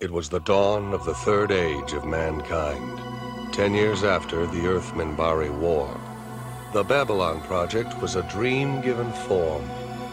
It 0.00 0.10
was 0.10 0.30
the 0.30 0.40
dawn 0.40 0.94
of 0.94 1.04
the 1.04 1.12
third 1.12 1.52
age 1.52 1.92
of 1.92 2.06
mankind, 2.06 3.52
ten 3.52 3.74
years 3.74 4.02
after 4.02 4.46
the 4.46 4.66
Earth-Minbari 4.66 5.54
War. 5.58 5.94
The 6.72 6.82
Babylon 6.82 7.42
Project 7.42 8.00
was 8.00 8.16
a 8.16 8.22
dream 8.22 8.80
given 8.80 9.12
form. 9.12 9.62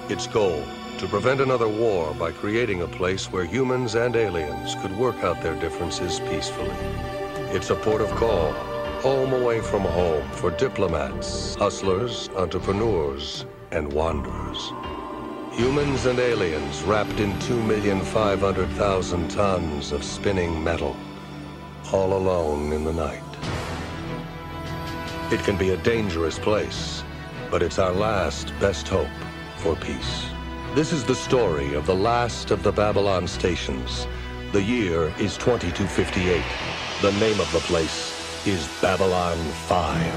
Its 0.09 0.27
goal, 0.27 0.61
to 0.97 1.07
prevent 1.07 1.39
another 1.39 1.69
war 1.69 2.13
by 2.15 2.33
creating 2.33 2.81
a 2.81 2.87
place 2.99 3.31
where 3.31 3.45
humans 3.45 3.95
and 3.95 4.17
aliens 4.17 4.75
could 4.81 4.93
work 4.97 5.23
out 5.23 5.41
their 5.41 5.55
differences 5.55 6.19
peacefully. 6.19 6.75
It's 7.55 7.69
a 7.69 7.75
port 7.75 8.01
of 8.01 8.09
call, 8.17 8.51
home 8.99 9.31
away 9.31 9.61
from 9.61 9.83
home 9.83 10.29
for 10.31 10.51
diplomats, 10.51 11.55
hustlers, 11.55 12.27
entrepreneurs, 12.35 13.45
and 13.71 13.93
wanderers. 13.93 14.73
Humans 15.57 16.05
and 16.05 16.19
aliens 16.19 16.83
wrapped 16.83 17.19
in 17.19 17.33
2,500,000 17.39 19.27
tons 19.27 19.91
of 19.91 20.03
spinning 20.03 20.63
metal, 20.63 20.95
all 21.91 22.13
alone 22.13 22.71
in 22.73 22.83
the 22.83 22.93
night. 22.93 23.23
It 25.31 25.39
can 25.43 25.57
be 25.57 25.71
a 25.71 25.77
dangerous 25.77 26.37
place, 26.37 27.03
but 27.49 27.63
it's 27.63 27.79
our 27.79 27.91
last 27.91 28.53
best 28.59 28.87
hope 28.87 29.09
for 29.57 29.75
peace. 29.75 30.27
This 30.75 30.93
is 30.93 31.03
the 31.03 31.15
story 31.15 31.73
of 31.73 31.87
the 31.87 31.95
last 31.95 32.51
of 32.51 32.61
the 32.61 32.71
Babylon 32.71 33.27
stations. 33.27 34.05
The 34.51 34.61
year 34.61 35.11
is 35.17 35.37
2258. 35.37 36.43
The 37.01 37.13
name 37.13 37.39
of 37.39 37.51
the 37.51 37.61
place 37.61 38.45
is 38.45 38.67
Babylon 38.79 39.39
5. 39.65 40.13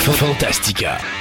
Fantastica. 0.00 1.17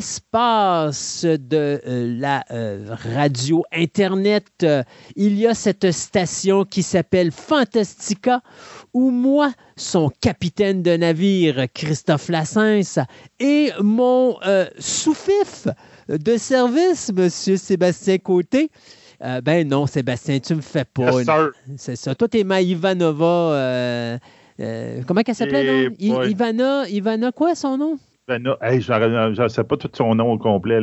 L'espace 0.00 1.26
de 1.26 1.78
euh, 1.86 2.16
la 2.18 2.42
euh, 2.50 2.96
radio 3.14 3.64
Internet, 3.70 4.46
euh, 4.62 4.82
il 5.14 5.38
y 5.38 5.46
a 5.46 5.52
cette 5.52 5.92
station 5.92 6.64
qui 6.64 6.82
s'appelle 6.82 7.30
Fantastica, 7.30 8.40
où 8.94 9.10
moi, 9.10 9.52
son 9.76 10.10
capitaine 10.22 10.82
de 10.82 10.96
navire, 10.96 11.66
Christophe 11.74 12.30
Lassens, 12.30 12.98
et 13.40 13.72
mon 13.82 14.38
sous-fif 14.78 15.68
de 16.08 16.38
service, 16.38 17.12
Monsieur 17.12 17.58
Sébastien 17.58 18.16
Côté, 18.16 18.70
ben 19.42 19.68
non, 19.68 19.86
Sébastien, 19.86 20.40
tu 20.40 20.54
me 20.54 20.62
fais 20.62 20.86
pas. 20.86 21.10
C'est 21.76 21.96
ça. 21.96 22.14
Toi, 22.14 22.26
t'es 22.26 22.42
ma 22.42 22.62
Ivanova. 22.62 24.18
comment 25.06 25.20
qu'elle 25.20 25.34
s'appelait? 25.34 25.88
Ivana, 25.98 26.88
Ivana, 26.88 27.32
quoi 27.32 27.54
son 27.54 27.76
nom? 27.76 27.98
Je 28.38 29.42
ne 29.42 29.48
sais 29.48 29.64
pas 29.64 29.76
tout 29.76 29.90
son 29.92 30.14
nom 30.14 30.32
au 30.32 30.38
complet. 30.38 30.80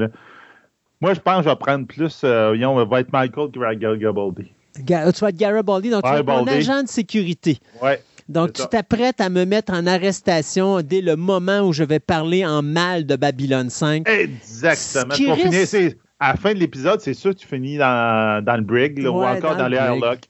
Moi, 1.00 1.14
je 1.14 1.20
pense 1.20 1.38
que 1.38 1.44
je 1.44 1.50
vais 1.50 1.56
prendre 1.56 1.86
plus. 1.86 2.22
Euh, 2.24 2.58
on 2.66 2.86
va 2.86 3.00
être 3.00 3.12
Michael 3.12 3.50
Garibaldi. 3.78 4.52
tu 4.74 4.94
vas 4.94 5.30
être 5.30 5.38
Garibaldi, 5.38 5.90
donc 5.90 6.04
tu 6.04 6.10
vas 6.10 6.20
être 6.20 6.26
mon 6.26 6.48
agent 6.48 6.84
de 6.84 6.88
sécurité. 6.88 7.60
Ouais. 7.82 8.02
Donc, 8.30 8.54
tu 8.54 8.68
t'apprêtes 8.68 9.22
à 9.22 9.30
me 9.30 9.46
mettre 9.46 9.72
en 9.74 9.88
arrestation 9.88 10.82
dès 10.82 11.02
le 11.02 11.16
moment 11.16 11.62
où 11.62 11.72
je 11.72 11.84
vais 11.84 12.00
parler 12.00 12.46
en 12.46 12.62
mal 12.62 13.06
de 13.06 13.16
Babylone 13.16 13.70
5. 13.70 14.08
Exactement. 14.10 15.14
À 16.20 16.32
la 16.32 16.36
fin 16.36 16.54
de 16.54 16.60
l'épisode, 16.60 17.00
c'est 17.00 17.14
sûr 17.14 17.32
que 17.32 17.40
tu 17.40 17.48
finis 17.48 17.78
dans, 17.78 18.44
dans 18.44 18.58
le 18.58 18.64
brig 18.64 19.00
ou 19.00 19.24
encore 19.24 19.52
dans, 19.52 19.64
dans 19.64 19.68
le 19.70 19.78
airlock. 19.78 20.22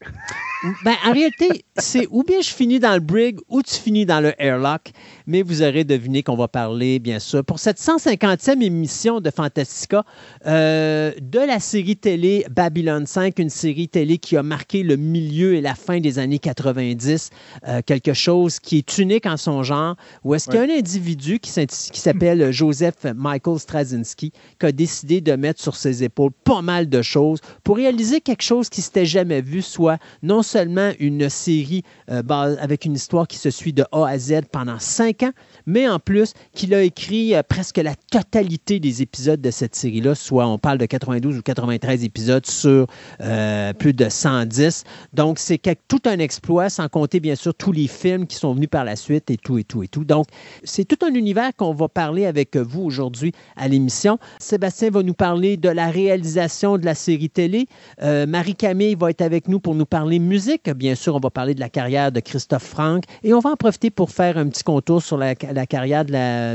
ben, 0.84 0.96
en 1.06 1.14
réalité, 1.14 1.66
c'est 1.78 2.08
ou 2.10 2.24
bien 2.24 2.42
je 2.42 2.50
finis 2.50 2.80
dans 2.80 2.94
le 2.94 3.00
brig 3.00 3.40
ou 3.48 3.62
tu 3.62 3.76
finis 3.76 4.06
dans 4.06 4.20
le 4.20 4.34
airlock, 4.38 4.92
mais 5.28 5.44
vous 5.44 5.62
aurez 5.62 5.86
deviné 5.86 6.24
qu'on 6.24 6.36
va 6.36 6.50
parler, 6.50 7.00
bien 7.00 7.20
sûr, 7.20 7.44
pour 7.46 7.60
cette 7.60 7.80
150e 7.80 8.62
émission 8.62 9.22
de 9.22 9.30
Fantastica, 9.30 10.04
euh, 10.46 11.14
de 11.22 11.40
la 11.40 11.62
série 11.62 11.96
télé 11.96 12.46
Babylon 12.50 13.06
5, 13.06 13.40
une 13.40 13.50
série 13.50 13.88
télé 13.88 14.18
qui 14.18 14.36
a 14.36 14.44
marqué 14.44 14.84
le 14.84 14.98
milieu 14.98 15.56
et 15.56 15.62
la 15.62 15.76
fin 15.76 16.02
des 16.02 16.20
années 16.20 16.40
90, 16.40 17.30
euh, 17.68 17.82
quelque 17.86 18.14
chose 18.14 18.60
qui 18.60 18.80
est 18.80 18.98
unique 18.98 19.26
en 19.26 19.38
son 19.38 19.64
genre, 19.64 19.96
où 20.26 20.36
est-ce 20.36 20.50
qu'il 20.50 20.56
y 20.56 20.64
a 20.64 20.64
un 20.64 20.78
individu 20.80 21.40
qui 21.40 21.50
s'appelle 21.50 22.52
Joseph 22.52 23.06
Michael 23.16 23.60
Straczynski 23.60 24.34
qui 24.60 24.66
a 24.66 24.72
décidé 24.74 25.22
de 25.22 25.34
mettre 25.34 25.62
sur 25.62 25.77
ses 25.78 26.04
épaules 26.04 26.32
pas 26.44 26.62
mal 26.62 26.90
de 26.90 27.02
choses 27.02 27.40
pour 27.64 27.78
réaliser 27.78 28.22
quelque 28.22 28.42
chose 28.42 28.70
qui 28.70 28.82
s'était 28.82 29.06
jamais 29.06 29.42
vu, 29.42 29.62
soit 29.62 29.98
non 30.24 30.44
seulement 30.44 30.92
une 31.00 31.30
série 31.30 31.84
euh, 32.10 32.24
avec 32.60 32.86
une 32.86 32.96
histoire 32.96 33.28
qui 33.28 33.38
se 33.38 33.50
suit 33.50 33.74
de 33.74 33.86
A 33.92 34.08
à 34.08 34.18
Z 34.18 34.42
pendant 34.52 34.80
cinq 34.80 35.24
ans, 35.24 35.32
mais 35.68 35.88
en 35.88 36.00
plus 36.00 36.34
qu'il 36.54 36.74
a 36.74 36.82
écrit 36.82 37.36
euh, 37.36 37.44
presque 37.48 37.78
la 37.78 37.94
totalité 38.10 38.80
des 38.80 39.04
épisodes 39.04 39.40
de 39.40 39.52
cette 39.52 39.76
série-là, 39.76 40.16
soit 40.16 40.48
on 40.48 40.58
parle 40.58 40.80
de 40.80 40.86
92 40.86 41.38
ou 41.38 41.42
93 41.44 42.04
épisodes 42.04 42.46
sur 42.46 42.88
euh, 43.22 43.74
plus 43.74 43.94
de 43.94 44.10
110. 44.10 44.84
Donc 45.14 45.38
c'est 45.38 45.62
tout 45.88 46.02
un 46.06 46.18
exploit, 46.20 46.70
sans 46.70 46.88
compter 46.88 47.20
bien 47.20 47.36
sûr 47.36 47.54
tous 47.54 47.72
les 47.72 47.88
films 47.88 48.26
qui 48.26 48.38
sont 48.38 48.54
venus 48.54 48.70
par 48.70 48.86
la 48.86 48.96
suite 48.96 49.30
et 49.30 49.38
tout 49.38 49.58
et 49.58 49.64
tout 49.64 49.84
et 49.84 49.88
tout. 49.88 50.06
Donc 50.06 50.28
c'est 50.64 50.86
tout 50.86 51.06
un 51.06 51.14
univers 51.14 51.52
qu'on 51.56 51.74
va 51.74 51.90
parler 51.90 52.26
avec 52.26 52.56
vous 52.56 52.82
aujourd'hui 52.82 53.34
à 53.58 53.68
l'émission. 53.68 54.18
Sébastien 54.40 54.90
va 54.90 55.04
nous 55.04 55.14
parler 55.14 55.58
de 55.58 55.70
la 55.70 55.90
réalisation 55.90 56.78
de 56.78 56.86
la 56.86 56.96
série 56.96 57.30
télé. 57.30 57.68
Marie-Camille 58.02 58.96
va 58.96 59.10
être 59.10 59.22
avec 59.22 59.48
nous 59.48 59.60
pour 59.60 59.76
nous 59.76 59.86
parler 59.86 60.20
musique. 60.20 60.70
Bien 60.70 60.96
sûr, 60.96 61.16
on 61.16 61.20
va 61.20 61.30
parler 61.30 61.54
de 61.54 61.60
la 61.60 61.70
carrière 61.70 62.12
de 62.12 62.20
Christophe 62.20 62.64
Franck 62.64 63.04
et 63.24 63.34
on 63.34 63.40
va 63.40 63.52
en 63.52 63.56
profiter 63.56 63.90
pour 63.90 64.12
faire 64.12 64.38
un 64.38 64.48
petit 64.48 64.64
contour 64.64 65.02
sur 65.02 65.18
la, 65.18 65.36
carrière 65.66 66.06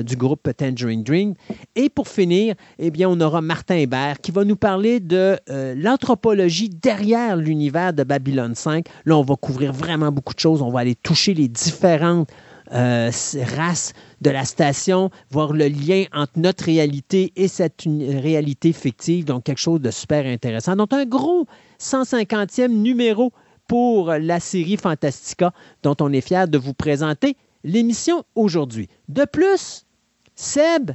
du 0.03 0.17
groupe 0.17 0.49
Tangerine 0.57 1.03
Dream. 1.03 1.35
Et 1.75 1.89
pour 1.89 2.09
finir, 2.09 2.55
eh 2.79 2.91
bien, 2.91 3.09
on 3.09 3.21
aura 3.21 3.41
Martin 3.41 3.77
Hébert 3.77 4.21
qui 4.21 4.31
va 4.31 4.45
nous 4.45 4.57
parler 4.57 5.01
de 5.01 5.39
euh, 5.51 5.75
l'anthropologie 5.77 6.69
derrière 6.69 7.37
l'univers 7.37 7.93
de 7.93 8.05
Babylone 8.05 8.55
5. 8.55 8.87
Là, 9.05 9.17
on 9.17 9.23
va 9.23 9.37
couvrir 9.37 9.73
vraiment 9.73 10.13
beaucoup 10.13 10.35
de 10.35 10.41
choses. 10.41 10.63
On 10.63 10.71
va 10.71 10.81
aller 10.81 10.95
toucher 10.95 11.35
les 11.35 11.49
différentes 11.49 12.31
euh, 12.73 13.11
races 13.57 13.93
de 14.21 14.31
la 14.31 14.45
station, 14.45 15.11
voir 15.31 15.53
le 15.53 15.69
lien 15.69 16.05
entre 16.15 16.33
notre 16.37 16.65
réalité 16.65 17.33
et 17.37 17.49
cette 17.49 17.85
réalité 17.87 18.73
fictive. 18.73 19.25
Donc, 19.25 19.45
quelque 19.45 19.59
chose 19.59 19.81
de 19.81 19.91
super 19.91 20.25
intéressant. 20.27 20.77
Donc, 20.77 20.93
un 20.93 21.05
gros 21.05 21.47
150e 21.81 22.69
numéro 22.69 23.33
pour 23.67 24.13
la 24.13 24.41
série 24.41 24.77
Fantastica 24.77 25.53
dont 25.83 25.97
on 26.01 26.13
est 26.13 26.21
fier 26.21 26.49
de 26.49 26.59
vous 26.59 26.75
présenter 26.75 27.37
l'émission 27.65 28.25
aujourd'hui. 28.35 28.89
De 29.09 29.25
plus, 29.25 29.87
Seb, 30.35 30.93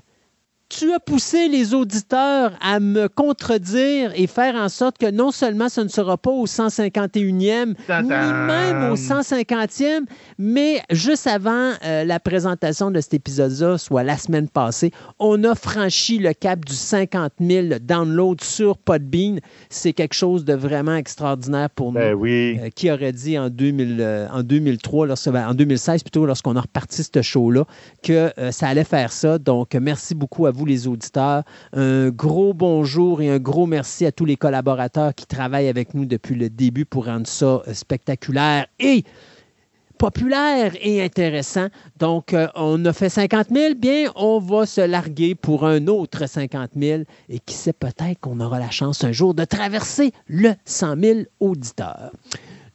tu 0.69 0.93
as 0.93 0.99
poussé 0.99 1.47
les 1.47 1.73
auditeurs 1.73 2.51
à 2.61 2.79
me 2.79 3.07
contredire 3.07 4.11
et 4.15 4.27
faire 4.27 4.55
en 4.55 4.69
sorte 4.69 4.97
que 4.97 5.09
non 5.09 5.31
seulement 5.31 5.69
ce 5.69 5.81
ne 5.81 5.87
sera 5.87 6.17
pas 6.17 6.31
au 6.31 6.45
151e, 6.45 7.37
ni 7.37 7.47
même 7.47 8.91
au 8.91 8.95
150e, 8.95 10.05
mais 10.37 10.81
juste 10.91 11.27
avant 11.27 11.71
euh, 11.85 12.03
la 12.03 12.19
présentation 12.19 12.91
de 12.91 12.99
cet 12.99 13.13
épisode-là, 13.13 13.77
soit 13.77 14.03
la 14.03 14.17
semaine 14.17 14.49
passée, 14.49 14.91
on 15.19 15.43
a 15.45 15.55
franchi 15.55 16.17
le 16.17 16.33
cap 16.33 16.65
du 16.65 16.73
50 16.73 17.33
000 17.39 17.67
downloads 17.81 18.43
sur 18.43 18.77
Podbean. 18.77 19.39
C'est 19.69 19.93
quelque 19.93 20.15
chose 20.15 20.43
de 20.43 20.53
vraiment 20.53 20.95
extraordinaire 20.95 21.69
pour 21.69 21.93
ben 21.93 22.11
nous. 22.11 22.19
Oui. 22.19 22.59
Euh, 22.61 22.69
qui 22.69 22.91
aurait 22.91 23.13
dit 23.13 23.39
en, 23.39 23.49
2000, 23.49 23.97
euh, 23.99 24.27
en 24.33 24.43
2003, 24.43 25.07
ben, 25.27 25.47
en 25.47 25.53
2016 25.53 26.03
plutôt, 26.03 26.25
lorsqu'on 26.25 26.55
a 26.55 26.61
reparti 26.61 27.03
ce 27.03 27.21
show-là, 27.21 27.65
que 28.03 28.31
ça 28.51 28.67
allait 28.67 28.83
faire 28.83 29.11
ça. 29.11 29.37
Donc, 29.37 29.73
merci 29.75 30.13
beaucoup 30.13 30.45
à 30.45 30.51
vous, 30.51 30.56
les 30.65 30.87
auditeurs. 30.87 31.43
Un 31.73 32.09
gros 32.09 32.53
bonjour 32.53 33.21
et 33.21 33.29
un 33.29 33.39
gros 33.39 33.65
merci 33.65 34.05
à 34.05 34.11
tous 34.11 34.25
les 34.25 34.37
collaborateurs 34.37 35.13
qui 35.15 35.25
travaillent 35.25 35.67
avec 35.67 35.93
nous 35.93 36.05
depuis 36.05 36.35
le 36.35 36.49
début 36.49 36.85
pour 36.85 37.05
rendre 37.05 37.27
ça 37.27 37.61
euh, 37.67 37.73
spectaculaire 37.73 38.65
et 38.79 39.03
populaire 39.97 40.73
et 40.81 41.03
intéressant. 41.03 41.67
Donc, 41.97 42.33
euh, 42.33 42.47
on 42.55 42.83
a 42.85 42.93
fait 42.93 43.09
50 43.09 43.47
000, 43.51 43.75
bien, 43.75 44.11
on 44.15 44.39
va 44.39 44.65
se 44.65 44.81
larguer 44.81 45.35
pour 45.35 45.65
un 45.65 45.87
autre 45.87 46.27
50 46.27 46.71
000 46.75 47.03
et 47.29 47.39
qui 47.39 47.55
sait 47.55 47.73
peut-être 47.73 48.19
qu'on 48.19 48.39
aura 48.39 48.59
la 48.59 48.69
chance 48.69 49.03
un 49.03 49.11
jour 49.11 49.33
de 49.33 49.43
traverser 49.43 50.11
le 50.27 50.53
100 50.65 51.01
000 51.01 51.19
auditeurs. 51.39 52.11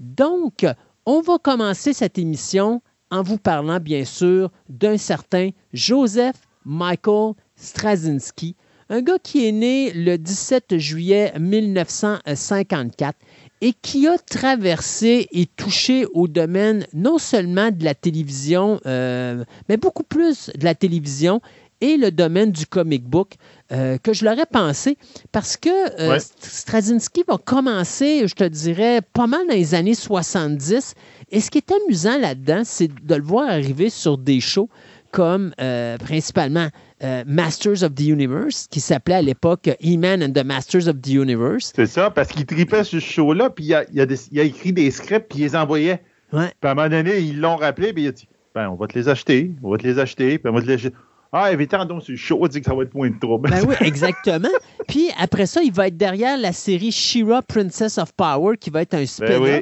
Donc, 0.01 0.67
on 1.07 1.21
va 1.21 1.39
commencer 1.39 1.93
cette 1.93 2.19
émission 2.19 2.83
en 3.11 3.23
vous 3.23 3.39
parlant, 3.39 3.79
bien 3.79 4.05
sûr, 4.05 4.51
d'un 4.69 4.97
certain 4.97 5.51
Joseph 5.73 6.37
Michael 6.65 7.35
Straczynski, 7.63 8.57
un 8.89 9.01
gars 9.03 9.19
qui 9.23 9.47
est 9.47 9.53
né 9.53 9.93
le 9.93 10.19
17 10.19 10.77
juillet 10.79 11.33
1954 11.39 13.17
et 13.61 13.73
qui 13.81 14.09
a 14.09 14.19
traversé 14.19 15.29
et 15.31 15.47
touché 15.47 16.05
au 16.13 16.27
domaine 16.27 16.85
non 16.93 17.19
seulement 17.19 17.71
de 17.71 17.85
la 17.85 17.95
télévision, 17.95 18.81
euh, 18.87 19.45
mais 19.69 19.77
beaucoup 19.77 20.03
plus 20.03 20.51
de 20.59 20.65
la 20.65 20.75
télévision 20.75 21.41
et 21.81 21.97
le 21.97 22.11
domaine 22.11 22.51
du 22.53 22.67
comic 22.67 23.05
book 23.05 23.35
euh, 23.73 23.99
que 23.99 24.13
je 24.13 24.25
l'aurais 24.25 24.47
pensé 24.47 24.99
parce 25.31 25.57
que 25.57 25.69
euh, 26.01 26.11
Ouais. 26.11 26.19
Straczynski 26.41 27.25
va 27.27 27.39
commencer, 27.39 28.27
je 28.27 28.35
te 28.35 28.45
dirais, 28.45 29.01
pas 29.13 29.27
mal 29.27 29.47
dans 29.47 29.55
les 29.55 29.75
années 29.75 29.95
70. 29.95 30.95
Et 31.31 31.41
ce 31.41 31.51
qui 31.51 31.59
est 31.59 31.73
amusant 31.73 32.19
là-dedans, 32.19 32.63
c'est 32.65 32.89
de 32.89 33.15
le 33.15 33.23
voir 33.23 33.49
arriver 33.49 33.91
sur 33.91 34.19
des 34.19 34.41
shows 34.41 34.69
comme 35.13 35.53
euh, 35.61 35.97
principalement 35.99 36.69
euh, 37.05 37.23
Masters 37.27 37.85
of 37.85 37.95
the 37.95 38.01
Universe, 38.01 38.67
qui 38.71 38.81
s'appelait 38.81 39.15
à 39.17 39.23
l'époque 39.23 39.71
He-Man 39.81 40.23
and 40.25 40.33
the 40.33 40.45
Masters 40.45 40.89
of 40.89 41.01
the 41.01 41.09
Universe. 41.11 41.73
C'est 41.77 41.87
ça, 41.87 42.11
parce 42.11 42.29
qu'il 42.29 42.45
tripait 42.47 42.83
sur 42.83 43.01
ce 43.01 43.07
show-là, 43.07 43.51
puis 43.51 43.67
il 43.67 43.75
a, 43.75 43.85
il 43.93 44.01
a 44.01 44.07
des- 44.07 44.19
il 44.33 44.41
a 44.41 44.43
écrit 44.43 44.73
des 44.73 44.91
scripts, 44.91 45.29
puis 45.29 45.39
il 45.41 45.43
les 45.43 45.55
envoyait. 45.57 46.03
Ouais. 46.33 46.51
Puis 46.61 46.69
à 46.69 46.71
un 46.73 46.75
moment 46.75 46.89
donné, 46.89 47.19
ils 47.21 47.39
l'ont 47.41 47.57
rappelé, 47.57 47.93
puis 47.93 48.03
il 48.05 48.09
a 48.09 48.13
dit 48.13 48.27
Ben, 48.55 48.69
on 48.69 48.75
va 48.75 48.87
te 48.89 48.99
les 48.99 49.09
acheter, 49.09 49.53
on 49.63 49.71
va 49.71 49.79
te 49.79 49.87
les 49.87 49.99
acheter, 49.99 50.39
puis 50.39 50.51
on 50.51 50.55
va 50.55 50.61
te 50.63 50.67
les 50.67 50.75
acheter. 50.75 50.95
Ah, 51.35 51.47
invitez 51.47 51.79
donc 51.89 52.03
sur 52.03 52.13
le 52.13 52.19
show, 52.19 52.39
on 52.43 52.47
dit 52.47 52.61
que 52.61 52.67
ça 52.67 52.75
va 52.75 52.83
être 52.83 52.93
moins 52.95 53.09
de 53.09 53.19
trouble. 53.19 53.49
Ben 53.49 53.65
oui, 53.67 53.75
exactement. 53.87 54.51
Puis 54.87 55.09
après 55.19 55.47
ça, 55.47 55.63
il 55.63 55.73
va 55.73 55.87
être 55.87 55.97
derrière 55.97 56.37
la 56.37 56.53
série 56.53 56.93
She-Ra, 56.93 57.41
Princess 57.41 57.97
of 57.97 58.13
Power, 58.13 58.59
qui 58.59 58.69
va 58.69 58.83
être 58.83 58.93
un 58.93 59.07
spin-off. 59.07 59.41
Ben 59.41 59.43
oui. 59.43 59.61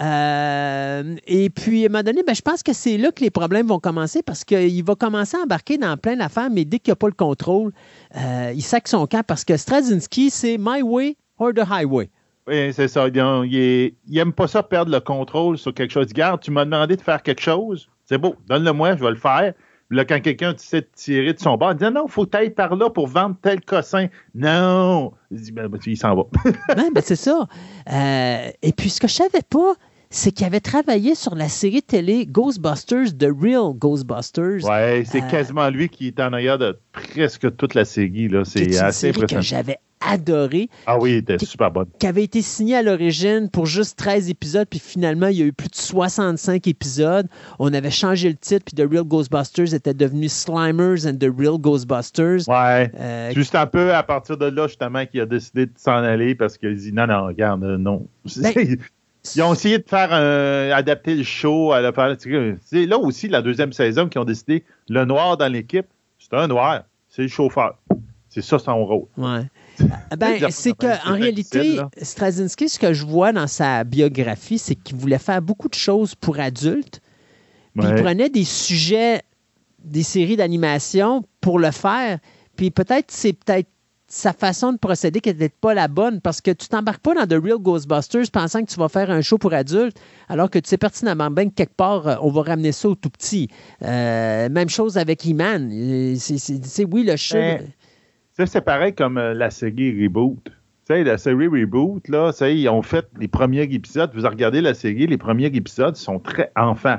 Euh, 0.00 1.16
et 1.26 1.50
puis, 1.50 1.84
à 1.84 1.86
un 1.86 1.88
moment 1.90 2.02
donné, 2.02 2.22
ben, 2.26 2.34
je 2.34 2.42
pense 2.42 2.62
que 2.62 2.72
c'est 2.72 2.96
là 2.96 3.12
que 3.12 3.22
les 3.22 3.30
problèmes 3.30 3.66
vont 3.66 3.78
commencer 3.78 4.22
parce 4.22 4.44
qu'il 4.44 4.84
va 4.84 4.94
commencer 4.94 5.36
à 5.36 5.40
embarquer 5.40 5.78
dans 5.78 5.96
plein 5.96 6.16
d'affaires, 6.16 6.50
mais 6.50 6.64
dès 6.64 6.78
qu'il 6.78 6.92
n'a 6.92 6.96
pas 6.96 7.06
le 7.08 7.12
contrôle, 7.14 7.72
euh, 8.16 8.52
il 8.54 8.62
sac 8.62 8.88
son 8.88 9.06
camp 9.06 9.22
parce 9.26 9.44
que 9.44 9.56
Straczynski, 9.56 10.30
c'est 10.30 10.56
My 10.58 10.82
Way 10.82 11.16
or 11.38 11.52
the 11.54 11.62
Highway. 11.70 12.10
Oui, 12.46 12.72
c'est 12.72 12.88
ça. 12.88 13.08
Il, 13.08 13.16
il, 13.16 13.56
est- 13.58 13.94
il 14.06 14.18
aime 14.18 14.32
pas 14.32 14.46
ça 14.48 14.62
perdre 14.62 14.92
le 14.92 15.00
contrôle 15.00 15.56
sur 15.58 15.72
quelque 15.72 15.92
chose. 15.92 16.08
Garde, 16.12 16.40
tu 16.42 16.50
m'as 16.50 16.64
demandé 16.64 16.96
de 16.96 17.00
faire 17.00 17.22
quelque 17.22 17.40
chose. 17.40 17.88
C'est 18.04 18.18
beau, 18.18 18.34
donne-le-moi, 18.48 18.96
je 18.96 19.02
vais 19.04 19.10
le 19.10 19.16
faire. 19.16 19.54
Là, 19.94 20.04
quand 20.04 20.20
quelqu'un 20.20 20.54
essaie 20.54 20.80
de 20.82 20.88
tirer 20.94 21.32
de 21.32 21.38
son 21.38 21.56
bord, 21.56 21.72
il 21.72 21.76
dit 21.78 21.84
non, 21.92 22.06
faut 22.08 22.26
aller 22.34 22.50
par 22.50 22.74
là 22.76 22.90
pour 22.90 23.06
vendre 23.06 23.36
tel 23.40 23.60
cossin. 23.60 24.08
Non. 24.34 25.12
Il 25.30 25.40
dit, 25.40 25.52
ben, 25.52 25.68
ben, 25.68 25.78
il 25.86 25.96
s'en 25.96 26.14
va. 26.14 26.24
Ben, 26.76 27.02
c'est 27.02 27.16
ça. 27.16 27.46
Euh, 27.92 28.50
et 28.62 28.72
puis, 28.72 28.90
ce 28.90 29.00
que 29.00 29.08
je 29.08 29.14
savais 29.14 29.42
pas, 29.48 29.74
c'est 30.10 30.30
qu'il 30.32 30.46
avait 30.46 30.60
travaillé 30.60 31.14
sur 31.14 31.34
la 31.34 31.48
série 31.48 31.82
télé 31.82 32.26
Ghostbusters, 32.26 33.16
The 33.18 33.26
Real 33.40 33.72
Ghostbusters. 33.74 34.64
ouais, 34.64 35.02
c'est 35.06 35.22
Euh, 35.22 35.30
quasiment 35.30 35.68
lui 35.70 35.88
qui 35.88 36.08
est 36.08 36.20
en 36.20 36.32
arrière 36.32 36.58
de 36.58 36.78
presque 36.92 37.56
toute 37.56 37.74
la 37.74 37.84
série. 37.84 38.30
C'est 38.44 38.76
assez 38.78 39.12
série 39.12 39.12
que 39.14 39.18
impressionnant. 39.24 39.42
j'avais 39.42 39.78
adoré. 40.06 40.68
Ah 40.86 40.98
oui, 40.98 41.12
il 41.12 41.16
était 41.16 41.36
qui- 41.36 41.46
super 41.46 41.70
bon. 41.70 41.86
qui 41.98 42.06
avait 42.06 42.24
été 42.24 42.42
signé 42.42 42.76
à 42.76 42.82
l'origine 42.82 43.48
pour 43.50 43.66
juste 43.66 43.98
13 43.98 44.28
épisodes, 44.30 44.66
puis 44.68 44.78
finalement, 44.78 45.28
il 45.28 45.36
y 45.38 45.42
a 45.42 45.46
eu 45.46 45.52
plus 45.52 45.68
de 45.68 45.74
65 45.74 46.66
épisodes. 46.66 47.26
On 47.58 47.72
avait 47.72 47.90
changé 47.90 48.28
le 48.28 48.34
titre, 48.36 48.64
puis 48.66 48.74
The 48.74 48.88
Real 48.90 49.04
Ghostbusters 49.04 49.74
était 49.74 49.94
devenu 49.94 50.28
Slimers 50.28 51.06
and 51.06 51.16
The 51.18 51.30
Real 51.36 51.58
Ghostbusters. 51.58 52.48
Ouais. 52.48 52.90
Euh, 52.98 53.30
Juste 53.34 53.54
un 53.54 53.66
peu 53.66 53.94
à 53.94 54.02
partir 54.02 54.36
de 54.36 54.46
là, 54.46 54.66
justement, 54.66 55.04
qu'il 55.06 55.20
a 55.20 55.26
décidé 55.26 55.66
de 55.66 55.72
s'en 55.76 55.92
aller 56.02 56.34
parce 56.34 56.58
qu'il 56.58 56.74
dit 56.76 56.92
non, 56.92 57.06
non, 57.06 57.26
regarde, 57.26 57.64
euh, 57.64 57.78
non. 57.78 58.06
Ben, 58.36 58.52
Ils 59.36 59.42
ont 59.42 59.54
essayé 59.54 59.78
de 59.78 59.84
faire 59.88 60.12
adapter 60.76 61.14
le 61.14 61.22
show 61.22 61.72
à 61.72 61.80
la. 61.80 61.92
C'est 62.62 62.84
là 62.84 62.98
aussi 62.98 63.26
la 63.28 63.40
deuxième 63.40 63.72
saison 63.72 64.06
qui 64.06 64.18
ont 64.18 64.24
décidé 64.26 64.64
le 64.90 65.06
noir 65.06 65.38
dans 65.38 65.50
l'équipe, 65.50 65.86
c'est 66.18 66.34
un 66.34 66.46
noir, 66.46 66.82
c'est 67.08 67.22
le 67.22 67.28
chauffeur. 67.28 67.78
C'est 68.28 68.42
ça 68.42 68.58
son 68.58 68.84
rôle. 68.84 69.06
Ouais. 69.16 69.44
C'est 69.78 70.16
Ben, 70.16 70.38
c'est 70.50 70.72
qu'en 70.72 71.12
réalité. 71.14 71.76
Straczynski, 72.00 72.68
ce 72.68 72.78
que 72.78 72.92
je 72.92 73.04
vois 73.04 73.32
dans 73.32 73.46
sa 73.46 73.84
biographie, 73.84 74.58
c'est 74.58 74.74
qu'il 74.74 74.96
voulait 74.96 75.18
faire 75.18 75.42
beaucoup 75.42 75.68
de 75.68 75.74
choses 75.74 76.14
pour 76.14 76.38
adultes. 76.38 77.00
Puis 77.76 77.86
il 77.96 78.02
prenait 78.02 78.28
des 78.30 78.44
sujets, 78.44 79.22
des 79.82 80.02
séries 80.04 80.36
d'animation 80.36 81.24
pour 81.40 81.58
le 81.58 81.70
faire. 81.72 82.18
Puis 82.56 82.70
peut-être 82.70 83.06
c'est 83.10 83.32
peut-être 83.32 83.68
sa 84.06 84.32
façon 84.32 84.72
de 84.72 84.78
procéder 84.78 85.20
qui 85.20 85.30
n'était 85.30 85.48
pas 85.48 85.74
la 85.74 85.88
bonne 85.88 86.20
parce 86.20 86.40
que 86.40 86.52
tu 86.52 86.68
t'embarques 86.68 87.00
pas 87.00 87.14
dans 87.14 87.26
The 87.26 87.42
Real 87.42 87.58
Ghostbusters 87.58 88.30
pensant 88.30 88.62
que 88.62 88.70
tu 88.70 88.78
vas 88.78 88.88
faire 88.88 89.10
un 89.10 89.22
show 89.22 89.38
pour 89.38 89.52
adultes 89.54 89.96
alors 90.28 90.50
que 90.50 90.60
tu 90.60 90.68
sais 90.68 90.76
pertinemment 90.78 91.30
bien 91.32 91.48
que 91.48 91.54
quelque 91.54 91.74
part 91.74 92.06
euh, 92.06 92.14
on 92.20 92.30
va 92.30 92.42
ramener 92.42 92.70
ça 92.70 92.90
au 92.90 92.94
tout 92.94 93.10
petit. 93.10 93.48
Euh, 93.82 94.48
même 94.50 94.68
chose 94.68 94.98
avec 94.98 95.26
He-Man. 95.26 95.68
Euh, 95.72 96.14
c'est- 96.16 96.38
c'est- 96.38 96.64
c'est- 96.64 96.84
oui, 96.84 97.02
le 97.02 97.16
show. 97.16 97.34
Ben, 97.34 97.66
Ça, 98.36 98.46
c'est 98.46 98.60
pareil 98.62 98.94
comme 98.94 99.16
euh, 99.18 99.32
la 99.34 99.50
série 99.50 100.02
Reboot. 100.04 100.44
Tu 100.44 100.52
sais, 100.86 101.04
la 101.04 101.18
série 101.18 101.46
Reboot, 101.46 102.08
là, 102.08 102.32
ça, 102.32 102.50
ils 102.50 102.68
ont 102.68 102.82
fait 102.82 103.06
les 103.18 103.28
premiers 103.28 103.62
épisodes. 103.62 104.10
Vous 104.14 104.22
regardez 104.28 104.60
la 104.60 104.74
série, 104.74 105.06
les 105.06 105.16
premiers 105.18 105.46
épisodes 105.46 105.96
sont 105.96 106.18
très 106.18 106.50
enfants. 106.56 106.98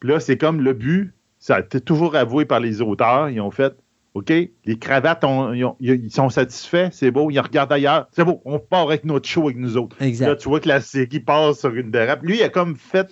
Puis 0.00 0.08
là, 0.08 0.20
c'est 0.20 0.38
comme 0.38 0.60
le 0.60 0.72
but, 0.72 1.12
ça 1.38 1.56
a 1.56 1.60
été 1.60 1.80
toujours 1.80 2.14
avoué 2.16 2.44
par 2.44 2.60
les 2.60 2.80
auteurs. 2.80 3.28
Ils 3.28 3.40
ont 3.40 3.50
fait, 3.50 3.74
OK, 4.14 4.30
les 4.30 4.78
cravates, 4.78 5.24
ils, 5.54 5.64
ont- 5.64 5.76
ils 5.80 6.10
sont 6.12 6.28
satisfaits, 6.30 6.88
c'est 6.92 7.10
beau, 7.10 7.30
ils 7.30 7.40
regardent 7.40 7.72
ailleurs. 7.72 8.06
C'est 8.12 8.24
beau, 8.24 8.40
on 8.44 8.58
part 8.58 8.82
avec 8.86 9.04
notre 9.04 9.28
show 9.28 9.44
avec 9.44 9.56
nous 9.56 9.76
autres. 9.76 10.00
Exact. 10.00 10.26
Là, 10.28 10.36
tu 10.36 10.48
vois 10.48 10.60
que 10.60 10.68
la 10.68 10.80
série 10.80 11.20
passe 11.20 11.58
sur 11.60 11.74
une 11.74 11.90
dérape. 11.90 12.22
Lui, 12.22 12.38
il 12.38 12.42
a 12.42 12.48
comme 12.48 12.76
fait 12.76 13.10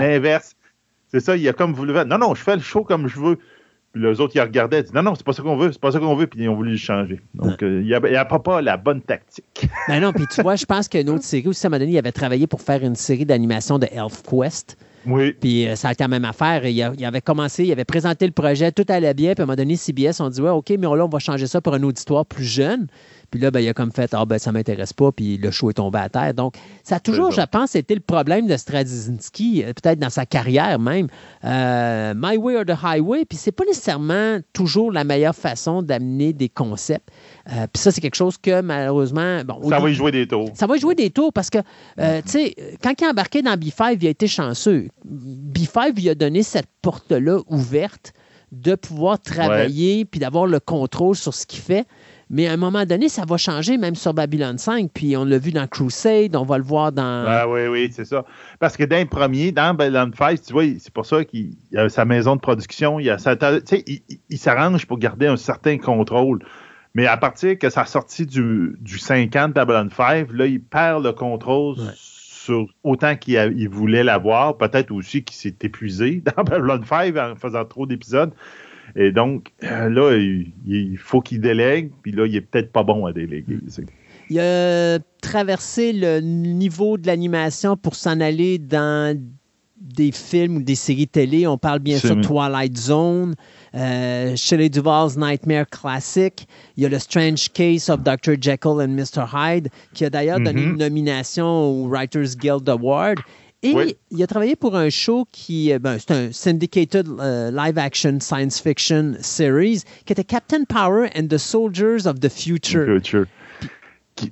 l'inverse. 0.00 0.56
C'est 1.08 1.20
ça, 1.20 1.36
il 1.36 1.46
a 1.48 1.52
comme 1.52 1.72
voulu 1.74 1.92
faire. 1.92 2.06
Non, 2.06 2.18
non, 2.18 2.34
je 2.34 2.42
fais 2.42 2.56
le 2.56 2.62
show 2.62 2.84
comme 2.84 3.06
je 3.06 3.18
veux. 3.20 3.38
Puis 3.92 4.02
les 4.02 4.20
autres, 4.20 4.32
ils 4.36 4.40
regardaient, 4.40 4.78
ils 4.78 4.82
disaient, 4.84 4.94
non, 4.94 5.02
non, 5.02 5.14
c'est 5.16 5.24
pas 5.26 5.32
ça 5.32 5.42
qu'on 5.42 5.56
veut, 5.56 5.72
c'est 5.72 5.80
pas 5.80 5.90
ça 5.90 5.98
qu'on 5.98 6.14
veut, 6.14 6.26
puis 6.28 6.42
ils 6.44 6.48
ont 6.48 6.54
voulu 6.54 6.72
le 6.72 6.76
changer. 6.76 7.20
Donc, 7.34 7.60
euh, 7.62 7.80
il 7.80 7.86
n'y 7.86 7.94
a, 7.94 8.24
pas, 8.24 8.38
pas 8.38 8.62
la 8.62 8.76
bonne 8.76 9.00
tactique. 9.02 9.66
Ben 9.88 10.00
non, 10.00 10.12
puis 10.12 10.26
tu 10.32 10.42
vois, 10.42 10.54
je 10.56 10.64
pense 10.64 10.86
qu'une 10.88 11.10
autre 11.10 11.24
série 11.24 11.48
aussi, 11.48 11.66
à 11.66 11.68
un 11.68 11.70
moment 11.70 11.80
donné, 11.80 11.92
il 11.92 11.98
avait 11.98 12.12
travaillé 12.12 12.46
pour 12.46 12.60
faire 12.62 12.82
une 12.84 12.94
série 12.94 13.26
d'animation 13.26 13.78
de 13.80 13.86
ElfQuest. 13.92 14.76
Oui. 15.06 15.32
Puis 15.32 15.66
euh, 15.66 15.76
ça 15.76 15.88
a 15.88 15.92
été 15.92 16.04
la 16.04 16.08
même 16.08 16.26
affaire. 16.26 16.64
Il, 16.66 16.80
a- 16.82 16.92
il 16.96 17.04
avait 17.06 17.22
commencé, 17.22 17.64
il 17.64 17.72
avait 17.72 17.86
présenté 17.86 18.26
le 18.26 18.32
projet, 18.32 18.70
tout 18.70 18.84
allait 18.88 19.14
bien. 19.14 19.32
Puis 19.32 19.40
à 19.40 19.44
un 19.44 19.46
moment 19.46 19.56
donné, 19.56 19.74
CBS 19.76 20.20
ont 20.20 20.28
dit 20.28 20.42
Ouais, 20.42 20.50
OK, 20.50 20.68
mais 20.70 20.76
là, 20.86 21.04
on 21.04 21.08
va 21.08 21.18
changer 21.18 21.46
ça 21.46 21.60
pour 21.62 21.72
un 21.74 21.82
auditoire 21.82 22.26
plus 22.26 22.44
jeune. 22.44 22.86
Puis 23.30 23.40
là, 23.40 23.50
ben, 23.50 23.60
il 23.60 23.68
a 23.68 23.74
comme 23.74 23.92
fait 23.92 24.12
Ah, 24.14 24.24
ben, 24.24 24.38
ça 24.38 24.52
m'intéresse 24.52 24.92
pas. 24.92 25.12
Puis 25.12 25.36
le 25.36 25.50
show 25.50 25.70
est 25.70 25.74
tombé 25.74 25.98
à 25.98 26.08
terre. 26.08 26.34
Donc, 26.34 26.54
ça 26.82 26.96
a 26.96 27.00
toujours, 27.00 27.30
je 27.30 27.42
pense, 27.42 27.74
été 27.74 27.94
le 27.94 28.00
problème 28.00 28.46
de 28.46 28.56
Straczynski, 28.56 29.62
euh, 29.64 29.72
peut-être 29.72 29.98
dans 29.98 30.10
sa 30.10 30.26
carrière 30.26 30.78
même. 30.78 31.08
Euh, 31.44 32.12
My 32.16 32.36
Way 32.36 32.56
or 32.56 32.64
the 32.64 32.76
Highway. 32.82 33.24
Puis 33.24 33.38
c'est 33.38 33.52
pas 33.52 33.64
nécessairement 33.64 34.38
toujours 34.52 34.90
la 34.92 35.04
meilleure 35.04 35.34
façon 35.34 35.82
d'amener 35.82 36.32
des 36.32 36.48
concepts. 36.48 37.08
Euh, 37.48 37.66
puis 37.72 37.80
ça, 37.80 37.90
c'est 37.90 38.00
quelque 38.00 38.16
chose 38.16 38.36
que 38.38 38.60
malheureusement. 38.60 39.42
Bon, 39.44 39.68
Ça 39.68 39.78
va 39.78 39.90
y 39.90 39.94
jouer 39.94 40.10
des 40.10 40.26
tours. 40.26 40.50
ça 40.54 40.66
va 40.66 40.76
jouer 40.76 40.94
des 40.94 41.10
tours 41.10 41.32
parce 41.32 41.50
que, 41.50 41.58
euh, 41.98 42.20
tu 42.24 42.30
sais, 42.30 42.54
quand 42.82 42.92
il 42.98 43.04
est 43.04 43.08
embarqué 43.08 43.42
dans 43.42 43.54
B5, 43.56 43.98
il 44.00 44.06
a 44.06 44.10
été 44.10 44.26
chanceux. 44.26 44.88
B5 45.08 45.96
lui 45.96 46.08
a 46.08 46.14
donné 46.14 46.42
cette 46.42 46.68
porte-là 46.82 47.38
ouverte 47.48 48.12
de 48.52 48.74
pouvoir 48.74 49.20
travailler 49.20 50.04
puis 50.04 50.18
d'avoir 50.18 50.46
le 50.46 50.58
contrôle 50.60 51.14
sur 51.14 51.34
ce 51.34 51.46
qu'il 51.46 51.60
fait. 51.60 51.86
Mais 52.32 52.46
à 52.46 52.52
un 52.52 52.56
moment 52.56 52.84
donné, 52.86 53.08
ça 53.08 53.24
va 53.26 53.36
changer, 53.36 53.76
même 53.76 53.96
sur 53.96 54.14
Babylon 54.14 54.56
5. 54.56 54.90
Puis 54.94 55.16
on 55.16 55.24
l'a 55.24 55.38
vu 55.38 55.50
dans 55.50 55.66
Crusade, 55.66 56.36
on 56.36 56.44
va 56.44 56.58
le 56.58 56.64
voir 56.64 56.92
dans. 56.92 57.24
Ah 57.26 57.48
oui, 57.48 57.66
oui, 57.66 57.90
c'est 57.92 58.04
ça. 58.04 58.24
Parce 58.60 58.76
que 58.76 58.84
dans 58.84 59.00
le 59.00 59.06
premier, 59.06 59.50
dans 59.50 59.74
Babylon 59.74 60.12
5, 60.16 60.40
tu 60.40 60.52
vois, 60.52 60.62
c'est 60.78 60.92
pour 60.92 61.06
ça 61.06 61.24
qu'il 61.24 61.54
il 61.72 61.78
a 61.78 61.88
sa 61.88 62.04
maison 62.04 62.36
de 62.36 62.40
production, 62.40 63.00
il, 63.00 63.10
a 63.10 63.18
sa- 63.18 63.34
tu 63.34 63.46
sais, 63.66 63.84
il, 64.28 64.38
s'arrange 64.38 64.86
pour 64.86 64.98
garder 64.98 65.26
un 65.26 65.36
certain 65.36 65.76
contrôle. 65.78 66.38
Mais 66.94 67.06
à 67.06 67.16
partir 67.16 67.58
que 67.58 67.68
ça 67.68 67.84
sortit 67.84 68.26
du, 68.26 68.76
du 68.80 68.98
5 68.98 69.34
ans 69.36 69.48
de 69.48 69.52
Babylon 69.54 69.88
5, 69.96 70.32
là, 70.32 70.46
il 70.46 70.60
perd 70.62 71.04
le 71.04 71.12
contrôle 71.12 71.78
Ouais. 71.80 71.92
sur 71.96 72.66
autant 72.84 73.16
qu'il 73.16 73.54
il 73.56 73.68
voulait 73.68 74.04
l'avoir. 74.04 74.56
Peut-être 74.56 74.92
aussi 74.92 75.24
qu'il 75.24 75.36
s'est 75.36 75.54
épuisé 75.62 76.22
dans 76.36 76.44
Babylon 76.44 76.80
5 76.88 77.16
en 77.16 77.34
faisant 77.36 77.64
trop 77.64 77.86
d'épisodes. 77.86 78.32
Et 78.96 79.12
donc, 79.12 79.52
euh, 79.64 79.88
là, 79.88 80.16
il, 80.16 80.52
il 80.66 80.96
faut 80.98 81.20
qu'il 81.20 81.40
délègue, 81.40 81.90
puis 82.02 82.12
là, 82.12 82.26
il 82.26 82.34
est 82.36 82.40
peut-être 82.40 82.72
pas 82.72 82.82
bon 82.82 83.06
à 83.06 83.12
déléguer. 83.12 83.58
c'est- 83.68 83.84
Il 84.30 84.38
a 84.38 84.98
traversé 85.22 85.92
le 85.92 86.20
niveau 86.20 86.96
de 86.98 87.06
l'animation 87.06 87.76
pour 87.76 87.94
s'en 87.96 88.20
aller 88.20 88.58
dans 88.58 89.18
des 89.80 90.12
films 90.12 90.58
ou 90.58 90.62
des 90.62 90.74
séries 90.74 91.08
télé. 91.08 91.46
On 91.46 91.56
parle 91.58 91.78
bien 91.80 91.98
sûr 91.98 92.14
de. 92.14 92.20
Twilight 92.22 92.76
Zone, 92.76 93.34
euh, 93.74 94.36
Shelley 94.36 94.68
Duvall's 94.68 95.16
Nightmare 95.16 95.66
Classic. 95.68 96.46
Il 96.76 96.82
y 96.82 96.86
a 96.86 96.88
le 96.90 96.98
Strange 96.98 97.48
Case 97.52 97.88
of 97.88 98.02
Dr. 98.02 98.34
Jekyll 98.40 98.72
and 98.82 98.88
Mr. 98.88 99.24
Hyde, 99.34 99.68
qui 99.94 100.04
a 100.04 100.10
d'ailleurs 100.10 100.38
donné 100.38 100.60
Mhm. 100.60 100.72
une 100.72 100.78
nomination 100.78 101.46
au 101.46 101.88
Writers 101.88 102.36
Guild 102.38 102.68
Award. 102.68 103.18
Et 103.62 103.74
Oui. 103.74 103.96
il 104.10 104.22
a 104.22 104.26
travaillé 104.26 104.56
pour 104.56 104.74
un 104.74 104.88
show 104.88 105.26
qui, 105.32 105.72
euh, 105.72 105.78
ben, 105.78 105.98
c'est 105.98 106.12
un 106.12 106.32
syndicated 106.32 107.06
euh, 107.20 107.50
live 107.50 107.76
action 107.76 108.18
science 108.20 108.58
fiction 108.60 109.14
series 109.20 109.82
qui 110.06 110.12
était 110.14 110.24
Captain 110.24 110.64
Power 110.64 111.10
and 111.14 111.26
the 111.28 111.36
Soldiers 111.36 112.06
of 112.06 112.20
the 112.20 112.30
Future. 112.30 112.86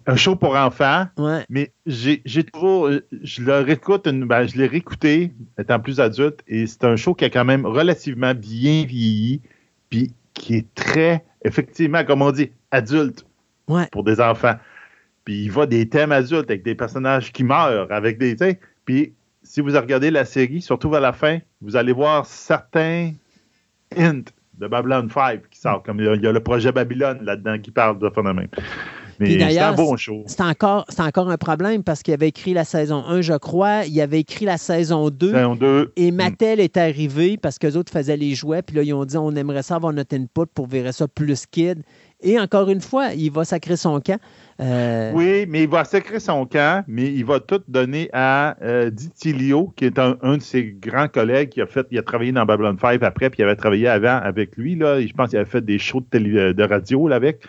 Un 0.06 0.16
show 0.16 0.34
pour 0.36 0.54
enfants, 0.54 1.06
Ouais. 1.18 1.44
mais 1.48 1.72
j'ai 1.86 2.20
toujours. 2.52 2.88
euh, 2.88 3.06
Je 3.22 3.42
le 3.42 3.58
réécoute, 3.60 4.06
une- 4.06 4.26
ben, 4.26 4.46
je 4.46 4.56
l'ai 4.56 4.66
réécouté 4.66 5.32
étant 5.58 5.80
plus 5.80 5.98
adulte, 6.00 6.40
et 6.46 6.66
c'est 6.66 6.84
un 6.84 6.96
show 6.96 7.14
qui 7.14 7.24
a 7.24 7.30
quand 7.30 7.44
même 7.44 7.64
relativement 7.64 8.34
bien 8.34 8.84
vieilli, 8.84 9.40
puis 9.88 10.12
qui 10.34 10.56
est 10.56 10.74
très, 10.74 11.24
effectivement, 11.44 12.04
comme 12.04 12.20
on 12.22 12.32
dit, 12.32 12.50
adulte 12.70 13.24
Ouais. 13.66 13.86
pour 13.92 14.04
des 14.04 14.20
enfants. 14.20 14.54
Puis 15.24 15.44
il 15.44 15.50
va 15.52 15.64
des 15.66 15.88
thèmes 15.88 16.12
adultes 16.12 16.50
avec 16.50 16.62
des 16.64 16.74
personnages 16.74 17.32
qui 17.32 17.44
meurent, 17.44 17.90
avec 17.90 18.18
des. 18.18 18.36
Puis 18.84 19.12
si 19.48 19.62
vous 19.62 19.70
regardez 19.70 20.10
la 20.10 20.26
série, 20.26 20.60
surtout 20.60 20.90
vers 20.90 21.00
la 21.00 21.14
fin, 21.14 21.38
vous 21.62 21.76
allez 21.76 21.92
voir 21.92 22.26
certains 22.26 23.12
hints 23.96 24.30
de 24.58 24.66
Babylon 24.68 25.08
5 25.08 25.48
qui 25.48 25.58
sortent. 25.58 25.86
Comme 25.86 26.00
il 26.00 26.04
y 26.04 26.08
a, 26.08 26.14
il 26.14 26.22
y 26.22 26.26
a 26.26 26.32
le 26.32 26.40
projet 26.40 26.70
Babylone 26.70 27.20
là-dedans 27.22 27.58
qui 27.58 27.70
parle 27.70 27.98
de 27.98 28.10
phénomène. 28.10 28.48
Mais 29.18 29.38
c'est 29.38 29.58
un 29.58 29.72
bon 29.72 29.96
show. 29.96 30.22
C'est 30.26 30.42
encore, 30.42 30.84
un 31.30 31.36
problème 31.38 31.82
parce 31.82 32.02
qu'il 32.02 32.12
avait 32.14 32.28
écrit 32.28 32.52
la 32.52 32.64
saison 32.64 33.04
1, 33.06 33.22
je 33.22 33.32
crois. 33.32 33.84
Il 33.86 33.98
avait 34.00 34.20
écrit 34.20 34.44
la 34.44 34.58
saison 34.58 35.08
2. 35.08 35.32
Saison 35.32 35.56
2. 35.56 35.92
Et 35.96 36.10
Mattel 36.10 36.60
est 36.60 36.76
arrivé 36.76 37.36
parce 37.36 37.58
qu'eux 37.58 37.76
autres 37.76 37.90
faisaient 37.90 38.18
les 38.18 38.34
jouets. 38.34 38.62
Puis 38.62 38.76
là, 38.76 38.82
ils 38.82 38.92
ont 38.92 39.06
dit 39.06 39.16
on 39.16 39.34
aimerait 39.34 39.62
ça 39.62 39.76
avoir 39.76 39.94
notre 39.94 40.14
input 40.14 40.46
pour 40.54 40.66
virer 40.66 40.92
ça 40.92 41.08
plus 41.08 41.46
kid. 41.46 41.82
Et 42.20 42.38
encore 42.40 42.68
une 42.68 42.80
fois, 42.80 43.12
il 43.14 43.30
va 43.30 43.44
sacrer 43.44 43.76
son 43.76 44.00
camp. 44.00 44.18
Euh, 44.60 45.12
Oui, 45.14 45.46
mais 45.48 45.62
il 45.62 45.68
va 45.68 45.84
sacrer 45.84 46.18
son 46.18 46.46
camp, 46.46 46.82
mais 46.88 47.06
il 47.12 47.24
va 47.24 47.38
tout 47.38 47.60
donner 47.68 48.10
à 48.12 48.56
euh, 48.62 48.90
Ditilio, 48.90 49.72
qui 49.76 49.84
est 49.84 49.98
un, 50.00 50.16
un 50.22 50.36
de 50.36 50.42
ses 50.42 50.76
grands 50.82 51.06
collègues 51.06 51.50
qui 51.50 51.60
a 51.60 51.66
fait, 51.66 51.86
il 51.92 51.98
a 51.98 52.02
travaillé 52.02 52.32
dans 52.32 52.44
Babylon 52.44 52.76
5 52.80 53.00
après, 53.04 53.30
puis 53.30 53.40
il 53.40 53.44
avait 53.44 53.54
travaillé 53.54 53.86
avant 53.86 54.16
avec 54.20 54.56
lui. 54.56 54.74
Là, 54.74 55.00
je 55.00 55.12
pense 55.12 55.30
qu'il 55.30 55.38
avait 55.38 55.48
fait 55.48 55.64
des 55.64 55.78
shows 55.78 56.00
de, 56.00 56.06
télé- 56.06 56.54
de 56.54 56.62
radio 56.64 57.06
là, 57.06 57.16
avec. 57.16 57.40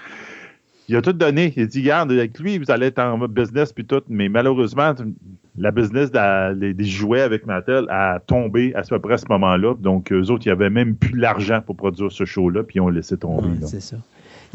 Il 0.88 0.96
a 0.96 1.02
tout 1.02 1.14
donné. 1.14 1.54
Il 1.56 1.64
a 1.64 1.66
dit, 1.66 1.82
garde, 1.84 2.12
avec 2.12 2.38
lui, 2.40 2.58
vous 2.60 2.70
allez 2.72 2.88
être 2.88 3.00
en 3.00 3.18
business 3.28 3.74
puis 3.74 3.86
tout. 3.86 4.02
Mais 4.08 4.28
malheureusement, 4.30 4.94
la 5.58 5.72
business 5.72 6.12
des 6.12 6.74
des 6.74 6.84
jouets 6.86 7.22
avec 7.22 7.46
Mattel 7.48 7.86
a 7.90 8.20
tombé 8.26 8.74
à 8.76 8.82
peu 8.82 9.00
près 9.00 9.14
à 9.16 9.18
ce 9.18 9.26
moment-là. 9.30 9.74
Donc, 9.80 10.12
eux 10.12 10.30
autres, 10.32 10.46
ils 10.46 10.50
n'avaient 10.50 10.70
même 10.72 10.96
plus 10.96 11.16
l'argent 11.18 11.62
pour 11.64 11.76
produire 11.76 12.12
ce 12.12 12.26
show-là, 12.26 12.64
puis 12.64 12.78
ils 12.78 12.82
ont 12.82 12.90
laissé 12.90 13.18
tomber. 13.18 13.48
ouais, 13.50 13.68
c'est 13.68 13.82
ça. 13.82 13.98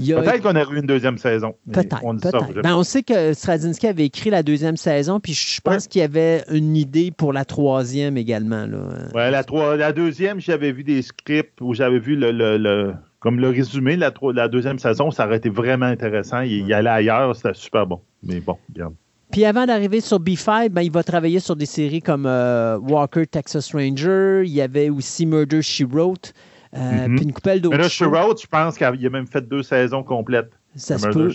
A- 0.00 0.20
Peut-être 0.22 0.42
qu'on 0.42 0.56
aurait 0.56 0.74
eu 0.74 0.80
une 0.80 0.86
deuxième 0.86 1.18
saison. 1.18 1.54
Peut-être, 1.70 2.00
on. 2.04 2.14
Ben, 2.14 2.74
on 2.74 2.82
sait 2.82 3.02
que 3.02 3.32
Straczynski 3.32 3.86
avait 3.86 4.06
écrit 4.06 4.30
la 4.30 4.42
deuxième 4.42 4.76
saison, 4.76 5.20
puis 5.20 5.34
je 5.34 5.60
pense 5.60 5.84
Ouais. 5.84 5.88
qu'il 5.88 6.00
y 6.00 6.04
avait 6.04 6.44
une 6.50 6.76
idée 6.76 7.10
pour 7.16 7.32
la 7.32 7.44
troisième 7.44 8.16
également. 8.16 8.66
Là. 8.66 8.78
Ouais, 9.14 9.30
la, 9.30 9.44
trois- 9.44 9.76
la 9.76 9.92
deuxième, 9.92 10.40
j'avais 10.40 10.72
vu 10.72 10.82
des 10.84 11.02
scripts 11.02 11.60
où 11.60 11.74
j'avais 11.74 11.98
vu 12.00 12.16
le, 12.16 12.32
le- 12.32 12.56
le- 12.58 12.94
comme 13.20 13.38
le 13.40 13.48
résumé 13.50 13.94
de 13.96 14.00
la, 14.00 14.12
la 14.34 14.48
deuxième 14.48 14.78
saison, 14.78 15.10
ça 15.10 15.26
aurait 15.26 15.36
été 15.38 15.48
vraiment 15.48 15.86
intéressant. 15.86 16.40
Il, 16.40 16.52
il 16.66 16.72
allait 16.72 16.90
ailleurs, 16.90 17.34
c'était 17.36 17.54
super 17.54 17.86
bon. 17.86 18.00
Mais 18.22 18.40
bon, 18.40 18.56
regarde. 18.74 18.94
Puis 19.32 19.44
avant 19.44 19.64
d'arriver 19.66 20.00
sur 20.00 20.20
B5, 20.20 20.68
ben, 20.68 20.82
il 20.82 20.92
va 20.92 21.02
travailler 21.02 21.40
sur 21.40 21.56
des 21.56 21.66
séries 21.66 22.02
comme 22.02 22.24
euh, 22.26 22.78
Walker, 22.78 23.26
Texas 23.26 23.72
Ranger. 23.74 24.42
Il 24.44 24.52
y 24.52 24.60
avait 24.60 24.90
aussi 24.90 25.24
Murder, 25.26 25.62
She 25.62 25.82
Wrote. 25.90 26.32
Euh, 26.76 27.08
Mhm. 27.08 27.16
Puis 27.16 27.24
une 27.24 27.32
coupelle 27.32 27.60
d'autres. 27.60 27.76
Mais 27.76 27.82
là, 27.82 27.88
je 27.88 28.46
pense 28.46 28.76
qu'il 28.76 28.86
a, 28.86 29.10
même 29.10 29.26
fait 29.26 29.46
deux 29.46 29.62
saisons 29.62 30.02
complètes. 30.02 30.50
Ça 30.76 30.98
se 30.98 31.08
peut. 31.08 31.30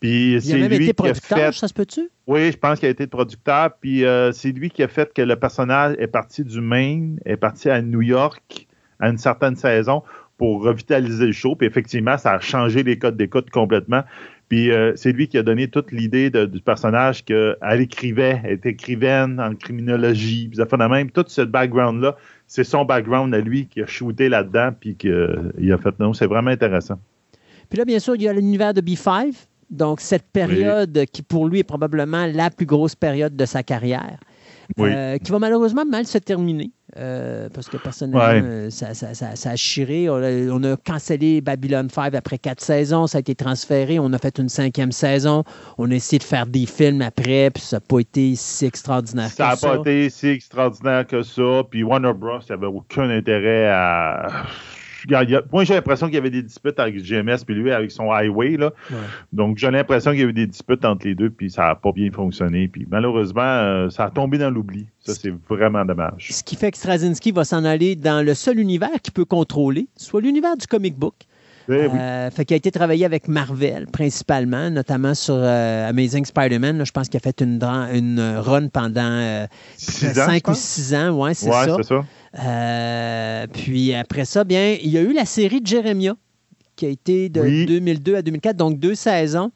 Puis 0.00 0.34
Il 0.36 0.52
a 0.52 0.56
même 0.58 0.68
lui 0.68 0.74
été 0.76 0.84
qui 0.84 0.90
a 0.90 0.94
producteur, 0.94 1.38
fait. 1.38 1.52
ça 1.52 1.68
se 1.68 1.72
peut-tu? 1.72 2.10
Oui, 2.26 2.52
je 2.52 2.56
pense 2.58 2.78
qu'il 2.78 2.88
a 2.88 2.90
été 2.90 3.06
producteur. 3.06 3.70
Puis 3.80 4.04
euh, 4.04 4.32
c'est 4.32 4.52
lui 4.52 4.68
qui 4.68 4.82
a 4.82 4.88
fait 4.88 5.12
que 5.14 5.22
le 5.22 5.36
personnage 5.36 5.96
est 5.98 6.08
parti 6.08 6.44
du 6.44 6.60
Maine, 6.60 7.18
est 7.24 7.36
parti 7.36 7.70
à 7.70 7.80
New 7.80 8.02
York 8.02 8.66
à 9.00 9.08
une 9.08 9.18
certaine 9.18 9.56
saison 9.56 10.02
pour 10.36 10.62
revitaliser 10.62 11.26
le 11.26 11.32
show. 11.32 11.54
Puis 11.56 11.66
effectivement, 11.66 12.18
ça 12.18 12.32
a 12.32 12.40
changé 12.40 12.82
les 12.82 12.98
codes 12.98 13.16
d'écoute 13.16 13.48
complètement. 13.50 14.02
Puis 14.48 14.70
euh, 14.70 14.92
c'est 14.94 15.12
lui 15.12 15.26
qui 15.26 15.38
a 15.38 15.42
donné 15.42 15.68
toute 15.68 15.90
l'idée 15.90 16.28
du 16.30 16.60
personnage 16.60 17.24
qu'elle 17.24 17.80
écrivait, 17.80 18.40
elle 18.44 18.52
était 18.52 18.70
écrivaine 18.70 19.40
en 19.40 19.54
criminologie, 19.54 20.48
puis 20.48 20.58
ça 20.58 20.66
fait 20.66 20.76
de 20.76 20.84
même. 20.84 21.10
Tout 21.10 21.24
ce 21.28 21.40
background-là, 21.40 22.16
c'est 22.46 22.64
son 22.64 22.84
background 22.84 23.34
à 23.34 23.40
lui 23.40 23.66
qui 23.66 23.82
a 23.82 23.86
shooté 23.86 24.28
là-dedans, 24.28 24.70
puis 24.78 24.96
qu'il 24.96 25.72
a 25.72 25.78
fait. 25.78 25.98
Non, 25.98 26.12
c'est 26.12 26.26
vraiment 26.26 26.50
intéressant. 26.50 26.98
Puis 27.68 27.78
là, 27.78 27.84
bien 27.84 27.98
sûr, 27.98 28.14
il 28.14 28.22
y 28.22 28.28
a 28.28 28.32
l'univers 28.32 28.74
de 28.74 28.80
B5. 28.80 29.34
Donc, 29.70 30.00
cette 30.00 30.26
période 30.30 31.06
qui, 31.12 31.22
pour 31.22 31.48
lui, 31.48 31.60
est 31.60 31.64
probablement 31.64 32.26
la 32.26 32.50
plus 32.50 32.66
grosse 32.66 32.94
période 32.94 33.34
de 33.34 33.44
sa 33.44 33.62
carrière. 33.62 34.18
Oui. 34.78 34.90
euh, 34.92 35.18
qui 35.18 35.30
va 35.30 35.38
malheureusement 35.38 35.84
mal 35.84 36.06
se 36.06 36.18
terminer. 36.18 36.70
euh, 36.96 37.48
parce 37.52 37.68
que 37.68 37.76
personnellement, 37.76 38.20
Ouais. 38.24 38.40
euh, 38.44 38.70
ça, 38.70 38.94
ça- 38.94 39.14
ça- 39.14 39.34
ça 39.34 39.50
a 39.50 39.56
chiré. 39.56 40.08
On 40.08 40.14
a, 40.22 40.30
on 40.52 40.62
a 40.62 40.76
cancellé 40.76 41.40
Babylon 41.40 41.88
5 41.90 42.14
après 42.14 42.38
quatre 42.38 42.60
saisons. 42.60 43.08
Ça 43.08 43.18
a 43.18 43.20
été 43.20 43.34
transféré. 43.34 43.98
On 43.98 44.12
a 44.12 44.18
fait 44.18 44.38
une 44.38 44.48
cinquième 44.48 44.92
saison. 44.92 45.42
On 45.76 45.90
a 45.90 45.94
essayé 45.94 46.18
de 46.20 46.24
faire 46.24 46.46
des 46.46 46.66
films 46.66 47.02
après, 47.02 47.50
puis 47.52 47.62
ça 47.64 47.76
n'a 47.78 47.80
pas 47.80 47.98
été 47.98 48.34
si 48.36 48.66
extraordinaire 48.66 49.28
Ça 49.30 49.48
n'a 49.48 49.56
que 49.56 49.60
pas 49.62 49.74
ça. 49.74 49.80
été 49.80 50.08
si 50.10 50.28
extraordinaire 50.28 51.04
que 51.04 51.22
ça. 51.24 51.62
Puis 51.68 51.82
Warner 51.82 52.12
Bros. 52.14 52.38
n'avait 52.48 52.66
aucun 52.66 53.10
intérêt 53.10 53.66
à. 53.70 54.44
Moi, 55.52 55.64
j'ai 55.64 55.74
l'impression 55.74 56.06
qu'il 56.06 56.14
y 56.14 56.18
avait 56.18 56.30
des 56.30 56.42
disputes 56.42 56.78
avec 56.78 56.96
GMS, 56.96 57.44
puis 57.46 57.54
lui 57.54 57.70
avec 57.72 57.90
son 57.90 58.10
Highway. 58.10 58.56
Là. 58.56 58.72
Ouais. 58.90 58.96
Donc, 59.32 59.58
j'ai 59.58 59.70
l'impression 59.70 60.12
qu'il 60.12 60.20
y 60.20 60.24
a 60.24 60.26
eu 60.28 60.32
des 60.32 60.46
disputes 60.46 60.84
entre 60.84 61.06
les 61.06 61.14
deux, 61.14 61.30
puis 61.30 61.50
ça 61.50 61.62
n'a 61.68 61.74
pas 61.74 61.92
bien 61.92 62.10
fonctionné. 62.10 62.68
Puis 62.68 62.86
malheureusement, 62.90 63.42
euh, 63.42 63.90
ça 63.90 64.04
a 64.04 64.10
tombé 64.10 64.38
dans 64.38 64.50
l'oubli. 64.50 64.86
Ça, 65.00 65.14
c'est 65.14 65.32
vraiment 65.48 65.84
dommage. 65.84 66.28
Ce 66.30 66.42
qui 66.42 66.56
fait 66.56 66.70
que 66.70 66.78
Straczynski 66.78 67.32
va 67.32 67.44
s'en 67.44 67.64
aller 67.64 67.96
dans 67.96 68.24
le 68.24 68.34
seul 68.34 68.58
univers 68.58 69.00
qu'il 69.02 69.12
peut 69.12 69.24
contrôler, 69.24 69.88
soit 69.96 70.20
l'univers 70.20 70.56
du 70.56 70.66
comic 70.66 70.96
book. 70.96 71.14
Eh 71.68 71.72
oui. 71.72 71.98
Euh, 71.98 72.30
fait 72.30 72.44
qu'il 72.44 72.54
a 72.54 72.58
été 72.58 72.70
travaillé 72.70 73.04
avec 73.04 73.28
Marvel 73.28 73.86
principalement, 73.86 74.70
notamment 74.70 75.14
sur 75.14 75.36
euh, 75.38 75.88
Amazing 75.88 76.24
Spider-Man. 76.24 76.84
Je 76.84 76.92
pense 76.92 77.08
qu'il 77.08 77.16
a 77.16 77.20
fait 77.20 77.40
une, 77.40 77.62
une 77.62 78.36
run 78.38 78.68
pendant 78.68 79.00
euh, 79.00 79.46
Six 79.76 80.06
ans, 80.06 80.10
je 80.14 80.20
5 80.20 80.36
ou 80.36 80.50
pense. 80.50 80.58
6 80.58 80.94
ans. 80.94 81.10
Ouais, 81.12 81.34
c'est 81.34 81.48
Ouais, 81.48 81.82
ça. 81.82 82.04
Euh, 82.38 83.46
puis 83.52 83.94
après 83.94 84.24
ça, 84.24 84.44
bien, 84.44 84.76
il 84.82 84.90
y 84.90 84.98
a 84.98 85.02
eu 85.02 85.12
la 85.12 85.24
série 85.24 85.60
de 85.60 85.66
Jeremiah 85.66 86.14
qui 86.76 86.86
a 86.86 86.88
été 86.88 87.28
de 87.28 87.40
Oui. 87.40 87.66
2002 87.66 88.16
à 88.16 88.22
2004, 88.22 88.56
donc 88.56 88.78
deux 88.78 88.94
saisons. 88.94 89.52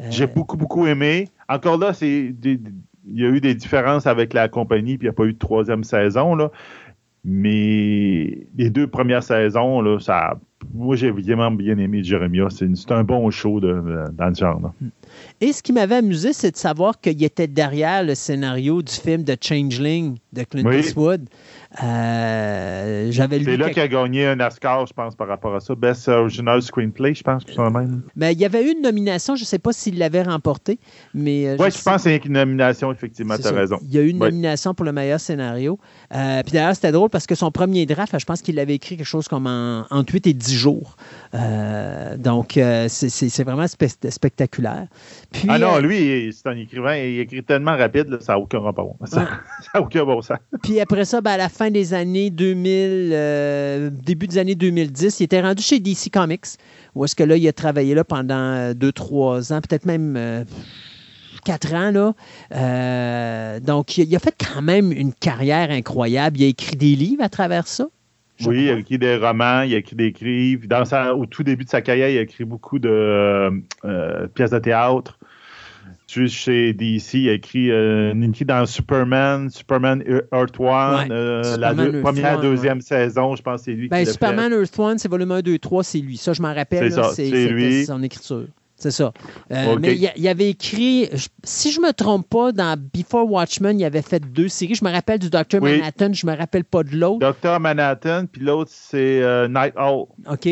Euh, 0.00 0.06
J'ai 0.10 0.26
beaucoup, 0.26 0.56
beaucoup 0.56 0.86
aimé. 0.86 1.28
Encore 1.48 1.78
là, 1.78 1.92
c'est 1.92 2.32
il 2.42 3.18
y 3.20 3.24
a 3.24 3.28
eu 3.28 3.40
des 3.40 3.54
différences 3.54 4.06
avec 4.06 4.32
la 4.34 4.48
compagnie, 4.48 4.98
puis 4.98 5.06
il 5.06 5.10
n'y 5.10 5.14
a 5.14 5.16
pas 5.16 5.24
eu 5.24 5.32
de 5.32 5.38
troisième 5.38 5.82
saison. 5.84 6.34
Là. 6.34 6.50
Mais 7.24 8.46
les 8.56 8.70
deux 8.70 8.86
premières 8.86 9.22
saisons, 9.22 9.80
là, 9.82 9.98
ça, 10.00 10.38
moi, 10.74 10.96
j'ai 10.96 11.10
vraiment 11.10 11.50
bien 11.50 11.76
aimé 11.78 12.02
Jeremiah. 12.02 12.48
C'est 12.50 12.92
un 12.92 13.04
bon 13.04 13.30
show 13.30 13.60
de- 13.60 13.68
de- 13.72 14.04
dans 14.12 14.28
le 14.28 14.34
genre. 14.34 14.60
là. 14.60 14.72
Et 15.40 15.52
ce 15.52 15.62
qui 15.62 15.72
m'avait 15.72 15.96
amusé, 15.96 16.32
c'est 16.32 16.50
de 16.52 16.56
savoir 16.56 17.00
qu'il 17.00 17.22
était 17.22 17.46
derrière 17.46 18.04
le 18.04 18.14
scénario 18.14 18.80
du 18.82 18.92
film 18.92 19.22
de 19.22 19.36
Changeling 19.40 20.16
de 20.32 20.42
Clint 20.44 20.66
Oui. 20.66 20.78
Eastwood. 20.78 21.28
Euh, 21.82 22.49
J'avais 23.10 23.38
lu 23.38 23.44
C'est 23.44 23.56
là 23.56 23.70
qu'il 23.70 23.82
a 23.82 23.88
gagné 23.88 24.26
un 24.26 24.40
Oscar, 24.40 24.86
je 24.86 24.92
pense, 24.92 25.14
par 25.14 25.28
rapport 25.28 25.54
à 25.54 25.60
ça. 25.60 25.74
Best 25.74 26.08
Original 26.08 26.60
Screenplay, 26.62 27.14
je 27.14 27.22
pense, 27.22 27.44
que 27.44 27.52
c'est 27.52 27.58
même. 27.70 28.02
Mais 28.16 28.32
il 28.32 28.38
y 28.40 28.44
avait 28.44 28.64
eu 28.66 28.72
une 28.72 28.82
nomination, 28.82 29.36
je 29.36 29.42
ne 29.42 29.46
sais 29.46 29.58
pas 29.58 29.72
s'il 29.72 29.98
l'avait 29.98 30.22
remporté, 30.22 30.78
mais... 31.14 31.48
euh, 31.48 31.56
Oui, 31.58 31.66
je 31.66 31.76
sais- 31.76 31.82
pense 31.84 31.96
que 32.04 32.10
c'est 32.10 32.24
une 32.24 32.32
nomination, 32.34 32.92
effectivement, 32.92 33.36
tu 33.36 33.46
as 33.46 33.52
raison. 33.52 33.78
Il 33.82 33.94
y 33.94 33.98
a 33.98 34.02
eu 34.02 34.08
une 34.08 34.20
Ouais. 34.20 34.28
nomination 34.30 34.74
pour 34.74 34.84
le 34.84 34.92
meilleur 34.92 35.20
scénario. 35.20 35.78
Euh, 36.14 36.42
puis 36.42 36.52
d'ailleurs, 36.52 36.74
c'était 36.74 36.92
drôle 36.92 37.10
parce 37.10 37.26
que 37.26 37.34
son 37.34 37.50
premier 37.50 37.86
draft, 37.86 38.18
je 38.18 38.24
pense 38.24 38.42
qu'il 38.42 38.54
l'avait 38.56 38.74
écrit 38.74 38.96
quelque 38.96 39.06
chose 39.06 39.28
comme 39.28 39.46
en, 39.46 39.84
entre 39.90 40.12
8 40.14 40.26
et 40.26 40.32
10 40.34 40.54
jours. 40.56 40.96
Euh, 41.34 42.16
donc, 42.16 42.56
euh, 42.56 42.86
c'est- 42.88 43.42
vraiment 43.44 43.64
spe- 43.64 44.10
spectaculaire. 44.10 44.86
Puis, 45.32 45.46
Ah 45.48 45.58
non, 45.58 45.78
lui, 45.78 46.32
c'est 46.32 46.48
un 46.48 46.56
écrivain, 46.56 46.96
il 46.96 47.20
écrit 47.20 47.42
tellement 47.42 47.76
rapide, 47.76 48.08
là, 48.08 48.18
ça 48.20 48.32
n'a 48.32 48.38
aucun 48.38 48.60
rapport. 48.60 48.96
Ça 49.10 49.26
n'a 49.74 49.80
aucun 49.82 50.04
bon 50.04 50.20
sens. 50.22 50.38
Puis 50.62 50.80
après 50.80 51.04
ça, 51.04 51.20
ben, 51.20 51.32
à 51.32 51.36
la 51.36 51.48
fin 51.48 51.70
des 51.70 51.94
années 51.94 52.30
2000, 52.30 52.99
euh, 53.12 53.90
début 53.90 54.26
des 54.26 54.38
années 54.38 54.54
2010, 54.54 55.20
il 55.20 55.24
était 55.24 55.40
rendu 55.40 55.62
chez 55.62 55.80
DC 55.80 56.10
Comics, 56.12 56.46
où 56.94 57.04
est-ce 57.04 57.14
que 57.14 57.22
là, 57.22 57.36
il 57.36 57.46
a 57.48 57.52
travaillé 57.52 57.94
là 57.94 58.04
pendant 58.04 58.72
2-3 58.72 59.52
ans, 59.52 59.60
peut-être 59.60 59.86
même 59.86 60.44
4 61.40 61.74
ans. 61.74 61.90
Là. 61.90 62.14
Euh, 62.54 63.60
donc, 63.60 63.98
il, 63.98 64.14
a 64.14 64.18
fait 64.18 64.34
quand 64.38 64.62
même 64.62 64.92
une 64.92 65.12
carrière 65.12 65.70
incroyable. 65.70 66.38
Il 66.38 66.44
a 66.44 66.48
écrit 66.48 66.76
des 66.76 66.94
livres 66.94 67.22
à 67.22 67.28
travers 67.28 67.66
ça. 67.66 67.86
Oui, 68.46 68.64
il 68.64 68.70
a 68.70 68.78
écrit 68.78 68.98
des 68.98 69.16
romans, 69.16 69.62
il 69.62 69.74
a 69.74 69.78
écrit 69.78 69.96
des 69.96 70.14
livres. 70.20 70.66
Dans 70.66 70.86
sa, 70.86 71.14
au 71.14 71.26
tout 71.26 71.42
début 71.42 71.64
de 71.64 71.68
sa 71.68 71.82
carrière, 71.82 72.08
il 72.08 72.16
a 72.16 72.22
écrit 72.22 72.44
beaucoup 72.44 72.78
de 72.78 72.88
euh, 72.88 73.50
euh, 73.84 74.26
pièces 74.28 74.50
de 74.50 74.58
théâtre. 74.58 75.18
Tu 76.12 76.28
sais, 76.28 76.34
chez 76.34 76.72
DC, 76.72 77.14
il 77.14 77.28
a 77.28 77.32
écrit 77.34 77.70
euh, 77.70 78.12
écrit 78.20 78.44
dans 78.44 78.66
Superman, 78.66 79.48
Superman 79.48 80.02
Earth 80.32 80.58
One, 80.58 80.66
Ouais, 80.68 81.06
euh, 81.12 81.42
la 81.56 81.70
Superman 81.70 81.76
deux- 81.76 81.92
Earth 81.98 82.02
première, 82.02 82.34
One, 82.38 82.42
deuxième 82.42 82.80
saison, 82.80 83.36
je 83.36 83.42
pense 83.42 83.60
que 83.60 83.64
c'est 83.66 83.72
lui 83.74 83.86
Ben, 83.88 84.04
qui 84.04 84.10
Superman 84.10 84.52
Earth 84.52 84.76
One, 84.76 84.98
c'est 84.98 85.08
volume 85.08 85.30
1, 85.30 85.42
2, 85.42 85.58
3, 85.58 85.84
c'est 85.84 85.98
lui. 85.98 86.16
Ça, 86.16 86.32
je 86.32 86.42
m'en 86.42 86.52
rappelle. 86.52 86.92
C'est 87.14 87.84
son 87.84 88.02
écriture. 88.02 88.46
C'est 88.74 88.90
ça. 88.90 89.12
Euh. 89.52 89.76
Mais 89.78 89.94
il, 90.16 90.26
avait 90.28 90.48
écrit, 90.48 91.10
je- 91.12 91.28
si 91.44 91.70
je 91.70 91.80
me 91.82 91.92
trompe 91.92 92.26
pas, 92.28 92.50
dans 92.50 92.76
Before 92.94 93.30
Watchmen, 93.30 93.78
il 93.78 93.84
avait 93.84 94.00
fait 94.00 94.20
deux 94.20 94.48
séries. 94.48 94.74
Je 94.74 94.84
me 94.84 94.90
rappelle 94.90 95.18
du 95.18 95.28
Dr. 95.28 95.58
Oui. 95.60 95.78
Manhattan, 95.78 96.14
je 96.14 96.26
me 96.26 96.34
rappelle 96.34 96.64
pas 96.64 96.82
de 96.82 96.96
l'autre. 96.96 97.18
Docteur 97.18 97.60
Manhattan, 97.60 98.24
puis 98.24 98.40
l'autre, 98.42 98.70
c'est 98.74 99.22
euh, 99.22 99.48
Night 99.48 99.74
Owl. 99.76 100.06
OK? 100.30 100.48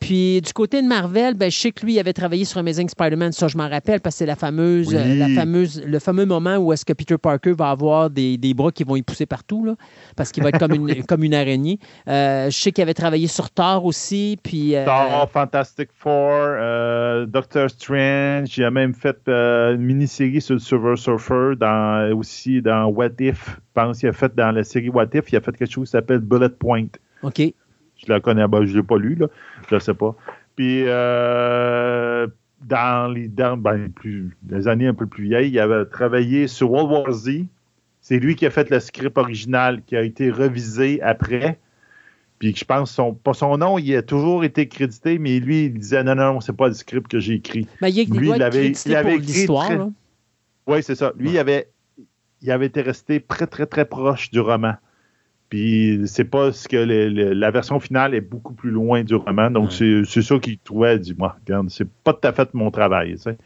Puis 0.00 0.40
du 0.40 0.52
côté 0.54 0.80
de 0.82 0.88
Marvel, 0.88 1.34
ben, 1.34 1.50
je 1.50 1.56
sais 1.58 1.72
que 1.72 1.84
lui, 1.84 1.94
il 1.94 2.00
avait 2.00 2.14
travaillé 2.14 2.46
sur 2.46 2.58
Amazing 2.58 2.88
Spider-Man, 2.88 3.32
ça 3.32 3.48
je 3.48 3.56
m'en 3.58 3.68
rappelle, 3.68 4.00
parce 4.00 4.14
que 4.16 4.18
c'est 4.20 4.26
la 4.26 4.34
fameuse, 4.34 4.88
Oui. 4.88 5.18
la 5.18 5.28
fameuse, 5.28 5.82
le 5.86 5.98
fameux 5.98 6.24
moment 6.24 6.56
où 6.56 6.72
est-ce 6.72 6.84
que 6.86 6.94
Peter 6.94 7.18
Parker 7.18 7.52
va 7.52 7.68
avoir 7.70 8.08
des, 8.08 8.38
des 8.38 8.54
bras 8.54 8.72
qui 8.72 8.82
vont 8.82 8.96
y 8.96 9.02
pousser 9.02 9.26
partout, 9.26 9.64
là, 9.64 9.74
parce 10.16 10.32
qu'il 10.32 10.42
va 10.42 10.48
être 10.48 10.58
comme 10.58 10.72
une, 10.88 11.04
comme 11.04 11.22
une 11.22 11.34
araignée. 11.34 11.78
Euh, 12.08 12.46
je 12.50 12.56
sais 12.58 12.72
qu'il 12.72 12.82
avait 12.82 12.94
travaillé 12.94 13.26
sur 13.26 13.50
Thor 13.50 13.84
aussi, 13.84 14.38
puis... 14.42 14.74
euh, 14.74 14.86
Thor, 14.86 15.28
Fantastic 15.30 15.90
Four, 15.92 16.12
euh, 16.12 17.26
Doctor 17.26 17.68
Strange. 17.68 18.56
Il 18.56 18.64
a 18.64 18.70
même 18.70 18.94
fait 18.94 19.18
euh, 19.28 19.74
une 19.74 19.82
mini-série 19.82 20.40
sur 20.40 20.54
le 20.54 20.60
Silver 20.60 20.96
Surfer, 20.96 21.52
dans, 21.58 22.10
aussi 22.16 22.62
dans 22.62 22.86
What 22.86 23.10
If. 23.20 23.50
Je 23.58 23.60
pense 23.74 23.98
qu'il 24.00 24.08
a 24.08 24.12
fait 24.14 24.34
dans 24.34 24.50
la 24.50 24.64
série 24.64 24.88
What 24.88 25.08
If, 25.14 25.30
il 25.30 25.36
a 25.36 25.40
fait 25.42 25.54
quelque 25.56 25.70
chose 25.70 25.88
qui 25.88 25.92
s'appelle 25.92 26.20
Bullet 26.20 26.48
Point. 26.48 26.86
OK. 27.22 27.42
Je 28.02 28.10
la 28.10 28.18
connais, 28.18 28.48
ben, 28.48 28.64
je 28.64 28.72
ne 28.72 28.76
l'ai 28.78 28.82
pas 28.82 28.96
lu, 28.96 29.14
là. 29.14 29.26
Je 29.70 29.76
ne 29.76 29.80
sais 29.80 29.94
pas. 29.94 30.14
Puis, 30.56 30.82
euh, 30.86 32.26
dans 32.62 33.10
les, 33.12 33.28
dans, 33.28 33.56
ben, 33.56 33.90
plus, 33.90 34.36
les 34.48 34.68
années 34.68 34.86
un 34.88 34.94
peu 34.94 35.06
plus 35.06 35.24
vieilles, 35.24 35.50
il 35.50 35.58
avait 35.58 35.84
travaillé 35.86 36.46
sur 36.48 36.70
World 36.72 36.90
War 36.90 37.12
Z. 37.12 37.44
C'est 38.02 38.18
lui 38.18 38.34
qui 38.34 38.46
a 38.46 38.50
fait 38.50 38.68
le 38.70 38.80
script 38.80 39.16
original, 39.16 39.82
qui 39.86 39.96
a 39.96 40.02
été 40.02 40.30
revisé 40.30 41.00
après. 41.02 41.58
Puis 42.38 42.54
je 42.56 42.64
pense, 42.64 42.90
son, 42.90 43.12
pas 43.14 43.34
son 43.34 43.58
nom, 43.58 43.78
il 43.78 43.94
a 43.94 44.02
toujours 44.02 44.44
été 44.44 44.66
crédité, 44.66 45.18
mais 45.18 45.38
lui, 45.40 45.66
il 45.66 45.74
disait 45.78 46.02
non, 46.02 46.14
non, 46.14 46.40
c'est 46.40 46.56
pas 46.56 46.68
le 46.68 46.74
script 46.74 47.06
que 47.08 47.20
j'ai 47.20 47.34
écrit. 47.34 47.66
Ben, 47.80 47.88
il, 47.88 48.10
Lui, 48.10 48.30
il 48.30 48.42
avait- 48.42 48.72
il 48.72 48.96
avait 48.96 49.10
pour 49.10 49.18
écrit 49.20 49.26
l'histoire. 49.32 49.66
très- 49.66 49.76
là. 49.76 49.90
Oui, 50.66 50.82
c'est 50.82 50.94
ça. 50.94 51.12
Lui, 51.18 51.30
il 51.30 51.38
avait, 51.38 51.68
il 52.42 52.50
avait 52.50 52.66
été 52.66 52.80
resté 52.80 53.20
très, 53.20 53.46
très, 53.46 53.66
très 53.66 53.84
proche 53.84 54.30
du 54.30 54.40
roman. 54.40 54.74
Puis 55.50 56.02
c'est 56.06 56.24
pas 56.24 56.52
ce 56.52 56.66
que 56.68 56.76
le- 56.76 57.08
le- 57.08 57.32
la 57.34 57.50
version 57.50 57.78
finale 57.80 58.14
est 58.14 58.20
beaucoup 58.20 58.54
plus 58.54 58.70
loin 58.70 59.02
du 59.04 59.14
roman. 59.16 59.50
Donc 59.50 59.70
Ouais. 59.80 60.02
c'est 60.06 60.22
ça 60.22 60.38
qu'il 60.38 60.58
trouvait. 60.58 60.98
Dit, 60.98 61.14
moi, 61.18 61.36
regarde, 61.44 61.68
c'est 61.70 61.88
pas 62.04 62.12
tout 62.14 62.26
à 62.26 62.32
fait 62.32 62.54
mon 62.54 62.70
travail. 62.70 63.12
tu 63.16 63.18
sais. 63.22 63.36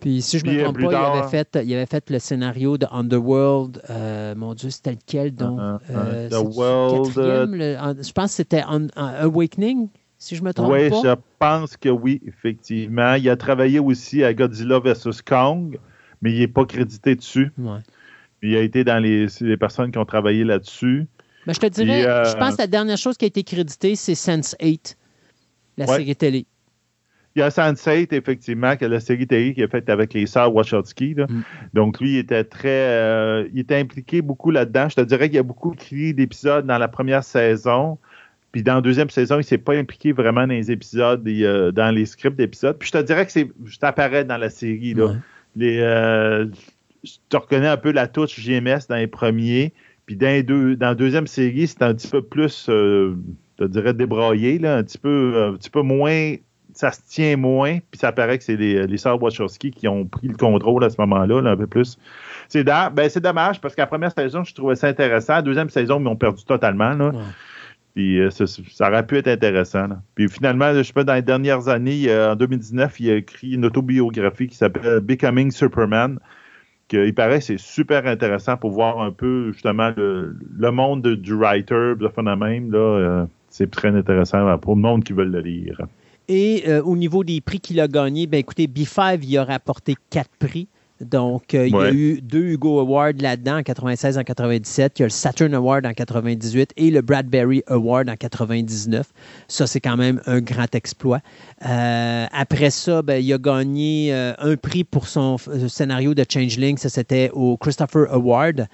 Puis 0.00 0.22
si 0.22 0.38
je 0.38 0.44
me 0.46 0.50
Puis, 0.50 0.60
euh, 0.60 0.64
trompe 0.64 0.80
pas, 0.80 0.90
il 0.90 0.94
avait, 1.18 1.28
fait, 1.28 1.58
il 1.64 1.74
avait 1.74 1.86
fait 1.86 2.10
le 2.10 2.18
scénario 2.18 2.78
de 2.78 2.86
Underworld. 2.90 3.82
Euh, 3.90 4.34
mon 4.34 4.54
Dieu, 4.54 4.70
c'était 4.70 4.92
lequel 4.92 5.34
donc? 5.34 5.60
Uh, 5.60 5.92
uh, 5.92 6.28
The 6.30 6.56
World, 6.56 7.12
le- 7.16 8.02
je 8.02 8.12
pense 8.12 8.30
que 8.30 8.36
c'était 8.36 8.62
Awakening, 8.96 9.88
si 10.18 10.36
je 10.36 10.42
me 10.42 10.52
trompe 10.52 10.72
Oui, 10.72 10.88
pas. 10.90 11.00
je 11.04 11.14
pense 11.38 11.76
que 11.76 11.88
oui, 11.90 12.20
effectivement. 12.26 13.14
Il 13.14 13.28
a 13.28 13.36
travaillé 13.36 13.78
aussi 13.78 14.24
à 14.24 14.32
Godzilla 14.34 14.78
vs. 14.80 15.22
Kong, 15.24 15.78
mais 16.22 16.32
il 16.32 16.38
n'est 16.40 16.48
pas 16.48 16.64
crédité 16.64 17.14
dessus. 17.14 17.52
Ouais. 17.58 17.78
Il 18.42 18.56
a 18.56 18.60
été 18.62 18.84
dans 18.84 18.98
les, 19.02 19.26
les 19.42 19.56
personnes 19.58 19.90
qui 19.92 19.98
ont 19.98 20.04
travaillé 20.06 20.44
là-dessus. 20.44 21.06
Ben, 21.50 21.54
je 21.54 21.60
te 21.60 21.66
dirais, 21.66 21.98
Puis, 22.02 22.06
euh, 22.06 22.24
je 22.24 22.36
pense 22.36 22.54
que 22.54 22.62
la 22.62 22.66
dernière 22.68 22.96
chose 22.96 23.16
qui 23.16 23.24
a 23.24 23.28
été 23.28 23.42
créditée, 23.42 23.96
c'est 23.96 24.12
Sense8, 24.12 24.94
la 25.76 25.86
Ouais. 25.86 25.96
série 25.96 26.14
télé. 26.16 26.46
Il 27.34 27.40
y 27.40 27.42
a 27.42 27.48
Sense8, 27.48 28.12
effectivement, 28.12 28.76
que 28.76 28.84
la 28.84 29.00
série 29.00 29.26
télé 29.26 29.54
qui 29.54 29.62
est 29.62 29.68
faite 29.70 29.88
avec 29.88 30.14
les 30.14 30.26
sœurs 30.26 30.54
Wachowski. 30.54 31.14
là. 31.14 31.26
Mm. 31.28 31.42
Donc, 31.74 32.00
lui, 32.00 32.14
il 32.14 32.18
était 32.18 32.44
très. 32.44 32.68
euh, 32.68 33.48
il 33.52 33.60
était 33.60 33.76
impliqué 33.76 34.20
beaucoup 34.22 34.50
là-dedans. 34.50 34.88
Je 34.88 34.96
te 34.96 35.00
dirais 35.00 35.28
qu'il 35.28 35.36
y 35.36 35.38
a 35.38 35.44
beaucoup 35.44 35.72
écrit 35.74 36.12
d'épisodes 36.14 36.66
dans 36.66 36.78
la 36.78 36.88
première 36.88 37.24
saison. 37.24 37.98
Puis 38.52 38.64
dans 38.64 38.74
la 38.76 38.80
deuxième 38.80 39.10
saison, 39.10 39.36
il 39.36 39.38
ne 39.38 39.42
s'est 39.44 39.58
pas 39.58 39.74
impliqué 39.74 40.10
vraiment 40.12 40.40
dans 40.40 40.54
les 40.54 40.72
épisodes, 40.72 41.26
et, 41.28 41.44
euh, 41.44 41.70
dans 41.70 41.94
les 41.94 42.04
scripts 42.04 42.36
d'épisodes. 42.36 42.76
Puis 42.78 42.88
je 42.88 42.98
te 42.98 43.02
dirais 43.02 43.24
que 43.26 43.30
c'est. 43.32 43.48
Je 43.64 43.78
t'apparais 43.78 44.24
dans 44.24 44.36
la 44.38 44.50
série. 44.50 44.94
Là. 44.94 45.06
Ouais. 45.06 45.14
Les, 45.56 45.78
euh, 45.80 46.46
je 47.04 47.12
te 47.28 47.36
reconnais 47.36 47.68
un 47.68 47.76
peu 47.76 47.92
la 47.92 48.08
touche 48.08 48.40
GMS 48.40 48.86
dans 48.88 48.96
les 48.96 49.06
premiers. 49.06 49.72
Puis 50.10 50.16
dans, 50.16 50.26
les 50.26 50.42
deux, 50.42 50.74
dans 50.74 50.88
la 50.88 50.94
deuxième 50.96 51.28
série, 51.28 51.68
c'est 51.68 51.82
un 51.82 51.94
petit 51.94 52.08
peu 52.08 52.20
plus, 52.20 52.66
euh, 52.68 53.14
je 53.60 53.66
dirais, 53.66 53.94
débraillé, 53.94 54.58
là, 54.58 54.78
un, 54.78 54.82
petit 54.82 54.98
peu, 54.98 55.50
un 55.50 55.52
petit 55.56 55.70
peu 55.70 55.82
moins. 55.82 56.34
Ça 56.74 56.90
se 56.90 56.98
tient 57.06 57.36
moins. 57.36 57.78
Puis 57.92 58.00
ça 58.00 58.10
paraît 58.10 58.36
que 58.36 58.42
c'est 58.42 58.56
les, 58.56 58.88
les 58.88 58.96
sœurs 58.96 59.22
Wachowski 59.22 59.70
qui 59.70 59.86
ont 59.86 60.06
pris 60.06 60.26
le 60.26 60.34
contrôle 60.34 60.82
à 60.82 60.90
ce 60.90 60.96
moment-là, 60.98 61.40
là, 61.40 61.50
un 61.50 61.56
peu 61.56 61.68
plus. 61.68 61.96
C'est 62.48 62.64
ben, 62.64 62.90
dommage 63.22 63.60
parce 63.60 63.76
qu'à 63.76 63.82
la 63.82 63.86
première 63.86 64.10
saison, 64.10 64.42
je 64.42 64.52
trouvais 64.52 64.74
ça 64.74 64.88
intéressant. 64.88 65.34
La 65.34 65.42
deuxième 65.42 65.70
saison, 65.70 66.00
ils 66.00 66.02
m'ont 66.02 66.16
perdu 66.16 66.44
totalement. 66.44 66.94
Là. 66.94 67.10
Ouais. 67.10 67.18
Puis 67.94 68.18
euh, 68.18 68.30
ça, 68.30 68.46
ça 68.48 68.88
aurait 68.88 69.06
pu 69.06 69.16
être 69.16 69.28
intéressant. 69.28 69.86
là. 69.86 70.02
Puis 70.16 70.28
finalement, 70.28 70.74
je 70.74 70.82
sais 70.82 70.92
pas, 70.92 71.04
dans 71.04 71.14
les 71.14 71.22
dernières 71.22 71.68
années, 71.68 72.08
euh, 72.08 72.32
en 72.32 72.34
2019, 72.34 72.98
il 72.98 73.10
a 73.10 73.14
écrit 73.14 73.52
une 73.52 73.64
autobiographie 73.64 74.48
qui 74.48 74.56
s'appelle 74.56 74.98
Becoming 74.98 75.52
Superman. 75.52 76.18
Que, 76.90 77.06
il 77.06 77.14
paraît 77.14 77.40
c'est 77.40 77.58
super 77.58 78.04
intéressant 78.06 78.56
pour 78.56 78.72
voir 78.72 79.00
un 79.00 79.12
peu 79.12 79.52
justement 79.52 79.92
le, 79.96 80.36
le 80.58 80.70
monde 80.72 81.02
de- 81.02 81.14
du 81.14 81.34
writer, 81.34 81.94
de 81.98 82.08
phénomène. 82.08 82.70
Là, 82.72 82.78
euh, 82.78 83.24
c'est 83.48 83.70
très 83.70 83.88
intéressant 83.94 84.58
pour 84.58 84.74
le 84.74 84.82
monde 84.82 85.04
qui 85.04 85.12
veut 85.12 85.24
le 85.24 85.40
lire. 85.40 85.80
Et 86.28 86.64
euh, 86.68 86.82
au 86.82 86.96
niveau 86.96 87.22
des 87.24 87.40
prix 87.40 87.60
qu'il 87.60 87.80
a 87.80 87.86
gagnés, 87.88 88.26
ben 88.26 88.38
écoutez, 88.38 88.66
B5, 88.66 89.20
il 89.22 89.38
a 89.38 89.44
rapporté 89.44 89.94
quatre 90.10 90.30
prix. 90.38 90.66
Donc, 91.00 91.54
euh, 91.54 91.66
il 91.66 91.72
y 91.72 91.76
a 91.76 91.92
eu 91.92 92.20
deux 92.20 92.44
Hugo 92.44 92.78
Awards 92.78 93.12
là-dedans 93.18 93.58
en 93.58 93.62
96 93.62 94.18
en 94.18 94.22
97. 94.22 94.98
Il 94.98 95.02
y 95.02 95.04
a 95.04 95.06
le 95.06 95.10
Saturn 95.10 95.54
Award 95.54 95.86
en 95.86 95.94
98 95.94 96.72
et 96.76 96.90
le 96.90 97.00
Bradbury 97.00 97.62
Award 97.68 98.10
en 98.10 98.16
99. 98.16 99.06
Ça, 99.48 99.66
c'est 99.66 99.80
quand 99.80 99.96
même 99.96 100.20
un 100.26 100.40
grand 100.40 100.74
exploit. 100.74 101.20
Euh, 101.66 102.26
après 102.32 102.70
ça, 102.70 103.00
ben, 103.02 103.22
il 103.22 103.32
a 103.32 103.38
gagné 103.38 104.12
euh, 104.12 104.34
un 104.38 104.56
prix 104.56 104.84
pour 104.84 105.08
son 105.08 105.38
scénario 105.68 106.14
de 106.14 106.24
Changeling. 106.28 106.76
Ça, 106.76 106.90
c'était 106.90 107.30
au 107.32 107.56
Christopher 107.56 108.12
Award. 108.12 108.66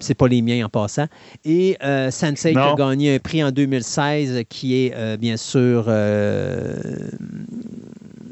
C'est 0.00 0.14
pas 0.14 0.28
les 0.28 0.42
miens 0.42 0.66
en 0.66 0.68
passant. 0.68 1.06
Et 1.44 1.76
euh, 1.84 2.08
Sense8 2.08 2.58
a 2.58 2.74
gagné 2.74 3.14
un 3.14 3.18
prix 3.18 3.44
en 3.44 3.52
2016 3.52 4.42
qui 4.48 4.86
est 4.86 5.16
bien 5.16 5.36
sûr. 5.36 5.88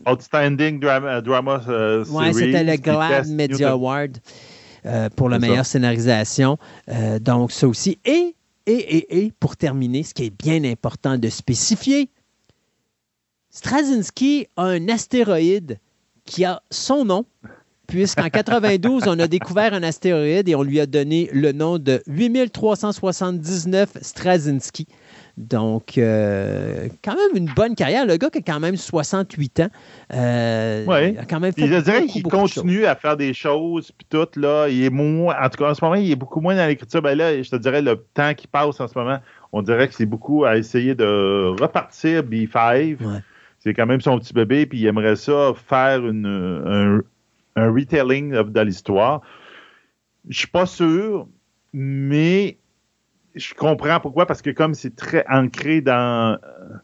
Outstanding 0.07 0.79
Drama, 0.79 1.21
drama 1.21 1.61
Series, 1.65 2.35
c'était 2.35 2.63
le 2.63 2.77
Best 2.77 3.36
Media 3.37 3.71
Award 3.71 4.19
euh, 4.87 5.09
pour 5.15 5.29
la 5.29 5.41
ça. 5.41 5.47
meilleure 5.47 5.67
scénarisation. 5.67 6.59
Euh, 6.89 7.19
donc, 7.19 7.53
ça 7.53 7.69
aussi. 7.69 7.99
Et, 8.05 8.35
et, 8.67 8.73
et, 8.73 9.25
et, 9.25 9.33
pour 9.39 9.57
terminer, 9.57 10.03
ce 10.03 10.15
qui 10.15 10.25
est 10.25 10.31
bien 10.31 10.65
important 10.65 11.19
de 11.19 11.29
spécifier, 11.29 12.11
Straczynski 13.51 14.49
a 14.57 14.65
un 14.65 14.89
astéroïde 14.89 15.79
qui 16.25 16.45
a 16.45 16.63
son 16.71 17.05
nom, 17.05 17.25
puisqu'en 17.87 18.29
92, 18.29 19.05
on 19.07 19.19
a 19.19 19.29
découvert 19.29 19.73
un 19.73 19.83
astéroïde 19.83 20.49
et 20.49 20.55
on 20.55 20.63
lui 20.63 20.81
a 20.81 20.87
donné 20.87 21.31
le 21.33 21.53
nom 21.53 21.79
de 21.79 22.03
8379 22.07 23.97
Straczynski. 24.03 24.87
Donc, 25.37 25.99
euh, 25.99 26.89
quand 27.05 27.13
même 27.15 27.37
une 27.45 27.53
bonne 27.55 27.75
carrière. 27.75 28.07
Le 28.07 28.17
gars 28.17 28.31
qui 28.31 28.39
a 28.39 28.41
quand 28.41 28.59
même 28.59 28.77
68 28.77 29.61
ans. 29.61 29.69
euh, 30.15 30.85
Ouais. 30.87 31.15
a 31.19 31.27
quand 31.27 31.41
même 31.41 31.53
fait 31.53 31.67
je 31.67 31.77
dirais 31.81 32.07
qu'il 32.07 32.23
continue 32.23 32.87
à 32.87 32.95
faire 32.97 33.19
des 33.19 33.35
choses, 33.35 33.93
puis 33.93 34.07
tout, 34.09 34.27
là, 34.41 34.69
il 34.69 34.83
est 34.85 34.91
moins, 34.91 35.37
en 35.39 35.49
tout 35.51 35.59
cas, 35.63 35.71
en 35.71 35.75
ce 35.75 35.85
moment, 35.85 35.97
il 35.97 36.11
est 36.11 36.17
beaucoup 36.17 36.41
moins 36.41 36.57
dans 36.57 36.67
l'écriture. 36.67 37.03
Ben 37.03 37.17
là, 37.19 37.43
je 37.43 37.51
te 37.51 37.57
dirais, 37.57 37.83
le 37.83 37.97
temps 38.15 38.33
qui 38.33 38.47
passe 38.47 38.81
en 38.81 38.89
ce 38.89 38.97
moment, 38.99 39.19
on 39.53 39.61
dirait 39.61 39.89
que 39.89 39.95
c'est 39.95 40.07
beaucoup 40.07 40.47
à 40.47 40.57
essayer 40.57 40.95
de 40.95 41.55
repartir 41.61 42.23
B5. 42.23 42.97
Ouais. 43.03 43.19
C'est 43.59 43.75
quand 43.75 43.87
même 43.87 44.01
son 44.01 44.19
petit 44.19 44.33
bébé, 44.33 44.65
puis 44.65 44.79
il 44.79 44.87
aimerait 44.87 45.17
ça 45.17 45.53
faire 45.69 46.07
une, 46.07 46.25
un, 46.27 47.63
un 47.63 47.71
retelling 47.73 48.31
de 48.33 48.61
l'histoire. 48.63 49.21
Je 50.31 50.39
suis 50.39 50.49
pas 50.49 50.67
sûr, 50.67 51.27
mais 51.75 52.57
je 53.37 53.55
comprends 53.55 54.01
pourquoi, 54.01 54.27
parce 54.27 54.43
que 54.43 54.51
comme 54.51 54.75
c'est 54.75 54.97
très 54.97 55.25
ancré 55.31 55.81
dans, 55.81 56.39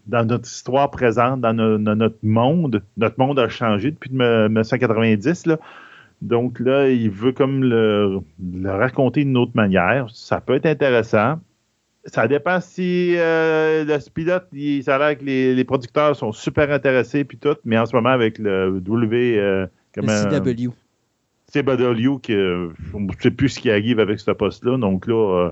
dans 0.06 0.24
notre 0.26 0.46
histoire 0.46 0.90
présente, 0.90 1.40
dans, 1.40 1.52
no- 1.54 1.78
dans 1.78 1.96
notre 1.96 2.18
monde, 2.22 2.82
notre 2.96 3.18
monde 3.18 3.38
a 3.38 3.48
changé 3.48 3.90
depuis 3.90 4.10
me- 4.12 4.48
1990, 4.48 5.46
là. 5.46 5.58
Donc 6.20 6.60
là, 6.60 6.88
il 6.88 7.10
veut 7.10 7.32
comme 7.32 7.64
le, 7.64 8.20
le 8.40 8.70
raconter 8.70 9.24
d'une 9.24 9.36
autre 9.36 9.52
manière. 9.54 10.06
Ça 10.12 10.40
peut 10.40 10.54
être 10.54 10.66
intéressant. 10.66 11.40
Ça 12.04 12.28
dépend 12.28 12.60
si 12.60 13.14
euh, 13.16 13.84
le 13.84 14.10
pilote, 14.12 14.46
il, 14.52 14.82
ça 14.84 14.96
a 14.96 14.98
l'air 14.98 15.18
que 15.18 15.24
les, 15.24 15.54
les 15.54 15.64
producteurs 15.64 16.14
sont 16.14 16.32
super 16.32 16.70
intéressés 16.70 17.24
puis 17.24 17.38
tout, 17.38 17.56
mais 17.64 17.78
en 17.78 17.86
ce 17.86 17.96
moment 17.96 18.10
avec 18.10 18.38
le 18.38 18.80
W, 18.80 19.38
euh, 19.38 19.66
comment- 19.94 20.12
Le 20.30 20.40
CW. 20.40 20.70
c'est 21.46 21.62
BW 21.62 22.18
que 22.22 22.70
on 22.94 23.00
ne 23.00 23.12
sait 23.20 23.30
plus 23.30 23.48
ce 23.50 23.60
qui 23.60 23.70
arrive 23.70 23.98
avec 24.00 24.20
ce 24.20 24.30
poste-là. 24.32 24.78
Donc 24.78 25.06
là, 25.06 25.14
euh, 25.46 25.50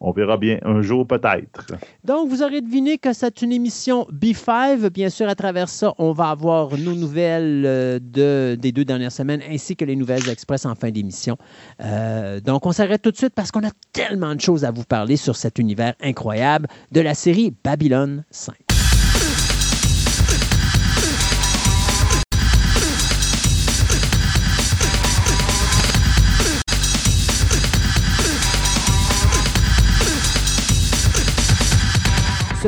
on 0.00 0.12
verra 0.12 0.36
bien 0.36 0.58
un 0.64 0.82
jour 0.82 1.06
peut-être. 1.06 1.66
Donc, 2.04 2.28
vous 2.28 2.42
aurez 2.42 2.60
deviné 2.60 2.98
que 2.98 3.12
c'est 3.12 3.42
une 3.42 3.52
émission 3.52 4.06
B5. 4.12 4.90
Bien 4.90 5.10
sûr, 5.10 5.28
à 5.28 5.34
travers 5.34 5.68
ça, 5.68 5.92
on 5.98 6.12
va 6.12 6.30
avoir 6.30 6.76
nos 6.78 6.94
nouvelles 6.94 7.64
euh, 7.66 7.98
de, 8.00 8.56
des 8.60 8.72
deux 8.72 8.84
dernières 8.84 9.12
semaines 9.12 9.42
ainsi 9.50 9.76
que 9.76 9.84
les 9.84 9.96
nouvelles 9.96 10.28
express 10.28 10.66
en 10.66 10.74
fin 10.74 10.90
d'émission. 10.90 11.36
Euh, 11.82 12.40
donc, 12.40 12.66
on 12.66 12.72
s'arrête 12.72 13.02
tout 13.02 13.10
de 13.10 13.16
suite 13.16 13.34
parce 13.34 13.50
qu'on 13.50 13.66
a 13.66 13.72
tellement 13.92 14.34
de 14.34 14.40
choses 14.40 14.64
à 14.64 14.70
vous 14.70 14.84
parler 14.84 15.16
sur 15.16 15.36
cet 15.36 15.58
univers 15.58 15.94
incroyable 16.00 16.68
de 16.92 17.00
la 17.00 17.14
série 17.14 17.54
Babylone 17.64 18.24
5. 18.30 18.67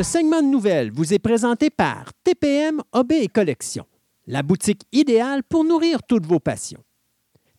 Ce 0.01 0.13
segment 0.13 0.41
de 0.41 0.47
nouvelles 0.47 0.91
vous 0.91 1.13
est 1.13 1.19
présenté 1.19 1.69
par 1.69 2.07
TPM 2.25 2.81
OB 2.95 3.13
et 3.13 3.29
Collection, 3.29 3.85
la 4.27 4.43
boutique 4.43 4.85
idéale 4.93 5.43
pour 5.43 5.63
nourrir 5.63 6.03
toutes 6.05 6.25
vos 6.25 6.41
passions. 6.41 6.83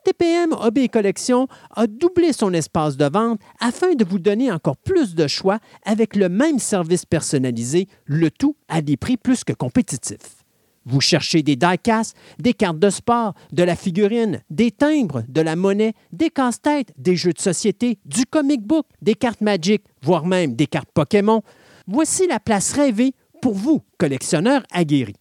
TPM 0.03 0.55
et 0.75 0.89
Collection 0.89 1.47
a 1.75 1.85
doublé 1.85 2.33
son 2.33 2.51
espace 2.53 2.97
de 2.97 3.05
vente 3.05 3.39
afin 3.59 3.93
de 3.93 4.03
vous 4.03 4.17
donner 4.17 4.51
encore 4.51 4.77
plus 4.77 5.13
de 5.13 5.27
choix 5.27 5.59
avec 5.85 6.15
le 6.15 6.29
même 6.29 6.57
service 6.57 7.05
personnalisé, 7.05 7.87
le 8.05 8.31
tout 8.31 8.55
à 8.67 8.81
des 8.81 8.97
prix 8.97 9.17
plus 9.17 9.43
que 9.43 9.53
compétitifs. 9.53 10.41
Vous 10.85 10.99
cherchez 10.99 11.43
des 11.43 11.55
die-casts, 11.55 12.17
des 12.39 12.55
cartes 12.55 12.79
de 12.79 12.89
sport, 12.89 13.35
de 13.51 13.61
la 13.61 13.75
figurine, 13.75 14.41
des 14.49 14.71
timbres, 14.71 15.21
de 15.27 15.41
la 15.41 15.55
monnaie, 15.55 15.93
des 16.11 16.31
casse-têtes, 16.31 16.91
des 16.97 17.15
jeux 17.15 17.33
de 17.33 17.39
société, 17.39 17.99
du 18.05 18.25
comic 18.25 18.63
book, 18.63 18.87
des 18.99 19.13
cartes 19.13 19.41
Magic, 19.41 19.83
voire 20.01 20.25
même 20.25 20.55
des 20.55 20.65
cartes 20.65 20.89
Pokémon. 20.91 21.43
Voici 21.87 22.27
la 22.27 22.39
place 22.39 22.73
rêvée 22.73 23.13
pour 23.41 23.53
vous, 23.53 23.81
collectionneurs 23.97 24.63
aguerris. 24.71 25.15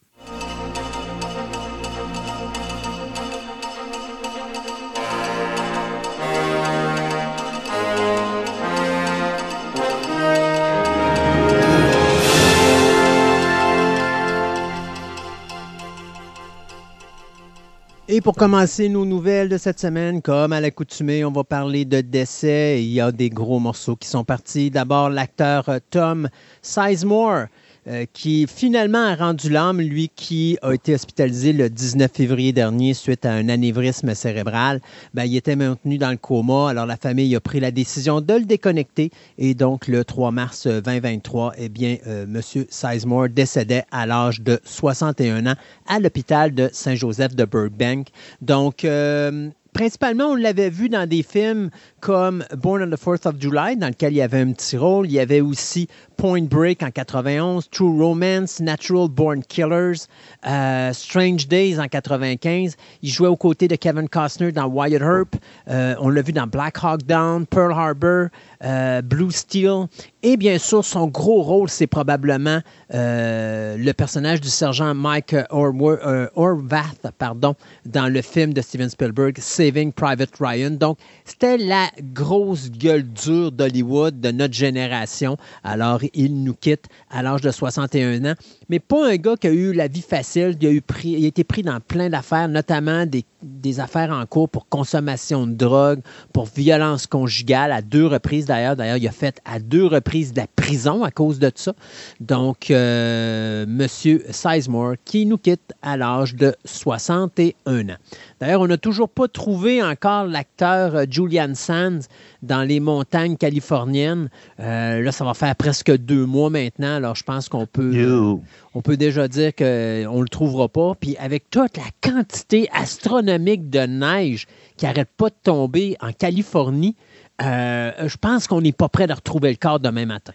Et 18.10 18.20
pour 18.20 18.36
commencer 18.36 18.90
nos 18.90 19.06
nouvelles 19.06 19.48
de 19.48 19.58
cette 19.58 19.80
semaine, 19.80 20.22
comme 20.22 20.52
à 20.52 20.60
l'accoutumée, 20.60 21.24
on 21.24 21.32
va 21.32 21.46
parler 21.46 21.86
de 21.86 22.02
décès. 22.02 22.84
Il 22.84 22.92
y 22.92 23.00
a 23.00 23.14
des 23.14 23.30
gros 23.30 23.60
morceaux 23.60 23.96
qui 23.96 24.10
sont 24.10 24.26
partis. 24.26 24.70
D'abord, 24.70 25.10
l'acteur 25.10 25.70
euh, 25.70 25.80
Tom 25.90 26.28
Sizemore 26.62 27.46
euh, 27.88 28.06
qui 28.14 28.48
finalement 28.48 29.04
a 29.04 29.16
rendu 29.16 29.50
l'âme, 29.50 29.82
lui 29.82 30.10
qui 30.16 30.58
a 30.62 30.74
été 30.74 30.94
hospitalisé 30.94 31.52
le 31.52 31.70
19 31.70 32.10
février 32.12 32.54
dernier 32.54 32.94
suite 32.94 33.26
à 33.26 33.34
un 33.34 33.50
anévrisme 33.50 34.14
cérébral. 34.16 34.80
Ben, 35.14 35.26
il 35.26 35.36
était 35.36 35.56
maintenu 35.56 35.98
dans 35.98 36.12
le 36.12 36.18
coma, 36.18 36.70
alors 36.70 36.86
la 36.86 36.96
famille 36.96 37.36
a 37.36 37.40
pris 37.40 37.60
la 37.60 37.72
décision 37.72 38.22
de 38.22 38.34
le 38.34 38.46
déconnecter 38.46 39.12
et 39.38 39.54
donc 39.54 39.88
le 39.88 40.06
3 40.06 40.32
mars 40.32 40.68
2023, 40.68 41.54
eh 41.58 41.70
bien, 41.70 41.98
euh, 42.08 42.24
M. 42.24 42.42
Sizemore 42.70 43.30
décédait 43.30 43.84
à 43.92 44.06
l'âge 44.06 44.42
de 44.42 44.60
61 44.64 45.48
ans 45.48 45.56
à 45.88 46.00
l'hôpital 46.00 46.54
de 46.54 46.70
Saint-Joseph 46.72 47.36
de 47.36 47.46
Burbank. 47.46 48.08
Donc, 48.42 48.86
euh, 48.86 49.50
principalement, 49.74 50.28
on 50.28 50.36
l'avait 50.36 50.70
vu 50.70 50.90
dans 50.90 51.08
des 51.08 51.24
films 51.24 51.70
comme 52.00 52.44
Born 52.56 52.84
on 52.84 52.90
the 52.90 53.00
4th 53.00 53.28
of 53.28 53.36
July, 53.40 53.76
dans 53.76 53.88
lequel 53.88 54.14
il 54.14 54.18
y 54.18 54.22
avait 54.22 54.40
un 54.40 54.52
petit 54.52 54.78
rôle. 54.78 55.08
Il 55.08 55.14
y 55.14 55.20
avait 55.20 55.42
aussi 55.42 55.88
Point 56.18 56.44
Break 56.44 56.84
en 56.84 56.92
91, 56.92 57.70
True 57.70 58.02
Romance, 58.02 58.60
Natural 58.60 59.10
Born 59.10 59.44
Killers, 59.44 60.06
euh, 60.46 60.94
Strange 60.94 61.48
Days 61.48 61.80
en 61.80 61.88
95. 61.88 62.76
Il 63.02 63.10
jouait 63.10 63.28
aux 63.28 63.38
côtés 63.38 63.68
de 63.68 63.76
Kevin 63.76 64.08
Costner 64.08 64.52
dans 64.52 64.68
Wyatt 64.68 65.02
Earp. 65.02 65.36
Euh, 65.70 65.96
on 66.00 66.10
l'a 66.10 66.22
vu 66.22 66.32
dans 66.32 66.48
Black 66.48 66.78
Hawk 66.84 67.04
Down, 67.04 67.46
Pearl 67.46 67.74
Harbor, 67.74 68.28
euh, 68.64 69.02
Blue 69.02 69.32
Steel. 69.32 69.88
Et 70.22 70.38
bien 70.38 70.58
sûr, 70.58 70.86
son 70.86 71.08
gros 71.08 71.42
rôle, 71.42 71.70
c'est 71.70 71.88
probablement 71.88 72.62
le 72.90 73.92
personnage 73.92 74.40
du 74.40 74.50
sergent 74.50 74.94
Mike 74.94 75.36
Orvath 75.50 77.04
pardon, 77.18 77.56
dans 77.86 78.08
le 78.08 78.22
film 78.22 78.54
de 78.54 78.62
Steven 78.62 78.90
Spielberg, 78.90 79.38
Saving 79.40 79.92
Private 79.92 80.32
Ryan. 80.40 80.72
Donc, 80.72 80.98
c'était 81.26 81.58
la 81.58 81.90
grosse 82.14 82.72
gueule 82.72 83.04
dure 83.04 83.52
d'Hollywood 83.52 84.20
de 84.20 84.32
notre 84.32 84.54
génération. 84.54 85.38
Alors, 85.64 86.02
il 86.14 86.44
nous 86.44 86.54
quitte 86.54 86.86
à 87.10 87.22
l'âge 87.24 87.42
de 87.42 87.52
61 87.52 88.26
ans. 88.26 88.36
Mais 88.70 88.80
pas 88.80 89.10
un 89.10 89.16
gars 89.16 89.36
qui 89.40 89.48
a 89.48 89.52
eu 89.52 89.74
la 89.74 89.88
vie 89.88 90.02
facile. 90.02 90.58
Il 90.62 91.26
a 91.26 91.28
été 91.28 91.44
pris 91.44 91.64
dans 91.64 91.80
plein 91.80 92.10
d'affaires, 92.10 92.48
notamment 92.48 93.06
des, 93.06 93.26
des, 93.42 93.80
affaires 93.80 94.12
en 94.12 94.26
cours 94.26 94.50
pour 94.50 94.68
consommation 94.68 95.48
de 95.48 95.54
drogue, 95.54 96.02
pour 96.32 96.46
violence 96.46 97.08
conjugale, 97.08 97.72
à 97.72 97.82
deux 97.82 98.08
reprises 98.08 98.46
d'ailleurs. 98.54 98.76
D'ailleurs, 98.76 98.98
il 98.98 99.08
a 99.08 99.12
fait 99.12 99.42
à 99.46 99.60
deux 99.60 99.86
reprises 99.86 100.34
de 100.34 100.42
la 100.42 100.48
prison 100.48 101.04
à 101.04 101.12
cause 101.12 101.40
de 101.40 101.52
ça. 101.56 101.74
Donc, 102.20 102.70
euh, 102.70 103.66
Monsieur 103.68 104.24
Sizemore, 104.30 104.94
qui 105.06 105.26
nous 105.26 105.38
quitte 105.38 105.74
à 105.82 105.98
l'âge 105.98 106.36
de 106.36 106.54
61 106.66 107.90
ans. 107.90 107.96
D'ailleurs, 108.40 108.62
on 108.62 108.68
n'a 108.68 108.78
toujours 108.78 109.10
pas 109.10 109.28
trouvé 109.28 109.82
encore 109.82 110.26
l'acteur 110.26 110.96
euh, 110.96 111.06
Julian 111.10 111.56
Sands 111.56 112.08
dans 112.42 112.64
les 112.64 112.80
montagnes 112.80 113.38
californiennes. 113.38 114.30
Euh, 114.60 115.02
là, 115.02 115.12
ça 115.12 115.26
va 115.26 115.34
faire 115.34 115.56
presque 115.56 115.96
deux 115.98 116.26
mois 116.26 116.50
maintenant. 116.50 116.96
Alors, 116.96 117.16
je 117.16 117.24
pense 117.24 117.50
qu'on 117.50 117.66
peut, 117.66 118.38
on 118.76 118.82
peut 118.82 118.98
déjà 118.98 119.28
dire 119.28 119.56
qu'on 119.56 119.64
ne 119.64 120.22
le 120.22 120.30
trouvera 120.30 120.68
pas. 120.70 120.94
Puis, 121.00 121.18
avec 121.18 121.50
toute 121.50 121.78
la 121.78 121.84
quantité 122.02 122.70
astronomique 122.74 123.70
de 123.70 123.80
neige 123.80 124.46
qui 124.78 124.86
n'arrête 124.86 125.10
pas 125.18 125.30
de 125.30 125.36
tomber 125.44 125.98
en 126.02 126.12
Californie, 126.12 126.96
euh, 127.42 128.08
je 128.08 128.18
pense 128.18 128.48
qu'on 128.48 128.62
n'est 128.62 128.72
pas 128.72 128.90
prêt 128.90 129.08
de 129.08 129.14
retrouver 129.14 129.50
le 129.50 129.58
corps 129.58 129.80
demain 129.80 130.06
matin. 130.06 130.34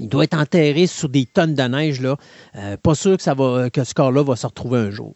Il 0.00 0.08
doit 0.08 0.24
être 0.24 0.38
enterré 0.38 0.86
sous 0.86 1.08
des 1.08 1.26
tonnes 1.26 1.54
de 1.54 1.62
neige. 1.62 2.00
Là. 2.00 2.16
pas 2.82 2.94
sûr 2.94 3.16
que, 3.16 3.22
ça 3.22 3.34
va, 3.34 3.70
que 3.70 3.82
ce 3.82 3.92
corps-là 3.92 4.22
va 4.22 4.36
se 4.36 4.46
retrouver 4.46 4.78
un 4.78 4.90
jour. 4.90 5.14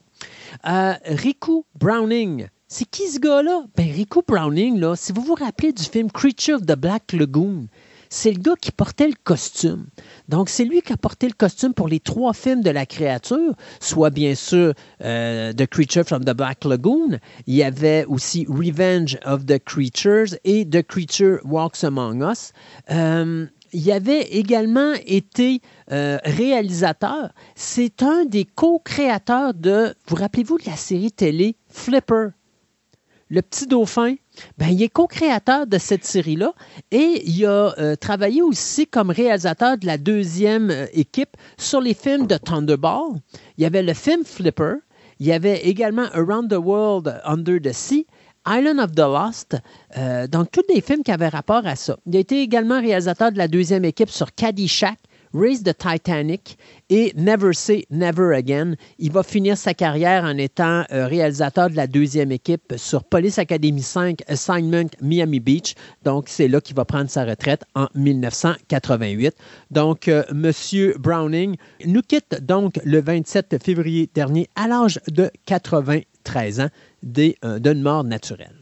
Euh, 0.66 0.94
Riku 1.06 1.64
Browning. 1.78 2.48
C'est 2.68 2.86
qui 2.86 3.08
ce 3.08 3.20
gars-là? 3.20 3.64
Ben, 3.76 3.90
Riku 3.90 4.22
Browning, 4.26 4.96
si 4.96 5.12
vous 5.12 5.22
vous 5.22 5.34
rappelez 5.34 5.72
du 5.72 5.84
film 5.84 6.10
Creature 6.10 6.56
of 6.56 6.66
the 6.66 6.76
Black 6.76 7.12
Lagoon, 7.12 7.66
c'est 8.14 8.30
le 8.30 8.38
gars 8.38 8.54
qui 8.60 8.70
portait 8.70 9.08
le 9.08 9.16
costume. 9.24 9.86
Donc, 10.28 10.48
c'est 10.48 10.64
lui 10.64 10.82
qui 10.82 10.92
a 10.92 10.96
porté 10.96 11.26
le 11.26 11.34
costume 11.34 11.74
pour 11.74 11.88
les 11.88 11.98
trois 11.98 12.32
films 12.32 12.62
de 12.62 12.70
la 12.70 12.86
créature, 12.86 13.54
soit 13.80 14.10
bien 14.10 14.36
sûr 14.36 14.72
euh, 15.02 15.52
The 15.52 15.66
Creature 15.66 16.04
from 16.04 16.24
the 16.24 16.30
Black 16.30 16.64
Lagoon. 16.64 17.18
Il 17.48 17.54
y 17.56 17.64
avait 17.64 18.04
aussi 18.04 18.46
Revenge 18.48 19.18
of 19.26 19.46
the 19.46 19.58
Creatures 19.58 20.38
et 20.44 20.64
The 20.64 20.82
Creature 20.82 21.40
Walks 21.44 21.82
Among 21.82 22.22
Us. 22.22 22.52
Euh, 22.92 23.46
il 23.72 23.90
avait 23.90 24.22
également 24.22 24.92
été 25.06 25.60
euh, 25.90 26.18
réalisateur. 26.24 27.30
C'est 27.56 28.00
un 28.04 28.26
des 28.26 28.44
co-créateurs 28.44 29.54
de, 29.54 29.92
vous 30.06 30.14
rappelez-vous 30.14 30.58
de 30.58 30.66
la 30.66 30.76
série 30.76 31.10
télé 31.10 31.56
Flipper? 31.68 32.28
Le 33.28 33.42
petit 33.42 33.66
dauphin, 33.66 34.16
ben, 34.58 34.68
il 34.68 34.82
est 34.82 34.88
co-créateur 34.88 35.66
de 35.66 35.78
cette 35.78 36.04
série-là 36.04 36.52
et 36.90 37.22
il 37.26 37.46
a 37.46 37.74
euh, 37.78 37.96
travaillé 37.96 38.42
aussi 38.42 38.86
comme 38.86 39.10
réalisateur 39.10 39.78
de 39.78 39.86
la 39.86 39.96
deuxième 39.96 40.70
euh, 40.70 40.86
équipe 40.92 41.36
sur 41.56 41.80
les 41.80 41.94
films 41.94 42.26
de 42.26 42.36
Thunderball. 42.36 43.20
Il 43.56 43.62
y 43.62 43.66
avait 43.66 43.82
le 43.82 43.94
film 43.94 44.24
Flipper, 44.24 44.74
il 45.20 45.26
y 45.26 45.32
avait 45.32 45.60
également 45.66 46.06
Around 46.12 46.50
the 46.50 46.58
World 46.58 47.20
Under 47.24 47.60
the 47.60 47.72
Sea 47.72 48.06
Island 48.46 48.78
of 48.78 48.92
the 48.92 48.98
Lost, 48.98 49.56
euh, 49.96 50.26
donc 50.26 50.50
tous 50.50 50.64
les 50.72 50.82
films 50.82 51.02
qui 51.02 51.10
avaient 51.10 51.28
rapport 51.28 51.66
à 51.66 51.76
ça. 51.76 51.96
Il 52.06 52.14
a 52.16 52.18
été 52.18 52.42
également 52.42 52.78
réalisateur 52.78 53.32
de 53.32 53.38
la 53.38 53.48
deuxième 53.48 53.86
équipe 53.86 54.10
sur 54.10 54.34
Caddyshack, 54.34 54.98
Raise 55.32 55.62
the 55.62 55.76
Titanic 55.76 56.58
et 56.94 57.12
Never 57.16 57.52
Say 57.52 57.86
Never 57.90 58.36
Again. 58.36 58.76
Il 59.00 59.10
va 59.10 59.24
finir 59.24 59.58
sa 59.58 59.74
carrière 59.74 60.22
en 60.22 60.38
étant 60.38 60.84
euh, 60.92 61.08
réalisateur 61.08 61.68
de 61.68 61.74
la 61.74 61.88
deuxième 61.88 62.30
équipe 62.30 62.72
sur 62.76 63.02
Police 63.02 63.36
Academy 63.40 63.82
5 63.82 64.22
Assignment 64.28 64.88
Miami 65.02 65.40
Beach. 65.40 65.74
Donc, 66.04 66.26
c'est 66.28 66.46
là 66.46 66.60
qu'il 66.60 66.76
va 66.76 66.84
prendre 66.84 67.10
sa 67.10 67.24
retraite 67.24 67.64
en 67.74 67.88
1988. 67.96 69.34
Donc, 69.72 70.06
euh, 70.06 70.22
Monsieur 70.32 70.94
Browning 70.96 71.56
nous 71.84 72.02
quitte 72.02 72.40
donc 72.42 72.78
le 72.84 73.00
27 73.00 73.60
février 73.60 74.08
dernier 74.14 74.48
à 74.54 74.68
l'âge 74.68 75.00
de 75.10 75.32
93 75.46 76.60
ans 76.60 76.68
euh, 77.18 77.58
d'une 77.58 77.82
mort 77.82 78.04
naturelle. 78.04 78.54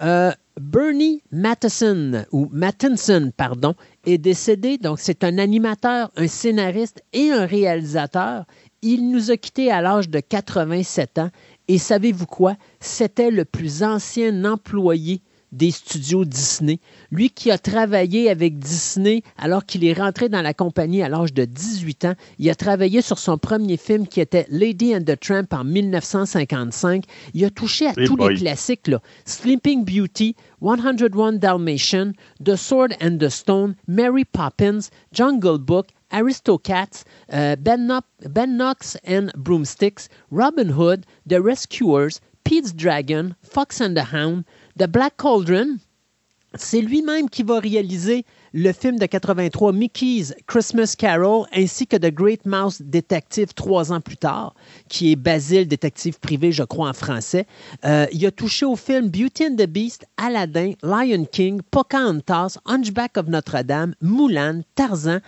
Euh, 0.00 0.30
Bernie 0.60 1.22
Matheson, 1.30 2.24
ou 2.32 2.48
Mattinson, 2.52 3.32
pardon, 3.36 3.74
est 4.04 4.18
décédé. 4.18 4.78
Donc, 4.78 4.98
c'est 5.00 5.24
un 5.24 5.38
animateur, 5.38 6.10
un 6.16 6.28
scénariste 6.28 7.02
et 7.12 7.30
un 7.30 7.46
réalisateur. 7.46 8.44
Il 8.82 9.10
nous 9.10 9.30
a 9.30 9.36
quittés 9.36 9.70
à 9.70 9.80
l'âge 9.80 10.08
de 10.08 10.20
87 10.20 11.18
ans. 11.18 11.30
Et 11.68 11.78
savez-vous 11.78 12.26
quoi? 12.26 12.56
C'était 12.80 13.30
le 13.30 13.44
plus 13.44 13.82
ancien 13.82 14.44
employé 14.44 15.20
des 15.52 15.70
studios 15.70 16.24
Disney. 16.24 16.78
Lui 17.10 17.30
qui 17.30 17.50
a 17.50 17.58
travaillé 17.58 18.30
avec 18.30 18.58
Disney 18.58 19.22
alors 19.36 19.64
qu'il 19.64 19.84
est 19.84 19.92
rentré 19.92 20.28
dans 20.28 20.42
la 20.42 20.54
compagnie 20.54 21.02
à 21.02 21.08
l'âge 21.08 21.32
de 21.32 21.44
18 21.44 22.04
ans, 22.04 22.14
il 22.38 22.50
a 22.50 22.54
travaillé 22.54 23.02
sur 23.02 23.18
son 23.18 23.38
premier 23.38 23.76
film 23.76 24.06
qui 24.06 24.20
était 24.20 24.46
Lady 24.50 24.94
and 24.94 25.02
the 25.02 25.18
Tramp 25.18 25.46
en 25.52 25.64
1955. 25.64 27.04
Il 27.34 27.44
a 27.44 27.50
touché 27.50 27.86
à 27.86 27.94
tous 27.94 28.16
les 28.16 28.36
classiques, 28.36 28.88
là. 28.88 29.00
Sleeping 29.24 29.84
Beauty, 29.84 30.36
101 30.60 31.32
Dalmatian, 31.34 32.12
The 32.44 32.56
Sword 32.56 32.94
and 33.00 33.18
the 33.18 33.28
Stone, 33.28 33.74
Mary 33.86 34.24
Poppins, 34.24 34.90
Jungle 35.12 35.58
Book, 35.58 35.88
Aristocats, 36.10 37.04
euh, 37.34 37.56
ben, 37.56 37.86
no 37.86 38.00
ben 38.28 38.56
Knox 38.56 38.96
and 39.06 39.30
Broomsticks, 39.36 40.08
Robin 40.30 40.70
Hood, 40.70 41.04
The 41.26 41.40
Rescuers, 41.40 42.20
Pete's 42.44 42.72
Dragon, 42.72 43.34
Fox 43.42 43.80
and 43.80 43.94
the 43.94 44.04
Hound, 44.04 44.44
The 44.78 44.86
Black 44.86 45.16
Cauldron. 45.16 45.78
C'est 46.54 46.80
lui-même 46.80 47.28
qui 47.28 47.42
va 47.42 47.58
réaliser 47.58 48.24
le 48.54 48.72
film 48.72 48.96
de 48.98 49.06
83 49.06 49.72
Mickey's 49.72 50.34
Christmas 50.46 50.94
Carol 50.96 51.46
ainsi 51.52 51.86
que 51.86 51.96
The 51.96 52.14
Great 52.14 52.46
Mouse 52.46 52.80
Detective 52.80 53.52
trois 53.54 53.92
ans 53.92 54.00
plus 54.00 54.16
tard, 54.16 54.54
qui 54.88 55.12
est 55.12 55.16
Basile, 55.16 55.66
détective 55.66 56.18
privé, 56.20 56.52
je 56.52 56.62
crois, 56.62 56.88
en 56.88 56.92
français. 56.92 57.46
Euh, 57.84 58.06
il 58.12 58.24
a 58.24 58.30
touché 58.30 58.64
au 58.64 58.76
film 58.76 59.08
Beauty 59.08 59.48
and 59.48 59.56
the 59.56 59.66
Beast, 59.66 60.06
Aladdin, 60.16 60.72
Lion 60.82 61.26
King, 61.30 61.60
Pocahontas, 61.70 62.56
Hunchback 62.64 63.18
of 63.18 63.26
Notre-Dame, 63.26 63.94
Mulan, 64.00 64.62
Tarzan, 64.76 65.18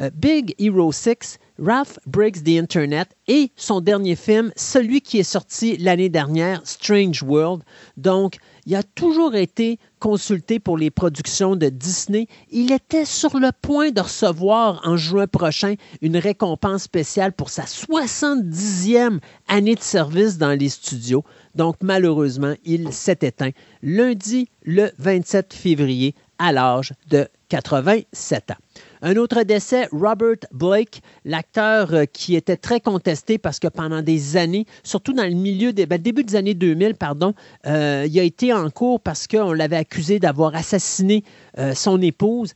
euh, 0.00 0.10
Big 0.14 0.54
Hero 0.58 0.92
6, 0.92 1.38
Ralph 1.58 1.98
Breaks 2.06 2.44
the 2.44 2.50
Internet 2.50 3.16
et 3.26 3.50
son 3.56 3.80
dernier 3.80 4.14
film, 4.14 4.52
celui 4.54 5.00
qui 5.00 5.18
est 5.18 5.24
sorti 5.24 5.76
l'année 5.78 6.08
dernière, 6.08 6.60
Strange 6.64 7.22
World. 7.22 7.64
Donc, 7.96 8.38
il 8.68 8.76
a 8.76 8.82
toujours 8.82 9.34
été 9.34 9.78
consulté 9.98 10.58
pour 10.58 10.76
les 10.76 10.90
productions 10.90 11.56
de 11.56 11.70
Disney. 11.70 12.26
Il 12.50 12.70
était 12.70 13.06
sur 13.06 13.38
le 13.38 13.48
point 13.62 13.92
de 13.92 14.02
recevoir 14.02 14.82
en 14.84 14.98
juin 14.98 15.26
prochain 15.26 15.76
une 16.02 16.18
récompense 16.18 16.82
spéciale 16.82 17.32
pour 17.32 17.48
sa 17.48 17.62
70e 17.62 19.20
année 19.48 19.74
de 19.74 19.80
service 19.80 20.36
dans 20.36 20.52
les 20.52 20.68
studios. 20.68 21.24
Donc, 21.54 21.76
malheureusement, 21.82 22.52
il 22.66 22.92
s'est 22.92 23.20
éteint 23.22 23.52
lundi 23.82 24.50
le 24.64 24.90
27 24.98 25.54
février 25.54 26.14
à 26.38 26.52
l'âge 26.52 26.92
de 27.08 27.26
87 27.48 28.50
ans. 28.50 28.54
Un 29.02 29.16
autre 29.16 29.42
décès, 29.42 29.88
Robert 29.92 30.36
Blake, 30.52 31.02
l'acteur 31.24 31.94
euh, 31.94 32.04
qui 32.04 32.34
était 32.34 32.56
très 32.56 32.80
contesté 32.80 33.38
parce 33.38 33.58
que 33.58 33.68
pendant 33.68 34.02
des 34.02 34.36
années, 34.36 34.66
surtout 34.82 35.12
dans 35.12 35.24
le 35.24 35.34
milieu 35.34 35.72
des 35.72 35.86
ben, 35.86 36.00
début 36.00 36.24
des 36.24 36.36
années 36.36 36.54
2000, 36.54 36.94
pardon, 36.94 37.34
euh, 37.66 38.06
il 38.08 38.18
a 38.18 38.22
été 38.22 38.52
en 38.52 38.70
cours 38.70 39.00
parce 39.00 39.26
qu'on 39.26 39.52
l'avait 39.52 39.76
accusé 39.76 40.18
d'avoir 40.18 40.54
assassiné 40.54 41.22
euh, 41.58 41.74
son 41.74 42.00
épouse. 42.02 42.54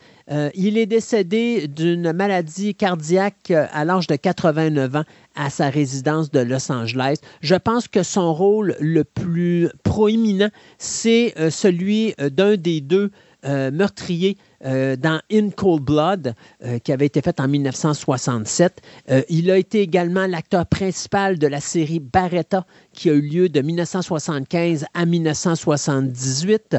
il 0.54 0.78
est 0.78 0.86
décédé 0.86 1.68
d'une 1.68 2.12
maladie 2.12 2.74
cardiaque 2.74 3.50
à 3.50 3.84
l'âge 3.84 4.06
de 4.06 4.16
89 4.16 4.96
ans 4.96 5.04
à 5.34 5.50
sa 5.50 5.68
résidence 5.68 6.30
de 6.30 6.40
Los 6.40 6.72
Angeles. 6.72 7.16
Je 7.42 7.54
pense 7.54 7.86
que 7.86 8.02
son 8.02 8.32
rôle 8.32 8.76
le 8.80 9.04
plus 9.04 9.68
proéminent, 9.82 10.48
c'est 10.78 11.34
celui 11.50 12.14
d'un 12.18 12.56
des 12.56 12.80
deux 12.80 13.10
meurtriers 13.44 14.38
euh, 14.64 14.96
dans 14.96 15.20
In 15.32 15.50
Cold 15.50 15.82
Blood, 15.82 16.34
euh, 16.64 16.78
qui 16.78 16.92
avait 16.92 17.06
été 17.06 17.20
fait 17.20 17.40
en 17.40 17.48
1967. 17.48 18.80
Euh, 19.10 19.22
il 19.28 19.50
a 19.50 19.58
été 19.58 19.80
également 19.80 20.26
l'acteur 20.26 20.66
principal 20.66 21.38
de 21.38 21.46
la 21.48 21.60
série 21.60 21.98
Barretta, 21.98 22.64
qui 22.92 23.10
a 23.10 23.14
eu 23.14 23.22
lieu 23.22 23.48
de 23.48 23.60
1975 23.60 24.84
à 24.94 25.06
1978, 25.06 26.76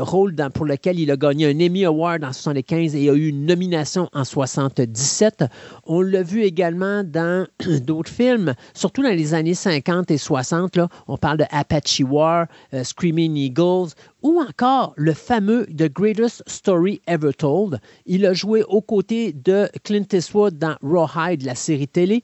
rôle 0.00 0.34
pour 0.54 0.64
lequel 0.64 0.98
il 0.98 1.10
a 1.10 1.16
gagné 1.16 1.46
un 1.46 1.60
Emmy 1.60 1.84
Award 1.84 2.24
en 2.24 2.28
1975 2.28 2.96
et 2.96 3.10
a 3.10 3.12
eu 3.12 3.28
une 3.28 3.46
nomination 3.46 4.08
en 4.14 4.22
1977. 4.22 5.44
On 5.84 6.00
l'a 6.00 6.22
vu 6.22 6.42
également 6.42 7.04
dans 7.04 7.46
d'autres 7.82 8.10
films, 8.10 8.54
surtout 8.74 9.02
dans 9.02 9.10
les 9.10 9.34
années 9.34 9.54
50 9.54 10.10
et 10.10 10.18
60. 10.18 10.76
Là, 10.76 10.88
on 11.08 11.18
parle 11.18 11.38
de 11.38 11.44
Apache 11.50 12.00
War, 12.00 12.46
Screaming 12.82 13.36
Eagles 13.36 13.90
ou 14.22 14.40
encore 14.40 14.92
le 14.96 15.12
fameux 15.12 15.66
The 15.66 15.92
Greatest 15.92 16.42
Story 16.46 17.00
Ever 17.06 17.19
Il 18.06 18.26
a 18.26 18.32
joué 18.32 18.62
aux 18.64 18.80
côtés 18.80 19.32
de 19.32 19.68
Clint 19.84 20.06
Eastwood 20.12 20.58
dans 20.58 20.76
Rawhide, 20.82 21.42
la 21.42 21.54
série 21.54 21.88
télé. 21.88 22.22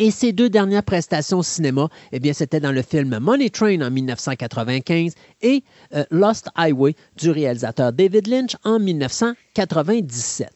Et 0.00 0.12
ses 0.12 0.32
deux 0.32 0.48
dernières 0.48 0.84
prestations 0.84 1.40
au 1.40 1.42
cinéma, 1.42 1.88
eh 2.12 2.20
bien, 2.20 2.32
c'était 2.32 2.60
dans 2.60 2.70
le 2.70 2.82
film 2.82 3.18
Money 3.18 3.50
Train 3.50 3.80
en 3.80 3.90
1995 3.90 5.14
et 5.42 5.64
euh, 5.92 6.04
Lost 6.12 6.48
Highway 6.54 6.94
du 7.16 7.30
réalisateur 7.30 7.92
David 7.92 8.28
Lynch 8.28 8.56
en 8.62 8.78
1997. 8.78 10.50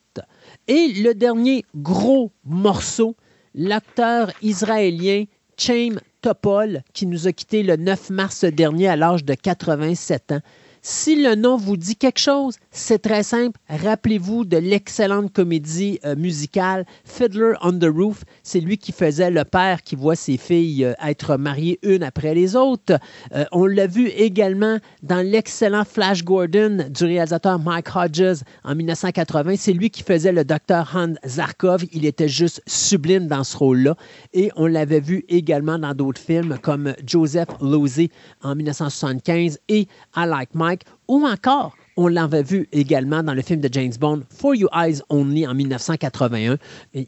Et 0.69 0.93
le 0.95 1.13
dernier 1.15 1.65
gros 1.75 2.31
morceau, 2.45 3.17
l'acteur 3.55 4.31
israélien 4.43 5.25
Chaim 5.57 5.97
Topol, 6.21 6.83
qui 6.93 7.07
nous 7.07 7.27
a 7.27 7.33
quittés 7.33 7.65
le 7.65 7.77
9 7.77 8.11
mars 8.11 8.45
dernier 8.45 8.89
à 8.89 8.97
l'âge 8.97 9.25
de 9.25 9.35
87 9.35 10.33
ans. 10.33 10.41
Si 10.85 11.15
le 11.15 11.37
nom 11.37 11.57
vous 11.57 11.77
dit 11.77 11.95
quelque 11.95 12.19
chose, 12.19 12.57
c'est 12.73 13.03
très 13.03 13.23
simple. 13.23 13.57
Rappelez-vous 13.69 14.45
de 14.45 14.57
l'excellente 14.57 15.33
comédie 15.33 16.01
euh, 16.05 16.17
musicale 16.17 16.85
Fiddler 17.05 17.53
on 17.63 17.79
the 17.79 17.85
Roof. 17.85 18.25
C'est 18.43 18.59
lui 18.59 18.79
qui 18.79 18.91
faisait 18.91 19.31
le 19.31 19.45
père 19.45 19.83
qui 19.83 19.95
voit 19.95 20.17
ses 20.17 20.37
filles 20.37 20.85
euh, 20.85 20.95
être 21.07 21.37
mariées 21.37 21.79
une 21.85 22.03
après 22.03 22.35
les 22.35 22.57
autres. 22.57 22.99
Euh, 23.33 23.45
on 23.53 23.67
l'a 23.67 23.87
vu 23.87 24.09
également 24.09 24.79
dans 25.05 25.25
l'excellent 25.25 25.85
Flash 25.85 26.25
Gordon 26.25 26.89
du 26.91 27.05
réalisateur 27.05 27.61
Mike 27.61 27.95
Hodges 27.95 28.43
en 28.65 28.75
1980. 28.75 29.55
C'est 29.59 29.75
lui 29.75 29.89
qui 29.89 30.03
faisait 30.03 30.33
le 30.33 30.45
docteur 30.45 30.91
Hans 30.97 31.15
Zarkov. 31.25 31.85
Il 31.93 32.05
était 32.05 32.27
juste 32.27 32.61
sublime 32.67 33.29
dans 33.29 33.45
ce 33.45 33.57
rôle-là. 33.57 33.95
Et 34.33 34.51
on 34.57 34.67
l'avait 34.67 34.99
vu 34.99 35.25
également 35.29 35.79
dans 35.79 35.95
d'autres 35.95 36.21
films 36.21 36.59
comme 36.61 36.93
Joseph 37.07 37.51
Losey 37.61 38.11
en 38.43 38.57
1975 38.57 39.61
et 39.69 39.87
I 40.17 40.27
Like 40.27 40.57
Mike 40.57 40.72
ou 41.13 41.27
encore, 41.27 41.77
on 41.99 42.09
l'avait 42.09 42.43
vu 42.43 42.67
également 42.73 43.23
dans 43.23 43.35
le 43.35 43.43
film 43.43 43.61
de 43.61 43.69
James 43.71 43.93
Bond, 44.01 44.23
For 44.35 44.55
You 44.55 44.67
Eyes 44.75 45.03
Only 45.11 45.47
en 45.47 45.53
1981. 45.53 46.57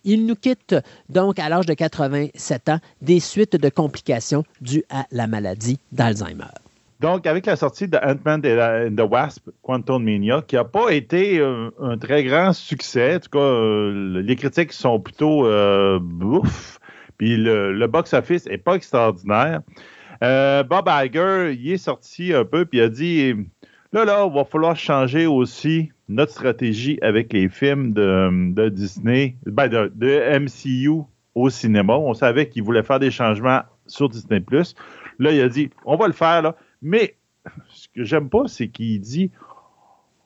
il 0.04 0.26
nous 0.26 0.34
quitte 0.34 0.76
donc 1.08 1.38
à 1.38 1.48
l'âge 1.48 1.64
de 1.64 1.72
87 1.72 2.68
ans 2.68 2.80
des 3.00 3.18
suites 3.18 3.56
de 3.56 3.68
complications 3.70 4.44
dues 4.60 4.84
à 4.90 5.06
la 5.10 5.26
maladie 5.26 5.78
d'Alzheimer. 5.90 6.52
Donc, 7.00 7.26
avec 7.26 7.46
la 7.46 7.56
sortie 7.56 7.88
de 7.88 7.96
Ant-Man 7.96 8.42
and 8.44 8.94
the 8.94 9.10
Wasp, 9.10 9.48
Quantum 9.62 10.04
Mania, 10.04 10.42
qui 10.46 10.56
n'a 10.56 10.64
pas 10.64 10.90
été 10.90 11.38
euh, 11.38 11.70
un 11.80 11.96
très 11.96 12.24
grand 12.24 12.52
succès, 12.52 13.16
en 13.16 13.20
tout 13.20 13.30
cas, 13.30 13.38
euh, 13.38 14.20
les 14.22 14.36
critiques 14.36 14.74
sont 14.74 15.00
plutôt 15.00 15.46
euh, 15.46 15.98
bouffe, 15.98 16.78
puis 17.16 17.38
le 17.38 17.86
box-office 17.86 18.44
n'est 18.46 18.58
pas 18.58 18.74
extraordinaire. 18.74 19.62
Euh, 20.22 20.62
Bob 20.62 20.88
Iger, 20.88 21.54
il 21.58 21.72
est 21.72 21.78
sorti 21.78 22.32
un 22.32 22.44
peu, 22.44 22.64
puis 22.64 22.78
il 22.78 22.82
a 22.82 22.88
dit 22.88 23.34
là, 23.94 24.04
là, 24.04 24.26
il 24.28 24.34
va 24.34 24.44
falloir 24.44 24.76
changer 24.76 25.26
aussi 25.26 25.90
notre 26.08 26.32
stratégie 26.32 26.98
avec 27.00 27.32
les 27.32 27.48
films 27.48 27.92
de, 27.92 28.68
Disney, 28.68 29.36
ben 29.46 29.68
de, 29.68 30.38
MCU 30.38 31.04
au 31.34 31.48
cinéma. 31.48 31.94
On 31.94 32.12
savait 32.12 32.48
qu'il 32.48 32.62
voulait 32.62 32.82
faire 32.82 32.98
des 32.98 33.10
changements 33.10 33.62
sur 33.86 34.08
Disney. 34.08 34.44
Là, 35.18 35.32
il 35.32 35.40
a 35.40 35.48
dit 35.48 35.70
on 35.86 35.96
va 35.96 36.06
le 36.06 36.12
faire, 36.12 36.42
là. 36.42 36.56
Mais 36.82 37.16
ce 37.68 37.88
que 37.88 38.04
j'aime 38.04 38.28
pas, 38.28 38.46
c'est 38.46 38.68
qu'il 38.68 39.00
dit 39.00 39.30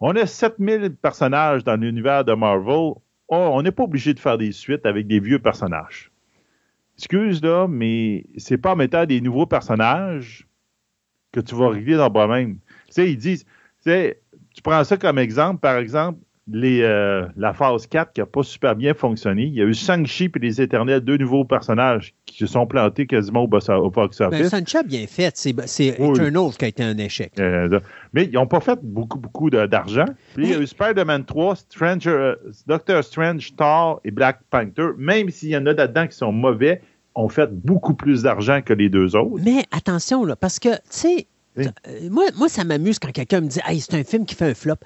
on 0.01 0.17
a 0.17 0.27
7000 0.27 0.97
personnages 1.01 1.63
dans 1.63 1.77
l'univers 1.77 2.25
de 2.25 2.33
Marvel. 2.33 2.95
on 3.29 3.63
n'est 3.63 3.73
pas 3.73 3.85
obligé 3.85 4.15
de 4.15 4.19
faire 4.19 4.39
des 4.39 4.53
suites 4.53 4.87
avec 4.87 5.07
des 5.07 5.21
vieux 5.21 5.39
personnages 5.39 6.11
excuse 6.99 7.41
là, 7.43 7.69
mais 7.69 8.25
c'est 8.37 8.59
pas 8.59 8.73
en 8.73 8.77
mettant 8.77 9.07
des 9.07 9.21
nouveaux 9.21 9.47
personnages 9.47 10.47
que 11.33 11.41
tu 11.41 11.55
vas 11.55 11.71
régler 11.71 11.97
dans 11.97 12.11
toi-même. 12.11 12.57
Tu 12.57 12.95
sais, 12.95 13.11
ils 13.13 13.17
disent, 13.17 13.47
sais, 13.81 14.21
tu 14.55 14.63
prends 14.63 14.83
ça 14.85 14.97
comme 14.97 15.19
exemple, 15.19 15.61
par 15.61 15.77
exemple, 15.77 16.19
les, 16.51 16.83
euh, 16.83 17.27
la 17.37 17.53
phase 17.53 17.87
4 17.87 18.13
qui 18.13 18.21
n'a 18.21 18.27
pas 18.27 18.43
super 18.43 18.75
bien 18.75 18.95
fonctionné. 18.95 19.45
Il 19.45 19.55
y 19.55 19.61
a 19.61 19.65
eu 19.65 19.75
Shang-Chi 19.75 20.31
et 20.35 20.39
les 20.39 20.61
Éternels, 20.61 21.01
deux 21.01 21.19
nouveaux 21.19 21.45
personnages 21.45 22.15
qui 22.25 22.39
se 22.39 22.47
sont 22.47 22.67
plantés 22.67 23.07
quasiment 23.07 23.43
au, 23.43 23.49
box 23.49 23.69
office. 23.71 24.51
Ben, 24.51 24.65
a 24.75 24.83
bien 24.83 25.07
fait. 25.07 25.37
C'est 25.37 25.51
Eternals 25.89 26.53
qui 26.59 26.65
a 26.65 26.69
été 26.69 26.83
un 26.83 26.97
échec. 26.97 27.33
Euh, 27.39 27.81
mais 28.13 28.25
ils 28.25 28.33
n'ont 28.33 28.47
pas 28.47 28.61
fait 28.61 28.79
beaucoup, 28.83 29.19
beaucoup 29.19 29.51
d'argent. 29.51 30.07
Puis 30.35 30.47
il 30.47 30.51
y 30.51 30.55
a 30.55 30.59
eu 30.59 30.67
Spider-Man 30.67 31.25
3, 31.25 31.57
Stranger, 31.57 32.11
euh, 32.11 32.35
Doctor 32.67 33.05
Strange, 33.05 33.55
Thor 33.57 34.01
et 34.05 34.11
Black 34.11 34.41
Panther. 34.51 34.89
Même 34.97 35.29
s'il 35.31 35.51
y 35.51 35.57
en 35.57 35.67
a 35.67 35.73
là-dedans 35.73 36.07
qui 36.07 36.17
sont 36.17 36.33
mauvais, 36.33 36.81
ont 37.15 37.29
fait 37.29 37.51
beaucoup 37.53 37.95
plus 37.95 38.23
d'argent 38.23 38.63
que 38.63 38.73
les 38.73 38.89
deux 38.89 39.17
autres. 39.17 39.43
Mais 39.45 39.65
attention, 39.73 40.25
là, 40.25 40.37
parce 40.37 40.59
que, 40.59 40.69
tu 40.69 40.81
sais, 40.91 41.27
moi, 42.11 42.25
moi, 42.37 42.49
ça 42.49 42.65
m'amuse 42.65 42.99
quand 42.99 43.13
quelqu'un 43.13 43.41
me 43.41 43.49
dit 43.49 43.61
Hey, 43.67 43.81
c'est 43.81 43.95
un 43.95 44.05
film 44.05 44.27
qui 44.27 44.35
fait 44.35 44.51
un 44.51 44.55
flop 44.55 44.77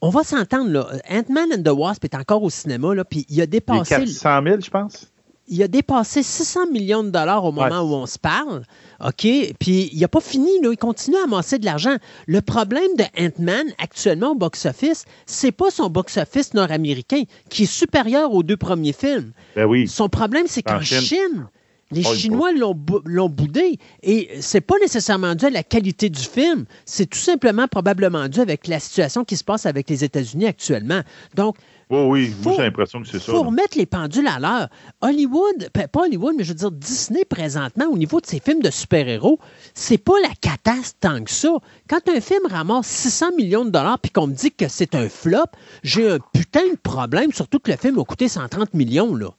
on 0.00 0.10
va 0.10 0.24
s'entendre, 0.24 0.70
là. 0.70 0.88
Ant-Man 1.10 1.52
and 1.52 1.62
the 1.62 1.76
Wasp 1.76 2.04
est 2.04 2.14
encore 2.14 2.42
au 2.42 2.50
cinéma, 2.50 2.94
là, 2.94 3.04
puis 3.04 3.26
il 3.28 3.40
a 3.40 3.46
dépassé. 3.46 3.96
400 3.96 4.42
000, 4.44 4.60
je 4.60 4.70
pense. 4.70 5.06
Il 5.52 5.60
a 5.64 5.68
dépassé 5.68 6.22
600 6.22 6.70
millions 6.70 7.02
de 7.02 7.10
dollars 7.10 7.44
au 7.44 7.50
moment 7.50 7.80
où 7.80 7.92
on 7.94 8.06
se 8.06 8.18
parle. 8.18 8.62
OK? 9.04 9.26
Puis 9.58 9.90
il 9.92 10.00
n'a 10.00 10.06
pas 10.06 10.20
fini, 10.20 10.60
là. 10.62 10.70
Il 10.70 10.76
continue 10.76 11.16
à 11.16 11.24
amasser 11.24 11.58
de 11.58 11.64
l'argent. 11.64 11.96
Le 12.28 12.40
problème 12.40 12.94
de 12.96 13.04
Ant-Man, 13.18 13.66
actuellement 13.78 14.30
au 14.30 14.34
box-office, 14.36 15.06
c'est 15.26 15.50
pas 15.50 15.72
son 15.72 15.90
box-office 15.90 16.54
nord-américain, 16.54 17.24
qui 17.48 17.64
est 17.64 17.66
supérieur 17.66 18.32
aux 18.32 18.44
deux 18.44 18.56
premiers 18.56 18.92
films. 18.92 19.32
Ben 19.56 19.64
oui. 19.64 19.88
Son 19.88 20.08
problème, 20.08 20.46
c'est 20.46 20.62
qu'en 20.62 20.80
Chine. 20.80 21.48
Les 21.92 22.02
Oh, 22.06 22.14
Chinois 22.14 22.52
l'ont 22.52 22.74
bou- 22.74 23.00
l'ont 23.04 23.28
boudé. 23.28 23.78
Et 24.02 24.28
c'est 24.40 24.60
pas 24.60 24.76
nécessairement 24.80 25.34
dû 25.34 25.46
à 25.46 25.50
la 25.50 25.62
qualité 25.64 26.08
du 26.08 26.20
film. 26.22 26.64
C'est 26.84 27.06
tout 27.06 27.18
simplement 27.18 27.66
probablement 27.66 28.28
dû 28.28 28.40
avec 28.40 28.68
la 28.68 28.78
situation 28.80 29.24
qui 29.24 29.36
se 29.36 29.42
passe 29.44 29.66
avec 29.66 29.90
les 29.90 30.04
États-Unis 30.04 30.46
actuellement. 30.46 31.00
Donc, 31.34 31.56
Oh, 31.92 32.06
oui, 32.08 32.32
j'ai 32.44 32.56
l'impression 32.62 33.02
que 33.02 33.08
c'est 33.08 33.18
ça. 33.18 33.32
faut 33.32 33.42
remettre 33.42 33.76
les 33.76 33.84
pendules 33.86 34.28
à 34.28 34.38
l'heure. 34.38 34.68
Hollywood, 35.00 35.70
pa- 35.72 35.88
pas 35.88 36.02
Hollywood, 36.02 36.34
mais 36.38 36.44
je 36.44 36.50
veux 36.50 36.54
dire 36.54 36.70
Disney 36.70 37.24
présentement, 37.24 37.86
au 37.90 37.98
niveau 37.98 38.20
de 38.20 38.26
ses 38.26 38.38
films 38.38 38.62
de 38.62 38.70
super-héros, 38.70 39.40
c'est 39.74 39.98
pas 39.98 40.12
la 40.22 40.28
catastrophe 40.40 40.94
tant 41.00 41.24
que 41.24 41.30
ça. 41.32 41.48
Quand 41.88 42.08
un 42.08 42.20
film 42.20 42.42
ramasse 42.48 42.86
600 42.86 43.32
millions 43.36 43.64
de 43.64 43.70
dollars 43.70 43.98
puis 43.98 44.12
qu'on 44.12 44.28
me 44.28 44.34
dit 44.34 44.52
que 44.52 44.68
c'est 44.68 44.94
un 44.94 45.08
flop, 45.08 45.46
j'ai 45.82 46.08
un 46.12 46.18
putain 46.32 46.62
de 46.70 46.76
problème, 46.80 47.32
surtout 47.32 47.58
que 47.58 47.72
le 47.72 47.76
film 47.76 47.98
a 47.98 48.04
coûté 48.04 48.28
130 48.28 48.72
millions, 48.74 49.14
là. 49.16 49.30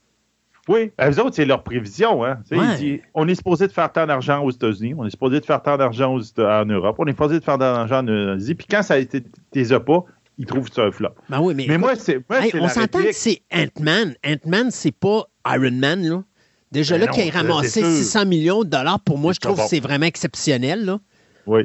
Oui, 0.68 0.92
eux 1.02 1.20
autres, 1.20 1.36
c'est 1.36 1.46
leur 1.46 1.64
prévision. 1.64 2.24
Hein. 2.24 2.38
Tu 2.48 2.56
sais, 2.56 2.62
Ouais. 2.62 2.68
ils 2.74 2.78
disent, 2.78 3.00
on 3.14 3.28
est 3.28 3.36
supposé 3.36 3.68
de 3.68 3.72
faire 3.72 3.92
tant 3.92 4.06
d'argent 4.06 4.44
aux 4.44 4.52
États-Unis, 4.52 4.94
on 4.98 5.06
est 5.06 5.10
supposé 5.10 5.40
de 5.40 5.46
faire 5.46 5.62
tant 5.62 5.78
d'argent 5.78 6.16
en 6.38 6.66
Europe, 6.66 6.96
on 7.00 7.06
est 7.08 7.12
supposé 7.12 7.40
de 7.40 7.44
faire 7.44 7.56
tant 7.58 7.74
d'argent 7.74 8.00
en 8.08 8.08
Asie, 8.36 8.56
puis 8.56 8.68
quand 8.70 8.84
ça 8.84 8.94
a 8.96 8.98
été 8.98 9.24
tes 9.52 9.80
pas, 9.80 10.04
ils 10.38 10.46
trouvent 10.46 10.72
ça 10.72 10.84
un 10.84 10.92
flop. 10.92 11.10
Ben 11.30 11.40
oui, 11.42 11.54
mais, 11.56 11.66
Mais 11.68 11.78
moi, 11.78 11.96
c'est 11.96 12.24
Hey, 12.30 12.52
on 12.60 12.68
s'entend 12.68 13.02
que 13.04 13.12
c'est 13.12 13.42
Ant-Man. 13.54 14.16
Ant-Man, 14.26 14.70
c'est 14.72 14.92
pas 14.96 15.26
Iron 15.48 15.72
Man, 15.72 16.04
là. 16.04 16.24
Déjà 16.72 16.98
Ben 16.98 17.06
là, 17.06 17.12
ait 17.18 17.32
ça, 17.32 17.38
ramassé 17.40 17.68
c'est 17.68 17.80
sûr. 17.82 17.90
600 17.90 18.26
millions 18.28 18.64
de 18.64 18.70
dollars, 18.70 19.00
pour 19.02 19.18
moi, 19.18 19.34
je 19.34 19.40
trouve 19.40 19.56
que 19.58 19.62
bon. 19.62 19.68
c'est 19.68 19.82
vraiment 19.82 20.06
exceptionnel, 20.06 20.86
là. 20.86 21.00
Oui. 21.48 21.64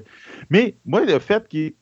Mais 0.50 0.76
moi, 0.84 1.04
le 1.04 1.18
fait 1.18 1.46
qu'il. 1.48 1.74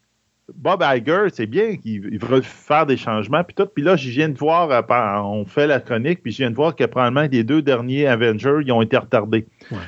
Bob 0.54 0.85
Iger, 0.85 1.26
c'est 1.33 1.46
bien 1.46 1.76
qu'il 1.76 2.09
il 2.12 2.18
veut 2.18 2.42
faire 2.42 2.85
des 2.87 2.96
changements, 2.96 3.42
puis 3.44 3.54
tout. 3.54 3.66
Puis 3.66 3.83
là, 3.83 3.96
je 3.96 4.11
viens 4.11 4.28
de 4.28 4.37
voir, 4.37 4.70
euh, 4.70 5.22
on 5.22 5.44
fait 5.46 5.66
la 5.66 5.80
chronique, 5.80 6.22
puis 6.22 6.33
je 6.33 6.38
viens 6.38 6.50
de 6.50 6.57
voir 6.57 6.76
que 6.76 6.85
probablement 6.85 7.26
les 7.30 7.44
deux 7.44 7.62
derniers 7.62 8.07
Avengers, 8.07 8.59
ils 8.62 8.72
ont 8.72 8.83
été 8.83 8.96
retardés. 8.96 9.46
Ouais. 9.70 9.78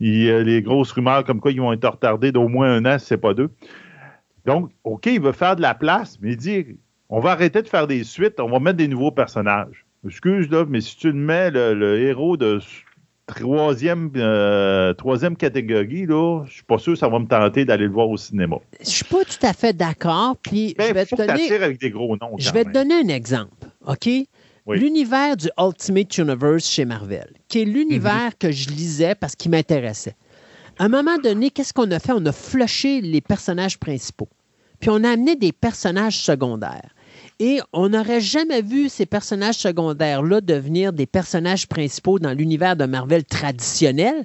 Il 0.00 0.22
y 0.22 0.30
a 0.30 0.42
les 0.42 0.62
grosses 0.62 0.92
rumeurs 0.92 1.24
comme 1.24 1.40
quoi 1.40 1.52
ils 1.52 1.60
vont 1.60 1.72
être 1.72 1.88
retardés 1.88 2.32
d'au 2.32 2.48
moins 2.48 2.74
un 2.74 2.84
an, 2.84 2.98
si 2.98 3.06
c'est 3.06 3.16
pas 3.16 3.34
deux. 3.34 3.50
Donc, 4.44 4.70
OK, 4.84 5.06
il 5.06 5.20
veut 5.20 5.32
faire 5.32 5.56
de 5.56 5.62
la 5.62 5.74
place, 5.74 6.18
mais 6.20 6.32
il 6.32 6.36
dit 6.36 6.66
on 7.08 7.20
va 7.20 7.32
arrêter 7.32 7.62
de 7.62 7.68
faire 7.68 7.86
des 7.86 8.04
suites, 8.04 8.40
on 8.40 8.50
va 8.50 8.58
mettre 8.58 8.78
des 8.78 8.88
nouveaux 8.88 9.12
personnages. 9.12 9.86
Excuse, 10.06 10.50
là, 10.50 10.64
mais 10.68 10.80
si 10.80 10.96
tu 10.96 11.12
me 11.12 11.24
mets 11.26 11.50
le, 11.50 11.74
le 11.74 12.00
héros 12.00 12.36
de 12.36 12.58
troisième, 13.26 14.10
euh, 14.16 14.92
troisième 14.94 15.36
catégorie, 15.36 16.06
là, 16.06 16.44
je 16.46 16.52
suis 16.54 16.62
pas 16.64 16.78
sûr 16.78 16.92
que 16.94 16.98
ça 16.98 17.08
va 17.08 17.18
me 17.18 17.26
tenter 17.26 17.64
d'aller 17.64 17.86
le 17.86 17.92
voir 17.92 18.08
au 18.08 18.16
cinéma. 18.16 18.56
Je 18.80 18.88
suis 18.88 19.04
pas 19.04 19.24
tout 19.24 19.46
à 19.46 19.52
fait 19.52 19.72
d'accord, 19.72 20.36
puis 20.42 20.70
je 20.70 20.74
Mais 20.78 20.92
vais 20.92 21.06
faut 21.06 21.16
te 21.16 21.22
donner... 21.26 21.50
avec 21.52 21.80
des 21.80 21.90
gros 21.90 22.16
noms. 22.16 22.34
Je 22.38 22.50
vais 22.52 22.64
te 22.64 22.70
donner 22.70 22.94
un 22.94 23.08
exemple, 23.08 23.52
OK? 23.86 24.08
Oui. 24.64 24.78
L'univers 24.78 25.36
du 25.36 25.48
Ultimate 25.58 26.16
Universe 26.18 26.68
chez 26.68 26.84
Marvel, 26.84 27.32
qui 27.48 27.62
est 27.62 27.64
l'univers 27.64 28.26
Mhm. 28.26 28.32
que 28.38 28.52
je 28.52 28.68
lisais 28.68 29.14
parce 29.16 29.34
qu'il 29.34 29.50
m'intéressait. 29.50 30.14
À 30.78 30.84
un 30.84 30.88
moment 30.88 31.18
donné, 31.18 31.50
qu'est-ce 31.50 31.72
qu'on 31.72 31.90
a 31.90 31.98
fait? 31.98 32.12
On 32.12 32.24
a 32.26 32.32
flushé 32.32 33.00
les 33.00 33.20
personnages 33.20 33.78
principaux. 33.78 34.28
Puis 34.78 34.88
on 34.90 35.02
a 35.04 35.10
amené 35.10 35.34
des 35.36 35.52
personnages 35.52 36.18
secondaires. 36.18 36.90
Et 37.38 37.60
on 37.72 37.88
n'aurait 37.88 38.20
jamais 38.20 38.62
vu 38.62 38.88
ces 38.88 39.06
personnages 39.06 39.56
secondaires-là 39.56 40.40
devenir 40.40 40.92
des 40.92 41.06
personnages 41.06 41.66
principaux 41.66 42.18
dans 42.18 42.32
l'univers 42.32 42.76
de 42.76 42.84
Marvel 42.84 43.24
traditionnel. 43.24 44.24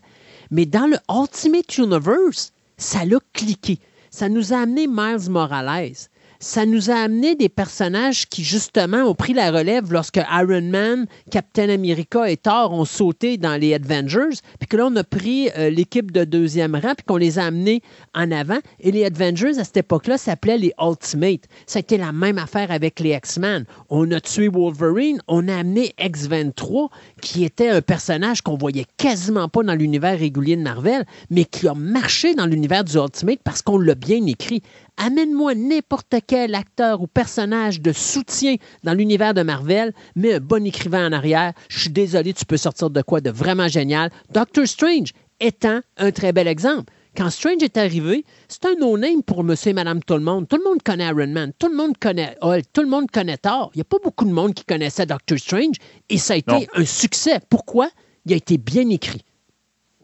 Mais 0.51 0.65
dans 0.65 0.87
le 0.87 0.97
Ultimate 1.09 1.77
Universe, 1.77 2.53
ça 2.77 3.05
l'a 3.05 3.19
cliqué. 3.33 3.79
Ça 4.11 4.29
nous 4.29 4.53
a 4.53 4.57
amené 4.57 4.87
Miles 4.87 5.29
Morales. 5.29 5.93
Ça 6.39 6.65
nous 6.65 6.91
a 6.91 6.95
amené 6.95 7.35
des 7.35 7.49
personnages 7.49 8.27
qui, 8.27 8.43
justement, 8.43 9.03
ont 9.03 9.15
pris 9.15 9.33
la 9.33 9.51
relève 9.51 9.91
lorsque 9.91 10.17
Iron 10.17 10.61
Man, 10.61 11.07
Captain 11.31 11.69
America 11.69 12.29
et 12.29 12.37
Thor 12.37 12.73
ont 12.73 12.85
sauté 12.85 13.37
dans 13.37 13.59
les 13.59 13.73
Avengers, 13.73 14.37
puis 14.59 14.67
que 14.67 14.77
là, 14.77 14.87
on 14.87 14.95
a 14.95 15.03
pris 15.03 15.49
euh, 15.57 15.69
l'équipe 15.69 16.11
de 16.11 16.23
deuxième 16.23 16.75
rang, 16.75 16.93
puis 16.95 17.05
qu'on 17.07 17.17
les 17.17 17.39
a 17.39 17.45
amenés 17.45 17.81
en 18.13 18.31
avant. 18.31 18.59
Et 18.79 18.91
les 18.91 19.05
Avengers, 19.05 19.57
à 19.59 19.63
cette 19.63 19.77
époque-là, 19.77 20.17
s'appelaient 20.17 20.57
les 20.57 20.73
Ultimate. 20.79 21.41
Ça 21.65 21.79
a 21.79 21.81
été 21.81 21.97
la 21.97 22.11
même 22.11 22.37
affaire 22.37 22.71
avec 22.71 22.99
les 22.99 23.11
X-Men. 23.11 23.65
On 23.89 24.11
a 24.11 24.19
tué 24.19 24.47
Wolverine, 24.47 25.19
on 25.27 25.47
a 25.47 25.55
amené 25.55 25.93
X-23, 25.99 26.89
qui 27.21 27.43
était 27.45 27.69
un 27.69 27.81
personnage 27.81 28.41
qu'on 28.41 28.57
voyait 28.57 28.85
quasiment 28.97 29.49
pas 29.49 29.63
dans 29.63 29.75
l'univers 29.75 30.17
régulier 30.17 30.55
de 30.55 30.61
Marvel, 30.61 31.05
mais 31.29 31.45
qui 31.45 31.67
a 31.67 31.73
marché 31.73 32.35
dans 32.35 32.45
l'univers 32.45 32.83
du 32.83 32.97
Ultimate 32.97 33.39
parce 33.43 33.61
qu'on 33.61 33.79
l'a 33.79 33.95
bien 33.95 34.25
écrit. 34.25 34.61
Amène-moi 34.97 35.53
n'importe 35.55 36.15
quel 36.25 36.55
acteur 36.55 37.01
ou 37.01 37.07
personnage 37.07 37.81
de 37.81 37.91
soutien 37.91 38.55
dans 38.83 38.93
l'univers 38.93 39.33
de 39.33 39.43
Marvel, 39.43 39.93
mets 40.15 40.33
un 40.33 40.39
bon 40.39 40.65
écrivain 40.65 41.07
en 41.07 41.11
arrière. 41.13 41.53
Je 41.69 41.79
suis 41.81 41.89
désolé, 41.89 42.33
tu 42.33 42.45
peux 42.45 42.57
sortir 42.57 42.89
de 42.89 43.01
quoi 43.03 43.21
de 43.21 43.29
vraiment 43.29 43.67
génial. 43.67 44.09
Doctor 44.33 44.65
Strange 44.67 45.11
étant 45.39 45.81
un 45.97 46.11
très 46.11 46.33
bel 46.33 46.47
exemple. 46.47 46.91
Quand 47.15 47.29
Strange 47.29 47.63
est 47.63 47.77
arrivé, 47.77 48.25
c'est 48.47 48.65
un 48.65 48.75
no-name 48.75 49.23
pour 49.23 49.43
monsieur 49.43 49.71
et 49.71 49.73
madame 49.73 50.03
tout 50.03 50.13
le 50.15 50.19
monde. 50.19 50.47
Tout 50.47 50.57
le 50.57 50.63
monde 50.63 50.83
connaît 50.83 51.05
Iron 51.07 51.27
Man, 51.27 51.51
tout 51.57 51.67
le 51.67 51.75
monde 51.75 51.97
connaît 51.99 52.35
Hulk, 52.41 52.65
tout 52.73 52.81
le 52.81 52.87
monde 52.89 53.09
connaît 53.11 53.37
Thor. 53.37 53.71
Il 53.73 53.77
n'y 53.77 53.81
a 53.81 53.85
pas 53.85 53.97
beaucoup 54.03 54.25
de 54.25 54.31
monde 54.31 54.53
qui 54.53 54.65
connaissait 54.65 55.05
Doctor 55.07 55.37
Strange 55.39 55.75
et 56.09 56.17
ça 56.17 56.33
a 56.33 56.37
été 56.37 56.51
Non. 56.51 56.65
un 56.75 56.85
succès. 56.85 57.39
Pourquoi? 57.49 57.89
Il 58.25 58.33
a 58.33 58.35
été 58.35 58.57
bien 58.57 58.87
écrit. 58.89 59.23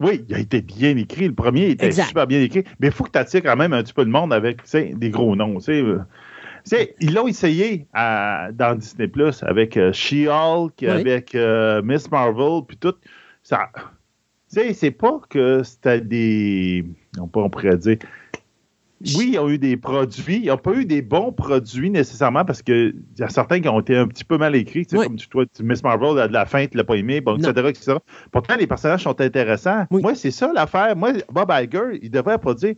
Oui, 0.00 0.24
il 0.28 0.34
a 0.34 0.38
été 0.40 0.60
bien 0.60 0.96
écrit. 0.96 1.28
Le 1.28 1.34
premier 1.34 1.70
était 1.70 1.86
Exact. 1.86 2.08
super 2.08 2.26
bien 2.26 2.40
écrit. 2.40 2.64
Mais 2.80 2.88
il 2.88 2.92
faut 2.92 3.04
que 3.04 3.10
tu 3.12 3.18
attires 3.18 3.42
quand 3.42 3.56
même 3.56 3.72
un 3.72 3.82
petit 3.82 3.92
peu 3.92 4.02
le 4.04 4.10
monde 4.10 4.32
avec 4.32 4.58
des 4.72 5.10
gros 5.10 5.36
noms. 5.36 5.56
tu 5.58 5.64
sais, 5.64 5.80
euh. 5.82 6.00
Ils 7.00 7.14
l'ont 7.14 7.28
essayé 7.28 7.86
à- 7.92 8.48
dans 8.52 8.74
Disney 8.76 9.06
Plus 9.06 9.42
avec 9.42 9.76
euh, 9.76 9.92
She-Hulk, 9.92 10.72
Oui. 10.80 10.88
avec 10.88 11.34
euh, 11.34 11.82
Miss 11.82 12.10
Marvel, 12.10 12.62
puis 12.66 12.76
tout. 12.76 12.94
Ça, 13.42 13.68
c'est 14.48 14.90
pas 14.90 15.20
que 15.28 15.62
c'était 15.62 16.00
des. 16.00 16.84
On 17.20 17.28
peut- 17.28 17.40
on 17.40 17.50
pourrait 17.50 17.76
dire. 17.76 17.98
Oui, 19.16 19.30
ils 19.32 19.38
ont 19.38 19.48
eu 19.48 19.58
des 19.58 19.76
produits. 19.76 20.40
Ils 20.42 20.46
n'ont 20.48 20.56
pas 20.56 20.72
eu 20.72 20.84
des 20.84 21.02
bons 21.02 21.32
produits 21.32 21.90
nécessairement 21.90 22.44
parce 22.44 22.62
qu'il 22.62 22.94
y 23.18 23.22
a 23.22 23.28
certains 23.28 23.60
qui 23.60 23.68
ont 23.68 23.80
été 23.80 23.96
un 23.96 24.06
petit 24.08 24.24
peu 24.24 24.38
mal 24.38 24.54
écrits. 24.54 24.86
Tu 24.86 24.90
sais, 24.96 24.98
Oui. 24.98 25.06
Comme 25.06 25.16
tu, 25.16 25.28
toi, 25.28 25.44
tu- 25.54 25.62
Miss 25.62 25.82
Marvel, 25.82 26.18
à 26.18 26.28
de 26.28 26.32
la 26.32 26.46
fin, 26.46 26.66
tu 26.66 26.76
l'as 26.76 26.84
pas 26.84 26.94
aimé, 26.96 27.20
bon, 27.20 27.36
etc., 27.36 27.68
etc. 27.68 27.96
Pourtant, 28.32 28.56
les 28.56 28.66
personnages 28.66 29.02
sont 29.02 29.20
intéressants. 29.20 29.86
Oui. 29.90 30.02
Moi, 30.02 30.14
c'est 30.14 30.30
ça 30.30 30.52
l'affaire. 30.52 30.96
Moi, 30.96 31.12
Bob 31.30 31.50
Iger, 31.52 31.98
il 32.02 32.10
devrait 32.10 32.38
pas 32.38 32.54
dire 32.54 32.74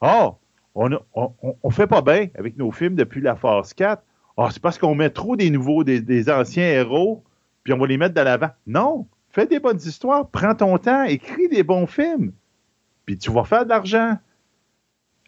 Oh, 0.00 0.34
on, 0.74 0.92
a- 0.92 1.02
on, 1.14 1.32
on- 1.62 1.70
fait 1.70 1.86
pas 1.86 2.02
bien 2.02 2.28
avec 2.38 2.56
nos 2.56 2.70
films 2.70 2.94
depuis 2.94 3.20
la 3.20 3.34
phase 3.36 3.74
4. 3.74 4.02
Ah, 4.36 4.48
c'est 4.52 4.62
parce 4.62 4.78
qu'on 4.78 4.94
met 4.94 5.10
trop 5.10 5.34
des 5.36 5.50
nouveaux, 5.50 5.82
des, 5.84 6.00
des 6.00 6.30
anciens 6.30 6.68
héros, 6.68 7.24
puis 7.64 7.72
on 7.72 7.78
va 7.78 7.86
les 7.88 7.98
mettre 7.98 8.14
de 8.14 8.20
l'avant. 8.20 8.50
Non, 8.66 9.06
fais 9.30 9.46
des 9.46 9.58
bonnes 9.58 9.80
histoires, 9.84 10.28
prends 10.30 10.54
ton 10.54 10.78
temps, 10.78 11.02
écris 11.02 11.48
des 11.48 11.64
bons 11.64 11.86
films, 11.86 12.32
puis 13.04 13.18
tu 13.18 13.32
vas 13.32 13.42
faire 13.44 13.64
de 13.64 13.70
l'argent. 13.70 14.16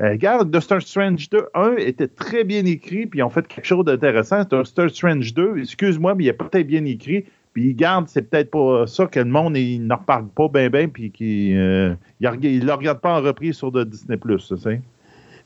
Euh, 0.00 0.12
regarde, 0.12 0.50
Doctor 0.50 0.80
Strange 0.80 1.28
2, 1.28 1.48
1 1.52 1.76
était 1.76 2.08
très 2.08 2.42
bien 2.44 2.64
écrit, 2.64 3.06
puis 3.06 3.18
ils 3.18 3.22
ont 3.22 3.30
fait 3.30 3.46
quelque 3.46 3.66
chose 3.66 3.84
d'intéressant. 3.84 4.44
Doctor 4.44 4.88
Strange 4.88 5.34
2, 5.34 5.58
excuse-moi, 5.58 6.14
mais 6.14 6.24
il 6.24 6.28
est 6.28 6.32
peut-être 6.32 6.66
bien 6.66 6.84
écrit, 6.86 7.26
puis 7.52 7.74
garde, 7.74 8.08
c'est 8.08 8.22
peut-être 8.22 8.50
pas 8.50 8.86
ça 8.86 9.06
que 9.06 9.20
le 9.20 9.26
monde 9.26 9.58
n'en 9.58 9.96
reparle 9.96 10.28
pas 10.28 10.48
bien, 10.48 10.70
bien, 10.70 10.88
puis 10.88 11.10
qu'il 11.10 11.54
euh, 11.54 11.94
le 12.20 12.72
regarde 12.72 13.00
pas 13.00 13.20
en 13.20 13.22
reprise 13.22 13.56
sur 13.56 13.72
de 13.72 13.84
Disney+. 13.84 14.18
Sais. 14.38 14.80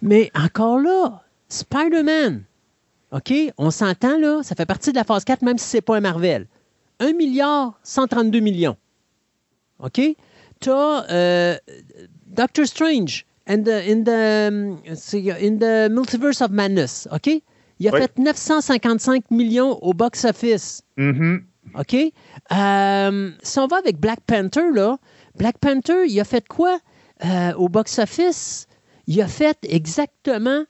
Mais 0.03 0.31
encore 0.35 0.79
là, 0.79 1.23
Spider-Man, 1.49 2.45
OK, 3.11 3.33
on 3.59 3.71
s'entend 3.73 4.19
là, 4.19 4.43
ça 4.45 4.55
fait 4.55 4.67
partie 4.67 4.93
de 4.93 4.97
la 4.97 5.05
phase 5.05 5.25
4, 5.25 5.43
même 5.43 5.59
si 5.59 5.67
c'est 5.67 5.81
pas 5.81 5.97
un 5.97 6.01
Marvel. 6.01 6.47
1 7.01 7.13
milliard 7.15 7.77
132 7.83 8.39
millions. 8.39 8.77
OK? 9.81 10.01
Tu 10.61 10.71
as 10.71 11.59
Doctor 12.29 12.67
Strange 12.67 13.27
and 13.47 13.63
the, 13.65 13.89
in, 13.91 14.05
the, 14.05 15.41
in 15.41 15.59
the 15.59 15.89
Multiverse 15.91 16.41
of 16.43 16.51
Madness. 16.51 17.09
OK? 17.13 17.43
Il 17.81 17.89
a 17.89 17.93
Oui. 17.93 18.01
fait 18.01 18.19
955 18.19 19.31
millions 19.31 19.79
au 19.83 19.93
box-office. 19.95 20.83
Mhm. 20.97 21.43
OK? 21.79 21.95
Euh, 22.53 23.31
si 23.43 23.59
on 23.59 23.67
va 23.67 23.77
avec 23.79 23.99
Black 23.99 24.21
Panther, 24.27 24.71
là, 24.73 24.99
Black 25.37 25.59
Panther, 25.59 26.07
il 26.07 26.19
a 26.21 26.25
fait 26.25 26.47
quoi 26.47 26.79
euh, 27.25 27.53
au 27.55 27.69
box-office? 27.69 28.67
Il 29.07 29.21
a 29.21 29.27
fait 29.29 29.59
exactement 29.65 30.65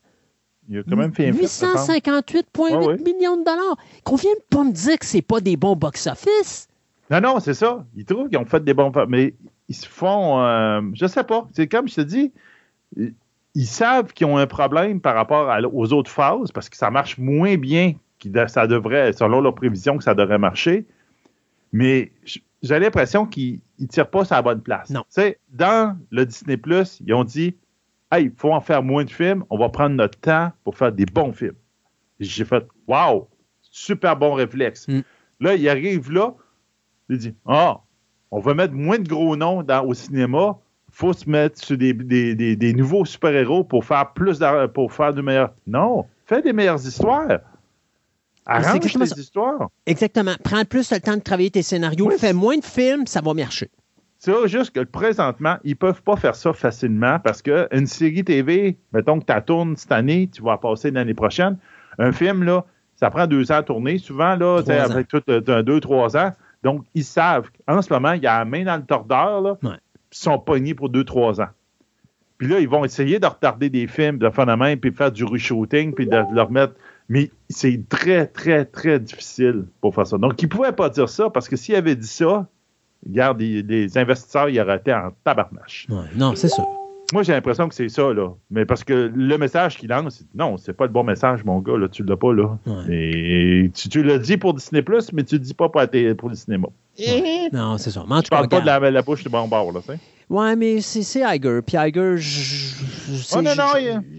Il 0.68 0.78
a 0.78 0.82
quand 0.82 0.96
même 0.96 1.12
fait 1.14 1.28
un 1.28 1.32
film, 1.32 1.46
je 1.46 1.72
pense. 1.72 1.88
858,8 1.88 2.44
Ouais, 2.58 2.86
ouais. 2.86 2.96
millions 2.98 3.36
de 3.36 3.44
dollars. 3.44 3.76
Qu'on 4.04 4.16
vienne 4.16 4.34
pas 4.50 4.64
me 4.64 4.72
dire 4.72 4.98
que 4.98 5.06
c'est 5.06 5.22
pas 5.22 5.40
des 5.40 5.56
bons 5.56 5.76
box-office. 5.76 6.68
Non, 7.10 7.20
non, 7.20 7.38
c'est 7.40 7.54
ça. 7.54 7.84
Ils 7.96 8.04
trouvent 8.06 8.28
qu'ils 8.28 8.38
ont 8.38 8.46
fait 8.46 8.64
des 8.64 8.72
bons. 8.74 8.90
Mais 9.08 9.34
ils 9.68 9.74
se 9.76 9.86
font. 9.86 10.40
euh, 10.40 10.80
je 10.94 11.06
sais 11.06 11.22
pas. 11.24 11.46
C'est 11.54 11.66
comme 11.68 11.86
je 11.86 11.96
te 11.96 12.00
dis, 12.00 12.32
ils- 12.96 13.66
savent 13.66 14.12
qu'ils 14.12 14.26
ont 14.26 14.36
un 14.36 14.46
problème 14.46 15.00
par 15.00 15.14
rapport 15.14 15.48
à- 15.50 15.60
aux 15.60 15.92
autres 15.92 16.10
phases 16.10 16.50
parce 16.52 16.68
que 16.68 16.76
ça 16.76 16.90
marche 16.90 17.18
moins 17.18 17.56
bien 17.56 17.94
que 18.18 18.46
ça 18.48 18.66
devrait, 18.66 19.12
selon 19.12 19.40
leurs 19.40 19.54
prévisions, 19.54 19.98
que 19.98 20.04
ça 20.04 20.14
devrait 20.14 20.38
marcher. 20.38 20.86
Mais 21.72 22.10
j'ai 22.62 22.78
l'impression 22.78 23.26
qu'ils 23.26 23.60
ne 23.78 23.86
tirent 23.86 24.08
pas 24.08 24.24
sur 24.24 24.34
la 24.36 24.42
bonne 24.42 24.60
place. 24.62 24.90
Non. 24.90 25.00
Tu 25.02 25.06
sais, 25.20 25.38
dans 25.52 25.96
le 26.10 26.24
Disney, 26.26 26.58
ils 27.06 27.14
ont 27.14 27.24
dit 27.24 27.54
Hey, 28.12 28.26
il 28.26 28.32
faut 28.36 28.52
en 28.52 28.60
faire 28.60 28.82
moins 28.82 29.04
de 29.04 29.10
films, 29.10 29.44
on 29.50 29.58
va 29.58 29.68
prendre 29.68 29.96
notre 29.96 30.18
temps 30.20 30.52
pour 30.62 30.76
faire 30.76 30.92
des 30.92 31.04
bons 31.06 31.32
films. 31.32 31.56
J'ai 32.20 32.44
fait 32.44 32.64
Wow, 32.86 33.28
super 33.62 34.16
bon 34.16 34.34
réflexe. 34.34 34.86
Mm. 34.88 35.00
Là, 35.40 35.54
il 35.56 35.68
arrive 35.68 36.12
là, 36.12 36.32
il 37.08 37.18
dit 37.18 37.34
Ah, 37.44 37.80
on 38.30 38.38
va 38.40 38.54
mettre 38.54 38.72
moins 38.74 38.98
de 38.98 39.08
gros 39.08 39.36
noms 39.36 39.62
dans, 39.62 39.84
au 39.84 39.94
cinéma. 39.94 40.56
Faut 40.94 41.12
se 41.12 41.28
mettre 41.28 41.58
sur 41.62 41.76
des, 41.76 41.92
des, 41.92 42.34
des, 42.34 42.54
des 42.54 42.72
nouveaux 42.72 43.04
super-héros 43.04 43.64
pour 43.64 43.84
faire 43.84 44.12
plus 44.12 44.40
pour 44.72 44.92
faire 44.92 45.12
de 45.12 45.22
meilleurs. 45.22 45.52
Non, 45.66 46.06
fais 46.24 46.40
des 46.40 46.52
meilleures 46.52 46.86
histoires. 46.86 47.40
Arrange 48.46 48.80
tes 48.80 49.20
histoires. 49.20 49.68
Exactement. 49.86 50.34
Prends 50.44 50.64
plus 50.64 50.92
le 50.92 51.00
temps 51.00 51.16
de 51.16 51.22
travailler 51.22 51.50
tes 51.50 51.62
scénarios. 51.62 52.10
Fais 52.10 52.32
moins 52.32 52.58
de 52.58 52.64
films, 52.64 53.06
ça 53.06 53.20
va 53.20 53.34
marcher. 53.34 53.70
C'est 54.18 54.48
juste 54.48 54.70
que 54.70 54.80
présentement, 54.80 55.56
ils 55.64 55.76
peuvent 55.76 56.02
pas 56.02 56.16
faire 56.16 56.34
ça 56.34 56.52
facilement 56.52 57.18
parce 57.18 57.42
qu'une 57.42 57.86
série 57.86 58.24
TV, 58.24 58.78
mettons 58.92 59.18
que 59.20 59.30
tu 59.30 59.42
tournes 59.44 59.76
cette 59.76 59.92
année, 59.92 60.30
tu 60.32 60.42
vas 60.42 60.56
passer 60.58 60.90
l'année 60.90 61.12
prochaine. 61.14 61.58
Un 61.98 62.12
film, 62.12 62.42
là, 62.44 62.64
ça 62.96 63.10
prend 63.10 63.26
deux 63.26 63.50
ans 63.50 63.56
à 63.56 63.62
tourner. 63.62 63.98
Souvent, 63.98 64.36
là, 64.36 64.62
avec 64.66 65.08
tout 65.08 65.22
euh, 65.28 65.62
deux, 65.62 65.80
trois 65.80 66.16
ans. 66.16 66.32
Donc, 66.62 66.84
ils 66.94 67.04
savent 67.04 67.50
qu'en 67.66 67.82
ce 67.82 67.92
moment, 67.92 68.12
il 68.12 68.22
y 68.22 68.26
a 68.26 68.38
la 68.38 68.44
main 68.44 68.64
dans 68.64 68.76
le 68.76 68.84
tordeur, 68.84 69.40
là, 69.42 69.58
sont 70.18 70.38
pognés 70.38 70.74
pour 70.74 70.88
deux, 70.88 71.04
trois 71.04 71.40
ans. 71.40 71.48
Puis 72.38 72.48
là, 72.48 72.60
ils 72.60 72.68
vont 72.68 72.84
essayer 72.84 73.18
de 73.18 73.26
retarder 73.26 73.70
des 73.70 73.86
films, 73.86 74.18
de 74.18 74.28
faire 74.30 74.46
la 74.46 74.56
main, 74.56 74.76
puis 74.76 74.92
faire 74.92 75.12
du 75.12 75.24
reshooting, 75.24 75.94
puis 75.94 76.06
de, 76.06 76.22
leur 76.32 76.50
mettre. 76.50 76.74
Mais 77.08 77.30
c'est 77.48 77.88
très, 77.88 78.26
très, 78.26 78.64
très 78.64 78.98
difficile 78.98 79.66
pour 79.80 79.94
faire 79.94 80.06
ça. 80.06 80.18
Donc, 80.18 80.40
ils 80.42 80.46
ne 80.46 80.50
pouvaient 80.50 80.72
pas 80.72 80.88
dire 80.88 81.08
ça 81.08 81.30
parce 81.30 81.48
que 81.48 81.56
s'ils 81.56 81.76
avaient 81.76 81.96
dit 81.96 82.06
ça, 82.06 82.46
regarde, 83.06 83.40
les, 83.40 83.98
investisseurs, 83.98 84.48
ils 84.48 84.60
auraient 84.60 84.76
été 84.76 84.92
en 84.92 85.10
tabarnache. 85.22 85.86
non, 86.16 86.34
c'est 86.34 86.48
ça. 86.48 86.64
Moi, 87.12 87.22
j'ai 87.22 87.32
l'impression 87.32 87.68
que 87.68 87.74
c'est 87.74 87.88
ça, 87.88 88.12
là. 88.12 88.30
Mais 88.50 88.64
parce 88.64 88.82
que 88.82 89.12
le 89.14 89.38
message 89.38 89.76
qu'il 89.76 89.90
lance, 89.90 90.16
c'est 90.18 90.26
non, 90.34 90.56
c'est 90.56 90.72
pas 90.72 90.86
le 90.86 90.92
bon 90.92 91.04
message, 91.04 91.44
mon 91.44 91.60
gars, 91.60 91.76
là, 91.76 91.88
tu 91.88 92.02
l'as 92.02 92.16
pas, 92.16 92.32
là. 92.32 92.58
Et 92.88 93.70
tu, 93.74 93.88
tu 93.88 94.02
l'as 94.02 94.18
dit 94.18 94.36
pour 94.36 94.54
Disney, 94.54 94.82
mais 95.12 95.24
tu 95.24 95.34
le 95.34 95.40
dis 95.40 95.54
pas 95.54 95.68
pour, 95.68 95.82
pour 96.18 96.28
le 96.28 96.34
cinéma. 96.34 96.68
Non, 97.52 97.76
c'est 97.78 97.90
ça. 97.90 98.04
Tu 98.22 98.30
parles 98.30 98.48
pas 98.48 98.60
de 98.60 98.66
la, 98.66 99.02
bouche 99.02 99.24
de 99.24 99.28
bon 99.28 99.46
bord, 99.48 99.72
là, 99.72 99.80
tu 99.80 99.92
sais. 99.92 99.98
Ouais, 100.30 100.56
mais 100.56 100.80
c'est 100.80 101.20
Iger. 101.20 101.60
Puis 101.66 101.76
Iger, 101.76 102.16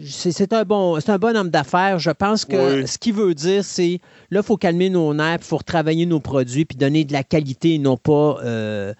c'est 0.05 0.53
un, 0.53 0.63
bon, 0.63 0.99
un 1.05 1.17
bon 1.17 1.35
homme 1.35 1.49
d'affaires. 1.49 1.97
Je 1.97 2.11
pense 2.11 2.45
que 2.45 2.85
ce 2.85 2.97
qu'il 2.97 3.13
veut 3.13 3.33
dire, 3.33 3.63
c'est 3.63 3.99
là, 4.29 4.41
il 4.41 4.45
faut 4.45 4.57
calmer 4.57 4.89
nos 4.89 5.13
nerfs, 5.13 5.39
il 5.41 5.45
faut 5.45 5.57
retravailler 5.57 6.05
nos 6.05 6.19
produits, 6.19 6.65
puis 6.65 6.77
donner 6.77 7.05
de 7.05 7.13
la 7.13 7.23
qualité 7.23 7.75
et 7.75 7.79
non 7.79 7.97
pas. 7.97 8.37
Euh, 8.43 8.93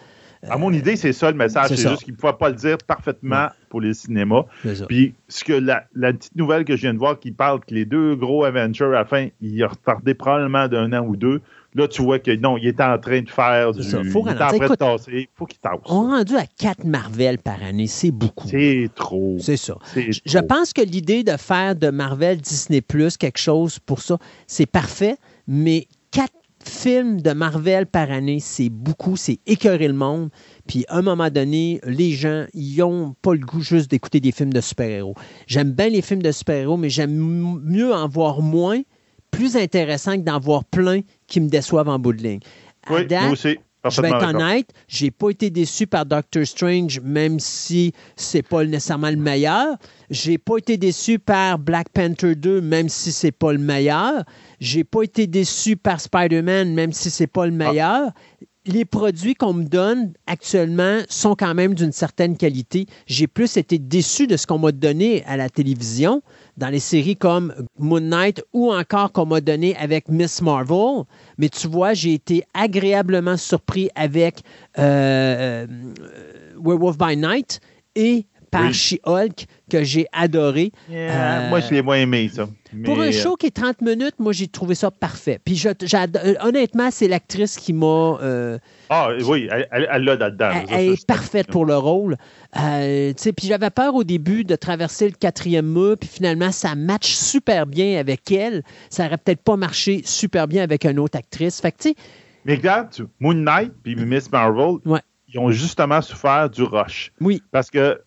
à 0.49 0.57
mon 0.57 0.71
idée, 0.71 0.95
c'est 0.95 1.13
ça 1.13 1.29
le 1.29 1.37
message. 1.37 1.69
C'est 1.69 1.89
juste 1.89 2.03
qu'il 2.03 2.13
ne 2.13 2.17
pouvait 2.17 2.33
pas 2.33 2.49
le 2.49 2.55
dire 2.55 2.77
parfaitement 2.87 3.47
pour 3.75 3.81
les 3.81 3.93
cinémas. 3.93 4.45
Puis, 4.87 5.15
ce 5.27 5.43
que 5.43 5.51
la, 5.51 5.83
petite 6.13 6.33
nouvelle 6.37 6.63
que 6.63 6.77
je 6.77 6.83
viens 6.83 6.93
de 6.93 6.97
voir 6.97 7.19
qui 7.19 7.33
parle 7.33 7.59
que 7.59 7.73
les 7.73 7.83
deux 7.83 8.15
gros 8.15 8.45
Avengers, 8.45 8.85
à 8.85 8.89
la 8.89 9.03
fin, 9.03 9.27
il 9.41 9.61
a 9.61 9.67
retardé 9.67 10.13
probablement 10.13 10.69
d'un 10.69 10.93
an 10.93 11.05
ou 11.05 11.17
deux. 11.17 11.41
Là, 11.73 11.89
tu 11.89 12.01
vois 12.01 12.19
que 12.19 12.33
non, 12.33 12.57
il 12.57 12.67
était 12.67 12.83
en 12.83 12.97
train 12.97 13.21
de 13.21 13.29
faire 13.29 13.73
du. 13.73 13.83
Ça. 13.83 14.01
Faut 14.05 14.23
il 14.25 14.31
en 14.31 14.35
train 14.35 14.69
de 14.69 14.75
tasser. 14.75 15.27
faut 15.35 15.45
qu'il 15.45 15.59
tasse. 15.59 15.73
On 15.87 16.07
est 16.07 16.17
rendu 16.19 16.37
à 16.37 16.45
4 16.57 16.85
Marvel 16.85 17.37
par 17.37 17.61
année. 17.61 17.87
C'est 17.87 18.11
beaucoup. 18.11 18.47
C'est 18.47 18.89
trop. 18.95 19.35
C'est 19.41 19.57
ça. 19.57 19.77
Je 19.93 20.39
pense 20.39 20.71
que 20.71 20.81
l'idée 20.81 21.25
de 21.25 21.35
faire 21.35 21.75
de 21.75 21.89
Marvel 21.89 22.37
Disney 22.37 22.79
Plus 22.79 23.17
quelque 23.17 23.39
chose 23.39 23.79
pour 23.79 23.99
ça, 23.99 24.17
c'est 24.47 24.67
parfait, 24.67 25.17
mais 25.49 25.87
4 26.11 26.31
films 26.63 27.21
de 27.21 27.31
Marvel 27.33 27.87
par 27.87 28.09
année, 28.09 28.39
c'est 28.39 28.69
beaucoup, 28.69 29.17
c'est 29.17 29.39
écœurer 29.45 29.89
le 29.89 29.93
monde. 29.93 30.29
Puis 30.67 30.85
à 30.87 30.97
un 30.97 31.01
moment 31.01 31.29
donné, 31.29 31.79
les 31.83 32.11
gens, 32.11 32.45
ils 32.53 32.77
n'ont 32.77 33.15
pas 33.21 33.33
le 33.33 33.39
goût 33.39 33.61
juste 33.61 33.89
d'écouter 33.89 34.19
des 34.19 34.31
films 34.31 34.53
de 34.53 34.61
super-héros. 34.61 35.15
J'aime 35.47 35.71
bien 35.71 35.89
les 35.89 36.01
films 36.01 36.23
de 36.23 36.31
super-héros, 36.31 36.77
mais 36.77 36.89
j'aime 36.89 37.15
mieux 37.63 37.93
en 37.93 38.07
voir 38.07 38.41
moins 38.41 38.81
plus 39.31 39.57
intéressant 39.57 40.13
que 40.13 40.21
d'en 40.21 40.39
voir 40.39 40.63
plein 40.63 41.01
qui 41.27 41.41
me 41.41 41.49
déçoivent 41.49 41.89
en 41.89 41.99
bout 41.99 42.13
de 42.13 42.23
ligne. 42.23 42.39
oui, 42.89 43.05
moi 43.09 43.31
aussi. 43.31 43.57
Je 43.87 44.01
vais 44.01 44.09
être 44.09 44.35
honnête, 44.35 44.69
j'ai 44.87 45.11
pas 45.11 45.29
été 45.29 45.49
déçu 45.51 45.85
par 45.85 46.07
Doctor 46.07 46.43
Strange, 46.45 46.99
même 47.01 47.39
si 47.39 47.93
c'est 48.15 48.41
pas 48.41 48.63
nécessairement 48.63 49.11
le 49.11 49.17
meilleur. 49.17 49.77
J'ai 50.09 50.39
pas 50.39 50.57
été 50.57 50.77
déçu 50.77 51.19
par 51.19 51.59
Black 51.59 51.89
Panther 51.89 52.35
2, 52.35 52.61
même 52.61 52.89
si 52.89 53.11
c'est 53.11 53.31
pas 53.31 53.53
le 53.53 53.59
meilleur. 53.59 54.23
J'ai 54.59 54.83
pas 54.83 55.03
été 55.03 55.27
déçu 55.27 55.77
par 55.77 56.01
Spider-Man, 56.01 56.73
même 56.73 56.93
si 56.93 57.11
c'est 57.11 57.27
pas 57.27 57.45
le 57.45 57.55
ah. 57.61 58.11
Les 58.65 58.85
produits 58.85 59.35
qu'on 59.35 59.53
me 59.53 59.63
donne 59.63 60.13
actuellement 60.27 61.01
sont 61.07 61.35
quand 61.35 61.53
même 61.53 61.73
d'une 61.75 61.91
certaine 61.91 62.35
qualité. 62.35 62.87
J'ai 63.05 63.27
plus 63.27 63.57
été 63.57 63.77
déçu 63.77 64.27
de 64.27 64.37
ce 64.37 64.47
qu'on 64.47 64.57
m'a 64.57 64.71
donné 64.71 65.23
à 65.25 65.37
la 65.37 65.49
télévision 65.49 66.21
dans 66.57 66.69
les 66.69 66.79
séries 66.79 67.15
comme 67.15 67.53
Moon 67.77 67.99
Knight 67.99 68.43
ou 68.53 68.73
encore 68.73 69.11
qu'on 69.11 69.25
m'a 69.25 69.41
donné 69.41 69.75
avec 69.77 70.09
Miss 70.09 70.41
Marvel. 70.41 71.03
Mais 71.37 71.49
tu 71.49 71.67
vois, 71.67 71.93
j'ai 71.93 72.13
été 72.13 72.43
agréablement 72.53 73.37
surpris 73.37 73.89
avec 73.95 74.41
euh, 74.79 75.65
euh, 75.65 75.67
Werewolf 76.57 76.97
by 76.97 77.17
Night 77.17 77.59
et 77.95 78.25
par 78.51 78.73
She-Hulk 78.73 79.47
que 79.69 79.83
j'ai 79.83 80.05
adoré. 80.11 80.71
Euh, 80.91 81.49
moi, 81.49 81.59
je 81.59 81.73
l'ai 81.73 81.81
moins 81.81 81.97
aimé, 81.97 82.29
ça. 82.33 82.47
Pour 82.83 82.99
un 82.99 83.11
show 83.11 83.35
qui 83.35 83.47
est 83.47 83.55
30 83.55 83.81
minutes, 83.81 84.15
moi, 84.19 84.33
j'ai 84.33 84.47
trouvé 84.47 84.75
ça 84.75 84.91
parfait. 84.91 85.39
Puis, 85.43 85.55
je, 85.55 85.69
euh, 85.69 86.33
honnêtement, 86.41 86.89
c'est 86.91 87.07
l'actrice 87.07 87.57
qui 87.57 87.73
m'a. 87.73 88.17
Euh, 88.21 88.57
ah, 88.89 89.09
oui, 89.25 89.47
elle 89.71 90.03
l'a 90.03 90.15
là-dedans. 90.15 90.51
Elle, 90.69 90.93
est 90.93 91.07
parfaite 91.07 91.47
pour 91.47 91.65
le 91.65 91.77
rôle. 91.77 92.17
puis, 92.53 93.47
j'avais 93.47 93.69
peur 93.69 93.95
au 93.95 94.03
début 94.03 94.43
de 94.43 94.55
traverser 94.55 95.07
le 95.07 95.15
quatrième 95.15 95.67
mur, 95.67 95.95
puis 95.99 96.09
finalement, 96.09 96.51
ça 96.51 96.75
match 96.75 97.13
super 97.13 97.65
bien 97.65 97.99
avec 97.99 98.31
elle. 98.31 98.63
Ça 98.89 99.05
aurait 99.05 99.17
peut-être 99.17 99.41
pas 99.41 99.55
marché 99.55 100.01
super 100.05 100.47
bien 100.47 100.63
avec 100.63 100.85
une 100.85 100.99
autre 100.99 101.17
actrice. 101.17 101.61
Fait 101.61 101.71
que, 101.71 101.77
tu 101.77 101.89
sais. 101.89 101.95
Mais 102.45 102.55
regarde, 102.55 102.89
Moon 103.19 103.33
Knight 103.33 103.73
puis 103.83 103.95
Miss 103.95 104.31
Marvel, 104.31 104.77
ils 105.27 105.39
ont 105.39 105.49
justement 105.49 106.01
souffert 106.01 106.49
du 106.49 106.63
rush. 106.63 107.11
Oui. 107.19 107.41
Parce 107.51 107.71
que 107.71 107.99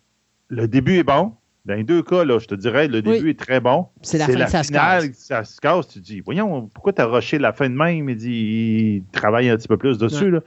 le 0.49 0.69
début 0.69 0.99
est 0.99 1.05
bon. 1.05 1.35
Dans 1.69 1.75
les 1.75 1.85
deux 1.85 2.03
cas, 2.03 2.25
là, 2.25 2.39
je 2.39 2.47
te 2.47 2.55
dirais, 2.55 2.89
le 2.89 3.03
début 3.03 3.29
est 3.29 3.39
très 3.39 3.61
bon. 3.61 3.89
C'est 4.01 4.17
la, 4.17 4.25
fin 4.25 4.33
la 4.33 4.47
ça 4.47 4.63
finale, 4.63 5.15
se 5.15 5.27
ça 5.27 5.45
se 5.45 5.61
casse. 5.61 5.89
Tu 5.89 6.01
dis, 6.01 6.21
voyons, 6.21 6.67
pourquoi 6.73 6.95
tu 6.95 7.03
as 7.03 7.05
rushé 7.05 7.39
la 7.39 7.53
fin 7.53 7.69
de 7.69 7.75
même? 7.75 8.09
Il 8.09 8.17
dit, 8.17 8.31
il 8.31 9.03
travaille 9.13 9.51
un 9.51 9.57
petit 9.59 9.69
peu 9.69 9.77
plus 9.77 9.99
dessus. 9.99 10.31
Là. 10.31 10.41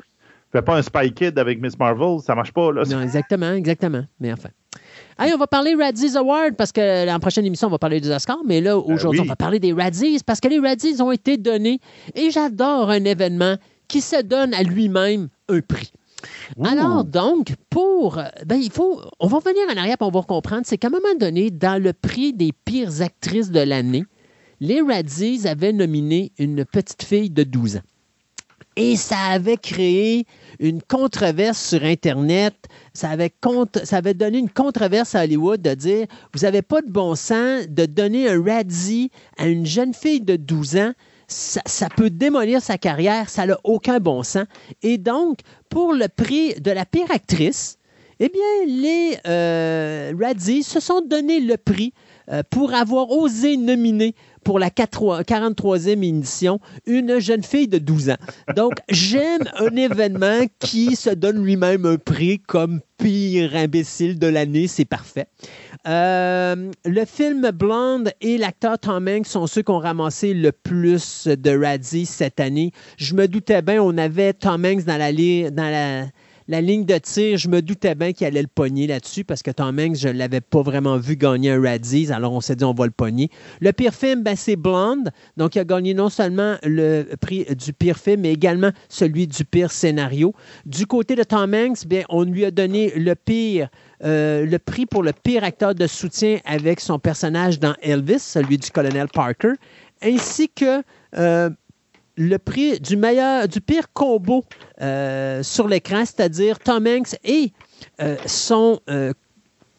Fais 0.51 0.63
pas 0.63 0.77
un 0.77 0.81
Spy 0.81 1.13
Kid 1.13 1.37
avec 1.37 1.61
Miss 1.61 1.77
Marvel, 1.77 2.19
ça 2.21 2.33
marche 2.33 2.51
pas. 2.51 2.71
Là. 2.71 2.85
Non, 2.89 3.01
exactement, 3.03 3.53
exactement. 3.53 4.03
Mais 4.19 4.33
enfin. 4.33 4.49
Allez, 5.19 5.31
on 5.35 5.37
va 5.37 5.45
parler 5.45 5.75
Razzies 5.75 6.17
Award 6.17 6.55
parce 6.55 6.71
que 6.71 7.05
la 7.05 7.19
prochaine 7.19 7.45
émission, 7.45 7.67
on 7.67 7.71
va 7.71 7.77
parler 7.77 8.01
des 8.01 8.09
Oscars, 8.09 8.41
mais 8.47 8.59
là, 8.59 8.75
ben 8.75 8.91
aujourd'hui, 8.91 9.21
on 9.21 9.25
va 9.25 9.35
parler 9.35 9.59
des 9.59 9.73
Razzies 9.73 10.21
parce 10.25 10.39
que 10.39 10.47
les 10.47 10.57
Razzies 10.57 11.03
ont 11.03 11.11
été 11.11 11.37
donnés 11.37 11.79
et 12.15 12.31
j'adore 12.31 12.89
un 12.89 13.05
événement 13.05 13.57
qui 13.87 14.01
se 14.01 14.23
donne 14.23 14.55
à 14.55 14.63
lui-même 14.63 15.29
un 15.49 15.59
prix. 15.61 15.91
Alors, 16.63 17.03
donc, 17.03 17.53
pour. 17.69 18.21
Ben, 18.45 18.55
il 18.55 18.71
faut. 18.71 19.01
On 19.19 19.27
va 19.27 19.37
revenir 19.37 19.63
en 19.73 19.77
arrière 19.77 19.97
pour 19.97 20.11
va 20.11 20.21
comprendre. 20.21 20.63
C'est 20.65 20.77
qu'à 20.77 20.87
un 20.87 20.91
moment 20.91 21.15
donné, 21.19 21.49
dans 21.51 21.81
le 21.81 21.93
prix 21.93 22.33
des 22.33 22.51
pires 22.65 23.01
actrices 23.01 23.51
de 23.51 23.59
l'année, 23.59 24.03
les 24.59 24.81
Razzies 24.81 25.47
avaient 25.47 25.73
nominé 25.73 26.31
une 26.37 26.65
petite 26.65 27.03
fille 27.03 27.29
de 27.29 27.43
12 27.43 27.77
ans. 27.77 27.81
Et 28.77 28.95
ça 28.95 29.17
avait 29.17 29.57
créé 29.57 30.25
une 30.59 30.81
controverse 30.81 31.69
sur 31.69 31.83
Internet. 31.83 32.55
Ça 32.93 33.09
avait, 33.09 33.33
ça 33.83 33.97
avait 33.97 34.13
donné 34.13 34.37
une 34.37 34.49
controverse 34.49 35.13
à 35.13 35.23
Hollywood 35.23 35.61
de 35.61 35.73
dire 35.73 36.07
Vous 36.33 36.41
n'avez 36.41 36.61
pas 36.61 36.81
de 36.81 36.89
bon 36.89 37.15
sens 37.15 37.67
de 37.67 37.85
donner 37.85 38.29
un 38.29 38.41
Razzie 38.41 39.11
à 39.37 39.47
une 39.47 39.65
jeune 39.65 39.93
fille 39.93 40.21
de 40.21 40.37
12 40.37 40.77
ans 40.77 40.93
ça, 41.31 41.87
peut 41.89 42.09
démolir 42.09 42.61
sa 42.61 42.77
carrière, 42.77 43.29
ça 43.29 43.45
n'a 43.45 43.57
aucun 43.63 43.99
bon 43.99 44.23
sens. 44.23 44.45
Et 44.83 44.97
donc, 44.97 45.39
pour 45.69 45.93
le 45.93 46.07
prix 46.07 46.55
de 46.59 46.71
la 46.71 46.85
pire 46.85 47.09
actrice, 47.09 47.77
eh 48.19 48.29
bien, 48.29 48.65
les 48.67 49.17
euh, 49.27 50.13
se 50.63 50.79
sont 50.79 51.01
donné 51.01 51.39
le 51.39 51.57
prix 51.57 51.93
euh, 52.29 52.43
pour 52.49 52.73
avoir 52.73 53.09
osé 53.09 53.57
nominer 53.57 54.13
pour 54.43 54.59
la 54.59 54.69
43e 54.69 56.03
édition 56.03 56.59
une 56.85 57.19
jeune 57.19 57.43
fille 57.43 57.67
de 57.67 57.77
12 57.77 58.11
ans. 58.11 58.17
Donc, 58.55 58.73
j'aime 58.89 59.43
un 59.59 59.75
événement 59.75 60.45
qui 60.59 60.95
se 60.95 61.09
donne 61.09 61.43
lui-même 61.43 61.85
un 61.85 61.97
prix 61.97 62.39
comme 62.39 62.81
pire 62.97 63.55
imbécile 63.55 64.19
de 64.19 64.27
l'année, 64.27 64.67
c'est 64.67 64.85
parfait. 64.85 65.25
Euh, 65.87 66.71
le 66.85 67.05
film 67.05 67.49
Blonde 67.51 68.11
et 68.21 68.37
l'acteur 68.37 68.77
Tom 68.77 69.07
Hanks 69.07 69.25
sont 69.25 69.47
ceux 69.47 69.63
qui 69.63 69.71
ont 69.71 69.79
ramassé 69.79 70.33
le 70.33 70.51
plus 70.51 71.27
de 71.27 71.57
Radzi 71.57 72.05
cette 72.05 72.39
année. 72.39 72.71
Je 72.97 73.15
me 73.15 73.27
doutais 73.27 73.61
bien, 73.63 73.81
on 73.81 73.97
avait 73.97 74.33
Tom 74.33 74.65
Hanks 74.65 74.85
dans 74.85 74.97
la, 74.97 75.11
dans 75.11 75.71
la 75.71 76.05
la 76.51 76.59
ligne 76.59 76.83
de 76.83 76.97
tir, 76.97 77.37
je 77.37 77.47
me 77.47 77.61
doutais 77.61 77.95
bien 77.95 78.11
qu'il 78.11 78.27
allait 78.27 78.41
le 78.41 78.49
pogner 78.49 78.85
là-dessus 78.85 79.23
parce 79.23 79.41
que 79.41 79.51
Tom 79.51 79.79
Hanks, 79.79 79.95
je 79.95 80.09
ne 80.09 80.17
l'avais 80.17 80.41
pas 80.41 80.61
vraiment 80.61 80.97
vu 80.97 81.15
gagner 81.15 81.51
un 81.51 81.61
Razzies, 81.61 82.11
alors 82.11 82.33
on 82.33 82.41
s'est 82.41 82.57
dit 82.57 82.65
on 82.65 82.73
va 82.73 82.83
le 82.83 82.91
pogner. 82.91 83.29
Le 83.61 83.71
pire 83.71 83.93
film, 83.93 84.21
ben, 84.21 84.35
c'est 84.35 84.57
Blonde, 84.57 85.11
donc 85.37 85.55
il 85.55 85.59
a 85.59 85.63
gagné 85.63 85.93
non 85.93 86.09
seulement 86.09 86.57
le 86.63 87.05
prix 87.21 87.45
du 87.55 87.71
pire 87.71 87.97
film, 87.97 88.21
mais 88.21 88.33
également 88.33 88.71
celui 88.89 89.27
du 89.27 89.45
pire 89.45 89.71
scénario. 89.71 90.35
Du 90.65 90.85
côté 90.85 91.15
de 91.15 91.23
Tom 91.23 91.53
Hanks, 91.53 91.87
bien, 91.87 92.03
on 92.09 92.23
lui 92.23 92.43
a 92.43 92.51
donné 92.51 92.91
le 92.97 93.15
pire 93.15 93.69
euh, 94.03 94.45
le 94.45 94.59
prix 94.59 94.85
pour 94.85 95.03
le 95.03 95.13
pire 95.13 95.45
acteur 95.45 95.73
de 95.73 95.87
soutien 95.87 96.39
avec 96.43 96.81
son 96.81 96.99
personnage 96.99 97.61
dans 97.61 97.75
Elvis, 97.81 98.19
celui 98.19 98.57
du 98.57 98.71
colonel 98.71 99.07
Parker, 99.07 99.53
ainsi 100.03 100.49
que 100.49 100.81
euh, 101.17 101.49
le 102.21 102.37
prix 102.37 102.79
du 102.79 102.97
meilleur, 102.97 103.47
du 103.47 103.61
pire 103.61 103.91
combo 103.93 104.43
euh, 104.81 105.41
sur 105.41 105.67
l'écran, 105.67 106.05
c'est-à-dire 106.05 106.59
Tom 106.59 106.85
Hanks 106.85 107.15
et 107.23 107.51
euh, 107.99 108.15
son 108.27 108.79
euh, 108.89 109.13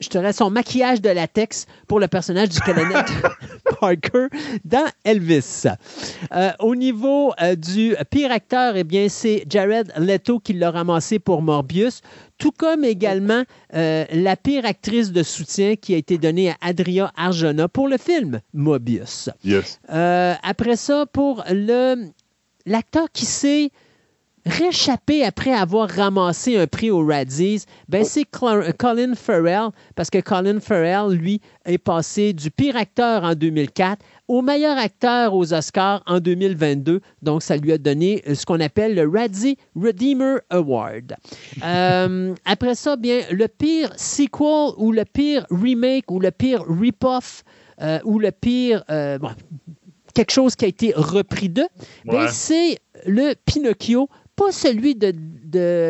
je 0.01 0.33
son 0.33 0.51
maquillage 0.51 1.01
de 1.01 1.11
latex 1.11 1.67
pour 1.87 2.01
le 2.01 2.09
personnage 2.09 2.49
du 2.49 2.59
colonel 2.59 3.05
Parker 3.81 4.27
dans 4.65 4.89
Elvis. 5.05 5.67
Au 6.59 6.75
niveau 6.75 7.33
du 7.57 7.95
pire 8.11 8.33
acteur, 8.33 8.75
eh 8.77 8.83
bien, 8.83 9.09
c'est 9.09 9.45
Jared 9.49 9.93
Leto 9.97 10.41
qui 10.41 10.55
l'a 10.55 10.73
ramassé 10.73 11.21
pour 11.21 11.41
Morbius, 11.41 12.01
tout 12.37 12.51
comme 12.51 12.83
également 12.83 13.45
la 13.73 14.37
pire 14.37 14.67
actrice 14.67 15.13
de 15.13 15.23
soutien 15.23 15.77
qui 15.77 15.95
a 15.95 15.99
été 15.99 16.19
donnée 16.19 16.51
à 16.51 16.57
Adria 16.63 17.13
Arjona 17.17 17.69
pour 17.69 17.87
le 17.87 17.97
film 17.97 18.41
Morbius. 18.53 19.31
Yes. 19.45 19.79
après 19.89 20.75
ça, 20.75 21.07
pour 21.07 21.45
le 21.49 22.11
l'acteur 22.67 23.11
qui 23.13 23.25
s'est 23.25 23.71
réchappé 24.45 25.25
après 25.25 25.53
avoir 25.53 25.89
ramassé 25.89 26.57
un 26.57 26.67
prix 26.67 26.91
aux 26.91 27.07
Razzies, 27.07 27.65
ben 27.89 28.05
c'est 28.05 28.25
Colin 28.25 29.15
Farrell, 29.15 29.71
parce 29.95 30.11
que 30.11 30.19
Colin 30.19 30.61
Farrell, 30.61 31.13
lui, 31.13 31.41
est 31.65 31.79
passé 31.79 32.33
du 32.33 32.51
pire 32.51 32.77
acteur 32.77 33.23
en 33.23 33.35
2004 33.35 34.05
au 34.29 34.43
meilleur 34.43 34.79
acteur 34.79 35.35
aux 35.35 35.53
Oscars 35.53 36.03
en 36.07 36.19
2022. 36.19 37.01
Donc, 37.23 37.43
ça 37.43 37.57
lui 37.57 37.73
a 37.73 37.79
donné 37.79 38.23
ce 38.35 38.45
qu'on 38.45 38.61
appelle 38.61 38.95
le 38.95 39.09
Razzie 39.09 39.57
Redeemer 39.77 40.39
Award. 40.51 41.17
Euh, 41.65 42.35
après 42.45 42.75
ça, 42.75 42.97
bien, 42.97 43.21
le 43.31 43.47
pire 43.47 43.93
sequel 43.97 44.75
ou 44.79 44.91
le 44.91 45.05
pire 45.05 45.47
remake 45.51 46.11
ou 46.11 46.19
le 46.19 46.31
pire 46.31 46.65
rip-off 46.69 47.45
euh, 47.81 47.99
ou 48.05 48.19
le 48.19 48.31
pire... 48.31 48.85
Euh, 48.91 49.19
quelque 50.15 50.33
chose 50.33 50.57
qui 50.57 50.65
a 50.65 50.69
été 50.69 50.93
repris 50.95 51.49
d'eux, 51.49 51.69
ben, 52.05 52.29
c'est 52.29 52.79
le 53.07 53.35
Pinocchio 53.45 54.09
pas 54.37 54.51
celui 54.51 54.95
de, 54.95 55.13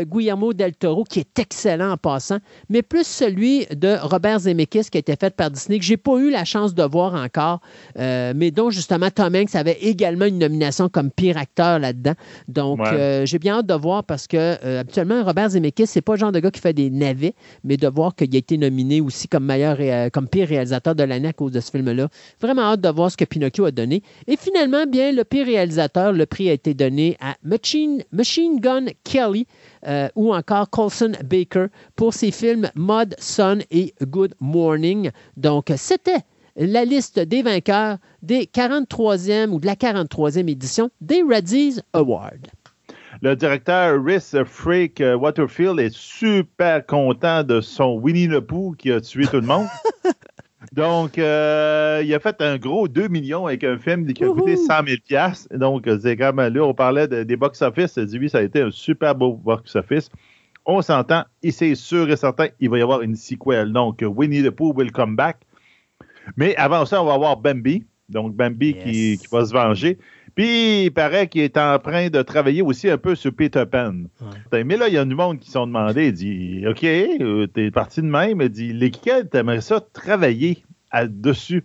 Guillermo 0.04 0.52
del 0.52 0.74
Toro, 0.74 1.04
qui 1.04 1.20
est 1.20 1.38
excellent 1.38 1.92
en 1.92 1.96
passant, 1.96 2.38
mais 2.68 2.82
plus 2.82 3.06
celui 3.06 3.66
de 3.66 3.96
Robert 4.02 4.40
Zemeckis, 4.40 4.90
qui 4.90 4.98
a 4.98 5.00
été 5.00 5.14
fait 5.14 5.34
par 5.34 5.50
Disney, 5.50 5.78
que 5.78 5.84
j'ai 5.84 5.96
pas 5.96 6.16
eu 6.18 6.30
la 6.30 6.44
chance 6.44 6.74
de 6.74 6.82
voir 6.82 7.14
encore, 7.14 7.60
euh, 7.98 8.32
mais 8.34 8.50
dont 8.50 8.70
justement 8.70 9.10
Tom 9.10 9.34
Hanks 9.36 9.54
avait 9.54 9.78
également 9.80 10.24
une 10.24 10.38
nomination 10.38 10.88
comme 10.88 11.10
pire 11.10 11.36
acteur 11.38 11.78
là-dedans. 11.78 12.14
Donc, 12.48 12.80
euh, 12.80 13.24
j'ai 13.24 13.38
bien 13.38 13.58
hâte 13.58 13.66
de 13.66 13.74
voir 13.74 14.02
parce 14.02 14.26
que 14.26 14.36
euh, 14.36 14.80
habituellement, 14.80 15.22
Robert 15.22 15.50
Zemeckis, 15.50 15.86
c'est 15.86 16.00
pas 16.00 16.14
le 16.14 16.18
genre 16.18 16.32
de 16.32 16.40
gars 16.40 16.50
qui 16.50 16.60
fait 16.60 16.72
des 16.72 16.90
navets, 16.90 17.34
mais 17.62 17.76
de 17.76 17.86
voir 17.86 18.16
qu'il 18.16 18.34
a 18.34 18.38
été 18.38 18.58
nominé 18.58 19.00
aussi 19.00 19.28
comme 19.28 19.44
meilleur 19.44 19.78
comme 20.10 20.28
pire 20.28 20.48
réalisateur 20.48 20.96
de 20.96 21.04
l'année 21.04 21.28
à 21.28 21.32
cause 21.32 21.52
de 21.52 21.60
ce 21.60 21.70
film-là. 21.70 22.08
Vraiment 22.40 22.62
hâte 22.62 22.80
de 22.80 22.88
voir 22.88 23.10
ce 23.10 23.16
que 23.16 23.24
Pinocchio 23.24 23.66
a 23.66 23.70
donné. 23.70 24.02
Et 24.26 24.36
finalement, 24.36 24.86
bien, 24.86 25.12
le 25.12 25.22
pire 25.22 25.46
réalisateur, 25.46 26.12
le 26.12 26.26
prix 26.26 26.50
a 26.50 26.52
été 26.52 26.74
donné 26.74 27.16
à 27.20 27.36
Machine, 27.44 28.02
Machine 28.12 28.31
Gun 28.40 28.86
Kelly 29.04 29.46
euh, 29.86 30.08
ou 30.14 30.34
encore 30.34 30.70
Colson 30.70 31.12
Baker 31.24 31.66
pour 31.96 32.14
ses 32.14 32.30
films 32.30 32.70
Mud, 32.74 33.14
Sun 33.18 33.62
et 33.70 33.94
Good 34.02 34.34
Morning. 34.40 35.10
Donc, 35.36 35.72
c'était 35.76 36.20
la 36.56 36.84
liste 36.84 37.18
des 37.18 37.42
vainqueurs 37.42 37.98
des 38.22 38.44
43e 38.44 39.50
ou 39.50 39.60
de 39.60 39.66
la 39.66 39.74
43e 39.74 40.48
édition 40.48 40.90
des 41.00 41.22
Razzies 41.22 41.80
Awards. 41.92 42.30
Le 43.20 43.36
directeur 43.36 44.02
Rhys 44.02 44.34
Freak 44.44 45.00
Waterfield 45.00 45.78
est 45.78 45.94
super 45.94 46.84
content 46.86 47.44
de 47.44 47.60
son 47.60 47.98
Winnie 47.98 48.26
le 48.26 48.44
Pooh 48.44 48.74
qui 48.76 48.90
a 48.90 49.00
tué 49.00 49.26
tout 49.26 49.36
le 49.36 49.46
monde. 49.46 49.66
Donc, 50.72 51.18
euh, 51.18 52.02
il 52.04 52.14
a 52.14 52.20
fait 52.20 52.40
un 52.40 52.56
gros 52.56 52.88
2 52.88 53.08
millions 53.08 53.46
avec 53.46 53.64
un 53.64 53.78
film 53.78 54.06
qui 54.12 54.24
a 54.24 54.28
coûté 54.28 54.56
100 54.56 54.72
000 55.10 55.58
Donc, 55.58 55.88
c'est 56.00 56.16
comme 56.16 56.40
là, 56.40 56.64
on 56.64 56.74
parlait 56.74 57.08
des 57.08 57.36
box-office. 57.36 57.98
Oui, 58.12 58.30
ça 58.30 58.38
a 58.38 58.42
été 58.42 58.60
un 58.60 58.70
super 58.70 59.14
beau 59.14 59.34
box-office. 59.34 60.08
On 60.64 60.80
s'entend, 60.80 61.24
et 61.42 61.50
c'est 61.50 61.74
sûr 61.74 62.08
et 62.08 62.16
certain, 62.16 62.46
il 62.60 62.70
va 62.70 62.78
y 62.78 62.82
avoir 62.82 63.02
une 63.02 63.16
sequel. 63.16 63.72
Donc, 63.72 64.02
Winnie 64.02 64.42
the 64.42 64.50
Pooh 64.50 64.72
will 64.72 64.92
come 64.92 65.16
back. 65.16 65.38
Mais 66.36 66.54
avant 66.56 66.86
ça, 66.86 67.02
on 67.02 67.06
va 67.06 67.14
avoir 67.14 67.36
Bambi. 67.36 67.84
Donc, 68.08 68.34
Bambi 68.36 68.74
qui, 68.74 69.18
va 69.30 69.44
se 69.44 69.52
venger. 69.52 69.98
Puis, 70.34 70.84
il 70.84 70.90
paraît 70.90 71.28
qu'il 71.28 71.42
est 71.42 71.58
en 71.58 71.78
train 71.78 72.08
de 72.08 72.22
travailler 72.22 72.62
aussi 72.62 72.88
un 72.88 72.98
peu 72.98 73.14
sur 73.14 73.32
Peter 73.34 73.64
Pan. 73.70 73.94
Mais 74.52 74.76
là, 74.76 74.88
il 74.88 74.94
y 74.94 74.98
a 74.98 75.04
du 75.04 75.14
monde 75.14 75.38
qui 75.38 75.50
sont 75.50 75.66
demandés. 75.66 76.08
Il 76.08 76.12
dit 76.12 76.64
OK, 76.66 76.84
euh, 76.84 77.46
t'es 77.46 77.70
parti 77.70 78.00
de 78.00 78.06
même. 78.06 78.40
Il 78.40 78.48
dit 78.48 78.72
Lesquels 78.72 79.28
t'aimerais 79.28 79.60
ça 79.60 79.80
travailler 79.92 80.64
dessus 81.08 81.64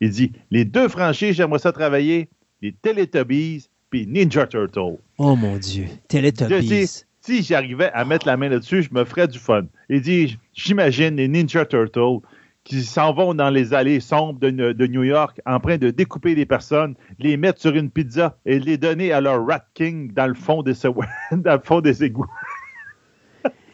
Il 0.00 0.10
dit 0.10 0.32
Les 0.50 0.64
deux 0.64 0.88
franchises, 0.88 1.36
j'aimerais 1.36 1.58
ça 1.58 1.72
travailler 1.72 2.28
les 2.62 2.72
Teletubbies 2.72 3.68
puis 3.90 4.06
Ninja 4.06 4.46
Turtle. 4.46 4.98
Oh 5.18 5.36
mon 5.36 5.56
Dieu, 5.56 5.86
Teletubbies. 6.08 7.04
si 7.20 7.42
j'arrivais 7.42 7.90
à 7.92 8.04
mettre 8.04 8.26
la 8.26 8.36
main 8.36 8.48
là-dessus, 8.48 8.82
je 8.82 8.90
me 8.92 9.04
ferais 9.04 9.28
du 9.28 9.38
fun. 9.38 9.66
Il 9.88 10.00
dit 10.00 10.38
J'imagine 10.52 11.16
les 11.16 11.28
Ninja 11.28 11.64
Turtles 11.64 12.20
qui 12.64 12.82
s'en 12.82 13.12
vont 13.12 13.34
dans 13.34 13.50
les 13.50 13.74
allées 13.74 14.00
sombres 14.00 14.40
de, 14.40 14.86
New 14.86 15.04
York 15.04 15.40
en 15.46 15.60
train 15.60 15.76
de 15.76 15.90
découper 15.90 16.34
des 16.34 16.46
personnes, 16.46 16.94
les 17.18 17.36
mettre 17.36 17.60
sur 17.60 17.74
une 17.74 17.90
pizza 17.90 18.36
et 18.46 18.58
les 18.58 18.78
donner 18.78 19.12
à 19.12 19.20
leur 19.20 19.46
Rat 19.46 19.66
King 19.74 20.12
dans 20.12 20.26
le 20.26 20.34
fond 20.34 20.62
des, 20.62 20.72
dans 21.32 21.52
le 21.52 21.62
fond 21.62 21.80
des 21.80 22.02
égouts. 22.02 22.26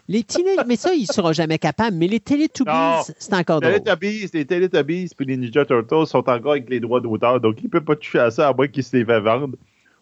Les 0.08 0.24
teenage, 0.24 0.66
mais 0.66 0.74
ça, 0.74 0.92
il 0.92 1.02
ne 1.02 1.06
sera 1.06 1.32
jamais 1.32 1.58
capable. 1.58 1.96
Mais 1.96 2.08
les 2.08 2.18
Teletubbies, 2.18 3.12
c'est 3.16 3.32
encore 3.32 3.60
drôle. 3.60 3.74
Les 3.74 4.44
Teletubbies 4.44 5.08
puis 5.16 5.24
les 5.24 5.36
Ninja 5.36 5.64
Turtles 5.64 6.06
sont 6.06 6.28
encore 6.28 6.52
avec 6.52 6.68
les 6.68 6.80
droits 6.80 7.00
d'auteur, 7.00 7.40
donc 7.40 7.60
il 7.60 7.66
ne 7.66 7.70
peut 7.70 7.84
pas 7.84 7.94
toucher 7.94 8.18
à 8.18 8.32
ça 8.32 8.48
à 8.48 8.52
moins 8.52 8.66
qu'il 8.66 8.82
se 8.82 8.96
les 8.96 9.04
fait 9.04 9.20
vendre. 9.20 9.56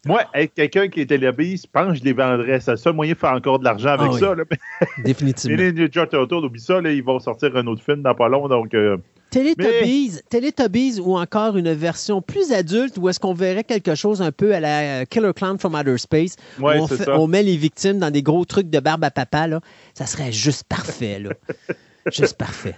Moi, 0.06 0.22
être 0.34 0.54
quelqu'un 0.54 0.88
qui 0.88 1.00
est 1.00 1.06
télévise, 1.06 1.62
je 1.62 1.68
pense 1.70 1.92
que 1.92 1.98
je 1.98 2.04
les 2.04 2.12
vendrais. 2.12 2.60
C'est 2.60 2.72
le 2.72 2.76
seul 2.76 2.92
moyen 2.94 3.12
de 3.12 3.18
faire 3.18 3.32
encore 3.32 3.58
de 3.58 3.64
l'argent 3.64 3.90
avec 3.90 4.12
ah 4.14 4.18
ça. 4.18 4.34
Définitivement. 5.04 5.56
les 5.56 5.72
Ninja 5.72 6.06
Turtles, 6.06 6.44
oublie 6.44 6.60
ça, 6.60 6.80
ils 6.80 7.02
vont 7.02 7.18
sortir 7.18 7.56
un 7.56 7.66
autre 7.66 7.82
film 7.82 8.02
dans 8.02 8.14
pas 8.14 8.28
long. 8.28 8.48
Donc, 8.48 8.74
euh, 8.74 8.96
Teletubbies, 9.30 11.00
ou 11.00 11.18
encore 11.18 11.56
une 11.56 11.72
version 11.72 12.22
plus 12.22 12.52
adulte 12.52 12.96
où 12.96 13.08
est-ce 13.08 13.20
qu'on 13.20 13.34
verrait 13.34 13.64
quelque 13.64 13.94
chose 13.94 14.22
un 14.22 14.32
peu 14.32 14.54
à 14.54 14.60
la 14.60 15.04
Killer 15.04 15.32
Clown 15.34 15.58
from 15.58 15.74
Outer 15.74 15.98
Space. 15.98 16.36
où 16.58 16.68
on, 16.68 16.88
on, 17.08 17.26
met 17.26 17.42
les 17.42 17.56
victimes 17.56 17.98
dans 17.98 18.10
des 18.10 18.22
gros 18.22 18.44
trucs 18.44 18.70
de 18.70 18.80
barbe 18.80 19.04
à 19.04 19.10
papa. 19.10 19.46
Là. 19.46 19.60
Ça 19.94 20.06
serait 20.06 20.32
juste 20.32 20.64
parfait. 20.64 21.18
Là. 21.18 21.30
juste 22.10 22.38
parfait. 22.38 22.74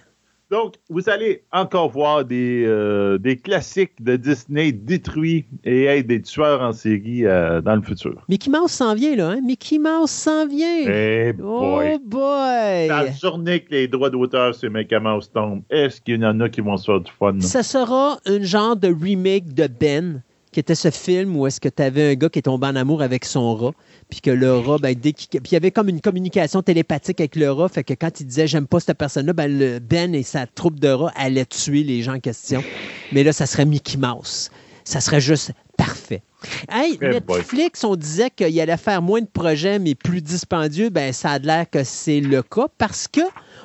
Donc, 0.50 0.74
vous 0.88 1.08
allez 1.08 1.44
encore 1.52 1.90
voir 1.90 2.24
des, 2.24 2.64
euh, 2.66 3.18
des 3.18 3.36
classiques 3.36 4.02
de 4.02 4.16
Disney 4.16 4.72
détruits 4.72 5.44
et 5.62 5.84
être 5.84 6.08
des 6.08 6.20
tueurs 6.20 6.60
en 6.60 6.72
série 6.72 7.24
euh, 7.24 7.60
dans 7.60 7.76
le 7.76 7.82
futur. 7.82 8.24
Mickey 8.28 8.50
Mouse 8.50 8.72
s'en 8.72 8.94
vient, 8.96 9.14
là. 9.14 9.28
Hein? 9.30 9.40
Mickey 9.42 9.78
Mouse 9.78 10.10
s'en 10.10 10.48
vient. 10.48 10.86
Eh 10.88 11.32
boy. 11.34 11.92
Oh 11.94 11.98
boy! 12.04 12.88
La 12.88 13.12
journée 13.12 13.60
que 13.60 13.70
les 13.70 13.86
droits 13.86 14.10
d'auteur 14.10 14.52
sur 14.54 14.70
Mickey 14.72 14.98
Mouse 14.98 15.30
tombent, 15.30 15.62
est-ce 15.70 16.00
qu'il 16.00 16.20
y 16.20 16.26
en 16.26 16.40
a 16.40 16.48
qui 16.48 16.60
vont 16.60 16.76
se 16.76 16.86
faire 16.86 17.00
du 17.00 17.12
fun? 17.12 17.38
Ça 17.40 17.62
sera 17.62 18.18
un 18.26 18.42
genre 18.42 18.74
de 18.74 18.88
remake 18.88 19.54
de 19.54 19.68
Ben 19.68 20.22
qui 20.52 20.60
était 20.60 20.74
ce 20.74 20.90
film 20.90 21.36
où 21.36 21.46
est-ce 21.46 21.60
que 21.60 21.68
tu 21.68 21.82
avais 21.82 22.12
un 22.12 22.14
gars 22.14 22.28
qui 22.28 22.40
est 22.40 22.42
tombé 22.42 22.66
en 22.66 22.76
amour 22.76 23.02
avec 23.02 23.24
son 23.24 23.54
rat, 23.54 23.72
puis 24.08 24.20
que 24.20 24.30
le 24.30 24.56
rat, 24.56 24.78
ben, 24.78 24.94
dès 24.94 25.12
puis 25.12 25.28
il 25.32 25.52
y 25.52 25.56
avait 25.56 25.70
comme 25.70 25.88
une 25.88 26.00
communication 26.00 26.62
télépathique 26.62 27.20
avec 27.20 27.36
le 27.36 27.50
rat, 27.50 27.68
fait 27.68 27.84
que 27.84 27.94
quand 27.94 28.20
il 28.20 28.26
disait 28.26 28.46
j'aime 28.46 28.66
pas 28.66 28.80
cette 28.80 28.98
personne-là, 28.98 29.32
ben, 29.32 29.58
le 29.58 29.78
Ben 29.78 30.14
et 30.14 30.22
sa 30.22 30.46
troupe 30.46 30.80
de 30.80 30.88
rats 30.88 31.12
allaient 31.14 31.46
tuer 31.46 31.82
les 31.82 32.02
gens 32.02 32.14
en 32.14 32.20
question. 32.20 32.62
Mais 33.12 33.22
là, 33.22 33.32
ça 33.32 33.46
serait 33.46 33.64
Mickey 33.64 33.96
Mouse. 33.96 34.50
Ça 34.84 35.00
serait 35.00 35.20
juste 35.20 35.52
parfait. 35.76 36.22
Hey, 36.70 36.98
Netflix, 37.00 37.84
on 37.84 37.96
disait 37.96 38.30
qu'il 38.30 38.58
allait 38.60 38.76
faire 38.76 39.02
moins 39.02 39.20
de 39.20 39.26
projets, 39.26 39.78
mais 39.78 39.94
plus 39.94 40.22
dispendieux. 40.22 40.88
Ben, 40.88 41.12
ça 41.12 41.32
a 41.32 41.38
l'air 41.38 41.68
que 41.68 41.84
c'est 41.84 42.20
le 42.20 42.42
cas 42.42 42.66
parce 42.78 43.06
que 43.06 43.20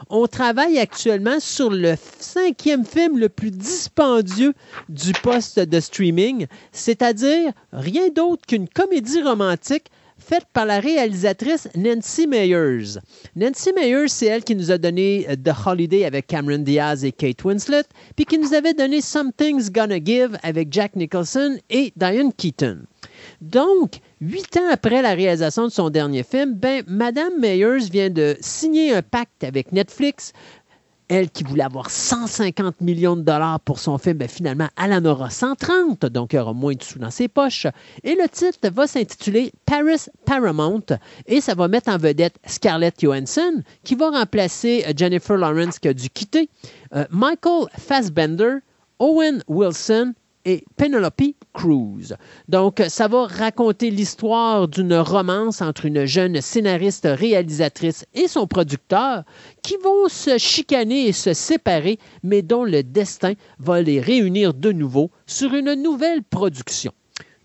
on 0.09 0.27
travaille 0.27 0.77
actuellement 0.79 1.39
sur 1.39 1.69
le 1.69 1.95
cinquième 2.19 2.85
film 2.85 3.17
le 3.17 3.29
plus 3.29 3.51
dispendieux 3.51 4.53
du 4.89 5.13
poste 5.23 5.59
de 5.59 5.79
streaming, 5.79 6.47
c'est-à-dire 6.71 7.51
rien 7.71 8.09
d'autre 8.09 8.45
qu'une 8.45 8.69
comédie 8.69 9.21
romantique 9.21 9.85
faite 10.17 10.45
par 10.53 10.65
la 10.65 10.79
réalisatrice 10.79 11.67
Nancy 11.75 12.27
Meyers. 12.27 12.99
Nancy 13.35 13.71
Meyers, 13.73 14.07
c'est 14.07 14.27
elle 14.27 14.43
qui 14.43 14.55
nous 14.55 14.71
a 14.71 14.77
donné 14.77 15.25
euh, 15.29 15.35
The 15.35 15.53
Holiday 15.65 16.05
avec 16.05 16.27
Cameron 16.27 16.59
Diaz 16.59 17.03
et 17.03 17.11
Kate 17.11 17.43
Winslet, 17.43 17.83
puis 18.15 18.25
qui 18.25 18.37
nous 18.37 18.53
avait 18.53 18.73
donné 18.73 19.01
Something's 19.01 19.71
Gonna 19.71 20.03
Give 20.03 20.37
avec 20.43 20.71
Jack 20.71 20.95
Nicholson 20.95 21.57
et 21.69 21.91
Diane 21.95 22.33
Keaton. 22.33 22.79
Donc, 23.41 23.99
huit 24.21 24.57
ans 24.57 24.69
après 24.71 25.01
la 25.01 25.13
réalisation 25.13 25.65
de 25.65 25.71
son 25.71 25.89
dernier 25.89 26.23
film, 26.23 26.53
ben, 26.53 26.83
Madame 26.87 27.39
Meyers 27.39 27.89
vient 27.91 28.09
de 28.09 28.37
signer 28.39 28.93
un 28.93 29.01
pacte 29.01 29.43
avec 29.43 29.71
Netflix. 29.71 30.33
Elle 31.07 31.29
qui 31.29 31.43
voulait 31.43 31.63
avoir 31.63 31.91
150 31.91 32.81
millions 32.81 33.15
de 33.15 33.21
dollars 33.21 33.59
pour 33.59 33.77
son 33.77 33.99
film, 33.99 34.17
ben, 34.17 34.27
finalement, 34.27 34.69
elle 34.83 34.91
en 34.91 35.05
aura 35.05 35.29
130, 35.29 36.07
donc 36.07 36.33
y 36.33 36.39
aura 36.39 36.53
moins 36.53 36.73
de 36.73 36.81
sous 36.81 36.97
dans 36.97 37.11
ses 37.11 37.27
poches. 37.27 37.67
Et 38.03 38.15
le 38.15 38.27
titre 38.27 38.69
va 38.69 38.87
s'intituler 38.87 39.51
Paris 39.67 40.07
Paramount 40.25 40.85
et 41.27 41.41
ça 41.41 41.53
va 41.53 41.67
mettre 41.67 41.89
en 41.89 41.97
vedette 41.97 42.37
Scarlett 42.47 42.99
Johansson 42.99 43.61
qui 43.83 43.93
va 43.93 44.09
remplacer 44.09 44.83
euh, 44.87 44.93
Jennifer 44.95 45.37
Lawrence 45.37 45.77
qui 45.77 45.89
a 45.89 45.93
dû 45.93 46.09
quitter, 46.09 46.49
euh, 46.95 47.05
Michael 47.11 47.67
Fassbender, 47.77 48.55
Owen 48.97 49.43
Wilson 49.47 50.13
et 50.45 50.63
Penelope 50.77 51.35
Cruz. 51.53 52.15
Donc, 52.47 52.81
ça 52.87 53.07
va 53.07 53.25
raconter 53.25 53.89
l'histoire 53.89 54.67
d'une 54.67 54.95
romance 54.95 55.61
entre 55.61 55.85
une 55.85 56.05
jeune 56.05 56.39
scénariste 56.41 57.07
réalisatrice 57.11 58.05
et 58.13 58.27
son 58.27 58.47
producteur 58.47 59.23
qui 59.63 59.75
vont 59.83 60.07
se 60.07 60.37
chicaner 60.37 61.07
et 61.07 61.13
se 61.13 61.33
séparer, 61.33 61.99
mais 62.23 62.41
dont 62.41 62.63
le 62.63 62.83
destin 62.83 63.33
va 63.59 63.81
les 63.81 63.99
réunir 63.99 64.53
de 64.53 64.71
nouveau 64.71 65.11
sur 65.25 65.53
une 65.53 65.73
nouvelle 65.73 66.23
production. 66.23 66.91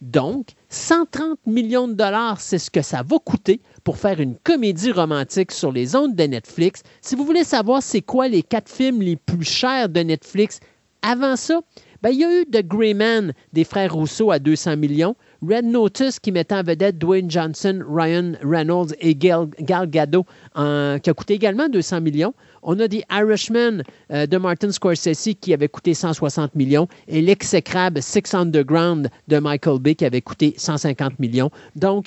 Donc, 0.01 0.49
130 0.71 1.39
millions 1.47 1.87
de 1.87 1.93
dollars, 1.93 2.41
c'est 2.41 2.59
ce 2.59 2.71
que 2.71 2.81
ça 2.81 3.03
va 3.03 3.19
coûter 3.19 3.61
pour 3.85 3.99
faire 3.99 4.19
une 4.21 4.37
comédie 4.37 4.93
romantique 4.93 5.53
sur 5.53 5.73
les 5.73 5.95
ondes 5.95 6.17
de 6.17 6.25
Netflix. 6.25 6.83
Si 7.03 7.17
vous 7.17 7.25
voulez 7.25 7.45
savoir 7.45 7.83
c'est 7.83 8.01
quoi 8.01 8.29
les 8.29 8.43
quatre 8.43 8.71
films 8.71 9.03
les 9.03 9.17
plus 9.17 9.45
chers 9.45 9.91
de 9.91 10.01
Netflix, 10.01 10.61
avant 11.03 11.37
ça, 11.37 11.61
ben, 12.03 12.11
il 12.11 12.21
y 12.21 12.25
a 12.25 12.41
eu 12.41 12.47
The 12.47 12.67
Grey 12.67 12.95
Man 12.95 13.33
des 13.53 13.65
frères 13.65 13.95
Rousseau 13.95 14.31
à 14.31 14.39
200 14.39 14.77
millions, 14.77 15.17
Red 15.47 15.65
Notice 15.65 16.19
qui 16.19 16.33
mettait 16.33 16.55
en 16.55 16.63
vedette 16.63 16.99
Dwayne 16.99 17.31
Johnson, 17.31 17.83
Ryan 17.89 18.33
Reynolds 18.43 18.95
et 19.01 19.15
Gal, 19.15 19.49
Gadot 19.59 20.25
qui 20.55 21.11
a 21.11 21.15
coûté 21.15 21.35
également 21.35 21.69
200 21.69 22.01
millions. 22.01 22.35
On 22.63 22.79
a 22.79 22.89
The 22.89 23.03
Irishman 23.11 23.83
euh, 24.13 24.27
de 24.27 24.37
Martin 24.37 24.71
Scorsese 24.71 25.35
qui 25.41 25.55
avait 25.55 25.69
coûté 25.69 25.95
160 25.95 26.55
millions 26.55 26.89
et 27.09 27.23
l'exécrable 27.23 28.03
Six 28.03 28.35
Underground 28.35 29.09
de 29.29 29.39
Michael 29.39 29.79
Bay 29.79 29.95
qui 29.95 30.05
avait 30.05 30.21
coûté 30.21 30.55
150 30.57 31.19
millions. 31.19 31.51
Donc, 31.75 32.07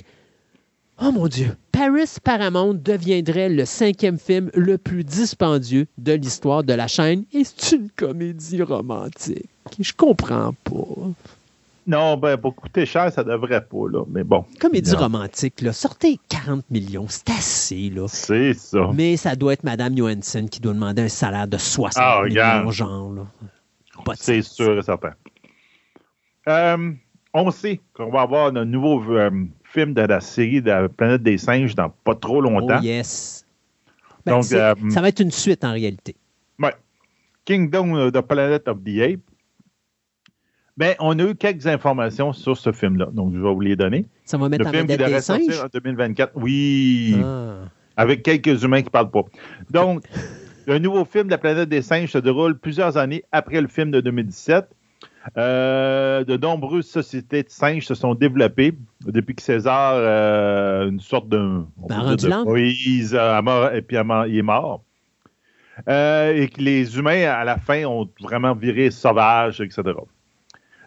oh 1.03 1.11
mon 1.11 1.27
Dieu, 1.27 1.55
Paris 1.71 2.15
Paramount 2.23 2.73
deviendrait 2.73 3.49
le 3.49 3.65
cinquième 3.65 4.17
film 4.17 4.49
le 4.53 4.77
plus 4.77 5.03
dispendieux 5.03 5.87
de 5.97 6.13
l'histoire 6.13 6.63
de 6.63 6.73
la 6.73 6.87
chaîne 6.87 7.25
et 7.33 7.43
c'est 7.43 7.75
une 7.75 7.89
comédie 7.89 8.61
romantique. 8.61 9.49
Je 9.79 9.91
comprends 9.93 10.53
pas. 10.63 11.11
Non, 11.85 12.15
ben, 12.15 12.37
pour 12.37 12.55
coûter 12.55 12.85
cher, 12.85 13.11
ça 13.11 13.25
devrait 13.25 13.65
pas, 13.65 13.89
là. 13.91 14.05
Mais 14.09 14.23
bon. 14.23 14.45
Comédie 14.61 14.95
romantique, 14.95 15.59
là. 15.61 15.73
Sortez 15.73 16.17
40 16.29 16.63
millions, 16.71 17.07
c'est 17.09 17.29
assez, 17.29 17.89
là. 17.89 18.05
C'est 18.07 18.53
ça. 18.53 18.89
Mais 18.93 19.17
ça 19.17 19.35
doit 19.35 19.53
être 19.53 19.63
Mme 19.63 19.97
Johansson 19.97 20.47
qui 20.49 20.61
doit 20.61 20.73
demander 20.73 21.01
un 21.01 21.09
salaire 21.09 21.47
de 21.47 21.57
60 21.57 22.01
ah, 22.01 22.21
millions, 22.23 22.71
genre, 22.71 23.11
là. 23.11 23.25
C'est 24.15 24.41
sûr 24.41 24.79
et 24.79 24.81
certain. 24.81 25.13
Euh, 26.47 26.91
on 27.33 27.51
sait 27.51 27.81
qu'on 27.93 28.09
va 28.09 28.21
avoir 28.21 28.55
un 28.55 28.65
nouveau 28.65 29.01
euh, 29.11 29.29
film 29.73 29.93
de 29.93 30.01
la 30.01 30.21
série 30.21 30.61
de 30.61 30.69
la 30.69 30.87
planète 30.87 31.23
des 31.23 31.37
singes 31.37 31.75
dans 31.75 31.89
pas 31.89 32.15
trop 32.15 32.41
longtemps. 32.41 32.77
Oh, 32.79 32.83
yes. 32.83 33.45
Ben, 34.25 34.33
Donc, 34.33 34.51
euh, 34.51 34.75
ça 34.89 35.01
va 35.01 35.09
être 35.09 35.19
une 35.19 35.31
suite 35.31 35.63
en 35.63 35.73
réalité. 35.73 36.15
Ouais. 36.59 36.73
Kingdom 37.45 37.93
of 37.95 38.11
the 38.13 38.21
Planet 38.21 38.67
of 38.67 38.83
the 38.83 38.99
Apes 39.01 39.33
ben, 40.75 40.95
on 40.99 41.17
a 41.19 41.23
eu 41.23 41.35
quelques 41.35 41.67
informations 41.67 42.33
sur 42.33 42.57
ce 42.57 42.71
film-là, 42.71 43.09
donc 43.11 43.31
je 43.35 43.39
vais 43.39 43.53
vous 43.53 43.61
les 43.61 43.75
donner. 43.75 44.05
Ça 44.25 44.37
va 44.37 44.49
mettre 44.49 44.63
le 44.63 44.69
en 44.69 44.71
film 44.71 44.87
qui 44.87 44.97
devrait 44.97 45.21
sortir 45.21 45.65
en 45.65 45.67
2024. 45.71 46.31
Oui, 46.35 47.15
ah. 47.23 47.57
avec 47.95 48.23
quelques 48.23 48.63
humains 48.63 48.79
qui 48.79 48.85
ne 48.85 48.89
parlent 48.89 49.11
pas. 49.11 49.25
Donc, 49.69 50.03
le 50.65 50.79
nouveau 50.79 51.05
film 51.05 51.25
de 51.25 51.31
la 51.31 51.37
planète 51.37 51.69
des 51.69 51.83
singes 51.83 52.09
se 52.09 52.17
déroule 52.17 52.57
plusieurs 52.57 52.97
années 52.97 53.23
après 53.31 53.61
le 53.61 53.67
film 53.67 53.91
de 53.91 54.01
2017. 54.01 54.65
Euh, 55.37 56.25
de 56.25 56.35
nombreuses 56.35 56.87
sociétés 56.87 57.43
de 57.43 57.49
singes 57.49 57.85
se 57.85 57.95
sont 57.95 58.13
développées 58.13 58.73
depuis 59.05 59.35
que 59.35 59.41
César, 59.41 59.93
euh, 59.95 60.89
une 60.89 60.99
sorte 60.99 61.29
de, 61.29 61.37
de 61.37 62.43
Moïse, 62.43 63.13
et 63.13 63.81
puis 63.81 63.97
il 63.97 64.37
est 64.37 64.41
mort. 64.41 64.83
Euh, 65.89 66.33
et 66.35 66.49
que 66.49 66.61
les 66.61 66.97
humains, 66.97 67.23
à 67.23 67.43
la 67.45 67.57
fin, 67.57 67.85
ont 67.85 68.07
vraiment 68.21 68.53
viré 68.53 68.91
sauvages, 68.91 69.59
etc. 69.59 69.81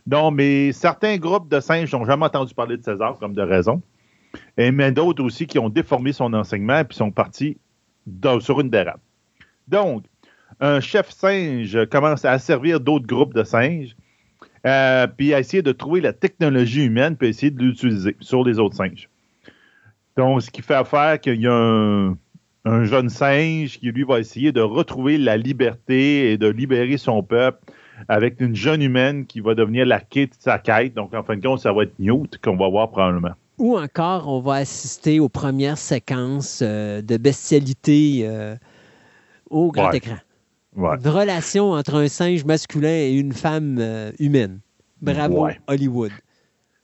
Non, 0.06 0.30
mais 0.30 0.70
certains 0.72 1.16
groupes 1.16 1.48
de 1.48 1.58
singes 1.58 1.92
n'ont 1.92 2.04
jamais 2.04 2.26
entendu 2.26 2.54
parler 2.54 2.76
de 2.76 2.84
César, 2.84 3.18
comme 3.18 3.32
de 3.32 3.42
raison. 3.42 3.82
Et 4.56 4.70
mais 4.70 4.92
d'autres 4.92 5.24
aussi 5.24 5.46
qui 5.46 5.58
ont 5.58 5.70
déformé 5.70 6.12
son 6.12 6.32
enseignement 6.34 6.78
et 6.78 6.84
puis 6.84 6.96
sont 6.96 7.10
partis 7.10 7.56
sur 8.40 8.60
une 8.60 8.70
dérape. 8.70 9.00
Donc, 9.66 10.04
un 10.60 10.78
chef 10.80 11.10
singe 11.10 11.86
commence 11.86 12.24
à 12.24 12.38
servir 12.38 12.78
d'autres 12.78 13.06
groupes 13.06 13.34
de 13.34 13.42
singes, 13.42 13.96
euh, 14.66 15.06
puis 15.06 15.32
à 15.32 15.40
essayer 15.40 15.62
de 15.62 15.72
trouver 15.72 16.00
la 16.00 16.12
technologie 16.12 16.84
humaine, 16.84 17.16
puis 17.16 17.28
essayer 17.28 17.50
de 17.50 17.62
l'utiliser 17.62 18.16
sur 18.20 18.44
les 18.44 18.58
autres 18.58 18.76
singes. 18.76 19.08
Donc, 20.16 20.42
ce 20.42 20.50
qui 20.50 20.62
fait 20.62 20.74
affaire 20.74 21.20
qu'il 21.20 21.40
y 21.40 21.46
a 21.46 21.52
un, 21.52 22.16
un 22.64 22.84
jeune 22.84 23.08
singe 23.08 23.78
qui, 23.78 23.92
lui, 23.92 24.02
va 24.02 24.18
essayer 24.18 24.52
de 24.52 24.60
retrouver 24.60 25.18
la 25.18 25.36
liberté 25.36 26.32
et 26.32 26.38
de 26.38 26.48
libérer 26.48 26.96
son 26.96 27.22
peuple 27.22 27.58
avec 28.08 28.40
une 28.40 28.54
jeune 28.54 28.82
humaine 28.82 29.24
qui 29.24 29.40
va 29.40 29.54
devenir 29.54 29.86
la 29.86 30.00
quête 30.00 30.30
de 30.30 30.42
sa 30.42 30.58
quête. 30.58 30.94
Donc, 30.94 31.14
en 31.14 31.22
fin 31.22 31.36
de 31.36 31.46
compte, 31.46 31.60
ça 31.60 31.72
va 31.72 31.84
être 31.84 31.98
Newt 31.98 32.38
qu'on 32.42 32.56
va 32.56 32.68
voir 32.68 32.90
probablement. 32.90 33.34
Ou 33.58 33.78
encore, 33.78 34.28
on 34.28 34.40
va 34.40 34.54
assister 34.54 35.18
aux 35.18 35.30
premières 35.30 35.78
séquences 35.78 36.60
euh, 36.62 37.00
de 37.00 37.16
bestialité 37.16 38.22
euh, 38.24 38.54
au 39.48 39.70
grand 39.70 39.92
écran. 39.92 40.16
Une 40.76 41.08
relation 41.08 41.72
entre 41.72 41.94
un 41.94 42.08
singe 42.08 42.44
masculin 42.44 42.88
et 42.88 43.12
une 43.12 43.32
femme 43.32 43.78
euh, 43.80 44.12
humaine. 44.18 44.60
Bravo, 45.00 45.48
Hollywood. 45.66 46.10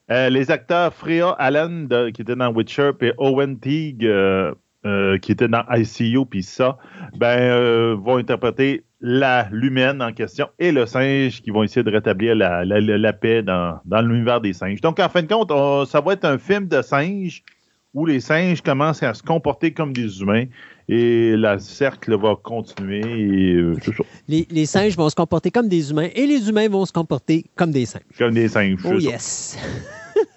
les 0.09 0.51
acteurs 0.51 0.93
Freya 0.93 1.31
Allen, 1.39 1.89
qui 2.13 2.23
était 2.23 2.37
dans 2.37 2.53
Witcher, 2.53 2.93
et 3.01 3.13
Owen 3.19 3.59
Teague, 3.59 4.07
qui 5.23 5.33
était 5.33 5.49
dans 5.49 5.65
ICU, 5.71 6.27
puis 6.29 6.43
ça, 6.43 6.77
ben, 7.17 7.95
vont 7.95 8.19
interpréter 8.19 8.85
la 9.03 9.49
l'humaine 9.51 10.01
en 10.01 10.13
question 10.13 10.49
et 10.61 10.71
le 10.71 10.87
singe 10.87 11.43
qui 11.43 11.51
vont 11.51 11.65
essayer 11.65 11.83
de 11.83 11.91
rétablir 11.91 12.37
la, 12.37 13.13
paix 13.13 13.43
dans, 13.43 13.81
l'univers 13.85 14.41
des 14.41 14.53
singes. 14.53 14.81
Donc, 14.81 15.01
en 15.01 15.09
fin 15.09 15.23
de 15.23 15.27
compte, 15.27 15.51
ça 15.89 16.01
va 16.01 16.13
être 16.13 16.25
un 16.25 16.39
film 16.39 16.69
de 16.69 16.81
singes 16.81 17.43
où 17.95 18.07
les 18.07 18.21
singes 18.21 18.63
commencent 18.63 19.03
à 19.03 19.13
se 19.13 19.23
comporter 19.23 19.73
comme 19.73 19.93
des 19.93 20.23
humains 20.23 20.45
et 20.89 21.35
le 21.37 21.59
cercle 21.59 22.17
va 22.19 22.37
continuer. 22.43 23.01
Et, 23.01 23.55
euh, 23.55 23.77
les, 24.29 24.67
singes 24.67 24.97
vont 24.97 25.09
se 25.09 25.15
comporter 25.15 25.51
comme 25.51 25.69
des 25.69 25.91
humains 25.91 26.09
et 26.15 26.27
les 26.27 26.49
humains 26.49 26.69
vont 26.69 26.85
se 26.85 26.93
comporter 26.93 27.45
comme 27.57 27.71
des 27.71 27.87
singes. 27.87 28.03
Comme 28.19 28.35
des 28.35 28.49
singes. 28.49 28.81
Oh 28.85 28.99
yes. 28.99 29.57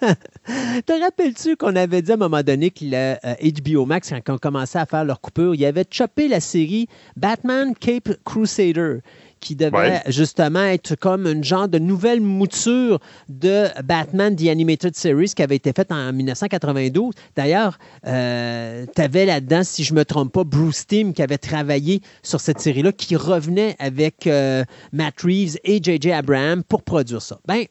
Te 0.86 1.00
rappelles-tu 1.00 1.56
qu'on 1.56 1.74
avait 1.76 2.02
dit 2.02 2.10
à 2.10 2.14
un 2.14 2.18
moment 2.18 2.42
donné 2.42 2.70
que 2.70 2.84
le 2.84 3.16
HBO 3.60 3.82
euh, 3.82 3.86
Max, 3.86 4.12
quand 4.24 4.34
on 4.34 4.38
commençait 4.38 4.78
à 4.78 4.86
faire 4.86 5.04
leur 5.04 5.20
coupure, 5.20 5.54
il 5.54 5.64
avait 5.64 5.84
chopé 5.90 6.28
la 6.28 6.40
série 6.40 6.88
Batman 7.16 7.74
Cape 7.78 8.10
Crusader 8.24 8.98
qui 9.46 9.54
devait 9.54 10.02
justement 10.08 10.64
être 10.64 10.96
comme 10.96 11.24
une 11.28 11.44
genre 11.44 11.68
de 11.68 11.78
nouvelle 11.78 12.20
mouture 12.20 12.98
de 13.28 13.66
Batman 13.84 14.34
The 14.34 14.48
Animated 14.48 14.96
Series 14.96 15.34
qui 15.36 15.42
avait 15.42 15.54
été 15.54 15.72
faite 15.72 15.92
en 15.92 16.12
1992. 16.12 17.14
D'ailleurs, 17.36 17.78
euh, 18.08 18.86
tu 18.92 19.00
avais 19.00 19.24
là-dedans, 19.24 19.62
si 19.62 19.84
je 19.84 19.94
ne 19.94 20.00
me 20.00 20.04
trompe 20.04 20.32
pas, 20.32 20.42
Bruce 20.42 20.84
Timm 20.88 21.12
qui 21.12 21.22
avait 21.22 21.38
travaillé 21.38 22.00
sur 22.24 22.40
cette 22.40 22.58
série-là, 22.58 22.90
qui 22.90 23.14
revenait 23.14 23.76
avec 23.78 24.26
euh, 24.26 24.64
Matt 24.92 25.20
Reeves 25.20 25.58
et 25.62 25.80
J.J. 25.80 26.10
Abraham 26.10 26.64
pour 26.64 26.82
produire 26.82 27.22
ça. 27.22 27.38
Ben, 27.46 27.66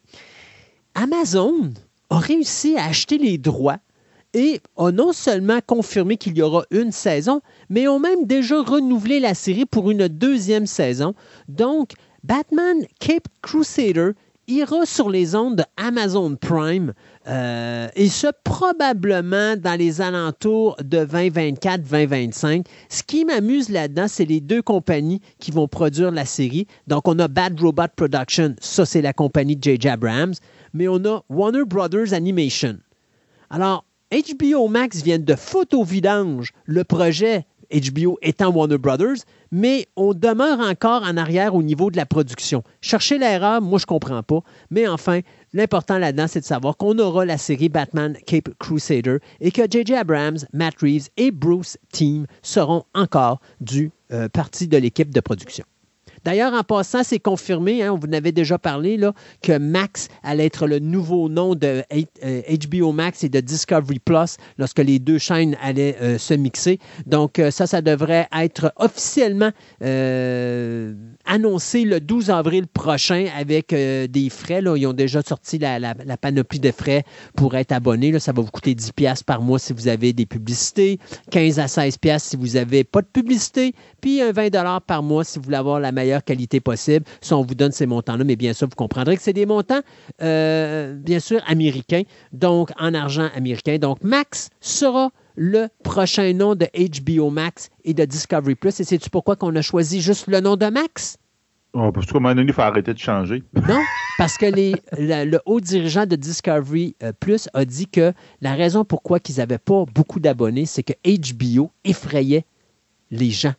Amazon 0.93 1.73
a 2.09 2.19
réussi 2.19 2.77
à 2.77 2.85
acheter 2.85 3.17
les 3.17 3.37
droits 3.37 3.79
et 4.35 4.61
a 4.75 4.91
non 4.91 5.13
seulement 5.13 5.59
confirmé 5.65 6.17
qu'il 6.17 6.37
y 6.37 6.41
aura 6.41 6.65
une 6.69 6.91
saison, 6.91 7.41
mais 7.69 7.87
ont 7.87 7.99
même 7.99 8.25
déjà 8.25 8.61
renouvelé 8.61 9.19
la 9.19 9.33
série 9.33 9.65
pour 9.65 9.89
une 9.89 10.09
deuxième 10.09 10.67
saison. 10.67 11.15
Donc, 11.47 11.93
Batman 12.23 12.85
Cape 12.99 13.27
Crusader 13.41 14.11
ira 14.47 14.85
sur 14.85 15.09
les 15.09 15.35
ondes 15.35 15.55
de 15.55 15.63
Amazon 15.77 16.35
Prime, 16.35 16.93
euh, 17.27 17.87
et 17.95 18.09
ce 18.09 18.27
probablement 18.43 19.55
dans 19.55 19.79
les 19.79 20.01
alentours 20.01 20.75
de 20.83 20.99
2024-2025. 21.05 22.65
Ce 22.89 23.03
qui 23.03 23.25
m'amuse 23.25 23.69
là-dedans, 23.69 24.07
c'est 24.07 24.25
les 24.25 24.41
deux 24.41 24.61
compagnies 24.61 25.21
qui 25.39 25.51
vont 25.51 25.67
produire 25.67 26.11
la 26.11 26.25
série. 26.25 26.67
Donc, 26.87 27.07
on 27.07 27.17
a 27.19 27.27
Bad 27.27 27.59
Robot 27.59 27.87
Production, 27.95 28.53
ça 28.59 28.85
c'est 28.85 29.01
la 29.01 29.13
compagnie 29.13 29.55
de 29.55 29.63
J.J. 29.63 29.87
Abrams, 29.87 30.33
mais 30.73 30.89
on 30.89 31.03
a 31.05 31.23
Warner 31.29 31.63
Brothers 31.65 32.13
Animation. 32.13 32.77
Alors, 33.49 33.85
HBO 34.15 34.69
Max 34.69 35.03
vient 35.03 35.19
de 35.19 35.35
photo-vidange 35.35 36.53
le 36.63 36.85
projet 36.85 37.45
HBO 37.69 38.17
étant 38.21 38.49
Warner 38.49 38.77
Brothers, 38.77 39.25
mais 39.51 39.87
on 39.97 40.13
demeure 40.13 40.61
encore 40.61 41.03
en 41.03 41.17
arrière 41.17 41.53
au 41.53 41.61
niveau 41.61 41.91
de 41.91 41.97
la 41.97 42.05
production. 42.05 42.63
Chercher 42.79 43.17
l'erreur, 43.17 43.61
moi 43.61 43.77
je 43.77 43.85
comprends 43.85 44.23
pas, 44.23 44.39
mais 44.69 44.87
enfin, 44.87 45.19
l'important 45.51 45.97
là-dedans, 45.97 46.27
c'est 46.29 46.39
de 46.39 46.45
savoir 46.45 46.77
qu'on 46.77 46.97
aura 46.97 47.25
la 47.25 47.37
série 47.37 47.67
Batman 47.67 48.15
Cape 48.25 48.51
Crusader 48.57 49.17
et 49.41 49.51
que 49.51 49.63
J.J. 49.69 49.95
Abrams, 49.95 50.37
Matt 50.53 50.75
Reeves 50.79 51.09
et 51.17 51.31
Bruce 51.31 51.77
Team 51.91 52.25
seront 52.41 52.85
encore 52.93 53.41
du 53.59 53.91
euh, 54.13 54.29
parti 54.29 54.69
de 54.69 54.77
l'équipe 54.77 55.13
de 55.13 55.19
production. 55.19 55.65
D'ailleurs, 56.25 56.53
en 56.53 56.63
passant, 56.63 57.03
c'est 57.03 57.19
confirmé, 57.19 57.83
hein, 57.83 57.95
vous 57.95 58.07
en 58.07 58.13
avait 58.13 58.31
déjà 58.31 58.57
parlé, 58.57 58.99
que 59.43 59.57
Max 59.59 60.07
allait 60.23 60.47
être 60.47 60.65
le 60.65 60.79
nouveau 60.79 61.29
nom 61.29 61.53
de 61.53 61.83
HBO 61.91 62.91
Max 62.91 63.23
et 63.23 63.29
de 63.29 63.39
Discovery 63.39 63.99
Plus 63.99 64.37
lorsque 64.57 64.79
les 64.79 64.97
deux 64.97 65.19
chaînes 65.19 65.55
allaient 65.61 66.17
se 66.17 66.33
mixer. 66.33 66.79
Donc, 67.05 67.39
ça, 67.51 67.67
ça 67.67 67.81
devrait 67.81 68.27
être 68.35 68.73
officiellement 68.77 69.51
annoncé 71.25 71.83
le 71.83 71.99
12 71.99 72.31
avril 72.31 72.65
prochain 72.65 73.27
avec 73.37 73.69
des 73.69 74.29
frais. 74.31 74.61
Ils 74.75 74.87
ont 74.87 74.93
déjà 74.93 75.21
sorti 75.21 75.59
la, 75.59 75.93
panoplie 76.19 76.59
de 76.59 76.71
frais 76.71 77.03
pour 77.35 77.55
être 77.55 77.71
abonné. 77.71 78.17
Ça 78.19 78.31
va 78.31 78.41
vous 78.41 78.51
coûter 78.51 78.73
10$ 78.73 79.23
par 79.23 79.41
mois 79.41 79.59
si 79.59 79.73
vous 79.73 79.87
avez 79.87 80.11
des 80.11 80.25
publicités, 80.25 80.99
15 81.29 81.59
à 81.59 81.65
16$ 81.65 82.19
si 82.19 82.35
vous 82.35 82.53
n'avez 82.53 82.83
pas 82.83 83.01
de 83.01 83.07
publicité, 83.07 83.73
puis 84.01 84.21
20$ 84.21 84.79
par 84.81 85.03
mois 85.03 85.23
si 85.23 85.37
vous 85.37 85.45
voulez 85.45 85.57
avoir 85.57 85.79
la 85.79 85.91
meilleure 85.91 86.14
qualité 86.23 86.59
possible. 86.59 87.05
Si 87.21 87.33
on 87.33 87.41
vous 87.41 87.55
donne 87.55 87.71
ces 87.71 87.85
montants-là, 87.85 88.23
mais 88.23 88.35
bien 88.35 88.53
sûr, 88.53 88.67
vous 88.67 88.75
comprendrez 88.75 89.17
que 89.17 89.23
c'est 89.23 89.33
des 89.33 89.45
montants, 89.45 89.81
euh, 90.21 90.93
bien 90.93 91.19
sûr, 91.19 91.41
américains, 91.47 92.03
donc 92.31 92.71
en 92.79 92.93
argent 92.93 93.29
américain. 93.35 93.77
Donc, 93.77 94.03
Max 94.03 94.49
sera 94.61 95.11
le 95.35 95.67
prochain 95.83 96.33
nom 96.33 96.55
de 96.55 96.67
HBO 96.73 97.29
Max 97.29 97.69
et 97.83 97.93
de 97.93 98.05
Discovery 98.05 98.55
Plus. 98.55 98.79
Et 98.79 98.83
sais-tu 98.83 99.09
pourquoi 99.09 99.35
qu'on 99.35 99.55
a 99.55 99.61
choisi 99.61 100.01
juste 100.01 100.27
le 100.27 100.39
nom 100.39 100.55
de 100.55 100.67
Max? 100.67 101.17
Oh, 101.73 101.91
parce 101.91 102.05
qu'à 102.05 102.17
un 102.17 102.21
moment 102.21 102.35
donné, 102.35 102.47
il 102.47 102.53
faut 102.53 102.61
arrêter 102.61 102.93
de 102.93 102.99
changer. 102.99 103.43
Non, 103.67 103.81
parce 104.17 104.37
que 104.37 104.45
le 104.45 105.39
haut 105.45 105.59
dirigeant 105.59 106.05
de 106.05 106.15
Discovery 106.15 106.95
euh, 107.03 107.11
Plus 107.19 107.49
a 107.53 107.65
dit 107.65 107.87
que 107.87 108.13
la 108.39 108.53
raison 108.53 108.85
pourquoi 108.85 109.19
ils 109.27 109.37
n'avaient 109.37 109.57
pas 109.57 109.83
beaucoup 109.93 110.21
d'abonnés, 110.21 110.65
c'est 110.65 110.83
que 110.83 110.93
HBO 111.03 111.71
effrayait 111.83 112.45
les 113.11 113.29
gens. 113.29 113.53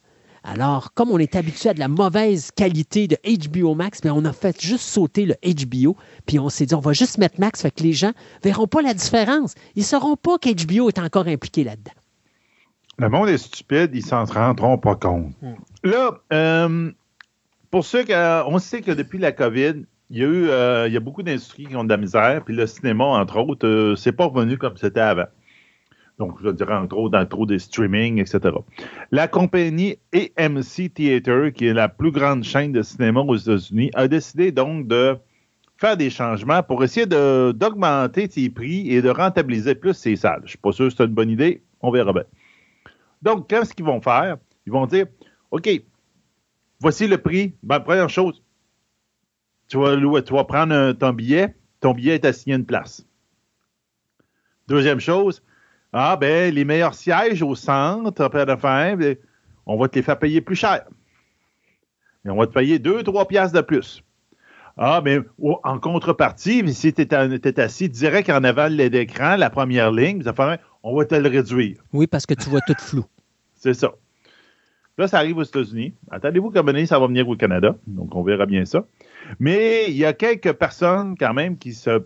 Alors, 0.49 0.95
comme 0.95 1.11
on 1.11 1.19
est 1.19 1.35
habitué 1.35 1.71
à 1.71 1.75
de 1.75 1.81
la 1.81 1.89
mauvaise 1.89 2.53
qualité 2.53 3.09
de 3.09 3.17
HBO 3.25 3.75
Max, 3.75 4.05
mais 4.05 4.11
on 4.11 4.25
a 4.25 4.33
fait 4.33 4.61
juste 4.61 4.85
sauter 4.85 5.27
le 5.27 5.35
HBO, 5.43 5.97
puis 6.25 6.39
on 6.39 6.49
s'est 6.49 6.67
dit, 6.67 6.75
on 6.75 6.81
va 6.81 6.93
juste 6.93 7.19
mettre 7.19 7.41
Max, 7.41 7.63
fait 7.63 7.73
que 7.73 7.83
les 7.83 7.93
gens 7.93 8.13
ne 8.45 8.45
verront 8.45 8.69
pas 8.69 8.81
la 8.81 8.95
différence. 8.95 9.57
Ils 9.75 9.81
ne 9.81 9.85
sauront 9.85 10.15
pas 10.15 10.39
qu'HBO 10.39 10.89
est 10.89 11.01
encore 11.01 11.27
impliqué 11.27 11.65
là-dedans. 11.65 11.93
Le 12.99 13.09
monde 13.09 13.29
est 13.29 13.39
stupide, 13.39 13.91
ils 13.93 14.05
s'en 14.05 14.25
rendront 14.25 14.79
pas 14.79 14.95
compte. 14.95 15.33
Hmm. 15.43 15.55
Là, 15.83 16.13
euh, 16.33 16.93
pour 17.73 17.85
ceux 17.85 18.05
qui, 18.05 18.13
on 18.15 18.59
sait 18.61 18.83
que 18.83 18.93
depuis 18.93 19.19
la 19.19 19.33
COVID, 19.33 19.85
il 20.11 20.17
y 20.17 20.23
a 20.23 20.27
eu 20.27 20.49
euh, 20.49 20.87
il 20.87 20.95
y 20.95 20.97
a 20.97 21.01
beaucoup 21.01 21.25
d'industries 21.25 21.67
qui 21.67 21.75
ont 21.75 21.83
de 21.83 21.89
la 21.89 21.97
misère, 21.97 22.45
puis 22.45 22.55
le 22.55 22.69
cinéma, 22.69 23.05
entre 23.05 23.39
autres, 23.41 23.67
euh, 23.67 23.97
c'est 23.97 24.13
pas 24.13 24.27
revenu 24.27 24.57
comme 24.57 24.77
c'était 24.77 25.01
avant. 25.01 25.27
Donc, 26.19 26.39
je 26.43 26.49
dirais 26.49 26.75
entre 26.75 26.97
autres 26.97 27.19
dans 27.19 27.27
trop 27.27 27.45
des 27.45 27.59
streaming, 27.59 28.19
etc. 28.19 28.55
La 29.11 29.29
compagnie 29.29 29.99
AMC 30.15 30.95
Theater, 30.95 31.53
qui 31.53 31.67
est 31.67 31.75
la 31.75 31.89
plus 31.89 32.11
grande 32.11 32.43
chaîne 32.43 32.73
de 32.73 32.83
cinéma 32.83 33.21
aux 33.21 33.37
États-Unis, 33.37 33.91
a 33.95 34.09
décidé 34.09 34.51
donc 34.51 34.89
de 34.89 35.19
faire 35.77 35.97
des 35.97 36.09
changements 36.09 36.63
pour 36.63 36.83
essayer 36.83 37.05
d'augmenter 37.05 38.31
ses 38.31 38.49
prix 38.49 38.91
et 38.91 39.03
de 39.03 39.11
rentabiliser 39.11 39.75
plus 39.75 39.93
ses 39.93 40.17
salles. 40.17 40.41
Je 40.41 40.45
ne 40.45 40.49
suis 40.49 40.59
pas 40.59 40.73
sûr 40.73 40.89
que 40.89 40.95
c'est 40.97 41.05
une 41.05 41.13
bonne 41.13 41.31
idée, 41.31 41.63
on 41.83 41.91
verra 41.91 42.15
bien. 42.15 42.25
Donc, 43.21 43.49
qu'est-ce 43.49 43.75
qu'ils 43.75 43.85
vont 43.85 44.01
faire? 44.01 44.39
Ils 44.67 44.73
vont 44.73 44.87
dire, 44.87 45.07
OK, 45.51 45.69
voici 46.81 47.07
le 47.07 47.19
prix. 47.19 47.55
Ben, 47.63 47.81
première 47.81 48.09
chose, 48.09 48.43
tu 49.69 49.77
vas, 49.77 50.23
tu 50.23 50.33
vas 50.33 50.45
prendre 50.45 50.93
ton 50.93 51.13
billet, 51.13 51.55
ton 51.81 51.93
billet 51.93 52.15
est 52.15 52.25
assigné 52.25 52.57
une 52.57 52.65
place. 52.65 53.07
Deuxième 54.67 55.01
chose, 55.01 55.43
ah 55.99 56.17
ben 56.17 56.55
les 56.55 56.67
meilleurs 56.67 56.93
sièges 56.93 57.43
au 57.43 57.55
centre, 57.55 58.23
après 58.23 58.45
la 58.45 58.59
fin, 58.59 58.97
ben, 58.97 59.17
on 59.65 59.79
va 59.79 59.89
te 59.89 59.97
les 59.97 60.03
faire 60.03 60.19
payer 60.19 60.43
plus 60.43 60.55
cher. 60.55 60.85
Et 62.27 62.29
on 62.29 62.37
va 62.37 62.47
te 62.47 62.53
payer 62.53 62.79
2-3 62.79 63.27
piastres 63.27 63.57
de 63.57 63.63
plus. 63.63 64.05
Ah, 64.77 65.01
mais 65.03 65.21
en 65.39 65.79
contrepartie, 65.79 66.63
si 66.75 66.93
tu 66.93 67.01
es, 67.01 67.61
assis 67.61 67.89
direct 67.89 68.29
en 68.29 68.45
avant 68.45 68.69
de 68.69 68.75
l'écran, 68.75 69.37
la 69.37 69.49
première 69.49 69.91
ligne, 69.91 70.23
on 70.83 70.97
va 70.97 71.05
te 71.07 71.15
le 71.15 71.31
réduire. 71.31 71.79
Oui, 71.95 72.07
parce 72.07 72.27
que 72.27 72.35
tu 72.35 72.51
vois 72.51 72.61
tout 72.61 72.75
flou. 72.77 73.07
C'est 73.55 73.73
ça. 73.73 73.95
Là, 74.99 75.09
ça 75.09 75.17
arrive 75.17 75.39
aux 75.39 75.45
États-Unis. 75.45 75.95
Attendez-vous 76.11 76.51
qu'à 76.51 76.61
un 76.61 76.87
ça 76.87 76.99
va 76.99 77.07
venir 77.07 77.27
au 77.27 77.37
Canada. 77.37 77.75
Donc, 77.87 78.15
on 78.15 78.23
verra 78.23 78.45
bien 78.45 78.67
ça. 78.67 78.85
Mais 79.41 79.87
il 79.89 79.97
y 79.97 80.05
a 80.05 80.13
quelques 80.13 80.53
personnes, 80.53 81.17
quand 81.19 81.33
même, 81.33 81.57
qui 81.57 81.73
se 81.73 82.05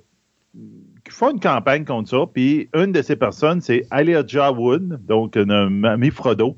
font 1.13 1.33
une 1.33 1.41
campagne 1.41 1.85
contre 1.85 2.11
ça. 2.11 2.25
Puis, 2.33 2.69
une 2.75 2.93
de 2.93 3.03
ces 3.03 3.17
personnes, 3.17 3.61
c'est 3.61 3.87
Elijah 3.93 4.53
Wood, 4.53 5.05
donc 5.07 5.37
un 5.37 5.85
ami 5.85 6.11
Frodo. 6.11 6.57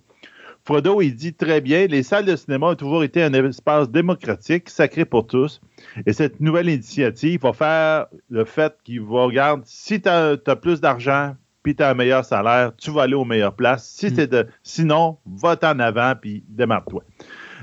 Frodo, 0.64 1.00
il 1.02 1.16
dit 1.16 1.34
très 1.34 1.60
bien, 1.60 1.86
les 1.88 2.04
salles 2.04 2.24
de 2.24 2.36
cinéma 2.36 2.68
ont 2.68 2.74
toujours 2.76 3.02
été 3.02 3.20
un 3.22 3.32
espace 3.34 3.90
démocratique, 3.90 4.70
sacré 4.70 5.04
pour 5.04 5.26
tous. 5.26 5.60
Et 6.06 6.12
cette 6.12 6.38
nouvelle 6.38 6.68
initiative 6.68 7.40
va 7.40 7.52
faire 7.52 8.06
le 8.30 8.44
fait 8.44 8.76
qu'il 8.84 9.00
va 9.00 9.24
regarder, 9.24 9.62
si 9.66 10.00
tu 10.00 10.08
as, 10.08 10.36
plus 10.60 10.80
d'argent, 10.80 11.34
puis 11.64 11.74
tu 11.74 11.82
as 11.82 11.90
un 11.90 11.94
meilleur 11.94 12.24
salaire, 12.24 12.72
tu 12.76 12.92
vas 12.92 13.02
aller 13.02 13.14
aux 13.14 13.24
meilleures 13.24 13.56
places. 13.56 13.88
Si 13.88 14.06
mm. 14.06 14.26
de, 14.26 14.46
sinon, 14.62 15.18
va 15.26 15.56
en 15.64 15.78
avant, 15.80 16.14
puis 16.20 16.44
démarre-toi. 16.48 17.02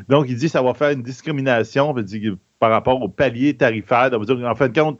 Donc, 0.09 0.25
il 0.27 0.35
dit 0.35 0.49
ça 0.49 0.61
va 0.61 0.73
faire 0.73 0.89
une 0.89 1.03
discrimination 1.03 1.95
par 2.59 2.71
rapport 2.71 3.01
au 3.01 3.07
palier 3.07 3.55
tarifaire. 3.55 4.09
en 4.13 4.55
fin 4.55 4.67
de 4.67 4.77
compte, 4.77 4.99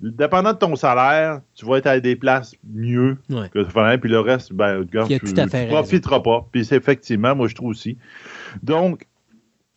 dépendant 0.00 0.52
de 0.52 0.58
ton 0.58 0.76
salaire, 0.76 1.40
tu 1.54 1.66
vas 1.66 1.76
être 1.78 1.86
à 1.86 2.00
des 2.00 2.16
places 2.16 2.54
mieux 2.64 3.16
que 3.28 3.62
que 3.62 3.96
puis 3.96 4.10
le 4.10 4.20
reste, 4.20 4.52
ben, 4.52 4.84
tu 4.86 4.96
ne 4.96 5.68
profiteras 5.68 6.20
pas. 6.20 6.46
Puis 6.52 6.64
c'est 6.64 6.76
effectivement, 6.76 7.34
moi, 7.34 7.48
je 7.48 7.54
trouve 7.54 7.70
aussi. 7.70 7.98
Donc, 8.62 9.06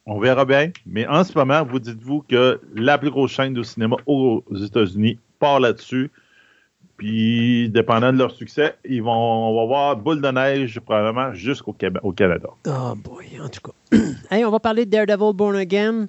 on 0.06 0.20
verra 0.20 0.46
bien. 0.46 0.72
Mais 0.86 1.08
en 1.08 1.24
ce 1.24 1.38
moment, 1.38 1.64
vous 1.64 1.80
dites-vous 1.80 2.24
que 2.28 2.60
la 2.76 2.98
plus 2.98 3.10
grosse 3.10 3.32
chaîne 3.32 3.54
de 3.54 3.64
cinéma 3.64 3.98
aux 4.06 4.44
États-Unis 4.54 5.20
part 5.40 5.60
là-dessus. 5.60 6.12
Puis, 6.98 7.70
dépendant 7.70 8.14
de 8.14 8.18
leur 8.18 8.32
succès, 8.32 8.76
ils 8.86 9.02
vont, 9.02 9.12
on 9.12 9.60
va 9.60 9.66
voir 9.66 9.98
boule 9.98 10.22
de 10.22 10.30
neige 10.30 10.80
probablement 10.80 11.34
jusqu'au 11.34 11.74
Canada. 11.74 12.50
Oh 12.68 12.94
boy, 12.96 13.26
en 13.42 13.50
tout 13.50 13.62
cas. 13.62 13.98
hey, 14.32 14.46
on 14.46 14.52
va 14.52 14.60
parler 14.60 14.86
de 14.86 14.92
Daredevil 14.92 15.34
Born 15.34 15.56
Again. 15.56 16.08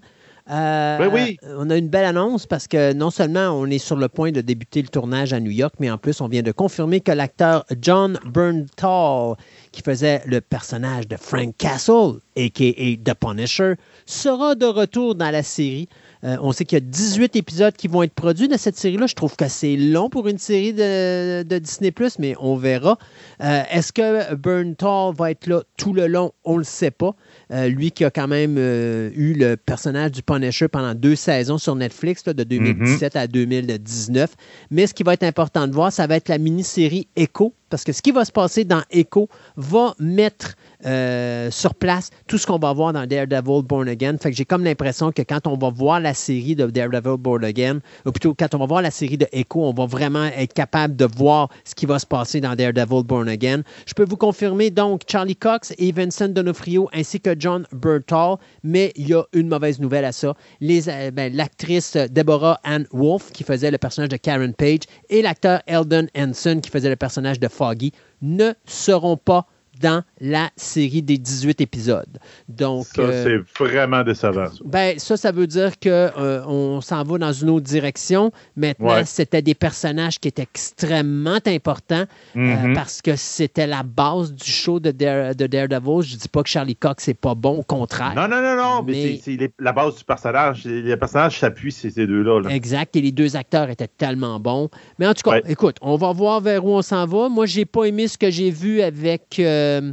Euh, 0.50 1.08
oui, 1.10 1.38
On 1.56 1.70
a 1.70 1.76
une 1.76 1.88
belle 1.88 2.04
annonce 2.04 2.44
parce 2.44 2.68
que 2.68 2.92
non 2.92 3.10
seulement 3.10 3.48
on 3.52 3.64
est 3.66 3.78
sur 3.78 3.96
le 3.96 4.08
point 4.08 4.30
de 4.30 4.42
débuter 4.42 4.82
le 4.82 4.88
tournage 4.88 5.32
à 5.32 5.40
New 5.40 5.50
York, 5.50 5.74
mais 5.80 5.90
en 5.90 5.96
plus 5.96 6.20
on 6.20 6.28
vient 6.28 6.42
de 6.42 6.52
confirmer 6.52 7.00
que 7.00 7.12
l'acteur 7.12 7.64
John 7.80 8.18
Bernthal, 8.26 9.36
qui 9.72 9.80
faisait 9.80 10.22
le 10.26 10.42
personnage 10.42 11.08
de 11.08 11.16
Frank 11.16 11.56
Castle, 11.56 12.18
a.k.a. 12.36 12.96
The 13.10 13.14
Punisher, 13.14 13.74
sera 14.04 14.54
de 14.54 14.66
retour 14.66 15.14
dans 15.14 15.30
la 15.30 15.42
série. 15.42 15.88
Euh, 16.24 16.36
on 16.40 16.52
sait 16.52 16.64
qu'il 16.64 16.76
y 16.76 16.82
a 16.82 16.84
18 16.84 17.36
épisodes 17.36 17.74
qui 17.74 17.88
vont 17.88 18.02
être 18.02 18.14
produits 18.14 18.48
de 18.48 18.56
cette 18.56 18.76
série-là. 18.76 19.06
Je 19.06 19.14
trouve 19.14 19.36
que 19.36 19.48
c'est 19.48 19.76
long 19.76 20.10
pour 20.10 20.28
une 20.28 20.38
série 20.38 20.72
de, 20.72 21.42
Disney, 21.58 21.92
mais 22.18 22.34
on 22.38 22.56
verra. 22.56 22.98
Euh, 23.42 23.62
est-ce 23.70 23.92
que 23.92 24.34
Bernthal 24.34 25.14
va 25.14 25.30
être 25.30 25.46
là 25.46 25.62
tout 25.76 25.92
le 25.92 26.06
long? 26.06 26.32
On 26.44 26.54
ne 26.54 26.58
le 26.58 26.64
sait 26.64 26.90
pas. 26.90 27.14
Euh, 27.54 27.68
lui 27.68 27.92
qui 27.92 28.04
a 28.04 28.10
quand 28.10 28.26
même 28.26 28.58
eu 28.58 29.34
le 29.34 29.56
personnage 29.56 30.12
du 30.12 30.22
Punisher 30.22 30.68
pendant 30.68 30.94
deux 30.94 31.14
saisons 31.14 31.58
sur 31.58 31.76
Netflix, 31.76 32.24
de 32.24 32.42
2017 32.42 33.16
à 33.16 33.26
2019. 33.26 34.30
Mais 34.70 34.86
ce 34.86 34.94
qui 34.94 35.02
va 35.04 35.14
être 35.14 35.22
important 35.22 35.68
de 35.68 35.72
voir, 35.72 35.92
ça 35.92 36.06
va 36.06 36.16
être 36.16 36.28
la 36.28 36.38
mini-série 36.38 37.06
Echo, 37.16 37.54
parce 37.70 37.84
que 37.84 37.92
ce 37.92 38.02
qui 38.02 38.10
va 38.10 38.24
se 38.24 38.32
passer 38.32 38.64
dans 38.64 38.82
Echo 38.90 39.28
va 39.56 39.94
mettre 39.98 40.56
euh, 40.86 41.50
sur 41.50 41.74
place 41.74 42.10
tout 42.26 42.38
ce 42.38 42.46
qu'on 42.46 42.58
va 42.58 42.72
voir 42.72 42.92
dans 42.92 43.06
Daredevil 43.06 43.62
Born 43.62 43.88
Again. 43.88 44.16
J'ai 44.24 44.44
comme 44.44 44.64
l'impression 44.64 45.12
que 45.12 45.22
quand 45.22 45.46
on 45.46 45.56
va 45.56 45.70
voir 45.70 46.00
la 46.00 46.14
série 46.14 46.54
de 46.54 46.66
Daredevil 46.66 47.16
Born 47.18 47.44
Again, 47.44 47.80
ou 48.06 48.12
plutôt 48.12 48.34
quand 48.34 48.54
on 48.54 48.58
va 48.58 48.66
voir 48.66 48.82
la 48.82 48.90
série 48.90 49.18
de 49.18 49.26
Echo, 49.32 49.64
on 49.64 49.72
va 49.72 49.86
vraiment 49.86 50.24
être 50.24 50.52
capable 50.52 50.96
de 50.96 51.06
voir 51.06 51.48
ce 51.64 51.74
qui 51.74 51.86
va 51.86 51.98
se 51.98 52.06
passer 52.06 52.40
dans 52.40 52.54
Daredevil 52.54 53.04
Born 53.04 53.28
Again. 53.28 53.62
Je 53.86 53.94
peux 53.94 54.04
vous 54.04 54.16
confirmer 54.16 54.70
donc 54.70 55.02
Charlie 55.10 55.36
Cox 55.36 55.72
et 55.78 55.92
Vincent 55.92 56.28
D'Onofrio 56.28 56.88
ainsi 56.92 57.20
que 57.20 57.34
John 57.38 57.66
Bertall, 57.72 58.36
mais 58.62 58.92
il 58.96 59.08
y 59.08 59.14
a 59.14 59.24
une 59.32 59.48
mauvaise 59.48 59.80
nouvelle 59.80 60.04
à 60.04 60.12
ça. 60.12 60.34
Euh, 60.62 61.10
ben, 61.10 61.34
l'actrice 61.34 61.96
Deborah 61.96 62.60
Ann 62.64 62.86
Wolf 62.92 63.30
qui 63.32 63.44
faisait 63.44 63.70
le 63.70 63.78
personnage 63.78 64.08
de 64.08 64.16
Karen 64.16 64.54
Page 64.54 64.80
et 65.08 65.22
l'acteur 65.22 65.62
Eldon 65.66 66.06
Henson 66.16 66.60
qui 66.62 66.70
faisait 66.70 66.88
le 66.88 66.96
personnage 66.96 67.40
de 67.40 67.48
Foggy 67.48 67.92
ne 68.22 68.52
seront 68.64 69.16
pas 69.16 69.46
dans 69.80 70.02
la 70.20 70.50
série 70.56 71.02
des 71.02 71.18
18 71.18 71.60
épisodes. 71.60 72.18
Donc, 72.48 72.86
ça, 72.86 73.02
euh, 73.02 73.42
c'est 73.58 73.64
vraiment 73.64 74.02
décevant. 74.02 74.46
Ça. 74.46 74.58
Ben, 74.64 74.98
ça, 74.98 75.16
ça 75.16 75.32
veut 75.32 75.46
dire 75.46 75.78
qu'on 75.78 75.88
euh, 75.88 76.80
s'en 76.80 77.02
va 77.02 77.18
dans 77.18 77.32
une 77.32 77.50
autre 77.50 77.64
direction. 77.64 78.32
Maintenant, 78.56 79.02
c'était 79.04 79.42
des 79.42 79.54
personnages 79.54 80.18
qui 80.18 80.28
étaient 80.28 80.42
extrêmement 80.42 81.38
importants 81.46 82.04
euh, 82.36 82.38
mm-hmm. 82.38 82.74
parce 82.74 83.02
que 83.02 83.16
c'était 83.16 83.66
la 83.66 83.82
base 83.82 84.32
du 84.32 84.50
show 84.50 84.80
de, 84.80 84.90
de 84.90 85.46
Daredevil. 85.46 86.02
Je 86.02 86.14
ne 86.14 86.20
dis 86.20 86.28
pas 86.28 86.42
que 86.42 86.48
Charlie 86.48 86.76
Cox 86.76 87.08
n'est 87.08 87.14
pas 87.14 87.34
bon, 87.34 87.58
au 87.58 87.62
contraire. 87.62 88.14
Non, 88.14 88.28
non, 88.28 88.42
non, 88.42 88.56
non, 88.56 88.82
mais, 88.82 89.20
c'est 89.22 89.38
la 89.58 89.72
base 89.72 89.96
du 89.96 90.04
personnage. 90.04 90.64
Les 90.64 90.96
personnages 90.96 91.38
s'appuient 91.38 91.72
sur 91.72 91.90
ces 91.90 92.06
deux-là. 92.06 92.48
Exact, 92.50 92.96
et 92.96 93.00
les 93.00 93.12
deux 93.12 93.36
acteurs 93.36 93.70
étaient 93.70 93.88
tellement 93.88 94.38
bons. 94.38 94.68
Mais 94.98 95.06
en 95.06 95.14
tout 95.14 95.28
cas, 95.28 95.40
écoute, 95.46 95.76
on 95.80 95.96
va 95.96 96.12
voir 96.12 96.40
vers 96.40 96.64
où 96.64 96.70
on 96.70 96.82
s'en 96.82 97.06
va. 97.06 97.28
Moi, 97.28 97.46
j'ai 97.46 97.64
pas 97.64 97.84
aimé 97.84 98.08
ce 98.08 98.18
que 98.18 98.30
j'ai 98.30 98.50
vu 98.50 98.80
avec... 98.80 99.40
Euh, 99.64 99.92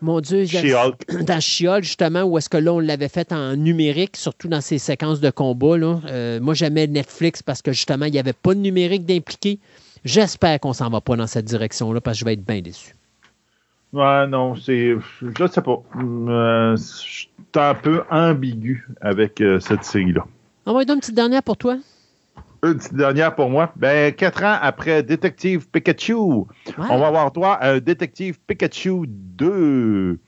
Mon 0.00 0.20
Dieu, 0.20 0.46
She-Hulk. 0.46 1.24
dans 1.24 1.40
She-Hulk, 1.40 1.82
justement, 1.82 2.22
où 2.22 2.38
est-ce 2.38 2.48
que 2.48 2.56
là, 2.56 2.72
on 2.72 2.78
l'avait 2.78 3.08
fait 3.08 3.32
en 3.32 3.56
numérique, 3.56 4.16
surtout 4.16 4.48
dans 4.48 4.60
ces 4.60 4.78
séquences 4.78 5.20
de 5.20 5.30
combat. 5.30 5.76
Là. 5.76 6.00
Euh, 6.06 6.40
moi, 6.40 6.54
j'aimais 6.54 6.86
Netflix 6.86 7.42
parce 7.42 7.62
que 7.62 7.72
justement, 7.72 8.06
il 8.06 8.12
n'y 8.12 8.18
avait 8.18 8.32
pas 8.32 8.54
de 8.54 8.60
numérique 8.60 9.04
d'impliqué. 9.04 9.58
J'espère 10.04 10.60
qu'on 10.60 10.72
s'en 10.72 10.90
va 10.90 11.00
pas 11.00 11.16
dans 11.16 11.26
cette 11.26 11.46
direction-là 11.46 12.00
parce 12.00 12.16
que 12.16 12.20
je 12.20 12.24
vais 12.24 12.34
être 12.34 12.46
bien 12.46 12.60
déçu. 12.60 12.94
Ouais, 13.92 14.26
non, 14.26 14.54
c'est. 14.54 14.94
Je 15.22 15.46
sais 15.46 15.62
pas. 15.62 15.82
Euh, 15.96 16.76
je 16.76 16.82
suis 16.82 17.28
un 17.54 17.74
peu 17.74 18.02
ambigu 18.10 18.86
avec 19.00 19.40
euh, 19.40 19.60
cette 19.60 19.84
série-là. 19.84 20.26
On 20.66 20.74
va 20.74 20.82
une 20.82 21.00
petite 21.00 21.14
dernière 21.14 21.42
pour 21.42 21.56
toi. 21.56 21.78
Une 22.64 22.76
petite 22.76 22.94
dernière 22.94 23.34
pour 23.34 23.50
moi. 23.50 23.72
Ben, 23.76 24.12
quatre 24.12 24.42
ans 24.42 24.56
après 24.60 25.02
Détective 25.02 25.68
Pikachu, 25.70 26.14
on 26.14 26.46
va 26.76 27.06
avoir 27.06 27.30
droit 27.30 27.52
à 27.52 27.70
un 27.72 27.78
Détective 27.78 28.38
Pikachu 28.46 29.04
2. 29.06 30.18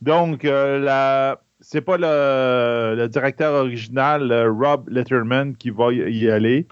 Donc, 0.00 0.44
euh, 0.44 0.78
la... 0.78 1.40
c'est 1.60 1.80
pas 1.80 1.96
le... 1.96 2.94
le 2.96 3.08
directeur 3.08 3.52
original, 3.54 4.30
euh, 4.30 4.52
Rob 4.52 4.88
Letterman, 4.88 5.56
qui 5.56 5.70
va 5.70 5.92
y 5.92 5.98
y 6.18 6.30
aller. 6.30 6.66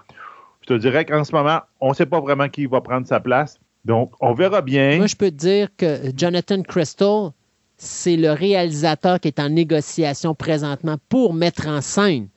Je 0.61 0.67
te 0.67 0.73
dirais 0.75 1.03
qu'en 1.05 1.23
ce 1.23 1.33
moment, 1.33 1.59
on 1.81 1.89
ne 1.89 1.93
sait 1.93 2.05
pas 2.05 2.21
vraiment 2.21 2.47
qui 2.47 2.65
va 2.65 2.79
prendre 2.81 3.05
sa 3.05 3.19
place. 3.19 3.59
Donc, 3.83 4.13
on 4.21 4.33
verra 4.33 4.61
bien. 4.61 4.97
Moi, 4.97 5.07
je 5.07 5.15
peux 5.15 5.31
te 5.31 5.35
dire 5.35 5.69
que 5.75 5.97
Jonathan 6.15 6.61
Crystal, 6.61 7.31
c'est 7.77 8.15
le 8.15 8.31
réalisateur 8.31 9.19
qui 9.19 9.27
est 9.27 9.39
en 9.39 9.49
négociation 9.49 10.35
présentement 10.35 10.97
pour 11.09 11.33
mettre 11.33 11.67
en 11.67 11.81
scène 11.81 12.29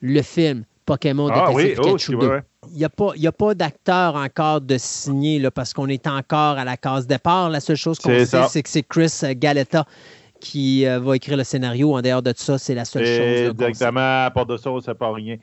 le 0.00 0.22
film 0.22 0.64
Pokémon 0.90 1.28
ah 1.32 1.52
oui, 1.52 1.68
Détective 1.68 1.84
oh, 1.84 1.84
Pikachu 1.84 2.12
c'est 2.12 2.18
2. 2.18 2.26
vrai. 2.26 2.42
Il 2.72 2.78
n'y 2.78 2.84
a 2.84 2.88
pas, 2.88 3.12
il 3.14 3.22
y 3.22 3.26
a 3.28 3.32
pas 3.32 3.54
d'acteur 3.54 4.16
encore 4.16 4.60
de 4.60 4.76
signé 4.76 5.38
là, 5.38 5.52
parce 5.52 5.72
qu'on 5.72 5.86
est 5.86 6.08
encore 6.08 6.58
à 6.58 6.64
la 6.64 6.76
case 6.76 7.06
départ. 7.06 7.48
La 7.48 7.60
seule 7.60 7.76
chose 7.76 8.00
qu'on 8.00 8.10
sait, 8.24 8.42
c'est 8.48 8.62
que 8.62 8.68
c'est 8.68 8.82
Chris 8.82 9.12
Galetta 9.36 9.84
qui 10.40 10.86
euh, 10.86 10.98
va 10.98 11.14
écrire 11.14 11.36
le 11.36 11.44
scénario. 11.44 11.94
En 11.94 12.02
dehors 12.02 12.22
de 12.22 12.32
ça, 12.34 12.58
c'est 12.58 12.74
la 12.74 12.84
seule 12.84 13.06
chose. 13.06 13.50
Exactement, 13.50 14.24
à 14.24 14.30
part 14.34 14.46
de 14.46 14.56
ça, 14.56 14.70
on 14.72 14.76
ne 14.76 14.80
sait 14.80 14.94
pas 14.94 15.12
rien. 15.12 15.36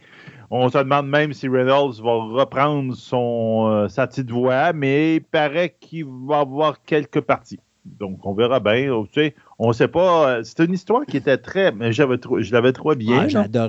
On 0.52 0.68
se 0.70 0.78
demande 0.78 1.08
même 1.08 1.32
si 1.32 1.48
Reynolds 1.48 2.02
va 2.04 2.42
reprendre 2.42 2.94
son, 2.96 3.68
euh, 3.70 3.88
sa 3.88 4.06
petite 4.08 4.30
voix, 4.30 4.74
mais 4.74 5.16
il 5.16 5.22
paraît 5.22 5.76
qu'il 5.80 6.06
va 6.28 6.40
avoir 6.40 6.82
quelques 6.82 7.22
parties. 7.22 7.60
Donc, 7.86 8.26
on 8.26 8.34
verra 8.34 8.60
bien. 8.60 9.04
Tu 9.14 9.22
sais, 9.22 9.36
on 9.60 9.70
ne 9.70 9.74
sait 9.74 9.88
pas. 9.88 10.30
euh, 10.30 10.42
C'est 10.44 10.66
une 10.66 10.74
histoire 10.74 11.06
qui 11.06 11.16
était 11.16 11.38
très. 11.38 11.72
mais 11.72 11.94
Je 11.94 12.52
l'avais 12.52 12.74
trouvé 12.74 12.96
bien. 12.98 13.28
Ah, 13.34 13.68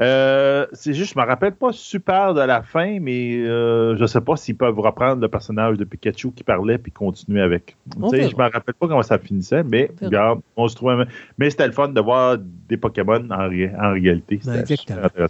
Euh, 0.00 0.66
c'est 0.72 0.92
juste, 0.94 1.14
je 1.14 1.18
me 1.20 1.24
rappelle 1.24 1.52
pas 1.52 1.72
super 1.72 2.34
de 2.34 2.40
la 2.40 2.62
fin, 2.62 2.98
mais 3.00 3.36
euh, 3.38 3.96
je 3.96 4.04
sais 4.06 4.20
pas 4.20 4.36
s'ils 4.36 4.56
peuvent 4.56 4.78
reprendre 4.78 5.20
le 5.22 5.28
personnage 5.28 5.76
de 5.76 5.84
Pikachu 5.84 6.32
qui 6.32 6.44
parlait 6.44 6.78
puis 6.78 6.92
continuer 6.92 7.40
avec. 7.42 7.76
On 8.00 8.10
je 8.30 8.36
me 8.36 8.42
rappelle 8.42 8.74
pas 8.74 8.88
comment 8.88 9.02
ça 9.02 9.18
finissait, 9.18 9.62
mais 9.62 9.90
On 10.02 10.06
regarde, 10.06 10.40
on 10.56 10.68
se 10.68 10.76
trouvait. 10.76 11.04
Mais 11.38 11.50
c'était 11.50 11.66
le 11.66 11.72
fun 11.72 11.88
de 11.88 12.00
voir 12.00 12.36
des 12.38 12.76
Pokémon 12.76 13.28
en, 13.30 13.48
ré- 13.48 13.72
en 13.80 13.92
réalité. 13.92 14.40
C'était 14.42 14.60
Exactement. 14.60 15.26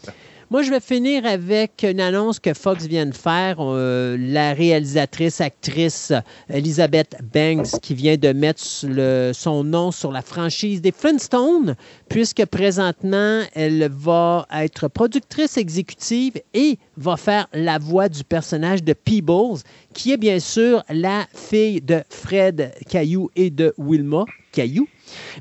Moi, 0.50 0.62
je 0.62 0.70
vais 0.70 0.80
finir 0.80 1.26
avec 1.26 1.84
une 1.86 2.00
annonce 2.00 2.40
que 2.40 2.54
Fox 2.54 2.86
vient 2.86 3.04
de 3.04 3.14
faire. 3.14 3.56
Euh, 3.58 4.16
la 4.18 4.54
réalisatrice, 4.54 5.42
actrice 5.42 6.10
Elizabeth 6.48 7.18
Banks, 7.34 7.78
qui 7.82 7.94
vient 7.94 8.16
de 8.16 8.32
mettre 8.32 8.62
son 8.62 9.62
nom 9.62 9.90
sur 9.90 10.10
la 10.10 10.22
franchise 10.22 10.80
des 10.80 10.90
Flintstones, 10.90 11.76
puisque 12.08 12.46
présentement, 12.46 13.42
elle 13.54 13.90
va 13.92 14.46
être 14.54 14.88
productrice 14.88 15.58
exécutive 15.58 16.40
et 16.54 16.78
va 16.96 17.18
faire 17.18 17.46
la 17.52 17.76
voix 17.76 18.08
du 18.08 18.24
personnage 18.24 18.82
de 18.82 18.94
Peebles, 18.94 19.60
qui 19.92 20.12
est 20.12 20.16
bien 20.16 20.40
sûr 20.40 20.82
la 20.88 21.26
fille 21.34 21.82
de 21.82 22.02
Fred 22.08 22.72
Caillou 22.88 23.28
et 23.36 23.50
de 23.50 23.74
Wilma 23.76 24.24
Caillou. 24.52 24.88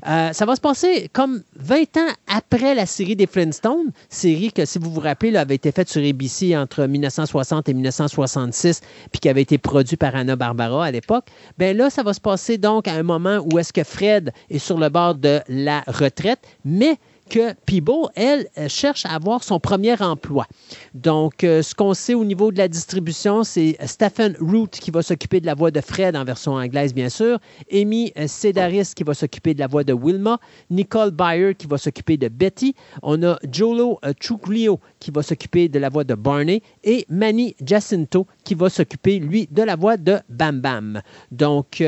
Euh, 0.06 0.32
ça 0.32 0.46
va 0.46 0.56
se 0.56 0.60
passer 0.60 1.08
comme 1.12 1.42
20 1.56 1.96
ans 1.96 2.12
après 2.26 2.74
la 2.74 2.86
série 2.86 3.16
des 3.16 3.26
Flintstones, 3.26 3.92
série 4.08 4.52
que, 4.52 4.64
si 4.64 4.78
vous 4.78 4.90
vous 4.90 5.00
rappelez, 5.00 5.30
là, 5.30 5.40
avait 5.40 5.54
été 5.54 5.72
faite 5.72 5.88
sur 5.88 6.02
ABC 6.02 6.56
entre 6.56 6.84
1960 6.84 7.68
et 7.68 7.74
1966, 7.74 8.80
puis 9.10 9.20
qui 9.20 9.28
avait 9.28 9.42
été 9.42 9.58
produite 9.58 10.00
par 10.00 10.14
Anna 10.14 10.36
Barbara 10.36 10.86
à 10.86 10.90
l'époque. 10.90 11.26
Ben 11.58 11.76
là, 11.76 11.90
ça 11.90 12.02
va 12.02 12.12
se 12.12 12.20
passer 12.20 12.58
donc 12.58 12.88
à 12.88 12.92
un 12.92 13.02
moment 13.02 13.38
où 13.50 13.58
est-ce 13.58 13.72
que 13.72 13.84
Fred 13.84 14.32
est 14.50 14.58
sur 14.58 14.78
le 14.78 14.88
bord 14.88 15.14
de 15.14 15.40
la 15.48 15.82
retraite, 15.86 16.40
mais 16.64 16.98
que 17.28 17.54
Peeble, 17.66 18.08
elle, 18.14 18.48
euh, 18.58 18.68
cherche 18.68 19.04
à 19.06 19.10
avoir 19.10 19.44
son 19.44 19.60
premier 19.60 20.00
emploi. 20.00 20.46
Donc, 20.94 21.44
euh, 21.44 21.62
ce 21.62 21.74
qu'on 21.74 21.94
sait 21.94 22.14
au 22.14 22.24
niveau 22.24 22.50
de 22.50 22.58
la 22.58 22.68
distribution, 22.68 23.44
c'est 23.44 23.76
Stephen 23.84 24.36
Root 24.40 24.68
qui 24.68 24.90
va 24.90 25.02
s'occuper 25.02 25.40
de 25.40 25.46
la 25.46 25.54
voix 25.54 25.70
de 25.70 25.80
Fred 25.80 26.16
en 26.16 26.24
version 26.24 26.54
anglaise, 26.54 26.94
bien 26.94 27.08
sûr. 27.08 27.38
Amy 27.72 28.12
euh, 28.18 28.26
Sedaris 28.26 28.92
qui 28.94 29.04
va 29.04 29.14
s'occuper 29.14 29.54
de 29.54 29.60
la 29.60 29.66
voix 29.66 29.84
de 29.84 29.92
Wilma. 29.92 30.38
Nicole 30.70 31.10
Byer 31.10 31.54
qui 31.54 31.66
va 31.66 31.78
s'occuper 31.78 32.16
de 32.16 32.28
Betty. 32.28 32.74
On 33.02 33.22
a 33.22 33.38
Jolo 33.50 34.00
Truglio 34.20 34.80
qui 34.98 35.10
va 35.10 35.22
s'occuper 35.22 35.68
de 35.68 35.78
la 35.78 35.88
voix 35.88 36.04
de 36.04 36.14
Barney. 36.14 36.62
Et 36.84 37.06
Manny 37.08 37.54
Jacinto 37.64 38.26
qui 38.44 38.54
va 38.54 38.70
s'occuper, 38.70 39.18
lui, 39.18 39.48
de 39.50 39.62
la 39.62 39.76
voix 39.76 39.96
de 39.96 40.18
Bam 40.28 40.60
Bam. 40.60 41.02
Donc, 41.30 41.82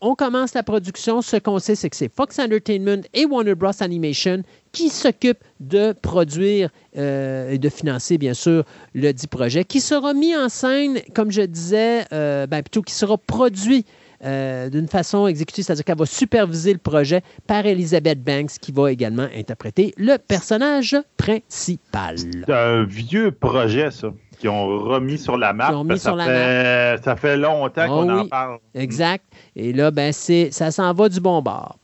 on 0.00 0.14
commence 0.14 0.54
la 0.54 0.62
production. 0.62 1.22
Ce 1.22 1.36
qu'on 1.36 1.58
sait, 1.58 1.74
c'est 1.74 1.90
que 1.90 1.96
c'est 1.96 2.12
Fox 2.14 2.38
Entertainment 2.38 3.02
et 3.14 3.24
Warner 3.24 3.54
Bros. 3.54 3.70
Animation 3.80 4.42
qui 4.72 4.88
s'occupent 4.88 5.44
de 5.60 5.92
produire 5.92 6.70
euh, 6.96 7.50
et 7.50 7.58
de 7.58 7.68
financer, 7.68 8.18
bien 8.18 8.34
sûr, 8.34 8.64
le 8.94 9.12
dit 9.12 9.26
projet, 9.26 9.64
qui 9.64 9.80
sera 9.80 10.14
mis 10.14 10.36
en 10.36 10.48
scène, 10.48 10.98
comme 11.14 11.30
je 11.30 11.42
disais, 11.42 12.04
euh, 12.12 12.46
ben, 12.46 12.62
plutôt 12.62 12.82
qui 12.82 12.94
sera 12.94 13.16
produit 13.18 13.84
euh, 14.24 14.68
d'une 14.68 14.88
façon 14.88 15.26
exécutive, 15.26 15.64
c'est-à-dire 15.64 15.84
qu'elle 15.84 15.98
va 15.98 16.06
superviser 16.06 16.72
le 16.72 16.78
projet 16.78 17.22
par 17.46 17.66
Elizabeth 17.66 18.22
Banks, 18.22 18.58
qui 18.60 18.72
va 18.72 18.90
également 18.90 19.28
interpréter 19.34 19.94
le 19.96 20.16
personnage 20.16 20.96
principal. 21.16 22.16
C'est 22.18 22.52
un 22.52 22.84
vieux 22.84 23.30
projet, 23.30 23.90
ça, 23.90 24.12
qu'ils 24.38 24.50
ont 24.50 24.66
remis 24.78 25.18
sur 25.18 25.36
la 25.36 25.52
map. 25.52 25.70
Parce 25.86 26.00
sur 26.00 26.10
ça, 26.10 26.16
la 26.16 26.24
fait, 26.24 27.04
ça 27.04 27.16
fait 27.16 27.36
longtemps 27.36 27.86
Oh 27.88 28.02
qu'on 28.02 28.18
en 28.18 28.26
parle. 28.26 28.58
Exact. 28.74 29.24
Et 29.56 29.72
là, 29.72 29.90
ben, 29.90 30.12
c'est, 30.12 30.50
ça 30.50 30.70
s'en 30.70 30.92
va 30.92 31.08
du 31.08 31.20
bon 31.20 31.42
bord. 31.42 31.78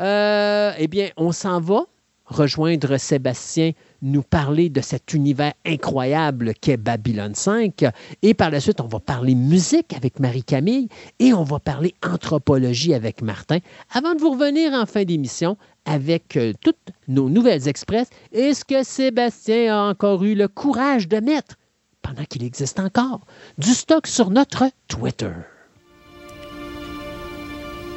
Euh, 0.00 0.72
eh 0.78 0.88
bien, 0.88 1.08
on 1.16 1.32
s'en 1.32 1.60
va 1.60 1.84
rejoindre 2.32 2.96
Sébastien, 2.96 3.72
nous 4.00 4.22
parler 4.22 4.68
de 4.68 4.80
cet 4.80 5.14
univers 5.14 5.52
incroyable 5.64 6.54
qu'est 6.60 6.76
Babylone 6.76 7.34
5. 7.34 7.84
Et 8.22 8.34
par 8.34 8.50
la 8.50 8.60
suite, 8.60 8.80
on 8.80 8.86
va 8.86 8.98
parler 8.98 9.34
musique 9.34 9.92
avec 9.94 10.18
Marie-Camille 10.18 10.88
et 11.18 11.32
on 11.32 11.44
va 11.44 11.60
parler 11.60 11.94
anthropologie 12.02 12.94
avec 12.94 13.22
Martin. 13.22 13.58
Avant 13.92 14.14
de 14.14 14.20
vous 14.20 14.30
revenir 14.30 14.72
en 14.72 14.86
fin 14.86 15.04
d'émission 15.04 15.56
avec 15.84 16.36
euh, 16.36 16.52
toutes 16.60 16.76
nos 17.08 17.28
nouvelles 17.28 17.68
express, 17.68 18.08
est-ce 18.32 18.64
que 18.64 18.82
Sébastien 18.82 19.76
a 19.76 19.90
encore 19.90 20.24
eu 20.24 20.34
le 20.34 20.48
courage 20.48 21.08
de 21.08 21.18
mettre, 21.18 21.56
pendant 22.02 22.24
qu'il 22.24 22.44
existe 22.44 22.78
encore, 22.80 23.26
du 23.58 23.72
stock 23.72 24.06
sur 24.06 24.30
notre 24.30 24.70
Twitter? 24.88 25.32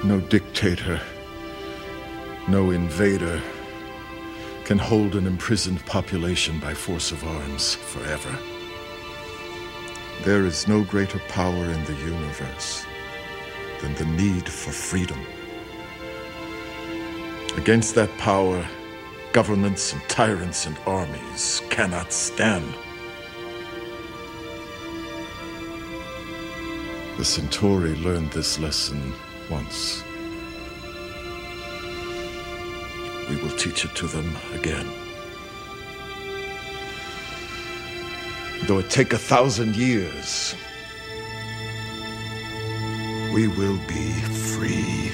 No 0.04 0.20
dictator, 0.20 1.00
no 2.48 2.72
invader 2.72 3.42
can 4.66 4.78
hold 4.78 5.16
an 5.16 5.28
imprisoned 5.28 5.84
population 5.86 6.60
by 6.60 6.74
force 6.74 7.12
of 7.12 7.24
arms 7.24 7.76
forever. 7.76 8.38
There 10.24 10.46
is 10.46 10.68
no 10.68 10.84
greater 10.84 11.20
power 11.28 11.66
in 11.66 11.84
the 11.86 11.96
universe 11.96 12.86
than 13.82 13.94
the 13.96 14.06
need 14.06 14.48
for 14.48 14.72
freedom. 14.72 15.20
Against 17.58 17.96
that 17.96 18.16
power, 18.18 18.66
governments 19.34 19.94
and 19.94 20.02
tyrants 20.10 20.66
and 20.66 20.78
armies 20.86 21.62
cannot 21.70 22.12
stand. 22.12 22.74
The 27.18 27.24
Centauri 27.24 27.96
learned 27.96 28.32
this 28.32 28.60
lesson 28.60 29.14
once. 29.50 30.04
We 33.30 33.38
will 33.38 33.56
teach 33.58 33.86
it 33.86 33.96
to 33.96 34.08
them 34.08 34.36
again. 34.54 34.86
Though 38.68 38.80
it 38.80 38.90
take 38.90 39.14
a 39.14 39.18
thousand 39.18 39.78
years, 39.78 40.56
we 43.34 43.48
will 43.48 43.80
be 43.88 44.12
free. 44.52 45.12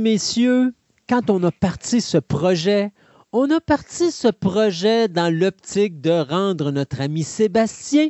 Messieurs, 0.00 0.72
quand 1.08 1.30
on 1.30 1.42
a 1.44 1.52
parti 1.52 2.00
ce 2.00 2.18
projet, 2.18 2.90
on 3.32 3.50
a 3.50 3.60
parti 3.60 4.10
ce 4.10 4.28
projet 4.28 5.08
dans 5.08 5.32
l'optique 5.32 6.00
de 6.00 6.10
rendre 6.10 6.72
notre 6.72 7.00
ami 7.00 7.22
Sébastien 7.22 8.08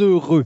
heureux. 0.00 0.44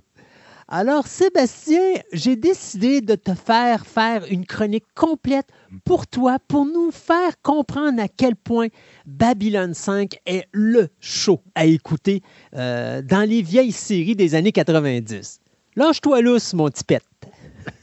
Alors, 0.69 1.07
Sébastien, 1.07 1.83
j'ai 2.13 2.37
décidé 2.37 3.01
de 3.01 3.15
te 3.15 3.35
faire 3.35 3.85
faire 3.85 4.25
une 4.31 4.47
chronique 4.47 4.87
complète 4.95 5.49
pour 5.85 6.07
toi, 6.07 6.39
pour 6.47 6.65
nous 6.67 6.91
faire 6.91 7.41
comprendre 7.43 8.01
à 8.01 8.09
quel 8.09 8.37
point 8.37 8.69
Babylon 9.07 9.73
5 9.75 10.19
est 10.27 10.47
le 10.53 10.89
show 11.01 11.43
à 11.55 11.67
écouter 11.67 12.23
euh, 12.55 13.03
dans 13.03 13.29
les 13.29 13.43
vieilles 13.43 13.73
séries 13.73 14.17
des 14.17 14.35
années 14.35 14.53
90. 14.53 15.41
Lâche-toi 15.77 16.21
lousse, 16.21 16.55
mon 16.55 16.69
petit 16.69 16.85
pet. 16.85 17.03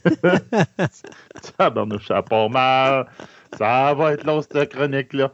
ça, 1.42 1.72
ça 2.06 2.22
pas 2.22 2.48
mal. 2.48 3.06
Ça 3.56 3.94
va 3.94 4.12
être 4.12 4.24
long, 4.24 4.42
cette 4.42 4.72
chronique-là. 4.72 5.32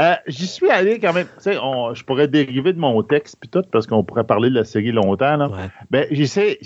Euh, 0.00 0.14
j'y 0.26 0.46
suis 0.46 0.70
allé 0.70 0.98
quand 0.98 1.12
même. 1.12 1.26
Tu 1.36 1.52
sais, 1.52 1.54
je 1.54 2.04
pourrais 2.04 2.28
dériver 2.28 2.72
de 2.72 2.78
mon 2.78 3.02
texte 3.02 3.36
puis 3.40 3.48
tout 3.48 3.62
parce 3.70 3.86
qu'on 3.86 4.02
pourrait 4.02 4.24
parler 4.24 4.48
de 4.48 4.54
la 4.54 4.64
série 4.64 4.92
longtemps. 4.92 5.36
Là. 5.36 5.50
Ben, 5.90 6.06
j'ai 6.10 6.24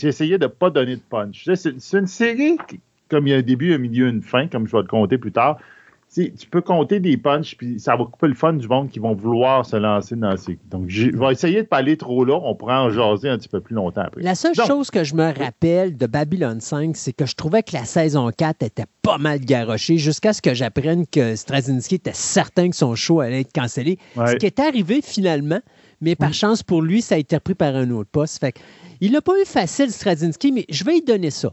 essayé 0.09 0.39
de 0.39 0.45
ne 0.45 0.49
pas 0.49 0.71
donner 0.71 0.97
de 0.97 1.03
punch. 1.03 1.49
C'est 1.55 1.99
une 1.99 2.07
série 2.07 2.57
qui, 2.69 2.81
comme 3.09 3.27
il 3.27 3.31
y 3.31 3.35
a 3.35 3.39
un 3.39 3.43
début, 3.43 3.75
un 3.75 3.79
milieu, 3.79 4.09
une 4.09 4.23
fin, 4.23 4.47
comme 4.47 4.67
je 4.67 4.73
vais 4.73 4.83
le 4.83 4.89
compter 4.89 5.19
plus 5.19 5.33
tard 5.33 5.59
tu 6.15 6.47
peux 6.51 6.61
compter 6.61 7.01
des 7.01 7.17
punches, 7.17 7.57
puis 7.57 7.79
ça 7.79 7.97
va 7.97 8.05
couper 8.05 8.29
le 8.29 8.35
fun 8.35 8.55
du 8.55 8.67
monde 8.67 8.89
qui 8.89 8.99
vont 8.99 9.15
vouloir 9.15 9.65
se 9.67 9.77
lancer 9.77 10.17
dans 10.17 10.37
ces. 10.37 10.59
Donc, 10.71 10.85
je 10.89 11.11
vais 11.17 11.33
essayer 11.33 11.57
de 11.57 11.61
ne 11.61 11.67
pas 11.67 11.79
aller 11.79 11.97
trop 11.97 12.25
là. 12.25 12.39
On 12.43 12.55
pourra 12.55 12.83
en 12.83 12.91
jaser 12.91 13.29
un 13.29 13.39
petit 13.39 13.49
peu 13.49 13.61
plus 13.61 13.75
longtemps 13.75 14.03
après. 14.03 14.23
La 14.23 14.35
seule 14.35 14.55
chose 14.55 14.91
que 14.91 15.05
je 15.05 15.15
me 15.15 15.33
rappelle 15.33 15.97
de 15.97 16.07
Babylon 16.07 16.59
5, 16.61 16.97
c'est 16.97 17.13
que 17.13 17.27
je 17.27 17.35
trouvais 17.35 17.63
que 17.63 17.75
la 17.75 17.85
saison 17.85 18.31
4 18.37 18.63
était 18.63 18.87
pas 19.03 19.19
mal 19.19 19.41
garochée 19.41 19.99
jusqu'à 19.99 20.33
ce 20.33 20.43
que 20.43 20.55
j'apprenne 20.55 21.07
que 21.07 21.37
Straczynski 21.37 21.97
était 21.97 22.11
certain 22.15 22.71
que 22.71 22.77
son 22.77 22.95
show 22.95 23.21
allait 23.21 23.43
être 23.43 23.53
cancellé. 23.53 23.99
Ce 24.17 24.37
qui 24.37 24.47
est 24.47 24.61
arrivé 24.61 25.01
finalement, 25.03 25.61
mais 26.01 26.17
par 26.17 26.33
chance 26.33 26.63
pour 26.63 26.83
lui, 26.83 27.03
ça 27.03 27.17
a 27.17 27.19
été 27.19 27.37
repris 27.37 27.55
par 27.55 27.75
un 27.75 27.91
autre 27.91 28.11
poste. 28.11 28.39
Fait 28.39 28.55
il 29.01 29.13
n'a 29.13 29.21
pas 29.21 29.41
eu 29.41 29.45
facile, 29.45 29.93
Straczynski, 29.93 30.51
mais 30.51 30.65
je 30.69 30.83
vais 30.85 30.95
lui 30.95 31.03
donner 31.03 31.31
ça. 31.31 31.53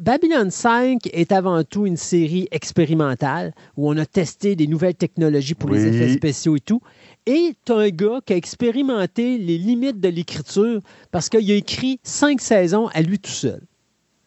Babylon 0.00 0.50
5 0.50 1.08
est 1.12 1.32
avant 1.32 1.64
tout 1.64 1.86
une 1.86 1.96
série 1.96 2.46
expérimentale 2.52 3.52
où 3.76 3.90
on 3.90 3.96
a 3.96 4.06
testé 4.06 4.54
des 4.54 4.66
nouvelles 4.66 4.94
technologies 4.94 5.54
pour 5.54 5.70
les 5.70 5.86
effets 5.86 6.12
spéciaux 6.12 6.56
et 6.56 6.60
tout. 6.60 6.80
Et 7.26 7.54
tu 7.64 7.72
as 7.72 7.76
un 7.76 7.88
gars 7.88 8.20
qui 8.24 8.32
a 8.32 8.36
expérimenté 8.36 9.38
les 9.38 9.58
limites 9.58 10.00
de 10.00 10.08
l'écriture 10.08 10.80
parce 11.10 11.28
qu'il 11.28 11.50
a 11.50 11.54
écrit 11.54 11.98
cinq 12.04 12.40
saisons 12.40 12.86
à 12.94 13.02
lui 13.02 13.18
tout 13.18 13.30
seul. 13.30 13.60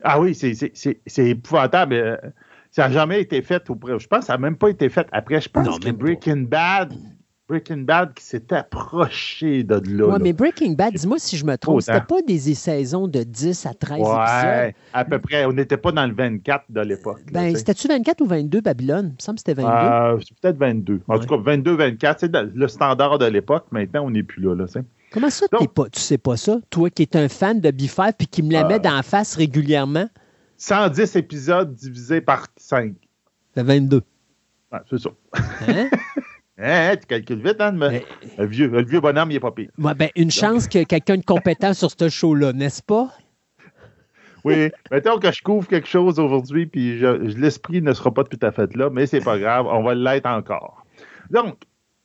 Ah 0.03 0.19
oui, 0.19 0.35
c'est 0.35 1.27
épouvantable. 1.29 1.93
Euh, 1.93 2.17
ça 2.71 2.87
n'a 2.87 2.93
jamais 2.93 3.21
été 3.21 3.41
fait. 3.41 3.63
Je 3.67 4.07
pense 4.07 4.19
que 4.19 4.25
ça 4.25 4.33
n'a 4.33 4.37
même 4.37 4.57
pas 4.57 4.69
été 4.69 4.89
fait 4.89 5.07
après. 5.11 5.41
Je 5.41 5.49
pense 5.49 5.79
que 5.79 5.91
Breaking 5.91 6.43
Bad 6.43 6.93
Breaking 7.49 7.79
Bad 7.79 8.13
qui 8.13 8.23
s'est 8.23 8.53
approché 8.53 9.63
de 9.63 9.81
là. 9.97 10.13
Oui, 10.13 10.19
mais 10.21 10.33
Breaking 10.33 10.73
Bad, 10.73 10.93
dis-moi 10.93 11.17
si 11.17 11.35
je 11.35 11.43
me 11.43 11.57
trompe, 11.57 11.81
c'était 11.81 11.99
pas 11.99 12.21
des 12.21 12.37
saisons 12.53 13.07
de 13.07 13.23
10 13.23 13.65
à 13.65 13.73
13 13.73 14.01
ouais, 14.01 14.75
à 14.93 15.05
peu 15.05 15.17
près. 15.17 15.45
On 15.45 15.53
n'était 15.53 15.77
pas 15.77 15.91
dans 15.91 16.05
le 16.05 16.13
24 16.13 16.65
de 16.69 16.81
l'époque. 16.81 17.21
Ben, 17.33 17.55
c'était-tu 17.55 17.87
24 17.87 18.21
ou 18.21 18.27
22, 18.27 18.61
Babylone? 18.61 19.07
Il 19.07 19.15
me 19.15 19.19
semble 19.19 19.37
que 19.37 19.43
c'était 19.47 19.61
22. 19.61 19.71
Euh, 19.71 20.19
c'est 20.19 20.39
peut-être 20.39 20.57
22. 20.57 21.01
En 21.07 21.17
tout 21.17 21.25
cas, 21.25 21.55
22-24, 21.55 22.15
c'est 22.19 22.31
le 22.35 22.67
standard 22.67 23.17
de 23.17 23.25
l'époque. 23.25 23.65
Maintenant, 23.71 24.05
on 24.05 24.11
n'est 24.11 24.23
plus 24.23 24.43
là. 24.43 24.53
là 24.53 24.65
Comment 25.11 25.31
ça, 25.31 25.47
tu 25.59 25.67
pas, 25.67 25.89
tu 25.89 25.99
sais 25.99 26.19
pas 26.19 26.37
ça? 26.37 26.59
Toi 26.69 26.91
qui 26.91 27.01
es 27.01 27.17
un 27.17 27.29
fan 27.29 27.59
de 27.59 27.69
B5 27.69 28.13
puis 28.15 28.27
qui 28.27 28.43
me 28.43 28.53
la 28.53 28.63
met 28.63 28.75
euh, 28.75 28.79
d'en 28.79 29.01
face 29.01 29.35
régulièrement? 29.35 30.07
110 30.57 31.15
épisodes 31.15 31.73
divisés 31.73 32.21
par 32.21 32.45
5. 32.57 32.93
C'est 33.55 33.63
22. 33.63 34.03
Ouais, 34.71 34.79
c'est 34.87 34.99
ça. 34.99 35.09
Hein? 35.67 35.89
Hein, 36.61 36.97
tu 36.97 37.07
calcules 37.07 37.41
vite, 37.41 37.61
hein? 37.61 37.71
le, 37.71 38.45
vieux, 38.45 38.67
le 38.67 38.83
vieux 38.83 38.99
bonhomme, 38.99 39.31
il 39.31 39.37
est 39.37 39.39
pas 39.39 39.51
pire. 39.51 39.69
ben, 39.77 40.09
une 40.15 40.31
chance 40.31 40.67
qu'il 40.67 40.81
y 40.81 40.83
ait 40.83 40.85
quelqu'un 40.85 41.17
de 41.17 41.23
compétent 41.23 41.73
sur 41.73 41.89
ce 41.89 42.09
show-là, 42.09 42.51
n'est-ce 42.51 42.83
pas? 42.83 43.09
Oui, 44.43 44.69
mettons 44.91 45.19
que 45.19 45.31
je 45.31 45.41
couvre 45.41 45.67
quelque 45.67 45.87
chose 45.87 46.19
aujourd'hui, 46.19 46.65
puis 46.65 46.99
l'esprit 47.37 47.81
ne 47.81 47.93
sera 47.93 48.13
pas 48.13 48.23
tout 48.23 48.39
à 48.41 48.51
fait 48.51 48.75
là, 48.75 48.89
mais 48.89 49.05
c'est 49.05 49.23
pas 49.23 49.37
grave, 49.37 49.67
on 49.69 49.83
va 49.83 49.95
l'être 49.95 50.25
encore. 50.25 50.85
Donc, 51.29 51.57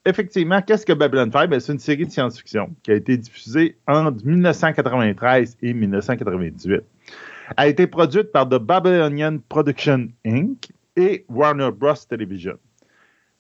effectivement, 0.05 0.61
qu'est-ce 0.63 0.87
que 0.87 0.93
Babylon 0.93 1.31
5? 1.33 1.49
Ben, 1.49 1.61
c'est 1.61 1.73
une 1.73 1.79
série 1.79 2.07
de 2.07 2.11
science-fiction 2.11 2.71
qui 2.83 2.93
a 2.93 2.95
été 2.95 3.17
diffusée 3.17 3.77
entre 3.87 4.25
1993 4.25 5.57
et 5.63 5.75
1998. 5.75 6.73
Elle 6.73 6.83
a 7.57 7.67
été 7.67 7.87
produite 7.87 8.33
par 8.33 8.49
The 8.49 8.59
Babylonian 8.59 9.39
Production 9.49 10.09
Inc. 10.25 10.69
et 10.97 11.25
Warner 11.29 11.71
Bros. 11.73 11.95
Television 12.09 12.55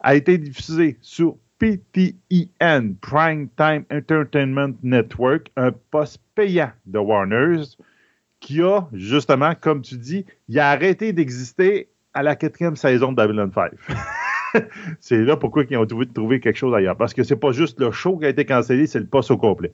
a 0.04 0.14
été 0.14 0.36
diffusé 0.36 0.98
sur 1.00 1.36
PTEN, 1.58 2.94
Prime 3.00 3.48
Time 3.56 3.84
Entertainment 3.90 4.74
Network, 4.82 5.50
un 5.56 5.72
poste 5.90 6.20
payant 6.34 6.70
de 6.84 6.98
Warner's, 6.98 7.78
qui 8.38 8.60
a, 8.60 8.86
justement, 8.92 9.54
comme 9.58 9.80
tu 9.80 9.96
dis, 9.96 10.26
il 10.48 10.60
a 10.60 10.70
arrêté 10.70 11.14
d'exister 11.14 11.88
à 12.12 12.22
la 12.22 12.36
quatrième 12.36 12.76
saison 12.76 13.12
de 13.12 13.16
Babylon 13.16 13.50
5. 13.52 13.72
c'est 15.00 15.24
là 15.24 15.38
pourquoi 15.38 15.64
ils 15.68 15.76
ont 15.78 15.86
trouvé, 15.86 16.06
trouver 16.06 16.38
quelque 16.38 16.58
chose 16.58 16.74
ailleurs. 16.74 16.96
Parce 16.96 17.14
que 17.14 17.22
c'est 17.22 17.36
pas 17.36 17.52
juste 17.52 17.80
le 17.80 17.90
show 17.90 18.18
qui 18.18 18.26
a 18.26 18.28
été 18.28 18.44
cancellé, 18.44 18.86
c'est 18.86 19.00
le 19.00 19.06
poste 19.06 19.30
au 19.30 19.38
complet. 19.38 19.72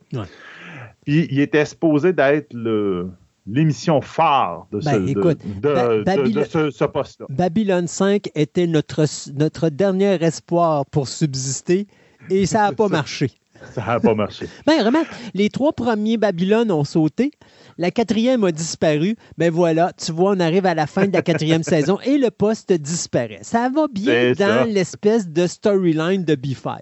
Puis 1.04 1.26
il 1.28 1.40
était 1.40 1.64
supposé 1.64 2.12
d'être 2.12 2.54
le, 2.54 3.10
l'émission 3.50 4.00
phare 4.00 4.66
de 4.72 4.80
ce, 4.80 6.84
poste-là. 6.84 7.26
Babylone 7.28 7.88
5 7.88 8.30
était 8.34 8.66
notre, 8.66 9.04
notre 9.34 9.68
dernier 9.68 10.22
espoir 10.22 10.86
pour 10.86 11.08
subsister 11.08 11.86
et 12.30 12.46
ça 12.46 12.68
n'a 12.68 12.72
pas 12.72 12.88
marché. 12.88 13.30
Ça 13.72 13.84
n'a 13.84 14.00
pas 14.00 14.14
marché. 14.14 14.46
ben, 14.66 14.84
remarque, 14.84 15.10
les 15.34 15.50
trois 15.50 15.72
premiers 15.72 16.16
Babylone 16.16 16.70
ont 16.70 16.84
sauté. 16.84 17.32
La 17.76 17.90
quatrième 17.90 18.44
a 18.44 18.52
disparu. 18.52 19.16
Ben 19.36 19.50
voilà, 19.50 19.92
tu 19.92 20.12
vois, 20.12 20.32
on 20.32 20.40
arrive 20.40 20.64
à 20.64 20.74
la 20.74 20.86
fin 20.86 21.06
de 21.06 21.12
la 21.12 21.22
quatrième 21.22 21.62
saison 21.62 21.98
et 22.04 22.16
le 22.16 22.30
poste 22.30 22.72
disparaît. 22.72 23.40
Ça 23.42 23.68
va 23.68 23.86
bien 23.88 24.32
dans 24.32 24.66
l'espèce 24.66 25.28
de 25.28 25.46
storyline 25.46 26.24
de 26.24 26.34
B5. 26.34 26.78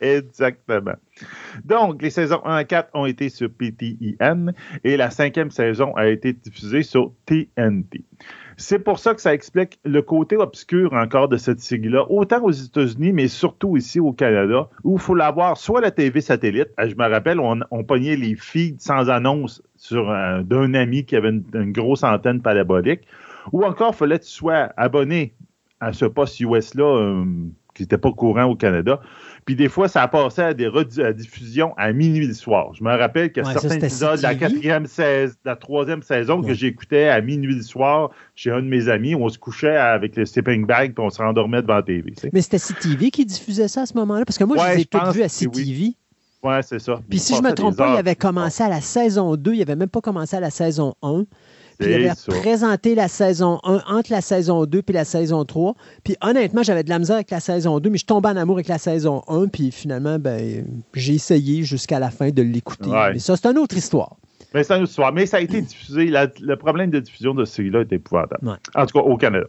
Exactement. 0.00 0.94
Donc, 1.64 2.02
les 2.02 2.10
saisons 2.10 2.40
1 2.44 2.54
à 2.54 2.64
4 2.64 2.90
ont 2.94 3.06
été 3.06 3.28
sur 3.28 3.48
PTIN 3.50 4.52
et 4.84 4.96
la 4.96 5.10
cinquième 5.10 5.50
saison 5.50 5.94
a 5.96 6.08
été 6.08 6.32
diffusée 6.32 6.82
sur 6.82 7.12
TNT. 7.26 8.04
C'est 8.56 8.78
pour 8.78 8.98
ça 8.98 9.14
que 9.14 9.22
ça 9.22 9.32
explique 9.32 9.78
le 9.86 10.02
côté 10.02 10.36
obscur 10.36 10.92
encore 10.92 11.28
de 11.28 11.38
cette 11.38 11.60
série-là, 11.60 12.04
autant 12.10 12.42
aux 12.42 12.50
États-Unis, 12.50 13.12
mais 13.12 13.26
surtout 13.26 13.78
ici 13.78 14.00
au 14.00 14.12
Canada, 14.12 14.68
où 14.84 14.96
il 14.96 15.00
faut 15.00 15.14
l'avoir 15.14 15.56
soit 15.56 15.80
la 15.80 15.90
TV 15.90 16.20
satellite. 16.20 16.68
Ah, 16.76 16.86
je 16.86 16.94
me 16.94 17.08
rappelle, 17.08 17.40
on, 17.40 17.84
pognait 17.84 18.16
les 18.16 18.34
feeds 18.34 18.78
sans 18.78 19.08
annonce 19.08 19.62
sur 19.76 20.06
d'un 20.44 20.74
ami 20.74 21.06
qui 21.06 21.16
avait 21.16 21.30
une, 21.30 21.72
grosse 21.72 22.04
antenne 22.04 22.42
parabolique, 22.42 23.06
ou 23.52 23.64
encore, 23.64 23.92
il 23.94 23.96
fallait 23.96 24.18
que 24.18 24.24
tu 24.24 24.30
sois 24.30 24.70
abonné 24.76 25.32
à 25.80 25.94
ce 25.94 26.04
poste 26.04 26.38
US-là 26.40 26.84
euh, 26.84 27.24
qui 27.74 27.82
n'était 27.82 27.98
pas 27.98 28.12
courant 28.12 28.44
au 28.44 28.56
Canada. 28.56 29.00
Puis 29.44 29.56
des 29.56 29.68
fois, 29.68 29.88
ça 29.88 30.02
a 30.02 30.08
passé 30.08 30.42
à 30.42 30.54
des 30.54 30.66
rediffusions 30.66 31.74
à 31.76 31.92
minuit 31.92 32.26
le 32.26 32.34
soir. 32.34 32.74
Je 32.74 32.84
me 32.84 32.90
rappelle 32.90 33.32
que 33.32 33.42
certains 33.42 33.70
épisodes 33.70 34.18
de 34.18 34.22
la 34.22 34.34
quatrième 34.34 34.86
saison, 34.86 35.34
la 35.44 35.56
troisième 35.56 36.02
saison 36.02 36.42
que 36.42 36.54
j'écoutais 36.54 37.08
à 37.08 37.20
minuit 37.20 37.54
le 37.54 37.62
soir 37.62 38.10
chez 38.34 38.50
un 38.50 38.60
de 38.60 38.66
mes 38.66 38.88
amis, 38.88 39.14
on 39.14 39.28
se 39.28 39.38
couchait 39.38 39.76
avec 39.76 40.16
le 40.16 40.26
sleeping 40.26 40.66
bag 40.66 40.94
puis 40.94 41.04
on 41.04 41.10
se 41.10 41.22
rendormait 41.22 41.62
devant 41.62 41.76
la 41.76 41.82
TV. 41.82 42.12
Mais 42.32 42.42
c'était 42.42 42.58
CTV 42.58 43.10
qui 43.10 43.24
diffusait 43.24 43.68
ça 43.68 43.82
à 43.82 43.86
ce 43.86 43.94
moment-là? 43.94 44.24
Parce 44.24 44.38
que 44.38 44.44
moi, 44.44 44.56
je 44.58 44.76
les 44.76 44.82
ai 44.82 44.84
toutes 44.84 45.08
vues 45.12 45.22
à 45.22 45.28
CTV. 45.28 45.94
Oui, 46.42 46.54
c'est 46.62 46.78
ça. 46.78 47.00
Puis 47.08 47.18
si 47.18 47.34
je 47.34 47.42
ne 47.42 47.48
me 47.48 47.54
trompe 47.54 47.76
pas, 47.76 47.94
il 47.94 47.98
avait 47.98 48.16
commencé 48.16 48.62
à 48.62 48.68
la 48.68 48.80
saison 48.80 49.36
2, 49.36 49.52
il 49.52 49.58
n'avait 49.58 49.76
même 49.76 49.90
pas 49.90 50.00
commencé 50.00 50.36
à 50.36 50.40
la 50.40 50.50
saison 50.50 50.94
1. 51.02 51.24
Puis 51.80 51.90
il 51.90 52.08
avait 52.08 52.40
présenté 52.40 52.94
la 52.94 53.08
saison 53.08 53.58
1 53.64 53.82
entre 53.88 54.12
la 54.12 54.20
saison 54.20 54.66
2 54.66 54.82
puis 54.82 54.94
la 54.94 55.04
saison 55.04 55.44
3. 55.44 55.74
Puis 56.04 56.16
honnêtement, 56.20 56.62
j'avais 56.62 56.84
de 56.84 56.90
la 56.90 56.98
misère 56.98 57.16
avec 57.16 57.30
la 57.30 57.40
saison 57.40 57.80
2, 57.80 57.90
mais 57.90 57.98
je 57.98 58.06
tombais 58.06 58.28
en 58.28 58.36
amour 58.36 58.56
avec 58.56 58.68
la 58.68 58.78
saison 58.78 59.22
1. 59.28 59.48
Puis 59.48 59.70
finalement, 59.70 60.18
ben, 60.18 60.64
j'ai 60.94 61.14
essayé 61.14 61.62
jusqu'à 61.62 61.98
la 61.98 62.10
fin 62.10 62.30
de 62.30 62.42
l'écouter. 62.42 62.90
Mais 63.12 63.18
ça, 63.18 63.36
c'est 63.36 63.48
une 63.48 63.58
autre 63.58 63.76
histoire. 63.76 64.16
Mais 64.52 64.64
c'est 64.64 64.74
une 64.74 64.82
autre 64.82 64.90
histoire. 64.90 65.12
Mais 65.12 65.26
ça 65.26 65.38
a 65.38 65.40
été 65.40 65.60
diffusé. 65.62 66.06
le 66.06 66.54
problème 66.56 66.90
de 66.90 67.00
diffusion 67.00 67.34
de 67.34 67.44
ce 67.44 67.54
série-là 67.54 67.82
était 67.82 67.96
épouvantable. 67.96 68.58
En 68.74 68.86
tout 68.86 68.98
cas, 68.98 69.04
au 69.04 69.16
Canada. 69.16 69.46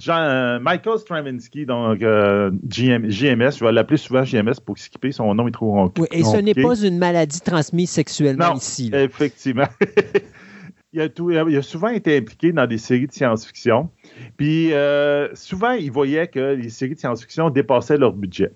Jean, 0.00 0.16
euh, 0.16 0.58
Michael 0.58 0.98
Stravinsky, 0.98 1.66
donc 1.66 2.02
euh, 2.02 2.50
GMS, 2.64 3.10
je 3.10 3.62
vais 3.62 3.70
l'appeler 3.70 3.98
souvent 3.98 4.22
GMS 4.22 4.58
pour 4.64 4.78
skipper, 4.78 5.12
son 5.12 5.34
nom 5.34 5.46
est 5.46 5.52
trop 5.52 5.72
ronqué. 5.72 6.00
Oui, 6.00 6.08
et 6.10 6.24
ce 6.24 6.38
n'est 6.38 6.54
pas 6.54 6.74
une 6.74 6.96
maladie 6.96 7.42
transmise 7.42 7.90
sexuellement 7.90 8.54
ici. 8.54 8.90
Effectivement. 8.94 9.68
il 10.92 11.56
a, 11.56 11.62
souvent 11.62 11.88
été 11.88 12.16
impliqué 12.16 12.52
dans 12.52 12.66
des 12.66 12.78
séries 12.78 13.06
de 13.06 13.12
science-fiction. 13.12 13.90
Puis 14.36 14.72
euh, 14.72 15.28
souvent, 15.34 15.72
il 15.72 15.90
voyait 15.90 16.26
que 16.26 16.54
les 16.54 16.68
séries 16.68 16.94
de 16.94 16.98
science-fiction 16.98 17.50
dépassaient 17.50 17.96
leur 17.96 18.12
budget. 18.12 18.52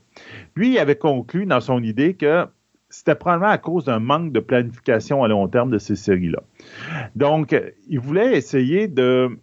Lui, 0.56 0.72
il 0.72 0.78
avait 0.78 0.96
conclu 0.96 1.46
dans 1.46 1.60
son 1.60 1.82
idée 1.82 2.14
que 2.14 2.46
c'était 2.90 3.14
probablement 3.14 3.50
à 3.50 3.58
cause 3.58 3.84
d'un 3.84 4.00
manque 4.00 4.32
de 4.32 4.40
planification 4.40 5.22
à 5.22 5.28
long 5.28 5.48
terme 5.48 5.70
de 5.70 5.78
ces 5.78 5.96
séries-là. 5.96 6.42
Donc, 7.16 7.56
il 7.88 7.98
voulait 7.98 8.36
essayer 8.36 8.88
de, 8.88 9.36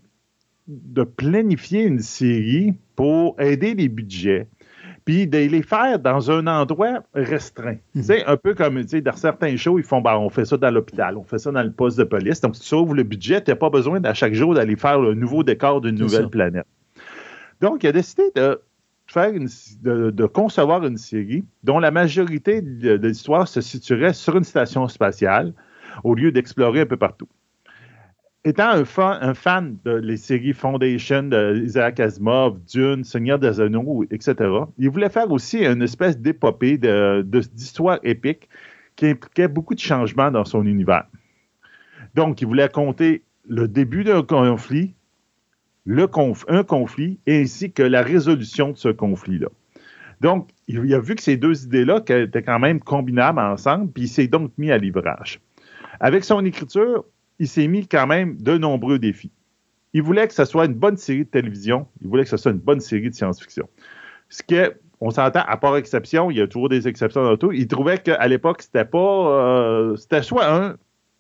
de 0.68 1.04
planifier 1.04 1.84
une 1.84 2.00
série 2.00 2.74
pour 2.96 3.40
aider 3.40 3.74
les 3.74 3.90
budgets, 3.90 4.48
puis 5.06 5.28
de 5.28 5.38
les 5.38 5.64
faire 5.64 6.00
dans 6.00 6.30
un 6.32 6.48
endroit 6.48 7.04
restreint. 7.14 7.78
Mhm. 7.96 8.04
C'est 8.04 8.26
un 8.26 8.38
peu 8.38 8.54
comme, 8.54 8.82
tu 8.82 8.88
sais, 8.90 9.02
dans 9.02 9.16
certains 9.16 9.56
shows, 9.58 9.80
ils 9.80 9.86
font, 9.86 10.02
ben, 10.02 10.16
on 10.18 10.30
fait 10.30 10.46
ça 10.46 10.58
dans 10.58 10.70
l'hôpital, 10.72 11.18
on 11.18 11.24
fait 11.24 11.40
ça 11.40 11.52
dans 11.52 11.64
le 11.64 11.72
poste 11.72 11.98
de 11.98 12.04
police. 12.04 12.42
Donc, 12.42 12.56
si 12.56 12.62
tu 12.62 12.68
sauves 12.68 12.96
le 12.96 13.04
budget, 13.04 13.44
tu 13.44 13.52
n'as 13.52 13.56
pas 13.58 13.70
besoin 13.70 14.04
à 14.04 14.14
chaque 14.14 14.34
jour 14.34 14.54
d'aller 14.54 14.76
faire 14.76 15.00
le 15.00 15.14
nouveau 15.14 15.44
décor 15.44 15.82
d'une 15.82 15.96
nouvelle 15.96 16.24
ça. 16.24 16.30
planète. 16.30 16.66
Donc, 17.62 17.84
il 17.84 17.88
a 17.88 17.92
décidé 17.92 18.24
de 18.36 18.60
faire 19.08 19.34
une- 19.34 19.50
de, 19.82 20.10
de 20.10 20.26
concevoir 20.26 20.86
une 20.86 20.98
série 20.98 21.44
dont 21.64 21.80
la 21.80 21.92
majorité 21.92 22.62
de, 22.62 22.98
de 22.98 23.08
l'histoire 23.08 23.48
se 23.48 23.62
situerait 23.62 24.14
sur 24.14 24.38
une 24.38 24.44
station 24.44 24.88
spatiale 24.88 25.54
au 26.04 26.16
lieu 26.16 26.32
d'explorer 26.32 26.82
un 26.82 26.86
peu 26.86 26.98
partout. 26.98 27.28
Étant 28.44 28.70
un 28.70 28.86
fan, 28.86 29.20
un 29.22 29.36
fan 29.36 29.78
de 29.86 29.92
les 29.92 30.18
séries 30.18 30.54
Foundation 30.54 31.24
de 31.24 31.62
Isaac 31.64 32.00
Asimov, 32.00 32.58
Dune, 32.66 33.04
Seigneur 33.04 33.38
des 33.38 33.62
Anneaux, 33.62 34.04
etc., 34.10 34.34
il 34.80 34.90
voulait 34.90 35.10
faire 35.10 35.30
aussi 35.30 35.64
une 35.64 35.84
espèce 35.84 36.18
d'épopée 36.18 36.80
de- 36.80 37.22
de- 37.22 37.40
d'histoire 37.40 38.00
épique 38.02 38.50
qui 38.96 39.08
impliquait 39.10 39.48
beaucoup 39.48 39.76
de 39.76 39.80
changements 39.80 40.32
dans 40.32 40.44
son 40.44 40.66
univers. 40.66 41.06
Donc, 42.16 42.42
il 42.42 42.48
voulait 42.48 42.68
compter 42.68 43.22
le 43.48 43.68
début 43.68 44.04
d'un 44.04 44.24
conflit, 44.24 44.96
un 45.88 46.64
conflit, 46.64 47.20
ainsi 47.28 47.72
que 47.72 47.84
la 47.84 48.02
résolution 48.02 48.72
de 48.72 48.78
ce 48.78 48.90
conflit-là. 48.90 49.50
Donc, 50.20 50.50
il 50.68 50.94
a 50.96 51.00
vu 51.00 51.14
que 51.16 51.22
ces 51.22 51.38
deux 51.38 51.66
idées-là 51.66 52.02
étaient 52.08 52.44
quand 52.44 52.60
même 52.60 52.80
combinables 52.80 53.40
ensemble, 53.40 53.92
puis 53.92 54.04
il 54.04 54.08
s'est 54.08 54.28
donc 54.28 54.52
mis 54.58 54.72
à 54.72 54.80
livrage. 54.80 55.40
Avec 56.00 56.24
son 56.24 56.44
écriture, 56.44 57.06
il 57.42 57.48
s'est 57.48 57.68
mis 57.68 57.88
quand 57.88 58.06
même 58.06 58.38
de 58.40 58.56
nombreux 58.56 59.00
défis. 59.00 59.32
Il 59.94 60.04
voulait 60.04 60.28
que 60.28 60.34
ce 60.34 60.46
soit 60.46 60.66
une 60.66 60.76
bonne 60.76 60.96
série 60.96 61.26
de 61.26 61.30
télévision, 61.30 61.88
il 62.02 62.08
voulait 62.08 62.24
que 62.24 62.30
ce 62.30 62.38
soit 62.38 62.52
une 62.52 62.60
bonne 62.60 62.80
série 62.80 63.10
de 63.10 63.16
science-fiction. 63.16 63.68
Ce 64.30 64.44
que, 64.44 64.76
on 65.02 65.10
s'entend, 65.10 65.42
à 65.48 65.58
part 65.58 65.76
exception, 65.76 66.30
il 66.30 66.38
y 66.38 66.42
a 66.42 66.48
toujours 66.48 66.70
des 66.70 66.88
exceptions 66.88 67.24
dans 67.24 67.36
tout, 67.38 67.52
il 67.52 67.68
trouvait 67.68 67.98
qu'à 67.98 68.28
l'époque, 68.28 68.62
c'était 68.62 68.86
pas. 68.86 69.00
euh, 69.00 69.96
c'était 69.98 70.22
soit 70.22 70.48
un 70.54 70.76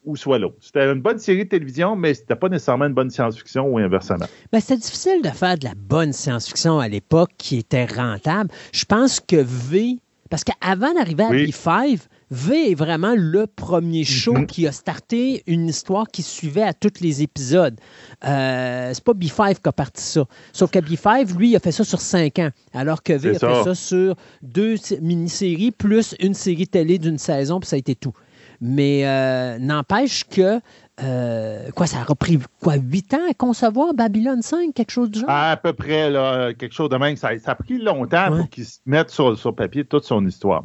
ou 0.05 0.15
soit 0.15 0.37
l'autre. 0.37 0.57
C'était 0.61 0.91
une 0.91 1.01
bonne 1.01 1.17
série 1.17 1.45
de 1.45 1.49
télévision, 1.49 1.95
mais 1.95 2.13
c'était 2.13 2.35
pas 2.35 2.49
nécessairement 2.49 2.85
une 2.85 2.93
bonne 2.93 3.09
science-fiction 3.09 3.67
ou 3.67 3.79
inversement. 3.79 4.27
Ben, 4.51 4.59
c'était 4.59 4.77
difficile 4.77 5.23
de 5.23 5.29
faire 5.29 5.57
de 5.57 5.65
la 5.65 5.73
bonne 5.75 6.13
science-fiction 6.13 6.77
à 6.79 6.87
l'époque 6.87 7.31
qui 7.39 7.57
était 7.57 7.85
rentable. 7.85 8.51
Je 8.73 8.85
pense 8.85 9.19
que 9.19 9.37
V, 9.37 9.97
parce 10.29 10.43
qu'avant 10.43 10.93
d'arriver 10.93 11.23
à 11.23 11.29
Oui. 11.31 11.47
B5, 11.49 11.99
V 12.33 12.71
est 12.71 12.75
vraiment 12.75 13.13
le 13.15 13.45
premier 13.45 14.05
show 14.05 14.33
Mhm. 14.33 14.45
qui 14.47 14.65
a 14.65 14.71
starté 14.71 15.43
une 15.47 15.67
histoire 15.67 16.07
qui 16.07 16.21
suivait 16.23 16.63
à 16.63 16.73
tous 16.73 17.01
les 17.01 17.21
épisodes. 17.21 17.77
Euh, 18.25 18.91
c'est 18.93 19.03
pas 19.03 19.13
B5 19.13 19.55
qui 19.61 19.67
a 19.69 19.71
parti 19.73 20.01
ça. 20.01 20.23
Sauf 20.53 20.71
que 20.71 20.79
B5, 20.79 21.37
lui, 21.37 21.49
il 21.49 21.55
a 21.57 21.59
fait 21.59 21.73
ça 21.73 21.83
sur 21.83 21.99
cinq 21.99 22.39
ans, 22.39 22.49
alors 22.73 23.03
que 23.03 23.13
V 23.13 23.31
a 23.31 23.33
fait 23.39 23.63
ça. 23.65 23.75
sur 23.75 24.15
deux 24.41 24.75
mini-séries 25.01 25.71
plus 25.71 26.15
une 26.21 26.33
série 26.33 26.67
télé 26.67 26.97
d'une 26.99 27.17
saison, 27.17 27.59
puis 27.59 27.67
ça 27.67 27.75
a 27.75 27.79
été 27.79 27.95
tout. 27.95 28.13
Mais 28.61 29.07
euh, 29.07 29.57
n'empêche 29.57 30.23
que, 30.23 30.61
euh, 31.03 31.69
quoi, 31.71 31.87
ça 31.87 31.97
a 32.07 32.15
pris 32.15 32.37
quoi, 32.61 32.75
huit 32.75 33.13
ans 33.13 33.21
à 33.29 33.33
concevoir 33.33 33.93
Babylone 33.95 34.41
5, 34.43 34.73
quelque 34.73 34.91
chose 34.91 35.09
du 35.09 35.19
genre? 35.19 35.29
À 35.29 35.57
peu 35.57 35.73
près, 35.73 36.09
là, 36.11 36.53
quelque 36.53 36.73
chose 36.73 36.89
de 36.89 36.95
même. 36.97 37.15
Ça, 37.15 37.37
ça 37.39 37.51
a 37.51 37.55
pris 37.55 37.79
longtemps 37.79 38.31
Ouais. 38.31 38.37
pour 38.37 38.49
qu'il 38.49 38.65
se 38.65 38.77
mette 38.85 39.09
sur, 39.09 39.37
sur 39.37 39.55
papier 39.55 39.83
toute 39.83 40.03
son 40.05 40.25
histoire. 40.27 40.63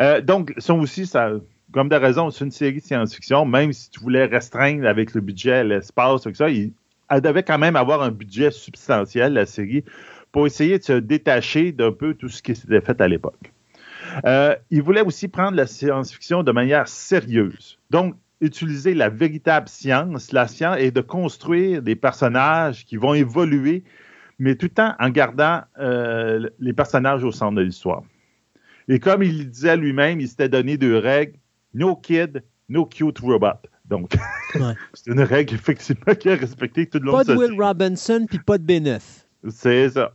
Euh, 0.00 0.20
donc, 0.20 0.52
ça 0.58 0.74
aussi, 0.74 1.10
comme 1.72 1.88
de 1.88 1.96
raison, 1.96 2.30
c'est 2.30 2.44
une 2.44 2.50
série 2.50 2.80
de 2.80 2.84
science-fiction, 2.84 3.44
même 3.44 3.72
si 3.72 3.90
tu 3.90 4.00
voulais 4.00 4.26
restreindre 4.26 4.86
avec 4.86 5.14
le 5.14 5.20
budget, 5.20 5.64
l'espace, 5.64 6.22
tout 6.22 6.34
ça, 6.34 6.48
elle 6.48 7.20
devait 7.20 7.42
quand 7.42 7.58
même 7.58 7.76
avoir 7.76 8.02
un 8.02 8.10
budget 8.10 8.50
substantiel, 8.50 9.32
la 9.32 9.46
série, 9.46 9.84
pour 10.32 10.46
essayer 10.46 10.78
de 10.78 10.84
se 10.84 10.92
détacher 10.92 11.72
d'un 11.72 11.92
peu 11.92 12.14
tout 12.14 12.28
ce 12.28 12.42
qui 12.42 12.54
s'était 12.54 12.80
fait 12.80 13.00
à 13.00 13.08
l'époque. 13.08 13.52
Euh, 14.24 14.54
il 14.70 14.82
voulait 14.82 15.02
aussi 15.02 15.28
prendre 15.28 15.56
la 15.56 15.66
science-fiction 15.66 16.42
de 16.42 16.52
manière 16.52 16.88
sérieuse. 16.88 17.78
Donc, 17.90 18.14
utiliser 18.40 18.94
la 18.94 19.08
véritable 19.08 19.68
science, 19.68 20.32
la 20.32 20.48
science, 20.48 20.76
et 20.78 20.90
de 20.90 21.00
construire 21.00 21.82
des 21.82 21.94
personnages 21.94 22.84
qui 22.84 22.96
vont 22.96 23.14
évoluer, 23.14 23.84
mais 24.38 24.54
tout 24.54 24.66
le 24.66 24.70
temps 24.70 24.94
en 24.98 25.10
gardant 25.10 25.60
euh, 25.78 26.48
les 26.58 26.72
personnages 26.72 27.22
au 27.24 27.32
centre 27.32 27.56
de 27.56 27.62
l'histoire. 27.62 28.02
Et 28.90 28.98
comme 28.98 29.22
il 29.22 29.38
le 29.38 29.44
disait 29.44 29.76
lui-même, 29.76 30.18
il 30.20 30.26
s'était 30.26 30.48
donné 30.48 30.76
deux 30.76 30.98
règles 30.98 31.38
no 31.74 31.94
kid, 31.94 32.42
no 32.68 32.84
cute 32.84 33.20
robot. 33.20 33.60
Donc, 33.84 34.14
Ouais. 34.56 34.74
c'est 34.94 35.12
une 35.12 35.20
règle 35.20 35.54
effectivement 35.54 36.12
qu'il 36.16 36.32
a 36.32 36.34
respectée 36.34 36.86
tout 36.86 36.98
le 36.98 37.04
long 37.06 37.12
Pas 37.12 37.22
de 37.22 37.36
Will 37.36 37.60
Robinson 37.60 38.26
puis 38.28 38.40
pas 38.40 38.58
de 38.58 38.64
B9. 38.64 39.00
c'est 39.48 39.90
ça. 39.90 40.12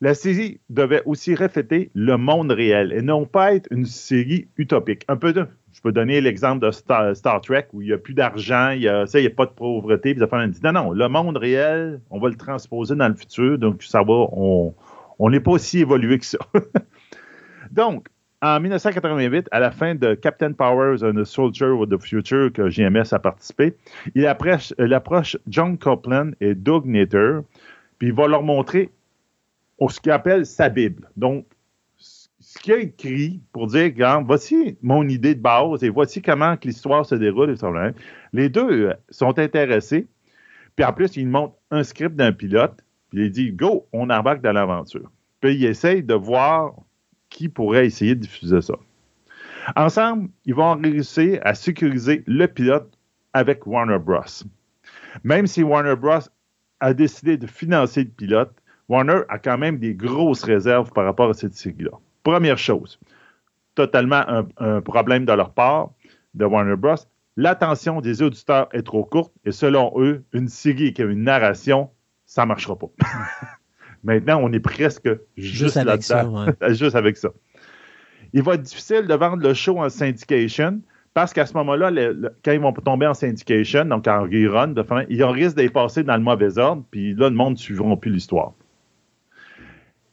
La 0.00 0.14
série 0.14 0.58
devait 0.70 1.02
aussi 1.04 1.34
refléter 1.34 1.90
le 1.94 2.16
monde 2.16 2.50
réel 2.50 2.94
et 2.94 3.02
non 3.02 3.26
pas 3.26 3.54
être 3.54 3.68
une 3.70 3.84
série 3.84 4.48
utopique. 4.56 5.04
Un 5.08 5.16
peu 5.16 5.34
de, 5.34 5.46
je 5.72 5.82
peux 5.82 5.92
donner 5.92 6.22
l'exemple 6.22 6.64
de 6.66 6.70
Star, 6.70 7.14
Star 7.14 7.42
Trek 7.42 7.68
où 7.74 7.82
il 7.82 7.88
n'y 7.88 7.92
a 7.92 7.98
plus 7.98 8.14
d'argent, 8.14 8.70
il 8.70 8.80
n'y 8.80 8.88
a, 8.88 9.06
ça, 9.06 9.20
il 9.20 9.24
y 9.24 9.26
a 9.26 9.30
pas 9.30 9.44
de 9.44 9.52
pauvreté. 9.52 10.14
Puis 10.14 10.20
ça 10.20 10.28
fait 10.28 10.36
un 10.36 10.48
dit, 10.48 10.60
non, 10.64 10.72
non, 10.72 10.92
le 10.92 11.08
monde 11.08 11.36
réel, 11.36 12.00
on 12.08 12.18
va 12.18 12.30
le 12.30 12.36
transposer 12.36 12.96
dans 12.96 13.08
le 13.08 13.14
futur, 13.14 13.58
donc 13.58 13.82
ça 13.82 13.98
va, 14.02 14.26
on 14.32 14.74
on 15.18 15.30
n'est 15.30 15.40
pas 15.40 15.52
aussi 15.52 15.78
évolué 15.80 16.18
que 16.18 16.26
ça. 16.26 16.38
donc, 17.72 18.08
en 18.40 18.58
1988, 18.60 19.48
à 19.52 19.60
la 19.60 19.70
fin 19.70 19.94
de 19.94 20.14
Captain 20.14 20.52
Powers 20.52 21.04
and 21.04 21.14
the 21.14 21.24
Soldier 21.24 21.66
of 21.66 21.88
the 21.88 21.98
Future 22.00 22.52
que 22.52 22.68
JMS 22.68 23.12
a 23.12 23.18
participé, 23.18 23.74
il 24.14 24.26
approche, 24.26 24.74
il 24.78 24.92
approche 24.92 25.36
John 25.46 25.78
Copeland 25.78 26.32
et 26.40 26.54
Doug 26.54 26.86
Nader, 26.86 27.40
puis 27.98 28.08
il 28.08 28.14
va 28.14 28.26
leur 28.26 28.42
montrer 28.42 28.90
ce 29.88 30.00
qu'il 30.00 30.12
appelle 30.12 30.46
sa 30.46 30.68
Bible. 30.68 31.08
Donc, 31.16 31.46
ce 31.96 32.58
qu'il 32.58 32.72
a 32.72 32.78
écrit 32.78 33.40
pour 33.52 33.68
dire, 33.68 33.92
voici 34.24 34.76
mon 34.82 35.08
idée 35.08 35.34
de 35.34 35.40
base 35.40 35.82
et 35.82 35.88
voici 35.88 36.20
comment 36.20 36.56
l'histoire 36.62 37.06
se 37.06 37.14
déroule. 37.14 37.54
Les 38.32 38.48
deux 38.48 38.88
euh, 38.88 38.94
sont 39.10 39.38
intéressés. 39.38 40.06
Puis 40.76 40.84
en 40.84 40.92
plus, 40.92 41.16
il 41.16 41.28
montre 41.28 41.54
un 41.70 41.82
script 41.82 42.16
d'un 42.16 42.32
pilote. 42.32 42.84
Puis 43.10 43.26
il 43.26 43.30
dit, 43.30 43.52
go, 43.52 43.86
on 43.92 44.10
embarque 44.10 44.42
dans 44.42 44.52
l'aventure. 44.52 45.10
Puis 45.40 45.54
il 45.54 45.64
essaye 45.64 46.02
de 46.02 46.14
voir 46.14 46.74
qui 47.32 47.48
pourrait 47.48 47.86
essayer 47.86 48.14
de 48.14 48.20
diffuser 48.20 48.60
ça. 48.60 48.74
Ensemble, 49.76 50.28
ils 50.44 50.54
vont 50.54 50.74
réussir 50.74 51.40
à 51.42 51.54
sécuriser 51.54 52.24
le 52.26 52.46
pilote 52.46 52.92
avec 53.32 53.66
Warner 53.66 53.98
Bros. 53.98 54.20
Même 55.24 55.46
si 55.46 55.62
Warner 55.62 55.96
Bros. 55.96 56.20
a 56.80 56.94
décidé 56.94 57.36
de 57.36 57.46
financer 57.46 58.04
le 58.04 58.10
pilote, 58.10 58.52
Warner 58.88 59.20
a 59.28 59.38
quand 59.38 59.58
même 59.58 59.78
des 59.78 59.94
grosses 59.94 60.42
réserves 60.42 60.92
par 60.92 61.04
rapport 61.04 61.30
à 61.30 61.34
cette 61.34 61.54
série-là. 61.54 61.92
Première 62.22 62.58
chose, 62.58 62.98
totalement 63.74 64.24
un, 64.28 64.46
un 64.58 64.80
problème 64.80 65.24
de 65.24 65.32
leur 65.32 65.52
part, 65.52 65.90
de 66.34 66.44
Warner 66.44 66.76
Bros. 66.76 66.96
L'attention 67.36 68.00
des 68.00 68.20
auditeurs 68.20 68.68
est 68.72 68.82
trop 68.82 69.04
courte 69.04 69.32
et 69.44 69.52
selon 69.52 69.92
eux, 69.96 70.24
une 70.32 70.48
série 70.48 70.92
qui 70.92 71.02
a 71.02 71.06
une 71.06 71.22
narration, 71.22 71.90
ça 72.26 72.42
ne 72.42 72.48
marchera 72.48 72.76
pas. 72.76 72.88
Maintenant, 74.04 74.40
on 74.42 74.52
est 74.52 74.60
presque 74.60 75.08
juste, 75.36 75.64
Juste 75.64 75.76
avec 75.76 76.02
ça, 76.02 76.22
là-dedans. 76.22 76.46
ouais. 76.46 76.74
juste 76.74 76.96
avec 76.96 77.16
ça. 77.16 77.30
Il 78.32 78.42
va 78.42 78.54
être 78.54 78.62
difficile 78.62 79.06
de 79.06 79.14
vendre 79.14 79.42
le 79.42 79.54
show 79.54 79.78
en 79.78 79.88
syndication 79.88 80.80
parce 81.14 81.32
qu'à 81.32 81.44
ce 81.44 81.52
moment-là, 81.54 81.90
quand 82.42 82.52
ils 82.52 82.60
vont 82.60 82.72
tomber 82.72 83.06
en 83.06 83.14
syndication, 83.14 83.84
donc 83.84 84.08
en 84.08 84.22
rerun, 84.22 84.68
de 84.68 84.82
fin, 84.82 85.04
ils 85.10 85.22
risquent 85.22 85.56
d'être 85.56 85.72
passés 85.72 86.02
dans 86.02 86.16
le 86.16 86.22
mauvais 86.22 86.58
ordre, 86.58 86.84
puis 86.90 87.14
là, 87.14 87.28
le 87.28 87.34
monde 87.34 87.52
ne 87.52 87.58
suivra 87.58 87.96
plus 87.96 88.10
l'histoire. 88.10 88.54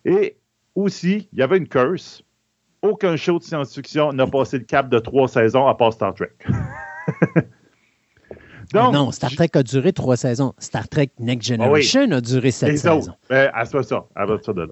Et 0.03 0.35
aussi, 0.75 1.29
il 1.31 1.39
y 1.39 1.41
avait 1.41 1.57
une 1.57 1.67
curse. 1.67 2.21
Aucun 2.81 3.15
show 3.15 3.39
de 3.39 3.43
science-fiction 3.43 4.13
n'a 4.13 4.27
passé 4.27 4.57
le 4.57 4.63
cap 4.65 4.89
de 4.89 4.99
trois 4.99 5.27
saisons 5.27 5.67
à 5.67 5.75
part 5.75 5.93
Star 5.93 6.13
Trek. 6.13 6.31
Donc, 8.73 8.93
non, 8.93 9.11
Star 9.11 9.31
Trek 9.31 9.49
a 9.53 9.63
duré 9.63 9.93
trois 9.93 10.17
saisons. 10.17 10.53
Star 10.59 10.87
Trek 10.87 11.09
Next 11.19 11.49
Ah 11.49 11.53
Generation 11.55 12.11
a 12.11 12.21
duré 12.21 12.51
sept 12.51 12.69
les 12.69 12.77
saisons. 12.77 13.13
Ben, 13.29 13.49
à 13.53 13.65
ça, 13.65 13.81
ça, 13.83 14.05
à 14.15 14.25
ça 14.41 14.53
de 14.53 14.61
là. 14.61 14.71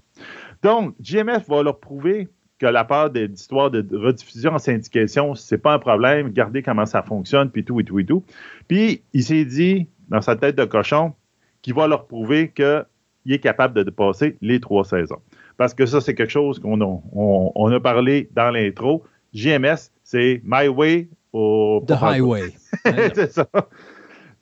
Donc, 0.61 0.95
GMF 1.01 1.47
va 1.49 1.63
leur 1.63 1.79
prouver 1.79 2.27
que 2.59 2.65
la 2.65 2.83
part 2.83 3.09
des 3.09 3.25
histoires 3.25 3.69
de 3.69 3.85
rediffusion 3.95 4.53
en 4.53 4.57
syndication, 4.57 5.35
c'est 5.35 5.57
pas 5.57 5.73
un 5.73 5.79
problème. 5.79 6.27
Regardez 6.27 6.63
comment 6.63 6.85
ça 6.85 7.03
fonctionne, 7.03 7.49
puis 7.49 7.63
tout, 7.63 7.79
et 7.79 7.83
tout, 7.83 7.99
et 7.99 8.05
tout. 8.05 8.23
Puis, 8.67 9.03
il 9.13 9.23
s'est 9.23 9.45
dit, 9.45 9.87
dans 10.09 10.21
sa 10.21 10.35
tête 10.35 10.55
de 10.55 10.65
cochon, 10.65 11.13
qu'il 11.61 11.73
va 11.73 11.87
leur 11.87 12.07
prouver 12.07 12.51
qu'il 12.51 13.33
est 13.33 13.39
capable 13.39 13.75
de 13.75 13.83
dépasser 13.83 14.37
les 14.41 14.59
trois 14.59 14.85
saisons. 14.85 15.19
Parce 15.57 15.73
que 15.73 15.85
ça, 15.85 16.01
c'est 16.01 16.15
quelque 16.15 16.31
chose 16.31 16.59
qu'on 16.59 16.81
a, 16.81 16.85
on, 16.85 17.51
on 17.53 17.71
a 17.71 17.79
parlé 17.79 18.29
dans 18.33 18.51
l'intro. 18.51 19.03
GMS, 19.33 19.91
c'est 20.03 20.41
My 20.43 20.67
Way 20.67 21.09
au 21.37 21.85
The 21.85 21.91
Highway. 22.01 22.53
c'est 23.13 23.31
ça. 23.31 23.47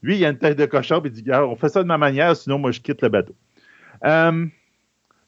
Lui, 0.01 0.17
il 0.17 0.25
a 0.25 0.29
une 0.29 0.37
tête 0.37 0.57
de 0.57 0.65
cochon, 0.65 1.01
puis 1.01 1.11
il 1.13 1.23
dit 1.23 1.31
on 1.31 1.55
fait 1.55 1.69
ça 1.69 1.83
de 1.83 1.87
ma 1.87 1.97
manière, 1.97 2.35
sinon 2.35 2.57
moi 2.57 2.71
je 2.71 2.79
quitte 2.79 3.01
le 3.01 3.09
bateau. 3.09 3.35
Euh, 4.05 4.45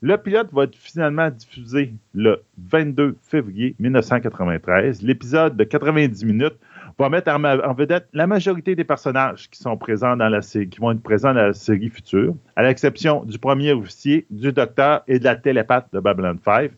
le 0.01 0.17
pilote 0.17 0.49
va 0.53 0.63
être 0.63 0.75
finalement 0.75 1.29
diffusé 1.29 1.93
le 2.13 2.43
22 2.69 3.17
février 3.23 3.75
1993. 3.79 5.01
L'épisode 5.01 5.57
de 5.57 5.63
90 5.63 6.23
minutes 6.25 6.57
va 6.99 7.09
mettre 7.09 7.31
en, 7.31 7.43
en 7.43 7.73
vedette 7.73 8.07
la 8.13 8.27
majorité 8.27 8.75
des 8.75 8.83
personnages 8.83 9.49
qui 9.49 9.59
sont 9.59 9.75
présents 9.77 10.15
dans 10.15 10.29
la 10.29 10.41
série, 10.41 10.69
qui 10.69 10.79
vont 10.79 10.91
être 10.91 11.01
présents 11.01 11.33
dans 11.33 11.47
la 11.47 11.53
série 11.53 11.89
future, 11.89 12.35
à 12.55 12.63
l'exception 12.63 13.25
du 13.25 13.39
premier 13.39 13.73
officier, 13.73 14.25
du 14.29 14.51
docteur 14.51 15.03
et 15.07 15.19
de 15.19 15.23
la 15.23 15.35
télépathe 15.35 15.87
de 15.91 15.99
Babylon 15.99 16.37
5. 16.45 16.71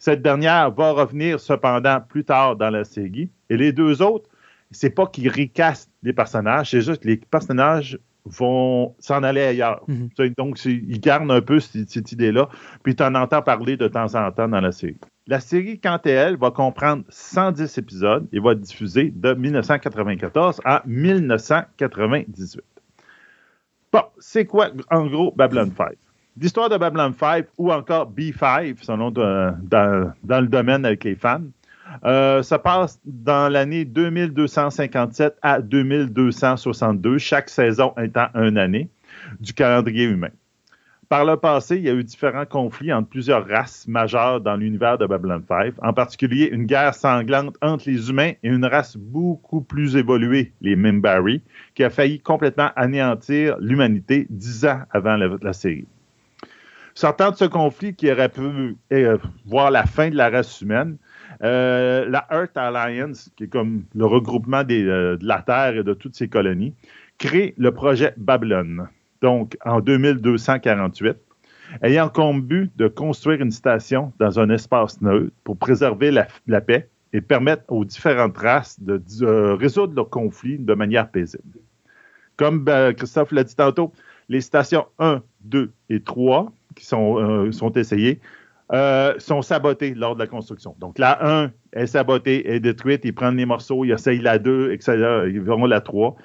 Cette 0.00 0.22
dernière 0.22 0.70
va 0.72 0.90
revenir 0.90 1.38
cependant 1.40 2.00
plus 2.00 2.24
tard 2.24 2.56
dans 2.56 2.70
la 2.70 2.84
série. 2.84 3.30
Et 3.48 3.56
les 3.56 3.72
deux 3.72 4.02
autres, 4.02 4.28
c'est 4.74 4.90
pas 4.90 5.06
qu'ils 5.06 5.28
ricassent 5.28 5.88
les 6.02 6.12
personnages, 6.12 6.70
c'est 6.70 6.80
juste 6.82 7.02
que 7.02 7.08
les 7.08 7.16
personnages 7.16 7.98
vont 8.26 8.94
s'en 9.00 9.22
aller 9.22 9.42
ailleurs. 9.42 9.82
Mhm. 9.86 10.08
Donc, 10.38 10.64
ils 10.64 10.98
gardent 11.00 11.30
un 11.30 11.42
peu 11.42 11.60
cette, 11.60 11.90
cette 11.90 12.10
idée-là, 12.12 12.48
puis 12.82 12.96
tu 12.96 13.02
en 13.02 13.14
entends 13.14 13.42
parler 13.42 13.76
de 13.76 13.86
temps 13.88 14.14
en 14.14 14.30
temps 14.32 14.48
dans 14.48 14.60
la 14.60 14.72
série. 14.72 14.96
La 15.26 15.40
série, 15.40 15.78
quant 15.78 15.96
à 16.04 16.08
elle, 16.10 16.36
va 16.36 16.50
comprendre 16.50 17.04
110 17.08 17.78
épisodes 17.78 18.26
et 18.32 18.40
va 18.40 18.52
être 18.52 18.60
diffusée 18.60 19.12
de 19.14 19.32
1994 19.34 20.60
à 20.64 20.82
1998. 20.86 22.60
Bon, 23.92 24.02
c'est 24.18 24.44
quoi, 24.44 24.70
en 24.90 25.06
gros, 25.06 25.32
Babylon 25.36 25.70
5? 25.76 25.92
L'histoire 26.40 26.68
de 26.68 26.76
Babylon 26.76 27.12
5 27.18 27.46
ou 27.58 27.72
encore 27.72 28.10
B5, 28.10 28.76
selon 28.82 29.10
de- 29.10 29.52
dans, 29.62 30.12
dans 30.24 30.40
le 30.40 30.48
domaine 30.48 30.84
avec 30.84 31.04
les 31.04 31.14
fans, 31.14 31.42
euh, 32.04 32.42
ça 32.42 32.58
passe 32.58 33.00
dans 33.04 33.50
l'année 33.50 33.84
2257 33.84 35.36
à 35.42 35.60
2262, 35.60 37.18
chaque 37.18 37.48
saison 37.48 37.94
étant 38.02 38.28
une 38.34 38.58
année 38.58 38.88
du 39.40 39.52
calendrier 39.52 40.04
humain. 40.04 40.30
Par 41.08 41.24
le 41.24 41.36
passé, 41.36 41.76
il 41.76 41.82
y 41.82 41.90
a 41.90 41.92
eu 41.92 42.02
différents 42.02 42.46
conflits 42.46 42.92
entre 42.92 43.08
plusieurs 43.08 43.46
races 43.46 43.86
majeures 43.86 44.40
dans 44.40 44.56
l'univers 44.56 44.98
de 44.98 45.06
Babylon 45.06 45.42
5, 45.46 45.74
en 45.82 45.92
particulier 45.92 46.48
une 46.50 46.64
guerre 46.64 46.94
sanglante 46.94 47.56
entre 47.60 47.88
les 47.88 48.08
humains 48.10 48.32
et 48.42 48.48
une 48.48 48.64
race 48.64 48.96
beaucoup 48.96 49.60
plus 49.60 49.96
évoluée, 49.96 50.52
les 50.60 50.76
Mimbari, 50.76 51.42
qui 51.74 51.84
a 51.84 51.90
failli 51.90 52.20
complètement 52.20 52.70
anéantir 52.74 53.56
l'humanité 53.60 54.26
dix 54.30 54.64
ans 54.64 54.80
avant 54.90 55.16
la, 55.16 55.52
série. 55.52 55.86
Sortant 56.94 57.30
de 57.30 57.36
ce 57.36 57.44
conflit 57.44 57.94
qui 57.94 58.10
aurait 58.10 58.28
pu 58.28 58.76
euh, 58.92 59.18
voir 59.46 59.70
la 59.70 59.84
fin 59.84 60.08
de 60.08 60.16
la 60.16 60.30
race 60.30 60.60
humaine, 60.62 60.96
euh, 61.42 62.08
la 62.08 62.26
Earth 62.30 62.56
Alliance, 62.56 63.30
qui 63.36 63.44
est 63.44 63.48
comme 63.48 63.84
le 63.94 64.06
regroupement 64.06 64.62
euh, 64.70 65.16
de 65.16 65.26
la 65.26 65.42
Terre 65.42 65.76
et 65.76 65.82
de 65.82 65.94
toutes 65.94 66.14
ses 66.14 66.28
colonies, 66.28 66.74
crée 67.18 67.54
le 67.56 67.72
projet 67.72 68.14
Babylone, 68.16 68.88
donc 69.20 69.56
en 69.64 69.80
2248, 69.80 71.16
ayant 71.82 72.08
comme 72.08 72.42
but 72.42 72.70
de 72.76 72.88
construire 72.88 73.40
une 73.40 73.50
station 73.50 74.12
dans 74.18 74.38
un 74.38 74.50
espace 74.50 75.00
neutre 75.00 75.32
pour 75.44 75.56
préserver 75.56 76.10
la, 76.10 76.60
paix 76.60 76.88
et 77.12 77.20
permettre 77.20 77.64
aux 77.68 77.84
différentes 77.84 78.36
races 78.36 78.80
de, 78.80 79.02
de 79.20 79.52
résoudre 79.52 79.94
leurs 79.94 80.10
conflits 80.10 80.58
de 80.58 80.74
manière 80.74 81.10
paisible. 81.10 81.58
Comme 82.36 82.64
euh, 82.68 82.92
Christophe 82.92 83.32
l'a 83.32 83.44
dit 83.44 83.54
tantôt, 83.54 83.92
les 84.28 84.40
stations 84.40 84.86
1, 84.98 85.22
2 85.42 85.70
et 85.90 86.00
3 86.00 86.52
qui 86.74 86.86
euh, 86.92 87.52
sont 87.52 87.72
essayées 87.72 88.20
euh, 88.72 89.14
sont 89.18 89.42
sabotées 89.42 89.94
lors 89.94 90.14
de 90.14 90.20
la 90.20 90.26
construction. 90.26 90.74
Donc 90.80 90.98
la 90.98 91.18
1 91.44 91.52
est 91.74 91.86
sabotée, 91.86 92.50
est 92.50 92.60
détruite, 92.60 93.02
ils 93.04 93.14
prennent 93.14 93.36
les 93.36 93.46
morceaux, 93.46 93.84
ils 93.84 93.92
essayent 93.92 94.20
la 94.20 94.38
2, 94.38 94.72
etc. 94.72 94.92
Ils 95.28 95.40
verront 95.40 95.66
la 95.66 95.80
3. 95.80 96.16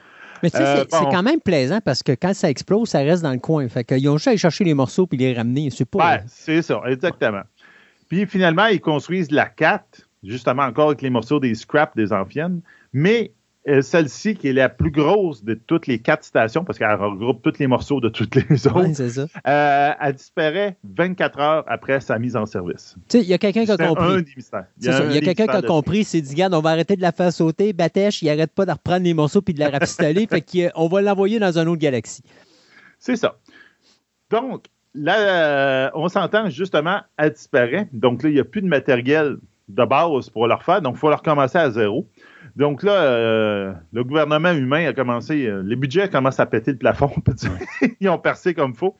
Mais 0.41 0.49
tu 0.49 0.57
sais, 0.57 0.63
Euh, 0.63 0.85
c'est- 0.89 0.99
bon. 1.01 1.09
quand 1.11 1.23
même 1.23 1.41
plaisant 1.41 1.79
parce 1.83 2.01
que 2.01 2.13
quand 2.13 2.33
ça 2.33 2.49
explose, 2.49 2.87
ça 2.89 2.99
reste 2.99 3.23
dans 3.23 3.33
le 3.33 3.39
coin. 3.39 3.67
Fait 3.67 3.83
qu'ils 3.83 4.07
ont 4.07 4.15
juste 4.15 4.27
à 4.27 4.31
aller 4.31 4.37
chercher 4.37 4.63
les 4.63 4.73
morceaux 4.73 5.05
puis 5.05 5.17
les 5.17 5.33
ramener. 5.33 5.69
C'est 5.69 5.83
pas. 5.89 5.97
Ouais, 6.13 6.23
c'est 6.27 6.61
ça, 6.61 6.81
exactement. 6.87 7.41
Puis 8.07 8.25
finalement, 8.25 8.65
ils 8.67 8.79
construisent 8.79 9.31
la 9.31 9.47
4, 9.47 10.07
justement 10.23 10.63
encore 10.63 10.87
avec 10.87 11.01
les 11.01 11.09
morceaux 11.09 11.39
des 11.41 11.53
scraps 11.55 11.93
des 11.95 12.13
anciennes, 12.13 12.61
mais 12.93 13.31
euh, 13.31 13.33
celle-ci, 13.81 14.35
qui 14.35 14.47
est 14.47 14.53
la 14.53 14.69
plus 14.69 14.89
grosse 14.91 15.43
de 15.43 15.53
toutes 15.53 15.85
les 15.87 15.99
quatre 15.99 16.23
stations, 16.23 16.63
parce 16.63 16.79
qu'elle 16.79 16.93
regroupe 16.95 17.41
tous 17.41 17.59
les 17.59 17.67
morceaux 17.67 17.99
de 17.99 18.09
toutes 18.09 18.35
les 18.35 18.67
autres, 18.67 18.81
Ouais, 18.81 18.93
c'est 18.93 19.09
ça. 19.09 19.25
euh, 19.47 19.91
elle 19.99 20.13
disparaît 20.13 20.77
24 20.83 21.39
heures 21.39 21.63
après 21.67 21.99
sa 21.99 22.17
mise 22.19 22.35
en 22.35 22.45
service. 22.45 22.95
Tu 23.09 23.17
sais, 23.17 23.23
il 23.23 23.29
y 23.29 23.33
a 23.33 23.37
quelqu'un 23.37 23.65
qui 23.65 23.71
a 23.71 23.75
C'est 23.77 23.83
un 23.83 23.89
compris. 23.89 24.23
des 24.23 24.31
mystères. 24.35 24.65
Il 24.81 24.85
y 24.87 25.17
a 25.17 25.21
quelqu'un 25.21 25.45
qui 25.47 25.55
a 25.55 25.61
compris, 25.61 26.03
c'est 26.03 26.21
dit, 26.21 26.41
on 26.51 26.59
va 26.61 26.69
arrêter 26.71 26.95
de 26.95 27.01
la 27.01 27.11
faire 27.11 27.31
sauter. 27.33 27.73
Batèche, 27.73 28.21
il 28.21 28.29
arrête 28.29 28.51
pas 28.53 28.65
de 28.65 28.71
reprendre 28.71 29.03
les 29.03 29.13
morceaux 29.13 29.41
puis 29.41 29.53
de 29.53 29.59
la 29.59 29.69
rafistoler. 29.71 30.25
fait 30.27 30.41
qu'on 30.73 30.87
va 30.87 31.01
l'envoyer 31.01 31.39
dans 31.39 31.57
une 31.57 31.67
autre 31.67 31.81
galaxie. 31.81 32.23
C'est 32.97 33.15
ça. 33.17 33.35
Donc, 34.29 34.65
là, 34.95 35.17
euh, 35.19 35.89
on 35.95 36.07
s'entend 36.07 36.49
justement, 36.49 37.01
elle 37.17 37.31
disparaît. 37.33 37.87
Donc 37.93 38.23
là, 38.23 38.29
il 38.29 38.33
n'y 38.35 38.39
a 38.39 38.43
plus 38.45 38.61
de 38.61 38.67
matériel 38.67 39.37
de 39.67 39.85
base 39.85 40.29
pour 40.29 40.47
leur 40.47 40.63
faire. 40.63 40.81
Donc, 40.81 40.95
il 40.95 40.99
faut 40.99 41.09
leur 41.09 41.21
commencer 41.21 41.57
à 41.57 41.69
zéro. 41.69 42.07
Donc 42.55 42.83
là, 42.83 42.93
euh, 42.93 43.73
le 43.93 44.03
gouvernement 44.03 44.51
humain 44.51 44.87
a 44.87 44.93
commencé, 44.93 45.45
euh, 45.45 45.61
les 45.63 45.75
budgets 45.75 46.09
commencent 46.09 46.39
à 46.39 46.45
péter 46.45 46.71
le 46.71 46.77
plafond. 46.77 47.11
Ils 47.99 48.09
ont 48.09 48.17
percé 48.17 48.53
comme 48.53 48.73
faut. 48.73 48.95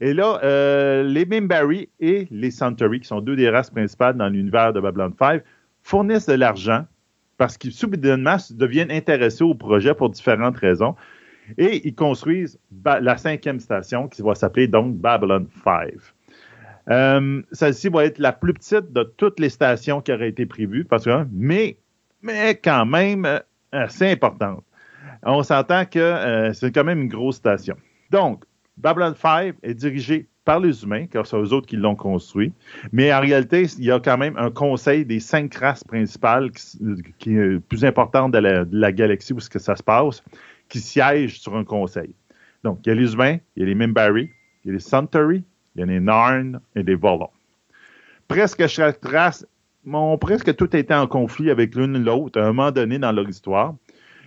Et 0.00 0.12
là, 0.12 0.40
euh, 0.42 1.02
les 1.02 1.24
Mimbari 1.24 1.88
et 2.00 2.26
les 2.30 2.50
Centauri, 2.50 3.00
qui 3.00 3.08
sont 3.08 3.20
deux 3.20 3.36
des 3.36 3.48
races 3.48 3.70
principales 3.70 4.16
dans 4.16 4.28
l'univers 4.28 4.72
de 4.72 4.80
Babylon 4.80 5.12
5, 5.18 5.42
fournissent 5.82 6.26
de 6.26 6.34
l'argent 6.34 6.84
parce 7.38 7.56
qu'ils 7.56 7.72
soudainement 7.72 8.36
deviennent 8.50 8.90
intéressés 8.90 9.44
au 9.44 9.54
projet 9.54 9.94
pour 9.94 10.10
différentes 10.10 10.56
raisons. 10.56 10.94
Et 11.58 11.86
ils 11.86 11.94
construisent 11.94 12.58
la 12.84 13.16
cinquième 13.16 13.60
station 13.60 14.08
qui 14.08 14.22
va 14.22 14.34
s'appeler 14.34 14.66
donc 14.66 14.96
Babylon 14.96 15.46
5. 15.64 15.92
Euh, 16.88 17.42
Celle-ci 17.52 17.88
va 17.88 18.04
être 18.04 18.18
la 18.18 18.32
plus 18.32 18.54
petite 18.54 18.92
de 18.92 19.02
toutes 19.02 19.40
les 19.40 19.48
stations 19.48 20.00
qui 20.00 20.12
auraient 20.12 20.28
été 20.28 20.46
prévues, 20.46 20.84
parce 20.84 21.04
que, 21.04 21.26
mais, 21.32 21.78
mais 22.26 22.56
quand 22.62 22.84
même 22.84 23.24
euh, 23.24 23.38
assez 23.72 24.10
importante. 24.10 24.64
On 25.22 25.42
s'entend 25.42 25.84
que 25.86 25.98
euh, 25.98 26.52
c'est 26.52 26.72
quand 26.72 26.84
même 26.84 27.02
une 27.02 27.08
grosse 27.08 27.36
station. 27.36 27.76
Donc, 28.10 28.44
Babylon 28.76 29.14
5 29.14 29.54
est 29.62 29.74
dirigé 29.74 30.28
par 30.44 30.60
les 30.60 30.84
humains, 30.84 31.06
car 31.06 31.26
c'est 31.26 31.36
eux 31.36 31.52
autres 31.52 31.66
qui 31.66 31.76
l'ont 31.76 31.96
construit. 31.96 32.52
Mais 32.92 33.12
en 33.12 33.20
réalité, 33.20 33.66
il 33.78 33.84
y 33.84 33.90
a 33.90 33.98
quand 33.98 34.18
même 34.18 34.36
un 34.36 34.50
conseil 34.50 35.04
des 35.04 35.18
cinq 35.18 35.54
races 35.56 35.82
principales 35.82 36.50
qui, 36.52 36.78
qui 37.18 37.36
est 37.36 37.58
plus 37.58 37.84
importante 37.84 38.32
de 38.32 38.38
la, 38.38 38.92
galaxie 38.92 39.32
où 39.32 39.40
ce 39.40 39.50
que 39.50 39.58
ça 39.58 39.74
se 39.74 39.82
passe, 39.82 40.22
qui 40.68 40.80
siègent 40.80 41.40
sur 41.40 41.56
un 41.56 41.64
conseil. 41.64 42.14
Donc, 42.62 42.80
il 42.84 42.90
y 42.90 42.92
a 42.92 42.94
les 42.94 43.14
humains, 43.14 43.38
il 43.56 43.60
y 43.60 43.62
a 43.64 43.66
les 43.66 43.74
Mimbari, 43.74 44.30
il 44.64 44.68
y 44.68 44.70
a 44.70 44.74
les 44.74 44.80
Centauri, 44.80 45.42
il 45.74 45.80
y 45.80 45.82
a 45.82 45.86
les 45.86 46.00
Narn 46.00 46.60
et 46.76 46.82
les 46.82 46.94
Volons. 46.94 47.30
Presque 48.28 48.66
chaque 48.66 49.04
race, 49.04 49.46
ont 49.94 50.18
presque 50.18 50.54
tout 50.56 50.74
été 50.76 50.94
en 50.94 51.06
conflit 51.06 51.50
avec 51.50 51.74
l'une 51.74 52.02
l'autre 52.02 52.40
à 52.40 52.44
un 52.44 52.52
moment 52.52 52.70
donné 52.72 52.98
dans 52.98 53.12
leur 53.12 53.28
histoire. 53.28 53.74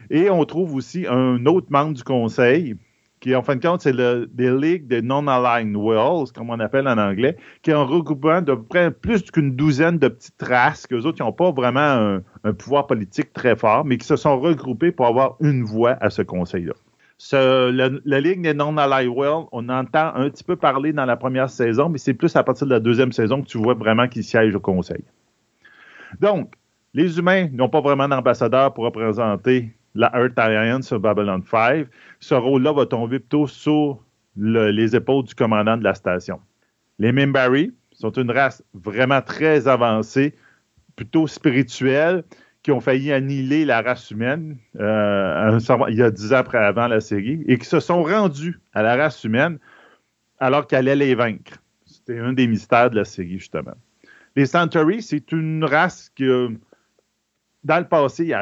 Et 0.09 0.29
on 0.29 0.43
trouve 0.45 0.75
aussi 0.75 1.05
un 1.07 1.45
autre 1.45 1.67
membre 1.69 1.93
du 1.93 2.03
conseil, 2.03 2.75
qui 3.19 3.35
en 3.35 3.41
fin 3.41 3.55
de 3.55 3.61
compte, 3.61 3.81
c'est 3.81 3.91
le 3.91 4.29
des 4.31 4.49
Ligues 4.49 4.87
de 4.87 5.01
Non-Aligned 5.01 5.75
Worlds, 5.75 6.31
comme 6.31 6.49
on 6.49 6.59
appelle 6.59 6.87
en 6.87 6.97
anglais, 6.97 7.35
qui 7.61 7.71
est 7.71 7.73
un 7.73 7.83
regroupement 7.83 8.41
de 8.41 8.53
près 8.53 8.91
plus 8.91 9.29
qu'une 9.29 9.55
douzaine 9.55 9.97
de 9.97 10.07
petites 10.07 10.41
races, 10.41 10.87
qu'eux 10.87 11.01
autres, 11.01 11.23
n'ont 11.23 11.33
pas 11.33 11.51
vraiment 11.51 12.19
un, 12.43 12.53
pouvoir 12.53 12.87
politique 12.87 13.33
très 13.33 13.55
fort, 13.55 13.85
mais 13.85 13.97
qui 13.97 14.07
se 14.07 14.15
sont 14.15 14.39
regroupés 14.39 14.91
pour 14.91 15.05
avoir 15.05 15.35
une 15.41 15.63
voix 15.63 15.97
à 16.01 16.09
ce 16.09 16.21
conseil-là. 16.21 16.73
La 17.33 18.19
Ligue 18.19 18.41
des 18.41 18.53
Non-Aligned 18.53 19.13
Worlds, 19.13 19.49
on 19.51 19.67
entend 19.67 20.13
un 20.15 20.29
petit 20.29 20.43
peu 20.43 20.55
parler 20.55 20.93
dans 20.93 21.05
la 21.05 21.17
première 21.17 21.49
saison, 21.49 21.89
mais 21.89 21.97
c'est 21.97 22.13
plus 22.13 22.35
à 22.35 22.43
partir 22.43 22.65
de 22.65 22.71
la 22.71 22.79
deuxième 22.79 23.11
saison 23.11 23.41
que 23.41 23.47
tu 23.47 23.57
vois 23.57 23.73
vraiment 23.73 24.07
qu'ils 24.07 24.23
siègent 24.23 24.55
au 24.55 24.61
conseil. 24.61 25.03
Donc, 26.19 26.53
les 26.93 27.17
humains 27.19 27.47
n'ont 27.51 27.69
pas 27.69 27.81
vraiment 27.81 28.07
d'ambassadeur 28.07 28.73
pour 28.73 28.85
représenter 28.85 29.71
la 29.95 30.11
Earth 30.15 30.37
Alliance 30.37 30.87
sur 30.87 30.99
Babylon 30.99 31.41
5. 31.43 31.87
Ce 32.19 32.33
rôle-là 32.35 32.73
va 32.73 32.85
tomber 32.85 33.19
plutôt 33.19 33.47
sur 33.47 34.03
le- 34.35 34.71
les 34.71 34.95
épaules 34.95 35.25
du 35.25 35.35
commandant 35.35 35.77
de 35.77 35.83
la 35.83 35.93
station. 35.93 36.39
Les 36.97 37.11
Mimbari 37.11 37.73
sont 37.91 38.11
une 38.11 38.31
race 38.31 38.63
vraiment 38.73 39.21
très 39.21 39.67
avancée, 39.67 40.35
plutôt 40.95 41.27
spirituelle, 41.27 42.23
qui 42.61 42.71
ont 42.71 42.81
failli 42.81 43.11
annihiler 43.13 43.63
la 43.65 43.81
race 43.81 44.11
humaine 44.11 44.57
euh, 44.79 45.59
il 45.87 45.95
y 45.95 46.01
a 46.03 46.11
dix 46.11 46.33
ans 46.33 46.37
après 46.37 46.57
avant 46.57 46.87
la 46.87 46.99
série 46.99 47.41
et 47.47 47.57
qui 47.57 47.65
se 47.65 47.79
sont 47.79 48.03
rendus 48.03 48.59
à 48.73 48.83
la 48.83 48.97
race 48.97 49.23
humaine 49.23 49.59
alors 50.39 50.67
qu'elle 50.67 50.89
allait 50.89 51.05
les 51.07 51.15
vaincre. 51.15 51.53
C'était 51.85 52.19
un 52.19 52.33
des 52.33 52.47
mystères 52.47 52.89
de 52.89 52.97
la 52.97 53.05
série, 53.05 53.39
justement. 53.39 53.75
Les 54.39 54.45
Centauri, 54.45 55.01
c'est 55.01 55.33
une 55.33 55.65
race 55.65 56.13
qui, 56.15 56.23
euh, 56.23 56.47
dans 57.65 57.77
le 57.79 57.85
passé, 57.85 58.33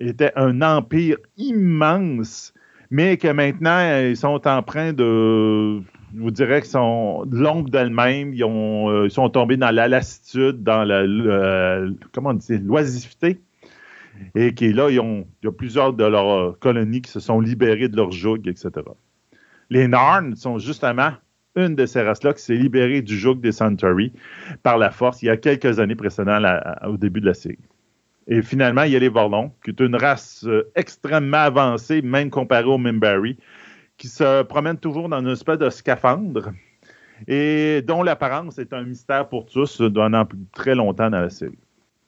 était 0.00 0.32
un 0.34 0.62
empire 0.62 1.18
immense, 1.36 2.54
mais 2.90 3.18
que 3.18 3.28
maintenant, 3.28 3.76
euh, 3.76 4.08
ils 4.08 4.16
sont 4.16 4.40
en 4.48 4.62
train 4.62 4.94
de. 4.94 5.78
Je 6.14 6.20
vous 6.22 6.30
dirais 6.30 6.62
qu'ils 6.62 6.70
sont 6.70 7.26
l'ombre 7.30 7.68
d'elles-mêmes. 7.68 8.32
Ils, 8.32 8.44
ont, 8.44 8.88
euh, 8.88 9.04
ils 9.04 9.10
sont 9.10 9.28
tombés 9.28 9.58
dans 9.58 9.70
la 9.70 9.88
lassitude, 9.88 10.62
dans 10.62 10.84
la. 10.84 11.02
le- 11.02 11.96
comment 12.12 12.30
on 12.30 12.38
L'oisiveté. 12.64 13.38
Et 14.34 14.52
là, 14.72 14.88
ils 14.88 15.00
ont, 15.00 15.26
il 15.42 15.44
y 15.44 15.48
a 15.48 15.52
plusieurs 15.52 15.92
de 15.92 16.04
leurs 16.04 16.30
euh, 16.30 16.56
colonies 16.60 17.02
qui 17.02 17.10
se 17.10 17.20
sont 17.20 17.40
libérées 17.40 17.88
de 17.88 17.96
leur 17.96 18.10
joug, 18.10 18.40
etc. 18.46 18.70
Les 19.68 19.86
Narn 19.86 20.34
sont 20.34 20.58
justement 20.58 21.10
une 21.56 21.74
de 21.74 21.86
ces 21.86 22.02
races-là 22.02 22.32
qui 22.32 22.42
s'est 22.42 22.54
libérée 22.54 23.02
du 23.02 23.16
joug 23.16 23.36
des 23.36 23.52
Centauri 23.52 24.12
par 24.62 24.78
la 24.78 24.90
force 24.90 25.22
il 25.22 25.26
y 25.26 25.30
a 25.30 25.36
quelques 25.36 25.78
années 25.78 25.94
précédant 25.96 26.38
la- 26.38 26.80
au 26.88 26.96
début 26.96 27.20
de 27.20 27.26
la 27.26 27.34
série. 27.34 27.58
Et 28.28 28.40
finalement, 28.40 28.84
il 28.84 28.92
y 28.92 28.96
a 28.96 29.00
les 29.00 29.08
Vorlons, 29.08 29.52
qui 29.64 29.70
est 29.70 29.80
une 29.80 29.96
race 29.96 30.44
euh, 30.46 30.70
extrêmement 30.76 31.38
avancée, 31.38 32.02
même 32.02 32.30
comparée 32.30 32.64
aux 32.64 32.78
Mimbari, 32.78 33.36
qui 33.96 34.08
se 34.08 34.42
promènent 34.44 34.78
toujours 34.78 35.08
dans 35.08 35.20
une 35.20 35.28
espèce 35.28 35.58
de 35.58 35.68
scaphandre 35.70 36.52
et 37.28 37.82
dont 37.82 38.02
l'apparence 38.02 38.58
est 38.58 38.72
un 38.72 38.82
mystère 38.84 39.28
pour 39.28 39.46
tous 39.46 39.82
pendant 39.94 40.26
très 40.52 40.74
longtemps 40.74 41.10
dans 41.10 41.20
la 41.20 41.30
série. 41.30 41.58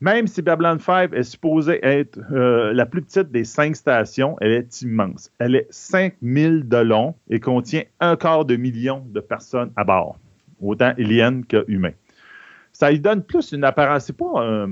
Même 0.05 0.27
si 0.27 0.43
Babylon 0.43 0.79
5 0.79 1.15
est 1.15 1.23
supposée 1.23 1.81
être 1.83 2.19
euh, 2.31 2.75
la 2.75 2.85
plus 2.85 3.01
petite 3.01 3.31
des 3.31 3.45
cinq 3.45 3.75
stations, 3.75 4.37
elle 4.43 4.53
est 4.53 4.83
immense. 4.83 5.33
Elle 5.39 5.57
est 5.57 5.67
5000 5.71 6.69
de 6.69 6.77
long 6.77 7.15
et 7.31 7.41
contient 7.41 7.85
un 8.01 8.15
quart 8.15 8.45
de 8.45 8.57
million 8.57 9.03
de 9.09 9.21
personnes 9.21 9.73
à 9.77 9.85
bord, 9.85 10.19
autant 10.61 10.93
aliens 10.99 11.41
que 11.49 11.65
humains. 11.69 11.95
Ça 12.71 12.91
lui 12.91 13.01
donne 13.01 13.23
plus 13.23 13.53
une 13.53 13.65
apparence. 13.65 14.05
C'est 14.05 14.19
pas 14.19 14.67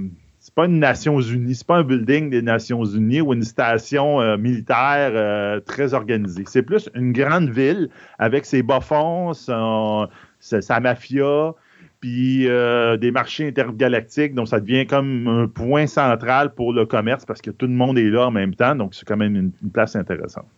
pas 0.55 0.67
une 0.67 0.81
Nations 0.81 1.23
Unies, 1.23 1.55
c'est 1.55 1.67
pas 1.67 1.79
un 1.79 1.83
building 1.83 2.29
des 2.29 2.43
Nations 2.43 2.85
Unies 2.85 3.23
ou 3.23 3.33
une 3.33 3.45
station 3.45 4.21
euh, 4.21 4.37
militaire 4.37 5.13
euh, 5.15 5.61
très 5.61 5.95
organisée. 5.95 6.45
C'est 6.47 6.63
plus 6.63 6.91
une 6.95 7.15
grande 7.15 7.49
ville 7.49 7.89
avec 8.19 8.45
ses 8.45 8.63
bas-fonds, 8.63 9.33
sa 9.33 10.81
mafia, 10.81 11.55
puis 12.03 12.49
euh, 12.49 12.97
des 12.97 13.13
marchés 13.13 13.47
intergalactiques. 13.47 14.35
Donc, 14.35 14.49
ça 14.49 14.59
devient 14.59 14.87
comme 14.87 15.29
un 15.29 15.47
point 15.47 15.87
central 15.87 16.53
pour 16.53 16.73
le 16.73 16.85
commerce 16.85 17.25
parce 17.25 17.41
que 17.41 17.53
tout 17.53 17.69
le 17.69 17.73
monde 17.73 17.97
est 17.97 18.11
là 18.11 18.27
en 18.27 18.33
même 18.33 18.57
temps. 18.57 18.75
Donc, 18.75 18.95
c'est 18.95 19.07
quand 19.07 19.17
même 19.17 19.37
une, 19.37 19.53
place 19.73 19.95
intéressante. 19.95 20.49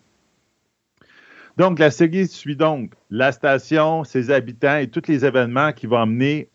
Donc, 1.58 1.78
la 1.78 1.90
série 1.90 2.26
suit 2.28 2.56
donc 2.56 2.94
la 3.10 3.30
station, 3.30 4.04
ses 4.04 4.30
habitants 4.30 4.78
et 4.78 4.88
tous 4.88 5.06
les 5.06 5.26
événements 5.26 5.72
qui 5.72 5.86
vont 5.86 5.98
amener 5.98 6.48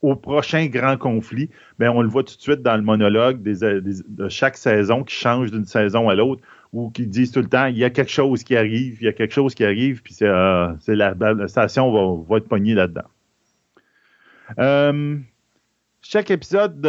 au 0.00 0.16
prochain 0.16 0.66
grand 0.66 0.96
conflit, 0.96 1.50
bien, 1.78 1.92
on 1.92 2.00
le 2.00 2.08
voit 2.08 2.24
tout 2.24 2.34
de 2.34 2.40
suite 2.40 2.62
dans 2.62 2.76
le 2.76 2.82
monologue 2.82 3.42
de 3.42 4.28
chaque 4.30 4.56
saison 4.56 5.04
qui 5.04 5.14
change 5.14 5.50
d'une 5.50 5.66
saison 5.66 6.08
à 6.08 6.14
l'autre 6.14 6.42
ou 6.72 6.88
qui 6.88 7.06
disent 7.06 7.32
tout 7.32 7.40
le 7.40 7.48
temps 7.48 7.66
il 7.66 7.76
y 7.76 7.84
a 7.84 7.90
quelque 7.90 8.10
chose 8.10 8.44
qui 8.44 8.56
arrive, 8.56 8.96
il 9.02 9.04
y 9.04 9.08
a 9.08 9.12
quelque 9.12 9.34
chose 9.34 9.54
qui 9.54 9.62
arrive, 9.62 10.00
puis 10.00 10.14
c'est, 10.14 10.26
euh, 10.26 10.72
la, 10.86 11.48
station 11.48 11.92
va, 11.92 12.24
va 12.26 12.38
être 12.38 12.48
pognée 12.48 12.72
là-dedans. 12.72 13.04
Euh, 14.58 15.18
chaque 16.02 16.30
épisode, 16.30 16.86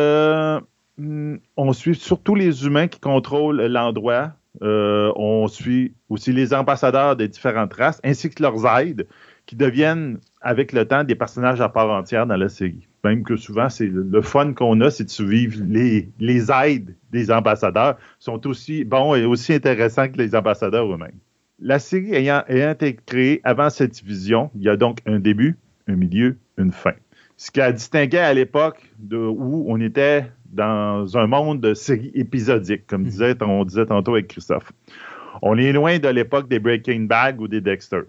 hmm, 0.97 1.35
on 1.57 1.73
suit 1.73 1.95
surtout 1.95 2.35
les 2.35 2.65
humains 2.65 2.88
qui 2.88 2.99
contrôlent 2.99 3.61
l'endroit. 3.61 4.33
Euh, 4.61 5.13
on 5.15 5.47
suit 5.47 5.93
aussi 6.09 6.33
les 6.33 6.53
ambassadeurs 6.53 7.15
des 7.15 7.29
différentes 7.29 7.73
races 7.73 8.01
ainsi 8.03 8.29
que 8.29 8.43
leurs 8.43 8.65
aides 8.65 9.07
qui 9.45 9.55
deviennent 9.55 10.19
avec 10.41 10.73
le 10.73 10.85
temps 10.85 11.03
des 11.03 11.15
personnages 11.15 11.61
à 11.61 11.69
part 11.69 11.89
entière 11.89 12.27
dans 12.27 12.35
la 12.35 12.49
série. 12.49 12.88
Même 13.03 13.23
que 13.23 13.38
souvent, 13.38 13.69
c'est 13.69 13.88
le 13.88 14.21
fun 14.21 14.53
qu'on 14.53 14.79
a, 14.81 14.91
c'est 14.91 15.05
de 15.05 15.09
suivre 15.09 15.63
les, 15.67 16.09
les 16.19 16.51
aides 16.51 16.95
des 17.11 17.31
ambassadeurs 17.31 17.97
sont 18.19 18.45
aussi 18.45 18.83
bons 18.83 19.15
et 19.15 19.25
aussi 19.25 19.53
intéressants 19.53 20.09
que 20.09 20.17
les 20.17 20.35
ambassadeurs 20.35 20.91
eux-mêmes. 20.91 21.17
La 21.59 21.79
série 21.79 22.13
ayant, 22.13 22.43
ayant 22.47 22.71
été 22.71 22.95
créée 22.95 23.41
avant 23.43 23.69
cette 23.69 23.91
division, 23.91 24.51
il 24.55 24.63
y 24.63 24.69
a 24.69 24.77
donc 24.77 24.99
un 25.05 25.19
début, 25.19 25.57
un 25.88 25.95
milieu, 25.95 26.38
une 26.57 26.71
fin. 26.71 26.93
Ce 27.41 27.49
qui 27.49 27.59
a 27.59 27.72
distingué 27.72 28.19
à 28.19 28.34
l'époque 28.35 28.91
où 29.11 29.65
on 29.68 29.81
était 29.81 30.31
dans 30.45 31.18
un 31.18 31.26
monde 31.26 31.59
de 31.59 31.73
séries 31.73 32.11
épisodiques, 32.13 32.85
comme 32.85 33.05
disait, 33.05 33.35
on 33.41 33.65
disait 33.65 33.88
tantôt 33.88 34.13
avec 34.13 34.27
Christophe. 34.27 34.72
On 35.41 35.57
est 35.57 35.72
loin 35.72 35.97
de 35.97 36.07
l'époque 36.09 36.47
des 36.47 36.59
Breaking 36.59 37.05
Bad 37.05 37.39
ou 37.39 37.47
des 37.47 37.61
Dexter 37.61 38.01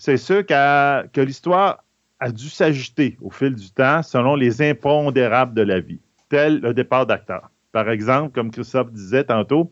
c'est 0.00 0.16
sûr 0.16 0.46
que 0.46 1.20
l'histoire 1.20 1.84
a 2.20 2.32
dû 2.32 2.48
s'ajuster 2.48 3.18
au 3.20 3.30
fil 3.30 3.54
du 3.54 3.70
temps 3.70 4.02
selon 4.02 4.34
les 4.34 4.62
impondérables 4.62 5.52
de 5.52 5.60
la 5.60 5.80
vie, 5.80 6.00
tel 6.30 6.58
le 6.60 6.72
départ 6.72 7.04
d'acteurs. 7.04 7.50
Par 7.70 7.90
exemple, 7.90 8.32
comme 8.32 8.50
Christophe 8.50 8.90
disait 8.92 9.24
tantôt, 9.24 9.70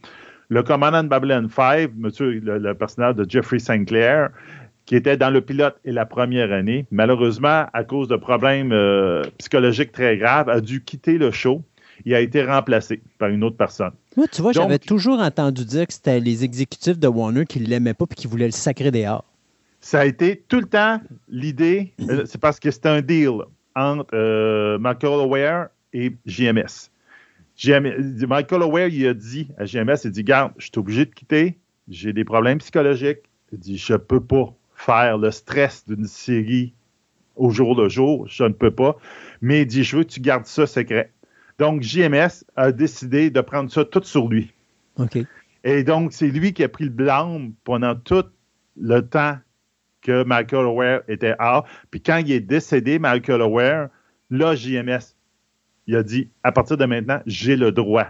le 0.51 0.63
commandant 0.63 1.03
de 1.03 1.09
Babylon 1.09 1.49
5, 1.49 1.93
monsieur, 1.97 2.41
le, 2.41 2.75
personnage 2.75 3.15
de 3.15 3.25
Jeffrey 3.27 3.59
Sinclair, 3.59 4.29
qui 4.89 4.97
était 4.97 5.19
dans 5.19 5.29
le 5.29 5.43
pilote 5.43 5.77
et 5.85 5.93
la 5.93 6.07
première 6.07 6.51
année, 6.51 6.87
malheureusement, 6.91 7.67
à 7.75 7.85
cause 7.85 8.09
de 8.09 8.17
problèmes 8.17 8.73
euh, 8.73 9.23
psychologiques 9.37 9.93
très 9.93 10.17
graves, 10.17 10.49
a 10.49 10.63
dû 10.63 10.83
quitter 10.83 11.19
le 11.19 11.31
show. 11.31 11.63
Il 12.07 12.15
a 12.15 12.21
été 12.21 12.43
remplacé 12.43 13.03
par 13.19 13.29
une 13.29 13.45
autre 13.45 13.59
personne. 13.59 13.91
Moi, 14.17 14.27
tu 14.33 14.41
vois, 14.41 14.53
j'avais 14.53 14.79
toujours 14.79 15.21
entendu 15.21 15.67
dire 15.67 15.87
que 15.87 15.93
c'était 15.93 16.21
les 16.21 16.43
exécutifs 16.43 16.99
de 16.99 17.07
Warner 17.07 17.45
qui 17.45 17.61
ne 17.61 17.67
l'aimaient 17.67 17.93
pas 17.93 18.07
et 18.11 18.15
qui 18.15 18.27
voulaient 18.27 18.47
le 18.47 18.53
sacrer 18.53 18.91
dehors 18.91 19.25
ça 19.81 20.01
a 20.01 20.07
été 20.07 20.45
tout 20.49 20.59
le 20.59 20.67
temps 20.67 21.01
l'idée, 21.29 21.93
euh, 22.11 22.25
c'est 22.27 22.41
parce 22.41 22.59
que 22.59 22.71
c'était 22.71 22.89
un 22.89 23.01
deal 23.01 23.43
entre 23.77 24.09
euh, 24.13 24.77
Michael 24.79 25.21
Aware 25.21 25.69
et 25.93 26.17
JMS. 26.27 26.91
Michael 28.27 28.63
Aware, 28.63 28.89
il 28.89 29.07
a 29.07 29.15
dit 29.15 29.49
à 29.57 29.65
JMS, 29.65 29.99
il 30.05 30.11
dit, 30.11 30.25
garde, 30.25 30.53
je 30.59 30.65
suis 30.65 30.79
obligé 30.79 31.05
de 31.05 31.11
quitter, 31.15 31.59
j'ai 31.89 32.13
des 32.13 32.25
problèmes 32.25 32.59
psychologiques. 32.59 33.21
Il 33.53 33.59
dit, 33.61 33.79
je 33.79 33.93
ne 33.93 33.99
peux 33.99 34.21
pas 34.21 34.53
faire 34.79 35.19
le 35.19 35.31
stress 35.31 35.85
d'une 35.87 36.07
série 36.07 36.73
au 37.37 37.51
jour 37.51 37.81
le 37.81 37.89
jour, 37.89 38.27
je 38.29 38.45
ne 38.45 38.53
peux 38.53 38.71
pas. 38.71 38.97
Mais 39.41 39.63
il 39.63 39.67
dit, 39.67 39.85
je 39.85 39.97
veux 39.97 40.05
que 40.05 40.11
tu 40.11 40.21
gardes 40.21 40.47
ça 40.47 40.67
secret. 40.67 41.13
Donc, 41.59 41.83
JMS 41.83 42.45
a 42.57 42.73
décidé 42.73 43.31
de 43.31 43.41
prendre 43.41 43.71
ça 43.71 43.85
tout 43.85 44.03
sur 44.05 44.29
lui. 44.29 44.53
OK. 44.97 45.19
Et 45.65 45.83
donc, 45.83 46.13
c'est 46.13 46.29
lui 46.29 46.53
qui 46.53 46.63
a 46.63 46.69
pris 46.69 46.85
le 46.85 46.91
blâme 46.91 47.53
pendant 47.65 47.95
tout 47.97 48.25
le 48.77 49.01
temps 49.01 49.37
que 50.03 50.23
Michael 50.23 50.67
Aware 50.67 51.01
était 51.09 51.35
out. 51.41 51.65
Puis 51.91 52.01
quand 52.01 52.19
il 52.19 52.31
est 52.31 52.41
décédé, 52.41 52.99
Michael 53.01 53.43
Aware, 53.43 53.89
là, 54.31 54.55
JMS, 54.55 55.17
il 55.89 55.97
a 55.97 56.03
dit 56.05 56.31
à 56.45 56.53
partir 56.53 56.77
de 56.77 56.85
maintenant, 56.85 57.21
j'ai 57.27 57.57
le 57.57 57.73
droit 57.73 58.07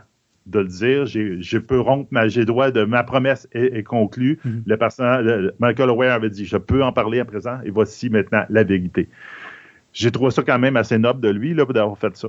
de 0.49 0.61
le 0.61 0.67
dire. 0.67 1.07
Je 1.07 1.59
peux 1.59 1.81
rompre 1.81 2.09
ma, 2.11 2.29
j'ai 2.29 2.45
droit 2.45 2.71
de 2.71 2.85
ma 2.85 3.05
promesse 3.05 3.49
est, 3.53 3.83
conclue. 3.83 4.39
Mm-hmm. 4.45 4.63
Le 4.67 4.77
personnage, 4.77 5.53
Michael 5.59 5.91
Aware 5.91 6.13
avait 6.13 6.31
dit, 6.31 6.45
je 6.45 6.57
peux 6.57 6.83
en 6.83 6.93
parler 6.93 7.21
à 7.21 7.25
présent. 7.25 7.59
Et 7.65 7.71
voici 7.71 8.11
maintenant 8.11 8.45
la 8.49 8.65
vérité. 8.65 9.09
J'ai 9.93 10.11
trouvé 10.11 10.31
ça 10.31 10.43
quand 10.43 10.59
même 10.59 10.77
assez 10.77 10.99
noble 10.99 11.21
de 11.21 11.29
lui 11.29 11.55
là 11.55 11.65
d'avoir 11.65 11.99
fait 11.99 12.17
ça. 12.17 12.29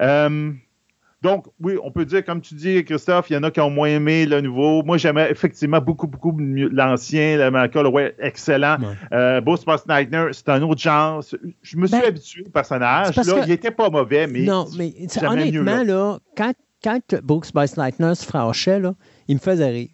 Euh, 0.00 0.52
donc, 1.20 1.46
oui, 1.60 1.74
on 1.82 1.90
peut 1.90 2.04
dire, 2.04 2.24
comme 2.24 2.40
tu 2.40 2.54
dis, 2.54 2.84
Christophe, 2.84 3.28
il 3.30 3.32
y 3.32 3.36
en 3.36 3.42
a 3.42 3.50
qui 3.50 3.60
ont 3.60 3.70
moins 3.70 3.88
aimé 3.88 4.24
le 4.24 4.40
nouveau. 4.40 4.84
Moi, 4.84 4.98
j'aimais 4.98 5.28
effectivement 5.30 5.80
beaucoup, 5.80 6.06
beaucoup 6.06 6.36
l'ancien, 6.38 7.38
le 7.38 7.50
Michael 7.50 7.88
ouais, 7.88 8.14
excellent. 8.20 8.76
Euh, 9.12 9.40
Bruce 9.40 9.64
Nightmare, 9.88 10.28
c'est 10.32 10.48
un 10.48 10.62
autre 10.62 10.80
genre. 10.80 11.20
Je 11.62 11.76
me 11.76 11.88
suis 11.88 11.98
ben, 11.98 12.06
habitué 12.06 12.44
au 12.46 12.50
personnage. 12.50 13.16
Là, 13.16 13.40
il 13.42 13.48
n'était 13.48 13.72
pas 13.72 13.90
mauvais, 13.90 14.28
mais. 14.28 14.42
Non, 14.42 14.66
mais 14.76 14.94
honnêtement, 15.20 15.82
là. 15.82 16.18
quand, 16.36 16.52
quand 16.82 17.00
Bruce 17.22 17.52
Nightmare 17.54 18.16
se 18.16 18.24
franchait, 18.24 18.80
là, 18.80 18.94
il 19.26 19.36
me 19.36 19.40
faisait 19.40 19.68
rire. 19.68 19.90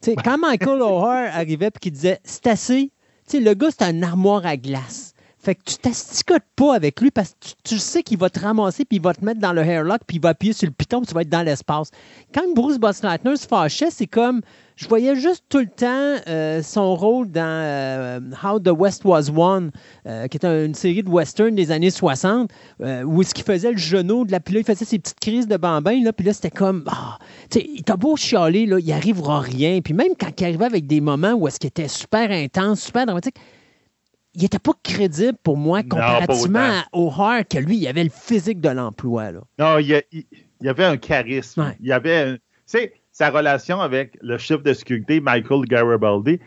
sais, 0.00 0.16
quand 0.16 0.38
Michael 0.38 0.82
O'Hare 0.82 1.34
arrivait 1.34 1.68
et 1.68 1.78
qu'il 1.78 1.92
disait 1.92 2.20
C'est 2.24 2.46
assez, 2.46 2.90
le 3.32 3.54
gars, 3.54 3.70
c'est 3.70 3.84
un 3.84 4.02
armoire 4.02 4.44
à 4.46 4.56
glace. 4.56 5.14
Fait 5.38 5.56
que 5.56 5.62
tu 5.64 5.76
t'asticotes 5.76 6.44
pas 6.54 6.76
avec 6.76 7.00
lui 7.00 7.10
parce 7.10 7.30
que 7.30 7.48
tu, 7.64 7.78
sais 7.78 8.04
qu'il 8.04 8.16
va 8.16 8.30
te 8.30 8.38
ramasser 8.38 8.84
puis 8.84 8.98
il 8.98 9.02
va 9.02 9.12
te 9.12 9.24
mettre 9.24 9.40
dans 9.40 9.52
le 9.52 9.62
hairlock 9.62 10.02
puis 10.06 10.18
il 10.18 10.20
va 10.22 10.28
appuyer 10.28 10.52
sur 10.52 10.68
le 10.68 10.72
piton 10.72 11.00
puis 11.00 11.08
tu 11.08 11.14
vas 11.14 11.22
être 11.22 11.28
dans 11.28 11.42
l'espace. 11.42 11.90
Quand 12.32 12.44
Bruce 12.54 12.78
Bossleitner 12.78 13.36
se 13.36 13.48
fâchait, 13.48 13.90
c'est 13.90 14.06
comme 14.06 14.42
je 14.76 14.88
voyais 14.88 15.16
juste 15.16 15.44
tout 15.48 15.58
le 15.58 15.66
temps 15.66 16.16
euh, 16.28 16.62
son 16.62 16.94
rôle 16.94 17.30
dans 17.30 17.42
euh, 17.42 18.20
How 18.42 18.58
the 18.58 18.70
West 18.70 19.04
Was 19.04 19.30
Won, 19.30 19.70
euh, 20.06 20.26
qui 20.28 20.38
est 20.38 20.44
une 20.44 20.74
série 20.74 21.02
de 21.02 21.08
western 21.08 21.54
des 21.54 21.70
années 21.70 21.90
60, 21.90 22.50
où 23.04 23.22
ce 23.22 23.34
qu'il 23.34 23.44
faisait 23.44 23.72
le 23.72 23.78
genou 23.78 24.24
de 24.24 24.32
la 24.32 24.40
puis 24.40 24.54
là, 24.54 24.60
il 24.60 24.66
faisait 24.66 24.84
ses 24.84 24.98
petites 24.98 25.20
crises 25.20 25.46
de 25.46 25.56
bambin, 25.56 26.02
là, 26.02 26.12
puis 26.12 26.26
là, 26.26 26.32
c'était 26.32 26.50
comme, 26.50 26.84
ah, 26.88 27.18
tu 27.50 27.60
sais, 27.60 27.66
il 27.72 27.84
t'a 27.84 27.96
beau 27.96 28.16
chialer, 28.16 28.66
là, 28.66 28.78
il 28.78 28.92
arrivera 28.92 29.40
rien. 29.40 29.80
Puis 29.80 29.94
même 29.94 30.14
quand 30.18 30.28
il 30.40 30.44
arrivait 30.44 30.64
avec 30.64 30.86
des 30.86 31.00
moments 31.00 31.32
où 31.32 31.46
est-ce 31.46 31.60
qu'il 31.60 31.68
était 31.68 31.88
super 31.88 32.30
intense, 32.30 32.80
super 32.80 33.06
dramatique, 33.06 33.36
il 34.34 34.42
n'était 34.42 34.58
pas 34.58 34.72
crédible 34.82 35.36
pour 35.42 35.56
moi 35.56 35.82
comparativement 35.82 36.58
à 36.58 36.84
O'Hare, 36.92 37.46
que 37.46 37.58
lui, 37.58 37.76
il 37.76 37.86
avait 37.86 38.04
le 38.04 38.10
physique 38.10 38.60
de 38.60 38.70
l'emploi. 38.70 39.30
Non, 39.58 39.78
il 39.78 40.02
y, 40.60 40.68
avait 40.68 40.84
un 40.84 40.96
charisme. 40.96 41.74
Il 41.80 41.86
y 41.86 41.92
avait, 41.92 42.34
tu 42.36 42.40
sais, 42.66 42.94
sa 43.12 43.30
relation 43.30 43.80
avec 43.80 44.18
le 44.22 44.38
chef 44.38 44.62
de 44.62 44.72
sécurité, 44.72 45.20
Michael 45.20 45.66
Garibaldi. 45.66 46.40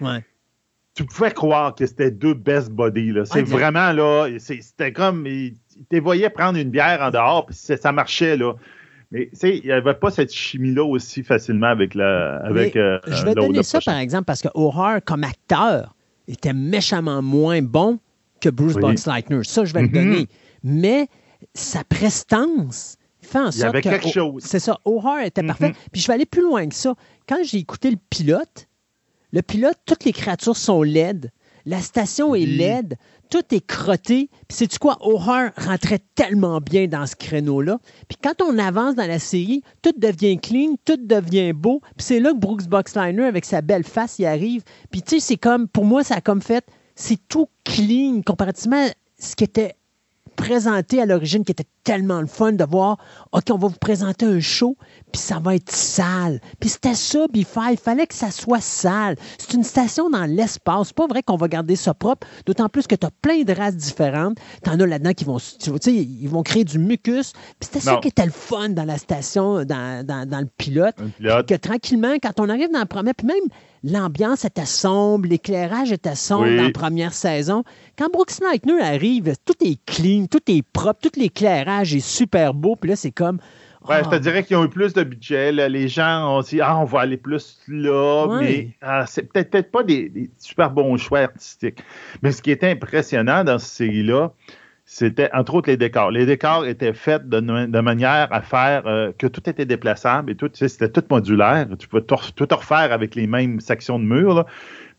Tu 0.95 1.05
pouvais 1.05 1.31
croire 1.31 1.75
que 1.75 1.85
c'était 1.85 2.11
deux 2.11 2.33
best 2.33 2.71
buddies. 2.71 3.13
C'est 3.25 3.43
vraiment 3.43 3.91
là, 3.91 4.29
c'était 4.39 4.91
comme, 4.91 5.27
il, 5.27 5.55
te 5.89 5.97
voyait 5.97 6.29
prendre 6.29 6.57
une 6.57 6.69
bière 6.69 7.01
en 7.01 7.11
dehors, 7.11 7.45
puis 7.45 7.55
ça 7.55 7.91
marchait 7.91 8.37
là. 8.37 8.53
Mais 9.11 9.29
tu 9.31 9.35
sais, 9.37 9.57
il 9.57 9.65
n'y 9.65 9.71
avait 9.71 9.93
pas 9.93 10.09
cette 10.09 10.33
chimie-là 10.33 10.83
aussi 10.83 11.23
facilement 11.23 11.67
avec 11.67 11.93
la. 11.93 12.37
Avec, 12.37 12.75
euh, 12.75 12.99
je 13.07 13.23
vais 13.23 13.35
donner 13.35 13.61
ça, 13.61 13.79
par 13.85 13.97
exemple, 13.97 14.25
parce 14.25 14.41
que 14.41 14.47
O'Hare, 14.55 14.99
comme 15.03 15.23
acteur, 15.23 15.95
était 16.27 16.53
méchamment 16.53 17.21
moins 17.21 17.61
bon 17.61 17.99
que 18.41 18.49
Bruce 18.49 18.75
oui. 18.75 18.81
Boxleitner. 18.81 19.43
Ça, 19.43 19.63
je 19.63 19.73
vais 19.73 19.83
le 19.83 19.87
mhm. 19.89 19.93
donner. 19.93 20.27
Mais 20.63 21.07
sa 21.53 21.83
prestance 21.83 22.97
fait 23.25 23.39
en 23.39 23.51
sorte 23.51 23.55
Il 23.55 23.61
y 23.61 23.65
avait 23.65 23.81
quelque 23.81 24.09
chose. 24.09 24.43
C'est 24.45 24.59
ça. 24.59 24.79
O'Hare 24.85 25.23
était 25.23 25.41
mhm. 25.41 25.47
parfait. 25.47 25.73
Puis 25.91 26.01
je 26.01 26.07
vais 26.07 26.13
aller 26.13 26.25
plus 26.25 26.43
loin 26.43 26.67
que 26.67 26.75
ça. 26.75 26.95
Quand 27.27 27.39
j'ai 27.43 27.57
écouté 27.57 27.91
le 27.91 27.97
pilote, 28.09 28.67
le 29.31 29.41
pilote, 29.41 29.77
toutes 29.85 30.05
les 30.05 30.13
créatures 30.13 30.57
sont 30.57 30.83
laides. 30.83 31.31
La 31.65 31.81
station 31.81 32.35
est 32.35 32.45
laide 32.45 32.95
tout 33.29 33.43
est 33.53 33.65
crotté. 33.65 34.29
Puis 34.47 34.57
c'est 34.57 34.67
tu 34.67 34.79
quoi, 34.79 34.97
O'Hare 35.01 35.51
rentrait 35.57 35.99
tellement 36.15 36.59
bien 36.59 36.87
dans 36.87 37.05
ce 37.05 37.15
créneau-là. 37.15 37.79
Puis 38.07 38.17
quand 38.21 38.41
on 38.41 38.57
avance 38.57 38.95
dans 38.95 39.07
la 39.07 39.19
série, 39.19 39.63
tout 39.81 39.93
devient 39.97 40.39
clean, 40.39 40.75
tout 40.85 40.97
devient 40.97 41.53
beau. 41.53 41.81
Puis 41.97 42.05
c'est 42.05 42.19
là 42.19 42.31
que 42.31 42.37
Brooks 42.37 42.67
Boxliner, 42.67 43.25
avec 43.25 43.45
sa 43.45 43.61
belle 43.61 43.83
face, 43.83 44.19
y 44.19 44.25
arrive. 44.25 44.63
Puis 44.91 45.01
tu 45.01 45.15
sais, 45.15 45.19
c'est 45.19 45.37
comme, 45.37 45.67
pour 45.67 45.85
moi, 45.85 46.03
ça 46.03 46.15
a 46.15 46.21
comme 46.21 46.41
fait, 46.41 46.65
c'est 46.95 47.19
tout 47.27 47.47
clean 47.63 48.21
comparativement 48.25 48.85
à 48.85 48.89
ce 49.19 49.35
qui 49.35 49.43
était 49.43 49.75
présenté 50.35 51.01
à 51.01 51.05
l'origine 51.05 51.43
qui 51.43 51.51
était 51.51 51.65
tellement 51.83 52.19
le 52.21 52.27
fun 52.27 52.51
de 52.53 52.63
voir, 52.63 52.97
OK, 53.31 53.43
on 53.51 53.57
va 53.57 53.67
vous 53.67 53.77
présenter 53.79 54.25
un 54.25 54.39
show, 54.39 54.75
puis 55.11 55.21
ça 55.21 55.39
va 55.39 55.55
être 55.55 55.71
sale. 55.71 56.39
Puis 56.59 56.69
c'était 56.69 56.95
ça, 56.95 57.27
Bifa, 57.31 57.71
il 57.71 57.77
fallait 57.77 58.07
que 58.07 58.13
ça 58.15 58.31
soit 58.31 58.61
sale. 58.61 59.15
C'est 59.37 59.53
une 59.53 59.63
station 59.63 60.09
dans 60.09 60.25
l'espace. 60.25 60.87
C'est 60.87 60.95
pas 60.95 61.07
vrai 61.07 61.21
qu'on 61.23 61.37
va 61.37 61.47
garder 61.47 61.75
ça 61.75 61.93
propre, 61.93 62.27
d'autant 62.45 62.69
plus 62.69 62.87
que 62.87 62.95
tu 62.95 63.05
as 63.05 63.11
plein 63.21 63.43
de 63.43 63.53
races 63.53 63.75
différentes. 63.75 64.37
T'en 64.63 64.79
as 64.79 64.85
là-dedans 64.85 65.13
qui 65.13 65.25
vont, 65.25 65.37
tu 65.37 65.71
sais, 65.81 65.93
ils 65.93 66.27
vont 66.27 66.43
créer 66.43 66.63
du 66.63 66.79
mucus. 66.79 67.33
Puis 67.59 67.69
c'était 67.71 67.79
ça 67.79 67.91
qui 68.01 68.07
était 68.09 68.25
le 68.25 68.31
fun 68.31 68.69
dans 68.69 68.85
la 68.85 68.97
station, 68.97 69.63
dans, 69.63 70.05
dans- 70.05 70.27
dans 70.27 70.39
le 70.39 70.47
pilote. 70.57 70.95
Pilote. 71.17 71.47
Que 71.47 71.55
tranquillement, 71.55 72.15
quand 72.21 72.39
on 72.39 72.49
arrive 72.49 72.71
dans 72.71 72.79
la 72.79 72.85
première, 72.85 73.13
puis 73.15 73.27
même 73.27 73.37
l'ambiance 73.85 74.43
était 74.45 74.65
sombre, 74.65 75.29
l'éclairage 75.29 75.91
était 75.91 76.15
sombre 76.15 76.47
Oui. 76.47 76.57
dans 76.57 76.63
la 76.63 76.71
première 76.71 77.13
saison. 77.13 77.63
Quand 77.97 78.11
Brooks 78.11 78.39
Lightner 78.41 78.81
arrive, 78.81 79.35
tout 79.45 79.53
est 79.63 79.79
clean, 79.85 80.25
tout 80.29 80.41
est 80.47 80.63
propre, 80.73 80.99
tout 81.03 81.19
l'éclairage 81.19 81.95
est 81.95 82.05
super 82.05 82.53
beau, 82.53 82.75
puis 82.75 82.89
là, 82.89 82.95
c'est 82.95 83.11
comme. 83.11 83.39
Ouais, 83.87 84.03
je 84.03 84.09
te 84.09 84.15
dirais 84.15 84.43
qu'ils 84.43 84.57
ont 84.57 84.65
eu 84.65 84.69
plus 84.69 84.93
de 84.93 85.03
budget. 85.03 85.51
là. 85.51 85.69
Les 85.69 85.87
gens 85.87 86.35
ont 86.37 86.41
dit 86.41 86.59
Ah, 86.59 86.79
on 86.79 86.85
va 86.85 87.01
aller 87.01 87.17
plus 87.17 87.59
là, 87.67 88.39
mais 88.41 88.69
ah, 88.81 89.05
c'est 89.07 89.21
peut-être 89.31 89.51
peut-être 89.51 89.71
pas 89.71 89.83
des, 89.83 90.09
des 90.09 90.31
super 90.39 90.71
bons 90.71 90.97
choix 90.97 91.19
artistiques. 91.19 91.83
Mais 92.23 92.31
ce 92.31 92.41
qui 92.41 92.49
était 92.49 92.71
impressionnant 92.71 93.43
dans 93.43 93.59
cette 93.59 93.69
série-là, 93.73 94.33
c'était 94.85 95.29
entre 95.33 95.55
autres 95.55 95.69
les 95.69 95.77
décors. 95.77 96.11
Les 96.11 96.25
décors 96.25 96.65
étaient 96.65 96.93
faits 96.93 97.27
de, 97.27 97.39
de 97.39 97.79
manière 97.79 98.27
à 98.31 98.41
faire 98.41 98.83
euh, 98.85 99.11
que 99.17 99.25
tout 99.27 99.49
était 99.49 99.65
déplaçable 99.65 100.31
et 100.31 100.35
tout, 100.35 100.47
tu 100.47 100.57
sais, 100.59 100.67
c'était 100.67 100.89
tout 100.89 101.03
modulaire. 101.09 101.67
Tu 101.79 101.87
pouvais 101.87 102.03
tout, 102.03 102.15
tout 102.35 102.47
refaire 102.55 102.91
avec 102.93 103.15
les 103.15 103.25
mêmes 103.27 103.59
sections 103.59 103.97
de 103.99 104.05
murs. 104.05 104.35
là. 104.35 104.45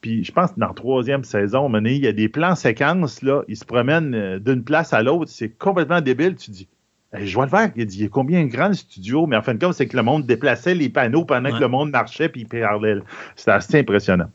Puis 0.01 0.25
je 0.25 0.33
pense 0.33 0.53
que 0.53 0.61
dans 0.61 0.69
la 0.69 0.75
troisième 0.75 1.25
saison, 1.25 1.71
donné, 1.71 1.95
il 1.95 2.05
y 2.05 2.09
a 2.09 2.13
des 2.13 2.29
plans 2.29 2.55
séquences, 2.57 3.23
là, 3.23 3.43
ils 3.49 3.57
se 3.57 3.65
promènent 3.65 4.15
euh, 4.15 4.39
d'une 4.39 4.63
place 4.65 4.93
à 4.93 5.03
l'autre. 5.03 5.31
C'est 5.31 5.49
complètement 5.51 6.01
débile. 6.01 6.35
Tu 6.37 6.51
dis, 6.51 6.69
Hey, 7.13 7.27
je 7.27 7.35
vois 7.35 7.45
le 7.45 7.51
faire. 7.51 7.71
Il 7.77 7.87
dit, 7.87 7.99
il 7.99 8.03
y 8.03 8.07
a 8.07 8.09
combien 8.09 8.45
grand 8.47 8.69
le 8.69 8.75
studio? 8.75 9.27
Mais 9.27 9.37
en 9.37 9.43
fin 9.43 9.55
de 9.55 9.65
compte, 9.65 9.75
c'est 9.75 9.87
que 9.87 9.97
le 9.97 10.03
monde 10.03 10.27
déplaçait 10.27 10.75
les 10.75 10.89
panneaux 10.89 11.25
pendant 11.25 11.49
Ouais. 11.51 11.57
que 11.57 11.61
le 11.63 11.69
monde 11.69 11.91
marchait 11.91 12.29
puis 12.29 12.41
il 12.43 12.47
parlait. 12.49 12.97
C'était 13.37 13.53
assez 13.53 13.79
impressionnant. 13.79 14.29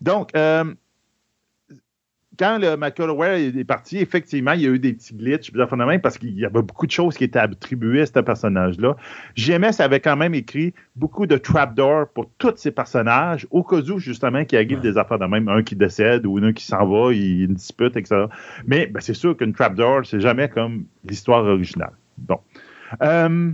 Donc, 0.00 0.30
euh, 0.36 0.64
quand 2.38 2.58
le 2.58 2.76
McCullough 2.76 3.22
est 3.24 3.64
parti, 3.64 3.98
effectivement, 3.98 4.52
il 4.52 4.62
y 4.62 4.66
a 4.66 4.70
eu 4.70 4.78
des 4.78 4.94
petits 4.94 5.14
glitches 5.14 5.50
puis 5.50 5.58
des 5.58 5.60
affaires 5.60 5.78
de 5.78 5.84
même, 5.84 6.00
parce 6.00 6.18
qu'il 6.18 6.38
y 6.38 6.44
avait 6.44 6.62
beaucoup 6.62 6.86
de 6.86 6.90
choses 6.90 7.16
qui 7.16 7.24
étaient 7.24 7.38
attribuées 7.38 8.02
à 8.02 8.06
ce 8.06 8.20
personnage-là. 8.20 8.96
JMS 9.36 9.80
avait 9.80 10.00
quand 10.00 10.16
même 10.16 10.34
écrit 10.34 10.72
beaucoup 10.96 11.26
de 11.26 11.36
trapdoors 11.36 12.08
pour 12.08 12.30
tous 12.38 12.54
ces 12.56 12.70
personnages, 12.70 13.46
au 13.50 13.62
cas 13.62 13.80
où, 13.80 13.98
justement, 13.98 14.44
qu'il 14.44 14.58
arrive 14.58 14.80
des 14.80 14.96
affaires 14.96 15.18
de 15.18 15.26
même, 15.26 15.48
un 15.48 15.62
qui 15.62 15.76
décède 15.76 16.26
ou 16.26 16.38
un 16.38 16.52
qui 16.52 16.64
s'en 16.64 16.86
va, 16.86 17.12
il 17.12 17.48
dispute, 17.48 17.96
etc. 17.96 18.26
Mais 18.66 18.86
ben, 18.86 19.00
c'est 19.00 19.14
sûr 19.14 19.36
qu'une 19.36 19.52
trapdoor, 19.52 20.06
c'est 20.06 20.20
jamais 20.20 20.48
comme 20.48 20.84
l'histoire 21.04 21.44
originale. 21.44 21.92
Bon. 22.18 22.38
Euh, 23.02 23.52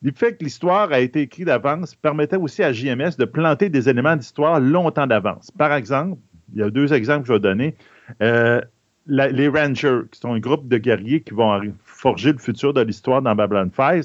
le 0.00 0.12
fait 0.12 0.36
que 0.36 0.44
l'histoire 0.44 0.92
a 0.92 1.00
été 1.00 1.22
écrite 1.22 1.46
d'avance 1.46 1.96
permettait 1.96 2.36
aussi 2.36 2.62
à 2.62 2.72
JMS 2.72 3.16
de 3.18 3.24
planter 3.24 3.68
des 3.68 3.88
éléments 3.88 4.14
d'histoire 4.14 4.60
longtemps 4.60 5.08
d'avance. 5.08 5.50
Par 5.50 5.72
exemple, 5.72 6.18
il 6.54 6.60
y 6.60 6.62
a 6.62 6.70
deux 6.70 6.92
exemples 6.92 7.22
que 7.22 7.28
je 7.28 7.32
vais 7.34 7.40
donner. 7.40 7.74
Euh, 8.22 8.60
la- 9.06 9.28
les 9.28 9.48
Rangers, 9.48 10.00
qui 10.10 10.20
sont 10.20 10.32
un 10.34 10.38
groupe 10.38 10.68
de 10.68 10.76
guerriers 10.78 11.20
qui 11.22 11.34
vont 11.34 11.60
forger 11.84 12.32
le 12.32 12.38
futur 12.38 12.74
de 12.74 12.80
l'histoire 12.82 13.22
dans 13.22 13.34
Babylon 13.34 13.70
5, 13.74 14.04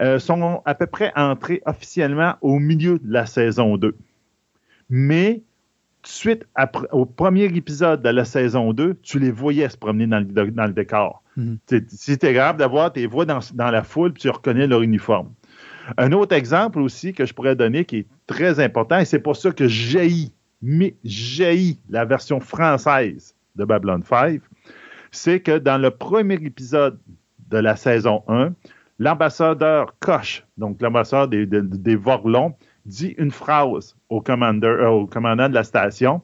euh, 0.00 0.18
sont 0.18 0.62
à 0.64 0.74
peu 0.74 0.86
près 0.86 1.12
entrés 1.16 1.60
officiellement 1.66 2.34
au 2.40 2.58
milieu 2.58 2.98
de 2.98 3.12
la 3.12 3.26
saison 3.26 3.76
2. 3.76 3.96
Mais 4.90 5.42
suite 6.04 6.44
après, 6.54 6.86
au 6.92 7.06
premier 7.06 7.44
épisode 7.44 8.02
de 8.02 8.08
la 8.10 8.24
saison 8.24 8.72
2, 8.72 8.96
tu 9.02 9.18
les 9.18 9.30
voyais 9.30 9.68
se 9.68 9.76
promener 9.76 10.06
dans 10.06 10.18
le, 10.20 10.50
dans 10.50 10.66
le 10.66 10.72
décor. 10.72 11.22
C'était 11.88 12.32
grave 12.32 12.58
d'avoir 12.58 12.92
tes 12.92 13.06
voix 13.06 13.24
dans, 13.24 13.40
dans 13.54 13.70
la 13.70 13.82
foule, 13.82 14.12
puis 14.12 14.22
tu 14.22 14.30
reconnais 14.30 14.66
leur 14.66 14.82
uniforme. 14.82 15.32
Un 15.98 16.12
autre 16.12 16.34
exemple 16.34 16.78
aussi 16.78 17.12
que 17.12 17.26
je 17.26 17.34
pourrais 17.34 17.56
donner 17.56 17.84
qui 17.84 17.98
est 17.98 18.06
très 18.26 18.60
important, 18.60 18.98
et 19.00 19.04
c'est 19.04 19.18
pour 19.18 19.36
ça 19.36 19.50
que 19.50 19.66
j'ai 19.66 20.30
mais 20.66 20.96
j'ai 21.04 21.76
la 21.90 22.06
version 22.06 22.40
française 22.40 23.36
de 23.54 23.66
Babylon 23.66 24.02
5, 24.02 24.40
c'est 25.10 25.40
que 25.40 25.58
dans 25.58 25.76
le 25.76 25.90
premier 25.90 26.36
épisode 26.36 26.98
de 27.50 27.58
la 27.58 27.76
saison 27.76 28.24
1, 28.28 28.54
l'ambassadeur 28.98 29.94
Koch, 30.00 30.46
donc 30.56 30.80
l'ambassadeur 30.80 31.28
des, 31.28 31.44
des, 31.44 31.60
des 31.60 31.96
Vorlons, 31.96 32.54
dit 32.86 33.14
une 33.18 33.30
phrase 33.30 33.94
au, 34.08 34.24
euh, 34.26 34.86
au 34.88 35.06
commandant 35.06 35.48
de 35.50 35.54
la 35.54 35.64
station 35.64 36.22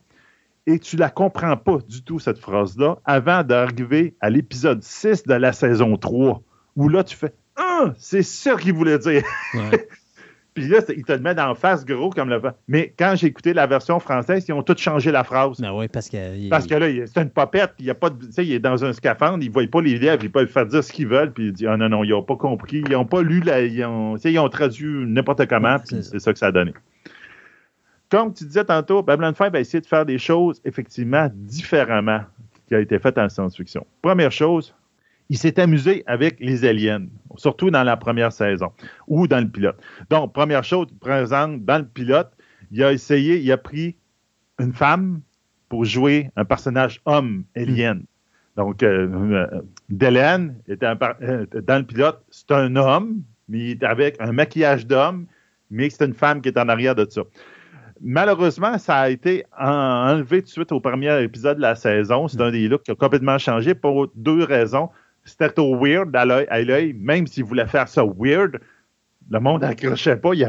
et 0.67 0.79
tu 0.79 0.97
la 0.97 1.11
comprends 1.11 1.59
pas 1.59 1.79
du 1.87 2.03
tout, 2.03 2.19
cette 2.19 2.39
phrase-là, 2.39 2.97
avant 3.05 3.45
d'arriver 3.45 4.15
à 4.21 4.31
l'épisode 4.31 4.83
6 4.83 5.25
de 5.25 5.35
la 5.35 5.53
saison 5.53 5.99
3, 5.99 6.43
où 6.77 6.89
là, 6.89 7.05
tu 7.05 7.15
fais 7.15 7.35
«Ah, 7.57 7.93
c'est 7.99 8.23
ça 8.23 8.57
qu'il 8.57 8.73
voulait 8.73 8.99
dire! 8.99 9.23
Ouais.» 9.55 9.89
Puis 10.61 10.69
là, 10.69 10.79
il 10.97 11.05
te 11.05 11.13
le 11.13 11.19
met 11.21 11.35
d'en 11.35 11.55
face, 11.55 11.85
gros, 11.85 12.11
comme 12.11 12.29
le... 12.29 12.41
Mais 12.69 12.93
quand 12.99 13.15
j'ai 13.17 13.27
écouté 13.29 13.53
la 13.53 13.67
version 13.67 13.99
française, 13.99 14.45
ils 14.49 14.53
ont 14.53 14.63
tous 14.63 14.77
changé 14.79 15.11
la 15.11 15.25
phrase. 15.25 15.61
Ben 15.61 15.73
oui, 15.73 15.89
parce 15.89 16.09
que. 16.09 16.37
il- 16.37 16.49
Parce 16.49 16.67
que 16.67 16.75
là, 16.75 16.89
il- 16.89 17.07
c'est 17.09 17.21
une 17.23 17.31
popette, 17.31 17.73
puis 17.77 17.85
il 17.85 17.87
y 17.87 17.91
a 17.91 17.95
pas 17.95 18.11
de, 18.11 18.25
tu 18.27 18.33
sais, 18.33 18.45
il 18.47 18.53
est 18.53 18.59
dans 18.59 18.85
un 18.85 18.93
scaphandre, 18.93 19.43
ils 19.43 19.49
ne 19.49 19.53
voient 19.53 19.67
pas 19.67 19.81
les 19.83 19.99
lèvres, 19.99 20.23
ils 20.23 20.31
peuvent 20.31 20.47
faire 20.49 20.67
dire 20.67 20.85
ce 20.85 20.93
qu'ils 20.93 21.07
veulent, 21.09 21.33
puis 21.33 21.47
il 21.47 21.53
dit, 21.53 21.67
ah 21.67 21.77
non, 21.77 21.89
non, 21.89 22.05
ils 22.05 22.11
n'ont 22.11 22.23
pas 22.23 22.37
compris, 22.37 22.83
ils 22.87 22.93
n'ont 22.93 23.05
pas 23.05 23.23
lu, 23.23 23.41
la, 23.41 23.63
ils, 23.63 23.85
ont, 23.85 24.15
tu 24.17 24.21
sais, 24.23 24.33
ils 24.33 24.39
ont 24.39 24.49
traduit 24.49 25.07
n'importe 25.07 25.47
comment, 25.47 25.75
Ouais, 25.75 25.79
puis 25.87 26.03
c'est 26.03 26.19
ça. 26.19 26.33
que 26.33 26.39
ça 26.39 26.47
a 26.49 26.53
donné. 26.53 26.73
Comme 28.11 28.35
tu 28.35 28.45
disais 28.45 28.65
tantôt, 28.65 29.03
Babylon 29.03 29.33
5 29.35 29.55
a 29.55 29.61
essayé 29.61 29.81
de 29.81 29.87
faire 29.87 30.05
des 30.05 30.19
choses, 30.19 30.61
effectivement, 30.65 31.29
différemment 31.33 32.21
qui 32.67 32.75
a 32.75 32.81
été 32.81 32.99
fait 32.99 33.17
en 33.19 33.29
science-fiction. 33.29 33.87
Première 34.03 34.33
chose, 34.33 34.75
il 35.31 35.39
s'est 35.39 35.59
amusé 35.61 36.03
avec 36.07 36.39
les 36.41 36.65
aliens, 36.65 37.07
surtout 37.37 37.71
dans 37.71 37.85
la 37.85 37.97
première 37.97 38.33
saison 38.33 38.73
ou 39.07 39.29
dans 39.29 39.39
le 39.39 39.49
pilote. 39.49 39.77
Donc, 40.11 40.35
première 40.35 40.65
chose, 40.65 40.89
présente 41.01 41.65
dans 41.65 41.79
le 41.79 41.87
pilote, 41.87 42.33
il 42.73 42.83
a 42.83 42.93
essayé, 42.93 43.39
il 43.39 43.51
a 43.53 43.57
pris 43.57 43.95
une 44.59 44.73
femme 44.73 45.21
pour 45.69 45.85
jouer 45.85 46.31
un 46.35 46.45
personnage 46.45 47.01
homme 47.07 47.45
alien. 47.57 48.03
Donc, 48.57 48.83
euh, 48.83 49.09
euh, 49.09 50.49
était 50.69 50.87
un 50.87 50.99
euh, 51.23 51.47
dans 51.63 51.79
le 51.79 51.85
pilote, 51.85 52.21
c'est 52.31 52.51
un 52.51 52.75
homme, 52.75 53.23
mais 53.49 53.59
il 53.59 53.71
est 53.71 53.85
avec 53.85 54.17
un 54.21 54.33
maquillage 54.33 54.85
d'homme, 54.85 55.27
mais 55.71 55.91
c'est 55.91 56.05
une 56.05 56.15
femme 56.15 56.43
qui 56.43 56.49
est 56.49 56.59
en 56.59 56.69
arrière 56.69 56.97
de 56.97 57.07
ça. 57.09 57.23
Malheureusement, 58.01 58.79
ça 58.79 58.97
a 58.97 59.11
été 59.11 59.45
en- 59.57 60.11
enlevé 60.11 60.41
tout 60.41 60.47
de 60.47 60.51
suite 60.51 60.73
au 60.73 60.81
premier 60.81 61.23
épisode 61.23 61.59
de 61.59 61.63
la 61.63 61.77
saison. 61.77 62.27
C'est 62.27 62.41
un 62.41 62.51
des 62.51 62.67
looks 62.67 62.83
qui 62.83 62.91
a 62.91 62.97
complètement 62.97 63.39
changé 63.39 63.75
pour 63.75 64.09
deux 64.17 64.43
raisons. 64.43 64.89
C'était 65.25 65.51
trop 65.51 65.77
weird 65.79 66.15
à 66.17 66.25
l'œil- 66.25 66.93
même 66.95 67.27
s'il 67.27 67.45
voulait 67.45 67.67
faire 67.67 67.89
ça 67.89 68.03
weird, 68.05 68.59
le 69.31 69.39
monde 69.39 69.61
n'accrochait 69.63 70.17
pas, 70.17 70.35
il 70.35 70.41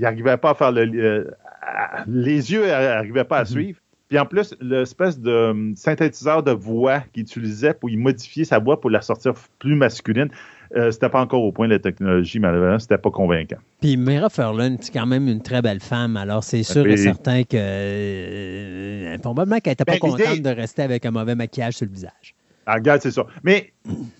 n'arrivait 0.00 0.36
pas 0.36 0.50
à 0.50 0.54
faire 0.54 0.70
le. 0.72 0.82
euh, 0.82 1.24
à- 1.62 2.04
les 2.06 2.52
yeux 2.52 2.66
n'arrivaient 2.66 3.24
pas 3.24 3.38
à 3.38 3.44
suivre. 3.44 3.78
Puis 4.08 4.18
en 4.18 4.24
plus, 4.24 4.54
l'espèce 4.60 5.18
de 5.20 5.30
euh, 5.30 5.72
synthétiseur 5.74 6.42
de 6.42 6.52
voix 6.52 7.00
qu'il 7.12 7.22
utilisait 7.24 7.74
pour 7.74 7.90
y 7.90 7.96
modifier 7.96 8.44
sa 8.44 8.58
voix 8.58 8.80
pour 8.80 8.88
la 8.90 9.02
sortir 9.02 9.34
plus 9.58 9.74
masculine, 9.74 10.28
euh, 10.76 10.90
c'était 10.90 11.10
pas 11.10 11.20
encore 11.20 11.42
au 11.42 11.52
point 11.52 11.66
de 11.68 11.72
la 11.74 11.78
technologie, 11.78 12.38
malheureusement, 12.38 12.78
c'était 12.78 12.96
pas 12.96 13.10
convaincant. 13.10 13.58
Puis 13.82 13.96
Mira 13.98 14.30
Furlan, 14.30 14.76
c'est 14.80 14.92
quand 14.94 15.04
même 15.06 15.28
une 15.28 15.42
très 15.42 15.60
belle 15.60 15.80
femme. 15.80 16.16
Alors, 16.16 16.42
c'est 16.42 16.62
sûr 16.62 16.84
Oui. 16.84 16.92
et 16.92 16.96
certain 16.96 17.42
que. 17.42 17.56
euh, 17.56 19.18
probablement 19.18 19.58
qu'elle 19.60 19.72
n'était 19.72 19.84
pas 19.84 19.92
Ben, 19.92 19.98
contente 19.98 20.40
de 20.40 20.50
rester 20.50 20.82
avec 20.82 21.04
un 21.06 21.10
mauvais 21.10 21.34
maquillage 21.34 21.74
sur 21.74 21.86
le 21.86 21.92
visage. 21.92 22.34
Ah, 22.70 22.74
regarde, 22.74 23.00
c'est 23.00 23.10
ça. 23.10 23.24
Mais 23.44 23.72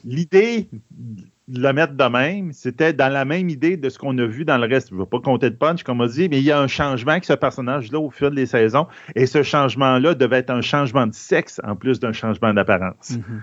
l'idée 0.07 0.69
de 1.49 1.61
le 1.63 1.73
mettre 1.75 1.93
de 1.95 2.05
même, 2.05 2.53
c'était 2.53 2.95
dans 2.95 3.13
la 3.13 3.27
même 3.27 3.51
idée 3.51 3.77
de 3.77 3.89
ce 3.91 3.99
qu'on 3.99 4.17
a 4.17 4.25
vu 4.25 4.47
dans 4.47 4.57
le 4.57 4.67
reste. 4.67 4.89
Je 4.89 4.95
ne 4.95 5.01
vais 5.01 5.07
pas 5.07 5.21
compter 5.21 5.51
de 5.51 5.55
punch, 5.57 5.83
comme 5.83 6.01
on 6.01 6.07
dit, 6.07 6.29
mais 6.31 6.39
il 6.39 6.45
y 6.45 6.51
a 6.51 6.59
un 6.59 6.67
changement 6.67 7.13
avec 7.13 7.25
ce 7.27 7.35
personnage-là 7.35 7.99
au 7.99 8.11
fil 8.11 8.31
des 8.31 8.47
saisons. 8.47 8.87
Et 9.15 9.27
ce 9.27 9.43
changement-là 9.43 10.15
devait 10.15 10.39
être 10.39 10.51
un 10.51 10.63
changement 10.63 11.07
de 11.07 11.13
sexe 11.15 11.61
en 11.63 11.77
plus 11.77 12.01
d'un 12.01 12.13
changement 12.13 12.55
d'apparence. 12.55 13.11
Mhm. 13.19 13.43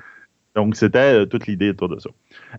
Donc, 0.55 0.75
c'était 0.75 1.21
euh, 1.21 1.25
toute 1.25 1.45
l'idée 1.47 1.69
autour 1.71 1.89
de 1.89 1.99
ça. 1.99 2.09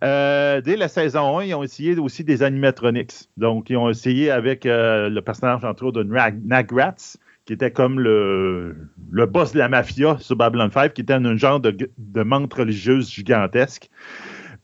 Euh, 0.04 0.60
dès 0.60 0.76
la 0.76 0.86
saison 0.88 1.38
1, 1.38 1.44
ils 1.44 1.54
ont 1.54 1.62
essayé 1.64 1.98
aussi 1.98 2.22
des 2.22 2.42
animatronics. 2.44 3.28
Donc, 3.36 3.70
ils 3.70 3.76
ont 3.76 3.88
essayé 3.88 4.30
avec 4.30 4.66
euh, 4.66 5.08
le 5.08 5.20
personnage, 5.22 5.64
entre 5.64 5.86
autres, 5.86 6.02
de 6.02 6.08
Nag- 6.12 6.44
Nagrats, 6.44 7.16
qui 7.46 7.52
était 7.52 7.70
comme 7.70 8.00
le, 8.00 8.76
boss 9.26 9.52
de 9.52 9.58
la 9.58 9.68
mafia 9.68 10.18
sur 10.18 10.36
Babylon 10.36 10.70
5, 10.70 10.92
qui 10.92 11.00
était 11.02 11.14
un 11.14 11.36
genre 11.36 11.60
de, 11.60 11.90
de 11.96 12.22
menthe 12.22 12.52
religieuse 12.52 13.10
gigantesque. 13.10 13.88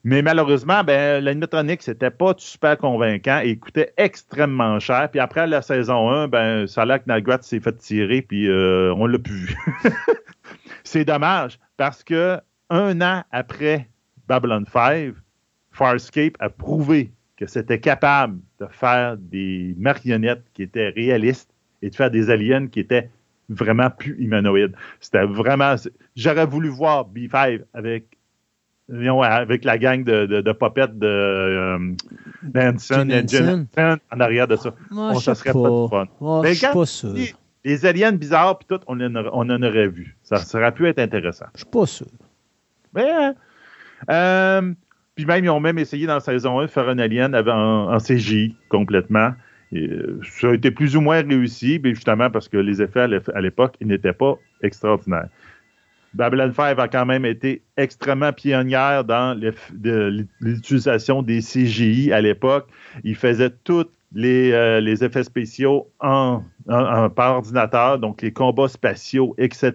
Mais 0.04 0.20
malheureusement, 0.20 0.82
ben, 0.82 1.22
l'animatronique, 1.22 1.80
c'était 1.80 2.10
pas 2.10 2.34
super 2.36 2.76
convaincant 2.76 3.38
et 3.38 3.56
coûtait 3.56 3.94
extrêmement 3.96 4.80
cher. 4.80 5.08
Puis 5.12 5.20
après 5.20 5.46
la 5.46 5.62
saison 5.62 6.10
1, 6.10 6.26
ben, 6.26 6.66
que 6.66 7.02
Nagrat 7.06 7.42
s'est 7.42 7.60
fait 7.60 7.76
tirer, 7.78 8.22
puis 8.22 8.48
euh, 8.48 8.92
on 8.96 9.06
l'a 9.06 9.20
plus 9.20 9.46
vu. 9.46 9.56
C'est 10.84 11.04
dommage, 11.04 11.60
parce 11.76 12.02
que 12.02 12.38
un 12.68 13.00
an 13.00 13.22
après 13.30 13.88
Babylon 14.26 14.64
5, 14.72 15.14
Farscape 15.70 16.34
a 16.40 16.50
prouvé 16.50 17.12
que 17.36 17.46
c'était 17.46 17.80
capable 17.80 18.40
de 18.60 18.66
faire 18.70 19.16
des 19.16 19.74
marionnettes 19.78 20.44
qui 20.52 20.64
étaient 20.64 20.88
réalistes 20.88 21.51
et 21.82 21.90
de 21.90 21.94
faire 21.94 22.10
des 22.10 22.30
aliens 22.30 22.68
qui 22.68 22.80
étaient 22.80 23.10
vraiment 23.48 23.90
plus 23.90 24.16
humanoïde. 24.18 24.72
C'était 25.00 25.24
vraiment. 25.24 25.74
J'aurais 26.16 26.46
voulu 26.46 26.68
voir 26.68 27.08
B5 27.08 27.62
avec 27.74 28.16
avec 28.90 29.64
la 29.64 29.78
gang 29.78 30.04
de, 30.04 30.26
de, 30.26 30.40
de 30.40 30.52
popettes 30.52 30.98
de 30.98 31.06
euh, 31.06 31.78
Nansen 32.54 33.10
et 33.10 33.24
en 34.12 34.20
arrière 34.20 34.48
de 34.48 34.56
ça. 34.56 34.74
Moi, 34.90 35.14
ça 35.20 35.34
serait 35.34 35.52
pas, 35.52 35.58
de 35.58 35.88
fun. 35.88 36.06
Moi, 36.20 36.46
je 36.48 36.52
suis 36.54 36.66
pas 36.66 36.86
sûr. 36.86 37.14
Les, 37.64 37.86
aliens 37.86 38.12
bizarres, 38.12 38.58
puis 38.58 38.66
tout, 38.68 38.80
on 38.88 39.00
en, 39.00 39.14
on 39.32 39.48
en, 39.48 39.62
aurait 39.62 39.88
vu. 39.88 40.16
Ça, 40.24 40.38
ça 40.38 40.58
aurait 40.58 40.72
pu 40.72 40.86
être 40.88 40.98
intéressant. 40.98 41.46
Je 41.54 41.60
suis 41.60 41.70
pas 41.70 41.86
sûr. 41.86 42.08
Mais, 42.92 43.08
hein, 43.08 43.34
euh, 44.10 44.74
puis 45.14 45.24
même, 45.24 45.44
ils 45.44 45.50
ont 45.50 45.60
même 45.60 45.78
essayé 45.78 46.06
dans 46.06 46.14
la 46.14 46.20
saison 46.20 46.58
1 46.58 46.62
de 46.64 46.66
faire 46.66 46.88
un 46.88 46.98
alien 46.98 47.34
en, 47.34 47.94
en 47.94 47.98
CGI 47.98 48.56
complètement. 48.68 49.32
Euh, 49.74 50.20
ça 50.22 50.48
a 50.48 50.54
été 50.54 50.70
plus 50.70 50.96
ou 50.96 51.00
moins 51.00 51.22
réussi, 51.22 51.80
mais 51.82 51.94
justement 51.94 52.30
parce 52.30 52.48
que 52.48 52.58
les 52.58 52.82
effets 52.82 53.06
à 53.34 53.40
l'époque, 53.40 53.76
ils 53.80 53.86
n'étaient 53.86 54.12
pas 54.12 54.38
extraordinaires. 54.62 55.28
Babylon 56.14 56.52
5 56.54 56.78
a 56.78 56.88
quand 56.88 57.06
même 57.06 57.24
été 57.24 57.62
extrêmement 57.78 58.32
pionnière 58.34 59.04
dans 59.04 59.38
l'utilisation 60.40 61.22
des 61.22 61.40
CGI 61.40 62.12
à 62.12 62.20
l'époque. 62.20 62.68
Il 63.02 63.16
faisait 63.16 63.50
tous 63.64 63.88
les, 64.14 64.52
euh, 64.52 64.84
effets 64.84 65.24
spéciaux 65.24 65.88
en, 66.00 66.42
par 66.66 67.36
ordinateur, 67.36 67.98
donc 67.98 68.20
les 68.20 68.30
combats 68.30 68.68
spatiaux, 68.68 69.34
etc. 69.38 69.72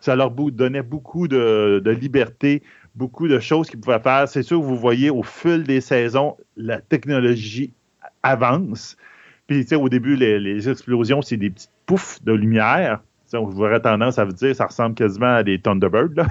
Ça 0.00 0.16
leur 0.16 0.32
donnait 0.32 0.82
beaucoup 0.82 1.28
de, 1.28 1.80
de 1.84 1.90
liberté, 1.92 2.64
beaucoup 2.96 3.28
de 3.28 3.38
choses 3.38 3.70
qu'ils 3.70 3.78
pouvaient 3.78 4.00
faire. 4.00 4.28
C'est 4.28 4.42
sûr 4.42 4.60
vous 4.60 4.76
voyez 4.76 5.10
au 5.10 5.22
fil 5.22 5.62
des 5.62 5.80
saisons, 5.80 6.36
la 6.56 6.80
technologie 6.80 7.72
avance. 8.24 8.96
Puis, 9.48 9.62
tu 9.62 9.70
sais, 9.70 9.74
au 9.74 9.88
début, 9.88 10.14
les, 10.14 10.38
les 10.38 10.68
explosions, 10.68 11.22
c'est 11.22 11.36
des 11.36 11.50
petites 11.50 11.72
poufs 11.86 12.22
de 12.22 12.32
lumière 12.32 13.00
on 13.36 13.60
aurait 13.60 13.80
tendance 13.80 14.18
à 14.18 14.24
vous 14.24 14.32
dire 14.32 14.54
ça 14.54 14.66
ressemble 14.66 14.94
quasiment 14.94 15.36
à 15.36 15.42
des 15.42 15.60
Thunderbirds. 15.60 16.26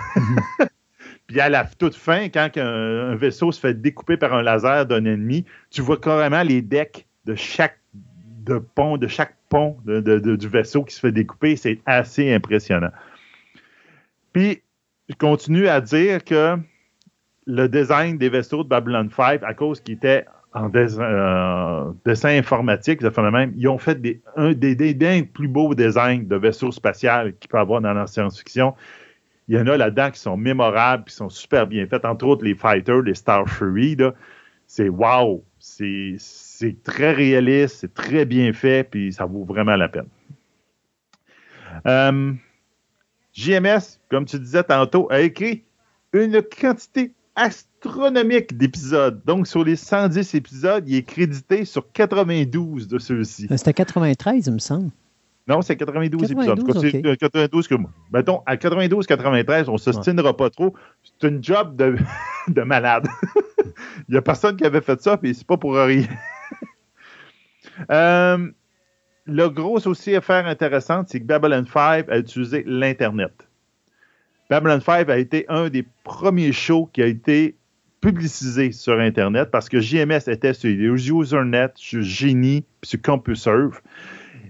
Puis 1.28 1.42
à 1.42 1.50
la 1.50 1.66
toute 1.66 1.96
fin, 1.96 2.30
quand 2.30 2.50
un, 2.56 3.16
vaisseau 3.16 3.52
se 3.52 3.60
fait 3.60 3.74
découper 3.74 4.16
par 4.16 4.34
un 4.34 4.42
laser 4.42 4.86
d'un 4.86 5.04
ennemi, 5.06 5.46
tu 5.70 5.82
vois 5.82 5.98
carrément 5.98 6.42
les 6.42 6.62
decks 6.62 7.06
de 7.26 7.36
chaque 7.36 7.80
de 7.94 8.60
pont, 8.60 8.98
de 8.98 9.08
chaque 9.08 9.36
pont 9.50 9.78
du 9.86 10.48
vaisseau 10.48 10.84
qui 10.84 10.96
se 10.96 11.02
fait 11.02 11.12
découper. 11.12 11.58
C'est 11.58 11.80
assez 11.86 12.34
impressionnant. 12.34 12.92
Puis, 14.32 14.62
je 15.10 15.16
continue 15.16 15.68
à 15.68 15.82
dire 15.82 16.24
que 16.24 16.58
le 17.46 17.68
design 17.68 18.18
des 18.18 18.30
vaisseaux 18.30 18.64
de 18.64 18.70
Babylon 18.70 19.10
5, 19.14 19.44
à 19.44 19.54
cause 19.54 19.82
qu'il 19.82 19.96
était 19.96 20.26
en 20.54 20.72
euh, 20.74 21.92
dessin 22.06 22.30
informatique, 22.30 23.02
même, 23.02 23.54
ils 23.58 23.68
ont 23.68 23.78
fait 23.78 24.02
des, 24.02 24.22
un 24.36 24.54
des, 24.54 25.30
plus 25.32 25.48
beaux 25.48 25.76
designs 25.76 26.24
de 26.28 26.36
vaisseaux 26.36 26.72
spatials 26.72 27.36
qu'il 27.38 27.50
peut 27.50 27.58
y 27.58 27.62
avoir 27.62 27.82
dans 27.82 27.94
la 27.94 28.08
science-fiction. 28.08 28.74
Il 29.48 29.56
y 29.56 29.60
en 29.60 29.68
a 29.68 29.78
là-dedans 29.78 30.12
qui 30.12 30.20
sont 30.20 30.36
mémorables, 30.36 31.06
qui 31.06 31.16
sont 31.16 31.30
super 31.30 31.68
bien 31.68 31.86
faits, 31.88 32.06
entre 32.06 32.26
autres 32.26 32.44
les 32.44 32.56
Fighters, 32.56 33.02
les 33.02 33.14
Star 33.14 33.48
Fury. 33.48 33.98
C'est 34.66 34.90
wow! 34.90 35.44
C'est 35.60 36.84
très 36.84 37.14
réaliste, 37.14 37.78
c'est 37.80 37.94
très 37.94 38.26
bien 38.26 38.52
fait, 38.54 38.90
puis 38.90 39.14
ça 39.14 39.26
vaut 39.26 39.44
vraiment 39.44 39.76
la 39.76 39.88
peine. 39.88 40.08
Euh, 41.86 42.34
JMS, 43.34 44.00
comme 44.10 44.26
tu 44.26 44.40
disais 44.40 44.64
tantôt, 44.64 45.08
a 45.12 45.22
écrit 45.22 45.64
une 46.14 46.42
quantité 46.42 47.12
astronomique 47.78 48.58
d'épisodes. 48.58 49.22
Donc, 49.26 49.48
sur 49.48 49.64
les 49.64 49.76
110 49.76 50.36
épisodes, 50.36 50.84
il 50.88 50.96
est 50.96 51.04
crédité 51.04 51.66
sur 51.66 51.92
92 51.92 52.88
de 52.88 53.00
ceux-ci. 53.00 53.48
Euh, 53.52 53.58
c'était 53.58 53.74
93, 53.74 54.48
il 54.48 54.54
me 54.54 54.60
semble. 54.60 54.92
Non, 55.48 55.62
c'est 55.62 55.78
92, 55.78 56.32
épisodes. 56.32 57.18
92 57.18 57.68
que 57.68 57.76
moi. 57.76 57.92
Mettons, 58.12 58.42
à 58.46 58.56
92-93, 58.56 59.70
on 59.70 59.74
ne 59.74 59.78
s'ostinera 59.78 60.36
pas 60.36 60.50
trop. 60.50 60.74
C'est 61.04 61.28
une 61.30 61.42
job 61.42 61.76
de, 61.76 61.96
de 62.48 62.62
malade. 62.64 63.08
il 64.10 64.12
n'y 64.12 64.18
a 64.18 64.22
personne 64.22 64.58
qui 64.58 64.66
avait 64.66 64.82
fait 64.82 65.02
ça, 65.02 65.18
puis 65.18 65.34
c'est 65.34 65.48
pas 65.48 65.58
pour 65.58 65.76
rien. 65.76 66.06
euh, 67.92 68.50
le 69.26 69.48
gros 69.50 69.88
aussi 69.88 70.16
affaire 70.16 70.48
intéressante, 70.48 71.08
c'est 71.10 71.22
que 71.22 71.26
Babylon 71.26 71.66
5 71.72 72.10
a 72.10 72.18
utilisé 72.18 72.64
l'Internet. 72.66 73.48
Babylon 74.50 74.82
5 74.82 75.10
a 75.10 75.18
été 75.18 75.46
un 75.48 75.70
des 75.70 75.86
premiers 76.04 76.54
shows 76.54 76.90
qui 76.92 77.02
a 77.02 77.06
été 77.06 77.56
publicisé 78.08 78.72
sur 78.72 78.98
Internet 79.02 79.50
parce 79.52 79.68
que 79.68 79.82
JMS 79.82 80.30
était 80.30 80.54
sur 80.54 80.70
Usernet, 80.70 81.72
sur 81.76 82.02
Genie, 82.02 82.64
puis 82.80 82.90
sur 82.90 83.02
CompuServe, 83.02 83.82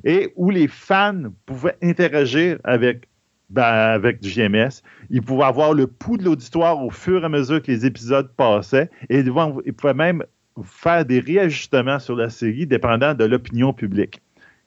et 0.03 0.31
où 0.35 0.51
les 0.51 0.67
fans 0.67 1.23
pouvaient 1.47 1.77
interagir 1.81 2.59
avec, 2.63 3.07
ben, 3.49 3.63
avec 3.63 4.23
JMS. 4.23 4.83
Ils 5.09 5.23
pouvaient 5.23 5.45
avoir 5.45 5.73
le 5.73 5.87
pouls 5.87 6.17
de 6.17 6.25
l'auditoire 6.25 6.83
au 6.83 6.91
fur 6.91 7.23
et 7.23 7.25
à 7.25 7.29
mesure 7.29 7.59
que 7.63 7.71
les 7.71 7.83
épisodes 7.83 8.29
passaient, 8.37 8.91
et 9.09 9.21
ils 9.21 9.73
pouvaient 9.73 9.93
même 9.95 10.23
faire 10.63 11.03
des 11.03 11.19
réajustements 11.19 11.97
sur 11.97 12.15
la 12.15 12.29
série 12.29 12.67
dépendant 12.67 13.15
de 13.15 13.25
l'opinion 13.25 13.73
publique 13.73 14.21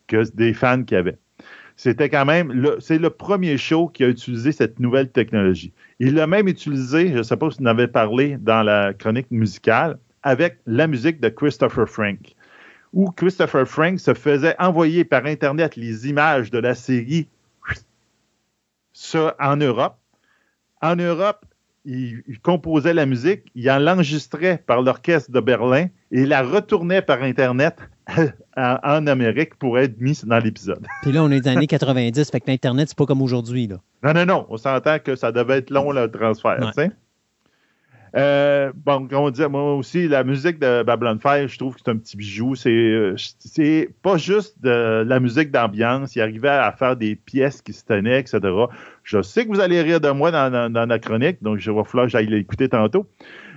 que 0.08 0.28
des 0.34 0.52
fans 0.52 0.82
qu'il 0.82 0.96
y 0.96 0.98
avait. 0.98 1.18
C'était 1.82 2.10
quand 2.10 2.26
même, 2.26 2.76
c'est 2.78 2.98
le 2.98 3.08
premier 3.08 3.56
show 3.56 3.88
qui 3.88 4.04
a 4.04 4.08
utilisé 4.08 4.52
cette 4.52 4.80
nouvelle 4.80 5.10
technologie. 5.10 5.72
Il 5.98 6.12
l'a 6.12 6.26
même 6.26 6.46
utilisé, 6.46 7.08
je 7.08 7.16
ne 7.16 7.22
sais 7.22 7.38
pas 7.38 7.50
si 7.50 7.56
vous 7.56 7.64
en 7.64 7.68
avez 7.68 7.88
parlé 7.88 8.36
dans 8.38 8.62
la 8.62 8.92
chronique 8.92 9.30
musicale, 9.30 9.98
avec 10.22 10.58
la 10.66 10.86
musique 10.86 11.22
de 11.22 11.30
Christopher 11.30 11.88
Frank, 11.88 12.18
où 12.92 13.10
Christopher 13.12 13.66
Frank 13.66 13.98
se 13.98 14.12
faisait 14.12 14.54
envoyer 14.58 15.06
par 15.06 15.24
Internet 15.24 15.74
les 15.76 16.06
images 16.06 16.50
de 16.50 16.58
la 16.58 16.74
série 16.74 17.28
en 19.38 19.56
Europe. 19.56 19.96
En 20.82 20.96
Europe, 20.96 21.46
il, 21.86 22.22
composait 22.42 22.92
la 22.92 23.06
musique, 23.06 23.44
il 23.54 23.70
en 23.70 23.78
l'enregistrait 23.78 24.62
par 24.66 24.82
l'orchestre 24.82 25.30
de 25.30 25.40
Berlin 25.40 25.86
et 26.12 26.20
il 26.20 26.28
la 26.28 26.42
retournait 26.42 27.00
par 27.00 27.22
Internet 27.22 27.78
en 28.56 29.06
Amérique 29.06 29.54
pour 29.56 29.78
être 29.78 30.00
mis 30.00 30.20
dans 30.24 30.38
l'épisode. 30.38 30.86
Puis 31.02 31.12
là, 31.12 31.22
on 31.22 31.30
est 31.30 31.40
dans 31.40 31.50
les 31.50 31.56
années 31.56 31.66
90, 31.66 32.30
fait 32.30 32.40
que 32.40 32.50
l'Internet, 32.50 32.88
c'est 32.88 32.98
pas 32.98 33.06
comme 33.06 33.22
aujourd'hui. 33.22 33.68
Non, 33.68 34.12
non, 34.14 34.26
non. 34.26 34.46
On 34.48 34.56
s'entend 34.56 34.98
que 34.98 35.16
ça 35.16 35.32
devait 35.32 35.58
être 35.58 35.70
long, 35.70 35.92
le 35.92 36.10
transfert. 36.10 36.58
Euh, 38.16 38.72
bon, 38.74 39.06
comme 39.06 39.20
on 39.20 39.30
disait, 39.30 39.48
moi 39.48 39.76
aussi, 39.76 40.08
la 40.08 40.24
musique 40.24 40.58
de 40.58 40.82
Babylon 40.82 41.18
5, 41.22 41.46
je 41.46 41.58
trouve 41.58 41.74
que 41.74 41.80
c'est 41.84 41.90
un 41.90 41.96
petit 41.96 42.16
bijou. 42.16 42.56
C'est, 42.56 42.70
euh, 42.70 43.14
c'est 43.38 43.88
pas 44.02 44.16
juste 44.16 44.60
de 44.60 45.04
la 45.06 45.20
musique 45.20 45.50
d'ambiance. 45.50 46.16
Il 46.16 46.20
arrivait 46.20 46.48
à 46.48 46.72
faire 46.72 46.96
des 46.96 47.14
pièces 47.14 47.62
qui 47.62 47.72
se 47.72 47.84
tenaient, 47.84 48.18
etc. 48.18 48.40
Je 49.04 49.22
sais 49.22 49.44
que 49.44 49.50
vous 49.50 49.60
allez 49.60 49.80
rire 49.82 50.00
de 50.00 50.10
moi 50.10 50.30
dans, 50.32 50.72
dans, 50.72 50.86
la 50.86 50.98
chronique, 50.98 51.42
donc 51.42 51.58
je 51.58 51.70
vais 51.70 51.84
falloir 51.84 52.06
que 52.06 52.12
j'aille 52.12 52.26
l'écouter 52.26 52.68
tantôt. 52.68 53.06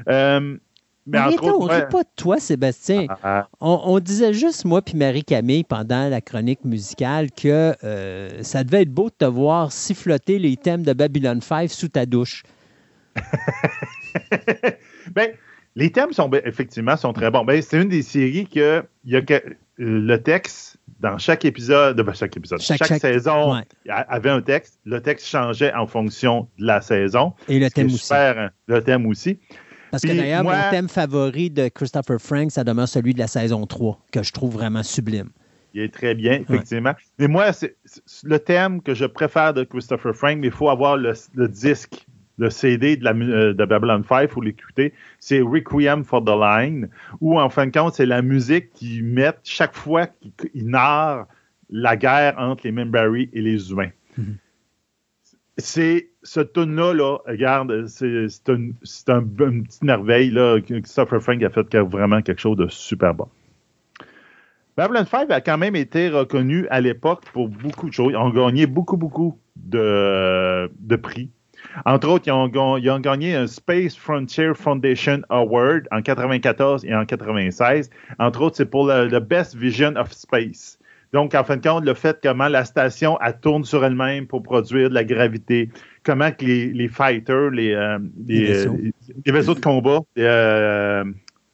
Euh, 0.07 0.57
mais 1.05 1.19
on 1.41 1.65
ne 1.65 1.73
rit 1.73 1.89
pas 1.89 2.03
de 2.03 2.09
toi, 2.15 2.39
Sébastien. 2.39 3.07
Ah, 3.09 3.17
ah. 3.23 3.47
On, 3.59 3.99
disait 3.99 4.34
juste, 4.34 4.65
moi 4.65 4.81
puis 4.81 4.95
Marie-Camille, 4.95 5.63
pendant 5.63 6.09
la 6.09 6.21
chronique 6.21 6.63
musicale, 6.63 7.31
que 7.31 7.75
euh, 7.84 8.41
ça 8.41 8.63
devait 8.63 8.84
être 8.84 8.93
beau 8.93 9.09
de 9.09 9.15
te 9.17 9.25
voir 9.25 9.71
siffloter 9.71 10.39
les 10.39 10.55
thèmes 10.55 10.84
de 10.84 10.93
Babylon 10.93 11.41
5 11.41 11.69
sous 11.69 11.89
ta 11.89 12.05
douche. 12.05 12.43
ben, 15.11 15.31
les 15.75 15.91
thèmes 15.91 16.13
sont 16.13 16.31
effectivement 16.45 16.95
sont 16.97 17.13
très 17.13 17.31
bons. 17.31 17.43
Ben, 17.43 17.61
c'est 17.61 17.81
une 17.81 17.89
des 17.89 18.01
séries 18.01 18.47
que 18.47 18.84
il 19.03 19.13
y 19.13 19.15
a 19.15 19.21
que, 19.21 19.41
le 19.77 20.17
texte 20.17 20.77
dans 20.99 21.17
chaque 21.17 21.43
épisode, 21.45 21.99
ben, 21.99 22.13
chaque 22.13 22.38
épisode, 22.38 22.61
chaque, 22.61 22.85
saison 22.85 23.61
avait 23.89 24.30
un 24.30 24.41
texte. 24.41 24.80
Le 24.85 25.01
texte 25.01 25.27
changeait 25.27 25.73
en 25.73 25.88
fonction 25.88 26.47
de 26.59 26.65
la 26.65 26.81
saison. 26.81 27.34
Et 27.49 27.59
le 27.59 27.69
thème 27.69 27.88
aussi. 27.88 28.13
le 28.67 28.81
thème 28.81 29.05
aussi. 29.07 29.39
Parce 29.93 30.01
que 30.01 30.17
d'ailleurs, 30.17 30.43
mon 30.43 30.71
thème 30.71 30.89
favori 30.89 31.51
de 31.51 31.67
Christopher 31.67 32.19
Frank, 32.19 32.49
ça 32.49 32.63
demeure 32.63 32.87
celui 32.87 33.13
de 33.13 33.19
la 33.19 33.27
saison 33.27 33.67
3, 33.67 33.99
que 34.11 34.23
je 34.23 34.31
trouve 34.31 34.53
vraiment 34.53 34.81
sublime. 34.81 35.29
Il 35.75 35.83
est 35.83 35.93
très 35.93 36.15
bien, 36.15 36.41
effectivement. 36.41 36.93
Mais 37.19 37.27
moi, 37.27 37.53
c'est 37.53 37.75
le 38.23 38.39
thème 38.39 38.81
que 38.81 38.95
je 38.95 39.05
préfère 39.05 39.53
de 39.53 39.63
Christopher 39.63 40.15
Frank, 40.15 40.39
mais 40.39 40.47
il 40.47 40.53
faut 40.53 40.69
avoir 40.69 40.97
le, 40.97 41.13
disque, 41.47 42.07
le 42.39 42.49
CD 42.49 42.97
de, 42.97 43.03
la, 43.03 43.11
euh, 43.11 43.53
de 43.53 43.65
Babylon 43.65 44.03
5, 44.09 44.23
il 44.23 44.27
faut 44.29 44.41
l'écouter. 44.41 44.93
C'est 45.19 45.41
Requiem 45.41 46.03
for 46.03 46.25
the 46.25 46.29
Line, 46.29 46.89
où 47.21 47.39
en 47.39 47.49
fin 47.49 47.67
de 47.67 47.71
compte, 47.71 47.93
c'est 47.93 48.07
la 48.07 48.23
musique 48.23 48.71
qu'ils 48.73 49.03
mettent 49.03 49.41
chaque 49.43 49.75
fois 49.75 50.07
qu'ils 50.07 50.67
narrent 50.67 51.27
la 51.69 51.95
guerre 51.95 52.33
entre 52.39 52.65
les 52.65 52.71
Membari 52.71 53.29
et 53.31 53.41
les 53.41 53.69
humains. 53.69 53.91
Mhm 54.17 54.37
c'est 55.57 56.09
ce 56.23 56.39
tune-là, 56.39 56.93
là, 56.93 57.17
regarde, 57.27 57.87
c'est 57.87 58.49
un, 58.49 58.69
un, 59.07 59.19
une 59.19 59.63
petite 59.63 59.83
merveille. 59.83 60.31
Là, 60.31 60.59
Christopher 60.61 61.21
Frank 61.21 61.43
a 61.43 61.49
fait 61.49 61.75
vraiment 61.77 62.21
quelque 62.21 62.41
chose 62.41 62.57
de 62.57 62.67
super 62.67 63.13
bon. 63.13 63.27
Babylon 64.75 65.05
5 65.05 65.29
a 65.29 65.41
quand 65.41 65.57
même 65.57 65.75
été 65.75 66.09
reconnu 66.09 66.67
à 66.69 66.81
l'époque 66.81 67.25
pour 67.31 67.47
beaucoup 67.47 67.89
de 67.89 67.93
choses. 67.93 68.11
Ils 68.11 68.17
ont 68.17 68.31
gagné 68.31 68.65
beaucoup, 68.65 68.97
beaucoup 68.97 69.37
de, 69.55 70.71
de 70.79 70.95
prix. 70.95 71.29
Entre 71.85 72.07
autres, 72.07 72.27
ils 72.27 72.31
ont, 72.89 72.99
gagné 72.99 73.35
un 73.35 73.47
Space 73.47 73.95
Frontier 73.95 74.53
Foundation 74.53 75.21
Award 75.29 75.87
en 75.91 76.01
94 76.01 76.85
et 76.85 76.93
en 76.93 77.05
96. 77.05 77.89
Entre 78.19 78.41
autres, 78.41 78.57
c'est 78.57 78.65
pour 78.65 78.87
le, 78.87 79.19
Best 79.19 79.55
Vision 79.55 79.95
of 79.95 80.11
Space. 80.11 80.79
Donc, 81.14 81.35
en 81.35 81.44
fin 81.44 81.57
de 81.57 81.61
compte, 81.68 81.85
le 81.85 81.94
fait 81.94 82.19
comment 82.23 82.48
la 82.48 82.65
station, 82.65 83.19
elle 83.23 83.40
tourne 83.40 83.64
sur 83.64 83.85
elle-même 83.85 84.26
pour 84.27 84.41
produire 84.41 84.90
de 84.90 84.95
la 84.95 85.03
gravité, 85.03 85.69
comment 86.03 86.31
que 86.31 86.44
les, 86.44 86.73
les 86.73 86.88
fighters, 86.88 87.52
les, 87.52 87.73
euh, 87.73 87.99
les, 88.27 88.40
Les 88.40 88.45
vaisseaux. 88.48 88.73
euh, 88.73 88.91
les 89.26 89.31
vaisseaux 89.31 89.53
de 89.53 89.60
combat, 89.60 89.99
euh, 90.18 91.03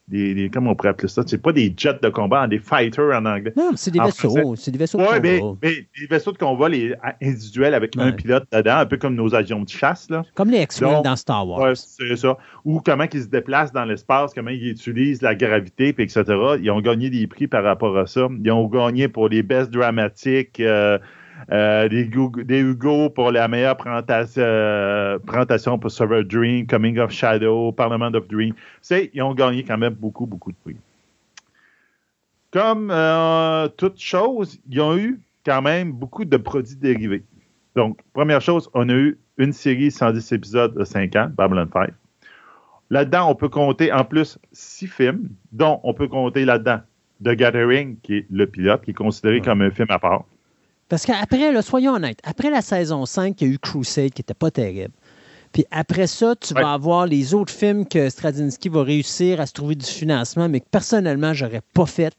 des, 0.10 0.34
des- 0.34 0.50
comment 0.50 0.72
on 0.72 0.76
pourrait 0.76 0.90
appeler 0.90 1.08
ça? 1.08 1.24
C'est 1.26 1.42
pas 1.42 1.52
des 1.52 1.74
jets 1.76 2.00
de 2.02 2.10
combat, 2.10 2.48
des 2.48 2.60
fighters 2.60 3.16
en 3.16 3.26
anglais. 3.26 3.54
Non, 3.56 3.72
c'est 3.76 3.92
des 3.92 4.00
vaisseaux. 4.00 4.56
C'est 4.56 4.72
des 4.72 4.78
vaisseaux 4.78 4.98
de 4.98 5.06
combat. 5.06 5.20
mais, 5.20 5.42
mais 5.62 5.88
les 6.00 6.08
vaisseaux 6.08 6.32
de 6.32 6.38
combat 6.38 6.70
les, 6.70 6.94
individuels 7.22 7.74
avec 7.74 7.96
un 7.98 8.12
pilote 8.12 8.46
dedans, 8.52 8.78
un 8.78 8.86
peu 8.86 8.98
comme 8.98 9.16
nos 9.16 9.36
avions 9.36 9.64
de 9.64 9.70
chasse, 9.70 10.10
là. 10.10 10.24
Comme 10.36 10.50
les 10.50 10.66
Donc, 10.82 11.04
dans 11.04 11.16
Star 11.16 11.48
Wars. 11.48 11.60
Ouais, 11.60 11.74
c'est 11.76 12.16
ça. 12.16 12.38
Ou 12.66 12.80
comment 12.80 13.06
ils 13.12 13.24
se 13.24 13.28
déplacent 13.28 13.72
dans 13.72 13.86
l'espace, 13.86 14.34
comment 14.34 14.50
ils 14.50 14.70
utilisent 14.70 15.22
la 15.22 15.36
gravité, 15.36 15.94
puis 15.94 16.06
etc. 16.06 16.24
Ils 16.62 16.72
ont 16.72 16.82
gagné 16.82 17.10
des 17.10 17.28
prix 17.28 17.48
par 17.48 17.64
rapport 17.64 17.98
à 17.98 18.08
ça. 18.08 18.28
Ils 18.44 18.52
ont 18.52 18.68
gagné 18.68 19.08
pour 19.08 19.30
les 19.30 19.44
best 19.44 19.72
dramatiques, 19.72 20.60
euh, 20.60 20.98
euh, 21.52 21.88
des, 21.88 22.60
Hugo 22.60 23.10
pour 23.10 23.32
la 23.32 23.48
meilleure 23.48 23.78
présentation, 23.78 24.42
euh, 24.44 25.20
présentation 25.20 25.80
pour 25.80 25.92
Server 25.92 26.24
Dream, 26.24 26.68
Coming 26.68 27.00
of 27.00 27.12
Shadow, 27.12 27.72
Parliament 27.72 28.14
of 28.14 28.28
Dream. 28.28 28.54
C'est, 28.82 29.10
ils 29.14 29.22
ont 29.22 29.34
gagné 29.34 29.64
quand 29.64 29.78
même 29.78 29.94
beaucoup, 29.94 30.26
beaucoup 30.26 30.52
de 30.52 30.58
prix. 30.64 30.76
Comme 32.52 32.90
euh, 32.92 33.68
toute 33.78 34.00
chose, 34.00 34.60
ils 34.70 34.82
ont 34.82 34.98
eu 34.98 35.20
quand 35.46 35.62
même 35.62 35.92
beaucoup 35.92 36.26
de 36.26 36.38
produits 36.38 36.76
dérivés. 36.76 37.24
Donc, 37.76 38.00
première 38.14 38.42
chose, 38.42 38.70
on 38.74 38.90
a 38.90 38.94
eu 38.94 39.18
une 39.38 39.54
série 39.54 39.92
110 39.92 40.32
épisodes 40.34 40.74
de 40.76 40.84
5 40.84 41.16
ans, 41.16 41.32
Babylon 41.36 41.70
5. 41.72 41.92
Là-dedans, 42.90 43.30
on 43.30 43.36
peut 43.36 43.50
compter 43.50 43.94
en 43.94 44.04
plus 44.04 44.40
six 44.52 44.88
films, 44.88 45.30
dont 45.52 45.80
on 45.84 45.94
peut 45.94 46.08
compter 46.08 46.44
là-dedans 46.44 46.82
The 47.24 47.36
Gathering, 47.36 47.98
qui 48.02 48.18
est 48.18 48.26
le 48.32 48.48
pilote, 48.48 48.84
qui 48.84 48.92
est 48.92 48.96
considéré 48.96 49.42
comme 49.42 49.62
un 49.62 49.70
film 49.70 49.88
à 49.90 50.00
part. 50.00 50.26
Parce 50.90 51.06
qu'après, 51.06 51.52
là, 51.52 51.62
soyons 51.62 51.94
honnêtes, 51.94 52.20
après 52.24 52.50
la 52.50 52.62
saison 52.62 53.06
5, 53.06 53.40
il 53.42 53.48
y 53.48 53.52
a 53.52 53.54
eu 53.54 53.60
Crusade 53.60 54.10
qui 54.12 54.22
n'était 54.22 54.34
pas 54.34 54.52
terrible. 54.52 54.94
Puis 55.52 55.66
après 55.72 56.08
ça, 56.08 56.36
tu 56.36 56.54
Ouais. 56.54 56.62
vas 56.62 56.74
avoir 56.74 57.06
les 57.08 57.34
autres 57.34 57.54
films 57.54 57.88
que 57.88 58.10
Straczynski 58.10 58.70
va 58.70 58.84
réussir 58.84 59.40
à 59.42 59.46
se 59.46 59.54
trouver 59.54 59.76
du 59.76 59.86
financement, 59.86 60.50
mais 60.50 60.60
que 60.60 60.68
personnellement, 60.70 61.34
j'aurais 61.34 61.62
pas 61.74 61.86
fait. 61.86 62.14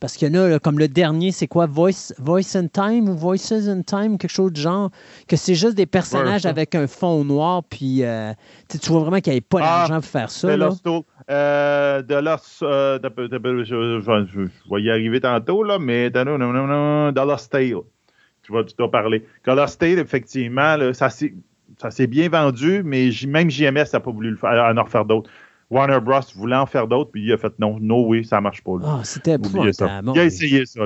Parce 0.00 0.16
qu'il 0.16 0.28
y 0.28 0.36
en 0.36 0.42
a, 0.42 0.48
là, 0.48 0.58
comme 0.58 0.78
le 0.80 0.88
dernier, 0.88 1.30
c'est 1.32 1.46
quoi? 1.46 1.66
Voice, 1.66 2.12
Voice 2.18 2.56
in 2.56 2.66
Time 2.66 3.08
ou 3.08 3.14
Voices 3.16 3.52
in 3.68 3.82
Time, 3.82 4.18
quelque 4.18 4.30
chose 4.32 4.52
de 4.52 4.58
genre, 4.60 4.90
que 5.28 5.36
c'est 5.36 5.54
juste 5.54 5.76
des 5.76 5.86
personnages 5.86 6.44
avec 6.46 6.74
un 6.74 6.86
fond 6.88 7.24
noir, 7.24 7.62
puis 7.64 8.02
euh, 8.02 8.32
tu 8.68 8.90
vois 8.90 9.00
vraiment 9.02 9.20
qu'il 9.20 9.32
n'y 9.32 9.36
avait 9.36 9.40
pas 9.40 9.58
Ah, 9.62 9.78
d'argent 9.78 10.00
pour 10.00 10.10
faire 10.10 10.30
ça. 10.30 10.56
Lost 10.56 10.82
Soul. 10.84 11.02
Euh, 11.30 12.02
Lost. 12.20 12.58
euh, 12.62 12.98
peu- 12.98 13.28
je, 13.30 13.64
je- 13.64 14.00
je- 14.00 14.26
je 14.42 14.74
vais 14.74 14.82
y 14.82 14.90
arriver 14.90 15.20
tantôt, 15.20 15.62
là, 15.62 15.78
mais. 15.78 16.10
non, 16.10 16.24
non, 16.38 16.52
non, 16.52 16.66
non, 16.66 17.12
The 17.12 17.24
Lost 17.26 17.52
Tale. 17.52 17.76
Tu 18.44 18.52
vas, 18.52 18.62
tu 18.64 18.74
dois 18.78 18.90
parler. 18.90 19.24
The 19.44 19.48
Lost 19.48 19.80
Tale, 19.80 19.98
effectivement, 19.98 20.76
là, 20.76 20.92
ça 20.94 21.10
s'est 21.10 22.06
bien 22.06 22.28
vendu, 22.28 22.82
mais 22.84 23.10
même 23.26 23.50
JMS 23.50 23.84
n'a 23.92 24.00
pas 24.00 24.10
voulu 24.10 24.30
le 24.30 24.36
faire, 24.36 24.72
en 24.76 24.82
refaire 24.82 25.04
d'autres. 25.04 25.30
Warner 25.70 25.98
Bros. 26.00 26.20
voulait 26.36 26.54
en 26.56 26.66
faire 26.66 26.86
d'autres, 26.86 27.10
puis 27.10 27.24
il 27.24 27.32
a 27.32 27.38
fait 27.38 27.52
non, 27.58 27.78
no 27.80 28.06
way, 28.06 28.22
ça 28.22 28.40
marche 28.40 28.62
pas. 28.62 28.72
Ah, 28.84 29.00
c'était 29.02 29.32
ça. 29.32 29.36
épouvantable. 29.36 29.72
Il 29.74 29.86
a 29.86 30.02
Bon, 30.02 30.14
essayé 30.14 30.66
ça. 30.66 30.82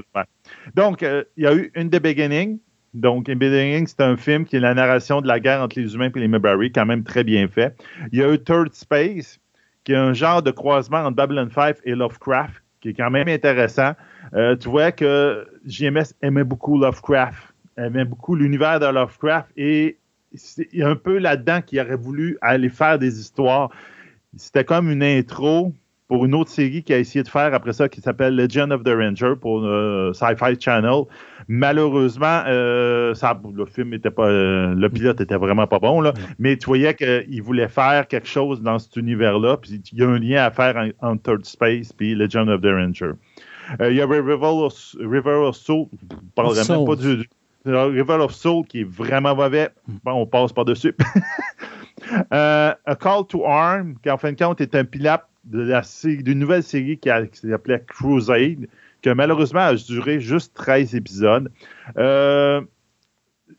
Donc, 0.74 1.02
euh, 1.02 1.24
il 1.36 1.44
y 1.44 1.46
a 1.46 1.54
eu 1.54 1.70
une 1.74 1.90
The 1.90 2.00
Beginning. 2.00 2.58
Donc, 2.94 3.28
In 3.28 3.36
Beginning, 3.36 3.86
c'est 3.86 4.00
un 4.00 4.16
film 4.16 4.44
qui 4.46 4.56
est 4.56 4.60
la 4.60 4.72
narration 4.74 5.20
de 5.20 5.26
la 5.26 5.40
guerre 5.40 5.60
entre 5.60 5.78
les 5.78 5.94
humains 5.94 6.10
et 6.14 6.18
les 6.20 6.28
Mabari, 6.28 6.72
quand 6.72 6.86
même 6.86 7.02
très 7.02 7.22
bien 7.24 7.48
fait. 7.48 7.76
Il 8.12 8.18
y 8.18 8.22
a 8.22 8.32
eu 8.32 8.38
Third 8.38 8.72
Space, 8.72 9.38
qui 9.84 9.92
est 9.92 9.96
un 9.96 10.14
genre 10.14 10.42
de 10.42 10.50
croisement 10.52 10.98
entre 10.98 11.16
Babylon 11.16 11.48
5 11.54 11.76
et 11.84 11.94
Lovecraft, 11.94 12.62
qui 12.80 12.90
est 12.90 12.94
quand 12.94 13.10
même 13.10 13.28
intéressant. 13.28 13.92
Euh, 14.34 14.56
tu 14.56 14.68
vois 14.68 14.92
que 14.92 15.46
JMS 15.66 16.14
aimait 16.22 16.44
beaucoup 16.44 16.78
Lovecraft, 16.78 17.47
aimait 17.78 18.04
beaucoup 18.04 18.34
l'univers 18.34 18.80
de 18.80 18.86
Lovecraft, 18.86 19.48
et 19.56 19.96
c'est 20.34 20.68
il 20.72 20.80
y 20.80 20.82
a 20.82 20.88
un 20.88 20.96
peu 20.96 21.18
là-dedans 21.18 21.62
qu'il 21.62 21.80
aurait 21.80 21.96
voulu 21.96 22.36
aller 22.42 22.68
faire 22.68 22.98
des 22.98 23.18
histoires. 23.20 23.70
C'était 24.36 24.64
comme 24.64 24.90
une 24.90 25.02
intro 25.02 25.72
pour 26.06 26.24
une 26.24 26.34
autre 26.34 26.50
série 26.50 26.82
qu'il 26.82 26.94
a 26.94 26.98
essayé 26.98 27.22
de 27.22 27.28
faire 27.28 27.52
après 27.54 27.72
ça 27.74 27.88
qui 27.88 28.00
s'appelle 28.00 28.34
Legend 28.34 28.72
of 28.72 28.82
the 28.82 28.88
Ranger 28.88 29.34
pour 29.38 29.62
euh, 29.64 30.12
Sci-Fi 30.14 30.58
Channel. 30.58 31.02
Malheureusement, 31.48 32.42
euh, 32.46 33.14
ça, 33.14 33.38
le 33.54 33.64
film 33.66 33.92
était 33.94 34.10
pas, 34.10 34.28
euh, 34.28 34.74
le 34.74 34.88
pilote 34.88 35.20
était 35.20 35.36
vraiment 35.36 35.66
pas 35.66 35.78
bon 35.78 36.00
là, 36.00 36.12
mais 36.38 36.56
tu 36.56 36.66
voyais 36.66 36.94
qu'il 36.94 37.42
voulait 37.42 37.68
faire 37.68 38.06
quelque 38.06 38.28
chose 38.28 38.62
dans 38.62 38.78
cet 38.78 38.96
univers-là, 38.96 39.56
puis 39.56 39.82
il 39.92 39.98
y 39.98 40.02
a 40.02 40.08
un 40.08 40.18
lien 40.18 40.44
à 40.44 40.50
faire 40.50 40.76
en- 40.76 41.08
entre 41.10 41.22
Third 41.22 41.44
Space 41.44 41.92
puis 41.92 42.14
Legend 42.14 42.48
of 42.48 42.60
the 42.60 42.66
Ranger. 42.66 43.12
Euh, 43.80 43.90
il 43.90 43.96
y 43.96 44.00
a 44.00 44.06
River 44.06 44.36
of, 44.40 44.74
River 45.00 45.34
of 45.46 45.56
Soul, 45.56 45.86
je 45.92 46.14
ne 46.14 46.20
parlerai 46.34 46.60
même 46.76 46.86
pas 46.86 46.96
du, 46.96 47.16
du- 47.18 47.28
River 47.64 48.14
of 48.14 48.32
Soul 48.32 48.64
qui 48.66 48.80
est 48.80 48.88
vraiment 48.88 49.34
mauvais. 49.34 49.70
Bon, 50.04 50.12
on 50.12 50.26
passe 50.26 50.52
par-dessus. 50.52 50.94
Euh, 52.32 52.72
A 52.86 52.96
Call 52.96 53.26
to 53.26 53.44
Arm, 53.44 53.96
qui 54.02 54.08
en 54.08 54.16
fin 54.16 54.32
de 54.32 54.38
compte 54.38 54.60
est 54.60 54.74
un 54.76 54.84
pilote 54.84 55.20
de 55.44 55.60
la 55.60 55.82
série- 55.82 56.22
d'une 56.22 56.38
nouvelle 56.38 56.62
série 56.62 56.96
qui, 56.96 57.10
s'appelait 57.32 57.84
Crusade, 57.86 58.66
qui 59.02 59.14
malheureusement 59.14 59.60
a 59.60 59.74
duré 59.74 60.20
juste 60.20 60.54
13 60.54 60.94
épisodes. 60.94 61.50
Euh, 61.98 62.62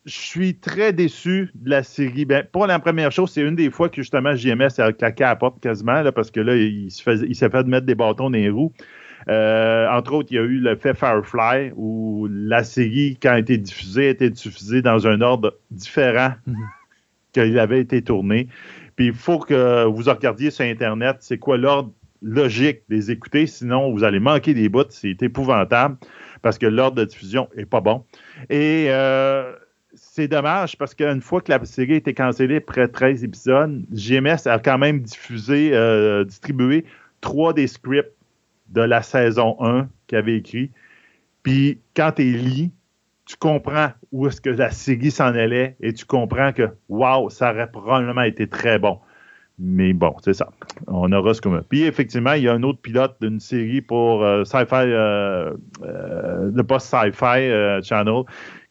je 0.06 0.18
suis 0.18 0.56
très 0.56 0.94
déçu 0.94 1.52
de 1.54 1.70
la 1.70 1.84
série. 1.84 2.26
Ben, 2.26 2.46
pour 2.52 2.66
la 2.66 2.80
première 2.80 3.12
chose, 3.12 3.32
c'est 3.32 3.42
une 3.42 3.56
des 3.56 3.70
fois 3.70 3.90
que 3.90 4.02
justement 4.02 4.36
JMS 4.36 4.80
a 4.80 4.94
claqué 4.94 5.24
à 5.24 5.30
la 5.30 5.36
porte 5.36 5.60
quasiment, 5.60 6.02
là, 6.02 6.12
parce 6.12 6.32
que 6.32 6.40
là, 6.40 6.56
il 6.56 6.90
s'est 6.92 7.50
fait 7.50 7.68
mettre 7.68 7.86
des 7.86 7.96
bâtons 7.96 8.30
dans 8.30 8.38
les 8.38 8.50
roues. 8.50 8.72
Euh, 9.30 9.88
entre 9.90 10.14
autres, 10.14 10.30
il 10.32 10.36
y 10.36 10.40
a 10.40 10.44
eu 10.44 10.60
le 10.60 10.76
fait 10.76 10.96
Firefly, 10.96 11.72
où 11.76 12.28
la 12.30 12.64
série, 12.64 13.18
quand 13.22 13.30
elle 13.30 13.36
a 13.36 13.40
été 13.40 13.58
diffusée, 13.58 14.08
a 14.08 14.10
été 14.10 14.30
diffusée 14.30 14.82
dans 14.82 15.08
un 15.08 15.22
ordre 15.22 15.58
différent 15.70 16.34
qu'il 17.34 17.60
avait 17.60 17.80
été 17.80 18.02
tourné. 18.02 18.48
Puis 18.96 19.08
il 19.08 19.14
faut 19.14 19.40
que 19.40 19.86
vous 19.86 20.04
regardiez 20.04 20.50
sur 20.50 20.66
Internet, 20.66 21.18
c'est 21.20 21.38
quoi 21.38 21.58
l'ordre 21.58 21.92
logique 22.22 22.82
des 22.90 23.12
écouter, 23.12 23.48
sinon 23.48 23.94
vous 23.94 24.04
allez 24.04 24.20
manquer 24.20 24.54
des 24.54 24.68
bouts, 24.68 24.84
c'est 24.90 25.22
épouvantable, 25.22 25.98
parce 26.42 26.58
que 26.58 26.66
l'ordre 26.66 26.98
de 26.98 27.06
diffusion 27.06 27.48
est 27.56 27.66
pas 27.66 27.82
bon. 27.82 28.04
Et 28.50 28.88
euh, 28.90 29.54
c'est 29.94 30.28
dommage, 30.28 30.78
parce 30.78 30.96
qu'une 30.96 31.22
fois 31.22 31.42
que 31.42 31.52
la 31.52 31.64
série 31.66 31.94
a 31.94 31.98
été 31.98 32.14
cancellée 32.14 32.58
après 32.58 32.88
13 32.88 33.24
épisodes, 33.24 33.86
GMS 33.92 34.48
a 34.48 34.60
quand 34.60 34.78
même 34.78 35.02
diffusé, 35.02 35.72
euh, 35.74 36.26
distribué 36.26 36.84
trois 37.22 37.54
des 37.54 37.68
scripts 37.68 38.14
de 38.70 38.82
la 38.82 39.02
saison 39.02 39.56
1 39.60 39.90
qu'il 40.08 40.18
avait 40.18 40.38
écrit. 40.38 40.72
Puis 41.44 41.80
quand 41.96 42.14
tu 42.16 42.24
lis, 42.24 42.72
tu 43.26 43.36
comprends 43.38 43.90
où 44.12 44.28
est-ce 44.28 44.42
que 44.42 44.50
la 44.50 44.72
série 44.72 45.12
s'en 45.12 45.36
allait 45.36 45.76
et 45.82 45.94
tu 45.94 46.06
comprends 46.06 46.52
que, 46.52 46.70
waouh, 46.90 47.30
ça 47.30 47.52
aurait 47.52 47.70
probablement 47.70 48.24
été 48.24 48.48
très 48.48 48.80
bon. 48.80 49.00
Mais 49.60 49.92
bon, 49.94 50.16
c'est 50.24 50.34
ça. 50.34 50.50
On 50.88 51.12
aura 51.12 51.34
ce 51.34 51.42
qu'on 51.42 51.54
a. 51.54 51.62
Puis 51.62 51.84
effectivement, 51.84 52.34
il 52.34 52.44
y 52.44 52.48
a 52.48 52.54
un 52.54 52.64
autre 52.64 52.80
pilote 52.80 53.18
d'une 53.22 53.42
série 53.42 53.82
pour 53.82 54.24
euh, 54.24 54.46
Sci-Fi, 54.46 54.74
euh, 54.74 55.54
euh, 55.84 56.52
le 56.54 56.64
post 56.64 56.88
Sci-Fi 56.88 57.26
euh, 57.26 57.82
Channel, 57.84 58.24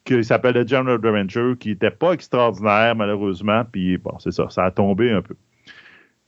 qui 0.05 0.25
s'appelle 0.25 0.55
The 0.55 0.67
General 0.67 0.99
Ranger, 1.05 1.55
qui 1.61 1.69
n'était 1.69 1.91
pas 1.91 2.13
extraordinaire, 2.13 2.97
malheureusement. 2.97 3.65
Puis 3.71 3.99
bon, 3.99 4.19
c'est 4.19 4.33
ça, 4.33 4.49
ça 4.49 4.65
a 4.65 4.71
tombé 4.71 5.13
un 5.13 5.21
peu. 5.21 5.37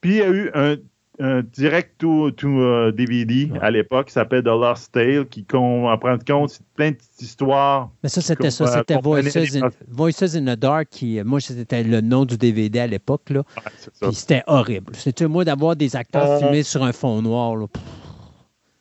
Puis 0.02 0.10
il 0.10 0.16
y 0.16 0.22
a 0.22 0.28
eu 0.28 0.50
un, 0.54 0.76
un 1.20 1.42
direct 1.42 1.98
to, 1.98 2.30
to, 2.32 2.48
euh, 2.48 2.92
DVD 2.92 3.50
à 3.60 3.70
l'époque 3.70 4.06
qui 4.06 4.12
s'appelle 4.14 4.42
The 4.42 4.46
Lost 4.46 4.92
Tale, 4.92 5.26
qui, 5.26 5.46
en 5.52 5.98
prend 5.98 6.16
compte, 6.26 6.50
c'est 6.50 6.62
plein 6.74 6.90
de 6.90 6.96
petites 6.96 7.22
histoires. 7.22 7.90
Mais 8.02 8.08
ça, 8.08 8.20
c'était 8.20 8.50
ça. 8.50 8.64
Euh, 8.64 8.78
C'était 8.78 8.98
Voices 9.02 9.36
in, 9.36 9.68
Voices 9.88 10.34
in 10.36 10.42
the 10.54 10.58
Dark, 10.58 10.88
qui, 10.90 11.18
euh, 11.20 11.24
moi, 11.24 11.40
c'était 11.40 11.82
le 11.84 12.00
nom 12.00 12.24
du 12.24 12.36
DVD 12.36 12.80
à 12.80 12.86
l'époque. 12.86 13.30
là. 13.30 13.40
Ouais. 13.40 13.62
Puis 14.00 14.14
c'était 14.14 14.42
horrible. 14.46 14.94
C'était, 14.96 15.28
moi, 15.28 15.44
d'avoir 15.44 15.76
des 15.76 15.94
acteurs 15.94 16.30
Euh, 16.30 16.38
filmés 16.38 16.62
sur 16.62 16.82
un 16.82 16.92
fond 16.92 17.20
noir. 17.22 17.54
là. 17.56 17.66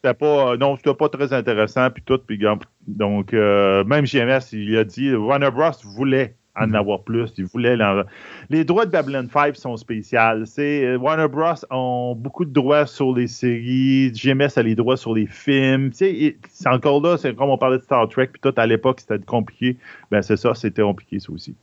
C'était 0.02 0.14
pas, 0.14 0.54
euh, 0.54 0.58
non, 0.58 0.78
c'était 0.78 0.94
pas 0.94 1.10
très 1.10 1.34
intéressant, 1.34 1.90
puis 1.90 2.02
tout, 2.06 2.20
puis 2.26 2.40
donc 2.88 3.34
euh, 3.34 3.84
même 3.84 4.06
JMS, 4.06 4.40
il 4.54 4.78
a 4.78 4.86
dit, 4.86 5.14
Warner 5.14 5.52
Bros. 5.52 5.72
voulait 5.84 6.36
en 6.56 6.74
avoir 6.74 7.04
plus, 7.04 7.32
il 7.38 7.46
voulait 7.46 7.76
l'en- 7.78 8.04
Les 8.50 8.64
droits 8.66 8.86
de 8.86 8.92
Babylon 8.92 9.28
5 9.32 9.56
sont 9.56 9.78
spéciaux. 9.78 10.20
C'est 10.46 10.86
euh, 10.86 10.98
Warner 10.98 11.28
Bros. 11.28 11.54
ont 11.70 12.16
beaucoup 12.16 12.44
de 12.46 12.52
droits 12.52 12.86
sur 12.86 13.14
les 13.16 13.28
séries, 13.28 14.14
JMS 14.14 14.50
a 14.58 14.64
les 14.64 14.76
droits 14.76 14.98
sur 14.98 15.14
les 15.14 15.26
films. 15.28 15.92
C'est 15.94 16.36
encore 16.66 17.02
là, 17.02 17.18
c'est 17.18 17.36
comme 17.36 17.50
on 17.50 17.58
parlait 17.58 17.78
de 17.78 17.84
Star 17.84 18.08
Trek, 18.10 18.28
puis 18.28 18.42
tout 18.42 18.54
à 18.58 18.66
l'époque 18.66 19.00
c'était 19.00 19.20
compliqué. 19.20 19.78
Ben 20.12 20.22
c'est 20.22 20.38
ça, 20.38 20.54
c'était 20.54 20.82
compliqué 20.82 21.20
ça 21.20 21.32
aussi. 21.32 21.56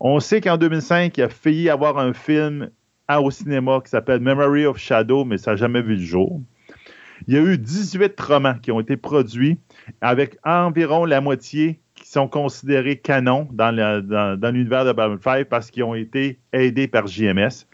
On 0.00 0.20
sait 0.20 0.40
qu'en 0.40 0.56
2005, 0.58 1.16
il 1.16 1.22
a 1.22 1.28
failli 1.28 1.70
avoir 1.70 1.98
un 1.98 2.12
film 2.12 2.70
au 3.08 3.30
cinéma 3.30 3.80
qui 3.84 3.90
s'appelle 3.90 4.20
Memory 4.20 4.66
of 4.66 4.78
Shadow, 4.78 5.24
mais 5.24 5.38
ça 5.38 5.52
n'a 5.52 5.56
jamais 5.56 5.82
vu 5.82 5.94
le 5.96 6.02
jour. 6.02 6.40
Il 7.28 7.34
y 7.34 7.36
a 7.38 7.40
eu 7.40 7.56
18 7.56 8.20
romans 8.20 8.54
qui 8.60 8.72
ont 8.72 8.80
été 8.80 8.96
produits 8.96 9.58
avec 10.00 10.36
environ 10.44 11.04
la 11.04 11.20
moitié 11.20 11.80
sont 12.14 12.28
considérés 12.28 12.96
canons 12.96 13.48
dans, 13.52 13.70
l'univers 13.72 14.84
de 14.84 14.92
Babylon 14.92 15.18
5 15.22 15.44
parce 15.48 15.70
qu'ils 15.70 15.84
ont 15.84 15.94
été 15.94 16.38
aidés 16.52 16.88
par 16.88 17.06
JMS. 17.06 17.66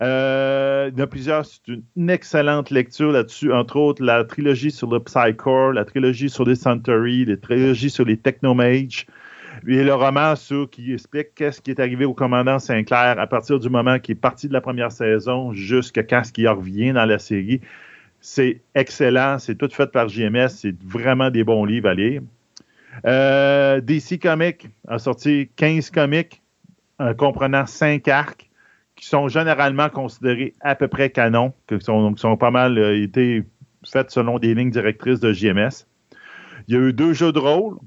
Il 0.00 0.92
y 0.96 1.00
en 1.00 1.02
a 1.02 1.06
plusieurs, 1.08 1.44
c'est 1.44 1.60
une 1.96 2.10
excellente 2.10 2.70
lecture 2.70 3.10
là-dessus, 3.10 3.52
entre 3.52 3.76
autres 3.76 4.02
la 4.02 4.24
trilogie 4.24 4.70
sur 4.70 4.88
le 4.88 5.00
Psycore, 5.00 5.72
la 5.72 5.84
trilogie 5.84 6.30
sur 6.30 6.44
les 6.44 6.54
Centauri, 6.54 7.24
la 7.24 7.36
trilogie 7.36 7.90
sur 7.90 8.04
les 8.04 8.16
Technomages, 8.16 9.06
et 9.66 9.82
le 9.82 9.94
roman 9.94 10.36
sur 10.36 10.70
qui 10.70 10.92
explique 10.92 11.34
qu'est-ce 11.34 11.60
qui 11.60 11.72
est 11.72 11.80
arrivé 11.80 12.04
au 12.04 12.14
commandant 12.14 12.60
Sinclair 12.60 13.18
à 13.18 13.26
partir 13.26 13.58
du 13.58 13.68
moment 13.68 13.98
qu'il 13.98 14.12
est 14.12 14.20
parti 14.20 14.48
de 14.48 14.52
la 14.52 14.60
première 14.60 14.92
saison 14.92 15.52
jusqu'à 15.52 16.04
quand 16.04 16.22
ce 16.24 16.32
qui 16.32 16.46
revient 16.46 16.92
dans 16.92 17.04
la 17.04 17.18
série. 17.18 17.60
C'est 18.20 18.60
excellent, 18.74 19.38
c'est 19.38 19.56
tout 19.56 19.68
fait 19.70 19.90
par 19.90 20.08
JMS, 20.08 20.48
c'est 20.48 20.80
vraiment 20.84 21.30
des 21.30 21.42
bons 21.42 21.64
livres 21.64 21.88
à 21.88 21.94
lire. 21.94 22.22
Euh, 23.06 23.80
DC 23.80 24.20
Comics 24.20 24.68
a 24.88 24.98
sorti 24.98 25.50
15 25.56 25.90
comics 25.90 26.42
euh, 27.00 27.14
comprenant 27.14 27.66
5 27.66 28.06
arcs 28.08 28.50
qui 28.96 29.06
sont 29.06 29.28
généralement 29.28 29.88
considérés 29.88 30.54
à 30.60 30.74
peu 30.74 30.88
près 30.88 31.10
canons, 31.10 31.54
qui 31.66 31.80
sont, 31.80 32.36
pas 32.38 32.50
mal 32.50 32.76
euh, 32.78 33.02
été 33.02 33.44
faits 33.90 34.10
selon 34.10 34.38
des 34.38 34.54
lignes 34.54 34.70
directrices 34.70 35.20
de 35.20 35.32
JMS. 35.32 35.86
Il 36.68 36.74
y 36.74 36.76
a 36.76 36.80
eu 36.80 36.92
deux 36.92 37.14
jeux 37.14 37.32
de 37.32 37.38
rôle, 37.38 37.78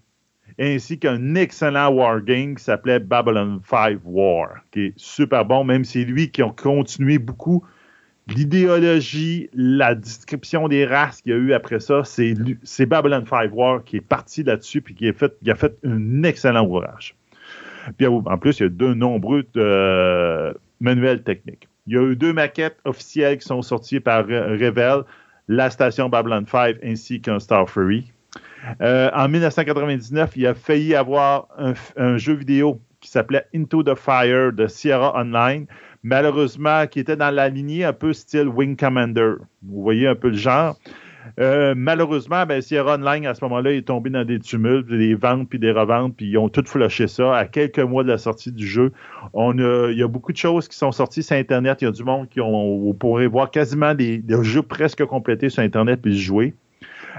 ainsi 0.60 0.98
qu'un 0.98 1.36
excellent 1.36 1.94
wargame 1.94 2.56
qui 2.56 2.64
s'appelait 2.64 3.00
Babylon 3.00 3.62
5 3.70 4.00
War, 4.04 4.50
qui 4.72 4.86
est 4.86 4.94
super 4.96 5.46
bon, 5.46 5.64
même 5.64 5.84
si 5.84 6.00
c'est 6.00 6.06
lui 6.06 6.32
qui 6.32 6.42
a 6.42 6.50
continué 6.50 7.20
beaucoup 7.20 7.64
l'idéologie, 8.28 9.50
la 9.54 9.96
description 9.96 10.68
des 10.68 10.86
races 10.86 11.22
qu'il 11.22 11.32
y 11.32 11.36
a 11.36 11.38
eu 11.38 11.54
après 11.54 11.80
ça, 11.80 12.04
c'est, 12.04 12.36
Babylon 12.86 13.26
5 13.30 13.52
War 13.54 13.84
qui 13.84 13.98
est 13.98 14.02
parti 14.02 14.44
là-dessus 14.44 14.82
puis 14.82 14.96
qui 14.96 15.10
a 15.10 15.14
fait, 15.14 15.78
un 15.84 16.24
excellent 16.24 16.66
ouvrage. 16.66 17.16
Puis 17.98 18.08
en 18.08 18.38
plus, 18.38 18.60
il 18.60 18.64
y 18.64 18.66
a 18.66 18.70
de 18.70 18.94
nombreux 18.94 19.44
euh, 19.58 20.54
manuels 20.80 21.24
techniques. 21.24 21.68
Il 21.86 21.94
y 21.94 21.98
a 21.98 22.04
eu 22.04 22.16
deux 22.16 22.32
maquettes 22.32 22.78
officielles 22.86 23.40
qui 23.40 23.46
sont 23.46 23.62
sorties 23.62 24.00
par 24.00 24.26
Revel, 24.26 25.04
la 25.50 25.70
station 25.70 26.08
Babylon 26.08 26.46
5 26.48 26.78
ainsi 26.84 27.20
qu'un 27.20 27.40
Star 27.40 27.70
Fury. 27.70 28.12
Euh, 28.82 29.10
en 29.14 29.28
1999, 29.28 30.32
il 30.38 30.48
a 30.48 30.54
failli 30.54 30.96
avoir 30.96 31.48
un, 31.98 32.18
jeu 32.18 32.34
vidéo 32.34 32.80
qui 33.02 33.10
s'appelait 33.10 33.46
Into 33.54 33.84
the 33.84 33.96
Fire 33.96 34.54
de 34.54 34.68
Sierra 34.68 35.14
Online, 35.20 35.66
malheureusement, 36.04 36.86
qui 36.88 37.00
était 37.00 37.16
dans 37.16 37.32
la 37.32 37.50
lignée 37.50 37.84
un 37.86 37.94
peu 37.94 38.14
style 38.14 38.48
Wing 38.48 38.76
Commander. 38.76 39.36
Vous 39.64 39.82
voyez 39.82 40.08
un 40.08 40.16
peu 40.16 40.30
le 40.30 40.38
genre. 40.38 40.78
Euh, 41.40 41.74
malheureusement, 41.76 42.46
ben, 42.46 42.62
Sierra 42.62 42.96
Online, 42.96 43.26
à 43.26 43.34
ce 43.34 43.44
moment-là, 43.46 43.72
est 43.72 43.88
tombé 43.88 44.10
dans 44.10 44.26
des 44.26 44.40
tumultes, 44.40 44.88
des 44.88 45.16
ventes 45.16 45.50
puis 45.50 45.60
des 45.60 45.72
reventes, 45.72 46.16
puis 46.16 46.28
ils 46.28 46.38
ont 46.38 46.50
tout 46.50 46.64
flushé 46.66 47.08
ça. 47.08 47.36
À 47.36 47.46
quelques 47.46 47.80
mois 47.80 48.04
de 48.04 48.10
la 48.10 48.18
sortie 48.18 48.52
du 48.52 48.68
jeu, 48.68 48.92
il 49.34 49.96
y 49.98 50.04
a 50.04 50.08
beaucoup 50.08 50.32
de 50.32 50.38
choses 50.38 50.68
qui 50.68 50.78
sont 50.78 50.92
sorties 50.92 51.24
sur 51.24 51.36
Internet. 51.36 51.82
Il 51.82 51.86
y 51.86 51.88
a 51.88 51.92
du 51.92 52.04
monde 52.04 52.30
qui 52.30 52.42
ont, 52.42 52.96
voir 53.32 53.52
quasiment 53.52 53.94
des, 53.94 54.22
jeux 54.42 54.62
presque 54.62 55.04
complétés 55.06 55.50
sur 55.50 55.64
Internet 55.64 56.02
puis 56.02 56.18
jouer. 56.18 56.54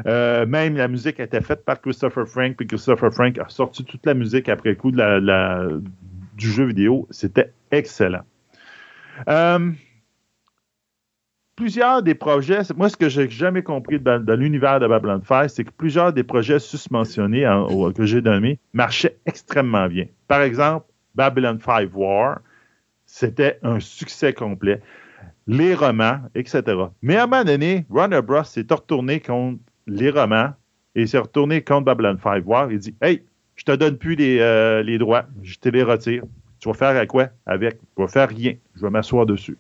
Euh, 0.07 0.45
même 0.45 0.77
la 0.77 0.89
musique 0.89 1.21
a 1.21 1.25
été 1.25 1.41
faite 1.41 1.65
par 1.65 1.81
Christopher 1.81 2.27
Frank, 2.27 2.57
puis 2.57 2.67
Christopher 2.67 3.13
Frank 3.13 3.39
a 3.39 3.49
sorti 3.49 3.85
toute 3.85 4.05
la 4.05 4.15
musique 4.15 4.49
après 4.49 4.75
coup 4.75 4.91
du 4.91 6.51
jeu 6.51 6.65
vidéo. 6.65 7.07
C'était 7.11 7.53
excellent. 7.71 8.23
Euh, 9.29 9.71
plusieurs 11.57 12.03
des 12.03 12.15
projets, 12.15 12.61
moi, 12.77 12.89
ce 12.89 12.97
que 12.97 13.09
j'ai 13.09 13.29
jamais 13.29 13.63
compris 13.63 13.99
dans, 14.01 14.23
l'univers 14.39 14.81
de 14.81 14.87
Babylon 14.87 15.23
5, 15.27 15.49
c'est 15.49 15.65
que 15.65 15.71
plusieurs 15.71 16.13
des 16.13 16.25
projets 16.25 16.59
susmentionnés 16.59 17.45
que 17.95 18.05
j'ai 18.05 18.21
donnés 18.21 18.59
marchaient 18.73 19.17
extrêmement 19.27 19.89
bien. 19.89 20.07
Par 20.29 20.43
exemple, 20.43 20.87
Babylon 21.15 21.59
5 21.65 21.91
War, 21.95 22.41
c'était 23.07 23.59
un 23.63 23.81
succès 23.81 24.33
complet. 24.33 24.81
Les 25.47 25.75
romans, 25.75 26.21
etc. 26.35 26.63
Mais 27.03 27.17
à 27.17 27.25
un 27.25 27.27
moment 27.27 27.45
donné, 27.45 27.85
Runner 27.91 28.23
Bros. 28.23 28.45
s'est 28.45 28.67
retourné 28.71 29.21
contre 29.21 29.59
les 29.87 30.11
romans 30.11 30.55
et 30.95 31.07
s'est 31.07 31.19
retourné 31.19 31.63
contre 31.63 31.85
Babylon 31.85 32.19
5 32.23 32.47
War. 32.47 32.73
Il 32.73 32.79
dit 32.79 32.95
Hey, 33.03 33.23
je 33.57 33.65
te 33.65 33.73
donne 33.73 33.99
plus 33.99 34.15
les, 34.15 34.39
euh, 34.41 34.83
les 34.83 34.99
droits, 34.99 35.27
je 35.43 35.57
te 35.57 35.69
les 35.69 35.83
retire. 35.83 36.25
Tu 36.65 36.71
vas 36.71 36.75
faire 36.75 36.97
à 36.97 37.05
quoi 37.05 37.29
avec? 37.45 37.77
Je 37.95 38.03
vais 38.03 38.09
faire 38.09 38.27
rien. 38.27 38.55
Je 38.75 38.81
vais 38.81 38.89
m'asseoir 38.89 39.27
dessus. 39.27 39.59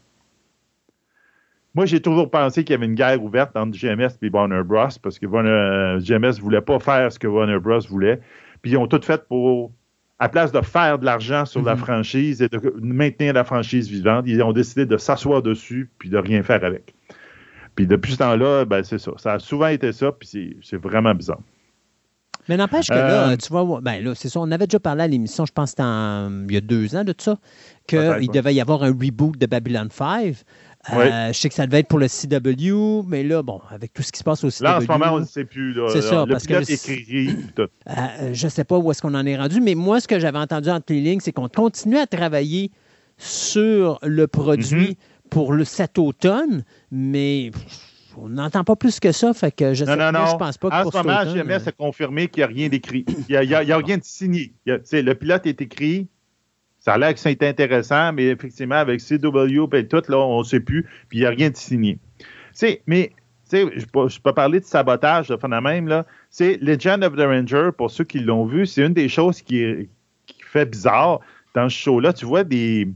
Moi, 1.74 1.84
j'ai 1.84 2.00
toujours 2.00 2.30
pensé 2.30 2.64
qu'il 2.64 2.72
y 2.72 2.76
avait 2.76 2.86
une 2.86 2.94
guerre 2.94 3.22
ouverte 3.22 3.54
entre 3.56 3.76
GMS 3.76 4.08
et 4.22 4.30
Warner 4.30 4.62
Bros. 4.64 4.88
parce 5.02 5.18
que 5.18 5.26
GMS 5.26 6.36
ne 6.38 6.40
voulait 6.40 6.62
pas 6.62 6.78
faire 6.78 7.12
ce 7.12 7.18
que 7.18 7.26
Warner 7.26 7.58
Bros. 7.58 7.80
voulait. 7.90 8.20
Puis 8.62 8.70
ils 8.70 8.76
ont 8.78 8.86
tout 8.86 9.02
fait 9.02 9.22
pour, 9.28 9.70
à 10.18 10.30
place 10.30 10.50
de 10.50 10.62
faire 10.62 10.98
de 10.98 11.04
l'argent 11.04 11.44
sur 11.44 11.60
la 11.60 11.74
mhm. 11.74 11.80
franchise 11.80 12.40
et 12.40 12.48
de 12.48 12.58
maintenir 12.80 13.34
la 13.34 13.44
franchise 13.44 13.90
vivante, 13.90 14.24
ils 14.26 14.42
ont 14.42 14.54
décidé 14.54 14.86
de 14.86 14.96
s'asseoir 14.96 15.42
dessus 15.42 15.90
puis 15.98 16.08
de 16.08 16.16
rien 16.16 16.42
faire 16.42 16.64
avec. 16.64 16.94
Puis 17.74 17.86
depuis 17.86 18.12
ce 18.12 18.18
temps-là, 18.18 18.64
ben, 18.64 18.82
c'est 18.82 18.98
ça. 18.98 19.12
Ça 19.18 19.34
a 19.34 19.38
souvent 19.40 19.66
été 19.66 19.92
ça, 19.92 20.10
puis 20.10 20.56
c'est 20.62 20.78
vraiment 20.78 21.14
bizarre. 21.14 21.40
Mais 22.48 22.56
n'empêche 22.56 22.88
que 22.88 22.94
là, 22.94 23.30
euh, 23.30 23.36
tu 23.36 23.48
vois, 23.48 23.80
ben 23.80 24.02
là, 24.02 24.14
c'est 24.14 24.28
ça, 24.28 24.40
on 24.40 24.50
avait 24.50 24.66
déjà 24.66 24.80
parlé 24.80 25.02
à 25.02 25.06
l'émission, 25.06 25.46
je 25.46 25.52
pense 25.52 25.74
que 25.74 26.46
il 26.48 26.52
y 26.52 26.56
a 26.56 26.60
deux 26.60 26.94
ans 26.96 27.04
de 27.04 27.14
ça, 27.16 27.38
qu'il 27.86 28.30
devait 28.32 28.54
y 28.54 28.60
avoir 28.60 28.82
un 28.82 28.92
reboot 28.92 29.38
de 29.38 29.46
Babylon 29.46 29.88
5. 29.90 30.34
Euh, 30.92 31.28
je 31.28 31.32
sais 31.32 31.48
que 31.48 31.54
ça 31.54 31.66
devait 31.66 31.80
être 31.80 31.88
pour 31.88 31.98
le 31.98 32.08
CW, 32.08 33.06
mais 33.08 33.22
là, 33.22 33.42
bon, 33.42 33.60
avec 33.70 33.94
tout 33.94 34.02
ce 34.02 34.12
qui 34.12 34.18
se 34.18 34.24
passe 34.24 34.44
au 34.44 34.50
CW. 34.50 34.64
Là, 34.64 34.78
en 34.78 34.80
ce 34.82 34.86
moment, 34.86 35.14
on 35.14 35.20
ne 35.20 35.24
sait 35.24 35.44
plus. 35.44 35.74
C'est 35.90 36.02
ça, 36.02 36.26
le 36.26 36.32
parce 36.32 36.46
que. 36.46 36.70
Écrit, 36.70 37.36
tout. 37.56 37.62
Euh, 37.62 38.34
je 38.34 38.44
ne 38.44 38.50
sais 38.50 38.64
pas 38.64 38.76
où 38.76 38.90
est-ce 38.90 39.00
qu'on 39.00 39.14
en 39.14 39.24
est 39.24 39.36
rendu, 39.36 39.60
mais 39.62 39.74
moi, 39.74 40.00
ce 40.00 40.08
que 40.08 40.18
j'avais 40.18 40.38
entendu 40.38 40.68
entre 40.68 40.92
les 40.92 41.00
lignes, 41.00 41.20
c'est 41.20 41.32
qu'on 41.32 41.48
continue 41.48 41.96
à 41.96 42.06
travailler 42.06 42.70
sur 43.16 43.98
le 44.02 44.26
produit 44.26 44.90
mm-hmm. 44.90 45.28
pour 45.30 45.52
le, 45.54 45.64
cet 45.64 45.98
automne, 45.98 46.64
mais 46.90 47.50
on 48.18 48.28
n'entend 48.28 48.64
pas 48.64 48.76
plus 48.76 49.00
que 49.00 49.12
ça, 49.12 49.32
fait 49.34 49.54
que 49.54 49.74
je, 49.74 49.84
je 49.84 50.36
pense 50.36 50.58
pas 50.58 50.70
que 50.70 50.74
en 50.74 50.82
pour 50.82 50.92
ce 50.92 50.98
moment, 50.98 51.24
GMS 51.24 51.68
a 51.68 51.72
confirmé 51.72 52.28
qu'il 52.28 52.40
n'y 52.40 52.44
a 52.44 52.46
rien 52.46 52.68
d'écrit. 52.68 53.04
Il 53.28 53.38
n'y 53.38 53.54
a, 53.54 53.76
rien 53.76 53.98
de 53.98 54.04
signé. 54.04 54.52
le 54.66 55.12
pilote 55.12 55.46
est 55.46 55.60
écrit. 55.60 56.08
Ça 56.78 56.94
a 56.94 56.98
l'air 56.98 57.14
que 57.14 57.20
c'est 57.20 57.42
intéressant, 57.42 58.12
mais 58.12 58.26
effectivement, 58.26 58.74
avec 58.74 59.00
CW 59.00 59.66
et 59.72 59.88
tout, 59.88 60.02
là, 60.08 60.18
on 60.18 60.40
ne 60.40 60.44
sait 60.44 60.60
plus, 60.60 60.82
puis 61.08 61.18
il 61.18 61.20
n'y 61.20 61.26
a 61.26 61.30
rien 61.30 61.48
de 61.48 61.56
signé. 61.56 61.98
mais 62.86 63.12
je 63.52 63.86
peux, 63.86 64.08
je 64.08 64.20
peux 64.20 64.32
parler 64.32 64.60
de 64.60 64.64
sabotage 64.64 65.28
de 65.28 65.36
fin 65.36 65.48
même, 65.60 65.88
là. 65.88 66.06
C'est 66.30 66.58
Legend 66.60 67.04
of 67.04 67.16
the 67.16 67.20
Ranger, 67.20 67.70
pour 67.76 67.90
ceux 67.90 68.04
qui 68.04 68.20
l'ont 68.20 68.44
vu, 68.44 68.66
c'est 68.66 68.84
une 68.84 68.92
des 68.92 69.08
choses 69.08 69.40
qui, 69.42 69.88
fait 70.40 70.66
bizarre 70.66 71.20
dans 71.54 71.68
ce 71.68 71.76
show-là. 71.76 72.12
Tu 72.12 72.26
vois, 72.26 72.44
des, 72.44 72.88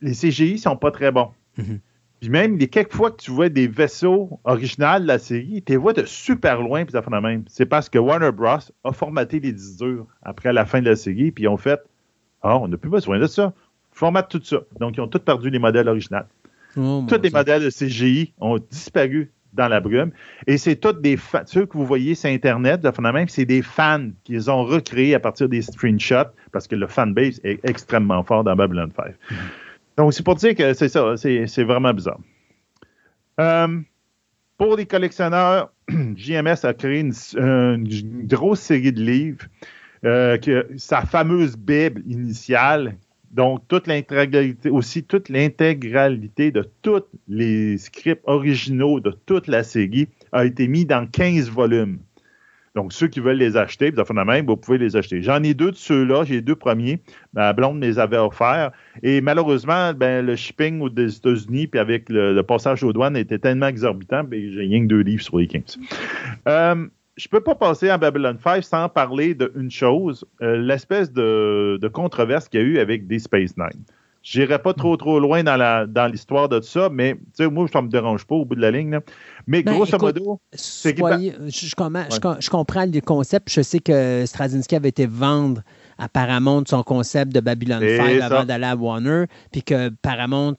les 0.00 0.12
CGI 0.12 0.58
sont 0.58 0.76
pas 0.76 0.90
très 0.90 1.10
bons. 1.10 1.30
Mm-hmm. 1.58 1.78
Puis 2.20 2.28
même, 2.28 2.58
les 2.58 2.68
quelques 2.68 2.92
fois 2.92 3.10
que 3.10 3.16
tu 3.16 3.30
vois 3.30 3.48
des 3.48 3.66
vaisseaux 3.66 4.40
originaux 4.44 5.00
de 5.00 5.06
la 5.06 5.18
série, 5.18 5.62
tu 5.64 5.72
les 5.72 5.78
vois 5.78 5.94
de 5.94 6.04
super 6.04 6.60
loin, 6.60 6.84
puis 6.84 6.92
ça 6.92 7.00
fait 7.00 7.10
la 7.10 7.20
même. 7.22 7.44
C'est 7.48 7.64
parce 7.64 7.88
que 7.88 7.98
Warner 7.98 8.30
Bros. 8.30 8.58
a 8.84 8.92
formaté 8.92 9.40
les 9.40 9.52
disques 9.52 9.78
durs 9.78 10.06
après 10.22 10.52
la 10.52 10.66
fin 10.66 10.80
de 10.80 10.90
la 10.90 10.96
série, 10.96 11.30
puis 11.30 11.44
ils 11.44 11.48
ont 11.48 11.56
fait 11.56 11.80
Ah, 12.42 12.58
on 12.58 12.68
n'a 12.68 12.76
plus 12.76 12.90
besoin 12.90 13.18
de 13.18 13.26
ça. 13.26 13.54
Formate 13.92 14.30
tout 14.30 14.40
ça. 14.42 14.58
Donc, 14.78 14.96
ils 14.96 15.00
ont 15.00 15.08
tous 15.08 15.18
perdu 15.20 15.48
les 15.50 15.58
modèles 15.58 15.88
originaux. 15.88 16.20
Oh, 16.76 17.04
tous 17.08 17.20
les 17.20 17.30
modèles 17.30 17.64
de 17.64 17.70
CGI 17.70 18.32
ont 18.38 18.58
disparu 18.58 19.32
dans 19.52 19.68
la 19.68 19.80
brume. 19.80 20.12
Et 20.46 20.58
c'est 20.58 20.76
tous 20.76 20.92
des 20.92 21.16
fans. 21.16 21.42
Ceux 21.46 21.66
que 21.66 21.76
vous 21.76 21.86
voyez 21.86 22.14
sur 22.14 22.30
Internet, 22.30 22.82
de 22.82 23.12
même, 23.12 23.28
c'est 23.28 23.44
des 23.44 23.62
fans 23.62 24.10
qui 24.24 24.32
les 24.32 24.48
ont 24.48 24.64
recréés 24.64 25.14
à 25.14 25.20
partir 25.20 25.48
des 25.48 25.62
screenshots 25.62 26.30
parce 26.52 26.68
que 26.68 26.76
le 26.76 26.86
fanbase 26.86 27.40
est 27.44 27.60
extrêmement 27.64 28.22
fort 28.22 28.44
dans 28.44 28.54
Babylon 28.54 28.90
5. 28.94 29.14
Donc, 29.96 30.14
c'est 30.14 30.22
pour 30.22 30.34
dire 30.36 30.54
que 30.54 30.72
c'est 30.74 30.88
ça, 30.88 31.16
c'est 31.16 31.64
vraiment 31.64 31.92
bizarre. 31.92 32.20
Euh, 33.38 33.80
pour 34.56 34.76
les 34.76 34.86
collectionneurs, 34.86 35.72
JMS 35.88 36.64
a 36.64 36.74
créé 36.74 37.00
une, 37.00 38.26
grosse 38.26 38.60
série 38.60 38.92
de 38.92 39.00
livres, 39.00 39.46
euh, 40.04 40.38
sa 40.76 41.02
fameuse 41.02 41.56
Bible 41.56 42.02
initiale, 42.06 42.96
donc 43.30 43.66
toute 43.68 43.86
l'intégralité, 43.86 44.70
aussi 44.70 45.04
toute 45.04 45.28
l'intégralité 45.28 46.50
de 46.50 46.68
tous 46.82 47.04
les 47.28 47.78
scripts 47.78 48.22
originaux 48.24 49.00
de 49.00 49.12
toute 49.24 49.46
la 49.46 49.62
série 49.62 50.08
a 50.32 50.44
été 50.44 50.66
mis 50.66 50.84
dans 50.84 51.06
15 51.06 51.48
volumes. 51.48 52.00
Donc, 52.76 52.92
ceux 52.92 53.08
qui 53.08 53.18
veulent 53.18 53.38
les 53.38 53.56
acheter, 53.56 53.90
vous 53.90 54.56
pouvez 54.56 54.78
les 54.78 54.96
acheter. 54.96 55.22
J'en 55.22 55.42
ai 55.42 55.54
deux 55.54 55.72
de 55.72 55.76
ceux-là, 55.76 56.24
j'ai 56.24 56.40
deux 56.40 56.54
premiers. 56.54 57.02
Ma 57.34 57.52
blonde 57.52 57.82
les 57.82 57.98
avait 57.98 58.16
offerts. 58.16 58.70
Et 59.02 59.20
malheureusement, 59.20 59.92
ben, 59.92 60.24
le 60.24 60.36
shipping 60.36 60.88
des 60.90 61.16
États-Unis, 61.16 61.66
puis 61.66 61.80
avec 61.80 62.08
le, 62.08 62.40
passage 62.42 62.84
aux 62.84 62.92
douanes, 62.92 63.16
était 63.16 63.38
tellement 63.38 63.66
exorbitant, 63.66 64.22
ben, 64.22 64.40
j'ai 64.52 64.60
rien 64.60 64.82
que 64.82 64.86
deux 64.86 65.00
livres 65.00 65.22
sur 65.22 65.38
les 65.38 65.48
15. 65.48 65.78
Euh, 66.46 66.86
je 67.16 67.26
ne 67.26 67.30
peux 67.30 67.40
pas 67.40 67.54
passer 67.54 67.88
à 67.88 67.98
Babylon 67.98 68.38
5 68.42 68.62
sans 68.62 68.88
parler 68.88 69.34
d'une 69.34 69.70
chose, 69.70 70.24
euh, 70.40 70.56
l'espèce 70.56 71.12
de, 71.12 71.90
controverse 71.92 72.48
qu'il 72.48 72.60
y 72.60 72.62
a 72.62 72.66
eu 72.66 72.78
avec 72.78 73.06
Deep 73.08 73.20
Space 73.20 73.56
Nine. 73.56 73.84
Je 74.22 74.40
n'irai 74.40 74.58
pas 74.60 74.74
trop 74.74 74.96
trop 74.98 75.18
loin 75.18 75.42
dans 75.42 76.10
l'histoire 76.10 76.48
de 76.48 76.58
tout 76.58 76.66
ça, 76.66 76.90
mais 76.90 77.18
moi, 77.40 77.66
ça 77.72 77.80
ne 77.80 77.86
me 77.86 77.90
dérange 77.90 78.26
pas 78.26 78.34
au 78.34 78.44
bout 78.44 78.54
de 78.54 78.60
la 78.60 78.70
ligne. 78.70 79.00
Mais 79.46 79.62
ben, 79.62 79.74
grosso 79.74 79.98
modo, 79.98 80.40
c'est 80.52 80.96
je, 80.96 82.50
comprends 82.50 82.84
le 82.84 83.00
concept. 83.00 83.50
Je 83.50 83.62
sais 83.62 83.78
que 83.78 84.24
Straczynski 84.26 84.76
avait 84.76 84.90
été 84.90 85.06
vendre 85.06 85.62
à 85.96 86.08
Paramount 86.08 86.64
son 86.66 86.82
concept 86.82 87.32
de 87.34 87.40
Babylon 87.40 87.80
5 87.80 88.20
avant 88.20 88.44
d'aller 88.44 88.66
à 88.66 88.76
Warner, 88.76 89.24
puis 89.52 89.62
que 89.62 89.88
Paramount 89.88 90.56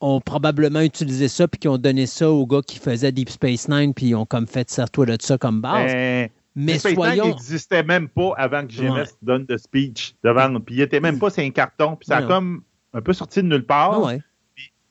ont 0.00 0.20
probablement 0.20 0.80
utilisé 0.80 1.26
ça 1.26 1.48
puis 1.48 1.58
qui 1.58 1.68
ont 1.68 1.78
donné 1.78 2.06
ça 2.06 2.30
aux 2.30 2.46
gars 2.46 2.60
qui 2.64 2.78
faisaient 2.78 3.12
Deep 3.12 3.30
Space 3.30 3.68
Nine 3.68 3.94
puis 3.94 4.08
ils 4.08 4.14
ont 4.14 4.26
comme 4.26 4.46
fait 4.46 4.68
sers-toi 4.70 5.06
de 5.06 5.16
ça 5.20 5.38
comme 5.38 5.60
base. 5.60 5.90
Ben, 5.90 6.28
Mais 6.54 6.72
Deep 6.72 6.80
Space 6.80 6.94
soyons. 6.94 7.26
n'existait 7.26 7.82
même 7.82 8.08
pas 8.08 8.32
avant 8.36 8.62
que 8.62 8.72
GMS 8.72 8.92
Ouais. 8.92 9.04
donne 9.22 9.46
de 9.46 9.56
speech 9.56 10.14
devant. 10.22 10.60
Puis 10.60 10.76
il 10.76 10.80
était 10.82 11.00
même 11.00 11.18
pas 11.18 11.30
sur 11.30 11.42
un 11.42 11.50
carton. 11.50 11.96
Puis 11.96 12.06
ça 12.06 12.18
a 12.18 12.22
comme 12.22 12.62
un 12.94 13.00
peu 13.00 13.12
sorti 13.12 13.42
de 13.42 13.48
nulle 13.48 13.66
part. 13.66 13.92
Ah 13.94 14.00
ouais. 14.00 14.20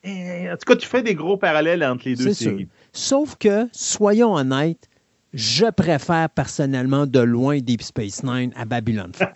Eh, 0.04 0.50
en 0.50 0.56
tout 0.56 0.64
cas, 0.66 0.76
tu 0.76 0.86
fais 0.86 1.02
des 1.02 1.14
gros 1.14 1.36
parallèles 1.36 1.82
entre 1.84 2.04
les 2.08 2.14
deux 2.14 2.32
sûr. 2.32 2.50
séries. 2.52 2.68
Sauf 2.92 3.36
que, 3.36 3.68
soyons 3.72 4.34
honnêtes, 4.34 4.88
je 5.34 5.66
préfère 5.70 6.30
personnellement 6.30 7.06
de 7.06 7.20
loin 7.20 7.58
Deep 7.58 7.82
Space 7.82 8.22
Nine 8.22 8.52
à 8.56 8.64
Babylon 8.64 9.10
5. 9.14 9.28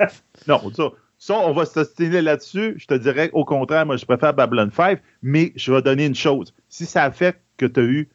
Non, 0.47 0.61
ça, 0.73 0.91
ça, 1.19 1.35
on 1.35 1.53
va 1.53 1.67
s'ostiner 1.67 2.23
là-dessus. 2.23 2.75
Je 2.79 2.87
te 2.87 2.95
dirais, 2.95 3.31
au 3.33 3.45
contraire, 3.45 3.85
moi, 3.85 3.97
je 3.97 4.05
préfère 4.07 4.33
Babylon 4.33 4.71
5, 4.73 5.01
mais 5.23 5.53
je 5.57 5.73
vais 5.73 5.83
donner 5.83 6.07
une 6.07 6.15
chose. 6.15 6.55
Si 6.69 6.87
ça 6.87 7.05
a 7.05 7.11
fait 7.11 7.41
que 7.57 7.67
tu 7.67 7.81
as 7.81 7.85
eu 7.85 8.09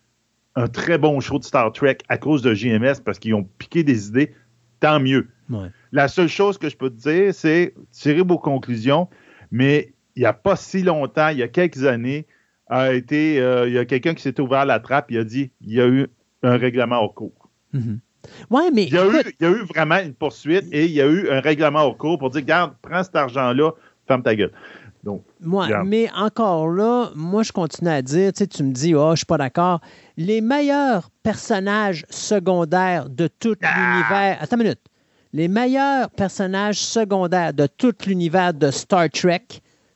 un 0.56 0.68
très 0.70 0.98
bon 0.98 1.20
show 1.20 1.38
de 1.38 1.44
Star 1.44 1.72
Trek 1.74 1.98
à 2.08 2.18
cause 2.18 2.42
de 2.42 2.54
JMS 2.54 3.02
parce 3.04 3.20
qu'ils 3.20 3.34
ont 3.36 3.44
piqué 3.58 3.84
des 3.84 4.08
idées, 4.08 4.34
tant 4.80 5.02
mieux. 5.02 5.28
Ouais. 5.50 5.68
La 5.92 6.08
seule 6.08 6.30
chose 6.30 6.58
que 6.58 6.70
je 6.70 6.78
peux 6.78 6.90
te 6.90 6.96
dire, 6.96 7.34
c'est 7.34 7.74
tirer 7.92 8.22
vos 8.22 8.38
conclusions, 8.40 9.10
mais 9.52 9.94
il 10.16 10.22
n'y 10.22 10.26
a 10.26 10.34
pas 10.34 10.56
si 10.56 10.82
longtemps, 10.84 11.30
il 11.30 11.38
y 11.40 11.44
a 11.44 11.48
quelques 11.48 11.84
années, 11.86 12.26
a 12.68 12.94
été, 12.94 13.40
euh, 13.40 13.68
il 13.68 13.74
y 13.74 13.78
a 13.78 13.86
quelqu'un 13.86 14.14
qui 14.14 14.22
s'est 14.24 14.40
ouvert 14.40 14.66
la 14.66 14.80
trappe, 14.80 15.12
il 15.12 15.18
a 15.20 15.24
dit 15.24 15.52
il 15.62 15.74
y 15.74 15.82
a 15.82 15.88
eu 15.88 16.08
un 16.44 16.58
règlement 16.58 16.98
hors 17.02 17.14
cours. 17.14 17.50
Mhm. 17.74 18.00
Ouais, 18.50 18.72
mais 18.74 18.86
Il 18.86 18.94
y, 18.94 18.98
a 18.98 19.06
eu, 19.06 19.20
écoute, 19.20 19.34
il 19.40 19.44
y 19.46 19.48
a 19.48 19.52
eu 19.52 19.64
vraiment 19.66 20.00
une 20.00 20.14
poursuite 20.16 20.66
et 20.72 20.86
il 20.86 20.92
y 20.92 21.02
a 21.02 21.06
eu 21.06 21.30
un 21.30 21.42
règlement 21.42 21.82
hors 21.86 21.98
cours 21.98 22.18
pour 22.18 22.32
dire 22.32 22.42
Garde, 22.42 22.74
prends 22.82 23.04
cet 23.04 23.16
argent-là, 23.16 23.72
ferme 24.08 24.24
ta 24.24 24.36
gueule. 24.36 24.52
Donc, 25.04 25.24
Ouais, 25.46 25.68
mais 25.86 26.10
encore 26.16 26.68
là, 26.68 27.12
moi, 27.14 27.44
je 27.44 27.52
continue 27.52 27.92
à 27.92 28.02
dire, 28.02 28.34
tu 28.34 28.40
sais, 28.40 28.48
tu 28.48 28.64
me 28.64 28.72
dis, 28.72 28.96
oh, 28.96 29.12
je 29.12 29.18
suis 29.18 29.26
pas 29.28 29.38
d'accord. 29.38 29.80
Les 30.18 30.42
meilleurs 30.42 31.12
personnages 31.22 32.04
secondaires 32.10 33.08
de 33.12 33.28
tout 33.28 33.56
Ah! 33.62 33.68
l'univers. 33.78 34.38
Attends 34.42 34.56
une 34.58 34.64
minute. 34.64 34.82
Les 35.32 35.48
meilleurs 35.48 36.10
personnages 36.10 36.80
secondaires 36.80 37.54
de 37.54 37.68
tout 37.68 37.94
l'univers 38.08 38.52
de 38.56 38.72
Star 38.72 39.08
Trek 39.12 39.46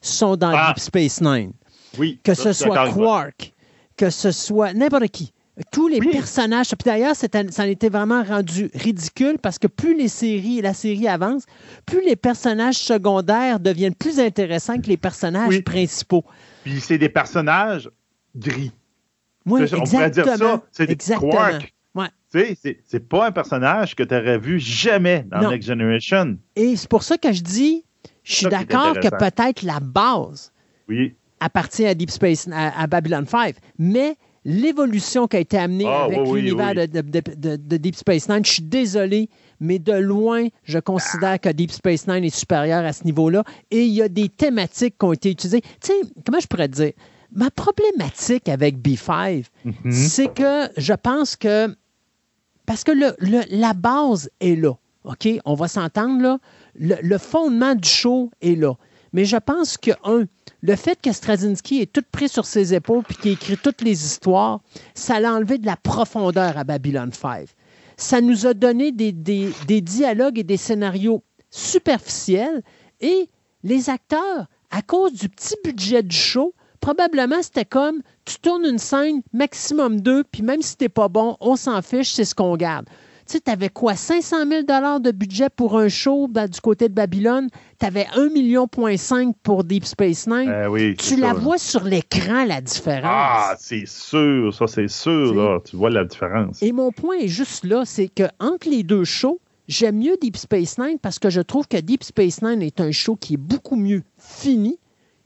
sont 0.02 0.36
dans 0.36 0.50
Ah! 0.56 0.74
Deep 0.76 0.80
Space 0.80 1.22
Nine. 1.22 1.52
oui. 1.98 2.20
Que 2.24 2.34
ça, 2.34 2.54
ce 2.54 2.64
soit. 2.66 2.90
Quark, 2.92 3.54
que 3.98 4.10
ce 4.10 4.32
soit 4.32 4.74
n'importe 4.74 5.08
qui. 5.10 5.34
Tous 5.74 5.90
les 5.90 6.00
Oui. 6.00 6.10
personnages. 6.14 6.68
Puis 6.70 6.86
d'ailleurs, 6.86 7.16
ça 7.18 7.28
en 7.34 7.64
était 7.66 7.90
vraiment 7.90 8.24
rendu 8.24 8.72
ridicule 8.74 9.38
parce 9.42 9.60
que 9.60 9.68
plus 9.68 9.94
les 9.98 10.08
séries, 10.08 10.62
la 10.62 10.74
série 10.74 11.06
avance, 11.10 11.44
plus 11.86 12.02
les 12.06 12.16
personnages 12.16 12.78
secondaires 12.78 13.60
deviennent 13.60 13.94
plus 13.96 14.22
intéressants 14.22 14.80
que 14.80 14.88
les 14.88 14.96
personnages 14.96 15.50
Oui. 15.50 15.62
principaux. 15.62 16.24
Puis 16.64 16.80
c'est 16.80 16.98
des 16.98 17.10
personnages 17.10 17.90
gris. 18.38 18.72
Oui, 19.46 19.62
C'est- 19.68 19.76
on 19.76 19.80
pourrait 19.84 20.10
dire 20.12 20.24
exactement. 20.24 20.38
ça, 20.58 20.64
c'est 20.72 20.86
des 20.88 20.94
exactement. 20.94 21.32
Quark. 21.32 21.74
Ouais. 21.96 22.08
C'est- 22.32 22.80
c'est 22.88 23.10
pas 23.10 23.28
un 23.28 23.32
personnage 23.32 23.96
que 23.96 24.04
tu 24.04 24.16
aurais 24.16 24.38
vu 24.38 24.60
jamais 24.60 25.26
dans 25.30 25.42
Non. 25.42 25.50
Next 25.50 25.68
Generation. 25.68 26.38
Et 26.56 26.78
c'est 26.78 26.88
pour 26.90 27.04
ça 27.04 27.18
que 27.18 27.34
je 27.34 27.42
dis, 27.42 27.84
je 28.30 28.36
suis 28.36 28.46
d'accord 28.48 28.94
que 29.00 29.10
peut-être 29.10 29.64
la 29.64 29.80
base 29.80 30.52
Oui. 30.88 31.16
appartient 31.40 31.86
à 31.86 31.94
Deep 31.96 32.12
Space, 32.12 32.48
à, 32.52 32.82
à 32.82 32.88
Babylon 32.88 33.26
5, 33.28 33.56
mais 33.78 34.16
l'évolution 34.46 35.28
qui 35.28 35.38
a 35.38 35.40
été 35.40 35.58
amenée 35.58 35.86
Ah, 35.88 36.06
avec 36.06 36.20
oui, 36.26 36.42
l'univers 36.42 36.74
oui. 36.76 36.88
de, 36.88 37.02
de- 37.02 37.22
de- 37.36 37.56
de 37.58 37.78
Deep 37.78 37.96
Space 37.96 38.30
Nine, 38.30 38.46
je 38.46 38.52
suis 38.54 38.64
désolé, 38.64 39.30
mais 39.60 39.80
de 39.80 39.94
loin, 39.94 40.48
je 40.64 40.80
considère 40.80 41.40
que 41.40 41.50
Deep 41.50 41.72
Space 41.72 42.08
Nine 42.08 42.24
est 42.24 42.36
supérieur 42.36 42.86
à 42.86 42.94
ce 42.94 43.04
niveau-là. 43.04 43.44
Et 43.72 43.84
il 43.86 43.92
y 43.94 44.02
a 44.02 44.08
des 44.08 44.30
thématiques 44.30 44.96
qui 44.98 45.06
ont 45.06 45.14
été 45.14 45.30
utilisées. 45.32 45.62
Tu 45.62 45.68
sais, 45.82 45.94
comment 46.26 46.40
je 46.40 46.48
pourrais 46.48 46.70
te 46.70 46.76
dire? 46.76 46.94
Ma 47.32 47.52
problématique 47.52 48.48
avec 48.50 48.78
B5, 48.78 49.46
Mhm. 49.66 49.92
c'est 49.92 50.34
que 50.34 50.70
je 50.78 50.94
pense 50.94 51.36
que. 51.36 51.76
Parce 52.66 52.84
que 52.84 52.92
le- 52.92 53.16
le- 53.20 53.44
la 53.52 53.74
base 53.74 54.30
est 54.40 54.56
là. 54.56 54.74
OK? 55.04 55.28
On 55.46 55.54
va 55.56 55.68
s'entendre 55.68 56.22
là. 56.22 56.38
Le, 56.76 57.18
fondement 57.18 57.76
du 57.76 57.88
show 57.88 58.32
est 58.42 58.56
là. 58.56 58.74
Mais 59.14 59.26
je 59.26 59.38
pense 59.38 59.78
que, 59.78 59.92
un, 60.04 60.26
le 60.62 60.76
fait 60.76 61.00
que 61.02 61.12
Straczynski 61.12 61.82
est 61.82 61.92
tout 61.92 62.04
pris 62.12 62.30
sur 62.30 62.46
ses 62.46 62.74
épaules 62.74 63.04
puis 63.04 63.18
qu'il 63.18 63.32
écrit 63.32 63.58
toutes 63.58 63.82
les 63.82 64.06
histoires, 64.06 64.62
ça 64.94 65.20
l'a 65.20 65.34
enlevé 65.34 65.58
de 65.58 65.66
la 65.66 65.78
profondeur 65.78 66.58
à 66.58 66.64
Babylon 66.64 67.10
5. 67.12 67.48
Ça 67.98 68.22
nous 68.22 68.46
a 68.46 68.54
donné 68.54 68.92
des 68.92 69.82
dialogues 69.82 70.40
et 70.40 70.44
des 70.44 70.58
scénarios 70.58 71.24
superficiels 71.50 72.62
et 73.02 73.30
les 73.64 73.90
acteurs, 73.90 74.48
à 74.72 74.82
cause 74.82 75.14
du 75.14 75.30
petit 75.30 75.56
budget 75.64 76.04
du 76.04 76.16
show, 76.16 76.54
probablement 76.80 77.42
c'était 77.42 77.66
comme 77.66 78.02
tu 78.26 78.40
tournes 78.40 78.66
une 78.66 78.78
scène, 78.78 79.22
maximum 79.34 80.02
deux, 80.02 80.24
puis 80.24 80.44
même 80.44 80.62
si 80.62 80.78
t'es 80.78 80.90
pas 80.90 81.10
bon, 81.10 81.36
on 81.40 81.56
s'en 81.56 81.82
fiche, 81.82 82.14
c'est 82.14 82.26
ce 82.26 82.36
qu'on 82.36 82.56
garde. 82.56 82.88
Tu 83.30 83.34
sais, 83.34 83.42
t'avais 83.42 83.70
quoi, 83.70 83.94
500 83.96 84.38
000 84.50 84.64
de 85.00 85.12
budget 85.12 85.50
pour 85.56 85.78
un 85.78 85.88
show 85.88 86.28
du 86.28 86.62
côté 86.62 86.90
de 86.90 86.96
Babylone, 86.96 87.48
t'avais 87.78 88.08
1,5 88.16 88.34
million 88.34 88.68
pour 89.44 89.64
Deep 89.64 89.86
Space 89.86 90.26
Nine? 90.26 90.50
Euh, 90.50 90.68
oui, 90.68 90.96
tu 90.96 91.16
la 91.16 91.28
ça. 91.28 91.34
vois 91.36 91.60
sur 91.60 91.84
l'écran, 91.84 92.44
la 92.46 92.60
différence. 92.60 93.04
Ah, 93.06 93.56
c'est 93.60 93.86
sûr, 93.86 94.52
ça 94.52 94.66
c'est 94.66 94.88
sûr, 94.88 95.30
Tu 95.30 95.38
là. 95.38 95.60
Tu 95.64 95.76
vois 95.76 95.92
la 95.92 96.06
différence. 96.06 96.64
Et 96.64 96.72
mon 96.72 96.92
point 96.92 97.18
est 97.18 97.28
juste 97.28 97.66
là, 97.66 97.84
c'est 97.86 98.08
que 98.08 98.24
entre 98.40 98.68
les 98.68 98.82
deux 98.82 99.04
shows, 99.04 99.40
j'aime 99.68 99.98
mieux 100.00 100.18
Deep 100.20 100.36
Space 100.36 100.80
Nine 100.80 100.98
parce 101.00 101.20
que 101.20 101.30
je 101.30 101.42
trouve 101.42 101.68
que 101.68 101.78
Deep 101.78 102.04
Space 102.04 102.42
Nine 102.42 102.64
est 102.64 102.82
un 102.82 102.92
show 102.92 103.16
qui 103.16 103.36
est 103.36 103.38
beaucoup 103.38 103.76
mieux 103.76 104.02
fini, 104.18 104.80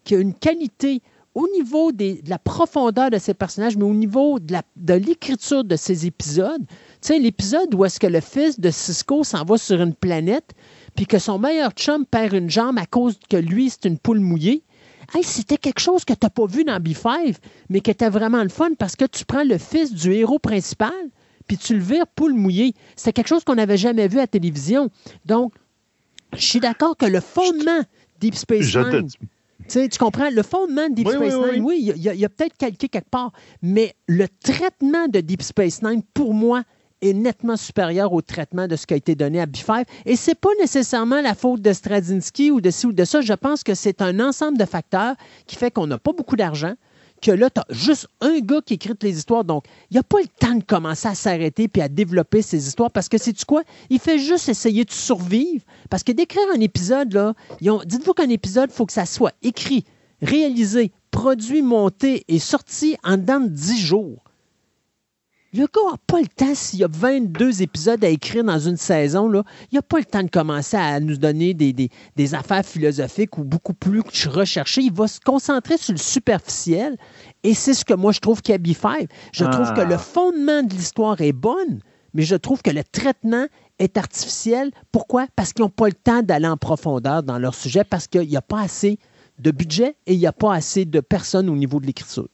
qui 0.03 0.15
a 0.15 0.19
une 0.19 0.33
qualité 0.33 1.01
au 1.35 1.47
niveau 1.55 1.91
des- 1.91 2.21
de 2.21 2.29
la 2.29 2.37
profondeur 2.37 3.09
de 3.09 3.17
ses 3.17 3.33
personnages, 3.33 3.75
mais 3.75 3.85
au 3.85 3.93
niveau 3.93 4.37
de 4.39 4.51
la- 4.53 4.61
de 4.75 4.93
l'écriture 4.93 5.63
de 5.63 5.75
ses 5.77 6.05
épisodes. 6.05 6.61
Sais, 7.03 7.19
l'épisode 7.19 7.75
où 7.75 7.83
est-ce 7.83 7.99
que 7.99 8.07
le 8.07 8.21
fils 8.21 8.61
de 8.61 8.71
Cisco 8.71 9.25
s'en 9.25 9.43
va 9.43 9.57
sur 9.57 9.81
une 9.81 9.93
planète, 9.93 10.51
puis 10.95 11.05
que 11.05 11.19
son 11.19 11.37
meilleur 11.37 11.71
chum 11.71 12.05
perd 12.05 12.33
une 12.33 12.49
jambe 12.49 12.77
à 12.79 12.85
cause 12.85 13.19
que 13.29 13.35
lui, 13.35 13.69
c'est 13.69 13.85
une 13.89 13.97
poule 13.97 14.21
mouillée. 14.21 14.63
Hey, 15.13 15.21
c'était 15.21 15.57
quelque 15.57 15.81
chose 15.81 16.05
que 16.05 16.13
tu 16.13 16.19
n'as 16.23 16.29
pas 16.29 16.45
vu 16.45 16.63
dans 16.63 16.79
B5, 16.79 17.35
mais 17.69 17.81
qui 17.81 17.91
était 17.91 18.09
vraiment 18.09 18.41
le 18.41 18.47
fun 18.47 18.69
parce 18.79 18.95
que 18.95 19.03
tu 19.03 19.25
prends 19.25 19.43
le 19.43 19.57
fils 19.57 19.93
du 19.93 20.13
héros 20.13 20.39
principal, 20.39 20.93
puis 21.45 21.57
tu 21.57 21.73
le 21.73 21.81
vires 21.83 22.07
poule 22.07 22.33
mouillée. 22.35 22.73
C'était 22.95 23.11
quelque 23.11 23.27
chose 23.27 23.43
qu'on 23.43 23.55
n'avait 23.55 23.75
jamais 23.75 24.07
vu 24.07 24.19
à 24.19 24.21
la 24.21 24.27
télévision. 24.27 24.89
Donc, 25.25 25.53
je 26.31 26.41
suis 26.45 26.61
d'accord 26.61 26.95
que 26.95 27.05
le 27.05 27.19
fondement 27.19 27.81
Deep 28.21 28.35
Space 28.35 28.61
Je 28.61 28.79
te- 28.79 28.95
Nine, 28.95 29.89
tu 29.89 29.99
comprends, 29.99 30.29
le 30.29 30.41
fondement 30.41 30.87
de 30.87 30.95
Deep 30.95 31.07
Oui, 31.07 31.15
Space 31.15 31.33
oui. 31.35 31.51
Nine, 31.51 31.63
oui, 31.65 31.75
il 31.81 32.01
y 32.01 32.07
a, 32.07 32.13
il 32.13 32.19
y 32.21 32.25
a 32.25 32.29
peut-être 32.29 32.55
calqué 32.57 32.87
quelque 32.87 33.09
part, 33.09 33.33
mais 33.61 33.93
le 34.07 34.27
traitement 34.41 35.07
de 35.09 35.19
Deep 35.19 35.41
Space 35.41 35.81
Nine, 35.81 36.01
pour 36.13 36.33
moi, 36.33 36.63
est 37.03 37.13
nettement 37.13 37.57
supérieur 37.57 38.13
au 38.13 38.21
traitement 38.21 38.67
de 38.67 38.75
ce 38.75 38.87
qui 38.87 38.93
a 38.93 38.97
été 38.97 39.15
donné 39.15 39.41
à 39.41 39.45
B5. 39.45 39.85
Et 40.05 40.15
c'est 40.15 40.35
pas 40.35 40.49
nécessairement 40.59 41.21
la 41.21 41.35
faute 41.35 41.61
de 41.61 41.73
Straczynski 41.73 42.51
ou 42.51 42.61
de 42.61 42.71
ci 42.71 42.87
ou 42.87 42.93
de 42.93 43.05
ça. 43.05 43.21
Je 43.21 43.33
pense 43.33 43.63
que 43.63 43.75
c'est 43.75 44.01
un 44.01 44.19
ensemble 44.19 44.57
de 44.57 44.65
facteurs 44.65 45.15
qui 45.45 45.55
fait 45.55 45.71
qu'on 45.71 45.87
n'a 45.87 45.97
pas 45.97 46.13
beaucoup 46.13 46.35
d'argent, 46.35 46.73
que 47.21 47.31
là, 47.31 47.49
tu 47.49 47.61
as 47.61 47.65
juste 47.69 48.07
un 48.21 48.39
gars 48.39 48.61
qui 48.65 48.75
écrit 48.75 48.93
les 49.01 49.17
histoires. 49.17 49.43
Donc, 49.43 49.65
il 49.89 49.93
n'y 49.95 49.99
a 49.99 50.03
pas 50.03 50.19
le 50.19 50.27
temps 50.27 50.55
de 50.55 50.63
commencer 50.63 51.07
à 51.07 51.15
s'arrêter 51.15 51.67
puis 51.67 51.81
à 51.81 51.87
développer 51.87 52.41
ces 52.41 52.67
histoires 52.67 52.91
parce 52.91 53.09
que, 53.09 53.17
sais-tu 53.17 53.45
quoi? 53.45 53.63
Il 53.89 53.99
fait 53.99 54.19
juste 54.19 54.49
essayer 54.49 54.83
de 54.83 54.91
survivre. 54.91 55.63
Parce 55.89 56.03
que 56.03 56.11
d'écrire 56.11 56.43
un 56.53 56.59
épisode, 56.59 57.13
là, 57.13 57.33
dites-vous 57.61 58.13
qu'un 58.13 58.29
épisode, 58.29 58.69
il 58.71 58.75
faut 58.75 58.85
que 58.85 58.93
ça 58.93 59.05
soit 59.05 59.33
écrit, 59.41 59.85
réalisé, 60.21 60.91
produit, 61.11 61.61
monté 61.61 62.25
et 62.27 62.39
sorti 62.39 62.97
en 63.03 63.17
dedans 63.17 63.39
de 63.39 63.47
10 63.47 63.77
jours. 63.77 64.22
Le 65.55 65.65
gars 65.67 65.91
n'a 65.91 65.97
pas 66.07 66.19
le 66.19 66.27
temps, 66.27 66.55
s'il 66.55 66.79
y 66.79 66.83
a 66.83 66.87
22 66.89 67.61
épisodes 67.61 68.03
à 68.03 68.07
écrire 68.09 68.43
dans 68.43 68.57
une 68.57 68.75
saison, 68.77 69.27
là, 69.29 69.43
il 69.71 69.75
n'a 69.75 69.83
pas 69.83 69.99
le 69.99 70.05
temps 70.05 70.23
de 70.23 70.29
commencer 70.29 70.77
à 70.77 70.99
nous 70.99 71.15
donner 71.15 71.53
des, 71.53 71.73
des- 71.73 71.89
des 72.15 72.33
affaires 72.33 72.65
philosophiques 72.65 73.37
ou 73.37 73.43
beaucoup 73.43 73.75
plus 73.75 74.01
recherchées. 74.27 74.81
Il 74.81 74.93
va 74.93 75.07
se 75.07 75.19
concentrer 75.19 75.77
sur 75.77 75.93
le 75.93 75.99
superficiel 75.99 76.97
et 77.43 77.53
c'est 77.53 77.75
ce 77.75 77.85
que 77.85 77.93
moi 77.93 78.11
je 78.11 78.19
trouve 78.19 78.41
qu'il 78.41 78.53
y 78.53 78.55
a 78.55 78.57
B5. 78.59 79.07
Je 79.31 79.45
trouve 79.45 79.67
Ah. 79.69 79.73
que 79.75 79.81
le 79.87 79.97
fondement 79.97 80.63
de 80.63 80.73
l'histoire 80.73 81.21
est 81.21 81.33
bonne, 81.33 81.81
mais 82.15 82.23
je 82.23 82.35
trouve 82.35 82.63
que 82.63 82.71
le 82.71 82.83
traitement 82.83 83.45
est 83.77 83.95
artificiel. 83.97 84.71
Pourquoi? 84.91 85.27
Parce 85.35 85.53
qu'ils 85.53 85.63
n'ont 85.63 85.69
pas 85.69 85.85
le 85.87 85.93
temps 85.93 86.23
d'aller 86.23 86.47
en 86.47 86.57
profondeur 86.57 87.21
dans 87.21 87.37
leur 87.37 87.53
sujet, 87.53 87.83
parce 87.83 88.07
qu'il 88.07 88.27
n'y 88.27 88.37
a 88.37 88.41
pas 88.41 88.61
assez 88.61 88.97
de 89.37 89.51
budget 89.51 89.95
et 90.07 90.13
il 90.13 90.19
n'y 90.19 90.27
a 90.27 90.31
pas 90.33 90.53
assez 90.55 90.85
de 90.85 90.99
personnes 90.99 91.47
au 91.49 91.55
niveau 91.55 91.79
de 91.79 91.85
l'écriture. 91.85 92.27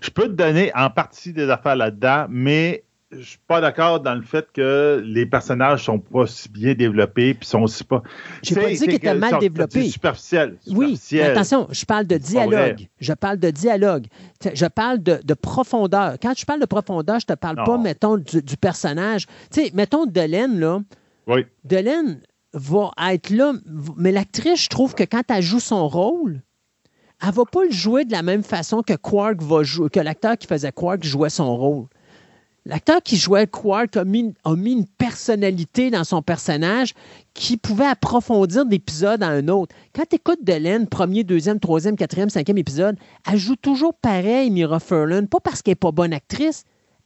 Je 0.00 0.10
peux 0.10 0.24
te 0.24 0.32
donner 0.32 0.70
en 0.74 0.90
partie 0.90 1.32
des 1.32 1.50
affaires 1.50 1.76
là-dedans, 1.76 2.26
mais 2.28 2.84
je 3.16 3.22
suis 3.22 3.38
pas 3.46 3.60
d'accord 3.60 4.00
dans 4.00 4.14
le 4.14 4.22
fait 4.22 4.46
que 4.52 5.00
les 5.04 5.24
personnages 5.24 5.84
sont 5.84 6.00
pas 6.00 6.26
si 6.26 6.48
bien 6.48 6.74
développés 6.74 7.34
puis 7.34 7.46
sont 7.46 7.62
aussi 7.62 7.84
pas. 7.84 8.02
J'ai 8.42 8.54
pas 8.56 8.68
dit 8.68 8.76
qu'ils 8.78 8.94
étaient 8.94 9.14
mal 9.14 9.38
développés. 9.38 9.84
Superficiel. 9.88 10.56
Oui, 10.66 10.98
attention, 11.20 11.68
je 11.70 11.84
parle 11.84 12.06
de 12.06 12.16
dialogue. 12.16 12.88
Je 13.00 13.12
parle 13.12 13.38
de 13.38 13.50
dialogue. 13.50 14.06
Je 14.52 14.66
parle 14.66 15.02
de, 15.02 15.20
de 15.22 15.34
profondeur. 15.34 16.16
Quand 16.20 16.32
je 16.36 16.44
parle 16.44 16.60
de 16.60 16.66
profondeur, 16.66 17.20
je 17.20 17.26
te 17.26 17.34
parle 17.34 17.56
Non. 17.58 17.64
pas, 17.64 17.78
mettons, 17.78 18.16
du, 18.16 18.42
du 18.42 18.56
personnage. 18.56 19.26
Tu 19.52 19.62
sais, 19.64 19.70
mettons 19.74 20.06
Delaine, 20.06 20.58
là. 20.58 20.80
Oui. 21.26 21.46
Delaine 21.64 22.20
va 22.52 22.90
être 23.10 23.30
là, 23.30 23.52
mais 23.96 24.12
l'actrice, 24.12 24.64
je 24.64 24.68
trouve 24.68 24.94
que 24.94 25.04
quand 25.04 25.22
elle 25.28 25.42
joue 25.42 25.60
son 25.60 25.88
rôle, 25.88 26.40
elle 27.22 27.32
va 27.32 27.44
pas 27.44 27.64
le 27.64 27.70
jouer 27.70 28.04
de 28.04 28.12
la 28.12 28.22
même 28.22 28.42
façon 28.42 28.82
que 28.82 28.94
Quark 28.94 29.42
va 29.42 29.62
jouer, 29.62 29.90
que 29.90 30.00
l'acteur 30.00 30.36
qui 30.36 30.46
faisait 30.46 30.72
Quark 30.72 31.02
jouait 31.02 31.30
son 31.30 31.56
rôle. 31.56 31.86
L'acteur 32.66 33.02
qui 33.02 33.18
jouait 33.18 33.46
Quark 33.46 33.94
a 33.96 34.04
mis, 34.04 34.34
une 34.46 34.86
personnalité 34.86 35.90
dans 35.90 36.04
son 36.04 36.22
personnage 36.22 36.94
qui 37.34 37.58
pouvait 37.58 37.84
approfondir 37.84 38.64
d'épisode 38.64 39.22
à 39.22 39.28
un 39.28 39.48
autre. 39.48 39.74
Quand 39.94 40.04
tu 40.08 40.16
écoutes 40.16 40.42
Delaine, 40.42 40.86
premier, 40.86 41.24
deuxième, 41.24 41.60
troisième, 41.60 41.96
quatrième, 41.96 42.30
cinquième 42.30 42.56
épisode, 42.56 42.96
elle 43.30 43.36
joue 43.38 43.56
toujours 43.56 43.92
pareil, 43.92 44.50
Mira 44.50 44.80
Furlan, 44.80 45.26
pas 45.26 45.40
parce 45.40 45.60
qu'elle 45.60 45.72
n'est 45.72 45.76
pas 45.76 45.92
bonne 45.92 46.14
actrice, 46.14 46.64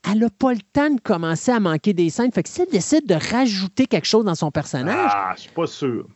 elle 0.09 0.19
n'a 0.19 0.29
pas 0.29 0.53
le 0.53 0.61
temps 0.71 0.91
de 0.91 1.01
commencer 1.01 1.51
à 1.51 1.59
manquer 1.59 1.93
des 1.93 2.09
scènes. 2.09 2.31
Fait 2.31 2.43
que 2.43 2.49
si 2.49 2.61
elle 2.61 2.69
décide 2.69 3.05
de 3.05 3.15
rajouter 3.15 3.85
quelque 3.85 4.07
chose 4.07 4.23
dans 4.23 4.35
son 4.35 4.51
personnage. 4.51 5.11
Ah, 5.13 5.33
je 5.35 5.41
suis 5.41 5.51
pas 5.51 5.67
sûr. 5.67 6.07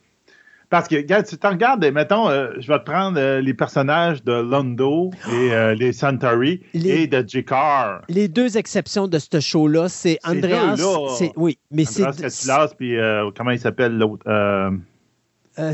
Parce 0.74 0.88
que, 0.88 0.96
regarde, 0.96 1.24
si 1.26 1.38
tu 1.38 1.46
regardes, 1.46 1.84
mettons, 1.92 2.28
euh, 2.28 2.48
je 2.58 2.66
vais 2.66 2.80
te 2.80 2.84
prendre 2.84 3.16
euh, 3.16 3.40
les 3.40 3.54
personnages 3.54 4.24
de 4.24 4.32
Londo 4.32 5.12
et 5.30 5.52
euh, 5.52 5.72
les 5.72 5.92
Centauri 5.92 6.62
Les- 6.74 7.02
et 7.02 7.06
de 7.06 7.22
Jakar. 7.28 8.00
Les 8.08 8.26
deux 8.26 8.58
exceptions 8.58 9.06
de 9.06 9.20
ce 9.20 9.38
show-là, 9.38 9.88
c'est 9.88 10.18
Ces 10.24 10.36
Andreas. 10.38 10.76
c'est- 11.16 11.30
Oui, 11.36 11.60
mais 11.70 11.84
c'est. 11.84 12.04
Andreas 12.04 12.74
puis 12.76 12.96
comment 13.36 13.52
il 13.52 13.60
s'appelle 13.60 13.96
l'autre? 13.96 14.24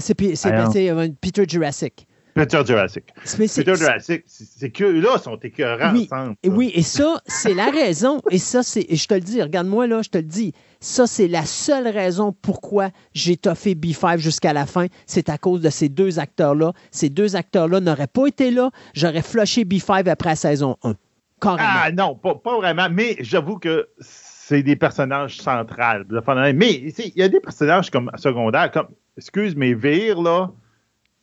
C'est 0.00 0.14
Peter 0.14 1.44
Jurassic. 1.48 2.06
Peter 2.34 2.60
Jurassic. 2.66 3.04
Peter 3.36 3.74
Jurassic, 3.74 4.22
c'est 4.26 4.44
c'est 4.44 4.70
que 4.70 4.84
là 4.84 5.18
sont 5.18 5.36
écœurants 5.36 5.92
Oui, 5.92 6.08
ensemble. 6.10 6.36
Ça. 6.42 6.50
oui, 6.50 6.72
et 6.74 6.82
ça, 6.82 7.20
c'est 7.26 7.54
la 7.54 7.70
raison. 7.70 8.20
Et 8.30 8.38
ça, 8.38 8.62
c'est. 8.62 8.86
Je 8.94 9.06
te 9.06 9.14
le 9.14 9.20
dis, 9.20 9.42
regarde-moi 9.42 9.86
là, 9.86 10.02
je 10.02 10.10
te 10.10 10.18
le 10.18 10.24
dis. 10.24 10.52
Ça, 10.80 11.06
c'est 11.06 11.28
la 11.28 11.44
seule 11.44 11.88
raison 11.88 12.34
pourquoi 12.40 12.90
j'ai 13.12 13.36
toffé 13.36 13.74
B5 13.74 14.18
jusqu'à 14.18 14.52
la 14.52 14.66
fin. 14.66 14.86
C'est 15.06 15.28
à 15.28 15.38
cause 15.38 15.60
de 15.60 15.70
ces 15.70 15.88
deux 15.88 16.18
acteurs-là. 16.18 16.72
Ces 16.90 17.10
deux 17.10 17.36
acteurs-là 17.36 17.80
n'auraient 17.80 18.06
pas 18.06 18.26
été 18.26 18.50
là. 18.50 18.70
J'aurais 18.94 19.22
flushé 19.22 19.64
B5 19.64 20.08
après 20.08 20.30
la 20.30 20.36
saison 20.36 20.76
1. 20.82 20.94
Carrément. 21.40 21.68
Ah 21.68 21.92
non, 21.92 22.14
pas, 22.14 22.34
pas 22.34 22.56
vraiment. 22.56 22.88
Mais 22.90 23.16
j'avoue 23.20 23.58
que 23.58 23.88
c'est 23.98 24.62
des 24.62 24.76
personnages 24.76 25.36
centrales. 25.38 26.06
Mais 26.54 26.72
il 26.74 27.12
y 27.16 27.22
a 27.22 27.28
des 27.28 27.40
personnages 27.40 27.90
comme 27.90 28.10
secondaires, 28.16 28.70
comme, 28.70 28.88
excuse 29.16 29.54
mes 29.56 29.74
vires, 29.74 30.20
là. 30.20 30.50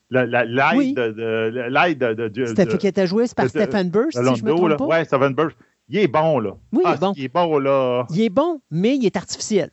La- 0.10 0.26
la- 0.26 0.46
L'aide 0.46 0.78
Oui. 0.78 0.94
de, 0.94 1.08
de, 1.12 2.28
de, 2.30 2.54
de, 2.64 2.78
qui 2.78 2.88
était 2.88 3.08
joué, 3.08 3.28
c'est 3.28 3.36
par 3.36 3.50
Stephen 3.50 3.90
Burr, 3.90 4.06
si 4.12 4.18
je 4.18 4.44
me 4.44 4.50
Londo, 4.50 4.68
là. 4.68 4.76
trompe 4.76 4.90
pas. 4.90 4.98
Ouais, 5.00 5.06
Stephen 5.06 5.34
Burr. 5.34 5.50
Il 5.90 5.98
est 6.00 6.08
bon, 6.08 6.40
là. 6.40 6.52
Oui, 6.74 6.82
il 6.86 6.90
est 6.90 6.94
Ah, 6.94 6.98
bon. 6.98 7.14
Il 7.16 7.24
est 7.24 7.28
bon, 7.34 7.58
là. 7.60 8.06
Il 8.10 8.22
est 8.22 8.30
bon, 8.30 8.60
mais 8.72 8.96
il 8.98 9.06
est 9.06 9.16
artificiel. 9.16 9.70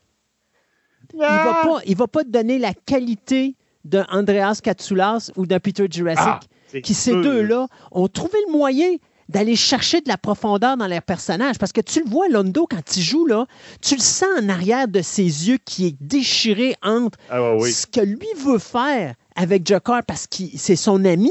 Il 1.13 1.19
ne 1.19 1.25
Ah! 1.25 1.45
va, 1.65 1.69
pas- 1.71 1.83
il 1.87 1.97
va 1.97 2.07
pas 2.07 2.23
te 2.25 2.29
donner 2.29 2.59
la 2.59 2.73
qualité 2.75 3.57
d'un 3.85 4.07
Andreas 4.11 4.61
Katsoulas 4.63 5.31
ou 5.37 5.47
d'un 5.47 5.61
Peter 5.61 5.87
Jurassic. 5.91 6.23
Ah, 6.27 6.41
qui 6.83 6.95
ces 6.95 7.13
deux-là 7.13 7.67
ont 7.93 8.09
trouvé 8.09 8.39
le 8.49 8.53
moyen 8.53 8.97
d'aller 9.29 9.55
chercher 9.57 10.01
de 10.01 10.09
la 10.09 10.17
profondeur 10.19 10.77
dans 10.77 10.87
leurs 10.89 11.03
personnages. 11.03 11.57
Parce 11.59 11.73
que 11.73 11.81
tu 11.81 12.03
le 12.03 12.09
vois, 12.11 12.29
Londo, 12.29 12.67
quand 12.69 12.97
il 12.97 13.03
joue, 13.03 13.27
là, 13.27 13.47
tu 13.81 13.95
le 13.95 14.01
sens 14.01 14.29
en 14.43 14.49
arrière 14.49 14.89
de 14.89 15.01
ses 15.03 15.23
yeux 15.49 15.59
qui 15.65 15.87
est 15.87 15.97
déchiré 16.01 16.75
entre 16.83 17.17
Ah, 17.31 17.55
oui. 17.55 17.71
ce 17.73 17.87
que 17.87 18.01
lui 18.01 18.27
veut 18.45 18.59
faire 18.59 19.15
avec 19.37 19.67
Joker 19.67 20.03
parce 20.07 20.27
que 20.27 20.45
c'est 20.57 20.77
son 20.77 21.05
ami 21.05 21.31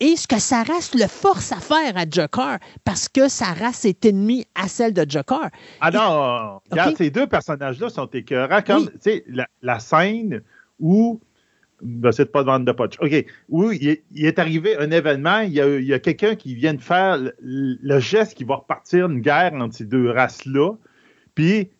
et 0.00 0.16
ce 0.16 0.26
que 0.26 0.38
sa 0.38 0.62
race 0.62 0.94
le 0.94 1.06
force 1.06 1.52
à 1.52 1.56
faire 1.56 1.96
à 1.96 2.04
Joker 2.08 2.58
parce 2.84 3.08
que 3.08 3.28
sa 3.28 3.46
race 3.46 3.84
est 3.84 4.04
ennemie 4.04 4.46
à 4.54 4.68
celle 4.68 4.94
de 4.94 5.04
Joker. 5.08 5.50
Ah 5.80 5.90
non, 5.90 6.60
regarde, 6.70 6.96
ces 6.96 7.10
deux 7.10 7.26
personnages-là 7.26 7.90
sont 7.90 8.06
écœurants. 8.06 8.62
Comme, 8.62 8.84
Oui. 8.84 8.88
tu 8.94 8.98
sais, 9.00 9.24
la, 9.28 9.46
la 9.62 9.78
scène 9.78 10.42
où. 10.78 11.20
Ben, 11.82 12.12
c'est 12.12 12.30
pas 12.30 12.42
de 12.42 12.46
vendre 12.46 12.66
de 12.66 12.72
potch. 12.72 12.98
OK. 13.00 13.24
Où 13.48 13.72
il 13.72 13.88
est, 13.88 14.04
il 14.12 14.26
est 14.26 14.38
arrivé 14.38 14.76
un 14.76 14.90
événement, 14.90 15.40
il 15.40 15.54
y 15.54 15.94
a, 15.94 15.98
quelqu'un 15.98 16.34
qui 16.34 16.54
vient 16.54 16.74
de 16.74 16.80
faire 16.82 17.16
le, 17.16 17.32
le 17.40 18.00
geste 18.00 18.34
qui 18.34 18.44
va 18.44 18.56
repartir 18.56 19.06
une 19.06 19.20
guerre 19.20 19.54
entre 19.54 19.74
ces 19.76 19.86
deux 19.86 20.10
races-là. 20.10 20.74
Puis, 21.34 21.70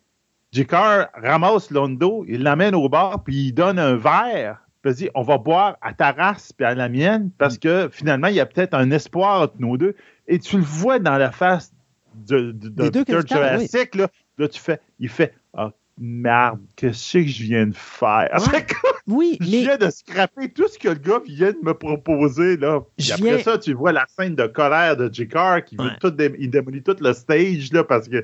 Jakar 0.51 1.09
ramasse 1.13 1.69
Londo, 1.69 2.25
il 2.27 2.41
l'amène 2.41 2.73
au 2.73 2.89
bar, 2.89 3.23
puis 3.23 3.49
il 3.49 3.51
donne 3.53 3.77
un 3.77 3.95
verre. 3.95 4.60
Dit 4.89 5.09
On 5.15 5.21
va 5.21 5.37
boire 5.37 5.77
à 5.81 5.93
ta 5.93 6.11
race 6.11 6.51
puis 6.53 6.65
à 6.65 6.73
la 6.75 6.89
mienne, 6.89 7.29
parce 7.37 7.57
que 7.57 7.89
finalement, 7.91 8.27
il 8.27 8.35
y 8.35 8.39
a 8.39 8.45
peut-être 8.45 8.73
un 8.73 8.89
espoir 8.91 9.41
entre 9.41 9.55
nos 9.59 9.77
deux. 9.77 9.95
Et 10.27 10.39
tu 10.39 10.57
le 10.57 10.63
vois 10.63 10.99
dans 10.99 11.17
la 11.17 11.31
face 11.31 11.71
de, 12.15 12.51
de, 12.51 12.69
de 12.69 12.89
Peter 12.89 13.17
oui. 13.17 13.21
Jurassic, 13.29 13.95
là, 13.95 14.07
là, 14.37 14.47
tu 14.47 14.59
fais, 14.59 14.79
il 14.99 15.09
fait 15.09 15.33
Ah, 15.53 15.71
merde, 15.99 16.59
qu'est-ce 16.75 17.13
que 17.19 17.27
je 17.27 17.43
viens 17.43 17.67
de 17.67 17.75
faire? 17.75 18.29
Ouais. 18.53 18.65
Oui, 19.07 19.37
je 19.41 19.49
mais 19.51 19.61
viens 19.61 19.77
de 19.77 19.89
scraper 19.89 20.49
tout 20.49 20.67
ce 20.67 20.77
que 20.77 20.87
le 20.89 20.93
gars 20.95 21.19
vient 21.25 21.51
de 21.51 21.57
me 21.63 21.73
proposer. 21.73 22.55
Là. 22.55 22.81
Puis 22.97 23.11
après 23.11 23.23
viens- 23.23 23.39
ça, 23.39 23.57
tu 23.57 23.73
vois 23.73 23.91
la 23.91 24.05
scène 24.07 24.35
de 24.35 24.45
colère 24.45 24.95
de 24.95 25.11
Jakar 25.11 25.65
qui 25.65 25.75
veut 25.75 25.89
tout 25.99 26.11
dé- 26.11 26.35
il 26.37 26.51
démolit 26.51 26.83
tout 26.83 26.95
le 27.01 27.11
stage 27.13 27.73
là, 27.73 27.83
parce 27.83 28.07
que 28.07 28.23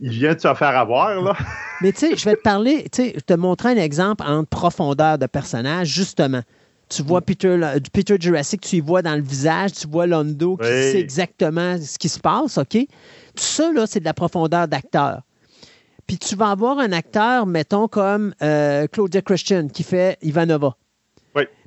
il 0.00 0.10
vient 0.10 0.34
de 0.34 0.40
se 0.40 0.54
faire 0.54 0.76
avoir. 0.76 1.20
Là. 1.22 1.34
Mais 1.82 1.92
tu 1.92 2.00
sais, 2.00 2.16
je 2.16 2.24
vais 2.24 2.36
te 2.36 2.42
parler, 2.42 2.86
tu 2.92 3.02
sais, 3.02 3.12
je 3.16 3.20
te 3.20 3.34
montrer 3.34 3.70
un 3.70 3.76
exemple 3.76 4.24
en 4.26 4.44
profondeur 4.44 5.18
de 5.18 5.26
personnage, 5.26 5.88
justement. 5.88 6.42
Tu 6.88 7.02
vois 7.02 7.20
Peter, 7.20 7.56
là, 7.56 7.74
Peter 7.92 8.16
Jurassic, 8.18 8.60
tu 8.60 8.76
y 8.76 8.80
vois 8.80 9.02
dans 9.02 9.16
le 9.16 9.22
visage, 9.22 9.72
tu 9.72 9.88
vois 9.88 10.06
Londo 10.06 10.56
qui 10.56 10.62
Oui. 10.68 10.92
sait 10.92 11.00
exactement 11.00 11.76
ce 11.80 11.98
qui 11.98 12.08
se 12.08 12.20
passe, 12.20 12.58
OK? 12.58 12.76
Tout 12.76 12.86
ça, 13.42 13.72
là, 13.72 13.86
c'est 13.86 13.98
de 14.00 14.04
la 14.04 14.14
profondeur 14.14 14.68
d'acteur. 14.68 15.22
Puis 16.06 16.16
tu 16.18 16.36
vas 16.36 16.50
avoir 16.50 16.78
un 16.78 16.92
acteur, 16.92 17.44
mettons, 17.46 17.88
comme 17.88 18.32
euh, 18.40 18.86
Claudia 18.86 19.20
Christian, 19.20 19.66
qui 19.66 19.82
fait 19.82 20.16
Ivanova. 20.22 20.76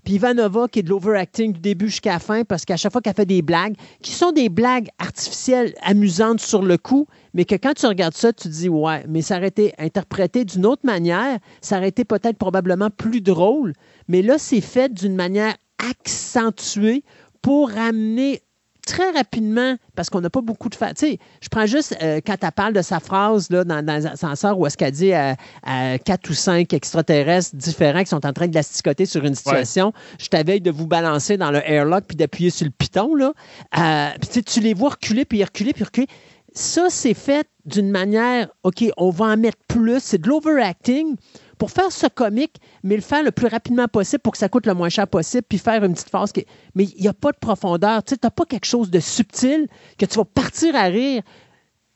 Puis 0.10 0.16
Ivanova, 0.16 0.68
qui 0.68 0.80
est 0.80 0.82
de 0.82 0.90
l'overacting 0.90 1.54
du 1.54 1.60
début 1.60 1.88
jusqu'à 1.88 2.14
la 2.14 2.20
fin, 2.20 2.44
parce 2.44 2.66
qu'à 2.66 2.78
chaque 2.78 2.92
fois 2.92 3.00
qu'elle 3.00 3.14
fait 3.14 3.28
des 3.28 3.44
blagues, 3.44 3.76
qui 4.02 4.12
sont 4.12 4.32
des 4.32 4.50
blagues 4.50 4.88
artificielles, 4.98 5.76
amusantes 5.84 6.40
sur 6.40 6.64
le 6.64 6.80
coup, 6.80 7.06
mais 7.36 7.46
que 7.46 7.54
quand 7.54 7.76
tu 7.76 7.86
regardes 7.86 8.16
ça, 8.16 8.34
tu 8.34 8.46
te 8.46 8.54
dis, 8.54 8.70
ouais, 8.70 9.06
mais 9.08 9.22
ça 9.22 9.38
aurait 9.38 9.50
été 9.50 9.72
interprété 9.78 10.46
d'une 10.46 10.66
autre 10.66 10.84
manière, 10.84 11.38
ça 11.62 11.78
aurait 11.78 11.90
été 11.90 12.06
peut-être 12.06 12.40
probablement 12.40 12.90
plus 12.90 13.22
drôle, 13.22 13.74
mais 14.08 14.24
là, 14.24 14.40
c'est 14.40 14.62
fait 14.62 14.92
d'une 14.92 15.16
manière 15.16 15.54
accentuée 15.78 17.04
pour 17.44 17.70
amener 17.78 18.42
très 18.90 19.12
rapidement, 19.12 19.76
parce 19.96 20.10
qu'on 20.10 20.22
n'a 20.22 20.30
pas 20.30 20.42
beaucoup 20.42 20.68
de... 20.70 20.76
fa- 20.76 20.94
Tu 20.94 21.06
sais, 21.06 21.20
je 21.42 21.50
prends 21.50 21.66
juste 21.66 21.96
euh, 22.02 22.20
quand 22.26 22.36
elle 22.42 22.52
parle 22.52 22.74
de 22.74 22.82
sa 22.82 23.00
phrase 23.00 23.50
là, 23.50 23.64
dans, 23.64 23.86
dans 23.86 24.02
l'ascenseur 24.04 24.58
où 24.58 24.66
est-ce 24.66 24.78
qu'elle 24.78 24.92
dit 24.92 25.14
à, 25.14 25.36
à 25.64 25.98
quatre 26.00 26.30
ou 26.30 26.34
cinq 26.34 26.74
extraterrestres 26.74 27.56
différents 27.56 28.02
qui 28.04 28.10
sont 28.10 28.26
en 28.26 28.34
train 28.34 28.48
de 28.48 28.56
l'asticoter 28.56 29.06
sur 29.06 29.24
une 29.24 29.36
situation, 29.36 29.94
je 30.20 30.28
t'avais 30.28 30.60
de 30.60 30.72
vous 30.72 30.88
balancer 30.88 31.38
dans 31.38 31.52
le 31.52 31.62
airlock 31.70 32.06
puis 32.08 32.18
d'appuyer 32.18 32.50
sur 32.50 32.66
le 32.66 32.72
piton. 32.72 33.14
Là. 33.16 33.34
Euh, 33.78 34.10
puis 34.32 34.44
tu 34.44 34.60
les 34.60 34.74
vois 34.74 34.90
reculer, 34.90 35.26
puis 35.26 35.44
reculer, 35.44 35.74
puis 35.74 35.84
reculer. 35.84 36.08
Ça, 36.54 36.88
c'est 36.90 37.14
fait 37.14 37.48
d'une 37.66 37.92
manière, 37.92 38.50
OK, 38.64 38.84
on 38.98 39.12
va 39.12 39.26
en 39.26 39.38
mettre 39.38 39.60
plus. 39.68 40.00
C'est 40.02 40.18
de 40.20 40.28
l'overacting 40.28 41.16
pour 41.60 41.70
faire 41.70 41.92
ce 41.92 42.08
comique, 42.08 42.56
mais 42.84 42.96
le 42.96 43.02
faire 43.02 43.22
le 43.22 43.32
plus 43.32 43.48
rapidement 43.48 43.88
possible 43.88 44.22
pour 44.22 44.32
que 44.32 44.40
ça 44.40 44.50
coûte 44.50 44.66
le 44.66 44.74
moins 44.74 44.90
cher 44.90 45.08
possible, 45.08 45.44
puis 45.48 45.60
faire 45.60 45.84
une 45.84 45.94
petite 45.94 46.10
phase. 46.10 46.32
Qui... 46.32 46.46
Mais 46.74 46.86
il 46.86 47.02
n'y 47.02 47.08
a 47.08 47.14
pas 47.14 47.32
de 47.32 47.38
profondeur. 47.38 48.02
Tu 48.04 48.16
n'as 48.24 48.32
pas 48.32 48.46
quelque 48.46 48.66
chose 48.66 48.90
de 48.90 49.00
subtil 49.00 49.68
que 49.98 50.06
tu 50.06 50.16
vas 50.16 50.26
partir 50.26 50.76
à 50.76 50.86
rire 50.86 51.22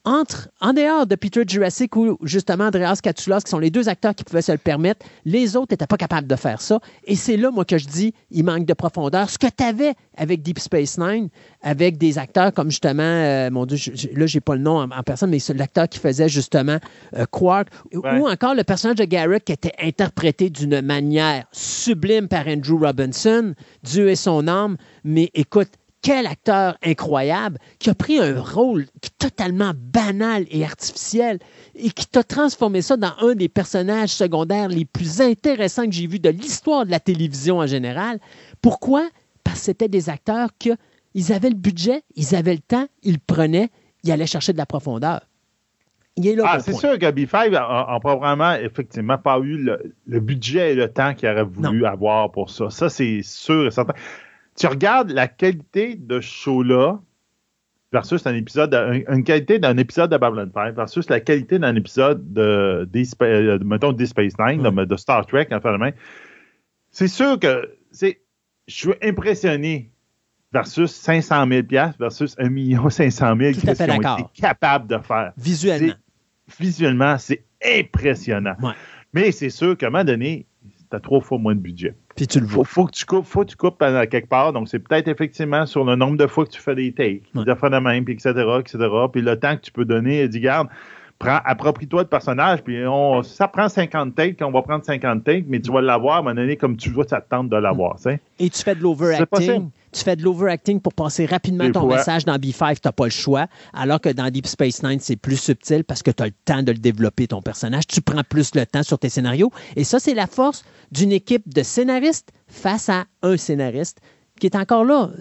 entre, 0.06 0.50
en 0.60 0.74
dehors 0.74 1.08
de 1.08 1.16
Peter 1.16 1.44
Jurassic 1.48 1.96
ou 1.96 2.18
justement 2.24 2.66
Andreas 2.66 3.00
Katsoulas, 3.02 3.42
qui 3.42 3.52
sont 3.52 3.60
les 3.60 3.70
deux 3.70 3.88
acteurs 3.88 4.14
qui 4.14 4.24
pouvaient 4.26 4.42
se 4.42 4.52
le 4.52 4.58
permettre, 4.58 5.06
les 5.24 5.56
autres 5.56 5.72
n'étaient 5.72 5.88
pas 5.88 5.96
capables 5.98 6.28
de 6.28 6.36
faire 6.36 6.60
ça. 6.62 6.80
Et 7.06 7.16
c'est 7.16 7.38
là, 7.38 7.52
moi, 7.52 7.64
que 7.64 7.78
je 7.78 7.88
dis, 7.88 8.14
il 8.32 8.44
manque 8.44 8.66
de 8.66 8.74
profondeur. 8.74 9.30
Ce 9.30 9.38
que 9.40 9.48
tu 9.48 9.64
avais 9.64 9.94
avec 10.18 10.42
Deep 10.42 10.60
Space 10.60 10.98
Nine, 10.98 11.30
avec 11.62 11.98
des 11.98 12.18
acteurs 12.18 12.52
comme 12.54 12.70
justement, 12.70 13.02
euh, 13.04 13.50
mon 13.50 13.66
Dieu, 13.66 13.78
je- 13.78 13.92
je- 13.96 14.08
là, 14.20 14.26
j'ai 14.26 14.42
pas 14.42 14.56
le 14.56 14.62
nom 14.62 14.78
en, 14.80 14.92
en 14.92 15.04
personne, 15.04 15.30
mais 15.30 15.40
c'est 15.40 15.54
l'acteur 15.54 15.88
qui 15.88 16.00
faisait 16.00 16.28
justement 16.30 16.78
euh, 17.16 17.26
Quark, 17.32 17.70
Ouais. 17.94 18.20
ou 18.20 18.28
encore 18.28 18.56
le 18.56 18.64
personnage 18.64 18.98
de 18.98 19.06
Garrett 19.06 19.44
qui 19.46 19.54
était 19.54 19.74
interprété 19.82 20.50
d'une 20.50 20.82
manière 20.82 21.46
sublime 21.54 22.28
par 22.28 22.48
Andrew 22.48 22.78
Robinson, 22.78 23.54
Dieu 23.84 24.10
et 24.10 24.16
son 24.16 24.48
âme, 24.48 24.76
mais 25.06 25.30
écoute, 25.34 25.70
quel 26.04 26.28
acteur 26.28 26.78
incroyable 26.84 27.58
qui 27.80 27.90
a 27.90 27.96
pris 27.96 28.20
un 28.20 28.40
rôle 28.40 28.86
qui 29.02 29.08
est 29.08 29.18
totalement 29.18 29.72
banal 29.76 30.46
et 30.52 30.64
artificiel 30.64 31.40
et 31.76 31.90
qui 31.90 32.06
t'a 32.06 32.24
transformé 32.24 32.82
ça 32.82 32.98
dans 32.98 33.14
un 33.22 33.34
des 33.34 33.50
personnages 33.50 34.10
secondaires 34.10 34.68
les 34.68 34.86
plus 34.86 35.22
intéressants 35.22 35.86
que 35.86 35.94
j'ai 35.94 36.06
vus 36.06 36.20
de 36.20 36.30
l'histoire 36.30 36.86
de 36.86 36.92
la 36.92 37.00
télévision 37.00 37.60
en 37.60 37.68
général. 37.68 38.20
Pourquoi? 38.62 39.10
Parce 39.44 39.60
que 39.60 39.66
c'était 39.66 39.88
des 39.88 40.10
acteurs 40.10 40.50
que 40.60 40.72
ils 41.16 41.32
avaient 41.32 41.50
le 41.50 41.56
budget, 41.56 42.02
ils 42.16 42.36
avaient 42.36 42.56
le 42.56 42.60
temps, 42.60 42.88
ils 43.02 43.14
le 43.14 43.20
prenaient, 43.26 43.70
ils 44.04 44.12
allaient 44.12 44.28
chercher 44.28 44.52
de 44.52 44.58
la 44.58 44.66
profondeur. 44.66 45.22
Il 46.18 46.28
est 46.28 46.36
là 46.36 46.44
Ah, 46.48 46.60
c'est 46.60 46.74
sûr 46.74 47.00
que 47.00 47.06
B5 47.06 47.56
a, 47.56 47.94
a 47.94 48.00
probablement 48.00 48.56
effectivement 48.56 49.18
pas 49.18 49.40
eu 49.40 49.58
le, 49.58 49.96
le 50.06 50.20
budget 50.20 50.74
et 50.74 50.76
le 50.76 50.92
temps 50.92 51.14
qu'il 51.14 51.30
aurait 51.30 51.44
voulu 51.44 51.86
avoir 51.86 52.30
pour 52.32 52.50
ça. 52.50 52.70
Ça, 52.70 52.90
c'est 52.90 53.22
sûr 53.24 53.68
et 53.68 53.72
certain. 53.72 53.94
Tu 54.58 54.68
regardes 54.68 55.12
la 55.12 55.28
qualité 55.28 55.96
de 55.96 56.20
show-là 56.22 57.00
versus 57.92 58.26
un 58.26 58.36
épisode, 58.36 58.74
un- 58.74 59.02
une 59.14 59.24
qualité 59.24 59.60
d'un 59.60 59.78
épisode 59.78 60.12
de 60.12 60.18
Babylon 60.18 60.50
5 60.54 60.76
versus 60.76 61.10
la 61.10 61.20
qualité 61.20 61.60
d'un 61.60 61.76
épisode 61.76 62.34
de, 62.34 62.88
euh, 63.22 63.60
mettons, 63.64 63.92
Deep 63.94 64.08
Space 64.08 64.34
Nine, 64.40 64.62
Ouais. 64.66 64.72
de, 64.72 64.86
de 64.86 64.96
Star 64.98 65.26
Trek, 65.26 65.48
en 65.52 65.60
fait, 65.60 65.72
de 65.72 65.78
même. 65.78 65.94
C'est 66.92 67.08
sûr 67.08 67.40
que 67.40 67.72
c'est, 67.92 68.22
je 68.68 68.74
suis 68.76 68.94
impressionné 69.02 69.92
versus 70.52 70.92
500 70.92 71.48
000 71.48 71.64
versus 72.00 72.36
1 72.40 72.90
500 72.90 73.36
000 73.38 73.54
Tout 73.54 73.60
à 73.68 73.76
fait 73.76 73.86
qu'ils 73.88 74.08
ont 74.08 74.18
été 74.18 74.30
capables 74.42 74.88
de 74.88 74.98
faire. 75.00 75.34
Visuellement. 75.38 75.94
Visuellement, 76.60 77.18
c'est 77.18 77.44
impressionnant. 77.66 78.56
Ouais. 78.62 78.74
Mais 79.14 79.32
c'est 79.32 79.50
sûr 79.50 79.78
qu'à 79.78 79.88
un 79.88 79.90
moment 79.90 80.04
donné, 80.04 80.46
tu 80.94 80.98
as 80.98 81.00
trois 81.00 81.22
fois 81.22 81.38
moins 81.40 81.56
de 81.56 81.60
budget. 81.60 81.96
Puis 82.16 82.28
tu 82.28 82.40
le 82.40 82.46
Faut, 82.46 82.58
vois. 82.58 82.66
faut 82.66 82.86
que 82.86 82.92
tu 82.92 83.06
coupes, 83.06 83.26
faut 83.26 83.42
que 83.44 83.50
tu 83.50 83.56
coupes 83.58 83.82
à 83.82 84.06
quelque 84.08 84.30
part. 84.30 84.54
Donc, 84.54 84.70
c'est 84.70 84.80
peut-être 84.80 85.08
effectivement 85.08 85.66
sur 85.66 85.84
le 85.84 85.96
nombre 85.96 86.18
de 86.18 86.28
fois 86.28 86.46
que 86.46 86.52
tu 86.52 86.62
fais 86.62 86.76
des 86.76 86.92
takes, 86.92 87.24
Ouais. 87.34 87.44
des 87.46 87.56
fois 87.56 87.70
de 87.70 87.78
même, 87.78 88.06
puis 88.06 88.14
etc., 88.14 88.32
etc. 88.60 88.78
Puis 89.12 89.22
le 89.22 89.40
temps 89.40 89.56
que 89.56 89.62
tu 89.62 89.72
peux 89.72 89.86
donner, 89.86 90.28
dis, 90.28 90.40
garde, 90.40 90.68
prends, 91.18 91.40
approprie-toi 91.46 92.02
le 92.04 92.08
personnage, 92.08 92.62
puis 92.64 92.86
on, 92.86 93.24
ça 93.24 93.48
prend 93.48 93.70
50 93.70 94.14
takes, 94.14 94.38
on 94.42 94.52
va 94.52 94.62
prendre 94.62 94.84
50 94.86 95.24
takes, 95.24 95.46
mais 95.48 95.60
tu 95.60 95.72
vas 95.72 95.82
l'avoir 95.82 96.16
à 96.16 96.20
un 96.20 96.22
moment 96.22 96.36
donné, 96.36 96.56
comme 96.58 96.78
tu 96.78 96.90
vois, 96.90 97.06
ça 97.08 97.22
te 97.22 97.30
tente 97.30 97.50
de 97.50 97.56
l'avoir. 97.58 97.98
Et 98.40 98.50
tu 98.50 98.62
fais 98.64 98.76
de 98.76 98.82
l'overacting. 98.82 99.70
Tu 99.94 100.04
fais 100.04 100.16
de 100.16 100.24
l'overacting 100.24 100.82
pour 100.82 100.94
passer 100.94 101.26
rapidement 101.26 101.72
ton 101.72 101.82
fois. 101.82 101.98
message 101.98 102.26
dans 102.26 102.36
B5, 102.38 102.76
tu 102.76 102.82
n'as 102.86 102.92
pas 102.92 103.06
le 103.06 103.10
choix. 103.12 103.48
Alors 103.74 104.02
que 104.02 104.10
dans 104.10 104.30
Deep 104.30 104.48
Space 104.48 104.84
Nine, 104.84 105.00
c'est 105.00 105.16
plus 105.16 105.38
subtil 105.38 105.84
parce 105.84 106.02
que 106.04 106.12
tu 106.12 106.24
as 106.24 106.26
le 106.28 106.34
temps 106.46 106.64
de 106.64 106.72
le 106.72 106.78
développer, 106.80 107.28
ton 107.28 107.42
personnage. 107.42 107.88
Tu 107.88 108.02
prends 108.02 108.24
plus 108.28 108.56
le 108.56 108.66
temps 108.66 108.84
sur 108.84 109.00
tes 109.00 109.10
scénarios. 109.10 109.52
Et 109.76 109.84
ça, 109.84 110.00
c'est 110.00 110.14
la 110.14 110.28
force 110.28 110.66
d'une 110.92 111.12
équipe 111.12 111.48
de 111.54 111.64
scénaristes 111.64 112.30
face 112.48 112.90
à 112.90 113.06
un 113.22 113.38
scénariste 113.38 114.00
qui 114.40 114.48
est 114.48 114.56
encore 114.56 114.84
là. 114.84 115.12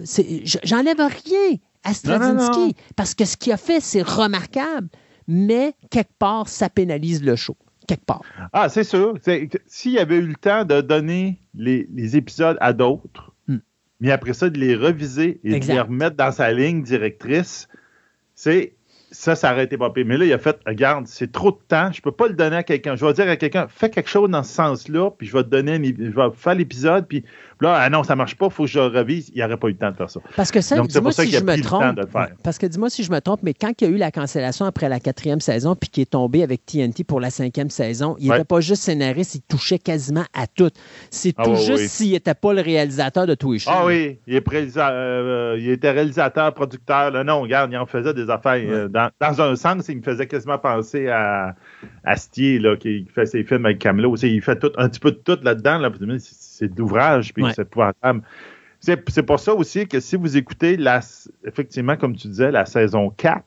J'enlève 0.63 0.97
rien 0.97 1.57
à 1.83 1.93
Straczynski 1.93 2.37
Non, 2.37 2.43
non, 2.59 2.65
non. 2.67 2.71
parce 2.95 3.13
que 3.13 3.25
ce 3.25 3.37
qu'il 3.37 3.51
a 3.53 3.57
fait, 3.57 3.79
c'est 3.79 4.01
remarquable. 4.01 4.87
Mais 5.27 5.73
quelque 5.89 6.13
part, 6.19 6.47
ça 6.49 6.69
pénalise 6.69 7.23
le 7.23 7.35
show. 7.35 7.55
Quelque 7.87 8.05
part. 8.05 8.21
Ah, 8.53 8.69
c'est 8.69 8.83
sûr. 8.83 9.13
S'il 9.67 9.91
y 9.91 9.99
avait 9.99 10.15
eu 10.17 10.21
le 10.27 10.35
temps 10.35 10.63
de 10.65 10.81
donner 10.81 11.39
les, 11.53 11.87
les 11.93 12.15
épisodes 12.15 12.57
à 12.61 12.73
d'autres. 12.73 13.32
Mais 13.99 14.11
après 14.11 14.33
ça, 14.33 14.49
de 14.49 14.59
les 14.59 14.75
reviser 14.75 15.39
et 15.43 15.53
Exact. 15.53 15.73
de 15.73 15.77
les 15.77 15.81
remettre 15.81 16.15
dans 16.15 16.31
sa 16.31 16.51
ligne 16.51 16.83
directrice, 16.83 17.67
c'est 18.35 18.73
ça, 19.11 19.35
ça 19.35 19.53
aurait 19.53 19.65
été 19.65 19.77
pas 19.77 19.91
pire. 19.91 20.05
Mais 20.07 20.17
là, 20.17 20.25
il 20.25 20.33
a 20.33 20.39
fait, 20.39 20.59
regarde, 20.65 21.05
c'est 21.07 21.31
trop 21.31 21.51
de 21.51 21.59
temps, 21.67 21.91
je 21.91 22.01
peux 22.01 22.11
pas 22.11 22.27
le 22.27 22.33
donner 22.33 22.55
à 22.55 22.63
quelqu'un. 22.63 22.95
Je 22.95 23.05
vais 23.05 23.13
dire 23.13 23.29
à 23.29 23.35
quelqu'un, 23.35 23.67
fais 23.69 23.89
quelque 23.91 24.09
chose 24.09 24.29
dans 24.29 24.41
ce 24.41 24.53
sens-là, 24.53 25.11
puis 25.11 25.27
je 25.27 25.33
vais 25.33 25.43
te 25.43 25.49
donner, 25.49 25.75
je 25.75 26.09
vais 26.09 26.29
faire 26.35 26.55
l'épisode, 26.55 27.07
puis 27.07 27.23
là, 27.61 27.75
ah 27.75 27.89
non, 27.89 28.03
ça 28.03 28.15
marche 28.15 28.35
pas, 28.35 28.49
faut 28.49 28.63
que 28.63 28.69
je 28.69 28.79
le 28.79 28.87
revise. 28.87 29.31
Il 29.33 29.41
n'aurait 29.41 29.57
pas 29.57 29.67
eu 29.67 29.71
le 29.71 29.77
temps 29.77 29.91
de 29.91 29.95
faire 29.95 30.09
ça. 30.09 30.19
Parce 30.35 30.51
que 30.51 30.61
ça, 30.61 30.79
dis-moi 30.81 31.11
si 31.11 31.29
je 31.31 31.39
me 31.39 31.45
pris 31.45 31.57
le 31.57 31.63
temps 31.63 31.79
trompe. 31.79 31.95
de 31.95 32.01
le 32.01 32.07
faire. 32.07 32.21
Ouais, 32.21 32.27
Parce 32.43 32.57
que 32.57 32.65
dis-moi 32.65 32.89
si 32.89 33.03
je 33.03 33.11
me 33.11 33.19
trompe, 33.21 33.41
mais 33.43 33.53
quand 33.53 33.71
il 33.81 33.87
y 33.87 33.87
a 33.91 33.93
eu 33.93 33.97
la 33.97 34.11
cancellation 34.11 34.65
après 34.65 34.89
la 34.89 34.99
quatrième 34.99 35.39
saison, 35.41 35.75
puis 35.75 35.89
qui 35.89 36.01
est 36.01 36.09
tombé 36.11 36.43
avec 36.43 36.65
TNT 36.65 37.03
pour 37.03 37.19
la 37.19 37.29
cinquième 37.29 37.69
saison, 37.69 38.15
il 38.19 38.29
Ouais. 38.29 38.35
n'était 38.37 38.45
pas 38.45 38.59
juste 38.61 38.83
scénariste, 38.83 39.35
il 39.35 39.41
touchait 39.41 39.79
quasiment 39.79 40.25
à 40.33 40.47
tout. 40.47 40.69
C'est 41.11 41.33
Ah 41.37 41.43
tout 41.43 41.51
ouais, 41.51 41.55
juste 41.57 41.83
oui. 41.83 41.87
s'il 41.87 42.11
n'était 42.11 42.33
pas 42.33 42.53
le 42.53 42.61
réalisateur 42.61 43.27
de 43.27 43.35
tous 43.35 43.53
les 43.53 43.59
shows. 43.59 43.71
Ah 43.73 43.85
oui, 43.85 44.19
il, 44.27 44.35
est 44.35 44.43
euh, 44.77 45.57
il 45.59 45.69
était 45.69 45.91
réalisateur, 45.91 46.53
producteur. 46.53 47.11
Là, 47.11 47.23
non, 47.23 47.41
regarde, 47.41 47.71
il 47.71 47.77
en 47.77 47.85
faisait 47.85 48.13
des 48.13 48.29
affaires. 48.29 48.61
euh, 48.65 48.87
dans, 48.87 49.09
dans 49.19 49.41
un 49.41 49.55
sens, 49.55 49.85
il 49.89 49.97
me 49.97 50.01
faisait 50.03 50.27
quasiment 50.27 50.57
penser 50.57 51.09
à 51.09 51.55
Astier, 52.03 52.59
là, 52.59 52.75
qui 52.75 53.05
fait 53.13 53.25
ses 53.25 53.43
films 53.43 53.65
avec 53.65 53.79
Camelot. 53.79 54.15
Il 54.17 54.41
fait 54.41 54.57
tout, 54.59 54.71
un 54.77 54.89
petit 54.89 54.99
peu 54.99 55.11
de 55.11 55.17
tout 55.17 55.37
là-dedans. 55.41 55.77
Là, 55.77 55.89
c'est 56.53 56.77
l'ouvrage, 56.77 57.33
puis 57.33 57.43
Ouais. 57.43 57.51
c'est 57.55 57.63
épouvantable. 57.63 58.21
C'est 58.79 59.09
c'est 59.09 59.23
pour 59.23 59.39
ça 59.39 59.53
aussi 59.53 59.87
que 59.87 59.99
si 59.99 60.15
vous 60.17 60.35
écoutez, 60.37 60.77
la, 60.77 60.99
effectivement, 61.45 61.95
comme 61.95 62.15
tu 62.15 62.27
disais, 62.27 62.51
la 62.51 62.65
saison 62.65 63.09
4, 63.09 63.43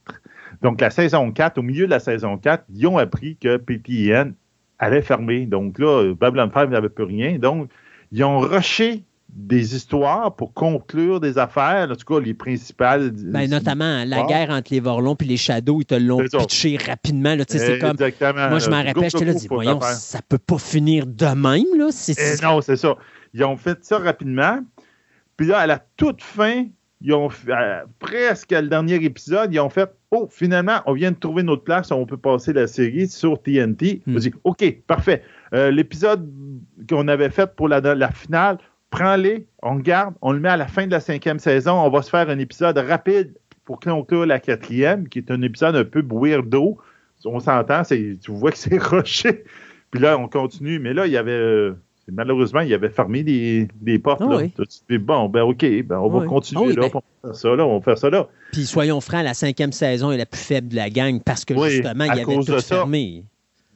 donc 0.63 0.81
la 0.81 0.91
saison 0.91 1.31
4, 1.31 1.59
au 1.59 1.63
milieu 1.63 1.87
de 1.87 1.91
la 1.91 2.01
saison 2.01 2.39
4, 2.39 2.65
ils 2.75 2.87
ont 2.87 2.99
appris 2.99 3.37
que 3.37 3.59
PPN 3.59 4.35
allait 4.79 5.03
fermer. 5.03 5.47
Donc 5.47 5.79
là, 5.79 6.15
Babylon 6.15 6.51
5 6.53 6.71
n'avait 6.71 6.89
plus 6.89 7.05
rien. 7.05 7.39
Donc, 7.39 7.71
ils 8.13 8.25
ont 8.25 8.39
rushé 8.39 9.05
des 9.39 9.77
histoires 9.77 10.35
pour 10.35 10.55
conclure 10.55 11.21
des 11.21 11.37
affaires, 11.37 11.91
en 11.91 11.95
tout 11.95 12.07
cas 12.07 12.21
les 12.25 12.33
principales. 12.35 13.11
Ben, 13.13 13.49
notamment 13.51 14.03
la 14.07 14.23
guerre 14.25 14.51
entre 14.51 14.73
les 14.73 14.81
Vorlons 14.81 15.15
puis 15.15 15.29
les 15.29 15.37
Shadows, 15.37 15.81
ils 15.83 15.85
te 15.85 15.95
l'ont 15.95 16.27
ça. 16.27 16.39
pitché 16.39 16.79
rapidement. 16.79 17.35
là. 17.35 17.45
Tu 17.45 17.59
sais, 17.59 17.67
C'est 17.67 17.79
comme. 17.79 17.91
Exactement. 17.91 18.49
Moi, 18.49 18.59
je 18.59 18.71
m'en 18.71 18.83
rappelle, 18.83 19.11
j'étais 19.11 19.25
là, 19.27 19.35
dis, 19.35 19.47
voyons, 19.49 19.81
ça 19.83 20.21
peut 20.27 20.39
pas 20.39 20.59
finir 20.59 21.07
de 21.07 21.27
même, 21.27 21.79
là. 21.79 21.89
C'est- 21.91 22.39
Eh 22.41 22.43
non, 22.45 22.61
c'est 22.63 22.77
ça. 22.77 22.97
Ils 23.35 23.45
ont 23.45 23.57
fait 23.57 23.85
ça 23.85 23.99
rapidement. 23.99 24.61
Puis 25.37 25.47
là, 25.49 25.59
à 25.59 25.67
la 25.67 25.85
toute 25.99 26.23
fin, 26.23 26.65
ils 27.03 27.13
ont 27.13 27.29
fait- 27.29 27.53
euh, 27.53 27.83
presque 27.99 28.53
à 28.53 28.63
le 28.63 28.69
dernier 28.69 28.95
épisode, 29.05 29.53
ils 29.53 29.61
ont 29.61 29.69
fait 29.71 29.91
Oh, 30.13 30.29
finalement, 30.31 30.81
on 30.87 30.95
vient 30.95 31.11
de 31.11 31.17
trouver 31.17 31.43
notre 31.43 31.65
place, 31.65 31.91
on 31.91 32.07
peut 32.07 32.17
passer 32.17 32.53
la 32.55 32.67
série 32.69 33.07
sur 33.09 33.43
TNT. 33.43 34.01
Hmm. 34.07 34.17
On 34.17 34.19
dit 34.19 34.33
OK, 34.45 34.65
parfait. 34.87 35.23
Euh, 35.53 35.71
L'épisode 35.71 36.27
qu'on 36.89 37.07
avait 37.09 37.29
fait 37.29 37.55
pour 37.55 37.69
la, 37.69 37.81
la 37.81 38.11
finale, 38.13 38.57
prends-les, 38.91 39.47
on 39.63 39.75
le 39.75 39.83
garde, 39.83 40.15
on 40.23 40.33
le 40.33 40.41
met 40.41 40.49
à 40.49 40.57
la 40.57 40.67
fin 40.67 40.87
de 40.87 40.91
la 40.93 41.01
cinquième 41.01 41.39
saison. 41.39 41.73
On 41.75 41.91
va 41.91 42.03
se 42.03 42.11
faire 42.11 42.29
un 42.31 42.39
épisode 42.39 42.79
rapide 42.79 43.35
pour 43.65 43.81
conclure 43.81 44.27
la 44.27 44.39
quatrième, 44.39 45.09
qui 45.09 45.19
est 45.19 45.31
un 45.31 45.43
épisode 45.43 45.75
un 45.77 45.85
peu 45.85 46.05
weirdo. 46.09 46.79
On 47.25 47.41
s'entend, 47.41 47.83
c'est- 47.85 48.19
tu 48.23 48.31
vois 48.31 48.53
que 48.53 48.59
c'est 48.59 48.79
rushé. 48.83 49.45
Puis 49.91 50.01
là, 50.01 50.17
on 50.19 50.29
continue. 50.29 50.79
Mais 50.79 50.95
là, 50.95 51.07
il 51.07 51.13
y 51.13 51.17
avait. 51.17 51.31
euh, 51.33 51.73
malheureusement, 52.13 52.61
il 52.61 52.73
avait 52.73 52.89
fermé 52.91 53.25
des, 53.25 53.67
des 53.81 53.99
portes. 53.99 54.23
Ah 54.25 54.29
là. 54.31 54.37
oui. 54.37 54.99
Bon, 54.99 55.29
ben 55.29 55.43
OK, 55.43 55.63
ben, 55.85 55.99
on 55.99 56.07
Ah 56.09 56.13
va 56.13 56.19
oui. 56.21 56.27
continuer 56.29 56.63
Ah 56.65 56.69
oui, 56.69 56.75
là, 56.77 56.83
ben- 56.83 56.91
on 56.95 57.27
va 57.29 57.33
faire 57.33 57.35
ça 57.41 57.57
là, 57.57 57.67
on 57.67 57.79
va 57.79 57.85
faire 57.85 57.99
ça 57.99 58.11
là. 58.11 58.29
Puis 58.53 58.65
soyons 58.67 59.01
francs, 59.01 59.25
la 59.25 59.35
cinquième 59.35 59.73
saison 59.73 60.13
est 60.13 60.17
la 60.17 60.27
plus 60.27 60.41
faible 60.41 60.69
de 60.69 60.77
la 60.77 60.89
gang 60.91 61.21
parce 61.25 61.45
que 61.45 61.55
justement, 61.69 62.05
il 62.05 62.17
y 62.17 62.21
avait 62.21 62.37
tout 62.37 62.61
fermé. 62.61 63.25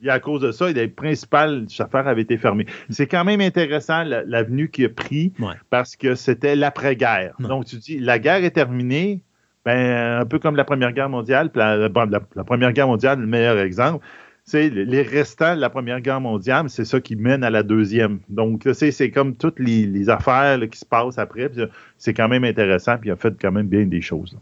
Et 0.03 0.09
à 0.09 0.19
cause 0.19 0.41
de 0.41 0.51
ça, 0.51 0.71
les 0.71 0.87
principales 0.87 1.65
affaires 1.79 2.07
avaient 2.07 2.21
été 2.23 2.37
fermées. 2.37 2.65
C'est 2.89 3.07
quand 3.07 3.23
même 3.23 3.41
intéressant 3.41 4.03
la- 4.03 4.23
l'avenue 4.23 4.69
qu'il 4.69 4.85
a 4.85 4.89
pris 4.89 5.33
Ouais. 5.39 5.53
parce 5.69 5.95
que 5.95 6.15
c'était 6.15 6.55
l'après-guerre. 6.55 7.33
Ouais. 7.39 7.47
Donc, 7.47 7.65
tu 7.65 7.75
dis, 7.77 7.99
la 7.99 8.17
guerre 8.19 8.43
est 8.43 8.51
terminée, 8.51 9.21
ben, 9.65 10.19
un 10.21 10.25
peu 10.25 10.39
comme 10.39 10.55
la 10.55 10.63
Première 10.63 10.91
Guerre 10.91 11.09
mondiale. 11.09 11.51
La, 11.55 11.87
bon, 11.89 12.09
la- 12.09 12.21
la 12.35 12.43
Première 12.43 12.73
Guerre 12.73 12.87
mondiale, 12.87 13.19
le 13.19 13.27
meilleur 13.27 13.59
exemple, 13.59 14.03
c'est 14.43 14.69
les- 14.71 14.85
les 14.85 15.03
restants 15.03 15.55
de 15.55 15.61
la 15.61 15.69
Première 15.69 16.01
Guerre 16.01 16.19
mondiale, 16.19 16.65
c'est 16.69 16.85
ça 16.85 16.99
qui 16.99 17.15
mène 17.15 17.43
à 17.43 17.51
la 17.51 17.61
deuxième. 17.61 18.19
Donc, 18.27 18.67
c'est 18.73 18.89
c'est 18.91 19.11
comme 19.11 19.35
toutes 19.35 19.59
les, 19.59 19.85
les 19.85 20.09
affaires 20.09 20.57
là, 20.57 20.65
qui 20.65 20.79
se 20.79 20.85
passent 20.85 21.19
après. 21.19 21.51
C'est 21.99 22.15
quand 22.15 22.27
même 22.27 22.43
intéressant, 22.43 22.97
puis 22.97 23.09
il 23.09 23.11
a 23.11 23.15
fait 23.17 23.35
quand 23.39 23.51
même 23.51 23.67
bien 23.67 23.85
des 23.85 24.01
choses. 24.01 24.33
là. 24.33 24.39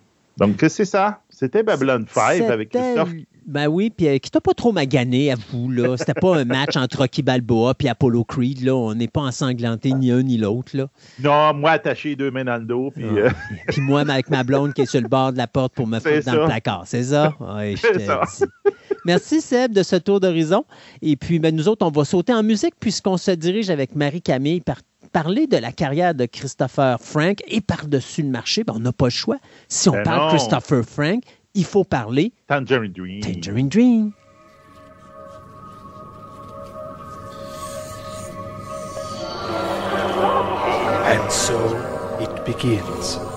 Donc, 0.48 0.56
c'est 0.70 0.86
ça. 0.86 1.20
C'était 1.28 1.64
Babylon 1.64 2.06
5 2.08 2.44
avec 2.50 2.70
Christophe. 2.70 3.12
Ben 3.50 3.68
oui, 3.68 3.90
puis 3.90 4.08
euh, 4.08 4.18
qui 4.20 4.30
t'a 4.30 4.40
pas 4.40 4.54
trop 4.54 4.72
magané, 4.72 5.32
à 5.32 5.36
vous, 5.52 5.72
là. 5.72 5.96
C'était 5.98 6.14
pas 6.14 6.38
un 6.38 6.46
match 6.46 6.78
entre 6.78 7.00
Rocky 7.00 7.24
Balboa 7.24 7.74
puis 7.74 7.88
Apollo 7.88 8.24
Creed, 8.24 8.62
là. 8.62 8.76
On 8.76 8.94
n'est 8.94 9.08
pas 9.08 9.22
ensanglanté 9.22 9.92
ni 9.94 10.12
un 10.12 10.22
ni 10.22 10.38
l'autre, 10.38 10.78
là. 10.78 10.88
Non, 11.20 11.54
moi, 11.60 11.72
attaché 11.72 12.16
deux 12.16 12.30
mains 12.30 12.46
dans 12.46 12.58
le 12.58 12.66
dos, 12.66 12.92
puis... 12.92 13.06
Ah. 13.10 13.18
euh, 13.18 13.30
Puis 13.68 13.82
moi, 13.82 14.02
avec 14.02 14.30
ma 14.30 14.44
blonde 14.44 14.74
qui 14.74 14.82
est 14.82 14.86
sur 14.86 15.02
le 15.02 15.08
bord 15.08 15.34
de 15.34 15.38
la 15.38 15.48
porte 15.48 15.74
pour 15.74 15.88
me 15.88 16.00
foutre 16.00 16.26
dans 16.26 16.36
le 16.36 16.46
placard. 16.46 16.84
C'est 16.86 17.04
ça? 17.04 17.34
Je 17.40 17.76
C'est 17.76 18.06
ça. 18.06 18.22
Merci, 19.06 19.42
Seb, 19.42 19.74
de 19.74 19.82
ce 19.82 19.96
tour 19.96 20.20
d'horizon. 20.20 20.66
Et 21.02 21.16
puis, 21.16 21.40
ben, 21.40 21.56
nous 21.56 21.68
autres, 21.68 21.86
on 21.86 21.92
va 21.92 22.06
sauter 22.06 22.34
en 22.34 22.44
musique 22.44 22.76
puisqu'on 22.80 23.18
se 23.18 23.32
dirige 23.32 23.70
avec 23.70 23.96
Marie-Camille 23.96 24.62
par 24.62 24.78
parler 25.12 25.48
de 25.48 25.58
la 25.58 25.72
carrière 25.72 26.14
de 26.14 26.26
Christopher 26.26 27.00
Frank 27.00 27.42
et 27.48 27.62
par-dessus 27.62 28.22
le 28.22 28.30
marché. 28.30 28.64
Ben, 28.64 28.74
on 28.76 28.80
n'a 28.80 28.92
pas 28.92 29.06
le 29.06 29.12
choix. 29.12 29.38
Si 29.68 29.90
on 29.90 29.94
Ben 29.94 30.04
parle 30.04 30.32
non. 30.32 30.38
Christopher 30.38 30.84
Frank, 30.84 31.24
il 31.54 31.66
faut 31.66 31.84
parler 31.84 32.32
Tangerine 32.48 32.92
Dream. 32.92 33.22
Tangerine 33.22 33.70
Dream. 33.70 34.14
And 41.06 41.32
so 41.32 41.58
it 42.20 42.46
begins. 42.46 43.29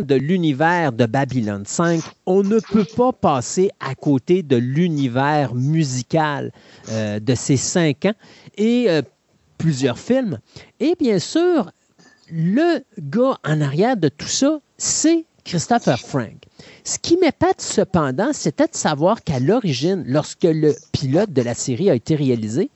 De 0.00 0.14
l'univers 0.14 0.92
de 0.92 1.06
Babylon 1.06 1.62
5, 1.64 2.00
on 2.26 2.42
ne 2.42 2.58
peut 2.58 2.86
pas 2.96 3.12
passer 3.12 3.70
à 3.80 3.94
côté 3.94 4.42
de 4.42 4.56
l'univers 4.56 5.54
musical 5.54 6.52
euh, 6.90 7.20
de 7.20 7.34
ces 7.34 7.56
cinq 7.56 8.06
ans 8.06 8.14
et 8.56 8.86
euh, 8.88 9.02
plusieurs 9.58 9.98
films. 9.98 10.38
Et 10.80 10.94
bien 10.98 11.18
sûr, 11.18 11.70
le 12.30 12.80
gars 12.98 13.38
en 13.44 13.60
arrière 13.60 13.96
de 13.96 14.08
tout 14.08 14.28
ça, 14.28 14.60
c'est 14.76 15.24
Christopher 15.44 15.98
Frank. 15.98 16.44
Ce 16.84 16.98
qui 16.98 17.16
m'épate 17.16 17.60
cependant, 17.60 18.32
c'était 18.32 18.66
de 18.66 18.74
savoir 18.76 19.22
qu'à 19.24 19.40
l'origine, 19.40 20.04
lorsque 20.06 20.44
le 20.44 20.74
pilote 20.92 21.32
de 21.32 21.42
la 21.42 21.54
série 21.54 21.90
a 21.90 21.94
été 21.94 22.14
réalisé, 22.14 22.70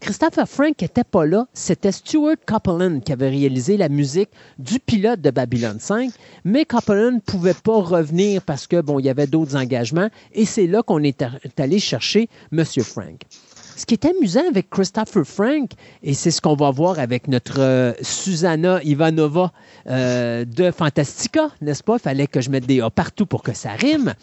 Christopher 0.00 0.48
Frank 0.48 0.80
n'était 0.80 1.04
pas 1.04 1.26
là. 1.26 1.46
C'était 1.52 1.90
Stuart 1.90 2.36
Copeland 2.46 3.00
qui 3.00 3.12
avait 3.12 3.28
réalisé 3.28 3.76
la 3.76 3.88
musique 3.88 4.30
du 4.58 4.78
pilote 4.78 5.20
de 5.20 5.30
Babylon 5.30 5.76
5, 5.78 6.10
mais 6.44 6.64
Copeland 6.64 7.12
ne 7.12 7.20
pouvait 7.20 7.54
pas 7.54 7.80
revenir 7.80 8.42
parce 8.42 8.66
que 8.66 8.80
bon, 8.80 9.00
il 9.00 9.06
y 9.06 9.10
avait 9.10 9.26
d'autres 9.26 9.56
engagements, 9.56 10.08
et 10.32 10.44
c'est 10.44 10.66
là 10.66 10.82
qu'on 10.82 11.02
est 11.02 11.24
allé 11.58 11.80
chercher 11.80 12.28
M. 12.52 12.64
Frank. 12.64 13.22
Ce 13.76 13.86
qui 13.86 13.94
est 13.94 14.06
amusant 14.06 14.42
avec 14.48 14.70
Christopher 14.70 15.24
Frank, 15.24 15.70
et 16.02 16.14
c'est 16.14 16.32
ce 16.32 16.40
qu'on 16.40 16.56
va 16.56 16.70
voir 16.70 16.98
avec 16.98 17.28
notre 17.28 17.60
euh, 17.60 17.92
Susanna 18.02 18.82
Ivanova 18.82 19.52
euh, 19.88 20.44
de 20.44 20.72
Fantastica, 20.72 21.50
n'est-ce 21.60 21.84
pas? 21.84 21.94
Il 21.94 22.00
fallait 22.00 22.26
que 22.26 22.40
je 22.40 22.50
mette 22.50 22.66
des 22.66 22.80
A 22.80 22.90
partout 22.90 23.26
pour 23.26 23.44
que 23.44 23.52
ça 23.52 23.70
rime. 23.70 24.14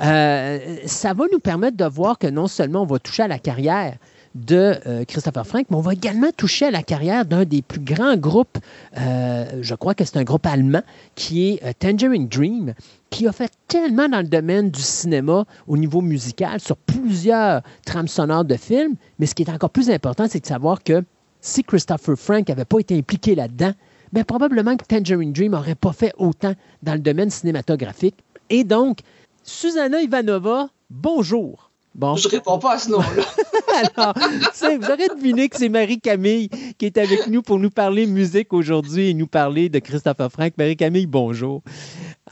Euh, 0.00 0.76
ça 0.86 1.12
va 1.12 1.24
nous 1.32 1.40
permettre 1.40 1.76
de 1.76 1.84
voir 1.86 2.18
que 2.18 2.28
non 2.28 2.46
seulement 2.46 2.82
on 2.82 2.86
va 2.86 3.00
toucher 3.00 3.24
à 3.24 3.28
la 3.28 3.40
carrière 3.40 3.96
de 4.34 4.78
euh, 4.86 5.04
Christopher 5.04 5.46
Frank, 5.46 5.66
mais 5.70 5.76
on 5.76 5.80
va 5.80 5.92
également 5.92 6.30
toucher 6.36 6.66
à 6.66 6.70
la 6.70 6.82
carrière 6.82 7.24
d'un 7.24 7.44
des 7.44 7.62
plus 7.62 7.80
grands 7.80 8.16
groupes, 8.16 8.58
euh, 8.96 9.44
je 9.60 9.74
crois 9.74 9.94
que 9.94 10.04
c'est 10.04 10.16
un 10.18 10.24
groupe 10.24 10.46
allemand, 10.46 10.82
qui 11.14 11.48
est 11.48 11.64
euh, 11.64 11.72
Tangerine 11.78 12.28
Dream, 12.28 12.74
qui 13.10 13.26
a 13.26 13.32
fait 13.32 13.50
tellement 13.66 14.08
dans 14.08 14.20
le 14.20 14.28
domaine 14.28 14.70
du 14.70 14.82
cinéma 14.82 15.44
au 15.66 15.76
niveau 15.76 16.00
musical 16.00 16.60
sur 16.60 16.76
plusieurs 16.76 17.62
trames 17.84 18.08
sonores 18.08 18.44
de 18.44 18.56
films, 18.56 18.94
mais 19.18 19.26
ce 19.26 19.34
qui 19.34 19.42
est 19.42 19.50
encore 19.50 19.70
plus 19.70 19.90
important, 19.90 20.26
c'est 20.28 20.40
de 20.40 20.46
savoir 20.46 20.84
que 20.84 21.02
si 21.40 21.64
Christopher 21.64 22.16
Frank 22.16 22.48
n'avait 22.48 22.64
pas 22.64 22.78
été 22.78 22.96
impliqué 22.96 23.34
là-dedans, 23.34 23.72
bien, 24.12 24.24
probablement 24.24 24.76
que 24.76 24.84
Tangerine 24.84 25.32
Dream 25.32 25.52
n'aurait 25.52 25.74
pas 25.74 25.92
fait 25.92 26.12
autant 26.18 26.54
dans 26.82 26.92
le 26.92 26.98
domaine 27.00 27.30
cinématographique. 27.30 28.16
Et 28.48 28.64
donc, 28.64 29.00
Susanna 29.42 30.02
Ivanova, 30.02 30.68
bonjour. 30.90 31.69
Bon. 31.94 32.16
Je 32.16 32.28
réponds 32.28 32.58
pas 32.58 32.74
à 32.74 32.78
ce 32.78 32.90
nom-là. 32.90 33.24
Alors, 33.96 34.14
vous 34.14 34.90
aurez 34.90 35.08
deviné 35.08 35.48
que 35.48 35.56
c'est 35.56 35.68
Marie-Camille 35.68 36.48
qui 36.78 36.86
est 36.86 36.98
avec 36.98 37.26
nous 37.26 37.42
pour 37.42 37.58
nous 37.58 37.70
parler 37.70 38.06
musique 38.06 38.52
aujourd'hui 38.52 39.10
et 39.10 39.14
nous 39.14 39.26
parler 39.26 39.68
de 39.68 39.78
Christopher 39.78 40.30
Frank. 40.30 40.52
Marie-Camille, 40.56 41.06
bonjour. 41.06 41.62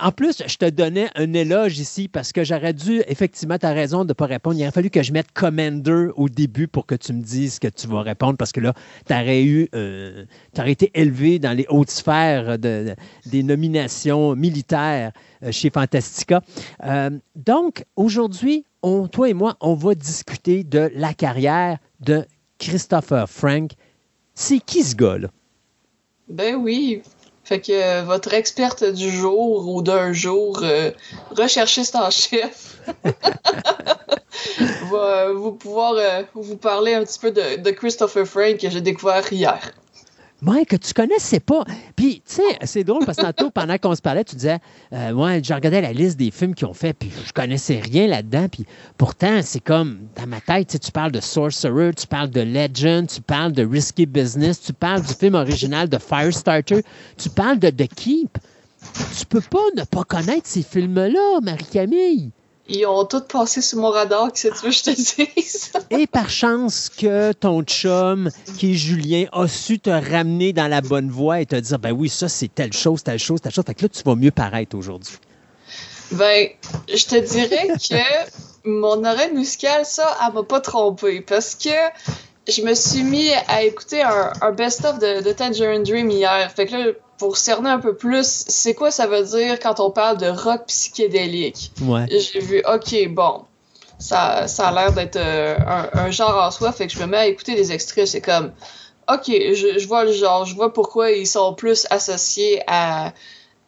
En 0.01 0.13
plus, 0.13 0.43
je 0.47 0.57
te 0.57 0.69
donnais 0.69 1.09
un 1.17 1.33
éloge 1.33 1.79
ici 1.79 2.07
parce 2.09 2.33
que 2.33 2.45
j'aurais 2.45 2.73
dû, 2.73 3.03
effectivement, 3.09 3.59
tu 3.59 3.67
as 3.67 3.73
raison 3.73 4.05
de 4.05 4.11
ne 4.11 4.13
pas 4.13 4.27
répondre. 4.27 4.57
Il 4.57 4.63
aurait 4.63 4.71
fallu 4.71 4.91
que 4.91 5.03
je 5.03 5.13
mette 5.13 5.33
Commander 5.33 6.09
au 6.15 6.29
début 6.29 6.69
pour 6.69 6.87
que 6.87 6.95
tu 6.95 7.13
me 7.13 7.23
dises 7.23 7.59
que 7.59 7.69
tu 7.69 7.89
vas 7.89 8.03
répondre 8.03 8.37
parce 8.37 8.53
que 8.53 8.61
là, 8.61 8.75
tu 9.07 9.13
aurais 9.13 9.43
eu, 9.43 9.69
euh, 9.75 10.25
aurais 10.57 10.73
été 10.73 10.91
élevé 10.95 11.39
dans 11.41 11.53
les 11.53 11.67
hautes 11.69 11.91
sphères 11.91 12.59
de, 12.59 12.95
des 13.27 13.43
nominations 13.43 14.37
militaires 14.37 15.13
euh, 15.43 15.51
chez 15.51 15.71
Fantastica. 15.71 16.43
Euh, 16.85 17.11
donc, 17.35 17.85
aujourd'hui, 17.97 18.65
toi 18.83 19.29
et 19.29 19.35
moi, 19.35 19.57
on 19.61 19.75
va 19.75 19.95
discuter 19.95 20.65
de 20.65 20.91
la 20.95 21.15
carrière 21.15 21.79
de 22.01 22.25
Christopher 22.59 23.29
Frank. 23.29 23.73
C'est 24.35 24.61
qui 24.61 24.83
ce 24.83 24.95
gars-là? 24.95 25.29
Ben 26.29 26.55
oui. 26.57 27.03
Fait 27.45 27.61
que 27.61 27.73
euh, 27.73 28.03
votre 28.03 28.35
experte 28.35 28.85
du 28.85 29.11
jour 29.11 29.67
ou 29.69 29.81
d'un 29.81 30.13
jour, 30.13 30.61
euh, 30.63 30.91
recherchiste 31.31 31.97
en 31.97 32.11
chef, 32.11 32.83
va 34.91 35.33
vous 35.33 35.53
pouvoir 35.53 35.95
euh, 35.95 36.23
vous 36.35 36.57
parler 36.57 36.93
un 36.93 37.05
petit 37.05 37.19
peu 37.19 37.31
de 37.31 37.71
Christopher 37.71 38.27
Frank 38.27 38.59
que 38.59 38.69
j'ai 38.69 38.83
découvert 38.83 39.33
hier. 39.33 39.73
Ouais, 40.41 40.65
que 40.65 40.77
tu 40.77 40.95
connaissais 40.95 41.41
pas. 41.41 41.65
Puis, 41.97 42.23
tu 42.25 42.37
sais, 42.37 42.59
c'est 42.63 42.85
drôle 42.85 43.05
parce 43.05 43.19
que 43.19 43.23
tantôt, 43.23 43.51
pendant 43.51 43.77
qu'on 43.77 43.95
se 43.97 44.01
parlait, 44.01 44.23
tu 44.23 44.37
disais, 44.37 44.59
euh, 44.93 45.11
ouais, 45.13 45.43
je 45.43 45.53
la 45.53 45.93
liste 45.93 46.17
des 46.17 46.31
films 46.31 46.55
qu'ils 46.55 46.69
ont 46.69 46.75
fait, 46.75 46.93
puis 46.93 47.11
je 47.27 47.33
connaissais 47.33 47.81
rien 47.81 48.07
là-dedans. 48.07 48.47
Puis 48.49 48.65
pourtant, 48.97 49.41
c'est 49.43 49.61
comme, 49.61 49.99
dans 50.15 50.29
ma 50.29 50.41
tête, 50.41 50.79
tu 50.81 50.93
parles 50.93 51.11
de 51.11 51.21
Sorcerer, 51.21 51.93
tu 51.93 52.07
parles 52.07 52.31
de 52.31 52.41
Legend, 52.41 53.09
tu 53.09 53.21
parles 53.21 53.51
de 53.51 53.67
Risky 53.67 54.07
Business, 54.07 54.61
tu 54.61 54.73
parles 54.73 55.03
du 55.03 55.13
film 55.13 55.35
original 55.35 55.89
de 55.89 55.99
Firestarter, 55.99 56.85
tu 57.17 57.31
parles 57.31 57.59
de 57.59 57.71
The 57.71 57.89
Keep. 57.93 58.39
Tu 59.19 59.27
peux 59.27 59.41
pas 59.41 59.59
ne 59.77 59.83
pas 59.83 60.05
connaître 60.05 60.47
ces 60.47 60.63
films-là, 60.63 61.41
Marie-Camille 61.43 62.31
ils 62.69 62.87
ont 62.87 63.05
tous 63.05 63.21
passé 63.23 63.63
sous 63.63 63.81
mon 63.81 63.91
radar, 63.91 64.33
que 64.33 64.39
tu 64.39 64.49
veux 64.49 64.71
que 64.71 64.71
je 64.71 64.83
te 64.83 64.91
dise. 64.91 65.73
Et 65.91 66.07
par 66.07 66.29
chance 66.29 66.91
que 66.91 67.33
ton 67.33 67.63
chum, 67.63 68.31
qui 68.59 68.73
est 68.73 68.75
Julien, 68.75 69.27
a 69.33 69.49
su 69.49 69.79
te 69.79 69.91
ramener 69.91 70.53
dans 70.53 70.69
la 70.69 70.81
bonne 70.81 71.11
voie 71.11 71.41
et 71.41 71.47
te 71.47 71.57
dire, 71.57 71.79
ben 71.79 71.93
oui, 71.93 72.09
ça, 72.09 72.29
c'est 72.29 72.55
telle 72.55 72.73
chose, 72.73 73.03
telle 73.03 73.19
chose, 73.19 73.41
telle 73.41 73.53
chose. 73.53 73.65
Fait 73.67 73.75
que 73.75 73.83
là, 73.83 73.89
tu 73.89 74.03
vas 74.03 74.15
mieux 74.15 74.31
paraître 74.31 74.77
aujourd'hui. 74.77 75.17
Ben, 76.13 76.49
je 76.89 77.05
te 77.05 77.17
dirais 77.17 77.69
que 77.69 78.69
mon 78.69 79.05
oreille 79.05 79.33
musicale, 79.33 79.85
ça, 79.85 80.17
elle 80.27 80.35
m'a 80.35 80.43
pas 80.43 80.61
trompé 80.61 81.21
parce 81.21 81.55
que 81.55 81.71
je 82.49 82.63
me 82.63 82.75
suis 82.75 83.03
mis 83.03 83.31
à 83.47 83.63
écouter 83.63 84.03
un, 84.03 84.53
best-of 84.53 84.99
de, 84.99 85.23
de 85.23 85.33
Tangerine 85.33 85.83
Dream 85.83 86.11
hier. 86.11 86.51
Fait 86.55 86.67
que 86.67 86.77
là, 86.77 86.93
pour 87.19 87.37
cerner 87.37 87.71
un 87.71 87.81
peu 87.81 87.95
plus, 87.95 88.45
c'est 88.49 88.75
quoi 88.75 88.91
ça 88.91 89.07
veut 89.07 89.25
dire 89.25 89.59
quand 89.59 89.81
on 89.81 89.91
parle 89.91 90.19
de 90.19 90.29
rock 90.29 90.67
psychédélique? 90.67 91.73
Ouais. 91.83 92.07
J'ai 92.09 92.41
vu, 92.41 92.63
OK, 92.73 93.09
bon, 93.09 93.43
ça, 93.99 94.47
ça 94.47 94.69
a 94.69 94.73
l'air 94.73 94.93
d'être 94.93 95.17
euh, 95.17 95.57
un, 95.93 96.11
genre 96.11 96.37
en 96.43 96.51
soi, 96.51 96.73
fait 96.73 96.87
que 96.87 96.93
je 96.93 97.01
me 97.01 97.07
mets 97.07 97.17
à 97.19 97.27
écouter 97.27 97.55
des 97.55 97.73
extraits, 97.73 98.07
c'est 98.07 98.21
comme, 98.21 98.53
OK, 99.13 99.27
je, 99.27 99.79
je 99.79 99.89
vois 99.89 100.05
le 100.05 100.13
genre, 100.13 100.45
je 100.45 100.55
vois 100.55 100.73
pourquoi 100.73 101.11
ils 101.11 101.27
sont 101.27 101.55
plus 101.55 101.87
associés 101.91 102.63
à 102.67 103.13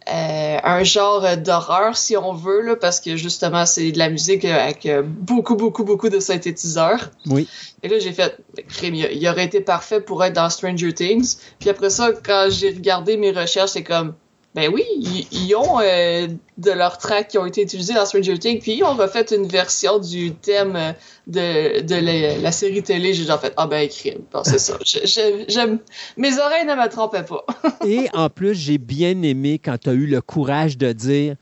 euh, 0.09 0.59
un 0.62 0.82
genre 0.82 1.36
d'horreur, 1.36 1.97
si 1.97 2.16
on 2.16 2.32
veut, 2.32 2.62
là, 2.62 2.77
parce 2.77 3.01
que 3.01 3.16
justement, 3.16 3.66
c'est 3.66 3.93
de 3.93 3.98
la 3.98 4.09
musique 4.09 4.44
avec 4.44 4.86
euh, 4.86 5.02
beaucoup, 5.05 5.56
beaucoup, 5.56 5.85
beaucoup 5.85 6.09
de 6.09 6.20
synthétiseurs. 6.20 7.10
Oui. 7.27 7.47
Et 7.82 7.89
là, 7.89 7.98
j'ai 7.98 8.12
fait, 8.12 8.39
crime, 8.68 8.94
il 8.94 9.28
aurait 9.28 9.44
été 9.44 9.60
parfait 9.60 10.01
pour 10.01 10.24
être 10.24 10.32
dans 10.32 10.48
Stranger 10.48 10.93
Things. 10.93 11.36
Puis 11.59 11.68
après 11.68 11.90
ça, 11.90 12.10
quand 12.24 12.48
j'ai 12.51 12.70
regardé 12.70 13.16
mes 13.16 13.31
recherches, 13.31 13.72
c'est 13.72 13.85
comme, 13.85 14.14
ben 14.52 14.68
oui, 14.72 14.82
ils, 15.31 15.55
ont 15.55 15.78
euh, 15.81 16.27
de 16.59 16.70
leurs 16.72 16.98
tracks 16.98 17.28
qui 17.28 17.39
ont 17.39 17.47
été 17.47 17.62
utilisés 17.62 17.94
dans 17.94 18.05
Stranger 18.05 18.36
Things, 18.36 18.60
puis 18.60 18.78
ils 18.78 18.82
ont 18.82 18.94
refait 18.94 19.24
une 19.31 19.47
version 19.47 20.01
du 20.01 20.35
thème 20.35 20.74
euh, 20.74 20.93
de, 21.28 21.82
de 21.82 22.43
la, 22.43 22.51
série 22.51 22.82
télé. 22.82 23.14
J'ai 23.14 23.24
genre 23.24 23.40
fait 23.40 23.55
Ah 23.56 23.68
ben 23.68 23.89
crime. 23.89 24.22
Bon, 24.32 24.43
c'est 24.43 24.59
ça. 24.59 24.77
j'aime, 24.82 25.78
mes 26.16 26.36
oreilles 26.40 26.66
ne 26.66 26.74
me 26.74 26.89
trompaient 26.89 27.22
pas. 27.22 27.47
Et 27.86 28.09
en 28.12 28.28
plus, 28.28 28.56
j'ai 28.56 28.78
bien 28.78 29.22
aimé 29.22 29.60
quand 29.64 29.78
tu 29.78 29.89
as 29.89 29.93
eu 29.93 30.06
le 30.06 30.20
courage 30.20 30.77
de 30.77 30.93
dire 30.93 31.36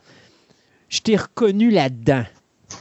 Je 0.90 1.01
t'ai 1.01 1.16
reconnu 1.16 1.70
là-dedans, 1.70 2.24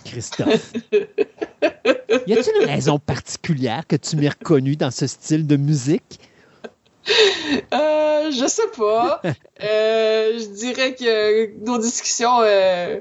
Christophe. 0.03 0.73
y 0.91 2.33
a-t-il 2.33 2.63
une 2.63 2.69
raison 2.69 2.99
particulière 2.99 3.87
que 3.87 3.95
tu 3.95 4.17
m'aies 4.17 4.27
reconnu 4.27 4.75
dans 4.75 4.91
ce 4.91 5.07
style 5.07 5.47
de 5.47 5.55
musique? 5.55 6.19
Euh, 7.73 8.31
je 8.31 8.47
sais 8.47 8.67
pas. 8.77 9.21
Euh, 9.63 10.37
je 10.37 10.45
dirais 10.49 10.93
que 10.93 11.65
nos 11.65 11.79
discussions 11.79 12.41
euh, 12.41 12.99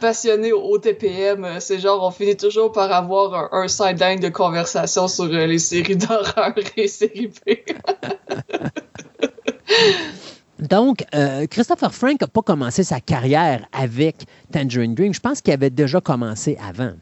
passionnées 0.00 0.50
au 0.52 0.76
TPM, 0.76 1.60
c'est 1.60 1.78
genre 1.78 2.02
on 2.02 2.10
finit 2.10 2.36
toujours 2.36 2.72
par 2.72 2.90
avoir 2.90 3.54
un, 3.54 3.68
sideline 3.68 4.18
de 4.18 4.28
conversation 4.28 5.06
sur 5.06 5.26
les 5.26 5.58
séries 5.60 5.94
d'horreur 5.94 6.54
et 6.76 6.88
séries 6.88 7.28
B. 7.28 7.52
Donc, 10.58 11.04
Christopher 11.48 11.94
Frank 11.94 12.20
n'a 12.20 12.26
pas 12.26 12.42
commencé 12.42 12.82
sa 12.82 12.98
carrière 12.98 13.64
avec 13.72 14.16
Tangerine 14.52 14.96
Dream. 14.96 15.14
Je 15.14 15.20
pense 15.20 15.40
qu'il 15.40 15.54
avait 15.54 15.70
déjà 15.70 16.00
commencé 16.00 16.58
avant. 16.68 16.94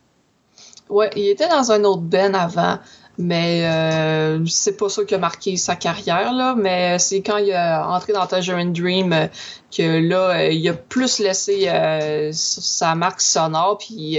Ouais, 0.91 1.09
il 1.17 1.29
était 1.29 1.49
dans 1.49 1.73
un 1.73 1.85
autre 1.85 2.03
band 2.03 2.35
avant. 2.35 2.79
Mais 3.19 3.65
euh, 3.65 4.45
c'est 4.47 4.77
pas 4.77 4.89
ça 4.89 5.05
qui 5.05 5.15
a 5.15 5.19
marqué 5.19 5.57
sa 5.57 5.77
carrière, 5.77 6.33
là, 6.33 6.55
mais 6.57 6.99
c'est 6.99 7.21
quand 7.21 7.37
il 7.37 7.51
est 7.51 7.59
entré 7.59 8.13
dans 8.13 8.27
Tangerine 8.27 8.73
Dream 8.73 9.13
euh, 9.13 9.27
que 9.77 10.01
là, 10.09 10.31
euh, 10.31 10.53
il 10.53 10.67
a 10.69 10.73
plus 10.73 11.19
laissé 11.19 11.69
euh, 11.69 12.31
sa 12.33 12.95
marque 12.95 13.21
sonore, 13.21 13.79
puis 13.79 14.19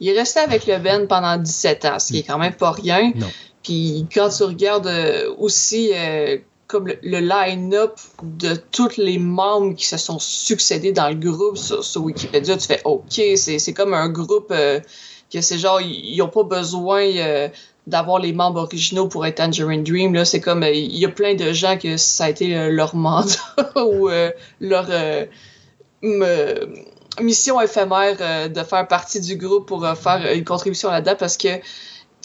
il 0.00 0.08
est 0.08 0.18
resté 0.18 0.40
avec 0.40 0.66
le 0.66 0.78
Ben 0.78 1.06
pendant 1.06 1.36
17 1.36 1.84
ans, 1.86 1.98
ce 1.98 2.12
qui 2.12 2.18
est 2.18 2.22
quand 2.24 2.38
même 2.38 2.54
pas 2.54 2.72
rien. 2.72 3.12
Puis 3.62 4.06
quand 4.12 4.28
tu 4.28 4.44
regardes 4.44 4.92
aussi 5.38 5.92
comme 6.66 6.88
le, 6.88 7.20
line-up 7.20 7.98
de 8.22 8.54
tous 8.54 8.96
les 8.96 9.18
membres 9.18 9.74
qui 9.74 9.86
se 9.86 9.96
sont 9.96 10.18
succédés 10.18 10.92
dans 10.92 11.08
le 11.08 11.14
groupe 11.14 11.56
sur, 11.56 11.82
sur 11.82 12.02
Wikipédia, 12.02 12.56
tu 12.56 12.66
fais 12.66 12.82
OK, 12.84 13.20
c'est 13.36 13.72
comme 13.72 13.94
un 13.94 14.08
groupe 14.08 14.48
que 14.48 15.40
c'est 15.40 15.58
genre, 15.58 15.80
ils 15.80 16.16
n'ont 16.18 16.28
pas 16.28 16.44
besoin 16.44 17.02
d'avoir 17.86 18.18
les 18.18 18.32
membres 18.32 18.60
originaux 18.60 19.08
pour 19.08 19.24
être 19.26 19.36
Tangerine 19.36 19.84
Dream. 19.84 20.14
Là, 20.14 20.24
c'est 20.24 20.40
comme 20.40 20.62
euh, 20.62 20.70
il 20.70 20.96
y 20.96 21.04
a 21.04 21.08
plein 21.08 21.34
de 21.34 21.52
gens 21.52 21.78
que 21.78 21.96
ça 21.96 22.24
a 22.24 22.30
été 22.30 22.56
euh, 22.56 22.70
leur 22.70 22.96
mandat 22.96 23.38
ou 23.76 24.08
euh, 24.08 24.30
leur 24.60 24.88
mission 27.20 27.60
éphémère 27.60 28.50
de 28.50 28.62
faire 28.62 28.86
partie 28.86 29.20
du 29.20 29.36
groupe 29.36 29.66
pour 29.66 29.86
faire 29.96 30.32
une 30.32 30.44
contribution 30.44 30.90
là-dedans 30.90 31.16
parce 31.18 31.36
que 31.36 31.48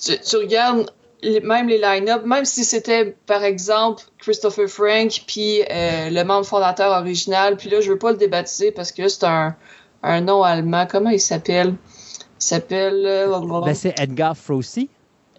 tu, 0.01 0.35
regardes 0.35 0.91
même 1.23 1.69
les 1.69 1.77
line-up, 1.77 2.25
même 2.25 2.43
si 2.43 2.65
c'était, 2.65 3.15
par 3.25 3.43
exemple, 3.43 4.03
Christopher 4.19 4.67
Frank, 4.67 5.23
puis 5.25 5.61
le 5.69 6.23
membre 6.23 6.45
fondateur 6.45 6.91
original, 6.99 7.55
puis 7.55 7.69
là, 7.69 7.79
je 7.79 7.91
veux 7.91 7.97
pas 7.97 8.11
le 8.11 8.17
débaptiser 8.17 8.71
parce 8.71 8.91
que 8.91 9.07
c'est 9.07 9.23
un, 9.23 9.55
un 10.03 10.21
nom 10.21 10.43
allemand. 10.43 10.85
Comment 10.89 11.11
il 11.11 11.21
s'appelle? 11.21 11.69
Il 11.69 12.43
s'appelle... 12.43 13.29
Ben, 13.63 13.73
c'est 13.73 13.97
Edgar 13.99 14.35
Froese. 14.35 14.87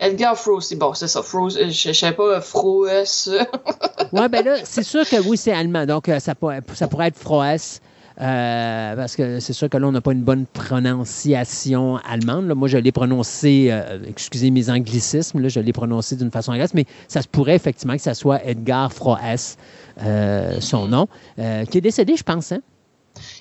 Edgar 0.03 0.37
Froese, 0.37 0.75
bon, 0.75 0.95
c'est 0.95 1.07
ça, 1.07 1.23
Froese, 1.23 1.59
je 1.71 1.89
ne 1.89 1.93
sais 1.93 2.13
pas, 2.13 2.41
Froes. 2.41 2.87
ouais, 4.13 4.29
ben 4.29 4.45
là, 4.45 4.57
c'est 4.65 4.83
sûr 4.83 5.09
que 5.09 5.17
oui, 5.29 5.37
c'est 5.37 5.53
allemand, 5.53 5.87
donc 5.87 6.11
ça, 6.19 6.35
pourrait, 6.35 6.61
ça 6.75 6.89
pourrait 6.89 7.09
être 7.09 7.19
Froes. 7.19 7.79
Euh, 8.21 8.97
parce 8.97 9.17
que 9.17 9.41
c'est 9.41 9.53
sûr 9.53 9.69
que 9.69 9.77
là, 9.77 9.87
on 9.87 9.93
n'a 9.93 10.01
pas 10.01 10.13
une 10.13 10.23
bonne 10.23 10.47
prononciation 10.47 11.97
allemande. 11.99 12.47
Moi, 12.55 12.69
je 12.69 12.79
l'ai 12.79 12.93
prononcé, 12.93 13.69
euh, 13.71 13.99
excusez 14.07 14.51
mes 14.51 14.71
anglicismes, 14.71 15.49
je 15.49 15.61
l'ai 15.61 15.73
prononcé 15.73 16.17
d'une 16.17 16.31
façon 16.31 16.53
anglaise, 16.53 16.75
mais 16.75 16.85
ça 17.09 17.23
se 17.23 17.29
pourrait 17.29 17.57
effectivement 17.57 17.95
que 17.95 18.03
ça 18.03 18.15
soit 18.15 18.45
Edgar 18.45 18.93
Froes, 18.93 19.17
euh, 20.03 20.61
son 20.61 20.89
nom, 20.89 21.09
qui 21.37 21.79
est 21.79 21.81
décédé, 21.81 22.17
je 22.17 22.25
pense. 22.25 22.53
Hein? 22.53 22.61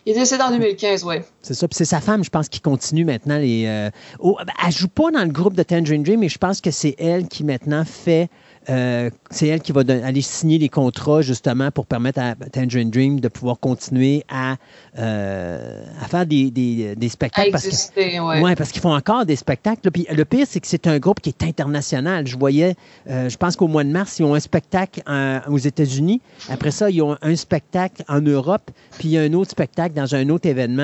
Il 0.05 0.13
est 0.13 0.19
décédé 0.19 0.41
en 0.43 0.51
2015, 0.51 1.03
oui. 1.03 1.15
C'est 1.41 1.53
ça. 1.53 1.67
Puis 1.67 1.75
c'est 1.75 1.85
sa 1.85 2.01
femme, 2.01 2.23
je 2.23 2.29
pense, 2.29 2.49
qui 2.49 2.59
continue 2.59 3.05
maintenant 3.05 3.37
les. 3.37 3.61
Elle 3.61 3.91
oh, 4.19 4.37
joue 4.69 4.87
pas 4.87 5.11
dans 5.11 5.23
le 5.23 5.31
groupe 5.31 5.55
de 5.55 5.63
Tangerine 5.63 6.03
Dream, 6.03 6.21
mais 6.21 6.29
je 6.29 6.37
pense 6.37 6.61
que 6.61 6.71
c'est 6.71 6.95
elle 6.97 7.27
qui 7.27 7.43
maintenant 7.43 7.85
fait 7.85 8.29
euh, 8.69 9.09
c'est 9.31 9.47
elle 9.47 9.61
qui 9.61 9.71
va 9.71 9.81
aller 9.81 10.21
signer 10.21 10.59
les 10.59 10.69
contrats 10.69 11.21
justement 11.21 11.71
pour 11.71 11.88
permettre 11.88 12.19
à 12.19 12.35
Tangerine 12.35 12.91
Dream 12.91 13.19
de 13.19 13.27
pouvoir 13.27 13.59
continuer 13.59 14.23
à, 14.29 14.55
euh, 14.99 15.83
à 15.99 16.07
faire 16.07 16.25
des, 16.25 16.51
des, 16.51 16.95
des 16.95 17.09
spectacles. 17.09 17.55
À 17.55 17.57
exister, 17.57 18.17
parce 18.17 18.41
ouais. 18.41 18.55
parce 18.55 18.71
qu'ils 18.71 18.81
font 18.81 18.93
encore 18.93 19.25
des 19.25 19.35
spectacles. 19.35 19.89
Puis 19.89 20.05
le 20.11 20.25
pire, 20.25 20.45
c'est 20.47 20.59
que 20.59 20.67
c'est 20.67 20.85
un 20.85 20.99
groupe 20.99 21.21
qui 21.21 21.29
est 21.29 21.43
international. 21.43 22.27
Je 22.27 22.38
voyais, 22.38 22.75
euh, 23.09 23.29
je 23.29 23.38
pense 23.38 23.55
qu'au 23.55 23.67
mois 23.67 23.83
de 23.83 23.89
mars, 23.89 24.19
ils 24.19 24.23
ont 24.23 24.35
un 24.35 24.39
spectacle 24.39 25.01
aux 25.47 25.57
États-Unis. 25.57 26.21
Après 26.49 26.71
ça, 26.71 26.89
ils 26.89 27.01
ont 27.01 27.17
un 27.21 27.35
spectacle 27.35 28.03
en 28.07 28.21
Europe, 28.21 28.69
puis 28.99 29.09
il 29.09 29.11
y 29.11 29.17
a 29.17 29.21
un 29.21 29.33
autre 29.33 29.51
spectacle 29.51 29.95
dans 29.95 30.13
un 30.13 30.29
autre 30.29 30.47
événement 30.47 30.83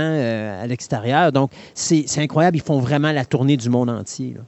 à 0.62 0.66
l'extérieur. 0.68 1.32
Donc, 1.32 1.52
c'est 1.74 2.06
incroyable. 2.18 2.58
Ils 2.58 2.64
font 2.64 2.80
vraiment 2.80 3.12
la 3.12 3.26
tournée 3.26 3.58
du 3.58 3.70
monde 3.70 3.90
entier. 3.90 4.34
Là 4.36 4.42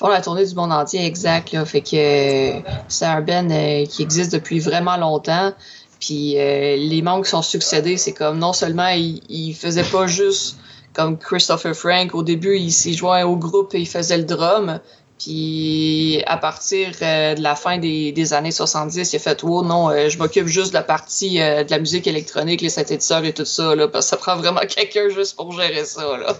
font 0.00 0.08
la 0.08 0.22
tournée 0.22 0.46
du 0.46 0.54
monde 0.54 0.72
entier, 0.72 1.04
exact. 1.04 1.52
Là, 1.52 1.66
fait 1.66 1.82
que 1.82 1.94
euh, 1.94 2.60
c'est 2.88 3.04
un 3.04 3.22
euh, 3.28 3.84
qui 3.84 4.02
existe 4.02 4.32
depuis 4.32 4.58
vraiment 4.58 4.96
longtemps. 4.96 5.52
Puis 6.00 6.38
euh, 6.38 6.76
les 6.76 7.02
membres 7.02 7.22
qui 7.22 7.30
sont 7.30 7.42
succédés, 7.42 7.98
c'est 7.98 8.14
comme 8.14 8.38
non 8.38 8.54
seulement 8.54 8.88
il, 8.88 9.20
il 9.28 9.52
faisait 9.52 9.84
pas 9.84 10.06
juste 10.06 10.56
comme 10.94 11.18
Christopher 11.18 11.74
Frank, 11.74 12.14
au 12.14 12.22
début, 12.22 12.56
il 12.56 12.72
s'est 12.72 12.94
joint 12.94 13.24
au 13.24 13.36
groupe 13.36 13.74
et 13.74 13.80
il 13.80 13.86
faisait 13.86 14.16
le 14.16 14.24
drum. 14.24 14.80
Puis 15.20 16.22
à 16.26 16.38
partir 16.38 16.92
euh, 17.02 17.34
de 17.34 17.42
la 17.42 17.54
fin 17.54 17.76
des, 17.76 18.10
des, 18.10 18.32
années 18.32 18.50
70, 18.50 19.12
il 19.12 19.16
a 19.16 19.18
fait 19.18 19.44
Oh 19.44 19.62
non, 19.62 19.90
euh, 19.90 20.08
je 20.08 20.16
m'occupe 20.16 20.46
juste 20.46 20.70
de 20.70 20.74
la 20.74 20.82
partie 20.82 21.42
euh, 21.42 21.62
de 21.62 21.70
la 21.70 21.78
musique 21.78 22.06
électronique, 22.06 22.62
les 22.62 22.70
synthétiseurs 22.70 23.24
et 23.26 23.34
tout 23.34 23.44
ça, 23.44 23.74
là, 23.74 23.86
parce 23.86 24.06
que 24.06 24.10
ça 24.10 24.16
prend 24.16 24.36
vraiment 24.36 24.60
quelqu'un 24.68 25.10
juste 25.10 25.36
pour 25.36 25.52
gérer 25.52 25.84
ça. 25.84 26.16
Là. 26.16 26.34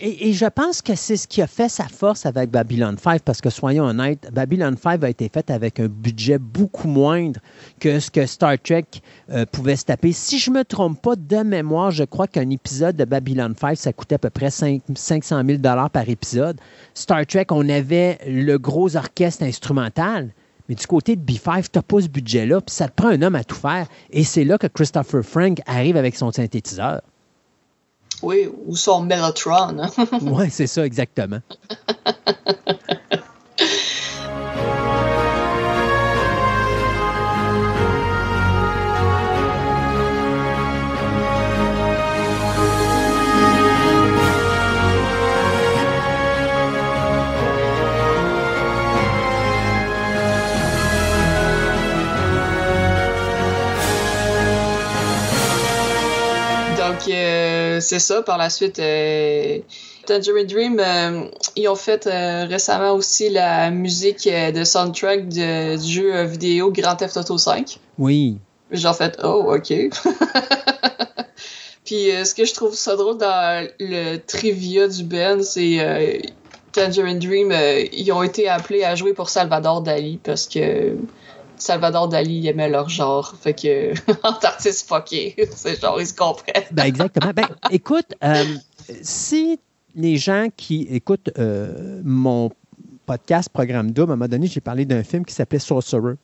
Et, 0.00 0.28
et, 0.28 0.32
je 0.34 0.46
pense 0.46 0.82
que 0.82 0.94
c'est 0.94 1.16
ce 1.16 1.26
qui 1.26 1.42
a 1.42 1.48
fait 1.48 1.68
sa 1.68 1.88
force 1.88 2.24
avec 2.24 2.50
Babylon 2.50 2.94
5, 3.02 3.22
parce 3.22 3.40
que 3.40 3.50
soyons 3.50 3.86
honnêtes, 3.86 4.28
Babylon 4.32 4.76
5 4.80 5.02
a 5.02 5.08
été 5.08 5.28
fait 5.28 5.50
avec 5.50 5.80
un 5.80 5.88
budget 5.88 6.38
beaucoup 6.38 6.86
moindre 6.86 7.40
que 7.82 7.98
ce 7.98 8.12
que 8.12 8.26
Star 8.26 8.54
Trek 8.62 8.84
pouvait 9.50 9.74
se 9.74 9.86
taper. 9.86 10.12
Si 10.12 10.38
je 10.38 10.52
me 10.52 10.62
trompe 10.64 11.02
pas 11.02 11.16
de 11.16 11.38
mémoire, 11.38 11.90
je 11.90 12.04
crois 12.04 12.28
qu'un 12.28 12.48
épisode 12.50 12.94
de 12.94 13.04
Babylon 13.04 13.54
5, 13.60 13.76
ça 13.76 13.92
coûtait 13.92 14.14
à 14.14 14.18
peu 14.18 14.30
près 14.30 14.50
5, 14.50 14.82
500 14.94 15.42
000 15.44 15.58
par 15.60 16.08
épisode. 16.08 16.60
Star 16.94 17.26
Trek, 17.26 17.46
on 17.50 17.68
avait 17.68 18.18
le 18.26 18.56
gros 18.56 18.96
orchestre 18.96 19.42
instrumental. 19.42 20.30
Mais 20.68 20.76
du 20.76 20.86
côté 20.86 21.16
de 21.16 21.20
B5, 21.20 21.64
tu 21.64 21.70
n'as 21.74 21.82
pas 21.82 22.00
ce 22.00 22.08
budget-là, 22.08 22.60
puis 22.60 22.72
ça 22.72 22.86
te 22.86 22.94
prend 22.94 23.08
un 23.08 23.20
homme 23.20 23.34
à 23.34 23.42
tout 23.42 23.56
faire. 23.56 23.88
Et 24.10 24.22
c'est 24.22 24.44
là 24.44 24.58
que 24.58 24.68
Christopher 24.68 25.24
Frank 25.24 25.58
arrive 25.66 25.96
avec 25.96 26.14
son 26.14 26.30
synthétiseur. 26.30 27.00
Oui, 28.22 28.48
ou 28.66 28.76
son 28.76 29.02
Mellotron. 29.02 29.80
Hein. 29.80 29.90
oui, 30.22 30.50
c'est 30.50 30.68
ça, 30.68 30.86
exactement. 30.86 31.40
c'est 57.82 57.98
ça. 57.98 58.22
Par 58.22 58.38
la 58.38 58.48
suite, 58.50 58.78
euh, 58.78 59.58
Tangerine 60.06 60.46
Dream, 60.46 60.80
euh, 60.80 61.24
ils 61.56 61.68
ont 61.68 61.76
fait 61.76 62.08
récemment 62.48 62.92
aussi 62.92 63.28
la 63.28 63.70
musique 63.70 64.28
de 64.28 64.64
soundtrack 64.64 65.28
du 65.28 65.78
jeu 65.78 66.22
vidéo 66.24 66.70
Grand 66.72 66.96
Theft 66.96 67.16
Auto 67.16 67.38
5. 67.38 67.78
Oui. 67.98 68.38
J'ai 68.70 68.88
en 68.88 68.94
fait, 68.94 69.18
oh, 69.22 69.54
ok. 69.54 69.68
Puis 71.84 72.08
ce 72.24 72.34
que 72.34 72.44
je 72.44 72.54
trouve 72.54 72.74
ça 72.74 72.96
drôle 72.96 73.18
dans 73.18 73.68
le 73.78 74.16
trivia 74.16 74.88
du 74.88 75.04
Ben, 75.04 75.42
c'est 75.42 76.22
Tangerine 76.72 77.18
Dream, 77.18 77.52
ils 77.92 78.10
ont 78.12 78.22
été 78.22 78.48
appelés 78.48 78.84
à 78.84 78.94
jouer 78.94 79.12
pour 79.12 79.28
Salvador 79.28 79.82
Dali 79.82 80.18
parce 80.22 80.46
que 80.46 80.96
Salvador 81.62 82.08
Dali 82.08 82.46
aimait 82.48 82.68
leur 82.68 82.88
genre. 82.88 83.34
Fait 83.40 83.54
que, 83.54 83.92
en 84.22 84.32
artiste 84.42 84.88
fucké, 84.88 85.34
c'est 85.54 85.80
genre, 85.80 86.00
ils 86.00 86.06
se 86.06 86.14
comprennent. 86.14 86.64
ben, 86.72 86.84
exactement. 86.84 87.32
Ben, 87.34 87.46
écoute, 87.70 88.14
euh, 88.24 88.44
si 89.02 89.58
les 89.94 90.16
gens 90.16 90.48
qui 90.56 90.82
écoutent 90.90 91.30
euh, 91.38 92.00
mon 92.04 92.50
podcast 93.06 93.48
Programme 93.48 93.90
Double, 93.90 94.12
à 94.12 94.14
un 94.14 94.16
moment 94.16 94.28
donné, 94.28 94.46
j'ai 94.46 94.60
parlé 94.60 94.84
d'un 94.84 95.02
film 95.02 95.24
qui 95.24 95.34
s'appelait 95.34 95.58
Sorcerer. 95.58 96.14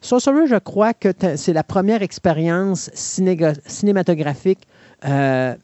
Sorcerer, 0.00 0.46
je 0.46 0.56
crois 0.56 0.94
que 0.94 1.08
c'est 1.36 1.52
la 1.52 1.64
première 1.64 2.02
expérience 2.02 2.90
cinématographique. 2.94 4.60
Euh, 5.04 5.54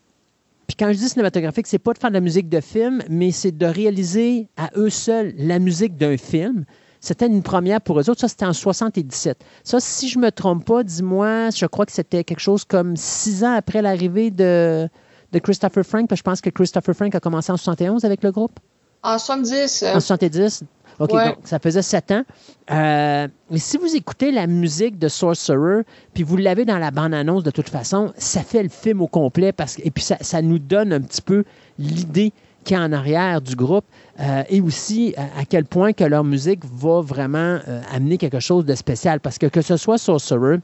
puis 0.67 0.77
quand 0.77 0.93
je 0.93 0.99
dis 0.99 1.09
cinématographique, 1.09 1.67
c'est 1.67 1.79
pas 1.79 1.93
de 1.93 1.99
faire 1.99 2.11
de 2.11 2.15
la 2.15 2.21
musique 2.21 2.49
de 2.49 2.61
film, 2.61 3.03
mais 3.09 3.31
c'est 3.31 3.57
de 3.57 3.67
réaliser 3.67 4.49
à 4.57 4.71
eux 4.77 4.91
seuls 4.91 5.35
la 5.37 5.59
musique 5.59 5.97
d'un 5.97 6.17
film. 6.17 6.65
C'était 7.05 7.27
une 7.27 7.43
première 7.43 7.83
pour 7.83 8.01
eux 8.01 8.09
autres. 8.09 8.21
Ça, 8.21 8.29
c'était 8.29 8.47
en 8.47 8.55
77. 8.55 9.37
Ça, 9.63 9.79
si 9.79 10.09
je 10.09 10.19
ne 10.19 10.25
me 10.25 10.31
trompe 10.31 10.65
pas, 10.65 10.83
dis-moi, 10.83 11.51
je 11.51 11.67
crois 11.67 11.85
que 11.85 11.93
c'était 11.93 12.25
quelque 12.25 12.41
chose 12.41 12.65
comme 12.65 12.97
six 12.97 13.45
ans 13.45 13.53
après 13.53 13.83
l'arrivée 13.83 14.31
de, 14.31 14.89
de 15.31 15.39
Christopher 15.39 15.85
Frank, 15.85 16.09
parce 16.09 16.23
que 16.23 16.25
je 16.25 16.31
pense 16.31 16.41
que 16.41 16.49
Christopher 16.49 16.95
Frank 16.95 17.15
a 17.15 17.21
commencé 17.21 17.53
en 17.53 17.59
71 17.59 18.07
avec 18.07 18.23
le 18.25 18.33
groupe. 18.33 18.59
En 19.03 19.19
70. 19.19 19.85
En 19.95 20.01
70. 20.01 20.65
OK, 20.99 21.11
donc 21.11 21.37
ça 21.45 21.59
faisait 21.59 21.83
sept 21.83 22.11
ans. 22.11 22.25
Euh, 22.71 23.29
mais 23.51 23.59
si 23.59 23.77
vous 23.77 23.95
écoutez 23.95 24.31
la 24.31 24.47
musique 24.47 24.99
de 24.99 25.09
Sorcerer, 25.09 25.83
puis 26.15 26.23
vous 26.23 26.39
l'avez 26.39 26.65
dans 26.65 26.79
la 26.79 26.91
bande-annonce 26.91 27.43
de 27.43 27.51
toute 27.51 27.69
façon, 27.69 28.15
ça 28.17 28.43
fait 28.43 28.63
le 28.63 28.71
film 28.71 29.03
au 29.03 29.09
complet 29.09 29.53
parce 29.53 29.79
et 29.81 29.91
puis 29.91 30.05
ça, 30.05 30.17
ça 30.23 30.41
nous 30.41 30.59
donne 30.59 30.93
un 30.95 31.03
petit 31.03 31.21
peu 31.21 31.45
l'idée 31.79 32.33
qui 32.65 32.75
est 32.75 32.79
en 32.79 32.93
arrière 32.93 33.41
du 33.41 33.55
groupe 33.55 33.85
euh, 34.21 34.43
et 34.49 34.61
aussi 34.61 35.15
à, 35.17 35.45
quel 35.45 35.65
point 35.65 35.93
que 35.93 36.05
leur 36.05 36.25
musique 36.25 36.65
va 36.65 37.01
vraiment 37.01 37.59
euh, 37.69 37.81
amener 37.93 38.19
quelque 38.19 38.41
chose 38.41 38.65
de 38.65 38.75
spécial. 38.75 39.21
Parce 39.21 39.39
que 39.39 39.47
que 39.47 39.63
ce 39.63 39.77
soit 39.77 39.99
Sorcerer, 39.99 40.59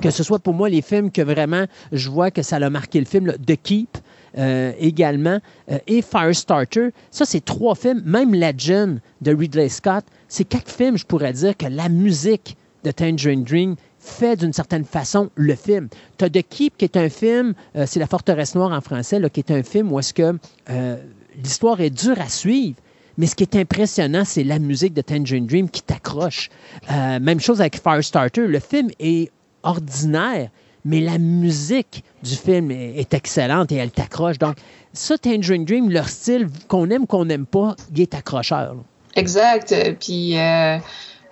que 0.00 0.10
ce 0.10 0.22
soit 0.22 0.38
pour 0.38 0.54
moi 0.54 0.68
les 0.68 0.82
films 0.82 1.10
que 1.10 1.22
vraiment 1.22 1.64
je 1.92 2.08
vois 2.10 2.30
que 2.30 2.42
ça 2.42 2.56
a 2.56 2.70
marqué 2.70 3.00
le 3.00 3.06
film, 3.06 3.32
The 3.46 3.56
Keep 3.60 3.98
euh, 4.36 4.72
également, 4.78 5.38
et 5.86 6.02
Firestarter, 6.02 6.90
ça 7.10 7.24
c'est 7.24 7.44
trois 7.44 7.74
films, 7.74 8.02
même 8.04 8.34
Legend 8.34 9.00
de 9.22 9.34
Ridley 9.34 9.68
Scott, 9.68 10.04
c'est 10.28 10.44
quatre 10.44 10.70
films, 10.70 10.98
je 10.98 11.06
pourrais 11.06 11.32
dire, 11.32 11.56
que 11.56 11.66
la 11.66 11.88
musique 11.88 12.56
de 12.84 12.90
Tangerine 12.90 13.42
Dream 13.42 13.74
fait 14.08 14.36
d'une 14.36 14.52
certaine 14.52 14.84
façon 14.84 15.30
le 15.36 15.54
film. 15.54 15.88
Tu 16.16 16.24
as 16.24 16.30
The 16.30 16.42
Keep, 16.48 16.78
qui 16.78 16.84
est 16.84 16.96
un 16.96 17.08
film, 17.08 17.54
euh, 17.76 17.84
c'est 17.86 18.00
La 18.00 18.06
Forteresse 18.06 18.54
Noire 18.54 18.72
en 18.72 18.80
français, 18.80 19.20
qui 19.32 19.40
est 19.40 19.50
un 19.50 19.62
film 19.62 19.92
où 19.92 19.98
est-ce 19.98 20.14
que 20.14 20.38
euh, 20.70 20.96
l'histoire 21.42 21.80
est 21.80 21.90
dure 21.90 22.20
à 22.20 22.28
suivre. 22.28 22.76
Mais 23.16 23.26
ce 23.26 23.34
qui 23.34 23.42
est 23.42 23.56
impressionnant, 23.56 24.22
c'est 24.24 24.44
la 24.44 24.58
musique 24.58 24.94
de 24.94 25.02
Tangerine 25.02 25.46
Dream 25.46 25.68
qui 25.68 25.82
t'accroche. 25.82 26.50
Euh, 26.90 27.18
même 27.18 27.40
chose 27.40 27.60
avec 27.60 27.80
Firestarter. 27.80 28.46
Le 28.46 28.60
film 28.60 28.90
est 29.00 29.30
ordinaire, 29.64 30.50
mais 30.84 31.00
la 31.00 31.18
musique 31.18 32.04
du 32.22 32.36
film 32.36 32.70
est, 32.70 33.12
excellente 33.12 33.72
et 33.72 33.76
elle 33.76 33.90
t'accroche. 33.90 34.38
Donc, 34.38 34.56
ça, 34.92 35.18
Tangerine 35.18 35.64
Dream, 35.64 35.90
leur 35.90 36.08
style, 36.08 36.48
qu'on 36.68 36.88
aime, 36.90 37.06
qu'on 37.06 37.24
n'aime 37.24 37.46
pas, 37.46 37.74
il 37.94 38.02
est 38.02 38.14
accrocheur. 38.14 38.76
Exact. 39.16 39.74
Puis 39.98 40.36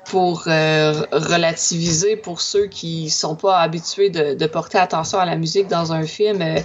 pour 0.09 0.45
euh, 0.47 1.03
relativiser 1.13 2.17
pour 2.17 2.41
ceux 2.41 2.67
qui 2.67 3.11
sont 3.11 3.35
pas 3.35 3.59
habitués 3.59 4.11
de, 4.11 4.47
porter 4.47 4.79
attention 4.79 5.19
à 5.19 5.25
la 5.25 5.37
musique 5.37 5.69
dans 5.69 5.93
un 5.93 6.05
film. 6.05 6.41
Euh, 6.41 6.61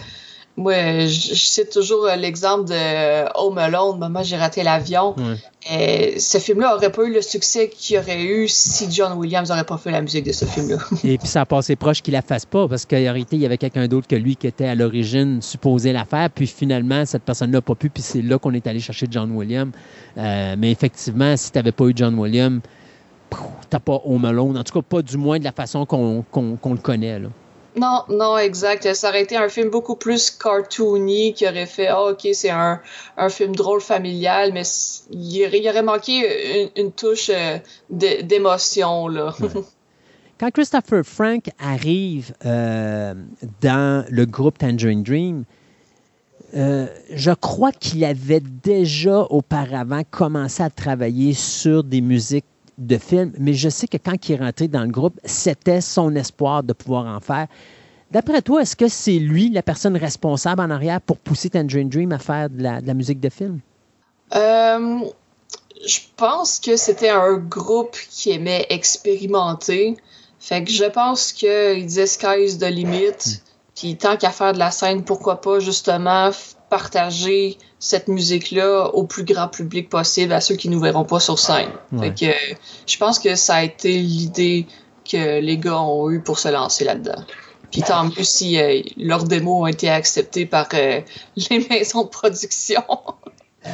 Moi, 0.57 1.05
je, 1.07 1.34
je 1.34 1.43
cite 1.43 1.72
toujours 1.72 2.05
euh, 2.05 2.15
l'exemple 2.18 2.65
de 2.69 3.26
Home 3.35 3.57
Alone, 3.57 3.97
Maman, 3.97 4.22
j'ai 4.22 4.38
raté 4.38 4.63
l'avion. 4.63 5.15
Ce 5.68 6.38
film-là 6.38 6.76
aurait 6.76 6.91
pas 6.91 7.03
eu 7.03 7.13
le 7.13 7.22
succès 7.22 7.69
qu'il 7.69 7.97
aurait 7.97 8.22
eu 8.22 8.47
si 8.47 8.91
John 8.91 9.18
Williams 9.18 9.49
n'aurait 9.49 9.63
pas 9.63 9.77
fait 9.77 9.91
la 9.91 10.01
musique 10.01 10.26
de 10.26 10.34
ce 10.34 10.45
film-là. 10.45 10.77
Et 11.03 11.18
puis 11.18 11.27
ça 11.27 11.41
a 11.41 11.45
passé 11.45 11.76
proche 11.76 12.01
qu'il 12.01 12.13
la 12.13 12.22
fasse 12.22 12.45
pas, 12.45 12.68
parce 12.68 12.85
qu'en 12.85 12.97
réalité, 12.97 13.38
il 13.38 13.41
y 13.41 13.45
avait 13.45 13.57
quelqu'un 13.57 13.88
d'autre 13.88 14.07
que 14.07 14.15
lui 14.15 14.35
qui 14.35 14.45
était 14.45 14.68
à 14.68 14.76
l'origine 14.76 15.41
supposé 15.41 15.93
la 15.93 16.05
faire, 16.05 16.30
puis 16.30 16.47
finalement, 16.47 17.05
cette 17.05 17.23
personne-là 17.23 17.57
n'a 17.57 17.61
pas 17.61 17.76
pu, 17.76 17.89
puis 17.89 18.03
c'est 18.03 18.22
là 18.22 18.38
qu'on 18.38 18.53
est 18.53 18.68
allé 18.68 18.80
chercher 18.80 19.07
John 19.09 19.31
Williams. 19.31 19.72
Euh, 20.18 20.55
mais 20.57 20.72
effectivement, 20.72 21.35
si 21.38 21.51
tu 21.51 21.57
n'avais 21.57 21.72
pas 21.72 21.85
eu 21.85 21.93
John 21.95 22.19
Williams, 22.19 22.61
tu 23.38 23.68
n'as 23.72 23.80
pas 23.80 24.02
Home 24.06 24.26
Alone, 24.26 24.58
en 24.58 24.64
tout 24.64 24.74
cas 24.74 24.82
pas 24.88 25.02
du 25.02 25.18
moins 25.18 25.40
de 25.40 25.44
la 25.44 25.52
façon 25.52 25.86
qu'on 25.86 26.24
le 26.36 26.78
connaît. 26.78 27.20
Là. 27.20 27.30
Non, 27.78 28.03
non, 28.10 28.38
exact. 28.38 28.94
Ça 28.94 29.10
aurait 29.10 29.22
été 29.22 29.38
un 29.38 29.48
film 29.48 29.70
beaucoup 29.70 29.95
plus 29.95 30.30
cartoony 30.30 31.34
qui 31.34 31.48
aurait 31.48 31.66
fait, 31.66 31.88
ah, 31.88 32.03
ok, 32.10 32.28
c'est 32.34 32.49
un, 32.49 32.82
un 33.16 33.30
film 33.30 33.56
drôle 33.56 33.80
familial, 33.80 34.52
mais 34.53 34.64
il 35.12 35.38
y 35.38 35.45
aurait, 35.45 35.60
il 35.60 35.70
aurait 35.70 35.82
manqué 35.82 36.64
une, 36.76 36.84
une 36.86 36.91
touche 36.91 37.30
euh, 37.34 37.58
d'é- 37.90 38.24
d'émotion, 38.24 39.08
là. 39.08 39.34
Quand 40.38 40.52
Christopher 40.52 41.03
Frank 41.06 41.49
arrive 41.60 42.34
euh, 42.45 43.14
dans 43.62 44.06
le 44.10 44.26
groupe 44.26 44.58
Tangerine 44.58 45.03
Dream, 45.03 45.44
euh, 46.56 46.88
je 47.14 47.32
crois 47.32 47.72
qu'il 47.72 48.03
avait 48.03 48.41
déjà 48.41 49.22
auparavant 49.30 50.02
commencé 50.10 50.62
à 50.64 50.70
travailler 50.70 51.34
sur 51.34 51.84
des 51.84 52.02
musiques 52.02 52.44
de 52.77 52.98
films, 52.98 53.34
mais 53.38 53.53
je 53.53 53.69
sais 53.69 53.88
que 53.88 53.98
quand 53.98 54.30
il 54.30 54.34
est 54.34 54.38
rentré 54.38 54.68
dans 54.68 54.84
le 54.84 54.89
groupe, 54.89 55.19
c'était 55.23 55.81
son 55.81 56.15
espoir 56.15 56.64
de 56.64 56.73
pouvoir 56.73 57.06
en 57.06 57.19
faire. 57.19 57.48
D'après 58.11 58.41
toi, 58.41 58.61
est-ce 58.61 58.76
que 58.76 58.88
c'est 58.88 59.19
lui 59.19 59.49
la 59.49 59.61
personne 59.61 59.95
responsable 59.95 60.61
en 60.61 60.69
arrière 60.69 60.99
pour 60.99 61.18
pousser 61.18 61.49
Tangerine 61.49 61.89
Dream 61.89 62.11
à 62.11 62.19
faire 62.19 62.49
de 62.49 62.61
la, 62.61 62.93
musique 62.93 63.22
de 63.22 63.30
film? 63.30 63.60
Euh, 64.35 64.99
je 65.85 65.99
pense 66.18 66.60
que 66.60 66.76
c'était 66.76 67.10
un 67.10 67.38
groupe 67.38 67.95
qui 68.10 68.31
aimait 68.31 68.65
expérimenter. 68.69 69.95
Fait 70.39 70.64
que 70.64 70.72
je 70.72 70.85
pense 70.85 71.31
qu'il 71.31 71.85
disait 71.85 72.07
Sky's 72.07 72.57
the 72.57 72.65
limit. 72.65 73.41
Puis 73.76 73.95
tant 73.95 74.18
qu'à 74.18 74.31
faire 74.31 74.53
de 74.53 74.60
la 74.60 74.72
scène, 74.72 75.03
pourquoi 75.03 75.39
pas 75.39 75.60
justement 75.60 76.31
partager 76.69 77.57
cette 77.82 78.08
musique-là 78.08 78.91
au 78.94 79.03
plus 79.03 79.24
grand 79.24 79.48
public 79.48 79.90
possible, 79.90 80.32
à 80.32 80.40
ceux 80.40 80.56
qui 80.56 80.70
nous 80.70 80.80
verront 80.80 81.03
pas 81.03 81.20
sur 81.20 81.40
scène. 81.40 81.72
Ouais. 81.91 82.14
Fait 82.16 82.28
que 82.28 82.56
je 82.86 82.98
pense 82.98 83.18
que 83.20 83.36
ça 83.36 83.56
a 83.56 83.64
été 83.64 83.99
l'idée 83.99 84.68
que 85.03 85.40
les 85.40 85.58
gars 85.58 85.82
ont 85.82 86.10
eu 86.12 86.22
pour 86.22 86.38
se 86.38 86.48
lancer 86.48 86.86
là-dedans. 86.86 87.26
Puis 87.72 87.82
tant 87.82 88.06
mieux 88.06 88.24
si 88.24 88.62
euh, 88.62 88.82
leurs 88.98 89.24
démos 89.24 89.64
ont 89.64 89.68
été 89.68 89.90
acceptées 89.90 90.45
par 90.45 90.68
euh, 90.76 91.02
les 91.49 91.68
maisons 91.70 92.03
de 92.03 92.10
production. 92.10 92.84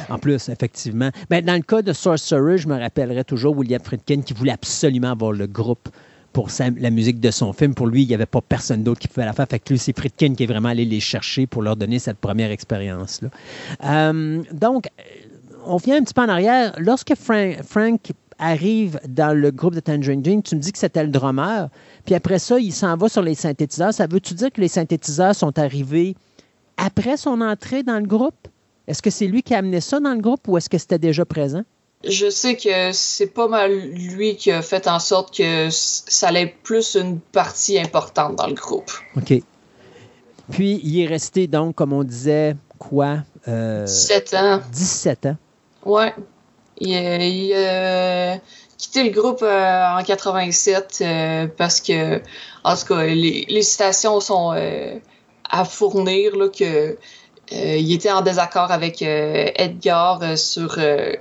En 0.08 0.18
plus, 0.18 0.48
effectivement. 0.48 1.10
Ben, 1.28 1.44
dans 1.44 1.54
le 1.54 1.62
cas 1.62 1.82
de 1.82 1.92
Sorcerer, 1.92 2.58
je 2.58 2.68
me 2.68 2.78
rappellerai 2.78 3.24
toujours 3.24 3.56
William 3.56 3.82
Friedkin 3.82 4.22
qui 4.22 4.32
voulait 4.32 4.52
absolument 4.52 5.10
avoir 5.10 5.32
le 5.32 5.46
groupe 5.46 5.88
pour 6.32 6.48
la 6.58 6.90
musique 6.90 7.20
de 7.20 7.30
son 7.30 7.52
film. 7.52 7.74
Pour 7.74 7.86
lui, 7.86 8.02
il 8.02 8.08
n'y 8.08 8.14
avait 8.14 8.26
pas 8.26 8.40
personne 8.40 8.82
d'autre 8.82 9.00
qui 9.00 9.08
pouvait 9.08 9.26
la 9.26 9.32
faire. 9.32 9.46
Fait 9.48 9.58
que 9.58 9.72
lui, 9.72 9.78
c'est 9.78 9.96
Friedkin 9.96 10.34
qui 10.34 10.44
est 10.44 10.46
vraiment 10.46 10.68
allé 10.68 10.84
les 10.84 11.00
chercher 11.00 11.46
pour 11.46 11.62
leur 11.62 11.76
donner 11.76 11.98
cette 11.98 12.18
première 12.18 12.50
expérience-là. 12.50 13.28
Euh, 13.84 14.42
donc, 14.52 14.86
euh, 14.86 15.02
on 15.66 15.76
vient 15.76 15.96
un 15.96 16.02
petit 16.02 16.14
peu 16.14 16.22
en 16.22 16.28
arrière. 16.28 16.74
Lorsque 16.78 17.14
Frank, 17.14 17.62
Frank 17.62 18.12
arrive 18.38 19.00
dans 19.08 19.36
le 19.36 19.50
groupe 19.50 19.74
de 19.74 19.80
Tangerine 19.80 20.22
Dream, 20.22 20.42
tu 20.42 20.54
me 20.54 20.60
dis 20.60 20.72
que 20.72 20.78
c'était 20.78 21.02
le 21.02 21.10
drummer. 21.10 21.68
Puis 22.04 22.14
après 22.14 22.38
ça, 22.38 22.58
il 22.58 22.72
s'en 22.72 22.96
va 22.96 23.08
sur 23.08 23.22
les 23.22 23.34
synthétiseurs. 23.34 23.92
Ça 23.92 24.06
veut-tu 24.06 24.34
dire 24.34 24.52
que 24.52 24.60
les 24.60 24.68
synthétiseurs 24.68 25.34
sont 25.34 25.58
arrivés 25.58 26.14
après 26.76 27.16
son 27.16 27.40
entrée 27.40 27.82
dans 27.82 27.98
le 27.98 28.06
groupe? 28.06 28.48
Est-ce 28.86 29.02
que 29.02 29.10
c'est 29.10 29.26
lui 29.26 29.42
qui 29.42 29.54
a 29.54 29.58
amené 29.58 29.80
ça 29.80 30.00
dans 30.00 30.14
le 30.14 30.20
groupe 30.20 30.46
ou 30.48 30.56
est-ce 30.56 30.70
que 30.70 30.78
c'était 30.78 30.98
déjà 30.98 31.24
présent? 31.24 31.62
Je 32.04 32.30
sais 32.30 32.56
que 32.56 32.92
c'est 32.92 33.26
pas 33.26 33.48
mal 33.48 33.72
lui 33.76 34.36
qui 34.36 34.52
a 34.52 34.62
fait 34.62 34.86
en 34.86 35.00
sorte 35.00 35.36
que 35.36 35.68
ça 35.70 36.28
allait 36.28 36.54
plus 36.62 36.94
une 36.94 37.18
partie 37.18 37.78
importante 37.78 38.36
dans 38.36 38.46
le 38.46 38.54
groupe. 38.54 38.90
OK. 39.16 39.34
Puis, 40.52 40.80
il 40.82 41.00
est 41.02 41.06
resté, 41.06 41.46
donc, 41.46 41.74
comme 41.74 41.92
on 41.92 42.04
disait, 42.04 42.54
quoi? 42.78 43.18
Euh, 43.48 43.84
17 43.84 44.34
ans. 44.34 44.60
17 44.72 45.26
ans. 45.26 45.36
Ouais. 45.84 46.14
Il, 46.80 46.94
a- 46.94 47.16
il 47.26 47.52
a 47.54 48.38
quitté 48.78 49.02
le 49.02 49.10
groupe 49.10 49.42
euh, 49.42 49.98
en 49.98 50.02
87 50.02 50.98
euh, 51.00 51.46
parce 51.56 51.80
que, 51.80 52.22
en 52.64 52.76
tout 52.76 52.86
cas, 52.86 53.02
les, 53.06 53.44
les 53.48 53.62
citations 53.62 54.20
sont 54.20 54.52
euh, 54.54 54.94
à 55.50 55.64
fournir 55.64 56.36
là, 56.36 56.48
que 56.48 56.64
euh, 56.94 56.96
il 57.76 57.92
était 57.92 58.12
en 58.12 58.20
désaccord 58.22 58.70
avec 58.70 59.02
euh, 59.02 59.50
Edgar 59.56 60.20
euh, 60.22 60.36
sur 60.36 60.76
euh, 60.78 61.12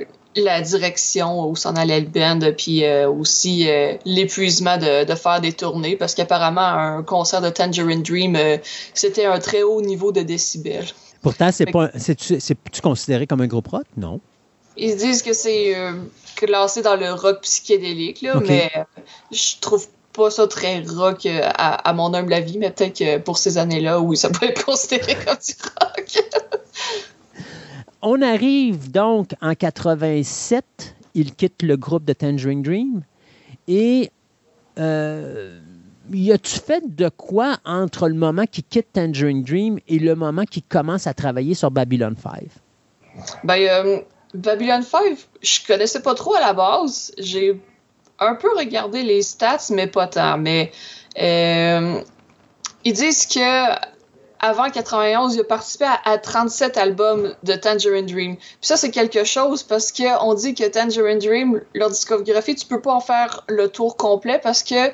la 0.41 0.61
direction 0.61 1.49
où 1.49 1.55
s'en 1.55 1.75
allait 1.75 1.99
le 1.99 2.07
band, 2.07 2.39
puis 2.57 2.83
euh, 2.83 3.09
aussi 3.09 3.69
euh, 3.69 3.93
l'épuisement 4.05 4.77
de, 4.77 5.05
de 5.05 5.15
faire 5.15 5.41
des 5.41 5.53
tournées, 5.53 5.95
parce 5.95 6.15
qu'apparemment, 6.15 6.61
un 6.61 7.03
concert 7.03 7.41
de 7.41 7.49
Tangerine 7.49 8.03
Dream, 8.03 8.35
euh, 8.35 8.57
c'était 8.93 9.25
un 9.25 9.39
très 9.39 9.63
haut 9.63 9.81
niveau 9.81 10.11
de 10.11 10.21
décibels. 10.21 10.87
Pourtant, 11.21 11.51
c'est 11.51 11.65
pas, 11.65 11.89
c'est-tu, 11.95 12.39
c'est-tu 12.39 12.81
considéré 12.81 13.27
comme 13.27 13.41
un 13.41 13.47
groupe 13.47 13.67
rock? 13.67 13.85
Non. 13.97 14.19
Ils 14.77 14.91
se 14.91 14.97
disent 14.97 15.23
que 15.23 15.33
c'est 15.33 15.75
classé 16.35 16.83
dans 16.83 16.95
le 16.95 17.11
rock 17.11 17.41
psychédélique, 17.41 18.21
là, 18.21 18.39
mais 18.47 18.71
je 19.31 19.59
trouve 19.59 19.87
pas 20.13 20.29
ça 20.29 20.47
très 20.47 20.81
rock 20.81 21.25
à, 21.25 21.73
à 21.73 21.93
mon 21.93 22.13
humble 22.13 22.33
avis, 22.33 22.59
mais 22.59 22.69
peut-être 22.69 22.99
que 22.99 23.17
pour 23.17 23.39
ces 23.39 23.57
années-là, 23.57 23.99
oui, 23.99 24.15
ça 24.15 24.29
peut 24.29 24.45
être 24.45 24.63
considéré 24.63 25.15
comme 25.15 25.35
du 25.35 25.53
rock. 25.81 26.23
On 28.09 28.21
arrive 28.21 28.89
donc 28.89 29.31
en 29.41 29.53
87. 29.53 30.63
Il 31.13 31.35
quitte 31.35 31.61
le 31.61 31.75
groupe 31.75 32.05
de 32.05 32.13
Tangerine 32.13 32.61
Dream. 32.61 33.01
Et 33.67 34.11
euh, 34.79 35.59
y 36.13 36.31
a-tu 36.31 36.57
fait 36.57 36.95
de 36.95 37.09
quoi 37.09 37.57
entre 37.65 38.07
le 38.07 38.13
moment 38.13 38.45
qu'il 38.45 38.63
quitte 38.63 38.93
Tangerine 38.93 39.43
Dream 39.43 39.79
et 39.89 39.99
le 39.99 40.15
moment 40.15 40.45
qu'il 40.45 40.63
commence 40.63 41.05
à 41.05 41.13
travailler 41.13 41.53
sur 41.53 41.69
Babylon 41.69 42.15
5? 42.17 42.43
Ben, 43.43 43.59
euh, 43.59 43.99
Babylon 44.33 44.83
5, 44.83 45.01
je 45.41 45.67
connaissais 45.67 46.01
pas 46.01 46.15
trop 46.15 46.33
à 46.35 46.39
la 46.39 46.53
base. 46.53 47.11
J'ai 47.17 47.59
un 48.19 48.35
peu 48.35 48.47
regardé 48.57 49.03
les 49.03 49.21
stats, 49.21 49.67
mais 49.71 49.87
pas 49.87 50.07
tant. 50.07 50.37
Mais 50.37 50.71
euh, 51.19 52.01
ils 52.85 52.93
disent 52.93 53.25
que 53.25 53.96
avant 54.39 54.69
91, 54.69 55.35
il 55.35 55.41
a 55.41 55.43
participé 55.43 55.85
à, 55.85 55.99
à 56.05 56.17
37 56.17 56.77
albums 56.77 57.33
de 57.43 57.53
Tangerine 57.53 58.05
Dream. 58.05 58.35
Puis 58.37 58.45
ça, 58.61 58.77
c'est 58.77 58.91
quelque 58.91 59.23
chose 59.23 59.63
parce 59.63 59.91
que 59.91 60.21
on 60.23 60.33
dit 60.33 60.53
que 60.53 60.67
Tangerine 60.67 61.19
Dream, 61.19 61.61
leur 61.73 61.89
discographie, 61.89 62.55
tu 62.55 62.65
peux 62.65 62.81
pas 62.81 62.93
en 62.93 62.99
faire 62.99 63.43
le 63.47 63.67
tour 63.69 63.97
complet 63.97 64.39
parce 64.41 64.63
que 64.63 64.91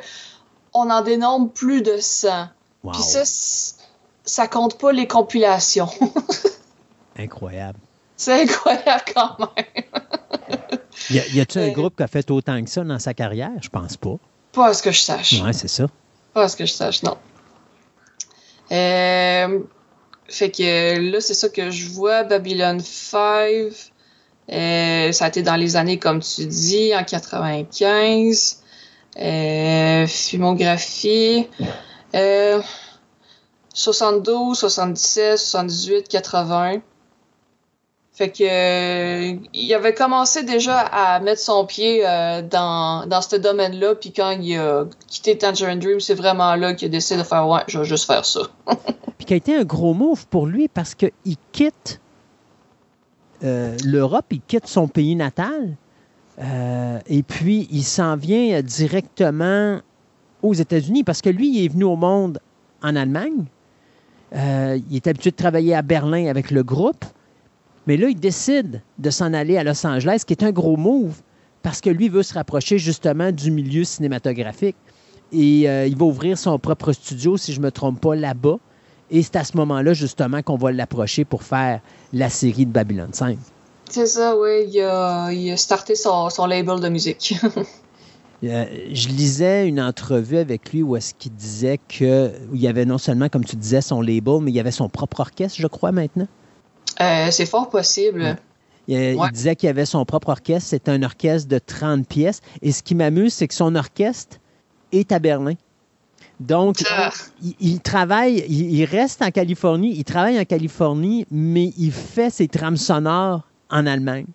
on 0.73 0.89
en 0.89 1.01
dénombre 1.01 1.51
plus 1.51 1.81
de 1.81 1.97
100. 1.99 2.47
Wow. 2.83 2.91
Puis 2.93 3.01
ça, 3.03 3.21
ça 4.25 4.47
compte 4.47 4.77
pas 4.79 4.91
les 4.91 5.07
compilations. 5.07 5.89
Incroyable. 7.17 7.79
c'est 8.17 8.41
incroyable 8.43 9.03
quand 9.13 9.37
même. 9.39 9.83
Y, 11.09 11.19
a, 11.19 11.27
y 11.33 11.41
a-tu 11.41 11.59
un 11.59 11.63
Euh, 11.69 11.71
groupe 11.71 11.97
qui 11.97 12.03
a 12.03 12.07
fait 12.07 12.29
autant 12.31 12.63
que 12.63 12.69
ça 12.69 12.81
dans 12.83 12.97
sa 12.99 13.13
carrière? 13.13 13.51
Je 13.61 13.67
pense 13.67 13.97
pas. 13.97 14.15
Pas 14.53 14.67
à 14.67 14.73
ce 14.73 14.81
que 14.81 14.91
je 14.91 15.01
sache. 15.01 15.41
Ouais, 15.41 15.51
c'est 15.51 15.67
ça. 15.67 15.87
Pas 16.33 16.43
à 16.43 16.47
ce 16.47 16.55
que 16.55 16.65
je 16.65 16.71
sache, 16.71 17.03
non. 17.03 17.17
Euh, 18.71 19.59
fait 20.27 20.51
que 20.51 21.11
là, 21.11 21.21
c'est 21.21 21.33
ça 21.33 21.49
que 21.49 21.69
je 21.69 21.89
vois. 21.89 22.23
Babylon 22.23 22.79
5. 22.79 23.71
euh, 24.51 25.11
ça 25.11 25.25
a 25.25 25.27
été 25.27 25.41
dans 25.41 25.55
les 25.55 25.75
années, 25.75 25.99
comme 25.99 26.21
tu 26.21 26.45
dis, 26.45 26.95
en 26.95 27.03
95. 27.03 28.63
Euh, 29.19 30.07
filmographie. 30.07 31.47
Euh, 32.15 32.61
72, 33.73 34.57
77, 34.57 35.37
78, 35.37 36.07
80. 36.07 36.81
Fait 38.15 38.29
que 38.29 38.43
euh, 38.43 39.39
il 39.55 39.73
avait 39.73 39.95
commencé 39.95 40.43
déjà 40.43 40.77
à 40.77 41.19
mettre 41.19 41.41
son 41.41 41.65
pied 41.65 42.03
euh, 42.05 42.43
dans, 42.43 43.07
dans 43.07 43.21
ce 43.23 43.35
domaine-là, 43.35 43.95
puis 43.95 44.13
quand 44.13 44.37
il 44.39 44.55
a 44.55 44.85
quitté 45.07 45.35
Tangerine 45.35 45.79
Dream, 45.79 45.99
c'est 45.99 46.13
vraiment 46.13 46.55
là 46.55 46.75
qu'il 46.75 46.89
a 46.89 46.91
décidé 46.91 47.19
de 47.19 47.25
faire 47.25 47.47
ouais, 47.47 47.61
je 47.67 47.79
vais 47.79 47.85
juste 47.85 48.05
faire 48.05 48.23
ça. 48.23 48.41
Puis 49.17 49.25
qui 49.25 49.33
a 49.33 49.37
été 49.37 49.55
un 49.55 49.63
gros 49.63 49.95
move 49.95 50.27
pour 50.27 50.45
lui 50.45 50.67
parce 50.67 50.93
qu'il 50.93 51.11
quitte 51.51 52.01
euh, 53.43 53.75
l'Europe, 53.83 54.25
il 54.29 54.41
quitte 54.41 54.67
son 54.67 54.87
pays 54.87 55.15
natal, 55.15 55.75
et 57.07 57.21
puis 57.21 57.67
il 57.71 57.83
s'en 57.83 58.15
vient 58.15 58.59
directement 58.61 59.79
aux 60.41 60.53
États-Unis 60.53 61.03
parce 61.03 61.21
que 61.21 61.29
lui, 61.29 61.49
il 61.49 61.65
est 61.65 61.67
venu 61.67 61.83
au 61.83 61.95
monde 61.95 62.39
en 62.81 62.95
Allemagne. 62.95 63.45
Il 64.33 64.95
est 64.95 65.05
habitué 65.07 65.29
de 65.29 65.35
travailler 65.35 65.75
à 65.75 65.83
Berlin 65.83 66.27
avec 66.27 66.49
le 66.49 66.63
groupe, 66.63 67.05
mais 67.87 67.97
là, 67.97 68.09
il 68.09 68.19
décide 68.19 68.81
de 68.97 69.09
s'en 69.09 69.33
aller 69.33 69.57
à 69.57 69.63
Los 69.63 69.85
Angeles, 69.85 70.19
ce 70.21 70.25
qui 70.25 70.33
est 70.33 70.43
un 70.43 70.51
gros 70.51 70.77
move 70.77 71.21
parce 71.63 71.79
que 71.81 71.89
lui 71.89 72.09
veut 72.09 72.23
se 72.23 72.33
rapprocher 72.33 72.77
justement 72.77 73.31
du 73.31 73.49
milieu 73.49 73.83
cinématographique. 73.85 74.75
Et 75.31 75.67
euh, 75.67 75.87
il 75.87 75.97
va 75.97 76.05
ouvrir 76.05 76.37
son 76.37 76.59
propre 76.59 76.91
studio, 76.91 77.37
si 77.37 77.53
je 77.53 77.59
ne 77.59 77.65
me 77.65 77.71
trompe 77.71 77.99
pas, 77.99 78.15
là-bas. 78.15 78.57
Et 79.09 79.23
c'est 79.23 79.37
à 79.37 79.43
ce 79.43 79.57
moment-là, 79.57 79.93
justement, 79.93 80.41
qu'on 80.43 80.57
va 80.57 80.71
l'approcher 80.71 81.25
pour 81.25 81.41
faire 81.41 81.81
la 82.11 82.29
série 82.29 82.65
de 82.65 82.71
Babylon 82.71 83.09
5. 83.11 83.37
C'est 83.89 84.05
ça, 84.05 84.37
oui. 84.37 84.65
Il 84.71 84.81
a, 84.81 85.31
il 85.31 85.51
a 85.51 85.57
starté 85.57 85.95
son, 85.95 86.29
son 86.29 86.45
label 86.45 86.79
de 86.79 86.89
musique. 86.89 87.35
Euh, 88.45 88.65
je 88.91 89.07
lisais 89.07 89.69
une 89.69 89.79
entrevue 89.79 90.35
avec 90.35 90.73
lui 90.73 90.83
où 90.83 90.97
est-ce 90.97 91.13
qu'il 91.13 91.31
disait 91.31 91.79
que 91.87 92.27
où 92.51 92.55
il 92.55 92.59
y 92.59 92.67
avait 92.67 92.83
non 92.83 92.97
seulement, 92.97 93.29
comme 93.29 93.45
tu 93.45 93.55
disais, 93.55 93.79
son 93.79 94.01
label, 94.01 94.41
mais 94.41 94.51
il 94.51 94.53
y 94.53 94.59
avait 94.59 94.69
son 94.69 94.89
propre 94.89 95.21
orchestre, 95.21 95.61
je 95.61 95.67
crois, 95.67 95.93
maintenant. 95.93 96.27
Euh, 97.01 97.31
c'est 97.31 97.45
fort 97.45 97.69
possible. 97.69 98.37
Il, 98.87 98.97
il 98.99 99.15
Ouais. 99.15 99.31
disait 99.31 99.55
qu'il 99.55 99.69
avait 99.69 99.85
son 99.85 100.03
propre 100.05 100.29
orchestre. 100.29 100.69
C'est 100.69 100.89
un 100.89 101.01
orchestre 101.03 101.47
de 101.47 101.57
30 101.59 102.07
pièces. 102.07 102.41
Et 102.61 102.71
ce 102.71 102.83
qui 102.83 102.95
m'amuse, 102.95 103.33
c'est 103.33 103.47
que 103.47 103.53
son 103.53 103.75
orchestre 103.75 104.37
est 104.91 105.11
à 105.11 105.19
Berlin. 105.19 105.53
Donc, 106.39 106.83
Ah. 106.91 107.11
il, 107.41 107.55
il 107.59 107.79
travaille, 107.79 108.43
il, 108.49 108.73
il 108.75 108.85
reste 108.85 109.21
en 109.21 109.31
Californie, 109.31 109.93
il 109.95 110.03
travaille 110.03 110.39
en 110.39 110.45
Californie, 110.45 111.25
mais 111.31 111.71
il 111.77 111.91
fait 111.91 112.29
ses 112.29 112.47
trames 112.47 112.75
sonores 112.77 113.41
en 113.69 113.85
Allemagne. 113.85 114.25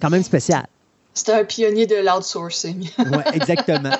Quand 0.00 0.10
même 0.10 0.22
spécial. 0.22 0.66
C'était 1.14 1.32
un 1.32 1.44
pionnier 1.44 1.86
de 1.86 1.96
l'outsourcing. 1.96 2.90
Oui, 2.98 3.22
exactement. 3.34 3.90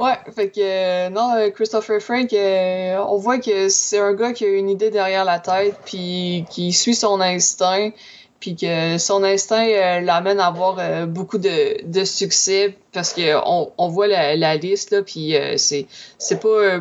Ouais, 0.00 0.16
fait 0.34 0.48
que 0.48 0.60
euh, 0.62 1.10
non, 1.10 1.34
euh, 1.34 1.50
Christopher 1.50 2.00
Frank, 2.00 2.32
euh, 2.32 2.96
on 3.06 3.18
voit 3.18 3.38
que 3.38 3.68
c'est 3.68 3.98
un 3.98 4.14
gars 4.14 4.32
qui 4.32 4.46
a 4.46 4.48
une 4.48 4.70
idée 4.70 4.88
derrière 4.88 5.26
la 5.26 5.38
tête, 5.40 5.74
puis 5.84 6.46
qui 6.48 6.72
suit 6.72 6.94
son 6.94 7.20
instinct, 7.20 7.90
puis 8.40 8.56
que 8.56 8.96
son 8.96 9.22
instinct 9.22 10.00
l'amène 10.00 10.40
à 10.40 10.46
avoir 10.46 11.06
beaucoup 11.06 11.36
de, 11.36 11.84
de 11.86 12.04
succès, 12.04 12.78
parce 12.92 13.12
que 13.12 13.36
on, 13.44 13.72
on 13.76 13.88
voit 13.88 14.06
la, 14.06 14.36
la 14.36 14.56
liste 14.56 14.90
là, 14.90 15.02
puis 15.02 15.36
euh, 15.36 15.58
c'est 15.58 15.86
c'est 16.16 16.40
pas 16.40 16.80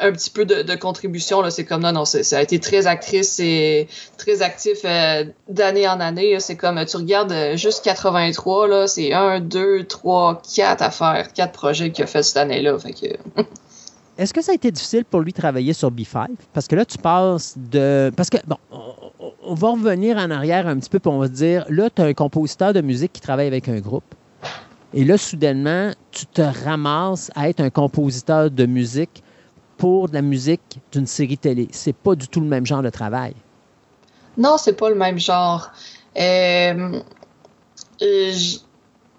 un 0.00 0.12
petit 0.12 0.30
peu 0.30 0.44
de, 0.44 0.74
contribution 0.76 1.40
là, 1.40 1.50
c'est 1.50 1.64
comme 1.64 1.82
non 1.82 1.92
non, 1.92 2.04
ça 2.04 2.38
a 2.38 2.42
été 2.42 2.58
très 2.60 2.86
actrice 2.86 3.40
et 3.40 3.88
très 4.18 4.42
actif 4.42 4.78
euh, 4.84 5.24
d'année 5.48 5.88
en 5.88 6.00
année. 6.00 6.38
C'est 6.40 6.56
comme 6.56 6.84
tu 6.84 6.96
regardes 6.96 7.32
euh, 7.32 7.56
juste 7.56 7.82
83 7.84 8.68
là, 8.68 8.86
c'est 8.86 9.12
1, 9.12 9.40
2, 9.40 9.84
3, 9.84 10.42
4 10.54 10.82
affaires, 10.82 11.32
4 11.32 11.52
projets 11.52 11.90
qu'il 11.90 12.04
a 12.04 12.06
fait 12.06 12.22
cette 12.22 12.36
année-là. 12.36 12.78
Fait 12.78 13.18
Est-ce 14.18 14.32
que 14.32 14.42
ça 14.42 14.52
a 14.52 14.54
été 14.54 14.70
difficile 14.70 15.04
pour 15.04 15.20
lui 15.20 15.32
travailler 15.32 15.74
sur 15.74 15.90
B5? 15.90 16.28
Parce 16.54 16.66
que 16.66 16.74
là, 16.74 16.86
tu 16.86 16.96
passes 16.96 17.54
de. 17.58 18.10
Parce 18.16 18.30
que, 18.30 18.38
bon, 18.46 18.56
on, 18.70 18.78
on- 19.20 19.32
on 19.46 19.54
va 19.54 19.70
revenir 19.70 20.16
en 20.16 20.30
arrière 20.30 20.66
un 20.66 20.76
petit 20.78 20.90
peu, 20.90 20.98
puis 20.98 21.10
on 21.10 21.18
va 21.18 21.26
se 21.26 21.32
dire 21.32 21.64
là, 21.68 21.88
tu 21.88 22.02
as 22.02 22.06
un 22.06 22.14
compositeur 22.14 22.72
de 22.72 22.80
musique 22.80 23.12
qui 23.12 23.20
travaille 23.20 23.46
avec 23.46 23.68
un 23.68 23.78
groupe. 23.78 24.14
Et 24.92 25.04
là, 25.04 25.18
soudainement, 25.18 25.92
tu 26.10 26.26
te 26.26 26.42
ramasses 26.42 27.30
à 27.34 27.48
être 27.48 27.60
un 27.60 27.70
compositeur 27.70 28.50
de 28.50 28.66
musique 28.66 29.22
pour 29.76 30.08
de 30.08 30.14
la 30.14 30.22
musique 30.22 30.78
d'une 30.92 31.06
série 31.06 31.38
télé. 31.38 31.68
C'est 31.72 31.96
pas 31.96 32.14
du 32.14 32.28
tout 32.28 32.40
le 32.40 32.46
même 32.46 32.66
genre 32.66 32.82
de 32.82 32.90
travail. 32.90 33.34
Non, 34.36 34.58
c'est 34.58 34.74
pas 34.74 34.88
le 34.88 34.94
même 34.94 35.18
genre. 35.18 35.70
Euh, 36.18 37.00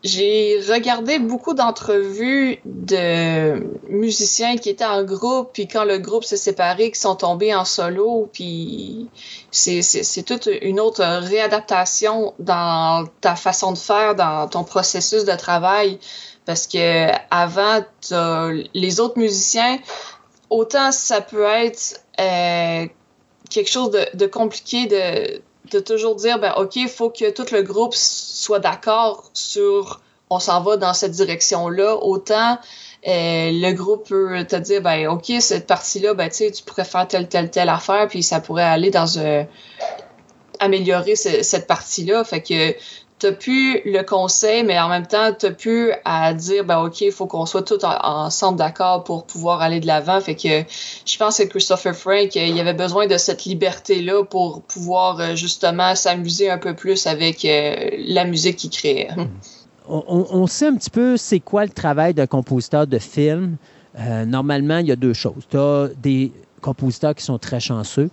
j'ai 0.03 0.59
regardé 0.69 1.19
beaucoup 1.19 1.53
d'entrevues 1.53 2.59
de 2.65 3.63
musiciens 3.89 4.57
qui 4.57 4.69
étaient 4.69 4.85
en 4.85 5.03
groupe, 5.03 5.49
puis 5.53 5.67
quand 5.67 5.84
le 5.84 5.97
groupe 5.97 6.23
s'est 6.23 6.38
séparé, 6.38 6.91
qui 6.91 6.99
sont 6.99 7.15
tombés 7.15 7.53
en 7.53 7.65
solo, 7.65 8.29
puis 8.31 9.09
c'est, 9.51 10.23
toute 10.23 10.49
une 10.61 10.79
autre 10.79 11.03
réadaptation 11.03 12.34
dans 12.39 13.05
ta 13.21 13.35
façon 13.35 13.71
de 13.71 13.77
faire, 13.77 14.15
dans 14.15 14.47
ton 14.47 14.63
processus 14.63 15.25
de 15.25 15.35
travail. 15.35 15.99
Parce 16.45 16.67
que 16.67 17.09
avant, 17.29 17.81
les 18.73 18.99
autres 19.01 19.19
musiciens, 19.19 19.79
autant 20.49 20.91
ça 20.91 21.21
peut 21.21 21.43
être 21.45 22.01
euh, 22.19 22.85
quelque 23.49 23.69
chose 23.69 23.91
de, 23.91 24.05
de 24.15 24.25
compliqué 24.27 24.85
de, 24.87 25.41
de 25.71 25.79
toujours 25.79 26.15
dire 26.15 26.39
ben 26.39 26.53
ok 26.57 26.75
il 26.77 26.89
faut 26.89 27.09
que 27.09 27.29
tout 27.31 27.45
le 27.53 27.61
groupe 27.63 27.93
soit 27.93 28.59
d'accord 28.59 29.29
sur 29.33 30.01
on 30.29 30.39
s'en 30.39 30.61
va 30.61 30.77
dans 30.77 30.93
cette 30.93 31.11
direction 31.11 31.69
là 31.69 31.95
autant 31.95 32.57
euh, 33.07 33.49
le 33.53 33.71
groupe 33.73 34.07
peut 34.09 34.43
te 34.45 34.55
dire 34.55 34.81
ben 34.81 35.07
ok 35.07 35.33
cette 35.39 35.67
partie 35.67 35.99
là 35.99 36.13
ben 36.13 36.29
tu 36.29 36.51
pourrais 36.65 36.85
faire 36.85 37.07
telle 37.07 37.27
telle 37.29 37.49
telle 37.51 37.69
affaire 37.69 38.07
puis 38.07 38.23
ça 38.23 38.39
pourrait 38.39 38.63
aller 38.63 38.89
dans 38.91 39.19
un 39.19 39.45
améliorer 40.59 41.15
ce- 41.15 41.43
cette 41.43 41.67
partie 41.67 42.05
là 42.05 42.23
fait 42.23 42.41
que 42.41 42.75
t'as 43.19 43.31
plus 43.31 43.81
le 43.85 44.03
conseil, 44.03 44.64
mais 44.64 44.80
en 44.80 44.89
même 44.89 45.07
temps, 45.07 45.31
t'as 45.38 45.52
plus 45.52 45.91
à 46.06 46.34
dire, 46.34 46.64
ben 46.65 46.80
ok, 46.84 47.02
il 47.02 47.11
faut 47.11 47.26
qu'on 47.26 47.45
soit 47.48 47.64
tous 47.64 47.84
en- 47.84 47.98
ensemble 48.26 48.60
d'accord 48.60 49.03
pour 49.03 49.26
pouvoir 49.26 49.61
aller 49.61 49.80
de 49.80 49.88
l'avant. 49.88 50.22
Fait 50.22 50.35
que 50.35 50.64
je 51.06 51.18
pense 51.18 51.38
que 51.39 51.44
Christopher 51.45 51.95
Frank, 51.95 52.35
euh, 52.35 52.45
il 52.45 52.60
avait 52.60 52.73
besoin 52.73 53.07
de 53.07 53.18
cette 53.18 53.45
liberté-là 53.45 54.23
pour 54.23 54.61
pouvoir 54.61 55.19
euh, 55.19 55.35
justement 55.35 55.95
s'amuser 55.95 56.49
un 56.49 56.57
peu 56.60 56.76
plus 56.76 57.07
avec 57.07 57.44
euh, 57.45 57.76
la 58.07 58.26
musique 58.26 58.57
qu'il 58.57 58.69
créait. 58.69 59.10
On, 59.89 60.03
on- 60.31 60.48
sait 60.48 60.68
un 60.68 60.76
petit 60.76 60.89
peu 60.89 61.15
c'est 61.18 61.39
quoi 61.39 61.64
le 61.64 61.72
travail 61.72 62.14
d'un 62.14 62.27
compositeur 62.27 62.85
de 62.88 62.99
film. 62.99 63.56
Normalement, 64.27 64.77
il 64.77 64.88
y 64.88 64.91
a 64.91 64.95
deux 64.95 65.14
choses. 65.14 65.44
Tu 65.49 65.57
as 65.57 65.88
des 65.98 66.31
compositeurs 66.61 67.15
qui 67.15 67.23
sont 67.23 67.39
très 67.39 67.60
chanceux. 67.60 68.10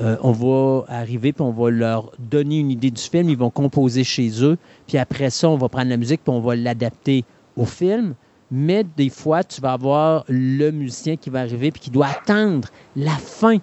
Euh, 0.00 0.16
on 0.22 0.32
va 0.32 0.84
arriver 0.88 1.32
puis 1.32 1.42
on 1.42 1.50
va 1.52 1.70
leur 1.70 2.12
donner 2.18 2.58
une 2.58 2.70
idée 2.70 2.90
du 2.90 3.02
film. 3.02 3.28
Ils 3.28 3.36
vont 3.36 3.50
composer 3.50 4.04
chez 4.04 4.42
eux. 4.42 4.56
Puis 4.86 4.98
après 4.98 5.30
ça, 5.30 5.48
on 5.48 5.56
va 5.56 5.68
prendre 5.68 5.90
la 5.90 5.96
musique 5.96 6.22
puis 6.24 6.32
on 6.32 6.40
va 6.40 6.56
l'adapter 6.56 7.24
au 7.56 7.64
film. 7.64 8.14
Mais 8.50 8.84
des 8.96 9.08
fois, 9.08 9.44
tu 9.44 9.60
vas 9.60 9.72
avoir 9.72 10.24
le 10.28 10.70
musicien 10.70 11.16
qui 11.16 11.30
va 11.30 11.40
arriver 11.40 11.70
puis 11.70 11.80
qui 11.80 11.90
doit 11.90 12.08
attendre 12.08 12.68
la 12.96 13.12
fin 13.12 13.58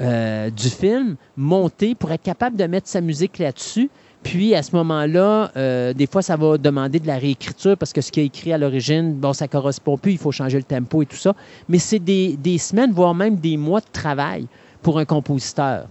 euh, 0.00 0.48
du 0.48 0.70
film, 0.70 1.16
monter 1.36 1.94
pour 1.94 2.12
être 2.12 2.22
capable 2.22 2.56
de 2.56 2.64
mettre 2.64 2.88
sa 2.88 3.02
musique 3.02 3.38
là-dessus. 3.38 3.90
Puis 4.22 4.54
à 4.54 4.62
ce 4.62 4.74
moment-là, 4.76 5.50
euh, 5.56 5.92
des 5.92 6.06
fois, 6.06 6.22
ça 6.22 6.36
va 6.36 6.56
demander 6.56 7.00
de 7.00 7.06
la 7.06 7.18
réécriture 7.18 7.76
parce 7.76 7.92
que 7.92 8.00
ce 8.00 8.12
qui 8.12 8.20
est 8.20 8.26
écrit 8.26 8.52
à 8.52 8.58
l'origine, 8.58 9.14
bon, 9.14 9.32
ça 9.32 9.48
correspond 9.48 9.98
plus, 9.98 10.12
il 10.12 10.18
faut 10.18 10.32
changer 10.32 10.56
le 10.58 10.64
tempo 10.64 11.02
et 11.02 11.06
tout 11.06 11.16
ça. 11.16 11.34
Mais 11.68 11.78
c'est 11.78 11.98
des, 11.98 12.36
des 12.36 12.56
semaines, 12.56 12.92
voire 12.92 13.14
même 13.14 13.36
des 13.36 13.56
mois 13.56 13.80
de 13.80 13.86
travail 13.92 14.46
pour 14.82 14.98
un 14.98 15.04
compositeur. 15.04 15.86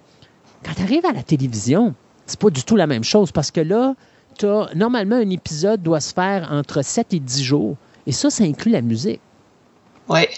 Quand 0.63 0.73
tu 0.75 0.81
arrives 0.83 1.05
à 1.05 1.11
la 1.13 1.23
télévision, 1.23 1.93
c'est 2.25 2.39
pas 2.39 2.49
du 2.49 2.63
tout 2.63 2.75
la 2.75 2.87
même 2.87 3.03
chose 3.03 3.31
parce 3.31 3.51
que 3.51 3.61
là, 3.61 3.95
t'as- 4.37 4.69
normalement, 4.75 5.15
un 5.15 5.29
épisode 5.29 5.81
doit 5.81 6.01
se 6.01 6.13
faire 6.13 6.49
entre 6.51 6.81
7 6.83 7.13
et 7.13 7.19
10 7.19 7.43
jours. 7.43 7.75
Et 8.07 8.11
ça, 8.11 8.29
ça 8.29 8.43
inclut 8.43 8.71
la 8.71 8.81
musique. 8.81 9.21
Ouais. 10.09 10.29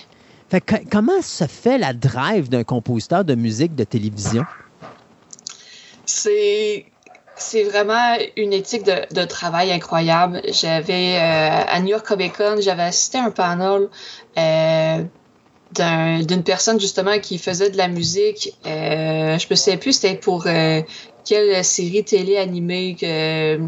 Fait 0.50 0.62
que, 0.62 0.76
comment 0.92 1.22
se 1.22 1.46
fait 1.48 1.78
la 1.78 1.94
drive 1.94 2.50
d'un 2.50 2.64
compositeur 2.64 3.24
de 3.26 3.36
musique 3.36 3.76
de 3.76 3.84
télévision? 3.84 4.46
C'est 6.06 6.86
c'est 7.36 7.64
vraiment 7.64 8.16
une 8.38 8.54
éthique 8.54 8.84
de, 8.84 9.12
de 9.14 9.26
travail 9.26 9.72
incroyable. 9.72 10.42
J'avais 10.52 11.16
euh, 11.18 11.64
à 11.68 11.80
New 11.80 11.88
York 11.88 12.06
Comic 12.06 12.38
Con, 12.38 12.58
j'avais 12.62 12.84
assisté 12.84 13.18
à 13.18 13.26
un 13.26 13.32
panel 13.32 13.90
euh, 14.38 15.04
d'un- 15.74 16.22
d'une 16.24 16.44
personne 16.44 16.80
justement 16.80 17.20
qui 17.20 17.38
faisait 17.38 17.70
de 17.70 17.78
la 17.78 17.88
musique. 17.88 18.54
Euh, 18.66 19.38
je 19.38 19.48
me 19.50 19.56
souviens 19.56 19.78
plus 19.78 19.94
c'était 19.94 20.16
pour 20.16 20.46
euh, 20.48 20.82
quelle 21.26 21.64
série 21.64 22.04
télé 22.04 22.38
animée 22.38 22.96
que 23.00 23.60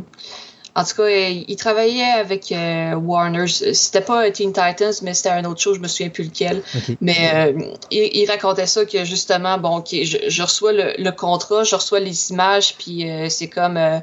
en 0.77 0.83
tout 0.83 0.95
cas, 0.97 1.07
il, 1.07 1.45
il 1.47 1.55
travaillait 1.55 2.03
avec 2.03 2.51
euh, 2.51 2.95
Warner. 2.95 3.47
C'était 3.47 4.01
pas 4.01 4.29
Teen 4.29 4.51
Titans, 4.51 4.91
mais 5.03 5.13
c'était 5.13 5.29
un 5.29 5.45
autre 5.45 5.61
chose, 5.61 5.77
je 5.77 5.81
me 5.81 5.87
souviens 5.87 6.09
plus 6.09 6.25
lequel. 6.25 6.63
Mais 6.99 7.31
euh, 7.33 7.53
il, 7.91 8.09
il 8.13 8.29
racontait 8.29 8.65
ça 8.67 8.83
que 8.83 9.05
justement, 9.05 9.57
bon, 9.57 9.77
ok, 9.77 9.95
je, 10.03 10.17
je 10.27 10.41
reçois 10.43 10.73
le, 10.73 10.93
le 10.97 11.11
contrat, 11.13 11.63
je 11.63 11.75
reçois 11.75 12.01
les 12.01 12.31
images, 12.31 12.75
puis 12.77 13.09
euh, 13.09 13.29
c'est 13.29 13.47
comme, 13.47 13.77
euh, 13.77 13.99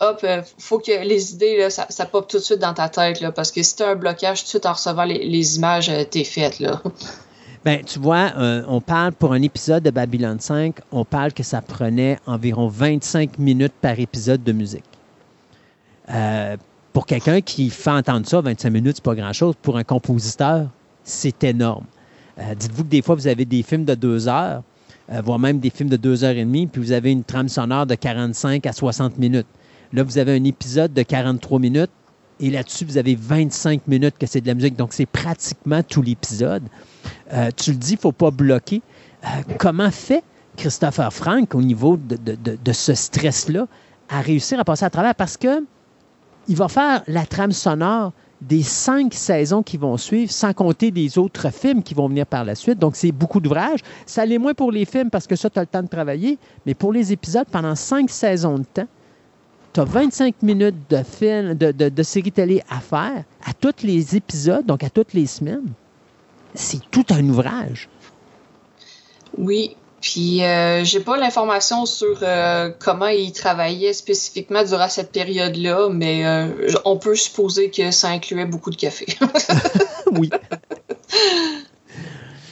hop, 0.00 0.18
euh, 0.24 0.42
faut 0.58 0.80
que 0.80 0.90
les 1.04 1.34
idées, 1.34 1.56
là, 1.56 1.70
ça, 1.70 1.86
ça 1.88 2.04
pop 2.04 2.26
tout 2.28 2.38
de 2.38 2.42
suite 2.42 2.58
dans 2.58 2.74
ta 2.74 2.88
tête, 2.88 3.20
là, 3.20 3.30
parce 3.30 3.52
que 3.52 3.62
si 3.62 3.76
t'as 3.76 3.90
un 3.90 3.94
blocage 3.94 4.40
tout 4.40 4.44
de 4.46 4.48
suite 4.48 4.66
en 4.66 4.72
recevant 4.72 5.04
les, 5.04 5.24
les 5.24 5.56
images, 5.56 5.88
euh, 5.88 6.02
t'es 6.02 6.24
faite, 6.24 6.58
là. 6.58 6.82
Ben, 7.68 7.84
tu 7.84 7.98
vois, 7.98 8.32
euh, 8.38 8.62
on 8.66 8.80
parle 8.80 9.12
pour 9.12 9.34
un 9.34 9.42
épisode 9.42 9.82
de 9.82 9.90
Babylon 9.90 10.38
5, 10.40 10.76
on 10.90 11.04
parle 11.04 11.34
que 11.34 11.42
ça 11.42 11.60
prenait 11.60 12.16
environ 12.24 12.66
25 12.66 13.38
minutes 13.38 13.74
par 13.82 14.00
épisode 14.00 14.42
de 14.42 14.52
musique. 14.52 14.86
Euh, 16.08 16.56
pour 16.94 17.04
quelqu'un 17.04 17.42
qui 17.42 17.68
fait 17.68 17.90
entendre 17.90 18.26
ça, 18.26 18.40
25 18.40 18.70
minutes, 18.70 18.96
c'est 18.96 19.04
pas 19.04 19.14
grand-chose. 19.14 19.54
Pour 19.60 19.76
un 19.76 19.84
compositeur, 19.84 20.70
c'est 21.04 21.44
énorme. 21.44 21.84
Euh, 22.38 22.54
Dites-vous 22.54 22.84
que 22.84 22.88
des 22.88 23.02
fois, 23.02 23.16
vous 23.16 23.26
avez 23.26 23.44
des 23.44 23.62
films 23.62 23.84
de 23.84 23.94
deux 23.94 24.28
heures, 24.28 24.62
voire 25.22 25.38
même 25.38 25.58
des 25.58 25.68
films 25.68 25.90
de 25.90 25.98
deux 25.98 26.24
heures 26.24 26.36
et 26.38 26.44
demie, 26.46 26.68
puis 26.68 26.80
vous 26.80 26.92
avez 26.92 27.12
une 27.12 27.22
trame 27.22 27.50
sonore 27.50 27.84
de 27.84 27.96
45 27.96 28.64
à 28.64 28.72
60 28.72 29.18
minutes. 29.18 29.46
Là, 29.92 30.04
vous 30.04 30.16
avez 30.16 30.34
un 30.34 30.44
épisode 30.44 30.94
de 30.94 31.02
43 31.02 31.58
minutes, 31.58 31.90
et 32.40 32.50
là-dessus, 32.50 32.84
vous 32.84 32.98
avez 32.98 33.14
25 33.14 33.86
minutes 33.88 34.16
que 34.18 34.26
c'est 34.26 34.40
de 34.40 34.46
la 34.46 34.54
musique. 34.54 34.76
Donc, 34.76 34.92
c'est 34.92 35.06
pratiquement 35.06 35.82
tout 35.82 36.02
l'épisode. 36.02 36.62
Euh, 37.32 37.50
tu 37.56 37.70
le 37.72 37.76
dis, 37.76 37.92
il 37.92 37.96
ne 37.96 38.00
faut 38.00 38.12
pas 38.12 38.30
bloquer. 38.30 38.82
Euh, 39.24 39.26
comment 39.58 39.90
fait 39.90 40.22
Christopher 40.56 41.12
Frank 41.12 41.54
au 41.54 41.62
niveau 41.62 41.96
de, 41.96 42.16
de- 42.16 42.56
de- 42.62 42.72
ce 42.72 42.94
stress-là 42.94 43.66
à 44.08 44.20
réussir 44.20 44.58
à 44.60 44.64
passer 44.64 44.84
à 44.84 44.90
travers? 44.90 45.14
Parce 45.14 45.36
que 45.36 45.64
il 46.46 46.56
va 46.56 46.68
faire 46.68 47.02
la 47.08 47.26
trame 47.26 47.52
sonore 47.52 48.12
des 48.40 48.62
cinq 48.62 49.14
saisons 49.14 49.64
qui 49.64 49.76
vont 49.76 49.96
suivre, 49.96 50.30
sans 50.30 50.52
compter 50.52 50.92
des 50.92 51.18
autres 51.18 51.52
films 51.52 51.82
qui 51.82 51.92
vont 51.94 52.08
venir 52.08 52.24
par 52.24 52.44
la 52.44 52.54
suite. 52.54 52.78
Donc, 52.78 52.94
c'est 52.94 53.10
beaucoup 53.10 53.40
d'ouvrages. 53.40 53.80
Ça 54.06 54.24
l'est 54.24 54.38
moins 54.38 54.54
pour 54.54 54.70
les 54.70 54.84
films 54.84 55.10
parce 55.10 55.26
que 55.26 55.34
ça, 55.34 55.50
tu 55.50 55.58
as 55.58 55.62
le 55.62 55.66
temps 55.66 55.82
de 55.82 55.88
travailler. 55.88 56.38
Mais 56.64 56.74
pour 56.74 56.92
les 56.92 57.12
épisodes, 57.12 57.46
pendant 57.50 57.74
cinq 57.74 58.08
saisons 58.10 58.58
de 58.58 58.64
temps, 58.64 58.86
tu 59.78 59.82
as 59.82 59.84
25 59.84 60.42
minutes 60.42 60.90
de 60.90 61.02
film, 61.04 61.54
de, 61.54 61.70
de, 61.70 61.88
de 61.88 62.02
série 62.02 62.32
télé 62.32 62.62
à 62.68 62.80
faire 62.80 63.22
à 63.46 63.52
tous 63.52 63.84
les 63.84 64.16
épisodes, 64.16 64.66
donc 64.66 64.82
à 64.82 64.90
toutes 64.90 65.12
les 65.12 65.26
semaines. 65.26 65.72
C'est 66.54 66.80
tout 66.90 67.04
un 67.10 67.24
ouvrage. 67.28 67.88
Oui. 69.36 69.76
Puis 70.00 70.42
euh, 70.42 70.84
j'ai 70.84 71.00
pas 71.00 71.16
l'information 71.16 71.86
sur 71.86 72.18
euh, 72.22 72.70
comment 72.78 73.06
il 73.06 73.32
travaillait 73.32 73.92
spécifiquement 73.92 74.64
durant 74.64 74.88
cette 74.88 75.12
période-là, 75.12 75.88
mais 75.90 76.26
euh, 76.26 76.72
on 76.84 76.96
peut 76.96 77.14
supposer 77.14 77.70
que 77.70 77.92
ça 77.92 78.08
incluait 78.08 78.46
beaucoup 78.46 78.70
de 78.70 78.76
café. 78.76 79.06
oui. 80.12 80.30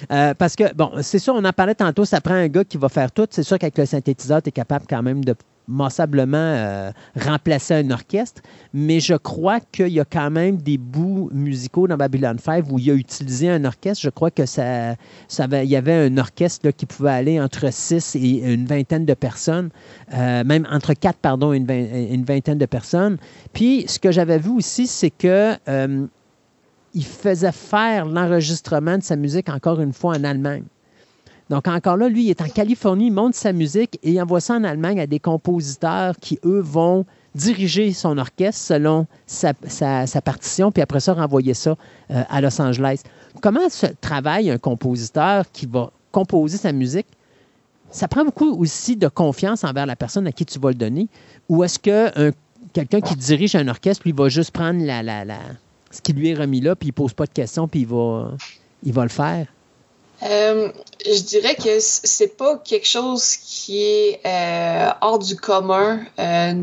Parce 0.08 0.54
que, 0.54 0.72
bon, 0.74 0.92
c'est 1.02 1.18
sûr, 1.18 1.34
on 1.34 1.44
en 1.44 1.52
parlait 1.52 1.74
tantôt, 1.74 2.04
ça 2.04 2.20
prend 2.20 2.34
un 2.34 2.46
gars 2.46 2.64
qui 2.64 2.76
va 2.76 2.88
faire 2.88 3.10
tout. 3.10 3.26
C'est 3.30 3.42
sûr 3.42 3.58
qu'avec 3.58 3.78
le 3.78 3.86
synthétiseur, 3.86 4.42
tu 4.42 4.50
es 4.50 4.52
capable 4.52 4.86
quand 4.88 5.02
même 5.02 5.24
de 5.24 5.34
massablement 5.68 6.36
euh, 6.36 6.90
remplacer 7.18 7.74
un 7.74 7.90
orchestre, 7.90 8.42
mais 8.72 9.00
je 9.00 9.14
crois 9.14 9.60
qu'il 9.60 9.88
y 9.88 10.00
a 10.00 10.04
quand 10.04 10.30
même 10.30 10.56
des 10.58 10.78
bouts 10.78 11.28
musicaux 11.32 11.88
dans 11.88 11.96
Babylon 11.96 12.36
5 12.38 12.66
où 12.70 12.78
il 12.78 12.90
a 12.90 12.94
utilisé 12.94 13.50
un 13.50 13.64
orchestre. 13.64 14.02
Je 14.02 14.10
crois 14.10 14.30
que 14.30 14.46
ça, 14.46 14.94
ça 15.28 15.46
il 15.62 15.68
y 15.68 15.76
avait 15.76 16.06
un 16.06 16.18
orchestre 16.18 16.70
qui 16.70 16.86
pouvait 16.86 17.10
aller 17.10 17.40
entre 17.40 17.72
6 17.72 18.16
et 18.16 18.52
une 18.52 18.66
vingtaine 18.66 19.04
de 19.04 19.14
personnes, 19.14 19.70
euh, 20.14 20.44
même 20.44 20.66
entre 20.70 20.94
4, 20.94 21.18
pardon, 21.18 21.52
et 21.52 21.56
une 21.56 22.24
vingtaine 22.24 22.58
de 22.58 22.66
personnes. 22.66 23.18
Puis, 23.52 23.84
ce 23.88 23.98
que 23.98 24.10
j'avais 24.10 24.38
vu 24.38 24.50
aussi, 24.50 24.86
c'est 24.86 25.10
que 25.10 25.54
euh, 25.68 26.06
il 26.94 27.04
faisait 27.04 27.52
faire 27.52 28.06
l'enregistrement 28.06 28.98
de 28.98 29.02
sa 29.02 29.16
musique 29.16 29.48
encore 29.48 29.80
une 29.80 29.92
fois 29.92 30.16
en 30.16 30.24
Allemagne. 30.24 30.64
Donc 31.48 31.68
encore 31.68 31.96
là, 31.96 32.08
lui, 32.08 32.24
il 32.24 32.30
est 32.30 32.42
en 32.42 32.48
Californie, 32.48 33.06
il 33.06 33.12
monte 33.12 33.34
sa 33.34 33.52
musique 33.52 33.98
et 34.02 34.12
il 34.12 34.20
envoie 34.20 34.40
ça 34.40 34.54
en 34.54 34.64
Allemagne 34.64 34.98
à 35.00 35.06
des 35.06 35.20
compositeurs 35.20 36.16
qui, 36.20 36.40
eux, 36.44 36.60
vont 36.60 37.06
diriger 37.36 37.92
son 37.92 38.18
orchestre 38.18 38.60
selon 38.60 39.06
sa, 39.26 39.52
partition, 40.24 40.72
puis 40.72 40.82
après 40.82 41.00
ça, 41.00 41.12
renvoyer 41.12 41.54
ça 41.54 41.76
euh, 42.10 42.22
à 42.28 42.40
Los 42.40 42.60
Angeles. 42.60 43.02
Comment 43.42 43.68
se 43.68 43.86
travaille 44.00 44.50
un 44.50 44.58
compositeur 44.58 45.44
qui 45.52 45.66
va 45.66 45.92
composer 46.10 46.56
sa 46.56 46.72
musique? 46.72 47.06
Ça 47.90 48.08
prend 48.08 48.24
beaucoup 48.24 48.50
aussi 48.58 48.96
de 48.96 49.06
confiance 49.06 49.62
envers 49.62 49.86
la 49.86 49.94
personne 49.96 50.26
à 50.26 50.32
qui 50.32 50.44
tu 50.44 50.58
vas 50.58 50.70
le 50.70 50.74
donner. 50.74 51.08
Ou 51.48 51.62
est-ce 51.62 51.78
que 51.78 52.28
un- 52.28 52.32
quelqu'un 52.72 53.00
qui 53.00 53.14
dirige 53.14 53.54
un 53.54 53.68
orchestre, 53.68 54.02
lui, 54.04 54.12
va 54.12 54.28
juste 54.28 54.50
prendre 54.50 54.82
la, 54.84 55.24
ce 55.90 56.00
qui 56.00 56.12
lui 56.12 56.30
est 56.30 56.34
remis 56.34 56.60
là, 56.60 56.74
puis 56.74 56.88
il 56.88 56.92
pose 56.92 57.12
pas 57.12 57.26
de 57.26 57.32
questions, 57.32 57.68
puis 57.68 57.86
il 58.82 58.92
va 58.92 59.02
le 59.02 59.08
faire? 59.08 59.46
Euh, 60.22 60.70
je 61.04 61.20
dirais 61.22 61.54
que 61.54 61.78
c'est 61.80 62.36
pas 62.36 62.56
quelque 62.58 62.86
chose 62.86 63.36
qui 63.36 63.82
est 63.82 64.20
euh, 64.24 64.90
hors 65.02 65.18
du 65.18 65.36
commun 65.36 66.00
euh, 66.18 66.54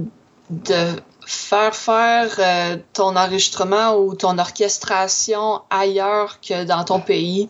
de 0.49 0.87
faire 1.25 1.73
faire 1.73 2.81
ton 2.91 3.15
enregistrement 3.15 3.95
ou 3.95 4.13
ton 4.13 4.37
orchestration 4.37 5.61
ailleurs 5.69 6.41
que 6.41 6.65
dans 6.65 6.83
ton 6.83 6.99
pays. 6.99 7.47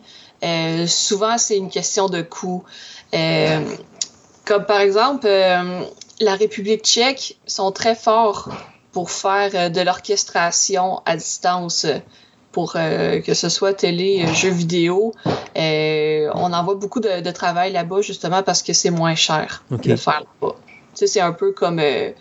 Souvent, 0.86 1.40
c'est 1.40 1.58
une 1.58 1.72
question 1.72 2.08
de 2.08 2.22
coût. 2.22 2.64
Comme 3.12 4.66
par 4.68 4.80
exemple, 4.80 5.26
la 5.26 6.36
République 6.36 6.84
tchèque 6.84 7.40
sont 7.48 7.72
très 7.72 7.96
forts 7.96 8.50
pour 8.92 9.10
faire 9.10 9.72
de 9.72 9.82
l'orchestration 9.82 11.02
à 11.08 11.16
distance, 11.16 11.88
pour 12.54 12.74
euh, 12.76 13.20
que 13.20 13.34
ce 13.34 13.50
soit 13.50 13.74
télé, 13.74 14.24
euh, 14.26 14.34
jeux 14.34 14.52
vidéo. 14.52 15.14
Euh, 15.58 16.30
on 16.36 16.54
envoie 16.54 16.76
beaucoup 16.76 17.02
de, 17.02 17.20
de 17.20 17.32
travail 17.32 17.74
là-bas 17.74 18.02
justement 18.02 18.44
parce 18.44 18.64
que 18.64 18.72
c'est 18.72 18.92
moins 18.92 19.16
cher 19.16 19.64
OK. 19.72 19.82
de 19.82 19.96
faire 19.98 20.22
là-bas. 20.22 20.56
Tu 20.94 21.00
sais, 21.00 21.08
c'est 21.08 21.22
un 21.22 21.34
peu 21.34 21.52
comme 21.52 21.80
euh, 21.80 22.12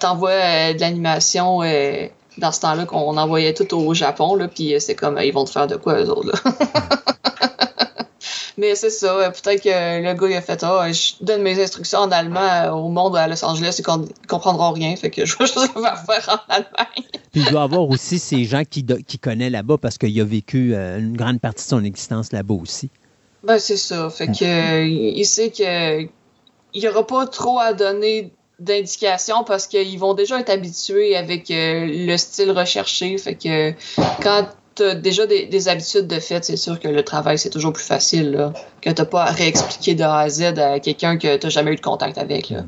t'envoies 0.00 0.30
euh, 0.30 0.72
de 0.72 0.80
l'animation 0.80 1.62
euh, 1.62 2.08
dans 2.38 2.50
ce 2.50 2.60
temps-là 2.60 2.86
qu'on 2.86 3.16
envoyait 3.18 3.52
tout 3.52 3.76
au 3.76 3.92
Japon, 3.92 4.34
là, 4.34 4.48
puis 4.48 4.74
c'est 4.80 4.94
comme 4.94 5.18
euh, 5.18 5.24
ils 5.24 5.32
vont 5.32 5.44
te 5.44 5.50
faire 5.50 5.66
de 5.66 5.76
quoi 5.76 6.00
eux 6.00 6.08
autres. 6.08 6.32
Là? 6.32 6.52
Mais 8.58 8.74
c'est 8.74 8.90
ça, 8.90 9.30
peut-être 9.30 9.62
que 9.62 10.02
le 10.02 10.14
gars 10.14 10.28
il 10.28 10.36
a 10.36 10.42
fait 10.42 10.62
ah, 10.62 10.90
je 10.92 11.12
donne 11.20 11.42
mes 11.42 11.62
instructions 11.62 12.00
en 12.00 12.10
allemand 12.10 12.40
euh, 12.40 12.70
au 12.70 12.88
monde 12.88 13.16
à 13.16 13.26
Los 13.26 13.44
Angeles 13.44 13.76
et 13.78 13.82
qu'on 13.82 14.06
comprendront 14.28 14.72
rien, 14.72 14.94
fait 14.96 15.10
que 15.10 15.24
je 15.24 15.36
vais 15.38 15.46
juste 15.46 15.56
le 15.56 15.80
faire 15.80 16.04
faire 16.04 16.28
en 16.28 16.52
Allemagne. 16.52 17.08
Puis 17.32 17.40
il 17.40 17.50
doit 17.50 17.62
avoir 17.62 17.88
aussi 17.88 18.18
ces 18.18 18.44
gens 18.44 18.62
qui, 18.68 18.84
qui 18.84 19.18
connaît 19.18 19.50
là-bas 19.50 19.78
parce 19.78 19.98
qu'il 19.98 20.20
a 20.20 20.24
vécu 20.24 20.74
euh, 20.74 20.98
une 20.98 21.16
grande 21.16 21.40
partie 21.40 21.64
de 21.64 21.68
son 21.68 21.84
existence 21.84 22.32
là-bas 22.32 22.54
aussi. 22.54 22.90
Ben, 23.42 23.58
c'est 23.58 23.76
ça. 23.76 24.08
Fait 24.10 24.28
que, 24.28 24.44
euh, 24.44 24.86
il 24.86 25.24
sait 25.24 25.50
que 25.50 26.02
il 26.74 26.80
n'y 26.80 26.88
aura 26.88 27.06
pas 27.06 27.26
trop 27.26 27.58
à 27.58 27.72
donner 27.72 28.32
d'indications 28.58 29.44
parce 29.44 29.66
qu'ils 29.66 29.98
vont 29.98 30.14
déjà 30.14 30.40
être 30.40 30.50
habitués 30.50 31.16
avec 31.16 31.50
euh, 31.50 31.86
le 31.86 32.16
style 32.16 32.50
recherché. 32.52 33.18
Fait 33.18 33.34
que 33.34 33.72
quand 34.22 34.46
as 34.80 34.94
déjà 34.94 35.26
des, 35.26 35.46
des 35.46 35.68
habitudes 35.68 36.06
de 36.06 36.18
fait, 36.20 36.44
c'est 36.44 36.56
sûr 36.56 36.78
que 36.80 36.88
le 36.88 37.02
travail, 37.02 37.38
c'est 37.38 37.50
toujours 37.50 37.72
plus 37.72 37.84
facile. 37.84 38.32
Là, 38.32 38.52
que 38.80 38.90
tu 38.90 39.04
pas 39.04 39.24
à 39.24 39.30
réexpliquer 39.30 39.94
de 39.94 40.02
A 40.02 40.18
à 40.18 40.28
Z 40.28 40.58
à 40.58 40.80
quelqu'un 40.80 41.18
que 41.18 41.36
tu 41.36 41.50
jamais 41.50 41.72
eu 41.72 41.76
de 41.76 41.80
contact 41.80 42.18
avec. 42.18 42.50
Là. 42.50 42.64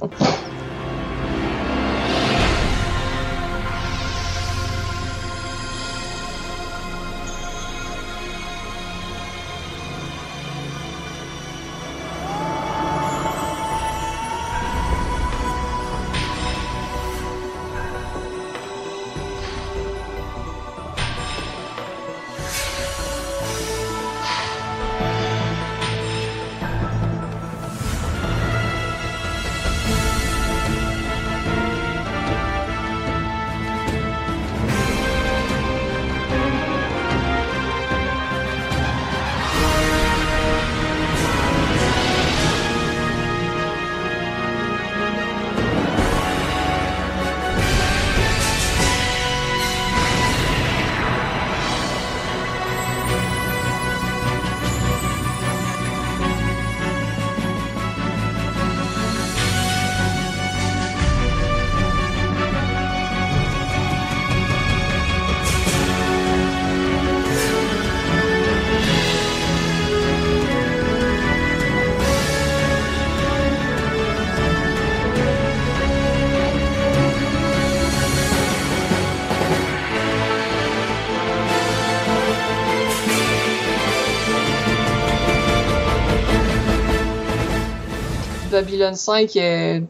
Babylon 88.75 88.97
5, 88.97 89.37
euh, 89.37 89.81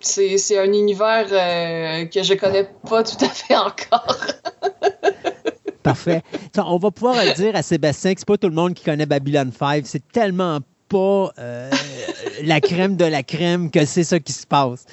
c'est 0.00 0.58
un 0.58 0.72
univers 0.72 1.26
euh, 1.30 2.06
que 2.06 2.22
je 2.22 2.32
connais 2.32 2.66
pas 2.88 3.02
tout 3.02 3.22
à 3.22 3.28
fait 3.28 3.54
encore. 3.54 4.16
Parfait. 5.82 6.22
On 6.56 6.78
va 6.78 6.90
pouvoir 6.90 7.16
dire 7.36 7.54
à 7.54 7.62
Sébastien 7.62 8.14
que 8.14 8.20
c'est 8.20 8.26
pas 8.26 8.38
tout 8.38 8.48
le 8.48 8.54
monde 8.54 8.72
qui 8.72 8.84
connaît 8.84 9.04
Babylon 9.04 9.50
5. 9.52 9.82
C'est 9.86 10.10
tellement 10.12 10.60
pas 10.88 11.30
euh, 11.38 11.70
la 12.42 12.62
crème 12.62 12.96
de 12.96 13.04
la 13.04 13.22
crème 13.22 13.70
que 13.70 13.84
c'est 13.84 14.04
ça 14.04 14.18
qui 14.18 14.32
se 14.32 14.46
passe. 14.46 14.86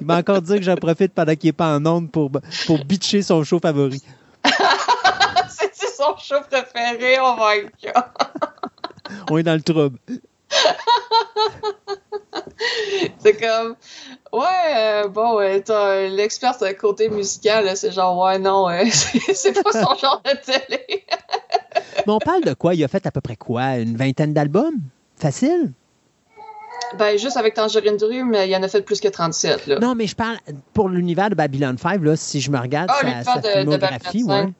Il 0.00 0.06
m'a 0.06 0.18
encore 0.18 0.42
dit 0.42 0.58
que 0.58 0.62
j'en 0.62 0.76
profite 0.76 1.12
pendant 1.12 1.34
qu'il 1.34 1.48
n'est 1.48 1.54
pas 1.54 1.74
en 1.74 1.84
onde 1.86 2.08
pour, 2.08 2.30
pour 2.66 2.84
bitcher 2.84 3.22
son 3.22 3.42
show 3.42 3.58
favori. 3.58 4.00
C'est 5.48 5.88
son 5.96 6.16
show 6.16 6.40
préféré, 6.48 7.18
oh 7.20 7.34
my 7.36 7.68
god. 7.82 8.29
On 9.30 9.38
est 9.38 9.42
dans 9.42 9.54
le 9.54 9.62
trouble. 9.62 9.98
C'est 13.18 13.36
comme, 13.38 13.76
ouais, 14.32 14.74
euh, 14.76 15.08
bon, 15.08 15.40
euh, 15.40 15.60
t'as 15.64 16.08
l'expert 16.08 16.54
côté 16.78 17.08
musical, 17.08 17.64
là, 17.64 17.76
c'est 17.76 17.92
genre, 17.92 18.18
ouais, 18.22 18.38
non, 18.38 18.68
euh, 18.68 18.84
c'est 18.90 19.62
pas 19.62 19.72
son 19.72 19.94
genre 19.94 20.22
de 20.24 20.30
télé. 20.44 20.84
Mais 22.06 22.12
on 22.12 22.18
parle 22.18 22.42
de 22.44 22.54
quoi? 22.54 22.74
Il 22.74 22.82
a 22.84 22.88
fait 22.88 23.06
à 23.06 23.10
peu 23.10 23.20
près 23.20 23.36
quoi? 23.36 23.76
Une 23.78 23.96
vingtaine 23.96 24.32
d'albums? 24.32 24.78
Facile? 25.16 25.72
Ben, 26.98 27.18
juste 27.18 27.36
avec 27.36 27.54
Tangerine 27.54 27.96
Dream, 27.96 28.34
il 28.42 28.50
y 28.50 28.56
en 28.56 28.62
a 28.62 28.68
fait 28.68 28.82
plus 28.82 29.00
que 29.00 29.08
37, 29.08 29.66
là. 29.66 29.78
Non, 29.78 29.94
mais 29.94 30.06
je 30.06 30.16
parle 30.16 30.38
pour 30.72 30.88
l'univers 30.88 31.30
de 31.30 31.34
Babylon 31.34 31.76
5, 31.78 32.02
là, 32.02 32.16
si 32.16 32.40
je 32.40 32.50
me 32.50 32.58
regarde 32.58 32.90
Ah, 32.90 33.22
sa, 33.22 33.34
sa 33.34 33.40
de- 33.40 33.48
filmographie, 33.48 34.24
ouais, 34.24 34.42
5. 34.42 34.52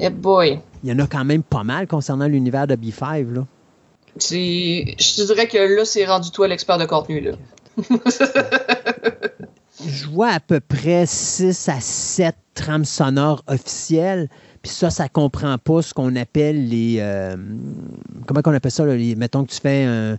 Eh 0.00 0.10
boy. 0.10 0.60
il 0.82 0.90
y 0.90 0.92
en 0.92 0.98
a 0.98 1.06
quand 1.06 1.24
même 1.24 1.42
pas 1.42 1.62
mal 1.62 1.86
concernant 1.86 2.26
l'univers 2.26 2.66
de 2.66 2.74
B5. 2.74 3.32
Là. 3.32 3.42
Je 4.20 5.16
te 5.16 5.26
dirais 5.26 5.48
que 5.48 5.58
là, 5.58 5.84
c'est 5.84 6.04
rendu 6.04 6.30
toi 6.30 6.48
l'expert 6.48 6.78
de 6.78 6.84
contenu, 6.84 7.20
là. 7.20 7.32
Je 9.86 10.06
vois 10.06 10.28
à 10.28 10.40
peu 10.40 10.60
près 10.60 11.04
6 11.06 11.68
à 11.68 11.80
7 11.80 12.36
trames 12.54 12.84
sonores 12.84 13.42
officielles. 13.48 14.28
Puis 14.62 14.72
ça, 14.72 14.88
ça 14.88 15.08
comprend 15.08 15.58
pas 15.58 15.82
ce 15.82 15.92
qu'on 15.92 16.16
appelle 16.16 16.68
les. 16.68 16.96
euh, 17.00 17.36
comment 18.26 18.40
qu'on 18.40 18.54
appelle 18.54 18.70
ça? 18.70 18.86
Là, 18.86 18.94
mettons 19.16 19.44
que 19.44 19.52
tu 19.52 19.60
fais 19.60 19.84
un. 19.84 20.16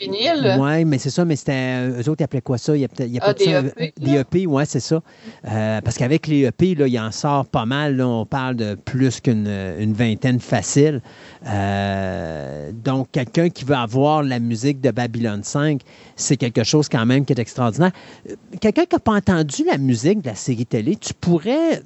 Vinyle. 0.00 0.56
Oui, 0.58 0.84
mais 0.84 0.98
c'est 0.98 1.10
ça, 1.10 1.24
mais 1.24 1.36
c'était. 1.36 1.52
euh, 1.52 2.02
Eux 2.02 2.08
autres, 2.08 2.20
ils 2.20 2.24
appelaient 2.24 2.40
quoi 2.40 2.58
ça? 2.58 2.76
Il 2.76 2.80
y 2.80 2.84
a 2.84 2.88
peut-être- 2.88 3.08
il 3.08 3.14
y 3.14 3.18
a 3.18 3.22
Ah, 3.24 3.32
peut-être 3.32 3.46
des 3.46 3.52
ça, 3.70 3.82
EP, 3.84 3.94
Des 4.00 4.16
EP, 4.18 4.46
oui, 4.46 4.64
c'est 4.66 4.80
ça. 4.80 5.00
Euh, 5.46 5.80
parce 5.82 5.96
qu'avec 5.96 6.26
les 6.26 6.44
EP, 6.46 6.74
là, 6.74 6.88
il 6.88 6.98
en 6.98 7.12
sort 7.12 7.46
pas 7.46 7.64
mal. 7.64 7.96
là. 7.96 8.08
on 8.08 8.26
parle 8.26 8.56
de 8.56 8.74
plus 8.74 9.20
qu'une 9.20 9.46
une 9.78 9.92
vingtaine 9.92 10.40
facile. 10.40 11.00
Euh, 11.46 12.72
donc, 12.72 13.08
quelqu'un 13.12 13.50
qui 13.50 13.64
veut 13.64 13.76
avoir 13.76 14.22
la 14.24 14.40
musique 14.40 14.80
de 14.80 14.90
Babylon 14.90 15.40
5, 15.44 15.80
c'est 16.16 16.36
quelque 16.36 16.64
chose 16.64 16.88
quand 16.88 17.06
même 17.06 17.24
qui 17.24 17.32
est 17.32 17.38
extraordinaire. 17.38 17.92
Euh, 18.28 18.34
Quelqu'un 18.60 18.86
qui 18.86 18.96
n'a 18.96 19.00
pas 19.00 19.12
entendu 19.14 19.64
la 19.64 19.78
musique 19.78 20.22
de 20.22 20.28
la 20.28 20.34
série 20.34 20.66
télé, 20.66 20.96
tu 20.96 21.14
pourrais. 21.14 21.82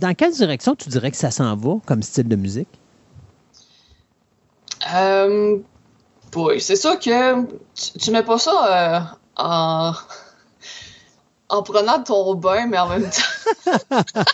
Dans 0.00 0.14
quelle 0.14 0.32
direction 0.32 0.74
tu 0.74 0.88
dirais 0.88 1.12
que 1.12 1.16
ça 1.16 1.30
s'en 1.30 1.54
va 1.54 1.76
comme 1.86 2.02
style 2.02 2.26
de 2.26 2.34
musique? 2.36 2.66
Euh, 4.94 5.58
boy, 6.34 6.60
c'est 6.60 6.76
sûr 6.76 6.98
que 6.98 7.42
tu, 7.44 7.98
tu 7.98 8.10
mets 8.10 8.24
pas 8.24 8.38
ça 8.38 8.50
euh, 8.66 9.00
en, 9.36 9.92
en 11.48 11.62
prenant 11.62 12.02
ton 12.02 12.34
bain, 12.34 12.66
mais 12.66 12.78
en 12.78 12.88
même 12.88 13.08
temps. 13.08 14.02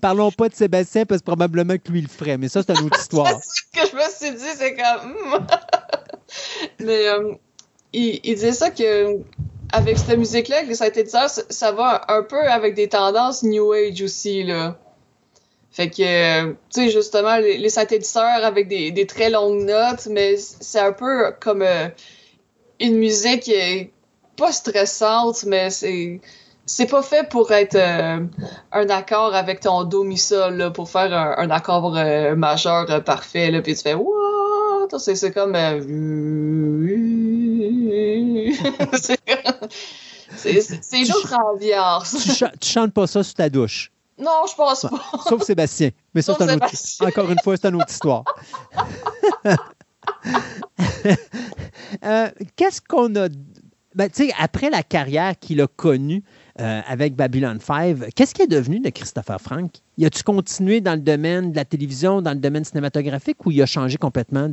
Parlons 0.00 0.30
pas 0.30 0.48
de 0.48 0.54
Sébastien, 0.54 1.04
parce 1.06 1.20
que 1.20 1.24
probablement 1.26 1.76
que 1.76 1.90
lui 1.90 2.00
il 2.00 2.02
le 2.04 2.08
ferait, 2.08 2.38
mais 2.38 2.48
ça, 2.48 2.62
c'est 2.62 2.78
une 2.78 2.86
autre 2.86 3.00
histoire. 3.00 3.40
ce 3.42 3.62
que 3.72 3.86
je 3.90 3.96
me 3.96 4.02
suis 4.10 4.30
dit, 4.36 4.50
c'est 4.56 4.76
comme. 4.76 5.12
hmm. 5.12 5.46
Mais 6.84 7.08
euh, 7.08 7.32
il, 7.92 8.20
il 8.22 8.34
disait 8.34 8.52
ça 8.52 8.70
que 8.70 9.18
avec 9.72 9.98
cette 9.98 10.18
musique-là, 10.18 10.56
avec 10.58 10.68
les 10.68 10.74
synthétiseurs, 10.74 11.30
ça, 11.30 11.42
ça 11.48 11.72
va 11.72 12.02
un 12.08 12.22
peu 12.22 12.40
avec 12.48 12.74
des 12.74 12.88
tendances 12.88 13.42
New 13.42 13.72
Age 13.72 14.02
aussi, 14.02 14.44
là. 14.44 14.76
Fait 15.72 15.88
que, 15.88 16.02
euh, 16.02 16.52
tu 16.72 16.82
sais, 16.82 16.90
justement, 16.90 17.36
les, 17.36 17.56
les 17.58 17.68
synthétiseurs 17.68 18.44
avec 18.44 18.66
des, 18.68 18.90
des 18.90 19.06
très 19.06 19.30
longues 19.30 19.64
notes, 19.64 20.08
mais 20.10 20.36
c'est 20.36 20.80
un 20.80 20.92
peu 20.92 21.32
comme 21.40 21.62
euh, 21.62 21.88
une 22.80 22.96
musique 22.96 23.50
pas 24.36 24.52
stressante, 24.52 25.44
mais 25.46 25.70
c'est. 25.70 26.20
C'est 26.66 26.86
pas 26.86 27.02
fait 27.02 27.28
pour 27.28 27.50
être 27.50 27.74
euh, 27.74 28.20
un 28.70 28.88
accord 28.90 29.34
avec 29.34 29.58
ton 29.58 29.82
do 29.82 30.04
mi 30.04 30.16
sol 30.16 30.54
là, 30.54 30.70
pour 30.70 30.88
faire 30.88 31.12
un, 31.12 31.34
un 31.36 31.50
accord 31.50 31.96
euh, 31.96 32.36
majeur 32.36 32.88
euh, 32.92 33.00
parfait 33.00 33.50
là, 33.50 33.60
puis 33.60 33.74
tu 33.74 33.82
fais 33.82 33.94
what 33.94 34.86
c'est 34.98 35.14
c'est 35.16 35.32
comme 35.32 35.56
c'est 38.92 39.18
c'est 40.36 40.60
c'est- 40.60 40.78
c'est 40.82 41.00
une 41.00 41.12
autre 41.12 41.34
ambiance. 41.44 42.16
tu, 42.22 42.44
tu 42.60 42.68
chantes 42.68 42.92
pas 42.92 43.06
ça 43.08 43.24
sous 43.24 43.34
ta 43.34 43.48
douche. 43.48 43.90
Non, 44.20 44.42
je 44.48 44.54
pense 44.54 44.82
pas. 44.82 45.18
Sauf 45.28 45.42
Sébastien. 45.42 45.90
Mais 46.14 46.22
ça, 46.22 46.34
Sauf 46.34 46.48
un 46.48 46.56
autre-. 46.56 47.06
Encore 47.06 47.30
une 47.30 47.38
fois, 47.42 47.56
c'est 47.56 47.68
une 47.68 47.76
autre 47.76 47.90
histoire. 47.90 48.24
Euh, 52.04 52.30
Qu'est-ce 52.56 52.80
qu'on 52.80 53.14
a. 53.16 53.28
Ben, 53.94 54.08
tu 54.08 54.26
sais, 54.26 54.32
après 54.38 54.70
la 54.70 54.82
carrière 54.82 55.38
qu'il 55.38 55.60
a 55.60 55.66
connue 55.66 56.22
euh, 56.60 56.80
avec 56.86 57.16
Babylon 57.16 57.58
5, 57.60 58.14
qu'est-ce 58.14 58.32
qui 58.34 58.42
est 58.42 58.46
devenu 58.46 58.78
de 58.78 58.90
Christopher 58.90 59.40
Frank? 59.40 59.72
Y 59.98 60.06
a-tu 60.06 60.22
continué 60.22 60.80
dans 60.80 60.94
le 60.94 61.00
domaine 61.00 61.50
de 61.50 61.56
la 61.56 61.64
télévision, 61.64 62.22
dans 62.22 62.30
le 62.30 62.38
domaine 62.38 62.64
cinématographique, 62.64 63.44
ou 63.44 63.50
il 63.50 63.60
a 63.60 63.66
changé 63.66 63.96
complètement 63.96 64.48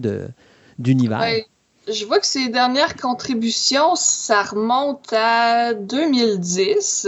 d'univers? 0.80 1.20
Ouais, 1.20 1.46
je 1.88 2.06
vois 2.06 2.20
que 2.20 2.26
ses 2.26 2.50
dernières 2.50 2.96
contributions, 2.96 3.96
ça 3.96 4.42
remonte 4.42 5.14
à 5.14 5.74
2010. 5.76 7.08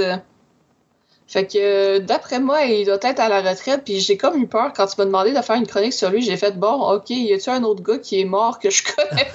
Fait 1.30 1.46
que 1.46 2.00
d'après 2.00 2.40
moi, 2.40 2.64
il 2.64 2.86
doit 2.88 2.98
être 3.02 3.20
à 3.20 3.30
la 3.30 3.42
retraite. 3.48 3.84
Puis 3.86 4.00
j'ai 4.00 4.18
comme 4.18 4.42
eu 4.42 4.48
peur 4.48 4.74
quand 4.76 4.88
tu 4.88 4.96
m'as 4.98 5.06
demandé 5.06 5.32
de 5.32 5.42
faire 5.42 5.58
une 5.58 5.68
chronique 5.68 5.94
sur 5.94 6.10
lui. 6.10 6.24
J'ai 6.24 6.38
fait 6.38 6.58
bon, 6.58 6.92
ok, 6.92 7.12
y 7.12 7.32
a-tu 7.34 7.52
un 7.52 7.64
autre 7.64 7.84
gars 7.84 8.00
qui 8.00 8.20
est 8.20 8.26
mort 8.26 8.58
que 8.58 8.72
je 8.72 8.82
connais 8.84 9.28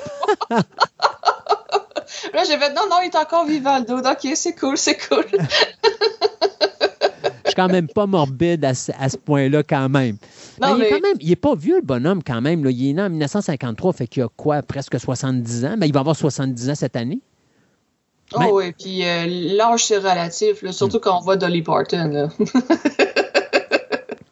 pas? 0.50 0.56
Là, 2.34 2.42
j'ai 2.44 2.58
fait 2.58 2.70
non, 2.74 2.82
non, 2.90 2.96
il 3.02 3.06
est 3.06 3.16
encore 3.16 3.46
vivant 3.46 3.78
le 3.78 3.84
dude. 3.84 4.04
Ok, 4.06 4.28
c'est 4.34 4.54
cool, 4.54 4.76
c'est 4.76 4.98
cool. 5.08 5.24
Je 7.44 7.50
suis 7.50 7.54
quand 7.56 7.68
même 7.68 7.86
pas 7.88 8.06
morbide 8.06 8.64
à 8.64 8.74
ce, 8.74 9.16
point-là, 9.16 9.62
quand 9.62 9.88
même. 9.88 10.16
Non, 10.60 10.74
mais 10.74 10.74
il 10.74 10.74
est 10.74 10.78
mais- 10.78 10.90
quand 10.90 11.06
même, 11.08 11.16
il 11.20 11.30
est 11.30 11.36
pas 11.36 11.54
vieux, 11.54 11.76
le 11.76 11.82
bonhomme, 11.82 12.22
quand 12.24 12.40
même. 12.40 12.64
là. 12.64 12.70
Il 12.70 12.90
est 12.90 12.92
né 12.94 13.02
en 13.02 13.10
1953, 13.10 13.92
fait 13.92 14.06
qu'il 14.08 14.22
a 14.24 14.28
quoi, 14.36 14.62
presque 14.62 14.98
70 14.98 15.64
ans? 15.64 15.76
Ben, 15.78 15.86
il 15.86 15.92
va 15.92 16.00
avoir 16.00 16.16
70 16.16 16.70
ans 16.70 16.74
cette 16.74 16.96
année. 16.96 17.20
Oh 18.32 18.38
Mais- 18.40 18.50
oui, 18.50 18.72
puis 18.72 19.04
euh, 19.04 19.26
l'âge 19.26 19.86
c'est 19.86 19.98
relatif, 19.98 20.62
là, 20.62 20.72
surtout 20.72 20.98
quand 20.98 21.18
on 21.18 21.20
voit 21.20 21.36
Dolly 21.36 21.62
Parton. 21.62 22.08
Là. 22.10 22.28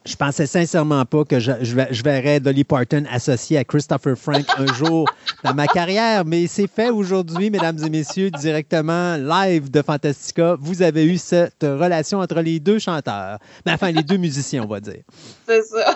Je 0.05 0.17
pensais 0.17 0.45
sincèrement 0.45 1.05
pas 1.05 1.23
que 1.23 1.39
je, 1.39 1.53
je, 1.61 1.77
je 1.89 2.03
verrais 2.03 2.41
Dolly 2.41 2.65
Parton 2.65 3.05
associée 3.09 3.57
à 3.57 3.63
Christopher 3.63 4.17
Frank 4.17 4.45
un 4.57 4.71
jour 4.73 5.07
dans 5.45 5.53
ma 5.53 5.65
carrière, 5.65 6.25
mais 6.25 6.45
c'est 6.47 6.67
fait 6.67 6.89
aujourd'hui, 6.89 7.49
mesdames 7.49 7.77
et 7.83 7.89
messieurs, 7.89 8.29
directement 8.29 9.15
live 9.15 9.71
de 9.71 9.81
Fantastica. 9.81 10.57
Vous 10.59 10.81
avez 10.81 11.05
eu 11.05 11.17
cette 11.17 11.63
relation 11.63 12.19
entre 12.19 12.41
les 12.41 12.59
deux 12.59 12.79
chanteurs. 12.79 13.39
Ben, 13.65 13.75
enfin, 13.75 13.91
les 13.91 14.03
deux 14.03 14.17
musiciens, 14.17 14.63
on 14.63 14.67
va 14.67 14.81
dire. 14.81 15.03
c'est 15.47 15.63
ça. 15.63 15.95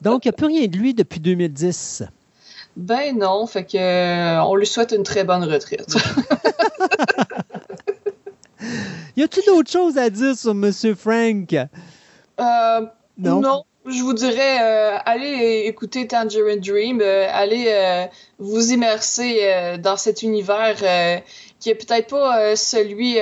Donc, 0.00 0.24
il 0.24 0.28
n'y 0.28 0.30
a 0.30 0.36
plus 0.36 0.46
rien 0.46 0.66
de 0.66 0.76
lui 0.76 0.94
depuis 0.94 1.20
2010. 1.20 2.04
Ben 2.78 3.18
non, 3.18 3.46
fait 3.48 3.64
que 3.64 3.76
euh, 3.76 4.40
on 4.44 4.54
lui 4.54 4.66
souhaite 4.66 4.92
une 4.92 5.02
très 5.02 5.24
bonne 5.24 5.44
retraite. 5.44 5.94
Y 9.16 9.22
a-t-il 9.24 9.44
d'autres 9.46 9.70
choses 9.70 9.98
à 9.98 10.10
dire 10.10 10.36
sur 10.36 10.52
M. 10.52 10.70
Frank? 10.96 11.52
Euh, 11.52 12.80
Non. 13.18 13.40
non. 13.40 13.64
je 13.84 14.00
vous 14.00 14.12
dirais, 14.12 14.58
euh, 14.62 14.96
allez 15.04 15.64
écouter 15.66 16.06
Tangerine 16.06 16.60
Dream, 16.60 17.00
allez 17.00 18.06
vous 18.38 18.72
immerser 18.72 19.76
dans 19.82 19.96
cet 19.96 20.22
univers 20.22 20.76
qui 21.58 21.70
est 21.70 21.74
peut-être 21.74 22.06
pas 22.10 22.54
celui 22.54 23.14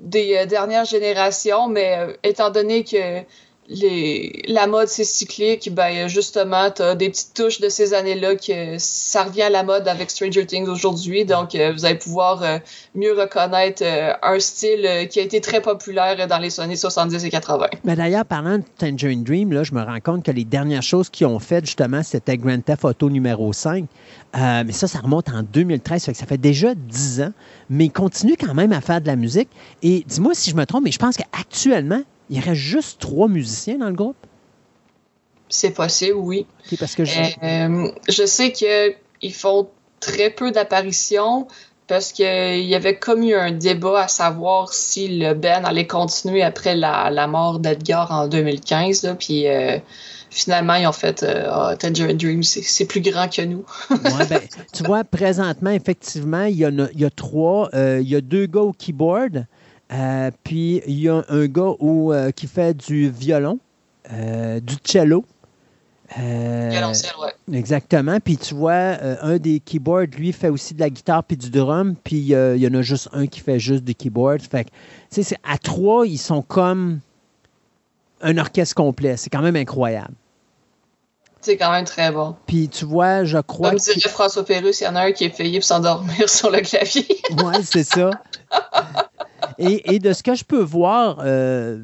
des 0.00 0.46
dernières 0.46 0.84
générations, 0.84 1.68
mais 1.68 2.18
étant 2.24 2.50
donné 2.50 2.82
que 2.82 3.22
la 3.68 4.66
mode 4.66 4.88
c'est 4.88 5.04
cyclique, 5.04 5.72
ben 5.72 6.08
justement, 6.08 6.70
t'as 6.70 6.94
des 6.94 7.10
petites 7.10 7.34
touches 7.34 7.60
de 7.60 7.68
ces 7.68 7.94
années-là 7.94 8.36
que 8.36 8.76
ça 8.78 9.24
revient 9.24 9.42
à 9.42 9.50
la 9.50 9.62
mode 9.62 9.88
avec 9.88 10.10
Stranger 10.10 10.46
Things 10.46 10.68
aujourd'hui, 10.68 11.24
donc 11.24 11.54
euh, 11.54 11.72
vous 11.72 11.84
allez 11.84 11.98
pouvoir 11.98 12.42
euh, 12.42 12.58
mieux 12.94 13.12
reconnaître 13.12 13.82
euh, 13.84 14.12
un 14.22 14.38
style 14.38 15.08
qui 15.10 15.20
a 15.20 15.22
été 15.22 15.40
très 15.40 15.60
populaire 15.60 16.26
dans 16.26 16.38
les 16.38 16.60
années 16.60 16.76
70 16.76 17.24
et 17.24 17.30
80. 17.30 17.66
Ben 17.84 17.96
D'ailleurs, 17.96 18.24
parlant 18.24 18.58
de 18.58 18.64
Tangerine 18.78 19.24
Dream, 19.24 19.52
là, 19.52 19.62
je 19.62 19.72
me 19.72 19.82
rends 19.82 20.00
compte 20.00 20.24
que 20.24 20.30
les 20.30 20.44
dernières 20.44 20.82
choses 20.82 21.10
qu'ils 21.10 21.26
ont 21.26 21.38
faites, 21.38 21.66
justement, 21.66 22.02
c'était 22.02 22.36
Grand 22.36 22.62
Theft 22.62 22.84
Auto 22.84 23.10
numéro 23.10 23.52
5. 23.52 23.84
Euh, 24.36 24.64
mais 24.66 24.72
ça, 24.72 24.86
ça 24.86 24.98
remonte 24.98 25.28
en 25.28 25.42
2013, 25.42 26.04
fait 26.04 26.12
que 26.12 26.18
ça 26.18 26.26
fait 26.26 26.38
déjà 26.38 26.74
10 26.74 27.22
ans. 27.22 27.32
Mais 27.70 27.86
ils 27.86 27.92
continuent 27.92 28.36
quand 28.38 28.54
même 28.54 28.72
à 28.72 28.80
faire 28.80 29.00
de 29.00 29.06
la 29.06 29.16
musique. 29.16 29.48
Et 29.82 30.04
dis-moi 30.06 30.34
si 30.34 30.50
je 30.50 30.56
me 30.56 30.66
trompe, 30.66 30.84
mais 30.84 30.92
je 30.92 30.98
pense 30.98 31.16
qu'actuellement, 31.16 32.02
il 32.30 32.40
reste 32.40 32.54
juste 32.54 33.00
trois 33.00 33.28
musiciens 33.28 33.78
dans 33.78 33.88
le 33.88 33.94
groupe? 33.94 34.16
C'est 35.48 35.70
possible, 35.70 36.16
oui. 36.16 36.46
Parce 36.78 36.94
que 36.94 37.04
je... 37.04 37.20
Euh, 37.42 37.90
je 38.08 38.26
sais 38.26 38.52
qu'ils 38.52 39.34
font 39.34 39.68
très 40.00 40.30
peu 40.30 40.50
d'apparitions 40.50 41.46
parce 41.86 42.12
qu'il 42.12 42.64
y 42.64 42.74
avait 42.74 42.96
comme 42.96 43.22
eu 43.22 43.34
un 43.34 43.52
débat 43.52 44.02
à 44.02 44.08
savoir 44.08 44.72
si 44.72 45.18
le 45.18 45.34
Ben 45.34 45.64
allait 45.64 45.86
continuer 45.86 46.42
après 46.42 46.74
la, 46.74 47.10
la 47.10 47.26
mort 47.26 47.60
d'Edgar 47.60 48.10
en 48.10 48.26
2015. 48.26 49.04
Là, 49.04 49.14
puis 49.14 49.46
euh, 49.46 49.78
finalement, 50.30 50.74
ils 50.74 50.86
ont 50.86 50.92
fait 50.92 51.22
euh, 51.22 51.46
Ah, 51.48 51.76
Tangerine 51.78 52.16
Dream, 52.16 52.42
c'est 52.42 52.62
c'est 52.62 52.86
plus 52.86 53.00
grand 53.00 53.28
que 53.28 53.42
nous. 53.42 53.64
Ouais, 53.90 54.26
ben, 54.28 54.40
tu 54.72 54.82
vois, 54.82 55.04
présentement, 55.04 55.70
effectivement, 55.70 56.44
il 56.44 56.56
y, 56.56 56.66
en 56.66 56.78
a, 56.78 56.88
il 56.92 57.00
y 57.00 57.04
a 57.04 57.10
trois. 57.10 57.68
Euh, 57.74 58.00
il 58.02 58.08
y 58.08 58.16
a 58.16 58.20
deux 58.20 58.46
gars 58.46 58.62
au 58.62 58.72
keyboard, 58.72 59.46
euh, 59.92 60.30
puis 60.42 60.82
il 60.86 61.00
y 61.00 61.08
a 61.08 61.24
un 61.28 61.46
gars 61.46 61.74
au, 61.78 62.12
euh, 62.12 62.30
qui 62.30 62.46
fait 62.46 62.76
du 62.76 63.10
violon, 63.10 63.58
euh, 64.12 64.60
du 64.60 64.74
cello. 64.84 65.24
Violoncelle, 66.16 67.12
ouais. 67.20 67.56
Exactement. 67.56 68.18
Puis 68.20 68.36
tu 68.36 68.54
vois, 68.54 68.96
un 69.22 69.38
des 69.38 69.58
keyboards, 69.58 70.16
lui, 70.16 70.32
fait 70.32 70.48
aussi 70.48 70.72
de 70.72 70.80
la 70.80 70.88
guitare 70.88 71.24
puis 71.24 71.36
du 71.36 71.50
drum. 71.50 71.96
Puis 72.04 72.16
il 72.16 72.56
y 72.58 72.66
en 72.68 72.74
a 72.74 72.82
juste 72.82 73.08
un 73.12 73.26
qui 73.26 73.40
fait 73.40 73.58
juste 73.58 73.82
du 73.82 73.94
keyboard. 73.94 74.40
Fait 74.42 74.64
que, 74.64 74.70
tu 75.10 75.24
sais, 75.24 75.36
à 75.42 75.58
trois, 75.58 76.06
ils 76.06 76.18
sont 76.18 76.42
comme 76.42 77.00
un 78.22 78.38
orchestre 78.38 78.76
complet. 78.76 79.16
C'est 79.16 79.30
quand 79.30 79.42
même 79.42 79.56
incroyable. 79.56 80.14
C'est 81.40 81.56
quand 81.56 81.70
même 81.70 81.84
très 81.84 82.10
bon. 82.10 82.34
Puis 82.46 82.68
tu 82.68 82.84
vois, 82.84 83.24
je 83.24 83.38
crois 83.38 83.70
Comme 83.70 83.78
dirait 83.78 84.08
François 84.10 84.44
Pérusse, 84.44 84.80
il 84.80 84.84
y 84.84 84.88
en 84.88 84.96
a 84.96 85.02
un 85.02 85.12
qui 85.12 85.24
est 85.24 85.36
payé 85.36 85.58
pour 85.60 85.66
s'endormir 85.66 86.28
sur 86.28 86.50
le 86.50 86.60
clavier. 86.60 87.06
Ouais, 87.44 87.62
c'est 87.62 87.84
ça. 87.84 88.10
Et, 89.58 89.94
et 89.94 89.98
de 89.98 90.12
ce 90.12 90.22
que 90.22 90.34
je 90.34 90.44
peux 90.44 90.62
voir, 90.62 91.18
euh, 91.24 91.82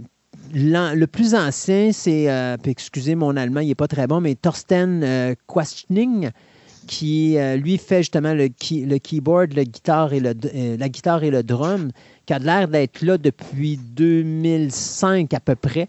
le 0.52 1.04
plus 1.06 1.34
ancien, 1.34 1.90
c'est, 1.92 2.30
euh, 2.30 2.56
puis 2.60 2.72
excusez 2.72 3.14
mon 3.14 3.36
allemand, 3.36 3.60
il 3.60 3.68
n'est 3.68 3.74
pas 3.74 3.88
très 3.88 4.06
bon, 4.06 4.20
mais 4.20 4.34
Thorsten 4.34 5.02
euh, 5.04 5.34
qui 6.88 7.38
euh, 7.38 7.56
lui 7.56 7.78
fait 7.78 7.98
justement 7.98 8.34
le, 8.34 8.48
key- 8.48 8.84
le 8.84 8.98
keyboard, 8.98 9.52
le 9.54 9.62
guitare 9.62 10.12
et 10.12 10.20
le, 10.20 10.34
euh, 10.54 10.76
la 10.76 10.88
guitare 10.88 11.22
et 11.22 11.30
le 11.30 11.42
drum, 11.42 11.90
qui 12.26 12.32
a 12.32 12.38
l'air 12.40 12.66
d'être 12.68 13.02
là 13.02 13.16
depuis 13.18 13.76
2005 13.76 15.32
à 15.34 15.40
peu 15.40 15.54
près. 15.54 15.88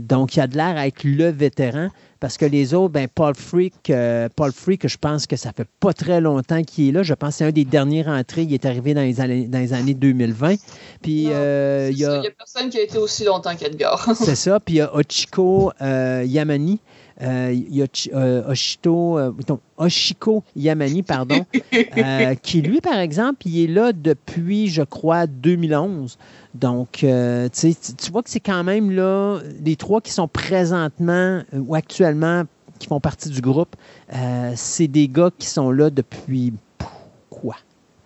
Donc, 0.00 0.36
il 0.36 0.40
a 0.40 0.46
de 0.46 0.56
l'air 0.56 0.74
d'être 0.74 1.04
le 1.04 1.30
vétéran 1.30 1.88
parce 2.22 2.36
que 2.36 2.44
les 2.44 2.72
autres, 2.72 2.92
ben, 2.92 3.08
Paul 3.12 3.34
Freak, 3.34 3.90
euh, 3.90 4.28
Paul 4.36 4.52
Freak, 4.52 4.86
je 4.86 4.96
pense 4.96 5.26
que 5.26 5.34
ça 5.34 5.52
fait 5.52 5.66
pas 5.80 5.92
très 5.92 6.20
longtemps 6.20 6.62
qu'il 6.62 6.88
est 6.88 6.92
là. 6.92 7.02
Je 7.02 7.14
pense 7.14 7.30
que 7.30 7.34
c'est 7.38 7.44
un 7.46 7.50
des 7.50 7.64
derniers 7.64 8.02
rentrés. 8.02 8.42
Il 8.42 8.54
est 8.54 8.64
arrivé 8.64 8.94
dans 8.94 9.00
les 9.00 9.20
années, 9.20 9.48
dans 9.48 9.58
les 9.58 9.72
années 9.72 9.94
2020. 9.94 10.54
Puis, 11.02 11.24
Non, 11.24 11.30
euh, 11.34 11.88
il 11.90 11.98
y 11.98 12.02
ça, 12.02 12.20
a. 12.20 12.22
Il 12.22 12.28
a 12.28 12.30
personne 12.30 12.70
qui 12.70 12.78
a 12.78 12.82
été 12.82 12.96
aussi 12.96 13.24
longtemps 13.24 13.56
qu'Edgar. 13.56 14.08
C'est 14.14 14.36
ça. 14.36 14.60
Puis 14.60 14.76
il 14.76 14.78
y 14.78 14.80
a 14.80 14.94
Ochiko 14.94 15.72
euh, 15.82 16.22
Yamani. 16.24 16.78
Euh, 17.22 17.52
il 17.52 17.74
y 17.74 17.82
a 17.82 17.86
Chi- 17.92 18.10
euh, 18.12 18.48
Oshito, 18.50 19.18
euh, 19.18 19.32
Oshiko 19.76 20.42
Yamani, 20.56 21.02
pardon, 21.02 21.46
qui 22.42 22.62
lui, 22.62 22.80
par 22.80 22.98
exemple, 22.98 23.46
il 23.46 23.62
est 23.64 23.66
là 23.72 23.92
depuis, 23.92 24.68
je 24.68 24.82
crois, 24.82 25.26
2011. 25.26 26.18
Donc, 26.54 27.04
euh, 27.04 27.48
tu 27.52 28.10
vois 28.10 28.22
que 28.22 28.30
c'est 28.30 28.40
quand 28.40 28.64
même 28.64 28.90
là, 28.90 29.38
les 29.64 29.76
trois 29.76 30.00
qui 30.00 30.10
sont 30.12 30.28
présentement 30.28 31.42
euh, 31.52 31.58
ou 31.58 31.74
actuellement, 31.74 32.44
qui 32.78 32.88
font 32.88 33.00
partie 33.00 33.28
du 33.30 33.40
groupe, 33.40 33.76
euh, 34.14 34.52
c'est 34.56 34.88
des 34.88 35.08
gars 35.08 35.30
qui 35.38 35.46
sont 35.46 35.70
là 35.70 35.90
depuis, 35.90 36.52
pff, 36.78 36.88
quoi, 37.30 37.56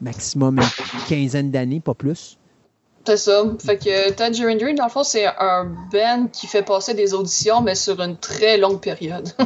maximum 0.01 0.59
une 0.59 1.01
quinzaine 1.09 1.51
d'années, 1.51 1.81
pas 1.81 1.95
plus. 1.95 2.39
C'est 3.07 3.17
ça. 3.17 3.45
Fait 3.65 3.79
que 3.79 4.11
Tangerine 4.11 4.59
Dream, 4.59 4.77
dans 4.77 4.85
le 4.85 4.91
fond, 4.91 5.05
c'est 5.05 5.27
un 5.27 5.73
band 5.93 6.27
qui 6.33 6.47
fait 6.49 6.63
passer 6.63 6.93
des 6.93 7.15
auditions, 7.15 7.61
mais 7.63 7.77
sur 7.77 8.01
une 8.01 8.17
très 8.17 8.59
longue 8.59 8.81
période. 8.81 9.29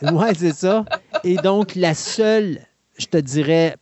Ouais, 0.00 0.32
c'est 0.32 0.52
ça. 0.52 0.84
Et 1.24 1.34
donc, 1.36 1.74
la 1.74 1.92
seule, 1.92 2.60
je 2.98 3.06
te 3.06 3.16
dirais, 3.16 3.74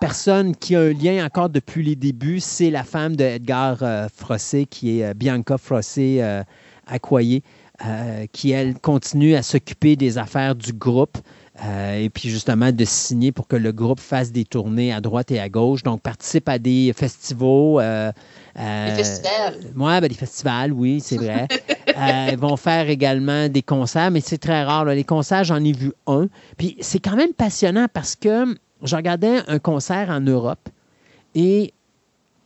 personne 0.00 0.54
qui 0.54 0.76
a 0.76 0.80
un 0.80 0.92
lien 0.92 1.24
encore 1.24 1.48
depuis 1.48 1.82
les 1.82 1.96
débuts, 1.96 2.38
c'est 2.40 2.70
la 2.70 2.84
femme 2.84 3.16
de 3.16 3.24
Edgar 3.24 3.78
euh, 3.82 4.06
Frossé, 4.14 4.66
qui 4.66 5.00
est 5.00 5.06
euh, 5.06 5.14
Bianca 5.14 5.58
Frossé 5.58 6.18
euh, 6.20 6.44
Accoyer, 6.86 7.42
euh, 7.84 8.26
qui, 8.32 8.52
elle, 8.52 8.78
continue 8.78 9.34
à 9.34 9.42
s'occuper 9.42 9.96
des 9.96 10.16
affaires 10.16 10.54
du 10.54 10.72
groupe. 10.72 11.18
Euh, 11.64 11.98
et 11.98 12.08
puis 12.10 12.30
justement 12.30 12.72
de 12.72 12.84
signer 12.84 13.32
pour 13.32 13.46
que 13.48 13.56
le 13.56 13.72
groupe 13.72 14.00
fasse 14.00 14.32
des 14.32 14.44
tournées 14.44 14.92
à 14.92 15.00
droite 15.00 15.30
et 15.30 15.40
à 15.40 15.48
gauche. 15.48 15.82
Donc, 15.82 16.00
participe 16.00 16.48
à 16.48 16.58
des 16.58 16.92
festivals. 16.96 17.80
euh, 17.80 18.12
euh, 18.58 18.86
Les 18.86 18.94
festivals. 18.94 19.54
Ouais, 19.76 20.00
ben, 20.00 20.08
des 20.08 20.14
festivals, 20.14 20.72
oui, 20.72 21.00
c'est 21.04 21.16
vrai. 21.16 21.48
Ils 22.32 22.38
vont 22.38 22.56
faire 22.56 22.88
également 22.88 23.48
des 23.48 23.62
concerts, 23.62 24.10
mais 24.10 24.20
c'est 24.20 24.38
très 24.38 24.62
rare. 24.64 24.84
là. 24.86 24.94
Les 24.94 25.04
concerts, 25.04 25.44
j'en 25.44 25.62
ai 25.62 25.72
vu 25.72 25.92
un. 26.06 26.28
Puis 26.56 26.76
c'est 26.80 27.00
quand 27.00 27.16
même 27.16 27.32
passionnant 27.34 27.86
parce 27.92 28.16
que 28.16 28.56
je 28.82 28.96
regardais 28.96 29.40
un 29.48 29.58
concert 29.58 30.08
en 30.08 30.20
Europe 30.20 30.68
et 31.34 31.74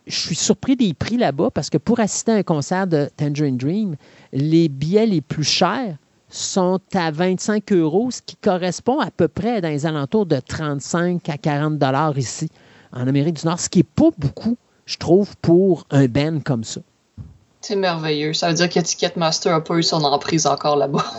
je 0.07 0.17
suis 0.19 0.35
surpris 0.35 0.77
des 0.77 0.93
prix 0.93 1.17
là-bas 1.17 1.51
parce 1.53 1.71
que 1.71 1.79
pour 1.79 2.01
assister 2.01 2.33
à 2.33 2.35
un 2.37 2.43
concert 2.43 2.87
de 2.87 3.09
Tangerine 3.17 3.57
Dream, 3.57 3.97
les 4.33 4.69
billets 4.69 5.07
les 5.07 5.21
plus 5.21 5.45
chers 5.45 5.97
sont 6.29 6.81
à 6.95 7.11
25 7.11 7.73
euros, 7.73 8.11
ce 8.11 8.23
qui 8.23 8.37
correspond 8.37 8.99
à 9.01 9.11
peu 9.11 9.29
près 9.29 9.61
dans 9.61 9.69
les 9.69 9.87
alentours 9.87 10.27
de 10.27 10.41
35 10.41 11.29
à 11.29 11.39
40 11.39 11.79
dollars 11.79 12.19
ici, 12.19 12.49
en 12.93 13.07
Amérique 13.07 13.41
du 13.41 13.47
Nord, 13.47 13.61
ce 13.61 13.69
qui 13.69 13.81
n'est 13.81 13.85
pas 13.85 14.11
beaucoup, 14.19 14.57
je 14.87 14.97
trouve, 14.99 15.37
pour 15.39 15.87
un 15.91 16.07
band 16.07 16.41
comme 16.45 16.65
ça. 16.65 16.81
C'est 17.61 17.77
merveilleux. 17.77 18.35
Ça 18.35 18.49
veut 18.49 18.55
dire 18.55 18.69
que 18.69 18.79
Ticketmaster 18.81 19.51
n'a 19.51 19.61
pas 19.61 19.77
eu 19.77 19.83
son 19.83 20.05
emprise 20.05 20.47
encore 20.47 20.77
là-bas. 20.77 21.05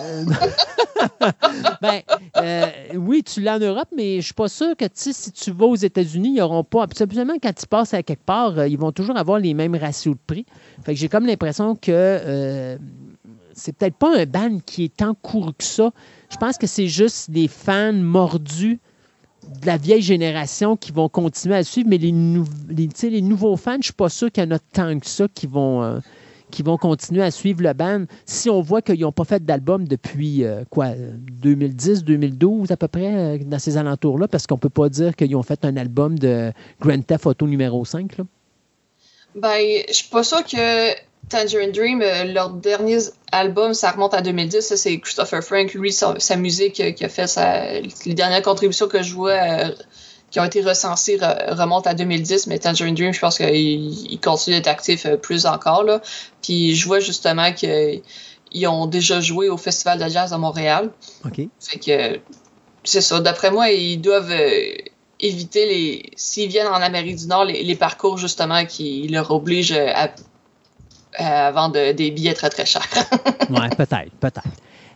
Ben, 1.82 2.02
euh, 2.38 2.66
oui, 2.96 3.22
tu 3.22 3.42
l'as 3.42 3.58
en 3.58 3.60
Europe, 3.60 3.90
mais 3.96 4.18
je 4.18 4.26
suis 4.26 4.34
pas 4.34 4.48
sûr 4.48 4.76
que 4.78 4.86
si 4.94 5.32
tu 5.32 5.52
vas 5.52 5.66
aux 5.66 5.76
États-Unis, 5.76 6.30
ils 6.30 6.40
n'auront 6.40 6.64
pas. 6.64 6.84
Absolument, 6.84 7.36
quand 7.42 7.54
tu 7.54 7.68
passes 7.68 7.94
à 7.94 8.02
quelque 8.02 8.24
part, 8.24 8.58
euh, 8.58 8.68
ils 8.68 8.78
vont 8.78 8.92
toujours 8.92 9.18
avoir 9.18 9.40
les 9.40 9.54
mêmes 9.54 9.76
ratios 9.76 10.16
de 10.16 10.20
prix. 10.26 10.46
Fait 10.84 10.94
que 10.94 11.00
j'ai 11.00 11.10
comme 11.10 11.26
l'impression 11.26 11.76
que 11.76 11.92
euh, 11.92 12.78
c'est 13.56 13.76
peut-être 13.76 13.96
pas 13.96 14.16
un 14.16 14.26
ban 14.26 14.60
qui 14.66 14.86
est 14.86 14.98
tant 14.98 15.16
couru 15.16 15.54
que 15.54 15.64
ça. 15.64 15.92
Je 16.30 16.38
pense 16.38 16.58
que 16.58 16.68
c'est 16.68 16.88
juste 16.88 17.32
des 17.32 17.48
fans 17.48 17.94
mordus 17.94 18.80
de 19.62 19.66
la 19.66 19.78
vieille 19.78 20.02
génération 20.02 20.76
qui 20.76 20.92
vont 20.92 21.08
continuer 21.08 21.56
à 21.56 21.64
suivre, 21.64 21.88
mais 21.90 21.98
les, 21.98 22.12
les, 22.12 23.22
nouveaux 23.22 23.56
fans, 23.58 23.78
je 23.80 23.86
suis 23.86 23.94
pas 23.94 24.10
sûr 24.10 24.32
qu'il 24.32 24.44
y 24.44 24.48
en 24.48 24.52
a 24.52 24.60
tant 24.60 25.00
que 25.00 25.08
ça 25.08 25.28
qui 25.34 25.48
vont. 25.48 25.84
euh, 25.84 26.00
continuer 26.80 27.22
à 27.22 27.32
suivre 27.32 27.62
le 27.62 27.74
band 27.74 28.06
si 28.26 28.50
on 28.50 28.62
voit 28.62 28.82
qu'ils 28.82 29.02
n'ont 29.02 29.12
pas 29.12 29.26
fait 29.26 29.44
d'album 29.44 29.88
depuis 29.88 30.44
euh, 30.44 30.64
quoi 30.70 30.92
2010, 30.96 32.04
2012 32.06 32.72
à 32.72 32.78
peu 32.78 32.88
près 32.88 33.14
euh, 33.14 33.38
dans 33.40 33.60
ces 33.60 33.78
alentours-là, 33.78 34.28
parce 34.28 34.48
qu'on 34.48 34.58
peut 34.58 34.70
pas 34.70 34.88
dire 34.90 35.16
qu'ils 35.16 35.36
ont 35.36 35.44
fait 35.44 35.66
un 35.66 35.76
album 35.76 36.18
de 36.18 36.52
Grand 36.80 37.02
Theft 37.06 37.26
Auto 37.26 37.46
numéro 37.46 37.84
5. 37.84 38.18
Là. 38.18 38.24
Ben, 39.36 39.84
je 39.90 39.94
suis 39.94 40.10
pas 40.10 40.24
sûre 40.24 40.46
que 40.46 40.96
Tangerine 41.30 41.72
Dream, 41.72 42.02
euh, 42.02 42.26
leur 42.26 42.50
dernier 42.52 43.00
album, 43.32 43.74
ça 43.74 43.92
remonte 43.92 44.14
à 44.14 44.22
2010. 44.22 44.62
Ça, 44.62 44.78
c'est 44.78 45.00
Christopher 45.00 45.44
Frank. 45.44 45.74
Lui, 45.74 45.92
sa, 45.92 46.16
sa 46.20 46.36
musique 46.36 46.80
euh, 46.80 46.92
qui 46.92 47.04
a 47.04 47.10
fait 47.10 47.28
sa, 47.28 47.80
les 48.06 48.14
dernières 48.14 48.42
contributions 48.42 48.88
que 48.88 49.02
je 49.02 49.14
vois 49.14 49.32
euh, 49.32 49.72
qui 50.32 50.40
ont 50.40 50.44
été 50.44 50.62
recensées 50.62 51.18
re- 51.18 51.54
remontent 51.56 51.90
à 51.90 51.94
2010. 51.94 52.48
Mais 52.48 52.60
Tangerine 52.60 52.94
Dream, 52.96 53.14
je 53.14 53.20
pense 53.20 53.38
qu'il 53.38 53.56
il 53.56 54.20
continue 54.20 54.56
d'être 54.58 54.68
actif 54.68 55.08
plus 55.22 55.46
encore. 55.46 55.84
Là. 55.84 56.02
Puis 56.42 56.76
je 56.76 56.86
vois 56.86 57.00
justement 57.00 57.52
qu'ils 57.54 58.02
ont 58.68 58.86
déjà 58.86 59.20
joué 59.20 59.50
au 59.50 59.58
Festival 59.58 60.00
de 60.00 60.08
jazz 60.10 60.32
à 60.34 60.38
Montréal. 60.38 60.92
OK. 61.26 61.42
Fait 61.60 61.80
que 61.80 62.20
c'est 62.84 63.02
ça. 63.02 63.20
D'après 63.20 63.50
moi, 63.50 63.70
ils 63.72 63.98
doivent 64.00 64.32
éviter 65.20 65.66
les. 65.66 66.12
S'ils 66.16 66.50
viennent 66.50 66.68
en 66.68 66.74
Amérique 66.82 67.16
du 67.16 67.28
Nord, 67.28 67.46
les, 67.46 67.64
les 67.64 67.76
parcours 67.76 68.18
justement 68.18 68.66
qui 68.66 69.08
leur 69.08 69.32
obligent 69.32 69.74
euh, 71.20 71.48
à 71.48 71.52
vendre 71.52 71.94
des 71.94 72.12
billets 72.12 72.34
très 72.34 72.50
très 72.50 72.66
chers. 72.66 72.88
Ouais, 73.50 73.70
peut-être, 73.70 74.12
peut-être. 74.20 74.42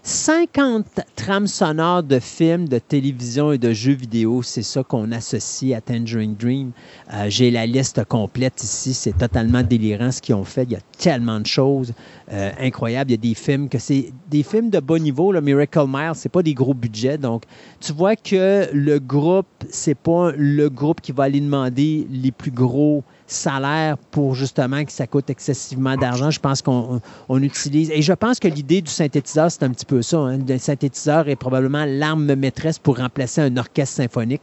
50 0.01 0.85
trames 1.15 1.45
sonores 1.47 2.03
de 2.03 2.19
films, 2.19 2.69
de 2.69 2.79
télévision 2.79 3.51
et 3.51 3.57
de 3.57 3.73
jeux 3.73 3.93
vidéo, 3.93 4.41
c'est 4.41 4.63
ça 4.63 4.81
qu'on 4.81 5.11
associe 5.11 5.77
à 5.77 5.81
Tangerine 5.81 6.35
Dream. 6.35 6.71
Euh, 7.13 7.25
J'ai 7.27 7.51
la 7.51 7.65
liste 7.65 8.03
complète 8.05 8.63
ici, 8.63 8.93
c'est 8.93 9.17
totalement 9.17 9.61
délirant 9.61 10.11
ce 10.11 10.21
qu'ils 10.21 10.35
ont 10.35 10.45
fait. 10.45 10.63
Il 10.63 10.71
y 10.71 10.75
a 10.75 10.81
tellement 10.97 11.39
de 11.41 11.45
choses 11.45 11.93
euh, 12.31 12.49
incroyables. 12.59 13.11
Il 13.11 13.15
y 13.15 13.17
a 13.17 13.21
des 13.29 13.35
films 13.35 13.67
que 13.67 13.77
c'est 13.77 14.13
des 14.29 14.41
films 14.41 14.69
de 14.69 14.79
bas 14.79 14.97
niveau. 14.97 15.33
Le 15.33 15.41
Miracle 15.41 15.85
Mile, 15.87 16.13
c'est 16.15 16.29
pas 16.29 16.43
des 16.43 16.53
gros 16.53 16.73
budgets, 16.73 17.17
donc 17.17 17.43
tu 17.81 17.91
vois 17.91 18.15
que 18.15 18.69
le 18.73 18.99
groupe, 18.99 19.47
c'est 19.69 19.95
pas 19.95 20.31
le 20.35 20.69
groupe 20.69 21.01
qui 21.01 21.11
va 21.11 21.25
aller 21.25 21.41
demander 21.41 22.07
les 22.09 22.31
plus 22.31 22.51
gros 22.51 23.03
salaire 23.31 23.97
pour 23.97 24.35
justement 24.35 24.83
que 24.83 24.91
ça 24.91 25.07
coûte 25.07 25.29
excessivement 25.29 25.95
d'argent. 25.95 26.31
Je 26.31 26.39
pense 26.39 26.61
qu'on 26.61 27.01
on 27.27 27.41
utilise. 27.41 27.91
Et 27.91 28.01
je 28.01 28.13
pense 28.13 28.39
que 28.39 28.47
l'idée 28.47 28.81
du 28.81 28.91
synthétiseur, 28.91 29.51
c'est 29.51 29.63
un 29.63 29.69
petit 29.69 29.85
peu 29.85 30.01
ça. 30.01 30.17
Hein. 30.17 30.39
Le 30.47 30.57
synthétiseur 30.57 31.27
est 31.29 31.35
probablement 31.35 31.85
l'arme 31.85 32.33
maîtresse 32.35 32.79
pour 32.79 32.97
remplacer 32.97 33.41
un 33.41 33.57
orchestre 33.57 33.97
symphonique. 33.97 34.41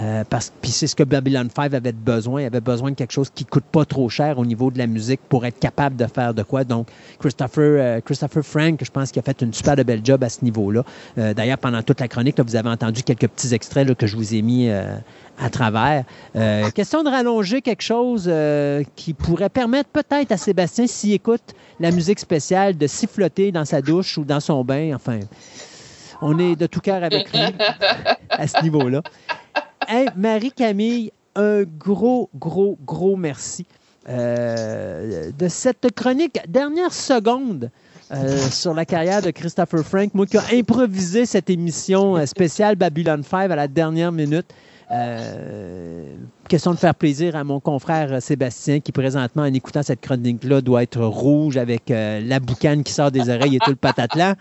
Euh, 0.00 0.24
parce, 0.28 0.52
puis 0.60 0.70
c'est 0.70 0.86
ce 0.86 0.96
que 0.96 1.04
Babylon 1.04 1.48
5 1.54 1.72
avait 1.74 1.92
besoin. 1.92 2.42
Il 2.42 2.46
avait 2.46 2.60
besoin 2.60 2.90
de 2.90 2.96
quelque 2.96 3.12
chose 3.12 3.30
qui 3.34 3.44
coûte 3.44 3.64
pas 3.70 3.84
trop 3.84 4.08
cher 4.08 4.38
au 4.38 4.44
niveau 4.44 4.70
de 4.70 4.78
la 4.78 4.86
musique 4.86 5.20
pour 5.28 5.46
être 5.46 5.58
capable 5.58 5.96
de 5.96 6.06
faire 6.06 6.34
de 6.34 6.42
quoi. 6.42 6.64
Donc, 6.64 6.88
Christopher, 7.18 7.62
euh, 7.64 8.00
Christopher 8.00 8.44
Frank, 8.44 8.80
je 8.82 8.90
pense 8.90 9.12
qu'il 9.12 9.20
a 9.20 9.22
fait 9.22 9.40
une 9.42 9.52
super 9.52 9.76
de 9.76 9.82
belle 9.82 10.00
job 10.04 10.22
à 10.24 10.28
ce 10.28 10.44
niveau-là. 10.44 10.82
Euh, 11.18 11.34
d'ailleurs, 11.34 11.58
pendant 11.58 11.82
toute 11.82 12.00
la 12.00 12.08
chronique, 12.08 12.40
vous 12.40 12.56
avez 12.56 12.68
entendu 12.68 13.02
quelques 13.02 13.28
petits 13.28 13.54
extraits 13.54 13.96
que 13.96 14.06
je 14.06 14.16
vous 14.16 14.34
ai 14.34 14.42
mis 14.42 14.68
à 15.38 15.50
travers. 15.50 16.04
question 16.74 17.02
de 17.02 17.10
rallonger 17.10 17.62
quelque 17.62 17.82
chose 17.82 18.30
qui 18.94 19.14
pourrait 19.14 19.50
permettre 19.50 19.90
peut-être 19.90 20.32
à 20.32 20.36
Sébastien, 20.36 20.86
s'il 20.86 21.12
écoute 21.12 21.54
la 21.80 21.90
musique 21.90 22.18
spéciale, 22.18 22.76
de 22.76 22.86
siffloter 22.86 23.52
dans 23.52 23.64
sa 23.64 23.82
douche 23.82 24.16
ou 24.18 24.24
dans 24.24 24.40
son 24.40 24.64
bain. 24.64 24.92
Enfin, 24.94 25.20
on 26.22 26.38
est 26.38 26.56
de 26.56 26.66
tout 26.66 26.80
cœur 26.80 27.02
avec 27.04 27.32
lui 27.32 27.40
à 28.30 28.46
ce 28.46 28.62
niveau-là. 28.62 29.02
Marie-Camille, 30.16 31.12
un 31.34 31.62
gros, 31.62 32.30
gros, 32.34 32.78
gros 32.84 33.16
merci 33.16 33.66
euh, 34.08 35.30
de 35.36 35.48
cette 35.48 35.92
chronique. 35.94 36.38
Dernière 36.48 36.92
seconde. 36.92 37.70
Euh, 38.12 38.38
sur 38.50 38.72
la 38.72 38.84
carrière 38.84 39.20
de 39.20 39.32
Christopher 39.32 39.80
Frank, 39.80 40.14
moi 40.14 40.26
qui 40.26 40.36
ai 40.36 40.60
improvisé 40.60 41.26
cette 41.26 41.50
émission 41.50 42.16
euh, 42.16 42.24
spéciale 42.24 42.76
Babylon 42.76 43.20
5 43.28 43.50
à 43.50 43.56
la 43.56 43.66
dernière 43.66 44.12
minute. 44.12 44.46
Question 46.48 46.72
de 46.72 46.76
faire 46.78 46.94
plaisir 46.94 47.36
à 47.36 47.44
mon 47.44 47.60
confrère 47.60 48.22
Sébastien 48.22 48.80
qui 48.80 48.92
présentement 48.92 49.42
en 49.42 49.52
écoutant 49.52 49.82
cette 49.82 50.00
chronique-là 50.00 50.60
doit 50.60 50.82
être 50.82 51.04
rouge 51.04 51.56
avec 51.56 51.84
la 51.88 52.40
boucane 52.40 52.84
qui 52.84 52.92
sort 52.92 53.10
des 53.10 53.28
oreilles 53.28 53.56
et 53.56 53.58
tout 53.58 53.70
le 53.70 53.76
patatlan. 53.76 54.34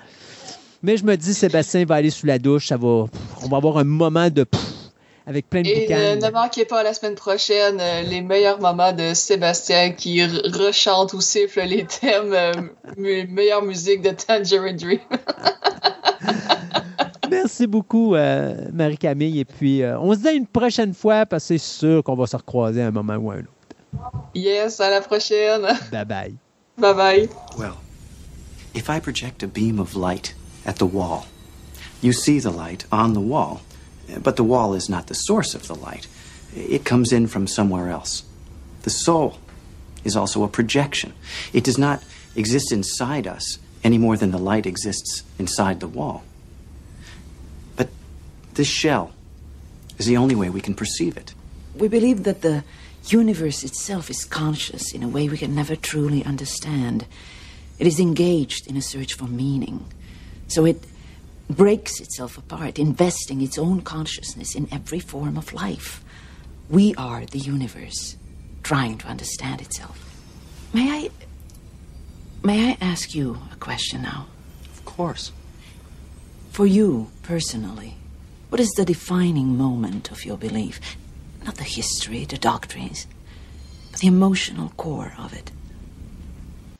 Mais 0.84 0.98
je 0.98 1.04
me 1.04 1.16
dis 1.18 1.34
Sébastien 1.34 1.84
va 1.86 1.96
aller 1.96 2.12
sous 2.12 2.28
la 2.28 2.38
douche, 2.38 2.68
ça 2.68 2.78
va, 2.78 3.06
on 3.44 3.48
va 3.50 3.58
avoir 3.58 3.78
un 3.80 3.84
moment 3.84 4.30
de 4.30 4.46
avec 5.28 5.50
plein 5.50 5.62
de 5.64 5.68
Et 5.68 5.88
euh, 5.92 6.16
ne 6.16 6.30
manquez 6.30 6.66
pas 6.66 6.84
la 6.84 6.94
semaine 6.94 7.16
prochaine 7.16 7.80
euh, 7.82 8.02
les 8.04 8.22
meilleurs 8.22 8.60
moments 8.60 8.94
de 8.94 9.14
Sébastien 9.14 9.92
qui 9.92 10.24
rechante 10.24 11.14
ou 11.14 11.22
siffle 11.22 11.62
les 11.62 11.86
thèmes 11.86 12.34
euh, 12.34 12.52
meilleure 12.98 13.64
musique 13.64 14.02
de 14.02 14.12
Tangerine 14.12 14.76
Dream. 14.78 15.00
Merci 17.36 17.68
beaucoup, 17.68 18.16
euh, 18.16 18.56
Marie-Camille. 18.74 19.40
Et 19.40 19.46
puis, 19.46 19.84
euh, 19.84 20.00
on 20.00 20.14
se 20.14 20.20
dit 20.20 20.28
à 20.30 20.32
une 20.32 20.48
prochaine 20.48 20.94
fois 20.94 21.26
parce 21.26 21.44
que 21.44 21.48
c'est 21.50 21.58
sûr 21.58 22.04
qu'on 22.04 22.16
va 22.16 22.26
se 22.28 22.38
recroiser 22.38 22.82
à 22.82 22.88
un 22.88 22.92
moment 22.92 23.16
ou 23.16 23.30
à 23.32 23.36
un 23.36 23.40
autre. 23.40 23.50
Yes, 24.34 24.80
à 24.80 24.90
la 24.90 25.02
prochaine. 25.02 25.62
Bye 25.92 26.06
bye. 26.06 26.36
Bye 26.78 26.94
bye. 26.94 27.30
Well, 27.58 27.76
if 28.74 28.90
I 28.90 29.00
project 29.00 29.44
a 29.44 29.48
beam 29.48 29.80
of 29.80 29.96
light 29.96 30.34
at 30.66 30.76
the 30.78 30.86
wall, 30.86 31.26
you 32.02 32.14
see 32.14 32.40
the 32.40 32.52
light 32.52 32.86
on 32.92 33.14
the 33.14 33.22
wall. 33.22 33.62
But 34.24 34.36
the 34.36 34.44
wall 34.44 34.76
is 34.76 34.90
not 34.90 35.08
the 35.08 35.16
source 35.16 35.56
of 35.56 35.68
the 35.68 35.76
light. 35.76 36.08
It 36.56 36.86
comes 36.86 37.12
in 37.12 37.28
from 37.28 37.48
somewhere 37.48 37.90
else. 37.90 38.24
The 38.84 38.90
soul 38.90 39.38
is 40.04 40.16
also 40.16 40.44
a 40.44 40.48
projection. 40.48 41.14
It 41.54 41.64
does 41.64 41.78
not 41.78 42.02
exist 42.36 42.72
inside 42.72 43.28
us 43.28 43.60
any 43.84 43.98
more 43.98 44.16
than 44.18 44.32
the 44.32 44.38
light 44.38 44.66
exists 44.66 45.24
inside 45.38 45.80
the 45.80 45.88
wall. 45.88 46.24
This 48.56 48.68
shell 48.68 49.14
is 49.98 50.06
the 50.06 50.18
only 50.18 50.36
way 50.36 50.50
we 50.50 50.62
can 50.62 50.74
perceive 50.74 51.18
it. 51.18 51.34
We 51.76 51.88
believe 51.88 52.24
that 52.24 52.42
the 52.42 52.64
universe 53.08 53.64
itself 53.64 54.10
is 54.10 54.26
conscious 54.26 54.94
in 54.94 55.04
a 55.04 55.08
way 55.08 55.30
we 55.30 55.38
can 55.38 55.54
never 55.54 55.76
truly 55.76 56.24
understand. 56.24 57.06
It 57.80 57.86
is 57.86 58.00
engaged 58.00 58.68
in 58.68 58.78
a 58.78 58.82
search 58.82 59.14
for 59.14 59.26
meaning. 59.26 59.86
So 60.48 60.66
it 60.66 60.84
breaks 61.50 62.00
itself 62.00 62.38
apart, 62.38 62.80
investing 62.80 63.42
its 63.42 63.58
own 63.58 63.82
consciousness 63.82 64.56
in 64.56 64.68
every 64.72 65.00
form 65.00 65.38
of 65.38 65.54
life. 65.54 66.04
We 66.70 66.96
are 66.96 67.26
the 67.26 67.40
universe, 67.40 68.16
trying 68.64 68.98
to 69.00 69.08
understand 69.08 69.62
itself. 69.62 70.02
May 70.74 70.90
I. 70.90 71.10
May 72.44 72.72
I 72.72 72.78
ask 72.80 73.14
you 73.16 73.38
a 73.52 73.56
question 73.56 74.04
now? 74.04 74.28
Of 74.74 74.86
course. 74.86 75.32
For 76.52 76.66
you, 76.66 77.10
personally, 77.24 77.96
what 78.50 78.60
is 78.60 78.72
the 78.72 78.86
defining 78.86 79.58
moment 79.58 80.12
of 80.12 80.26
your 80.26 80.38
belief? 80.38 80.80
Not 81.46 81.56
the 81.56 81.64
history, 81.64 82.26
the 82.26 82.38
doctrines, 82.38 83.08
but 83.92 84.00
the 84.00 84.08
emotional 84.08 84.70
core 84.78 85.14
of 85.18 85.34
it. 85.34 85.52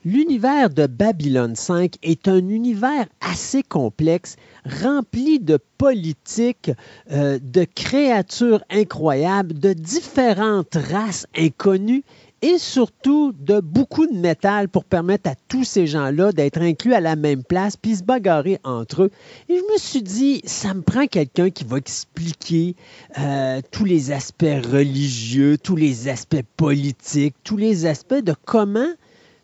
L'univers 0.04 0.70
de 0.70 0.86
Babylone 0.86 1.56
5 1.56 1.96
est 2.04 2.28
un 2.28 2.48
univers 2.48 3.06
assez 3.20 3.64
complexe, 3.64 4.36
rempli 4.64 5.40
de 5.40 5.58
politiques, 5.78 6.70
euh, 7.10 7.40
de 7.42 7.64
créatures 7.64 8.62
incroyables, 8.70 9.58
de 9.58 9.72
différentes 9.72 10.76
races 10.76 11.26
inconnues 11.36 12.04
et 12.42 12.58
surtout 12.58 13.32
de 13.32 13.60
beaucoup 13.60 14.06
de 14.06 14.16
métal 14.16 14.68
pour 14.68 14.84
permettre 14.84 15.30
à 15.30 15.34
tous 15.48 15.64
ces 15.64 15.86
gens-là 15.86 16.32
d'être 16.32 16.60
inclus 16.60 16.94
à 16.94 17.00
la 17.00 17.16
même 17.16 17.42
place 17.42 17.76
puis 17.76 17.96
se 17.96 18.04
bagarrer 18.04 18.58
entre 18.62 19.04
eux. 19.04 19.10
Et 19.48 19.56
je 19.56 19.72
me 19.72 19.78
suis 19.78 20.02
dit, 20.02 20.42
ça 20.44 20.74
me 20.74 20.82
prend 20.82 21.06
quelqu'un 21.06 21.50
qui 21.50 21.64
va 21.64 21.78
expliquer 21.78 22.76
euh, 23.18 23.60
tous 23.70 23.84
les 23.84 24.12
aspects 24.12 24.44
religieux, 24.44 25.56
tous 25.56 25.76
les 25.76 26.08
aspects 26.08 26.44
politiques, 26.56 27.34
tous 27.42 27.56
les 27.56 27.86
aspects 27.86 28.14
de 28.22 28.34
comment 28.44 28.88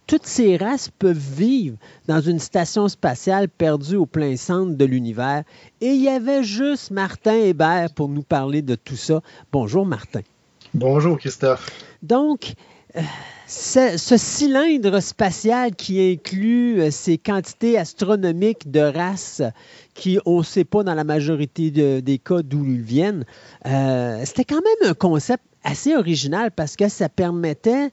toutes 0.06 0.26
ces 0.26 0.56
races 0.56 0.90
peuvent 0.98 1.16
vivre 1.16 1.78
dans 2.06 2.20
une 2.20 2.40
station 2.40 2.88
spatiale 2.88 3.48
perdue 3.48 3.96
au 3.96 4.04
plein 4.04 4.36
centre 4.36 4.76
de 4.76 4.84
l'univers. 4.84 5.44
Et 5.80 5.90
il 5.90 6.02
y 6.02 6.08
avait 6.08 6.42
juste 6.42 6.90
Martin 6.90 7.34
Hébert 7.34 7.94
pour 7.94 8.08
nous 8.08 8.22
parler 8.22 8.62
de 8.62 8.74
tout 8.74 8.96
ça. 8.96 9.22
Bonjour 9.52 9.86
Martin. 9.86 10.20
Bonjour 10.74 11.18
Christophe. 11.18 11.70
Donc, 12.02 12.54
euh, 12.96 13.00
ce, 13.46 14.16
cylindre 14.16 15.00
spatial 15.00 15.74
qui 15.74 16.00
inclut 16.00 16.80
euh, 16.80 16.90
ces 16.90 17.18
quantités 17.18 17.78
astronomiques 17.78 18.70
de 18.70 18.80
races 18.80 19.42
qui, 19.94 20.18
on 20.24 20.38
ne 20.38 20.42
sait 20.42 20.64
pas 20.64 20.82
dans 20.82 20.94
la 20.94 21.04
majorité 21.04 21.70
des 21.70 22.18
cas 22.18 22.42
d'où 22.42 22.64
ils 22.64 22.80
viennent, 22.80 23.24
euh, 23.66 24.22
c'était 24.24 24.44
quand 24.44 24.62
même 24.62 24.90
un 24.90 24.94
concept 24.94 25.42
assez 25.64 25.94
original 25.94 26.50
parce 26.50 26.76
que 26.76 26.88
ça 26.88 27.08
permettait 27.08 27.90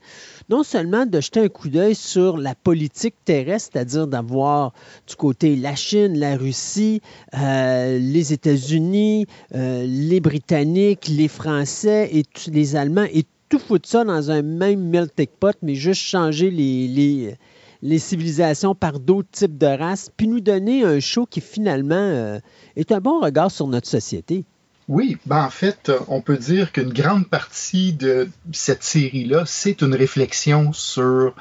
non 0.50 0.64
seulement 0.64 1.06
de 1.06 1.22
jeter 1.22 1.42
un 1.42 1.50
coup 1.50 1.70
d'œil 1.70 1.94
sur 1.94 2.38
la 2.38 2.56
politique 2.56 3.16
terrestre, 3.26 3.72
c'est-à-dire 3.74 4.08
d'avoir 4.08 4.74
du 5.08 5.16
côté 5.16 5.56
la 5.56 5.76
Chine, 5.76 6.18
la 6.18 6.36
Russie, 6.36 7.02
euh, 7.38 8.00
les 8.00 8.34
États-Unis, 8.34 9.28
les 9.52 10.20
Britanniques, 10.20 11.08
les 11.10 11.28
Français 11.28 12.10
et 12.12 12.24
les 12.50 12.76
Allemands, 12.76 13.08
et 13.14 13.26
tout 13.50 13.60
foutre 13.60 13.90
ça 13.90 14.04
dans 14.04 14.32
un 14.32 14.42
même 14.42 14.82
melting 14.90 15.28
pot, 15.40 15.58
mais 15.62 15.76
juste 15.76 16.02
changer 16.02 16.52
les, 16.52 17.36
les, 17.82 18.00
civilisations 18.00 18.76
par 18.76 19.00
d'autres 19.00 19.30
types 19.32 19.58
de 19.58 19.66
races, 19.66 20.12
puis 20.16 20.28
nous 20.28 20.40
donner 20.40 20.84
un 20.84 21.00
show 21.00 21.26
qui 21.26 21.42
finalement 21.42 21.96
euh, 21.96 22.40
est 22.76 22.92
un 22.92 23.00
bon 23.00 23.20
regard 23.20 23.52
sur 23.52 23.68
notre 23.68 23.88
société. 23.88 24.46
Oui, 24.88 25.18
ben 25.26 25.44
en 25.44 25.50
fait, 25.50 25.92
on 26.08 26.22
peut 26.22 26.38
dire 26.38 26.72
qu'une 26.72 26.92
grande 26.92 27.28
partie 27.28 27.94
de 27.94 28.28
cette 28.52 28.84
série-là, 28.84 29.44
c'est 29.46 29.82
une 29.82 29.94
réflexion 29.94 30.74
sur 30.74 31.36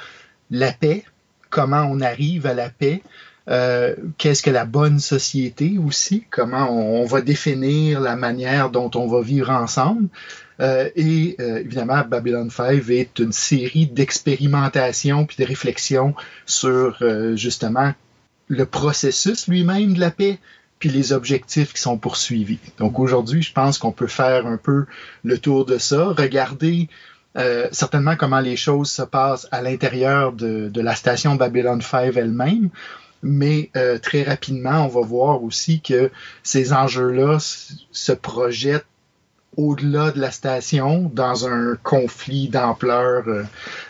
la 0.51 0.73
paix, 0.73 1.05
comment 1.49 1.89
on 1.91 2.01
arrive 2.01 2.47
à 2.47 2.53
la 2.53 2.69
paix, 2.69 3.03
euh, 3.49 3.95
qu'est-ce 4.19 4.43
que 4.43 4.51
la 4.51 4.67
bonne 4.67 4.99
société 4.99 5.78
aussi, 5.78 6.25
comment 6.28 6.70
on, 6.70 7.07
va 7.07 7.23
définir 7.23 8.01
la 8.01 8.17
manière 8.17 8.69
dont 8.69 8.91
on 8.95 9.07
va 9.07 9.23
vivre 9.23 9.51
ensemble. 9.51 10.09
Euh, 10.61 10.89
et 10.97 11.37
euh, 11.41 11.59
évidemment, 11.59 12.03
Babylon 12.09 12.51
5 12.51 12.89
est 12.91 13.19
une 13.19 13.33
série 13.33 13.87
d'expérimentations 13.87 15.25
puis 15.25 15.37
de 15.39 15.45
réflexions 15.45 16.15
sur 16.47 17.03
justement 17.37 17.93
le 18.49 18.65
processus 18.65 19.47
lui-même 19.47 19.95
de 19.95 20.01
la 20.01 20.11
paix, 20.11 20.39
puis 20.78 20.89
les 20.89 21.12
objectifs 21.12 21.75
qui 21.75 21.81
sont 21.81 21.99
poursuivis. 21.99 22.59
Donc 22.78 22.99
aujourd'hui, 22.99 23.43
je 23.43 23.53
pense 23.53 23.78
qu'on 23.78 23.93
peut 23.93 24.07
faire 24.07 24.47
un 24.47 24.57
peu 24.57 24.87
le 25.25 25.39
tour 25.39 25.67
de 25.67 25.78
ça, 25.78 26.07
regarder 26.07 26.89
euh, 27.37 27.69
certainement 27.73 28.17
comment 28.17 28.41
les 28.41 28.57
choses 28.57 28.91
se 28.91 29.03
passent 29.03 29.47
à 29.53 29.61
l'intérieur 29.61 30.33
de, 30.33 30.69
de, 30.69 30.81
la 30.81 30.95
station 30.95 31.35
Babylon 31.35 31.81
5 31.81 32.17
elle-même, 32.17 32.70
mais 33.23 33.70
euh, 33.77 33.99
très 33.99 34.23
rapidement, 34.23 34.85
on 34.85 34.89
va 34.89 35.01
voir 35.03 35.43
aussi 35.43 35.81
que 35.81 36.11
ces 36.43 36.73
enjeux-là 36.73 37.39
se 37.93 38.12
projettent 38.12 38.87
au-delà 39.57 40.12
de 40.12 40.20
la 40.20 40.31
station, 40.31 41.10
dans 41.12 41.47
un 41.49 41.77
conflit 41.83 42.49
d'ampleur 42.49 43.25
euh, 43.27 43.43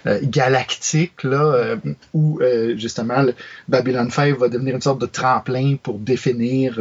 euh, 0.06 0.18
galactique, 0.22 1.22
là, 1.24 1.42
euh, 1.42 1.76
où 2.14 2.40
justement 2.76 3.24
Babylon 3.68 4.08
5 4.10 4.38
va 4.38 4.48
devenir 4.48 4.74
une 4.74 4.80
sorte 4.80 5.00
de 5.00 5.06
tremplin 5.06 5.76
pour 5.82 5.98
définir 5.98 6.80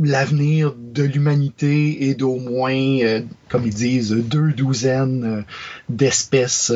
l'avenir 0.00 0.74
de 0.76 1.02
l'humanité 1.02 2.08
et 2.08 2.14
d'au 2.14 2.36
moins, 2.36 3.22
comme 3.48 3.66
ils 3.66 3.74
disent, 3.74 4.12
deux 4.12 4.52
douzaines 4.52 5.44
d'espèces 5.88 6.72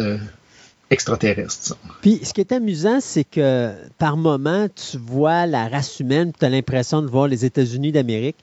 extraterrestres. 0.91 1.77
Puis, 2.03 2.21
ce 2.23 2.35
qui 2.35 2.41
est 2.41 2.53
amusant, 2.53 3.01
c'est 3.01 3.25
que 3.25 3.73
par 3.99 4.17
moment, 4.17 4.69
tu 4.69 4.99
vois 4.99 5.47
la 5.47 5.69
race 5.69 6.01
humaine, 6.01 6.33
tu 6.39 6.45
as 6.45 6.49
l'impression 6.49 7.01
de 7.01 7.07
voir 7.07 7.29
les 7.29 7.45
États-Unis 7.45 7.93
d'Amérique. 7.93 8.37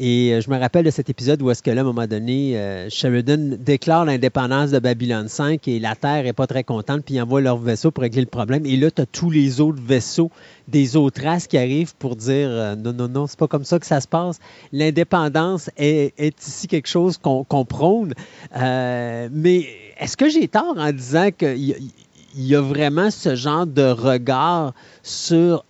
Et 0.00 0.32
euh, 0.32 0.40
je 0.40 0.48
me 0.48 0.56
rappelle 0.56 0.84
de 0.84 0.90
cet 0.90 1.10
épisode 1.10 1.42
où 1.42 1.50
est-ce 1.50 1.60
que 1.60 1.72
là, 1.72 1.80
à 1.80 1.84
un 1.84 1.86
moment 1.86 2.06
donné, 2.06 2.56
euh, 2.56 2.88
Sheridan 2.88 3.56
déclare 3.58 4.04
l'indépendance 4.04 4.70
de 4.70 4.78
Babylone 4.78 5.26
5 5.26 5.66
et 5.66 5.80
la 5.80 5.96
Terre 5.96 6.24
est 6.24 6.32
pas 6.32 6.46
très 6.46 6.62
contente, 6.62 7.02
puis 7.04 7.16
ils 7.16 7.20
envoient 7.20 7.40
leur 7.40 7.58
vaisseau 7.58 7.90
pour 7.90 8.02
régler 8.02 8.20
le 8.20 8.28
problème. 8.28 8.64
Et 8.64 8.76
là, 8.76 8.92
tu 8.92 9.02
as 9.02 9.06
tous 9.06 9.28
les 9.28 9.60
autres 9.60 9.82
vaisseaux 9.82 10.30
des 10.68 10.94
autres 10.94 11.24
races 11.24 11.48
qui 11.48 11.58
arrivent 11.58 11.96
pour 11.96 12.14
dire 12.14 12.48
euh, 12.48 12.76
non, 12.76 12.92
non, 12.92 13.08
non, 13.08 13.26
c'est 13.26 13.38
pas 13.38 13.48
comme 13.48 13.64
ça 13.64 13.80
que 13.80 13.86
ça 13.86 14.00
se 14.00 14.06
passe. 14.06 14.38
L'indépendance 14.70 15.68
est, 15.76 16.14
ici 16.46 16.68
quelque 16.68 16.88
chose 16.88 17.18
qu'on 17.18 17.64
prône. 17.64 18.14
Euh, 18.56 19.28
mais 19.32 19.66
est-ce 19.98 20.16
que 20.16 20.28
j'ai 20.28 20.46
tort 20.46 20.76
en 20.78 20.92
disant 20.92 21.30
qu'il 21.36 21.90
y 22.36 22.54
a 22.54 22.60
vraiment 22.60 23.10
ce 23.10 23.34
genre 23.34 23.66
de 23.66 23.90
regard 23.90 24.74
sur 25.02 25.64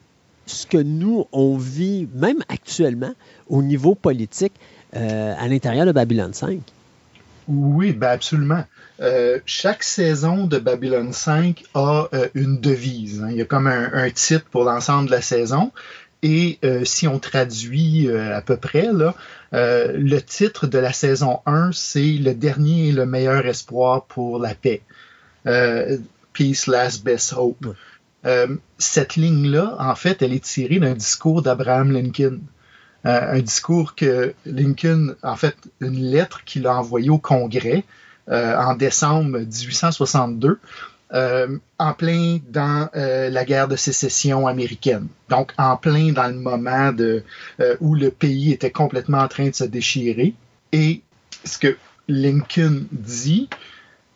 ce 0.49 0.67
que 0.67 0.79
nous, 0.79 1.27
on 1.33 1.57
vit, 1.57 2.09
même 2.15 2.43
actuellement, 2.49 3.15
au 3.49 3.63
niveau 3.63 3.95
politique, 3.95 4.55
euh, 4.97 5.35
à 5.39 5.47
l'intérieur 5.49 5.87
de 5.87 5.93
Babylone 5.93 6.33
5? 6.35 6.59
Oui, 7.49 7.93
ben 7.93 8.09
absolument. 8.09 8.65
Euh, 9.01 9.39
chaque 9.47 9.83
saison 9.83 10.47
de 10.47 10.59
Babylone 10.59 11.13
5 11.13 11.65
a 11.75 12.09
euh, 12.13 12.29
une 12.35 12.61
devise. 12.61 13.23
hein. 13.23 13.29
Il 13.31 13.37
y 13.37 13.43
a 13.43 13.45
comme 13.45 13.67
un, 13.67 13.91
un 13.93 14.11
titre 14.11 14.45
pour 14.51 14.65
l'ensemble 14.65 15.07
de 15.07 15.13
la 15.13 15.23
saison. 15.23 15.71
Et 16.23 16.59
euh, 16.65 16.85
si 16.85 17.07
on 17.07 17.21
traduit 17.21 18.09
euh, 18.09 18.37
à 18.37 18.41
peu 18.41 18.57
près, 18.57 18.89
là, 18.93 19.15
euh, 19.55 19.93
le 19.97 20.21
titre 20.21 20.67
de 20.67 20.79
la 20.79 20.93
saison 20.93 21.41
1, 21.47 21.71
c'est 21.73 22.19
Le 22.19 22.35
dernier 22.35 22.89
et 22.89 22.93
le 22.93 23.07
meilleur 23.07 23.47
espoir 23.47 24.05
pour 24.07 24.39
la 24.41 24.55
paix. 24.55 24.83
Peace, 26.35 26.67
Last 26.67 27.05
Best 27.05 27.33
Hope. 27.37 27.75
Euh, 28.27 28.57
cette 28.79 29.17
ligne-là, 29.17 29.77
en 29.79 29.95
fait, 29.95 30.23
elle 30.23 30.33
est 30.33 30.45
tirée 30.45 30.79
d'un 30.79 30.95
discours 30.95 31.43
d'Abraham 31.43 31.93
Lincoln. 31.93 32.41
Euh, 33.07 33.37
un 33.37 33.41
discours 33.41 33.95
que 33.95 34.35
Lincoln, 34.45 35.15
en 35.23 35.37
fait, 35.37 35.57
une 35.81 36.11
lettre 36.11 36.45
qu'il 36.45 36.67
a 36.67 36.75
envoyée 36.75 37.11
au 37.11 37.19
Congrès 37.19 37.85
euh, 38.29 38.57
en 38.57 38.75
décembre 38.75 39.39
1862, 39.39 40.59
euh, 41.15 41.59
en 41.79 41.95
plein 41.95 42.39
dans 42.51 42.91
la 42.93 43.45
guerre 43.45 43.69
de 43.69 43.77
sécession 43.77 44.47
américaine. 44.47 45.07
Donc, 45.29 45.53
en 45.59 45.77
plein 45.77 46.13
dans 46.13 46.27
le 46.27 46.35
moment 46.35 46.93
où 47.81 47.95
le 47.95 48.11
pays 48.11 48.53
était 48.53 48.73
complètement 48.73 49.19
en 49.19 49.29
train 49.29 49.49
de 49.49 49.55
se 49.55 49.65
déchirer. 49.65 50.35
Et 50.73 51.03
ce 51.45 51.57
que 51.59 51.77
Lincoln 52.09 52.87
dit, 52.91 53.49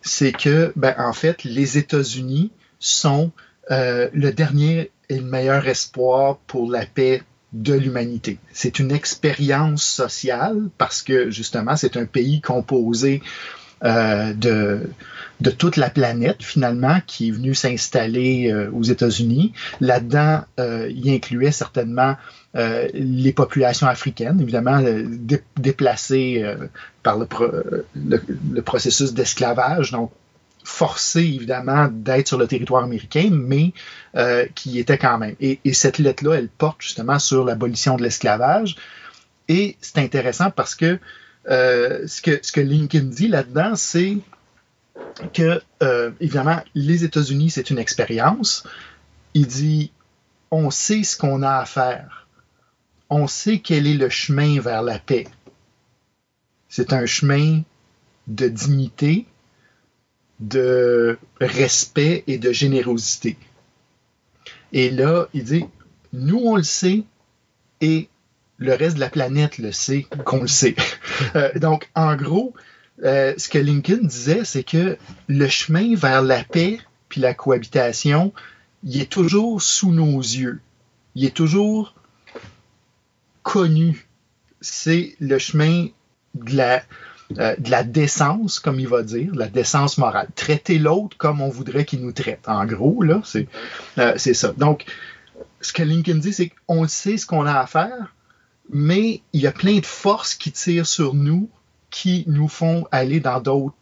c'est 0.02 0.32
que, 0.32 0.72
ben, 0.74 0.94
en 0.98 1.12
fait, 1.12 1.44
les 1.44 1.78
États-Unis 1.78 2.50
sont 2.80 3.30
euh, 3.70 4.08
le 4.12 4.32
dernier 4.32 4.90
et 5.08 5.16
le 5.18 5.24
meilleur 5.24 5.66
espoir 5.68 6.38
pour 6.46 6.70
la 6.70 6.84
paix 6.86 7.22
de 7.52 7.74
l'humanité. 7.74 8.38
C'est 8.52 8.78
une 8.78 8.90
expérience 8.92 9.84
sociale 9.84 10.68
parce 10.78 11.02
que 11.02 11.30
justement, 11.30 11.76
c'est 11.76 11.96
un 11.96 12.06
pays 12.06 12.40
composé 12.40 13.22
euh, 13.84 14.32
de, 14.32 14.80
toute 15.58 15.76
la 15.76 15.90
planète 15.90 16.42
finalement 16.42 17.00
qui 17.06 17.28
est 17.28 17.30
venu 17.32 17.54
s'installer 17.54 18.50
euh, 18.50 18.70
aux 18.72 18.84
États-Unis. 18.84 19.52
Là-dedans, 19.80 20.44
il 20.58 21.10
incluait 21.10 21.52
certainement 21.52 22.16
les 22.54 23.32
populations 23.32 23.86
africaines, 23.86 24.40
évidemment 24.40 24.80
dé- 24.80 25.42
déplacées 25.58 26.44
par 27.02 27.18
le, 27.18 27.26
pro- 27.26 27.50
le, 27.96 28.22
le 28.52 28.62
processus 28.62 29.14
d'esclavage, 29.14 29.92
forcés 30.64 31.20
évidemment 31.20 31.88
d'être 31.90 32.28
sur 32.28 32.38
le 32.38 32.46
territoire 32.46 32.84
américain, 32.84 33.28
mais 33.32 33.72
euh, 34.16 34.46
qui 34.54 34.78
était 34.78 34.98
quand 34.98 35.18
même. 35.18 35.34
Et, 35.40 35.60
et 35.64 35.72
cette 35.72 35.98
lettre-là, 35.98 36.34
elle 36.34 36.48
porte 36.48 36.80
justement 36.80 37.18
sur 37.18 37.44
l'abolition 37.44 37.96
de 37.96 38.02
l'esclavage. 38.02 38.76
Et 39.48 39.76
c'est 39.80 39.98
intéressant 39.98 40.50
parce 40.50 40.74
que, 40.74 40.98
euh, 41.50 42.06
ce 42.06 42.22
que 42.22 42.38
ce 42.42 42.52
que 42.52 42.60
Lincoln 42.60 43.10
dit 43.10 43.28
là-dedans, 43.28 43.74
c'est 43.74 44.18
que, 45.32 45.60
euh, 45.82 46.10
évidemment, 46.20 46.62
les 46.74 47.04
États-Unis, 47.04 47.50
c'est 47.50 47.70
une 47.70 47.78
expérience. 47.78 48.64
Il 49.34 49.46
dit, 49.46 49.92
on 50.50 50.70
sait 50.70 51.02
ce 51.02 51.16
qu'on 51.16 51.42
a 51.42 51.56
à 51.56 51.64
faire. 51.64 52.28
On 53.10 53.26
sait 53.26 53.58
quel 53.58 53.86
est 53.86 53.94
le 53.94 54.08
chemin 54.08 54.60
vers 54.60 54.82
la 54.82 54.98
paix. 54.98 55.26
C'est 56.68 56.92
un 56.92 57.04
chemin 57.04 57.62
de 58.28 58.48
dignité, 58.48 59.26
de 60.42 61.18
respect 61.40 62.24
et 62.26 62.38
de 62.38 62.52
générosité. 62.52 63.36
Et 64.72 64.90
là, 64.90 65.28
il 65.34 65.44
dit, 65.44 65.64
nous, 66.12 66.38
on 66.38 66.56
le 66.56 66.62
sait, 66.62 67.04
et 67.80 68.08
le 68.58 68.74
reste 68.74 68.96
de 68.96 69.00
la 69.00 69.10
planète 69.10 69.58
le 69.58 69.72
sait 69.72 70.06
qu'on 70.24 70.42
le 70.42 70.48
sait. 70.48 70.76
Euh, 71.36 71.56
donc, 71.58 71.88
en 71.94 72.16
gros, 72.16 72.52
euh, 73.04 73.32
ce 73.36 73.48
que 73.48 73.58
Lincoln 73.58 74.00
disait, 74.02 74.44
c'est 74.44 74.64
que 74.64 74.96
le 75.28 75.48
chemin 75.48 75.94
vers 75.94 76.20
la 76.20 76.42
paix 76.42 76.80
puis 77.08 77.20
la 77.20 77.32
cohabitation, 77.32 78.32
il 78.82 79.00
est 79.00 79.10
toujours 79.10 79.62
sous 79.62 79.92
nos 79.92 80.18
yeux. 80.18 80.60
Il 81.14 81.24
est 81.24 81.34
toujours 81.36 81.94
connu. 83.42 84.08
C'est 84.60 85.14
le 85.20 85.38
chemin 85.38 85.88
de 86.34 86.56
la, 86.56 86.82
euh, 87.38 87.54
de 87.58 87.70
la 87.70 87.82
décence, 87.82 88.58
comme 88.58 88.80
il 88.80 88.88
va 88.88 89.02
dire, 89.02 89.32
de 89.32 89.38
la 89.38 89.48
décence 89.48 89.98
morale. 89.98 90.28
Traiter 90.34 90.78
l'autre 90.78 91.16
comme 91.16 91.40
on 91.40 91.48
voudrait 91.48 91.84
qu'il 91.84 92.00
nous 92.00 92.12
traite. 92.12 92.46
En 92.46 92.64
gros, 92.64 93.02
là, 93.02 93.20
c'est 93.24 93.48
euh, 93.98 94.16
ça. 94.16 94.52
Donc, 94.56 94.84
ce 95.60 95.72
que 95.72 95.82
Lincoln 95.82 96.16
dit, 96.16 96.32
c'est 96.32 96.50
qu'on 96.66 96.86
sait 96.88 97.16
ce 97.16 97.26
qu'on 97.26 97.46
a 97.46 97.54
à 97.54 97.66
faire, 97.66 98.14
mais 98.70 99.22
il 99.32 99.40
y 99.40 99.46
a 99.46 99.52
plein 99.52 99.78
de 99.78 99.86
forces 99.86 100.34
qui 100.34 100.52
tirent 100.52 100.86
sur 100.86 101.14
nous, 101.14 101.48
qui 101.90 102.24
nous 102.26 102.48
font 102.48 102.86
aller 102.90 103.20
dans 103.20 103.40
d'autres 103.40 103.76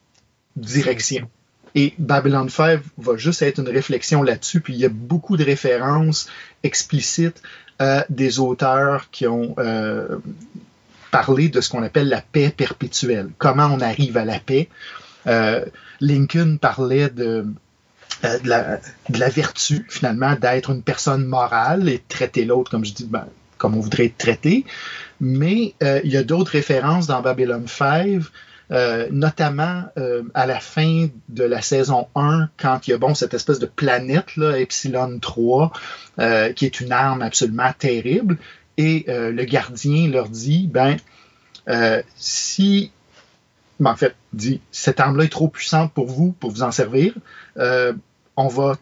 directions. 0.56 1.28
Et 1.74 1.94
Babylon 1.98 2.48
5 2.48 2.80
va 2.98 3.16
juste 3.16 3.42
être 3.42 3.60
une 3.60 3.68
réflexion 3.68 4.22
là-dessus, 4.22 4.60
puis 4.60 4.74
il 4.74 4.80
y 4.80 4.84
a 4.84 4.88
beaucoup 4.88 5.36
de 5.36 5.44
références 5.44 6.28
explicites 6.62 7.42
à 7.78 8.04
des 8.10 8.40
auteurs 8.40 9.10
qui 9.10 9.26
ont 9.26 9.54
euh, 9.58 10.18
parlé 11.10 11.48
de 11.48 11.60
ce 11.60 11.68
qu'on 11.68 11.82
appelle 11.82 12.08
la 12.08 12.20
paix 12.20 12.50
perpétuelle. 12.50 13.30
Comment 13.38 13.66
on 13.66 13.80
arrive 13.80 14.16
à 14.16 14.24
la 14.24 14.38
paix? 14.38 14.68
Euh, 15.26 15.64
Lincoln 16.00 16.58
parlait 16.58 17.10
de, 17.10 17.46
euh, 18.24 18.38
de, 18.38 18.48
la, 18.48 18.80
de 19.08 19.18
la 19.18 19.28
vertu, 19.28 19.86
finalement, 19.88 20.34
d'être 20.34 20.70
une 20.70 20.82
personne 20.82 21.24
morale 21.24 21.88
et 21.88 21.98
de 21.98 22.02
traiter 22.08 22.44
l'autre, 22.44 22.70
comme 22.70 22.84
je 22.84 22.92
dis, 22.92 23.06
ben, 23.06 23.26
comme 23.58 23.76
on 23.76 23.80
voudrait 23.80 24.06
être 24.06 24.18
traité. 24.18 24.64
Mais 25.20 25.74
euh, 25.82 26.00
il 26.04 26.10
y 26.10 26.16
a 26.16 26.22
d'autres 26.22 26.52
références 26.52 27.06
dans 27.06 27.20
Babylon 27.20 27.64
5, 27.66 28.22
euh, 28.72 29.08
notamment 29.10 29.82
euh, 29.98 30.22
à 30.32 30.46
la 30.46 30.60
fin 30.60 31.08
de 31.28 31.42
la 31.42 31.60
saison 31.60 32.06
1, 32.14 32.50
quand 32.56 32.86
il 32.86 32.92
y 32.92 32.94
a 32.94 32.98
bon, 32.98 33.14
cette 33.14 33.34
espèce 33.34 33.58
de 33.58 33.66
planète, 33.66 34.36
là, 34.36 34.58
Epsilon 34.58 35.18
3, 35.18 35.72
euh, 36.20 36.52
qui 36.52 36.66
est 36.66 36.80
une 36.80 36.92
arme 36.92 37.20
absolument 37.20 37.72
terrible. 37.76 38.38
Et 38.82 39.04
euh, 39.10 39.30
le 39.30 39.44
gardien 39.44 40.08
leur 40.08 40.30
dit, 40.30 40.66
ben, 40.66 40.96
euh, 41.68 42.02
si, 42.16 42.92
ben, 43.78 43.90
en 43.90 43.96
fait, 43.96 44.16
dit, 44.32 44.62
cette 44.70 45.00
arme-là 45.00 45.24
est 45.24 45.28
trop 45.28 45.48
puissante 45.48 45.92
pour 45.92 46.06
vous, 46.06 46.32
pour 46.32 46.50
vous 46.50 46.62
en 46.62 46.70
servir, 46.70 47.12
euh, 47.58 47.92
on 48.38 48.48
va 48.48 48.78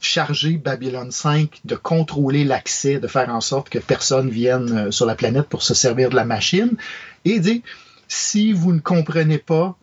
charger 0.00 0.56
Babylone 0.56 1.12
5 1.12 1.60
de 1.64 1.76
contrôler 1.76 2.42
l'accès, 2.42 2.98
de 2.98 3.06
faire 3.06 3.32
en 3.32 3.40
sorte 3.40 3.68
que 3.68 3.78
personne 3.78 4.30
vienne 4.30 4.90
sur 4.90 5.06
la 5.06 5.14
planète 5.14 5.46
pour 5.46 5.62
se 5.62 5.74
servir 5.74 6.10
de 6.10 6.16
la 6.16 6.24
machine. 6.24 6.76
Et 7.24 7.38
dit, 7.38 7.62
si 8.08 8.52
vous 8.52 8.72
ne 8.72 8.80
comprenez 8.80 9.38
pas 9.38 9.78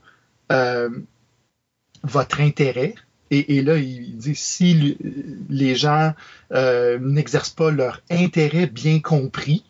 votre 2.03 2.41
intérêt, 2.41 2.95
et, 3.29 3.61
là, 3.61 3.77
il 3.77 4.17
dit, 4.17 4.35
si 4.35 4.73
le, 4.73 4.95
les 5.49 5.75
gens 5.75 6.13
euh, 6.53 6.97
n'exercent 6.99 7.49
pas 7.49 7.71
leur 7.71 8.01
intérêt 8.09 8.67
bien 8.67 8.99
compris, 8.99 9.65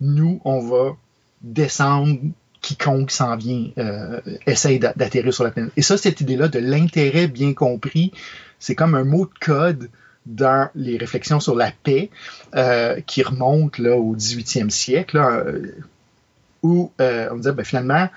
nous, 0.00 0.40
on 0.44 0.60
va 0.60 0.96
descendre 1.42 2.18
quiconque 2.60 3.10
s'en 3.10 3.36
vient, 3.36 3.68
euh, 3.78 4.20
essaye 4.46 4.78
d'atterrir 4.78 5.32
sur 5.32 5.44
la 5.44 5.50
planète. 5.50 5.72
Et 5.76 5.82
ça, 5.82 5.98
cette 5.98 6.20
idée-là 6.20 6.48
de 6.48 6.58
l'intérêt 6.58 7.28
bien 7.28 7.52
compris, 7.52 8.10
c'est 8.58 8.74
comme 8.74 8.94
un 8.94 9.04
mot 9.04 9.26
de 9.26 9.38
code 9.38 9.90
dans 10.24 10.70
les 10.74 10.96
réflexions 10.96 11.40
sur 11.40 11.54
la 11.54 11.70
paix 11.82 12.10
euh, 12.54 13.00
qui 13.06 13.22
remonte 13.22 13.78
là, 13.78 13.96
au 13.96 14.16
18e 14.16 14.70
siècle, 14.70 15.18
là, 15.18 15.44
où 16.62 16.90
on 16.98 17.36
disait 17.36 17.52
ben, 17.52 17.64
finalement, 17.64 18.08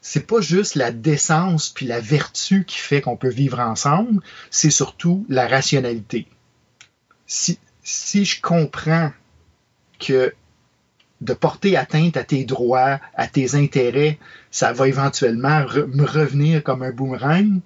c'est 0.00 0.26
pas 0.26 0.40
juste 0.40 0.74
la 0.74 0.90
décence 0.90 1.68
puis 1.68 1.86
la 1.86 2.00
vertu 2.00 2.64
qui 2.64 2.78
fait 2.78 3.00
qu'on 3.00 3.16
peut 3.16 3.28
vivre 3.28 3.60
ensemble, 3.60 4.22
c'est 4.50 4.70
surtout 4.70 5.26
la 5.28 5.46
rationalité. 5.46 6.26
Si, 7.26 7.58
si 7.82 8.24
je 8.24 8.40
comprends 8.40 9.12
que 9.98 10.32
de 11.20 11.32
porter 11.32 11.76
atteinte 11.76 12.16
à 12.16 12.24
tes 12.24 12.44
droits, 12.44 13.00
à 13.14 13.26
tes 13.26 13.56
intérêts, 13.56 14.18
ça 14.50 14.72
va 14.72 14.86
éventuellement 14.86 15.64
me 15.88 16.04
revenir 16.04 16.62
comme 16.62 16.82
un 16.82 16.92
boomerang, 16.92 17.60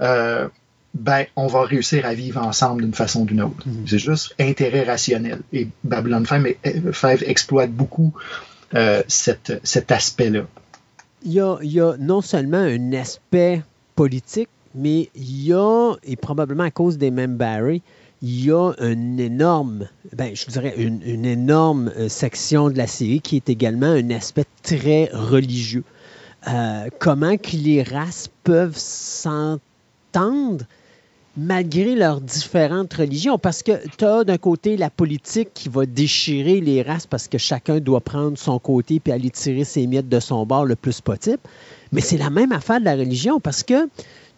euh, 0.00 0.48
ben, 0.94 1.26
on 1.36 1.48
va 1.48 1.64
réussir 1.64 2.06
à 2.06 2.14
vivre 2.14 2.40
ensemble 2.40 2.82
d'une 2.82 2.94
façon 2.94 3.22
ou 3.22 3.24
d'une 3.26 3.42
autre. 3.42 3.68
Mm-hmm. 3.68 3.86
C'est 3.86 3.98
juste 3.98 4.34
intérêt 4.40 4.84
rationnel. 4.84 5.40
Et 5.52 5.68
Babylon 5.82 6.24
5, 6.24 6.56
exploite 7.26 7.72
beaucoup 7.72 8.14
euh, 8.74 9.02
cet 9.08 9.92
aspect-là. 9.92 10.46
Il 11.26 11.32
y, 11.32 11.40
a, 11.40 11.96
non 11.98 12.20
seulement 12.20 12.58
un 12.58 12.92
aspect 12.92 13.62
politique, 13.96 14.50
mais 14.74 15.08
il 15.14 15.46
y 15.46 15.52
a, 15.54 15.94
et 16.04 16.16
probablement 16.16 16.64
à 16.64 16.70
cause 16.70 16.98
des 16.98 17.10
mêmes 17.10 17.36
Barry, 17.36 17.80
il 18.20 18.44
y 18.44 18.50
a 18.50 18.72
une 18.78 19.18
énorme, 19.18 19.88
ben, 20.12 20.34
je 20.34 20.46
dirais 20.46 20.74
une, 20.76 21.24
énorme 21.24 21.90
euh, 21.96 22.08
section 22.08 22.68
de 22.70 22.76
la 22.76 22.86
série 22.86 23.20
qui 23.20 23.36
est 23.36 23.48
également 23.48 23.86
un 23.86 24.10
aspect 24.10 24.44
très 24.62 25.10
religieux. 25.12 25.84
Euh, 26.46 26.88
comment 26.98 27.38
que 27.38 27.56
les 27.56 27.82
races 27.82 28.28
peuvent 28.42 28.76
s'entendre 28.76 29.60
malgré 31.36 31.94
leurs 31.94 32.20
différentes 32.20 32.92
religions. 32.94 33.38
Parce 33.38 33.62
que 33.62 33.72
tu 33.96 34.04
as 34.04 34.24
d'un 34.24 34.38
côté 34.38 34.76
la 34.76 34.90
politique 34.90 35.50
qui 35.54 35.68
va 35.68 35.86
déchirer 35.86 36.60
les 36.60 36.82
races 36.82 37.06
parce 37.06 37.28
que 37.28 37.38
chacun 37.38 37.80
doit 37.80 38.00
prendre 38.00 38.38
son 38.38 38.58
côté 38.58 39.00
puis 39.00 39.12
aller 39.12 39.30
tirer 39.30 39.64
ses 39.64 39.86
miettes 39.86 40.08
de 40.08 40.20
son 40.20 40.46
bord 40.46 40.64
le 40.64 40.76
plus 40.76 41.00
possible. 41.00 41.38
Mais 41.92 42.00
c'est 42.00 42.18
la 42.18 42.30
même 42.30 42.52
affaire 42.52 42.80
de 42.80 42.84
la 42.84 42.96
religion 42.96 43.40
parce 43.40 43.62
que 43.62 43.88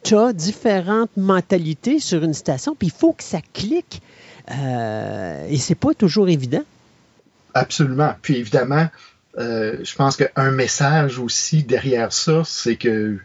tu 0.03 0.17
as 0.17 0.33
différentes 0.33 1.17
mentalités 1.17 1.99
sur 1.99 2.23
une 2.23 2.35
station, 2.35 2.77
puis 2.77 2.89
il 2.89 2.93
faut 2.93 3.13
que 3.13 3.25
ça 3.25 3.41
clique. 3.53 4.03
Euh, 4.51 5.47
et 5.49 5.57
c'est 5.57 5.75
pas 5.75 5.95
toujours 5.95 6.29
évident. 6.29 6.63
Absolument. 7.55 8.15
Puis 8.23 8.37
évidemment, 8.37 8.87
euh, 9.39 9.79
je 9.83 9.95
pense 9.97 10.17
qu'un 10.17 10.51
message 10.51 11.19
aussi 11.19 11.63
derrière 11.65 12.13
ça, 12.13 12.43
c'est 12.45 12.77
que 12.77 13.19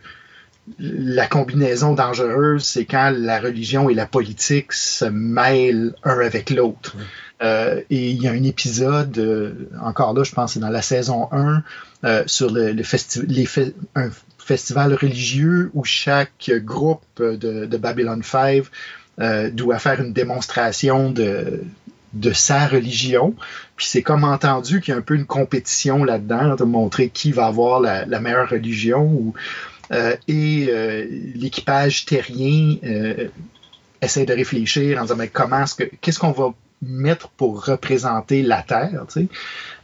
la 0.79 1.27
combinaison 1.27 1.93
dangereuse, 1.93 2.63
c'est 2.63 2.85
quand 2.85 3.11
la 3.15 3.39
religion 3.39 3.89
et 3.89 3.93
la 3.93 4.05
politique 4.05 4.73
se 4.73 5.05
mêlent 5.05 5.93
un 6.03 6.19
avec 6.19 6.49
l'autre. 6.49 6.95
Euh, 7.41 7.81
et 7.89 8.11
il 8.11 8.21
y 8.21 8.27
a 8.27 8.31
un 8.31 8.43
épisode, 8.43 9.17
euh, 9.17 9.53
encore 9.81 10.13
là, 10.13 10.23
je 10.23 10.31
pense 10.31 10.53
c'est 10.53 10.59
dans 10.59 10.69
la 10.69 10.83
saison 10.83 11.27
1, 11.31 11.63
euh, 12.03 12.23
sur 12.27 12.51
le, 12.51 12.71
le 12.71 12.83
les 13.27 13.47
un 13.95 14.09
festival 14.37 14.93
religieux 14.93 15.71
où 15.73 15.83
chaque 15.83 16.51
groupe 16.63 17.03
de, 17.17 17.65
de 17.65 17.77
Babylon 17.77 18.21
5 18.21 18.63
doit 19.53 19.77
faire 19.77 20.01
une 20.01 20.13
démonstration 20.13 21.11
de, 21.11 21.63
de 22.13 22.31
sa 22.31 22.67
religion. 22.67 23.35
Puis 23.75 23.85
c'est 23.85 24.01
comme 24.01 24.23
entendu 24.23 24.81
qu'il 24.81 24.93
y 24.93 24.95
a 24.95 24.97
un 24.97 25.03
peu 25.03 25.15
une 25.15 25.25
compétition 25.25 26.03
là-dedans, 26.03 26.55
de 26.55 26.63
montrer 26.63 27.09
qui 27.09 27.31
va 27.31 27.45
avoir 27.45 27.79
la, 27.79 28.05
la 28.05 28.19
meilleure 28.19 28.49
religion. 28.49 29.03
Ou, 29.03 29.33
et 30.27 31.05
l'équipage 31.35 32.05
terrien 32.05 32.77
essaie 34.01 34.25
de 34.25 34.33
réfléchir 34.33 34.97
en 34.99 35.03
disant 35.03 35.15
mais 35.15 35.27
comment 35.27 35.63
est-ce 35.63 35.75
que 35.75 35.83
qu'est-ce 36.01 36.19
qu'on 36.19 36.31
va 36.31 36.53
mettre 36.81 37.29
pour 37.29 37.65
représenter 37.65 38.41
la 38.41 38.63
Terre, 38.63 39.05
tu 39.07 39.21
sais? 39.21 39.27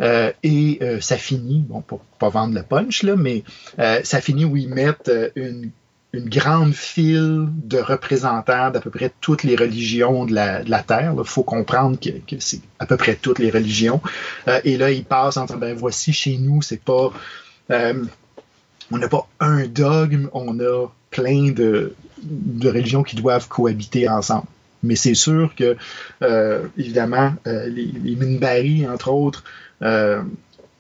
Euh, 0.02 0.32
et 0.44 0.80
euh, 0.82 1.00
ça 1.00 1.18
finit, 1.18 1.60
bon, 1.60 1.82
pour 1.82 2.00
pas 2.20 2.30
vendre 2.30 2.56
le 2.56 2.64
punch, 2.64 3.04
là, 3.04 3.16
mais 3.16 3.44
euh, 3.80 4.00
ça 4.04 4.22
finit 4.22 4.46
où 4.46 4.58
ils 4.58 4.70
mettent 4.70 5.12
une, 5.36 5.72
grande 6.14 6.74
file 6.74 7.48
de 7.52 7.78
représentants 7.78 8.72
d'à 8.72 8.80
peu 8.80 8.90
près 8.90 9.12
toutes 9.22 9.44
les 9.44 9.56
religions 9.56 10.26
de 10.26 10.34
la, 10.34 10.82
Terre. 10.82 11.14
Il 11.16 11.24
faut 11.26 11.44
comprendre 11.44 12.00
que, 12.00 12.10
que 12.10 12.40
c'est 12.40 12.62
à 12.80 12.88
peu 12.88 12.98
près 12.98 13.14
toutes 13.14 13.38
les 13.38 13.52
religions. 13.52 14.02
et 14.64 14.78
là, 14.78 14.90
ils 14.90 15.06
passent 15.06 15.38
en 15.38 15.46
disant, 15.46 15.60
ben 15.60 15.76
voici, 15.76 16.14
chez 16.14 16.38
nous, 16.38 16.64
c'est 16.64 16.82
pas... 16.82 17.12
on 18.92 18.98
n'a 18.98 19.08
pas 19.08 19.28
un 19.40 19.68
dogme, 19.68 20.30
on 20.34 20.60
a 20.60 20.88
plein 21.12 21.52
de, 21.52 21.94
religions 22.64 23.04
qui 23.04 23.16
doivent 23.16 23.48
cohabiter 23.48 24.10
ensemble. 24.10 24.48
Mais 24.84 24.96
c'est 24.96 25.16
sûr 25.16 25.54
que, 25.56 25.76
euh, 26.22 26.68
évidemment, 26.78 27.34
euh, 27.48 27.68
les, 27.68 27.86
les, 27.86 28.16
Minbari, 28.16 28.88
entre 28.88 29.10
autres, 29.10 29.44
euh, 29.82 30.22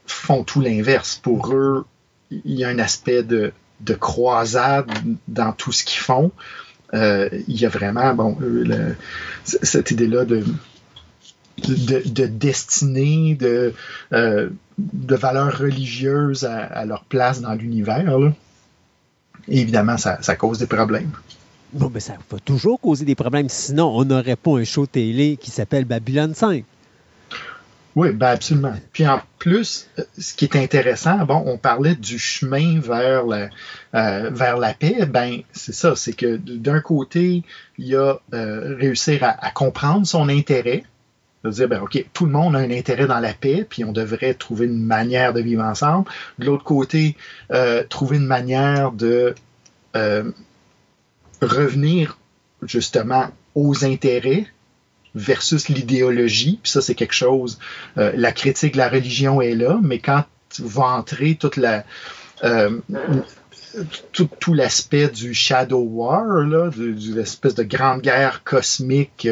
font 0.06 0.44
tout 0.44 0.61
l'inverse. 0.61 1.19
Pour 1.22 1.53
eux, 1.53 1.86
il 2.32 2.56
y 2.56 2.64
a 2.64 2.69
un 2.69 2.80
aspect 2.80 3.24
de, 3.24 3.52
de 3.82 3.94
croisade 3.94 4.90
dans 5.27 5.52
tout 5.52 5.72
ce 5.72 5.84
qu'ils 5.84 6.02
font. 6.02 6.32
il 6.94 7.44
y 7.48 7.66
a 7.66 7.69
vraiment, 7.69 8.14
bon, 8.14 8.38
cette 9.44 9.92
idée-là 9.92 10.26
de, 10.26 10.44
destinée, 12.27 13.36
de, 13.36 13.74
de 14.78 15.16
valeurs 15.16 15.58
religieuses 15.58 16.46
à, 16.46 16.86
leur 16.86 17.04
place 17.04 17.42
dans 17.42 17.54
l'univers. 17.54 18.20
Évidemment, 19.48 19.98
ça, 19.98 20.22
ça 20.22 20.36
cause 20.36 20.60
des 20.60 20.68
problèmes. 20.68 21.12
Bon, 21.74 21.88
ben 21.88 22.00
ça 22.00 22.14
va 22.32 22.40
toujours 22.40 22.80
causer 22.80 23.06
des 23.06 23.16
problèmes. 23.16 23.50
Sinon, 23.50 23.92
on 23.96 24.06
n'aurait 24.06 24.36
pas 24.36 24.52
un 24.52 24.64
show 24.64 24.86
télé 24.86 25.38
qui 25.38 25.52
s'appelle 25.52 25.86
Babylone 25.86 26.34
5. 26.34 26.64
Oui, 27.98 28.12
ben 28.12 28.28
absolument. 28.28 28.76
Puis 28.94 29.08
en 29.08 29.20
plus, 29.40 29.90
euh, 29.98 30.04
ce 30.20 30.36
qui 30.36 30.46
est 30.46 30.56
intéressant, 30.56 31.26
bon, 31.26 31.42
on 31.48 31.58
parlait 31.58 31.96
du 31.96 32.20
chemin 32.20 32.80
vers 32.80 33.26
la, 33.26 33.50
euh, 33.96 34.30
vers 34.30 34.58
la 34.58 34.76
paix. 34.76 35.08
Ben, 35.08 35.40
c'est 35.52 35.74
ça, 35.74 35.96
c'est 35.96 36.14
que 36.14 36.38
d'un 36.38 36.80
côté, 36.80 37.42
il 37.80 37.88
y 37.88 37.96
a 37.96 38.20
euh, 38.36 38.76
réussir 38.80 39.24
à, 39.24 39.50
comprendre 39.50 40.06
son 40.06 40.30
intérêt, 40.30 40.84
de 41.48 41.53
dire, 41.53 41.67
ben, 41.67 41.82
OK, 41.82 42.03
tout 42.14 42.26
le 42.26 42.32
monde 42.32 42.56
a 42.56 42.59
un 42.59 42.72
intérêt 42.72 43.08
dans 43.08 43.19
la 43.19 43.34
paix, 43.34 43.66
puis 43.67 43.84
on 43.84 43.92
devrait 43.92 44.34
trouver 44.34 44.66
une 44.66 44.84
manière 44.84 45.34
de 45.34 45.42
vivre 45.42 45.64
ensemble. 45.64 46.09
De 46.40 46.45
l'autre 46.45 46.64
côté, 46.64 47.16
trouver 47.90 48.17
une 48.17 48.26
manière 48.27 48.92
de 48.92 49.35
revenir 51.42 52.17
justement 52.64 53.30
aux 53.56 53.85
intérêts 53.85 54.48
versus 55.16 55.69
l'idéologie. 55.69 56.59
Puis 56.61 56.72
ça, 56.72 56.82
c'est 56.82 56.95
quelque 56.95 57.16
chose, 57.16 57.59
euh, 57.98 58.11
la 58.16 58.32
critique 58.32 58.74
de 58.74 58.77
la 58.77 58.90
religion 58.90 59.42
est 59.42 59.56
là, 59.56 59.80
mais 59.82 60.00
quand 60.00 60.24
va 60.59 60.85
entrer 60.85 61.35
toute 61.35 61.58
la... 61.58 61.84
Euh, 62.43 62.80
tout, 64.12 64.54
l'aspect 64.54 65.08
du 65.08 65.34
Shadow 65.34 65.80
War, 65.80 66.26
là, 66.26 66.70
de, 66.70 66.96
l'espèce 67.16 67.56
de 67.56 67.64
grande 67.64 68.02
guerre 68.02 68.44
cosmique 68.44 69.28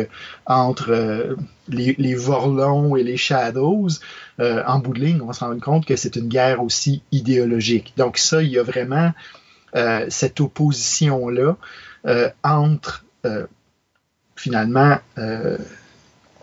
entre 0.46 0.92
euh, 0.92 1.36
les, 1.68 1.96
les, 1.98 2.16
Vorlons 2.16 2.96
et 2.96 3.04
les 3.04 3.18
Shadows, 3.18 3.90
en 4.40 4.80
bout 4.80 4.94
de 4.94 5.00
ligne, 5.00 5.22
on 5.22 5.28
va 5.28 5.34
se 5.34 5.44
rendre 5.44 5.62
compte 5.62 5.86
que 5.86 5.96
c'est 5.96 6.16
une 6.16 6.28
guerre 6.28 6.62
aussi 6.62 7.02
idéologique. 7.12 7.94
Donc 7.98 8.18
ça, 8.18 8.44
il 8.44 8.50
y 8.50 8.60
a 8.60 8.64
vraiment 8.64 9.12
cette 10.10 10.40
opposition-là 10.40 11.58
euh, 12.06 12.30
entre 12.44 13.04
euh, 13.26 13.48
finalement 14.36 15.00
euh, 15.18 15.58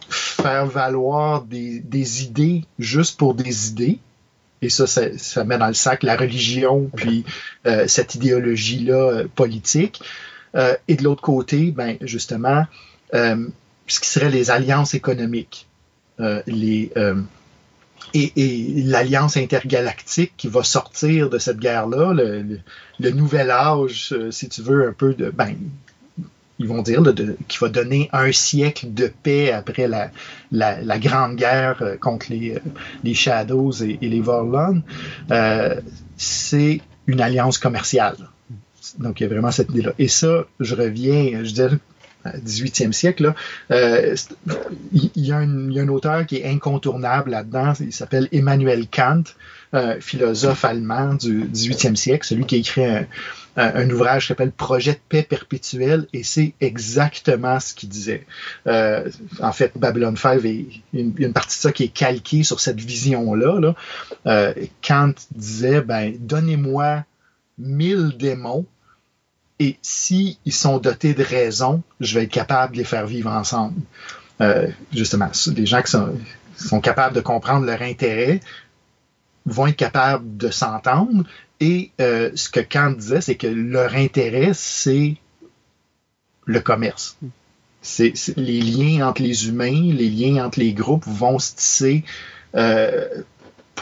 faire 0.08 0.66
valoir 0.66 1.42
des, 1.42 2.24
idées 2.24 2.64
juste 2.80 3.16
pour 3.16 3.34
des 3.34 3.68
idées. 3.68 4.00
Et 4.62 4.68
ça, 4.68 4.86
ça, 4.86 5.44
met 5.44 5.58
dans 5.58 5.66
le 5.66 5.74
sac 5.74 6.02
la 6.02 6.16
religion, 6.16 6.88
puis 6.94 7.24
cette 7.86 8.14
idéologie-là 8.14 9.24
politique. 9.34 10.00
et 10.54 10.96
de 10.96 11.02
l'autre 11.02 11.22
côté, 11.22 11.72
ben, 11.72 11.96
justement, 12.00 12.66
ce 13.12 14.00
qui 14.00 14.08
serait 14.08 14.30
les 14.30 14.50
alliances 14.50 14.94
économiques. 14.94 15.66
les, 16.46 16.92
et, 18.14 18.82
l'alliance 18.84 19.36
intergalactique 19.36 20.32
qui 20.36 20.48
va 20.48 20.62
sortir 20.62 21.30
de 21.30 21.38
cette 21.38 21.58
guerre-là, 21.58 22.12
le, 22.12 23.10
nouvel 23.10 23.50
âge, 23.50 24.12
euh, 24.12 24.30
si 24.30 24.48
tu 24.48 24.62
veux, 24.62 24.88
un 24.88 24.92
peu 24.92 25.14
de, 25.14 25.30
ben, 25.30 25.56
ils 26.62 26.68
vont 26.68 26.82
dire, 26.82 27.02
qui 27.48 27.58
va 27.58 27.68
donner 27.68 28.08
un 28.12 28.32
siècle 28.32 28.92
de 28.92 29.10
paix 29.22 29.52
après 29.52 29.88
la, 29.88 30.98
grande 30.98 31.36
guerre 31.36 31.82
euh, 31.82 31.96
contre 31.96 32.26
les, 32.30 32.54
euh, 32.54 32.58
les 33.04 33.14
Shadows 33.14 33.82
et, 33.82 33.98
les 34.00 34.20
Vorlon, 34.20 34.82
c'est 36.16 36.80
une 37.06 37.20
alliance 37.20 37.58
commerciale. 37.58 38.16
Donc, 38.98 39.20
il 39.20 39.24
y 39.24 39.26
a 39.26 39.28
vraiment 39.28 39.50
cette 39.50 39.70
idée-là. 39.70 39.92
Et 39.98 40.08
ça, 40.08 40.44
je 40.60 40.74
reviens, 40.74 41.44
je 41.44 41.52
dirais 41.52 41.78
18e 42.26 42.92
siècle, 42.92 43.34
euh, 43.70 44.14
il, 44.92 45.10
y 45.16 45.32
a 45.32 45.38
un, 45.38 45.88
auteur 45.88 46.26
qui 46.26 46.36
est 46.36 46.48
incontournable 46.48 47.30
là-dedans, 47.30 47.72
il 47.80 47.92
s'appelle 47.92 48.28
Emmanuel 48.32 48.86
Kant, 48.88 49.24
philosophe 50.00 50.66
allemand 50.66 51.14
du 51.14 51.44
18e 51.44 51.96
siècle, 51.96 52.26
celui 52.26 52.44
qui 52.44 52.56
écrit 52.56 52.84
un, 53.56 53.90
ouvrage 53.90 54.22
qui 54.22 54.28
s'appelle 54.28 54.52
Projet 54.52 54.92
de 54.92 55.00
paix 55.08 55.22
perpétuelle, 55.22 56.06
et 56.12 56.22
c'est 56.22 56.54
exactement 56.60 57.60
ce 57.60 57.74
qu'il 57.74 57.88
disait. 57.88 58.26
Euh, 58.66 59.08
en 59.40 59.52
fait, 59.52 59.72
Babylon 59.76 60.16
5, 60.16 60.40
il 60.42 60.82
y 60.92 60.98
a 60.98 61.26
une 61.26 61.32
partie 61.32 61.56
de 61.58 61.62
ça 61.62 61.72
qui 61.72 61.84
est 61.84 61.88
calquée 61.88 62.44
sur 62.44 62.60
cette 62.60 62.80
vision-là. 62.80 63.60
Là. 63.60 63.74
Euh, 64.26 64.54
Kant 64.86 65.14
disait, 65.34 65.82
ben, 65.82 66.14
donnez-moi 66.18 67.04
mille 67.58 68.16
démons, 68.18 68.66
et 69.62 69.78
s'ils 69.80 70.36
sont 70.50 70.78
dotés 70.78 71.14
de 71.14 71.22
raison, 71.22 71.84
je 72.00 72.18
vais 72.18 72.24
être 72.24 72.32
capable 72.32 72.72
de 72.72 72.78
les 72.78 72.84
faire 72.84 73.06
vivre 73.06 73.30
ensemble. 73.30 73.80
Euh, 74.40 74.66
justement, 74.92 75.30
des 75.46 75.66
gens 75.66 75.82
qui 75.82 75.92
sont, 75.92 76.80
capables 76.80 77.14
de 77.14 77.20
comprendre 77.20 77.64
leur 77.64 77.80
intérêt, 77.80 78.40
vont 79.46 79.68
être 79.68 79.76
capables 79.76 80.36
de 80.36 80.50
s'entendre. 80.50 81.22
Et 81.60 81.92
euh, 82.00 82.32
ce 82.34 82.48
que 82.48 82.58
Kant 82.58 82.90
disait, 82.90 83.20
c'est 83.20 83.36
que 83.36 83.46
leur 83.46 83.94
intérêt, 83.94 84.50
c'est 84.52 85.16
le 86.44 86.58
commerce. 86.58 87.16
C'est 87.82 88.14
les 88.36 88.60
liens 88.60 89.06
entre 89.06 89.22
les 89.22 89.46
humains, 89.46 89.92
les 89.94 90.10
liens 90.10 90.44
entre 90.44 90.58
les 90.58 90.72
groupes 90.72 91.06
vont 91.06 91.38
se 91.38 91.54
tisser 91.54 92.04
euh, 92.56 93.22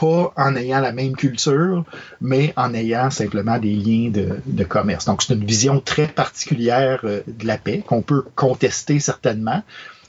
pas 0.00 0.32
en 0.34 0.56
ayant 0.56 0.80
la 0.80 0.92
même 0.92 1.14
culture, 1.14 1.84
mais 2.22 2.54
en 2.56 2.72
ayant 2.72 3.10
simplement 3.10 3.58
des 3.58 3.74
liens 3.74 4.10
de, 4.10 4.64
commerce. 4.64 5.04
Donc 5.04 5.22
c'est 5.22 5.34
une 5.34 5.44
vision 5.44 5.80
très 5.80 6.06
particulière 6.06 7.00
euh, 7.04 7.20
de 7.26 7.46
la 7.46 7.58
paix 7.58 7.84
qu'on 7.86 8.00
peut 8.00 8.24
contester 8.34 8.98
certainement, 8.98 9.62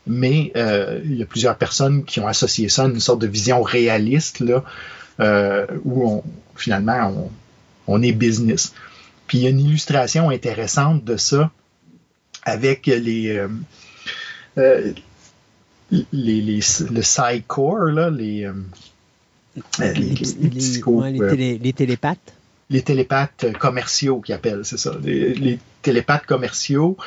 mais 0.07 0.53
euh, 0.55 1.01
il 1.03 1.17
y 1.17 1.23
a 1.23 1.25
plusieurs 1.25 1.57
personnes 1.57 2.05
qui 2.05 2.21
ont 2.21 2.27
associé 2.27 2.69
ça 2.69 2.83
à 2.83 2.87
une 2.87 3.01
sorte 3.01 3.19
de 3.19 3.27
vision 3.27 3.61
réaliste 3.61 4.39
là, 4.39 4.63
euh, 5.19 5.67
où 5.83 6.23
finalement 6.55 7.29
on, 7.87 8.01
est 8.01 8.13
business. 8.13 8.73
Puis 9.27 9.39
il 9.39 9.43
y 9.43 9.47
a 9.47 9.49
une 9.49 9.59
illustration 9.59 10.29
intéressante 10.29 11.03
de 11.03 11.17
ça 11.17 11.51
avec 12.43 12.85
les, 12.85 13.45
les, 14.55 14.95
le 16.11 17.01
Psycore, 17.01 17.91
là, 17.91 18.09
les, 18.09 18.49
les, 19.79 19.93
les, 19.93 20.49
psychos, 20.49 21.01
ouais, 21.01 21.17
télé, 21.17 21.57
les, 21.57 21.73
télépathes. 21.73 22.33
Les 22.69 22.81
télépathes 22.81 23.45
commerciaux 23.59 24.21
qu'ils 24.21 24.35
appellent, 24.35 24.63
c'est 24.63 24.77
ça. 24.77 24.95
Les, 25.03 25.59
télépathes 25.81 26.25
commerciaux 26.25 26.97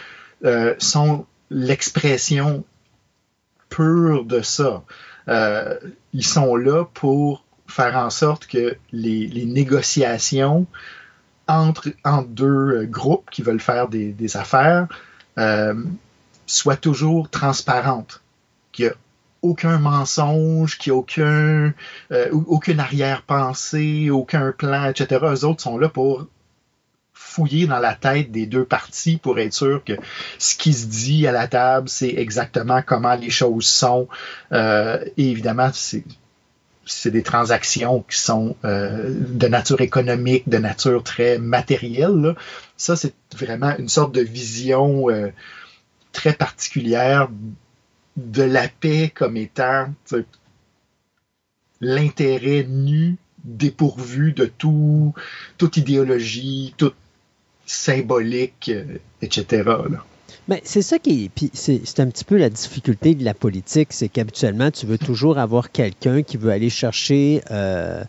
euh, 0.44 0.74
sont 0.78 1.26
l'expression 1.50 2.64
pure 3.70 4.24
de 4.24 4.40
ça. 4.42 4.82
Euh, 5.28 5.78
ils 6.12 6.24
sont 6.24 6.56
là 6.56 6.84
pour 6.92 7.44
faire 7.66 7.96
en 7.96 8.10
sorte 8.10 8.46
que 8.46 8.76
les, 8.92 9.26
les 9.26 9.46
négociations 9.46 10.66
entre, 11.46 11.88
entre, 12.04 12.28
deux 12.28 12.84
groupes 12.86 13.30
qui 13.30 13.42
veulent 13.42 13.60
faire 13.60 13.88
des, 13.88 14.12
des 14.12 14.36
affaires 14.36 14.88
euh, 15.38 15.74
soient 16.46 16.76
toujours 16.76 17.30
transparentes. 17.30 18.20
Qu'il 18.72 18.86
n'y 18.86 18.90
a 18.90 18.94
aucun 19.44 19.78
mensonge, 19.78 20.78
qu'il 20.78 20.92
n'y 20.92 20.96
a 20.96 21.00
aucun, 21.00 21.74
euh, 22.12 22.30
aucune 22.32 22.80
arrière-pensée, 22.80 24.08
aucun 24.10 24.52
plan, 24.52 24.86
etc. 24.86 25.20
Eux 25.22 25.44
autres 25.44 25.62
sont 25.62 25.76
là 25.78 25.88
pour 25.88 26.26
fouiller 27.12 27.66
dans 27.66 27.78
la 27.78 27.94
tête 27.94 28.30
des 28.30 28.46
deux 28.46 28.64
parties 28.64 29.18
pour 29.18 29.38
être 29.38 29.52
sûr 29.52 29.84
que 29.84 29.92
ce 30.38 30.56
qui 30.56 30.72
se 30.72 30.86
dit 30.86 31.26
à 31.26 31.32
la 31.32 31.46
table, 31.46 31.88
c'est 31.88 32.14
exactement 32.16 32.80
comment 32.82 33.14
les 33.14 33.30
choses 33.30 33.66
sont. 33.66 34.08
Euh, 34.52 35.04
et 35.16 35.30
évidemment, 35.30 35.70
c'est 35.72 37.10
des 37.10 37.22
transactions 37.22 38.04
qui 38.08 38.18
sont 38.18 38.56
euh, 38.64 39.12
de 39.14 39.46
nature 39.46 39.82
économique, 39.82 40.48
de 40.48 40.58
nature 40.58 41.02
très 41.02 41.38
matérielle. 41.38 42.34
Ça, 42.76 42.96
c'est 42.96 43.14
vraiment 43.36 43.74
une 43.78 43.88
sorte 43.88 44.14
de 44.14 44.22
vision 44.22 45.06
très 46.12 46.32
particulière 46.32 47.28
de 48.16 48.42
la 48.42 48.68
paix 48.68 49.10
comme 49.14 49.36
étant 49.36 49.86
l'intérêt 51.80 52.64
nu, 52.68 53.16
dépourvu 53.44 54.32
de 54.32 54.46
tout, 54.46 55.14
toute 55.58 55.76
idéologie, 55.76 56.74
toute 56.76 56.96
symbolique, 57.66 58.70
euh, 58.72 58.98
etc. 59.22 59.62
Là. 59.66 60.04
Mais 60.48 60.60
c'est 60.64 60.82
ça 60.82 60.98
qui. 60.98 61.30
Puis 61.34 61.50
c'est 61.54 62.00
un 62.00 62.08
petit 62.08 62.24
peu 62.24 62.36
la 62.36 62.50
difficulté 62.50 63.14
de 63.14 63.24
la 63.24 63.34
politique, 63.34 63.92
c'est 63.92 64.08
qu'habituellement, 64.08 64.70
tu 64.70 64.86
veux 64.86 64.98
toujours 64.98 65.38
avoir 65.38 65.70
quelqu'un 65.70 66.22
qui 66.22 66.36
veut 66.36 66.50
aller 66.50 66.70
chercher 66.70 67.42
euh, 67.50 68.04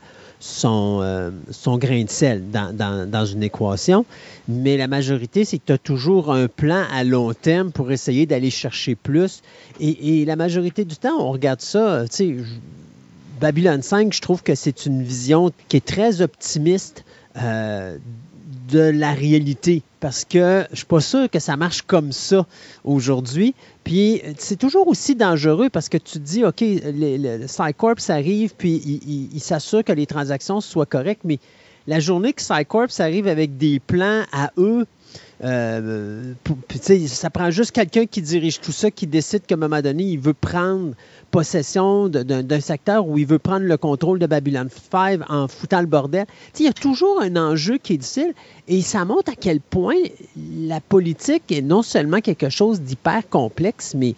son, 0.46 1.00
euh, 1.02 1.32
son 1.50 1.78
grain 1.78 2.04
de 2.04 2.10
sel 2.10 2.44
dans, 2.52 3.26
une 3.26 3.44
équation. 3.44 4.06
Mais 4.48 4.78
la 4.78 4.88
majorité, 4.88 5.44
c'est 5.44 5.58
que 5.58 5.64
tu 5.66 5.74
as 5.74 5.78
toujours 5.78 6.32
un 6.32 6.48
plan 6.48 6.84
à 6.94 7.04
long 7.04 7.34
terme 7.34 7.72
pour 7.72 7.92
essayer 7.92 8.28
d'aller 8.28 8.52
chercher 8.52 8.96
plus. 8.96 9.42
Et, 9.80 10.22
et, 10.22 10.26
la 10.26 10.36
majorité 10.36 10.86
du 10.86 10.98
temps, 10.98 11.20
on 11.20 11.32
regarde 11.32 11.62
ça, 11.62 12.06
tu 12.08 12.16
sais. 12.16 12.36
Babylone 13.42 13.82
5, 13.82 14.14
je 14.14 14.22
trouve 14.22 14.44
que 14.44 14.56
c'est 14.56 14.86
une 14.86 15.04
vision 15.04 15.52
qui 15.68 15.78
est 15.78 15.86
très 15.86 16.22
optimiste 16.22 17.04
euh, 17.38 17.98
de 18.70 18.80
la 18.80 19.14
réalité 19.14 19.82
parce 20.00 20.24
que 20.24 20.66
je 20.72 20.78
suis 20.78 20.86
pas 20.86 21.02
sûr 21.02 21.30
que 21.30 21.40
ça 21.40 21.58
marche 21.58 21.82
comme 21.82 22.12
ça 22.12 22.46
aujourd'hui. 22.84 23.56
Puis 23.86 24.22
c'est 24.40 24.58
toujours 24.58 24.88
aussi 24.88 25.16
dangereux 25.16 25.70
parce 25.70 25.90
que 25.90 25.98
tu 25.98 26.14
te 26.14 26.18
dis, 26.18 26.44
OK, 26.44 26.62
le 26.62 27.46
Psycorps 27.46 28.10
arrive, 28.10 28.56
puis 28.58 28.82
il, 29.32 29.40
s'assure 29.40 29.84
que 29.84 29.94
les 29.94 30.08
transactions 30.08 30.60
soient 30.60 30.88
correctes, 30.88 31.22
mais 31.24 31.38
la 31.86 32.00
journée 32.00 32.34
que 32.34 32.42
Psycorps 32.42 33.00
arrive 33.00 33.28
avec 33.28 33.58
des 33.58 33.80
plans 33.80 34.24
à 34.34 34.52
eux, 34.58 34.88
euh, 35.44 36.34
ça 37.08 37.30
prend 37.30 37.52
juste 37.52 37.74
quelqu'un 37.74 38.08
qui 38.08 38.24
dirige 38.24 38.60
tout 38.60 38.72
ça, 38.72 38.90
qui 38.90 39.06
décide 39.06 39.46
qu'à 39.46 39.54
un 39.54 39.60
moment 39.60 39.82
donné, 39.82 40.04
il 40.04 40.20
veut 40.20 40.34
prendre 40.34 40.96
possession 41.36 42.08
d'un 42.08 42.60
secteur 42.62 43.06
où 43.06 43.18
il 43.18 43.26
veut 43.26 43.40
prendre 43.40 43.66
le 43.66 43.76
contrôle 43.76 44.20
de 44.20 44.26
Babylon 44.26 44.70
5 44.70 45.20
en 45.30 45.50
foutant 45.50 45.82
le 45.82 45.86
bordel. 45.86 46.26
Il 46.58 46.66
y 46.66 46.70
a 46.70 46.72
toujours 46.72 47.22
un 47.22 47.36
enjeu 47.36 47.78
qui 47.78 47.96
est 47.96 47.98
difficile 47.98 48.34
et 48.70 48.82
ça 48.82 49.04
montre 49.04 49.34
à 49.34 49.36
quel 49.36 49.60
point 49.60 49.98
la 50.38 50.80
politique 50.80 51.44
est 51.52 51.62
non 51.62 51.82
seulement 51.82 52.22
quelque 52.22 52.48
chose 52.48 52.80
d'hyper 52.80 53.28
complexe, 53.30 53.96
mais 53.98 54.16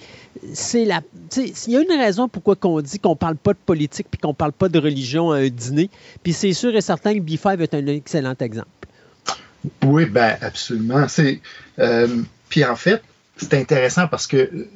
c'est 0.53 0.85
la. 0.85 1.01
Il 1.35 1.73
y 1.73 1.75
a 1.75 1.81
une 1.81 1.99
raison 1.99 2.27
pourquoi 2.27 2.55
on 2.61 2.81
dit 2.81 2.99
qu'on 2.99 3.09
ne 3.09 3.15
parle 3.15 3.37
pas 3.37 3.53
de 3.53 3.59
politique 3.65 4.05
puis 4.11 4.19
qu'on 4.19 4.29
ne 4.29 4.33
parle 4.33 4.51
pas 4.53 4.69
de 4.69 4.77
religion 4.77 5.31
à 5.31 5.37
un 5.37 5.49
dîner. 5.49 5.89
Puis 6.21 6.33
c'est 6.33 6.53
sûr 6.53 6.75
et 6.75 6.81
certain 6.81 7.15
que 7.15 7.21
B5 7.21 7.59
est 7.61 7.73
un 7.73 7.87
excellent 7.87 8.35
exemple. 8.39 8.69
Oui, 9.83 10.05
ben 10.05 10.37
absolument. 10.41 11.07
Euh, 11.79 12.07
puis 12.47 12.63
en 12.63 12.75
fait, 12.75 13.01
c'est 13.37 13.55
intéressant 13.55 14.07
parce 14.07 14.27
que 14.27 14.67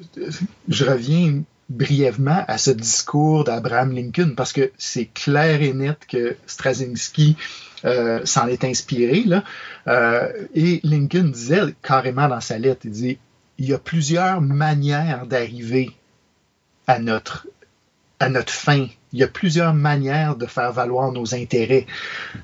je 0.68 0.86
reviens 0.86 1.44
brièvement 1.72 2.44
à 2.48 2.58
ce 2.58 2.72
discours 2.72 3.44
d'Abraham 3.44 3.94
Lincoln 3.94 4.34
parce 4.36 4.54
que 4.54 4.72
c'est 4.78 5.06
clair 5.06 5.62
et 5.62 5.74
net 5.74 5.98
que 6.08 6.36
Straczynski 6.46 7.38
euh, 7.86 8.26
s'en 8.26 8.48
est 8.48 8.64
inspiré 8.64 9.24
là. 9.26 9.44
Euh, 9.88 10.32
et 10.54 10.80
Lincoln 10.84 11.30
disait 11.30 11.74
carrément 11.82 12.28
dans 12.28 12.42
sa 12.42 12.58
lettre, 12.58 12.82
il 12.86 12.92
dit 12.92 13.18
il 13.58 13.70
y 13.70 13.74
a 13.74 13.80
plusieurs 13.80 14.42
manières 14.42 15.26
d'arriver 15.26 15.92
à 16.88 17.00
notre 17.00 17.48
à 18.20 18.30
notre 18.30 18.54
fin. 18.54 18.88
Il 19.14 19.20
y 19.20 19.24
a 19.24 19.28
plusieurs 19.28 19.74
manières 19.74 20.36
de 20.36 20.46
faire 20.46 20.72
valoir 20.72 21.12
nos 21.12 21.34
intérêts. 21.34 21.88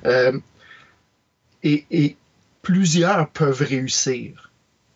Euh, 0.06 0.38
et, 1.62 1.84
et 1.90 2.16
plusieurs 2.62 3.28
peuvent 3.28 3.62
réussir. 3.62 4.50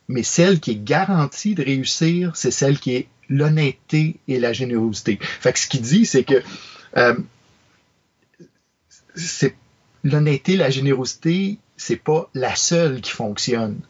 Mais 0.09 0.25
celle 0.25 0.59
qui 0.59 0.73
est 0.73 0.85
garantie 0.85 1.55
de 1.55 1.63
réussir, 1.63 2.35
c'est 2.35 2.51
celle 2.51 2.79
qui 2.79 2.97
est 2.97 3.09
l'honnêteté 3.33 4.17
et 4.29 4.39
la 4.39 4.53
générosité. 4.53 5.19
Fait 5.23 5.53
que 5.53 5.59
ce 5.59 5.67
qu'il 5.67 5.81
dit, 5.81 6.05
c'est 6.05 6.25
que 6.25 6.43
euh, 6.97 7.17
c'est 9.15 9.57
l'honnêteté, 10.05 10.57
la 10.57 10.71
générosité, 10.71 11.59
c'est 11.77 11.97
pas 11.97 12.29
la 12.35 12.55
seule 12.55 13.01
qui 13.01 13.13
fonctionne. 13.13 13.81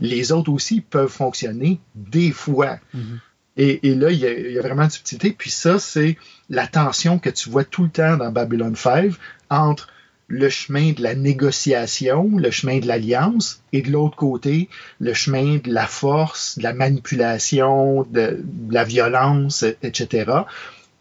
Les 0.00 0.32
autres 0.32 0.50
aussi 0.50 0.80
peuvent 0.80 1.10
fonctionner 1.10 1.78
des 1.94 2.32
fois. 2.32 2.78
Mm 2.94 3.00
-hmm. 3.00 3.18
et, 3.56 3.88
et, 3.88 3.94
là, 3.94 4.10
il 4.10 4.18
y, 4.18 4.26
a, 4.26 4.32
il 4.32 4.52
y, 4.52 4.58
a, 4.58 4.62
vraiment 4.62 4.84
une 4.84 4.90
subtilité. 4.90 5.30
Puis 5.32 5.50
ça, 5.50 5.78
c'est 5.78 6.16
la 6.48 6.66
tension 6.66 7.18
que 7.18 7.30
tu 7.30 7.50
vois 7.50 7.64
tout 7.64 7.84
le 7.84 7.90
temps 7.90 8.16
dans 8.16 8.32
Babylon 8.32 8.74
5 8.74 9.12
entre 9.50 9.88
le 10.28 10.48
chemin 10.48 10.92
de 10.92 11.02
la 11.02 11.14
négociation, 11.14 12.30
le 12.36 12.50
chemin 12.50 12.78
de 12.78 12.86
l'alliance, 12.86 13.62
et 13.72 13.82
de 13.82 13.90
l'autre 13.90 14.16
côté, 14.16 14.68
le 14.98 15.14
chemin 15.14 15.58
de 15.58 15.72
la 15.72 15.86
force, 15.86 16.58
de 16.58 16.64
la 16.64 16.72
manipulation, 16.72 18.02
de, 18.10 18.44
la 18.70 18.84
violence, 18.84 19.64
etc. 19.82 20.32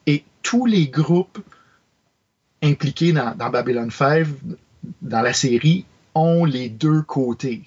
Et 0.06 0.24
tous 0.44 0.66
les 0.66 0.88
groupes 0.88 1.40
impliqués 2.62 3.14
dans, 3.14 3.36
dans 3.36 3.50
Babylon 3.50 3.90
5, 3.90 4.28
dans 5.02 5.22
la 5.22 5.34
série, 5.34 5.86
ont 6.14 6.46
les 6.46 6.70
deux 6.70 7.02
côtés. 7.02 7.64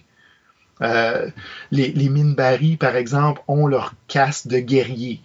Euh, 0.80 1.28
les, 1.72 1.90
les 1.90 2.08
Minbari, 2.08 2.76
par 2.76 2.94
exemple, 2.94 3.42
ont 3.48 3.66
leur 3.66 3.94
caste 4.06 4.46
de 4.46 4.58
guerriers. 4.58 5.20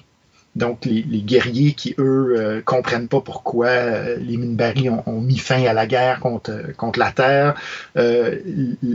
Donc, 0.55 0.85
les, 0.85 1.01
les, 1.01 1.21
guerriers 1.21 1.73
qui, 1.73 1.95
eux, 1.97 2.35
euh, 2.37 2.61
comprennent 2.63 3.07
pas 3.07 3.21
pourquoi 3.21 3.67
euh, 3.67 4.17
les 4.17 4.37
Minbari 4.37 4.87
ont, 4.87 5.01
ont, 5.07 5.19
mis 5.19 5.39
fin 5.39 5.65
à 5.65 5.73
la 5.73 5.87
guerre 5.87 6.19
contre, 6.19 6.75
contre 6.77 6.99
la 6.99 7.11
Terre. 7.11 7.55
Euh, 7.97 8.39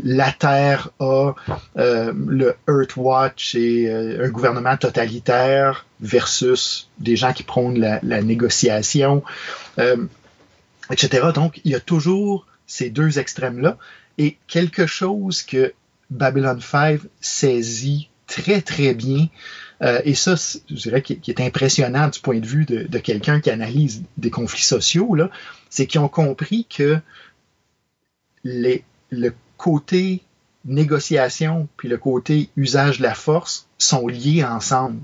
la 0.05 0.31
Terre 0.31 0.91
a 1.01 1.33
euh, 1.77 2.13
le 2.15 2.55
Earthwatch 2.69 3.57
et 3.57 3.89
euh, 3.89 4.27
un 4.27 4.29
gouvernement 4.29 4.77
totalitaire 4.77 5.85
versus 6.01 6.89
des 7.01 7.17
gens 7.17 7.33
qui 7.33 7.43
prônent 7.43 7.81
la, 7.81 7.99
la 8.05 8.23
négociation, 8.23 9.25
etc. 10.91 11.29
Donc, 11.35 11.61
il 11.65 11.73
y 11.73 11.75
a 11.75 11.81
toujours 11.81 12.47
ces 12.69 12.91
deux 12.91 13.19
extrêmes-là. 13.19 13.79
Et 14.17 14.37
quelque 14.47 14.87
chose 14.87 15.43
que 15.43 15.73
Babylon 16.11 16.61
5 16.61 17.01
saisit 17.21 18.09
très, 18.29 18.63
très 18.63 18.95
bien. 18.95 19.27
Euh, 19.83 20.01
et 20.05 20.15
ça, 20.15 20.35
je 20.37 20.75
dirais, 20.75 21.03
qui, 21.03 21.21
est 21.27 21.41
impressionnant 21.41 22.09
du 22.09 22.21
point 22.21 22.39
de 22.39 22.47
vue 22.47 22.65
de, 22.65 22.99
quelqu'un 22.99 23.41
qui 23.41 23.51
analyse 23.51 24.03
des 24.17 24.31
conflits 24.31 24.63
sociaux, 24.63 25.17
c'est 25.71 25.87
qu'ils 25.87 26.01
ont 26.01 26.09
compris 26.09 26.67
que 26.69 26.99
le 28.45 29.31
côté 29.57 30.23
négociation 30.65 31.69
puis 31.77 31.89
le 31.89 31.97
côté 31.97 32.51
usage 32.57 32.99
de 32.99 33.03
la 33.03 33.15
force 33.15 33.67
sont 33.79 34.07
liés 34.07 34.45
ensemble. 34.45 35.01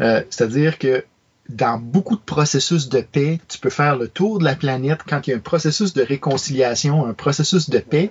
Euh, 0.00 0.22
C'est-à-dire 0.30 0.78
que 0.78 1.04
dans 1.48 1.78
beaucoup 1.78 2.16
de 2.16 2.22
processus 2.22 2.88
de 2.88 3.00
paix, 3.00 3.40
tu 3.48 3.58
peux 3.58 3.70
faire 3.70 3.96
le 3.96 4.08
tour 4.08 4.38
de 4.38 4.44
la 4.44 4.54
planète 4.54 5.00
quand 5.08 5.26
il 5.26 5.30
y 5.30 5.32
a 5.32 5.36
un 5.36 5.40
processus 5.40 5.94
de 5.94 6.02
réconciliation, 6.02 7.06
un 7.06 7.14
processus 7.14 7.70
de 7.70 7.78
paix. 7.78 8.10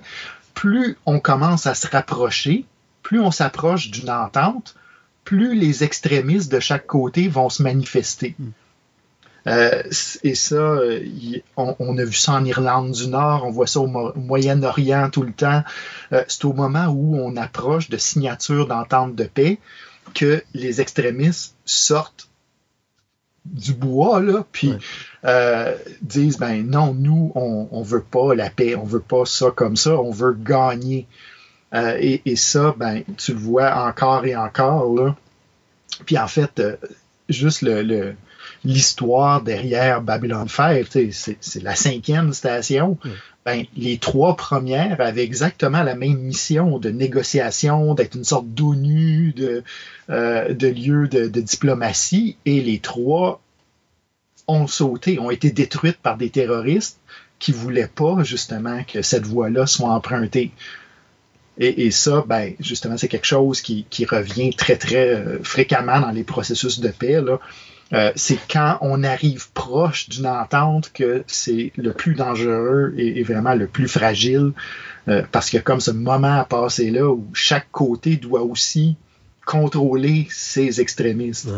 Plus 0.54 0.96
on 1.06 1.20
commence 1.20 1.66
à 1.66 1.74
se 1.74 1.86
rapprocher, 1.86 2.64
plus 3.02 3.20
on 3.20 3.30
s'approche 3.30 3.90
d'une 3.90 4.10
entente, 4.10 4.74
plus 5.28 5.54
les 5.54 5.84
extrémistes 5.84 6.50
de 6.50 6.58
chaque 6.58 6.86
côté 6.86 7.28
vont 7.28 7.50
se 7.50 7.62
manifester. 7.62 8.34
Mm. 8.38 8.48
Euh, 9.46 9.82
et 10.22 10.34
ça, 10.34 10.56
euh, 10.56 11.00
on, 11.58 11.98
a 11.98 12.04
vu 12.04 12.14
ça 12.14 12.32
en 12.32 12.44
Irlande 12.46 12.92
du 12.92 13.08
Nord, 13.08 13.44
on 13.44 13.50
voit 13.50 13.66
ça 13.66 13.80
au, 13.80 13.86
Moyen-Orient 13.86 15.10
tout 15.10 15.22
le 15.22 15.34
temps. 15.34 15.62
Euh, 16.14 16.24
c'est 16.28 16.46
au 16.46 16.54
moment 16.54 16.86
où 16.86 17.18
on 17.18 17.36
approche 17.36 17.90
de 17.90 17.98
signature 17.98 18.66
d'entente 18.68 19.14
de 19.14 19.24
paix 19.24 19.58
que 20.14 20.42
les 20.54 20.80
extrémistes 20.80 21.54
sortent 21.66 22.30
du 23.44 23.74
bois, 23.74 24.20
là, 24.20 24.46
puis 24.50 24.72
euh, 25.26 25.76
disent, 26.00 26.38
ben 26.38 26.66
non, 26.66 26.94
nous, 26.94 27.32
on, 27.34 27.68
on 27.70 27.82
veut 27.82 28.02
pas 28.02 28.34
la 28.34 28.48
paix, 28.48 28.76
on 28.76 28.84
veut 28.84 29.00
pas 29.00 29.26
ça 29.26 29.50
comme 29.54 29.76
ça, 29.76 29.94
on 30.00 30.10
veut 30.10 30.32
gagner. 30.32 31.06
Euh, 31.74 31.96
et, 32.00 32.22
et, 32.24 32.36
ça, 32.36 32.74
ben, 32.76 33.02
tu 33.16 33.32
le 33.32 33.38
vois 33.38 33.86
encore 33.86 34.24
et 34.24 34.36
encore, 34.36 34.94
là. 34.94 35.16
Puis 36.06 36.18
en 36.18 36.28
fait, 36.28 36.60
euh, 36.60 36.76
juste 37.28 37.62
le, 37.62 38.14
l'histoire 38.64 39.42
derrière 39.42 40.00
Babylon 40.00 40.48
5, 40.48 40.86
c'est 41.40 41.62
la 41.62 41.74
cinquième 41.74 42.32
station. 42.32 42.98
Ben, 43.44 43.64
les 43.76 43.98
trois 43.98 44.36
premières 44.36 45.00
avaient 45.00 45.24
exactement 45.24 45.82
la 45.82 45.94
même 45.94 46.18
mission 46.18 46.78
de 46.78 46.90
négociation, 46.90 47.94
d'être 47.94 48.14
une 48.14 48.24
sorte 48.24 48.48
d'ONU, 48.48 49.32
de, 49.32 49.62
euh, 50.10 50.52
de 50.52 50.68
lieu 50.68 51.08
de, 51.08 51.26
diplomatie, 51.40 52.36
et 52.44 52.60
les 52.60 52.78
trois 52.78 53.40
ont 54.48 54.66
sauté, 54.66 55.18
ont 55.18 55.30
été 55.30 55.50
détruites 55.50 55.98
par 55.98 56.16
des 56.16 56.30
terroristes 56.30 56.98
qui 57.38 57.52
voulaient 57.52 57.90
pas 57.94 58.22
justement 58.24 58.82
que 58.84 59.02
cette 59.02 59.26
voie-là 59.26 59.66
soit 59.66 59.90
empruntée. 59.90 60.52
Et, 61.60 61.90
ça, 61.90 62.24
ben, 62.26 62.52
justement, 62.60 62.96
c'est 62.96 63.08
quelque 63.08 63.26
chose 63.26 63.60
qui, 63.60 64.04
revient 64.08 64.54
très, 64.54 64.76
très 64.76 65.08
euh, 65.08 65.42
fréquemment 65.42 66.00
dans 66.00 66.12
les 66.12 66.22
processus 66.22 66.78
de 66.78 66.88
paix. 66.88 67.20
Euh, 67.94 68.12
c'est 68.16 68.38
quand 68.50 68.78
on 68.80 69.02
arrive 69.02 69.50
proche 69.52 70.08
d'une 70.08 70.26
entente 70.26 70.92
que 70.92 71.24
c'est 71.26 71.72
le 71.76 71.92
plus 71.92 72.14
dangereux 72.14 72.94
et, 72.96 73.22
vraiment 73.22 73.54
le 73.54 73.66
plus 73.66 73.88
fragile, 73.88 74.52
euh, 75.08 75.22
parce 75.32 75.50
qu'il 75.50 75.56
y 75.56 75.60
a 75.60 75.62
comme 75.62 75.80
ce 75.80 75.90
moment 75.90 76.38
à 76.38 76.44
passer 76.44 76.90
là 76.90 77.08
où 77.08 77.26
chaque 77.32 77.70
côté 77.72 78.16
doit 78.16 78.42
aussi 78.42 78.96
contrôler 79.44 80.28
ses 80.30 80.80
extrémistes. 80.80 81.48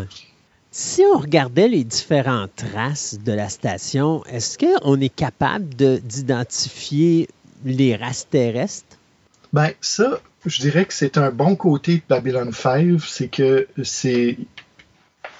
Si 0.70 1.02
on 1.12 1.18
regardait 1.18 1.68
les 1.68 1.82
différentes 1.82 2.64
races 2.74 3.18
de 3.22 3.32
la 3.32 3.48
station, 3.48 4.22
est-ce 4.26 4.56
qu'on 4.56 5.00
est 5.00 5.14
capable 5.14 5.68
d'identifier 5.74 7.28
les 7.64 7.96
races 7.96 8.28
terrestres? 8.30 8.99
Ben, 9.52 9.70
ça, 9.80 10.20
je 10.46 10.60
dirais 10.60 10.84
que 10.84 10.94
c'est 10.94 11.18
un 11.18 11.30
bon 11.30 11.56
côté 11.56 11.96
de 11.96 12.02
Babylon 12.08 12.52
5, 12.52 13.00
c'est 13.04 13.28
que 13.28 13.66
c'est 13.82 14.38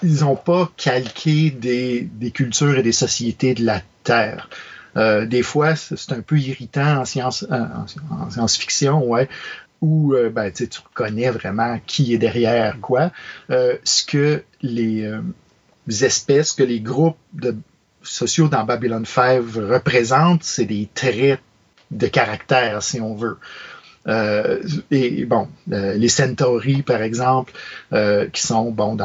ils 0.02 0.20
n'ont 0.20 0.36
pas 0.36 0.70
calqué 0.76 1.50
des, 1.50 2.08
cultures 2.32 2.78
et 2.78 2.82
des 2.82 2.92
sociétés 2.92 3.54
de 3.54 3.64
la 3.64 3.82
Terre. 4.02 4.48
Euh, 4.96 5.26
des 5.26 5.42
fois, 5.42 5.76
c'est 5.76 6.12
un 6.12 6.22
peu 6.22 6.38
irritant 6.38 7.00
en 7.00 7.04
science, 7.04 7.46
en, 7.50 8.30
science-fiction, 8.30 9.06
ouais, 9.06 9.28
où 9.80 10.14
euh, 10.14 10.30
ben, 10.30 10.50
tu 10.50 10.66
reconnais 10.84 11.30
vraiment 11.30 11.78
qui 11.86 12.14
est 12.14 12.18
derrière 12.18 12.80
quoi. 12.80 13.12
Euh, 13.50 13.76
ce 13.84 14.04
que 14.04 14.42
les, 14.62 15.08
espèces, 16.02 16.52
que 16.52 16.62
les 16.62 16.80
groupes 16.80 17.18
de, 17.34 17.56
sociaux 18.02 18.48
dans 18.48 18.64
Babylon 18.64 19.04
5 19.04 19.42
représentent, 19.54 20.42
c'est 20.42 20.64
des 20.64 20.88
traits 20.92 21.40
de 21.90 22.06
caractère, 22.06 22.82
si 22.82 23.00
on 23.00 23.14
veut. 23.14 23.38
Et 24.06 25.24
bon, 25.24 25.48
les 25.68 26.08
Centauri, 26.08 26.82
par 26.82 27.02
exemple, 27.02 27.52
qui 28.32 28.42
sont 28.42 28.70
bon 28.70 28.96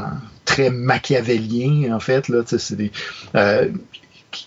très 0.46 0.70
machiavéliens, 0.70 1.94
en 1.94 2.00
fait. 2.00 2.30
Là, 2.30 2.44
c'est 2.46 2.76
des, 2.76 2.92
euh, 3.36 3.70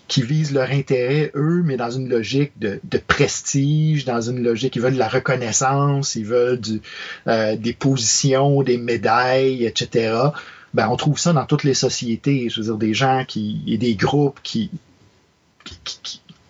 qui 0.07 0.23
visent 0.23 0.53
leur 0.53 0.71
intérêt, 0.71 1.31
eux, 1.35 1.63
mais 1.65 1.77
dans 1.77 1.91
une 1.91 2.09
logique 2.09 2.53
de, 2.59 2.81
prestige, 3.07 4.05
dans 4.05 4.21
une 4.21 4.43
logique, 4.43 4.77
ils 4.77 4.83
veulent 4.83 4.95
de 4.95 4.99
la 4.99 5.09
reconnaissance, 5.09 6.15
ils 6.15 6.25
veulent 6.25 6.61
euh, 7.27 7.57
des 7.57 7.73
positions, 7.73 8.63
des 8.63 8.79
médailles, 8.79 9.65
etc. 9.65 10.17
Ben, 10.75 10.89
on 10.89 10.97
trouve 10.97 11.19
ça 11.19 11.33
dans 11.33 11.47
toutes 11.47 11.65
les 11.65 11.75
sociétés, 11.75 12.49
je 12.51 12.61
veux 12.61 12.67
dire, 12.67 12.77
des 12.77 12.95
gens 12.95 13.25
qui, 13.27 13.63
et 13.67 13.79
des 13.79 13.95
groupes 13.95 14.41
qui, 14.43 14.71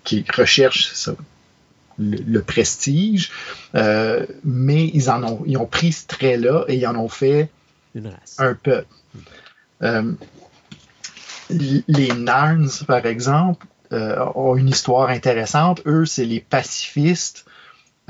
qui, 0.04 0.24
recherchent 0.36 0.92
ça, 0.94 1.14
le, 1.98 2.40
prestige, 2.40 3.30
euh, 3.74 4.24
mais 4.44 4.90
ils 4.94 5.10
en 5.10 5.22
ont, 5.24 5.42
ils 5.46 5.56
ont 5.56 5.66
pris 5.66 5.92
ce 5.92 6.06
trait-là 6.06 6.64
et 6.68 6.76
ils 6.76 6.86
en 6.86 6.96
ont 6.96 7.08
fait 7.08 7.50
un 8.38 8.54
peuple. 8.54 8.86
Euh, 9.82 10.12
les 11.50 12.12
Narns, 12.12 12.84
par 12.86 13.06
exemple, 13.06 13.66
euh, 13.92 14.24
ont 14.34 14.56
une 14.56 14.68
histoire 14.68 15.08
intéressante. 15.08 15.82
Eux, 15.86 16.04
c'est 16.04 16.26
les 16.26 16.40
pacifistes 16.40 17.46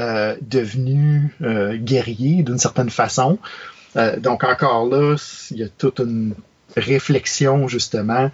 euh, 0.01 0.37
devenus 0.41 1.31
guerriers 1.41 2.43
d'une 2.43 2.59
certaine 2.59 2.91
façon. 2.91 3.39
donc 4.19 4.45
encore 4.45 4.87
là, 4.87 5.17
il 5.51 5.59
y 5.59 5.63
a 5.63 5.69
toute 5.69 6.01
une 6.01 6.35
réflexion 6.77 7.69
justement, 7.69 8.31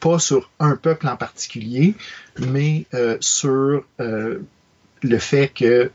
pas 0.00 0.18
sur 0.18 0.50
un 0.58 0.76
peuple 0.76 1.08
en 1.08 1.16
particulier, 1.16 1.94
mais 2.38 2.86
sur 3.20 3.84
le 5.02 5.18
fait 5.18 5.48
que 5.48 5.90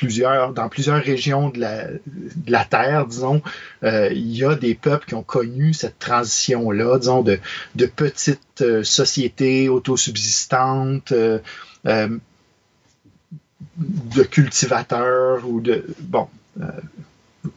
plusieurs, 0.00 0.54
dans 0.54 0.70
plusieurs 0.70 1.02
régions 1.02 1.50
de 1.50 1.60
la, 1.60 1.88
de 1.88 2.50
la 2.50 2.64
Terre, 2.64 3.06
disons, 3.06 3.42
euh, 3.84 4.08
il 4.10 4.34
y 4.34 4.44
a 4.44 4.54
des 4.54 4.74
peuples 4.74 5.06
qui 5.06 5.14
ont 5.14 5.22
connu 5.22 5.74
cette 5.74 5.98
transition-là, 5.98 6.98
disons, 6.98 7.20
de, 7.20 7.38
de 7.74 7.84
petites 7.84 8.62
euh, 8.62 8.82
sociétés 8.82 9.68
autosubsistantes, 9.68 11.12
euh, 11.12 11.38
de 11.84 14.22
cultivateurs 14.22 15.46
ou 15.46 15.60
de, 15.60 15.84
bon, 16.00 16.28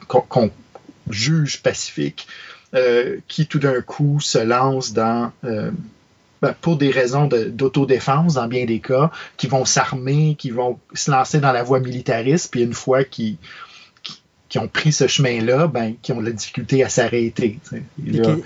qu'on 0.09 0.51
juge 1.09 1.61
pacifiques, 1.61 2.27
qui 3.27 3.47
tout 3.47 3.59
d'un 3.59 3.81
coup 3.81 4.19
se 4.19 4.39
lancent 4.39 4.93
dans 4.93 5.31
pour 6.61 6.77
des 6.77 6.89
raisons 6.89 7.27
d'autodéfense 7.27 8.35
dans 8.35 8.47
bien 8.47 8.65
des 8.65 8.79
cas, 8.79 9.11
qui 9.37 9.47
vont 9.47 9.65
s'armer, 9.65 10.35
qui 10.35 10.51
vont 10.51 10.79
se 10.93 11.11
lancer 11.11 11.39
dans 11.39 11.51
la 11.51 11.63
voie 11.63 11.79
militariste, 11.79 12.51
puis 12.51 12.63
une 12.63 12.73
fois 12.73 13.03
qu'ils 13.03 13.37
qui 14.53 14.59
ont 14.59 14.67
pris 14.67 14.91
ce 14.91 15.07
chemin-là, 15.07 15.65
ben, 15.65 15.95
qui 15.99 16.11
ont 16.11 16.21
la 16.21 16.29
difficulté 16.29 16.83
à 16.83 16.89
s'arrêter. 16.89 17.59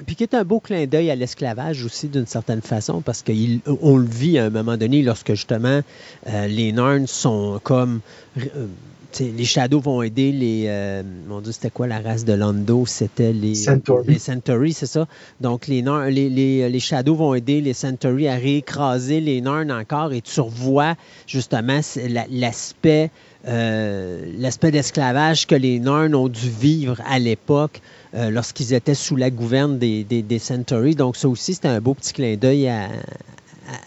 Puis, 0.05 0.15
qui 0.15 0.23
est 0.23 0.33
un 0.33 0.45
beau 0.45 0.61
clin 0.61 0.85
d'œil 0.85 1.11
à 1.11 1.15
l'esclavage 1.15 1.83
aussi, 1.83 2.07
d'une 2.07 2.25
certaine 2.25 2.61
façon, 2.61 3.01
parce 3.01 3.21
qu'on 3.21 3.97
le 3.97 4.07
vit 4.07 4.39
à 4.39 4.45
un 4.45 4.49
moment 4.49 4.77
donné 4.77 5.01
lorsque 5.01 5.31
justement 5.31 5.81
euh, 6.27 6.47
les 6.47 6.71
Narns 6.71 7.07
sont 7.07 7.59
comme 7.61 7.99
euh, 8.37 8.67
les 9.19 9.45
Shadows 9.45 9.79
vont 9.79 10.01
aider 10.01 10.31
les. 10.31 10.65
Euh, 10.67 11.03
mon 11.27 11.41
Dieu, 11.41 11.51
c'était 11.51 11.69
quoi 11.69 11.87
la 11.87 11.99
race 11.99 12.25
de 12.25 12.33
Lando? 12.33 12.85
C'était 12.85 13.33
les 13.33 13.55
Centauri. 13.55 14.13
Les 14.13 14.19
Centauri, 14.19 14.73
c'est 14.73 14.85
ça? 14.85 15.07
Donc, 15.41 15.67
les, 15.67 15.81
les, 15.81 16.29
les, 16.29 16.69
les, 16.69 16.79
Shadows 16.79 17.15
vont 17.15 17.33
aider 17.33 17.61
les 17.61 17.73
Centauri 17.73 18.27
à 18.27 18.35
réécraser 18.35 19.19
les 19.19 19.41
Narns 19.41 19.71
encore 19.71 20.13
et 20.13 20.21
tu 20.21 20.39
revois 20.39 20.95
justement 21.25 21.79
l'aspect. 22.29 23.11
Euh, 23.47 24.25
l'aspect 24.39 24.71
d'esclavage 24.71 25.47
que 25.47 25.55
les 25.55 25.79
Narns 25.79 26.13
ont 26.15 26.27
dû 26.27 26.49
vivre 26.49 26.99
à 27.07 27.17
l'époque 27.17 27.81
euh, 28.13 28.29
lorsqu'ils 28.29 28.73
étaient 28.73 28.95
sous 28.95 29.15
la 29.15 29.29
gouverne 29.29 29.77
des, 29.77 30.03
des, 30.03 30.21
des 30.21 30.39
Centauri. 30.39 30.95
Donc, 30.95 31.15
ça 31.15 31.29
aussi, 31.29 31.53
c'était 31.53 31.69
un 31.69 31.79
beau 31.79 31.93
petit 31.93 32.13
clin 32.13 32.35
d'œil 32.35 32.67
à, 32.67 32.89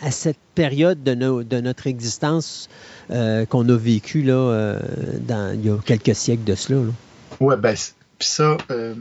à, 0.03 0.11
cette 0.11 0.39
période 0.55 1.03
de, 1.03 1.15
de 1.15 1.61
notre 1.61 1.87
existence 1.87 2.69
euh, 3.11 3.47
qu'on 3.47 3.69
a 3.69 3.77
vécu 3.77 4.23
là, 4.23 4.35
euh, 4.35 4.79
dans, 5.21 5.55
il 5.55 5.67
y 5.67 5.71
a 5.71 5.79
quelques 5.79 6.15
siècles 6.15 6.45
de 6.45 6.55
cela. 6.55 6.81
Oui, 7.41 7.55
ben, 7.59 7.75
puis 8.19 8.29
ça, 8.29 8.57
euh, 8.71 8.95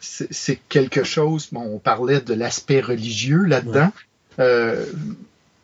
c'est 0.00 0.60
quelque 0.68 1.02
chose, 1.02 1.48
bon, 1.50 1.62
on 1.74 1.78
parlait 1.78 2.20
de 2.20 2.34
l'aspect 2.34 2.80
religieux 2.80 3.44
là-dedans. 3.44 3.90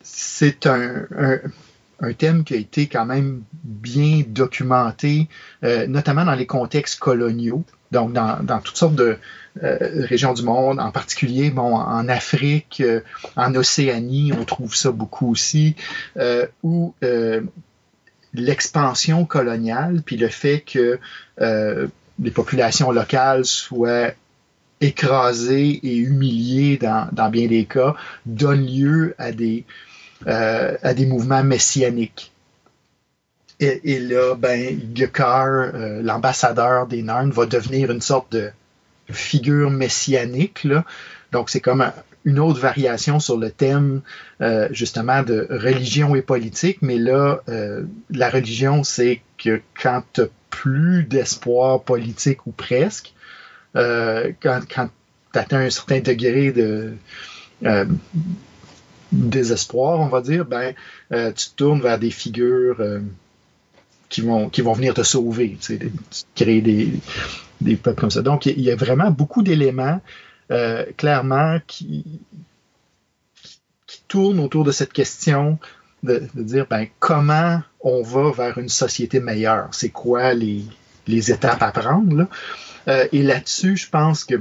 c'est 0.02 0.66
un, 0.66 1.06
un 2.00 2.12
thème 2.14 2.44
qui 2.44 2.54
a 2.54 2.56
été 2.56 2.86
quand 2.86 3.04
même 3.04 3.42
bien 3.62 4.22
documenté, 4.26 5.28
notamment 5.62 6.24
dans 6.24 6.34
les 6.34 6.46
contextes 6.46 6.98
coloniaux, 6.98 7.64
donc 7.92 8.12
dans, 8.12 8.42
dans 8.42 8.60
toutes 8.60 8.76
sortes 8.76 8.94
de 8.94 9.18
régions 9.60 10.32
du 10.32 10.42
monde, 10.42 10.80
en 10.80 10.90
particulier 10.90 11.50
bon, 11.50 11.74
en 11.74 12.08
Afrique, 12.08 12.82
euh, 12.84 13.00
en 13.36 13.54
Océanie, 13.54 14.32
on 14.38 14.44
trouve 14.44 14.74
ça 14.74 14.90
beaucoup 14.90 15.30
aussi, 15.30 15.76
euh, 16.16 16.46
où 16.62 16.94
euh, 17.02 17.42
l'expansion 18.34 19.24
coloniale, 19.24 20.02
puis 20.04 20.16
le 20.16 20.28
fait 20.28 20.60
que 20.60 20.98
euh, 21.40 21.88
les 22.22 22.30
populations 22.30 22.90
locales 22.90 23.44
soient 23.44 24.12
écrasées 24.80 25.80
et 25.82 25.96
humiliées 25.96 26.78
dans, 26.78 27.30
bien 27.30 27.46
des 27.46 27.64
cas, 27.64 27.94
donne 28.24 28.66
lieu 28.66 29.14
à 29.18 29.32
des, 29.32 29.64
euh, 30.26 30.76
à 30.82 30.94
des 30.94 31.06
mouvements 31.06 31.44
messianiques. 31.44 32.32
Et, 33.62 33.98
là, 33.98 34.36
ben, 34.36 34.80
Gukar, 34.94 35.46
euh, 35.46 36.00
l'ambassadeur 36.02 36.86
des 36.86 37.02
Narn, 37.02 37.30
va 37.30 37.44
devenir 37.44 37.90
une 37.90 38.00
sorte 38.00 38.32
de 38.32 38.50
figure 39.12 39.70
messianique. 39.70 40.66
Donc, 41.32 41.50
c'est 41.50 41.60
comme 41.60 41.80
un- 41.80 41.94
une 42.24 42.38
autre 42.38 42.60
variation 42.60 43.18
sur 43.18 43.38
le 43.38 43.50
thème, 43.50 44.02
euh, 44.40 44.68
justement, 44.72 45.22
de 45.22 45.46
religion 45.50 46.14
et 46.14 46.22
politique. 46.22 46.78
Mais 46.82 46.98
là, 46.98 47.42
euh, 47.48 47.84
la 48.10 48.28
religion, 48.28 48.84
c'est 48.84 49.22
que 49.38 49.60
quand 49.80 50.02
tu 50.12 50.22
plus 50.50 51.04
d'espoir 51.04 51.82
politique 51.82 52.46
ou 52.46 52.50
presque, 52.50 53.14
euh, 53.76 54.32
quand, 54.42 54.60
quand 54.68 54.88
tu 55.32 55.38
atteins 55.38 55.60
un 55.60 55.70
certain 55.70 56.00
degré 56.00 56.52
de 56.52 56.94
désespoir, 59.12 60.00
on 60.00 60.08
va 60.08 60.20
dire, 60.20 60.44
ben, 60.44 60.74
tu 61.10 61.50
te 61.50 61.54
tournes 61.56 61.80
vers 61.80 61.98
des 61.98 62.10
figures 62.10 63.00
qui, 64.08 64.20
vont, 64.22 64.48
venir 64.48 64.92
te 64.92 65.02
sauver, 65.02 65.56
tu 65.60 65.78
sais, 65.78 65.92
créer 66.34 66.60
des, 66.60 66.92
des 67.60 67.76
peuples 67.76 68.00
comme 68.00 68.10
ça. 68.10 68.22
Donc, 68.22 68.46
il 68.46 68.60
y 68.60 68.70
a 68.70 68.76
vraiment 68.76 69.10
beaucoup 69.10 69.42
d'éléments, 69.42 70.00
euh, 70.50 70.84
clairement, 70.96 71.58
qui, 71.66 72.04
qui 73.86 74.02
tournent 74.08 74.40
autour 74.40 74.64
de 74.64 74.72
cette 74.72 74.92
question 74.92 75.58
de, 76.02 76.22
de 76.34 76.42
dire 76.42 76.66
ben, 76.68 76.86
comment 76.98 77.60
on 77.80 78.02
va 78.02 78.30
vers 78.30 78.58
une 78.58 78.68
société 78.68 79.20
meilleure? 79.20 79.68
C'est 79.72 79.90
quoi 79.90 80.34
les, 80.34 80.64
les 81.06 81.30
étapes 81.30 81.62
à 81.62 81.72
prendre? 81.72 82.16
Là? 82.16 82.28
Euh, 82.88 83.06
et 83.12 83.22
là-dessus, 83.22 83.76
je 83.76 83.88
pense 83.88 84.24
que 84.24 84.40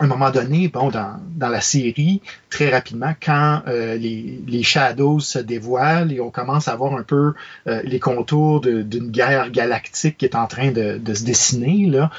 un 0.00 0.06
moment 0.06 0.30
donné, 0.30 0.68
bon, 0.68 0.88
dans, 0.90 1.20
dans 1.36 1.48
la 1.48 1.60
série, 1.60 2.22
très 2.48 2.70
rapidement, 2.70 3.14
quand 3.22 3.62
euh, 3.68 3.96
les, 3.96 4.40
les 4.46 4.62
Shadows 4.62 5.20
se 5.20 5.38
dévoilent 5.38 6.12
et 6.12 6.20
on 6.20 6.30
commence 6.30 6.68
à 6.68 6.76
voir 6.76 6.94
un 6.94 7.02
peu 7.02 7.34
euh, 7.66 7.82
les 7.84 8.00
contours 8.00 8.60
de- 8.60 8.82
d'une 8.82 9.10
guerre 9.10 9.50
galactique 9.50 10.16
qui 10.18 10.24
est 10.24 10.34
en 10.34 10.46
train 10.46 10.70
de, 10.70 10.98
de 10.98 11.14
se 11.14 11.24
dessiner, 11.24 11.86
là, 11.86 12.10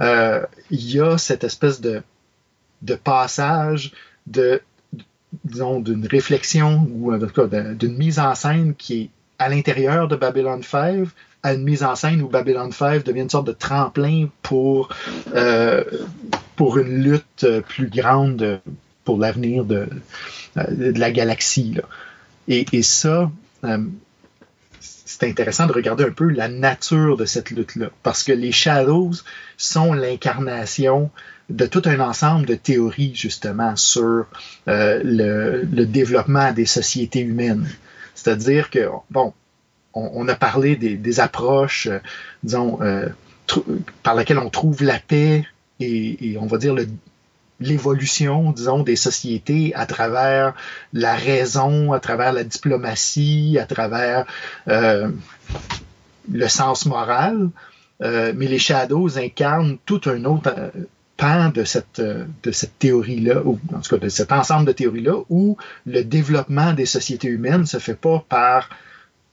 euh, 0.00 0.42
il 0.70 0.90
y 0.90 1.00
a 1.00 1.18
cette 1.18 1.44
espèce 1.44 1.80
de, 1.80 2.02
de 2.82 2.94
passage 2.94 3.92
de, 4.26 4.60
disons, 5.44 5.80
d'une 5.80 6.06
réflexion 6.06 6.88
ou 6.92 7.12
en 7.14 7.18
tout 7.18 7.28
cas 7.28 7.46
de- 7.46 7.74
d'une 7.74 7.96
mise 7.96 8.18
en 8.18 8.34
scène 8.34 8.74
qui 8.74 9.02
est 9.02 9.10
à 9.38 9.48
l'intérieur 9.48 10.08
de 10.08 10.16
Babylon 10.16 10.62
5 10.62 11.08
une 11.54 11.62
mise 11.62 11.82
en 11.82 11.94
scène 11.94 12.22
où 12.22 12.28
Babylon 12.28 12.70
5 12.70 13.04
devient 13.04 13.22
une 13.22 13.30
sorte 13.30 13.46
de 13.46 13.52
tremplin 13.52 14.28
pour, 14.42 14.88
euh, 15.34 15.84
pour 16.56 16.78
une 16.78 17.02
lutte 17.02 17.44
euh, 17.44 17.60
plus 17.60 17.88
grande 17.88 18.42
euh, 18.42 18.58
pour 19.04 19.18
l'avenir 19.18 19.64
de, 19.64 19.86
la 20.56 21.12
galaxie. 21.12 21.76
Et, 22.48 22.64
ça, 22.82 23.30
c'est 24.80 25.28
intéressant 25.28 25.66
de 25.66 25.72
regarder 25.72 26.04
un 26.04 26.10
peu 26.10 26.28
la 26.28 26.48
nature 26.48 27.16
de 27.16 27.24
cette 27.24 27.50
lutte-là, 27.50 27.90
parce 28.02 28.24
que 28.24 28.32
les 28.32 28.50
Shadows 28.50 29.12
sont 29.56 29.92
l'incarnation 29.92 31.10
de 31.50 31.66
tout 31.66 31.82
un 31.84 32.00
ensemble 32.00 32.46
de 32.46 32.56
théories, 32.56 33.14
justement, 33.14 33.76
sur 33.76 34.26
le 34.66 35.84
développement 35.84 36.50
des 36.52 36.66
sociétés 36.66 37.20
humaines. 37.20 37.68
C'est-à-dire 38.16 38.70
que, 38.70 38.88
bon, 39.10 39.34
on, 39.96 40.28
a 40.28 40.34
parlé 40.34 40.76
des, 40.76 41.20
approches, 41.20 41.86
euh, 41.86 41.98
disons, 42.42 42.78
euh, 42.82 43.08
par 44.02 44.14
lesquelles 44.14 44.38
on 44.38 44.50
trouve 44.50 44.82
la 44.82 44.98
paix 44.98 45.46
et, 45.80 46.36
on 46.40 46.46
va 46.46 46.58
dire 46.58 46.74
l'évolution, 47.60 48.52
disons, 48.52 48.82
des 48.82 48.96
sociétés 48.96 49.74
à 49.74 49.86
travers 49.86 50.54
la 50.92 51.14
raison, 51.14 51.92
à 51.92 52.00
travers 52.00 52.32
la 52.32 52.44
diplomatie, 52.44 53.58
à 53.60 53.66
travers 53.66 54.26
euh, 54.68 55.08
le 56.30 56.48
sens 56.48 56.86
moral. 56.86 57.50
Mais 58.00 58.46
les 58.46 58.58
Shadows 58.58 59.16
incarnent 59.16 59.78
tout 59.86 60.02
un 60.04 60.22
autre 60.26 60.54
pan 61.16 61.48
de 61.48 61.64
cette, 61.64 62.00
de 62.00 62.50
cette 62.50 62.78
théorie-là, 62.78 63.40
ou 63.42 63.58
en 63.74 63.80
tout 63.80 63.96
cas 63.96 64.04
de 64.04 64.10
cet 64.10 64.32
ensemble 64.32 64.66
de 64.66 64.72
théories-là, 64.72 65.22
où 65.30 65.56
le 65.86 66.04
développement 66.04 66.74
des 66.74 66.84
sociétés 66.84 67.28
humaines 67.28 67.64
se 67.64 67.78
fait 67.78 67.94
pas 67.94 68.22
par 68.28 68.68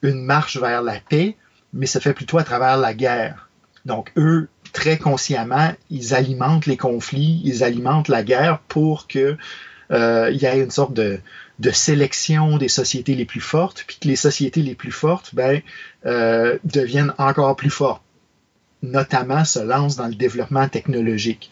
une 0.04 0.24
marche 0.24 0.58
vers 0.58 0.84
la 0.84 1.00
paix, 1.00 1.36
mais 1.74 1.88
se 1.88 2.00
fait 2.00 2.14
plutôt 2.14 2.38
à 2.38 2.44
travers 2.44 2.78
la 2.78 2.94
guerre. 2.94 3.50
Donc, 3.86 4.12
eux, 4.16 4.48
très 4.72 4.98
consciemment, 4.98 5.74
ils 5.90 6.14
alimentent 6.14 6.66
les 6.66 6.78
conflits, 6.78 7.42
ils 7.44 7.64
alimentent 7.64 8.08
la 8.08 8.24
guerre 8.24 8.60
pour 8.68 9.08
que 9.08 9.38
euh, 9.92 10.30
il 10.32 10.42
y 10.42 10.46
ait 10.46 10.60
une 10.60 10.72
sorte 10.72 10.94
de, 10.94 11.20
sélection 11.72 12.58
des 12.58 12.68
sociétés 12.68 13.16
les 13.16 13.26
plus 13.26 13.42
fortes, 13.42 13.84
puis 13.88 13.98
que 14.00 14.08
les 14.08 14.16
sociétés 14.16 14.62
les 14.62 14.76
plus 14.76 14.92
fortes 14.92 15.34
ben, 15.34 15.62
euh, 16.06 16.58
deviennent 16.64 17.14
encore 17.18 17.56
plus 17.56 17.70
fortes, 17.70 18.04
notamment 18.82 19.46
se 19.46 19.60
lancent 19.60 19.96
dans 19.96 20.08
le 20.08 20.16
développement 20.16 20.68
technologique. 20.68 21.52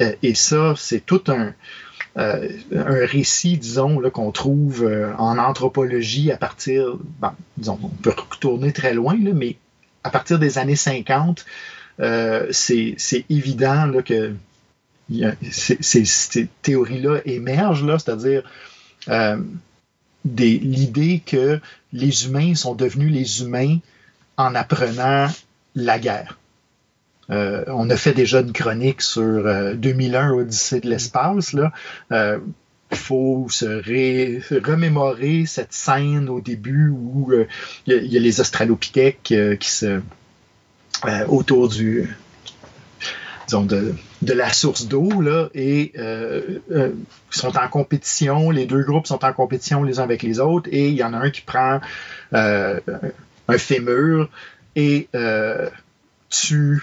Euh, 0.00 0.14
et 0.22 0.34
ça, 0.34 0.74
c'est 0.76 1.04
tout 1.04 1.22
un, 1.28 1.54
euh, 2.18 2.48
un 2.74 3.06
récit, 3.06 3.56
disons, 3.58 4.00
qu'on 4.10 4.32
trouve 4.32 4.84
euh, 4.84 5.12
en 5.16 5.38
anthropologie 5.38 6.32
à 6.32 6.36
partir, 6.36 6.96
bon, 7.20 7.30
disons, 7.56 7.78
on 7.82 7.88
peut 7.88 8.14
retourner 8.30 8.72
très 8.72 8.94
loin, 8.94 9.16
là, 9.22 9.32
mais 9.34 9.56
à 10.04 10.10
partir 10.10 10.38
des 10.38 10.58
années 10.58 10.76
50, 10.76 11.44
euh, 12.00 12.48
c'est 12.50 12.96
évident 13.30 13.86
là, 13.86 14.02
que 14.02 14.34
a- 15.22 15.32
ces, 15.50 15.78
ces- 15.82 16.48
théories-là 16.62 17.20
émergent, 17.26 17.96
c'est-à-dire 17.98 18.42
euh, 19.08 19.38
l'idée 20.24 21.22
que 21.26 21.60
les 21.92 22.26
humains 22.26 22.54
sont 22.56 22.74
devenus 22.74 23.12
les 23.12 23.42
humains 23.42 23.78
en 24.38 24.54
apprenant 24.56 25.28
la 25.76 26.00
guerre. 26.00 26.39
Euh, 27.30 27.64
on 27.68 27.88
a 27.90 27.96
fait 27.96 28.12
déjà 28.12 28.40
une 28.40 28.52
chronique 28.52 29.02
sur 29.02 29.22
euh, 29.22 29.74
2001 29.74 30.32
Odyssée 30.32 30.80
de 30.80 30.88
l'espace. 30.88 31.52
Là. 31.52 31.72
Euh, 32.12 32.38
faut 32.92 33.46
se 33.50 33.66
remémorer 34.68 35.46
cette 35.46 35.72
scène 35.72 36.28
au 36.28 36.40
début 36.40 36.88
où 36.88 37.30
euh, 37.30 37.46
il 37.86 37.92
y, 37.94 37.96
a- 37.96 38.02
il 38.02 38.22
les 38.22 38.40
Australopithèques 38.40 39.32
qui 39.60 39.70
se 39.70 40.00
autour 41.28 41.68
du 41.68 42.10
disons 43.46 43.62
de, 43.64 43.94
la 44.22 44.52
source 44.52 44.86
d'eau 44.86 45.20
là 45.22 45.48
et 45.54 45.92
sont 47.30 47.56
en 47.56 47.68
compétition 47.68 48.50
les 48.50 48.66
deux 48.66 48.82
groupes 48.82 49.06
sont 49.06 49.24
en 49.24 49.32
compétition 49.32 49.82
les 49.84 49.98
uns 50.00 50.02
avec 50.02 50.22
les 50.24 50.40
autres 50.40 50.68
et 50.72 50.88
il 50.88 50.94
y 50.94 51.04
en 51.04 51.14
a 51.14 51.18
un 51.18 51.30
qui 51.30 51.40
prend 51.42 51.80
un 52.32 52.78
fémur 53.56 54.28
et 54.76 55.08
tue 56.28 56.82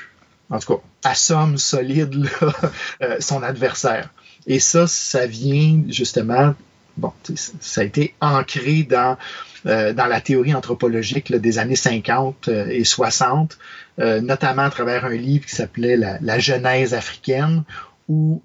en 0.49 0.59
tout 0.59 0.75
cas 0.75 0.81
assomme 1.03 1.57
solide 1.57 2.27
euh, 3.01 3.17
son 3.19 3.43
adversaire. 3.43 4.09
Et 4.45 4.59
ça 4.59 4.87
ça 4.87 5.25
vient 5.25 5.83
justement 5.89 6.55
bon 6.95 7.11
ça 7.35 7.81
a 7.81 7.83
été 7.83 8.15
ancré 8.21 8.83
dans 8.83 9.17
euh, 9.65 9.93
la 9.93 10.21
théorie 10.21 10.53
anthropologique 10.53 11.33
des 11.35 11.59
années 11.59 11.75
50 11.75 12.47
euh, 12.47 12.67
et 12.67 12.83
60 12.83 13.57
euh, 13.99 14.21
notamment 14.21 14.61
à 14.61 14.69
travers 14.69 15.05
un 15.05 15.15
livre 15.15 15.45
qui 15.45 15.55
s'appelait 15.55 15.97
la, 15.97 16.39
Genèse 16.39 16.93
africaine, 16.93 17.63
où 18.07 18.41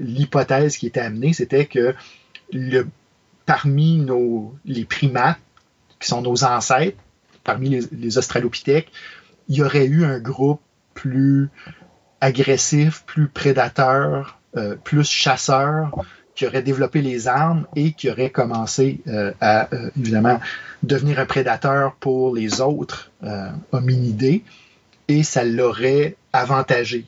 l'hypothèse 0.00 0.78
qui 0.78 0.86
était 0.86 1.00
amenée, 1.00 1.32
c'était 1.32 1.66
que 1.66 1.94
parmi 3.44 3.98
nos, 3.98 4.54
les 4.64 4.84
primates, 4.84 5.38
qui 6.00 6.08
sont 6.08 6.22
nos 6.22 6.44
ancêtres, 6.44 6.96
parmi 7.44 7.86
les 7.92 8.18
Australopithèques, 8.18 8.90
il 9.48 9.56
y 9.56 9.62
aurait 9.62 9.86
eu 9.86 10.04
un 10.04 10.18
groupe 10.18 10.60
plus 10.96 11.48
agressif, 12.20 13.04
plus 13.06 13.28
prédateur, 13.28 14.40
euh, 14.56 14.74
plus 14.82 15.08
chasseur, 15.08 15.90
qui 16.34 16.46
aurait 16.46 16.62
développé 16.62 17.02
les 17.02 17.28
armes 17.28 17.66
et 17.76 17.92
qui 17.92 18.10
aurait 18.10 18.30
commencé 18.30 19.00
euh, 19.06 19.32
à, 19.40 19.72
euh, 19.72 19.90
évidemment, 19.98 20.40
devenir 20.82 21.20
un 21.20 21.26
prédateur 21.26 21.94
pour 21.94 22.34
les 22.34 22.60
autres 22.60 23.10
hominidés 23.72 24.42
et 25.08 25.22
ça 25.22 25.44
l'aurait 25.44 26.16
avantagé. 26.32 27.06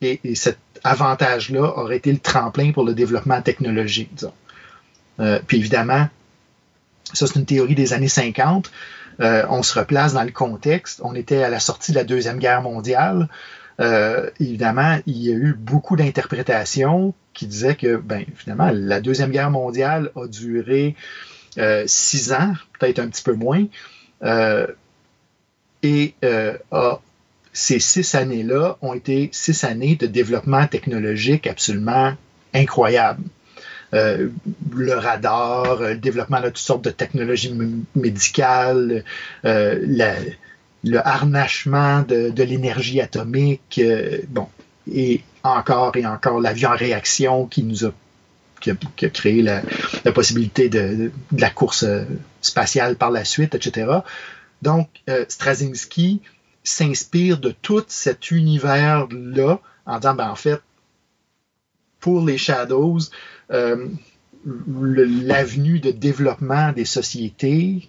Et, 0.00 0.20
et 0.22 0.34
cet 0.34 0.58
avantage-là 0.84 1.78
aurait 1.78 1.96
été 1.96 2.12
le 2.12 2.18
tremplin 2.18 2.72
pour 2.72 2.84
le 2.84 2.94
développement 2.94 3.40
technologique, 3.40 4.10
disons. 4.14 4.34
Puis 5.46 5.58
évidemment, 5.58 6.08
Ça, 7.12 7.26
c'est 7.26 7.38
une 7.38 7.46
théorie 7.46 7.74
des 7.74 7.92
années 7.92 8.08
50. 8.08 8.70
Euh, 9.20 9.44
on 9.48 9.62
se 9.62 9.78
replace 9.78 10.12
dans 10.14 10.24
le 10.24 10.30
contexte. 10.30 11.00
On 11.02 11.14
était 11.14 11.42
à 11.42 11.50
la 11.50 11.60
sortie 11.60 11.92
de 11.92 11.96
la 11.96 12.04
Deuxième 12.04 12.38
Guerre 12.38 12.62
mondiale. 12.62 13.28
Euh, 13.80 14.30
évidemment, 14.40 14.98
il 15.06 15.18
y 15.18 15.30
a 15.30 15.34
eu 15.34 15.54
beaucoup 15.54 15.96
d'interprétations 15.96 17.14
qui 17.32 17.46
disaient 17.46 17.74
que, 17.74 17.96
ben, 17.96 18.24
finalement, 18.36 18.70
la 18.72 19.00
Deuxième 19.00 19.30
Guerre 19.30 19.50
mondiale 19.50 20.10
a 20.16 20.26
duré 20.26 20.94
euh, 21.58 21.84
six 21.86 22.32
ans, 22.32 22.54
peut-être 22.78 22.98
un 22.98 23.08
petit 23.08 23.22
peu 23.22 23.34
moins. 23.34 23.66
Et 25.82 26.14
ces 27.52 27.78
six 27.78 28.14
années-là 28.14 28.78
ont 28.82 28.94
été 28.94 29.28
six 29.32 29.64
années 29.64 29.96
de 29.96 30.06
développement 30.06 30.66
technologique 30.66 31.46
absolument 31.46 32.14
incroyable. 32.52 33.22
Euh, 33.94 34.28
le 34.74 34.94
radar, 34.94 35.80
le 35.80 35.96
développement 35.96 36.40
de 36.40 36.48
toutes 36.48 36.58
sortes 36.58 36.84
de 36.84 36.90
technologies 36.90 37.54
médicales, 37.94 39.04
euh, 39.44 39.78
le 40.84 41.06
harnachement 41.06 42.02
de, 42.02 42.42
l'énergie 42.42 43.00
atomique, 43.00 43.80
euh, 43.82 44.18
bon, 44.28 44.48
et 44.92 45.22
encore 45.42 45.96
et 45.96 46.06
encore 46.06 46.40
l'avion 46.40 46.70
en 46.70 46.76
réaction 46.76 47.46
qui 47.46 47.62
nous 47.62 47.84
a, 47.84 47.92
créé 49.12 49.42
la, 49.42 49.62
possibilité 50.12 50.68
de, 50.68 51.10
de, 51.30 51.40
la 51.40 51.50
course 51.50 51.84
spatiale 52.40 52.96
par 52.96 53.10
la 53.10 53.24
suite, 53.24 53.54
etc. 53.54 54.00
Donc, 54.64 54.88
euh, 55.10 55.26
Straczynski 55.28 56.22
s'inspire 56.62 57.38
de 57.38 57.50
tout 57.50 57.84
cet 57.88 58.30
univers-là 58.30 59.60
en 59.84 59.98
disant, 59.98 60.14
ben, 60.14 60.30
en 60.30 60.34
fait, 60.34 60.62
pour 62.00 62.24
les 62.24 62.38
Shadows, 62.38 62.98
euh, 62.98 63.04
l'avenue 64.44 65.80
de 65.80 65.90
développement 65.90 66.72
des 66.72 66.84
sociétés, 66.84 67.88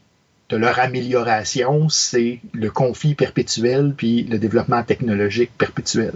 de 0.49 0.57
leur 0.57 0.79
amélioration, 0.79 1.89
c'est 1.89 2.39
le 2.53 2.69
conflit 2.69 3.15
perpétuel 3.15 3.93
puis 3.95 4.23
le 4.23 4.37
développement 4.37 4.83
technologique 4.83 5.51
perpétuel. 5.57 6.13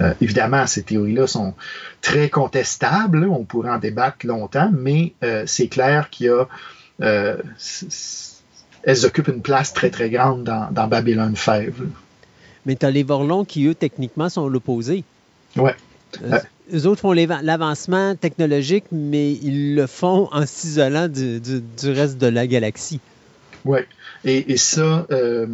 Euh, 0.00 0.14
évidemment, 0.20 0.66
ces 0.66 0.82
théories-là 0.82 1.26
sont 1.26 1.54
très 2.00 2.30
contestables, 2.30 3.26
on 3.28 3.44
pourrait 3.44 3.70
en 3.70 3.78
débattre 3.78 4.24
longtemps, 4.24 4.70
mais 4.72 5.12
euh, 5.22 5.44
c'est 5.46 5.68
clair 5.68 6.10
qu'il 6.10 6.26
y 6.26 6.28
a... 6.28 6.46
Euh, 7.02 7.36
elles 8.82 9.04
occupent 9.04 9.28
une 9.28 9.42
place 9.42 9.74
très 9.74 9.90
très 9.90 10.08
grande 10.08 10.44
dans, 10.44 10.70
dans 10.70 10.86
Babylon 10.86 11.34
5. 11.34 11.68
Mais 12.64 12.76
tu 12.76 12.86
as 12.86 12.90
les 12.90 13.02
Vorlons 13.02 13.44
qui, 13.44 13.66
eux, 13.66 13.74
techniquement, 13.74 14.28
sont 14.30 14.48
l'opposé. 14.48 15.04
Ouais. 15.56 15.74
Euh, 16.72 16.76
eux 16.76 16.86
autres 16.86 17.00
font 17.00 17.12
l'avancement 17.12 18.14
technologique, 18.16 18.84
mais 18.92 19.32
ils 19.32 19.74
le 19.74 19.86
font 19.86 20.28
en 20.32 20.46
s'isolant 20.46 21.08
du, 21.08 21.40
reste 21.84 22.18
de 22.18 22.26
la 22.26 22.46
galaxie. 22.46 23.00
Oui. 23.64 23.80
Et, 24.24 24.56
ça, 24.56 25.06
euh, 25.10 25.46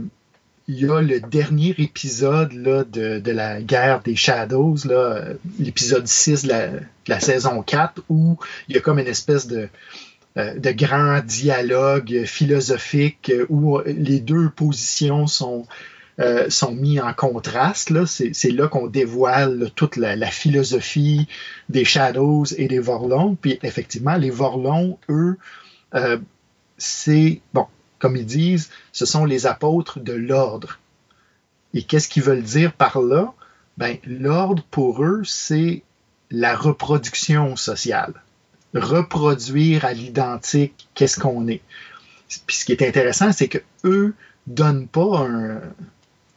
il 0.68 0.80
y 0.80 0.90
a 0.90 1.00
le 1.00 1.20
dernier 1.20 1.74
épisode 1.78 2.52
là, 2.52 2.84
de, 2.84 3.30
la 3.30 3.60
guerre 3.60 4.02
des 4.02 4.16
Shadows, 4.16 4.76
l'épisode 5.58 6.06
6 6.06 6.44
de 6.44 6.80
la, 7.06 7.20
saison 7.20 7.62
4, 7.62 8.02
où 8.08 8.36
il 8.68 8.74
y 8.74 8.78
a 8.78 8.80
comme 8.80 8.98
une 8.98 9.06
espèce 9.06 9.46
de, 9.46 9.68
de 10.36 10.70
grand 10.72 11.20
dialogue 11.24 12.24
philosophique 12.24 13.32
où 13.48 13.78
les 13.86 14.20
deux 14.20 14.50
positions 14.50 15.26
sont 15.26 15.66
euh, 16.18 16.48
sont 16.48 16.72
mis 16.72 16.98
en 16.98 17.12
contraste. 17.12 17.92
C'est 18.06 18.50
là 18.50 18.68
qu'on 18.68 18.86
dévoile 18.86 19.58
là, 19.58 19.66
toute 19.74 19.96
la, 19.96 20.16
la, 20.16 20.30
philosophie 20.30 21.28
des 21.68 21.84
Shadows 21.84 22.46
et 22.56 22.68
des 22.68 22.78
Vorlons. 22.78 23.36
Puis 23.38 23.58
effectivement, 23.62 24.16
les 24.16 24.30
Vorlons, 24.30 24.98
eux, 25.10 25.36
euh, 25.94 26.18
c'est, 26.78 27.42
bon, 27.52 27.66
comme 27.98 28.16
ils 28.16 28.24
disent, 28.24 28.70
ce 28.92 29.04
sont 29.04 29.26
les 29.26 29.46
apôtres 29.46 30.00
de 30.00 30.14
l'ordre. 30.14 30.78
Et 31.74 31.82
qu'est-ce 31.82 32.08
qu'ils 32.08 32.22
veulent 32.22 32.42
dire 32.42 32.72
par 32.72 33.00
là? 33.00 33.34
Ben, 33.76 33.98
l'ordre, 34.06 34.62
pour 34.70 35.04
eux, 35.04 35.22
c'est 35.24 35.82
la 36.30 36.56
reproduction 36.56 37.56
sociale. 37.56 38.14
Reproduire 38.74 39.84
à 39.84 39.92
l'identique 39.92 40.88
qu'est-ce 40.94 41.20
qu'on 41.20 41.46
est. 41.46 41.60
Puis 42.46 42.56
ce 42.56 42.64
qui 42.64 42.72
est 42.72 42.82
intéressant, 42.82 43.32
c'est 43.32 43.48
que 43.48 43.58
eux 43.84 44.14
donnent 44.46 44.88
pas 44.88 45.20
un, 45.20 45.60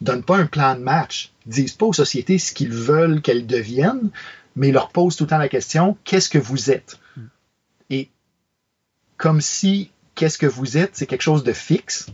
donnent 0.00 0.22
pas 0.22 0.36
un 0.36 0.46
plan 0.46 0.74
de 0.74 0.80
match, 0.80 1.32
disent 1.46 1.74
pas 1.74 1.86
aux 1.86 1.92
sociétés 1.92 2.38
ce 2.38 2.52
qu'ils 2.52 2.72
veulent 2.72 3.20
qu'elles 3.20 3.46
deviennent, 3.46 4.10
mais 4.56 4.72
leur 4.72 4.90
posent 4.90 5.16
tout 5.16 5.24
le 5.24 5.30
temps 5.30 5.38
la 5.38 5.48
question 5.48 5.96
qu'est-ce 6.04 6.28
que 6.28 6.38
vous 6.38 6.70
êtes? 6.70 6.98
Mm. 7.16 7.22
Et 7.90 8.08
comme 9.16 9.40
si 9.40 9.90
qu'est-ce 10.14 10.38
que 10.38 10.46
vous 10.46 10.76
êtes, 10.76 10.96
c'est 10.96 11.06
quelque 11.06 11.22
chose 11.22 11.44
de 11.44 11.52
fixe. 11.52 12.06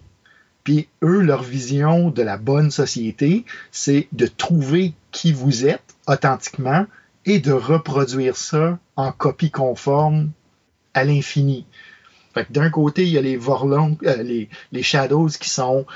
Puis 0.64 0.88
eux, 1.02 1.20
leur 1.20 1.42
vision 1.42 2.10
de 2.10 2.22
la 2.22 2.36
bonne 2.36 2.70
société, 2.70 3.44
c'est 3.70 4.08
de 4.12 4.26
trouver 4.26 4.94
qui 5.12 5.32
vous 5.32 5.66
êtes 5.66 5.94
authentiquement 6.08 6.86
et 7.24 7.38
de 7.38 7.52
reproduire 7.52 8.36
ça 8.36 8.78
en 8.96 9.12
copie 9.12 9.50
conforme 9.50 10.30
à 10.94 11.04
l'infini. 11.04 11.66
D'un 12.50 12.70
côté, 12.70 13.04
il 13.04 13.10
y 13.10 13.18
a 13.18 13.22
les 13.22 13.36
Vorlons, 13.36 13.96
euh, 14.04 14.22
les, 14.22 14.48
les 14.72 14.82
Shadows 14.82 15.30
qui 15.40 15.48
sont 15.48 15.86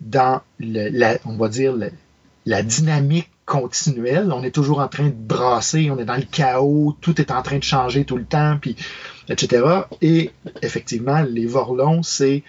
dans 0.00 0.40
la, 0.58 1.18
on 1.24 1.36
va 1.36 1.48
dire 1.48 1.74
la 2.44 2.62
dynamique 2.62 3.30
continuelle. 3.44 4.32
On 4.32 4.42
est 4.42 4.50
toujours 4.50 4.80
en 4.80 4.88
train 4.88 5.06
de 5.06 5.14
brasser, 5.14 5.90
on 5.90 5.98
est 5.98 6.04
dans 6.04 6.16
le 6.16 6.22
chaos, 6.22 6.96
tout 7.00 7.20
est 7.20 7.30
en 7.30 7.42
train 7.42 7.58
de 7.58 7.62
changer 7.64 8.04
tout 8.04 8.16
le 8.16 8.24
temps, 8.24 8.58
puis 8.60 8.76
etc. 9.28 9.64
Et 10.02 10.32
effectivement, 10.62 11.22
les 11.22 11.46
Vorlons, 11.46 12.02
c'est 12.02 12.42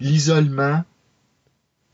l'isolement, 0.00 0.82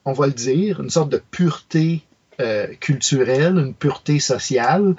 on 0.04 0.12
va 0.12 0.26
le 0.26 0.32
dire, 0.32 0.80
une 0.80 0.90
sorte 0.90 1.10
de 1.10 1.20
pureté 1.30 2.02
euh, 2.40 2.68
culturelle, 2.80 3.58
une 3.58 3.74
pureté 3.74 4.18
sociale, 4.18 4.96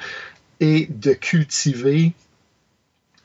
et 0.59 0.87
de 0.91 1.13
cultiver 1.13 2.13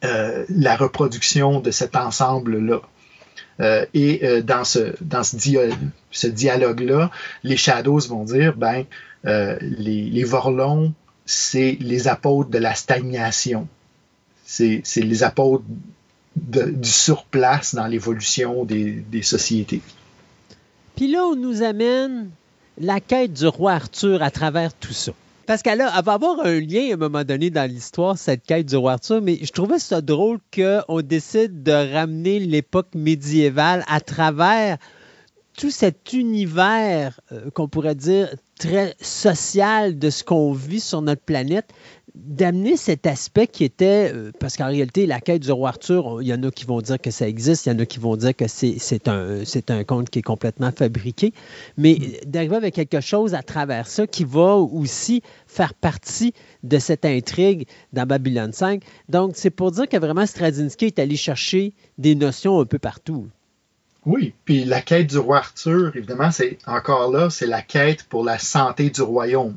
euh, 0.04 0.46
la 0.48 0.76
reproduction 0.76 1.60
de 1.60 1.70
cet 1.70 1.96
ensemble-là. 1.96 2.80
Euh, 3.60 3.86
et 3.94 4.24
euh, 4.24 4.42
dans 4.42 4.64
ce, 4.64 4.94
dans 5.00 5.22
ce, 5.22 5.36
dia 5.36 5.62
ce 6.10 6.26
dialogue-là, 6.26 7.10
les 7.42 7.56
Shadows 7.56 8.00
vont 8.00 8.24
dire, 8.24 8.56
ben, 8.56 8.84
euh, 9.24 9.56
les, 9.60 10.04
les 10.04 10.24
Vorlons, 10.24 10.92
c'est 11.24 11.76
les 11.80 12.08
apôtres 12.08 12.50
de 12.50 12.58
la 12.58 12.74
stagnation. 12.74 13.66
C'est 14.44 14.82
les 14.96 15.22
apôtres 15.24 15.64
du 16.36 16.88
surplace 16.88 17.74
dans 17.74 17.86
l'évolution 17.86 18.64
des, 18.64 18.92
des 18.92 19.22
sociétés. 19.22 19.80
Puis 20.94 21.10
là, 21.10 21.24
on 21.24 21.34
nous 21.34 21.62
amène 21.62 22.30
la 22.78 23.00
quête 23.00 23.32
du 23.32 23.46
roi 23.46 23.72
Arthur 23.72 24.22
à 24.22 24.30
travers 24.30 24.72
tout 24.72 24.92
ça. 24.92 25.12
Parce 25.46 25.62
qu'elle 25.62 25.78
va 25.78 26.12
avoir 26.12 26.44
un 26.44 26.60
lien 26.60 26.90
à 26.90 26.94
un 26.94 26.96
moment 26.96 27.22
donné 27.22 27.50
dans 27.50 27.70
l'histoire, 27.70 28.18
cette 28.18 28.44
quête 28.44 28.66
du 28.66 28.76
roi 28.76 28.94
Arthur, 28.94 29.22
mais 29.22 29.38
je 29.40 29.52
trouvais 29.52 29.78
ça 29.78 30.00
drôle 30.00 30.38
qu'on 30.54 31.00
décide 31.02 31.62
de 31.62 31.92
ramener 31.92 32.40
l'époque 32.40 32.88
médiévale 32.94 33.84
à 33.88 34.00
travers 34.00 34.78
tout 35.56 35.70
cet 35.70 36.12
univers 36.12 37.20
euh, 37.32 37.50
qu'on 37.50 37.68
pourrait 37.68 37.94
dire 37.94 38.28
très 38.58 38.94
social 39.00 39.98
de 39.98 40.10
ce 40.10 40.24
qu'on 40.24 40.52
vit 40.52 40.80
sur 40.80 41.02
notre 41.02 41.22
planète, 41.22 41.72
d'amener 42.16 42.76
cet 42.76 43.06
aspect 43.06 43.46
qui 43.46 43.64
était, 43.64 44.10
euh, 44.12 44.32
parce 44.40 44.56
qu'en 44.56 44.68
réalité, 44.68 45.06
la 45.06 45.20
quête 45.20 45.42
du 45.42 45.52
roi 45.52 45.68
Arthur, 45.68 46.22
il 46.22 46.28
y 46.28 46.32
en 46.32 46.42
a 46.42 46.50
qui 46.50 46.64
vont 46.64 46.80
dire 46.80 46.98
que 46.98 47.10
ça 47.10 47.28
existe, 47.28 47.66
il 47.66 47.72
y 47.72 47.76
en 47.76 47.78
a 47.78 47.84
qui 47.84 47.98
vont 47.98 48.16
dire 48.16 48.34
que 48.34 48.46
c'est 48.48 49.08
un, 49.08 49.42
un 49.68 49.84
conte 49.84 50.08
qui 50.08 50.20
est 50.20 50.22
complètement 50.22 50.70
fabriqué, 50.72 51.34
mais 51.76 51.98
d'arriver 52.26 52.56
avec 52.56 52.74
quelque 52.74 53.00
chose 53.00 53.34
à 53.34 53.42
travers 53.42 53.86
ça 53.88 54.06
qui 54.06 54.24
va 54.24 54.56
aussi 54.56 55.22
faire 55.46 55.74
partie 55.74 56.32
de 56.62 56.78
cette 56.78 57.04
intrigue 57.04 57.66
dans 57.92 58.06
Babylone 58.06 58.52
5. 58.52 58.82
Donc, 59.10 59.32
c'est 59.34 59.50
pour 59.50 59.70
dire 59.70 59.88
que 59.88 59.98
vraiment 59.98 60.24
Straczynski 60.24 60.86
est 60.86 60.98
allé 60.98 61.16
chercher 61.16 61.74
des 61.98 62.14
notions 62.14 62.60
un 62.60 62.64
peu 62.64 62.78
partout. 62.78 63.28
Oui, 64.06 64.34
puis 64.44 64.64
la 64.64 64.80
quête 64.80 65.08
du 65.08 65.18
roi 65.18 65.38
Arthur, 65.38 65.90
évidemment, 65.96 66.30
c'est 66.30 66.58
encore 66.64 67.10
là, 67.10 67.28
c'est 67.28 67.46
la 67.46 67.60
quête 67.60 68.04
pour 68.04 68.24
la 68.24 68.38
santé 68.38 68.88
du 68.88 69.02
royaume. 69.02 69.56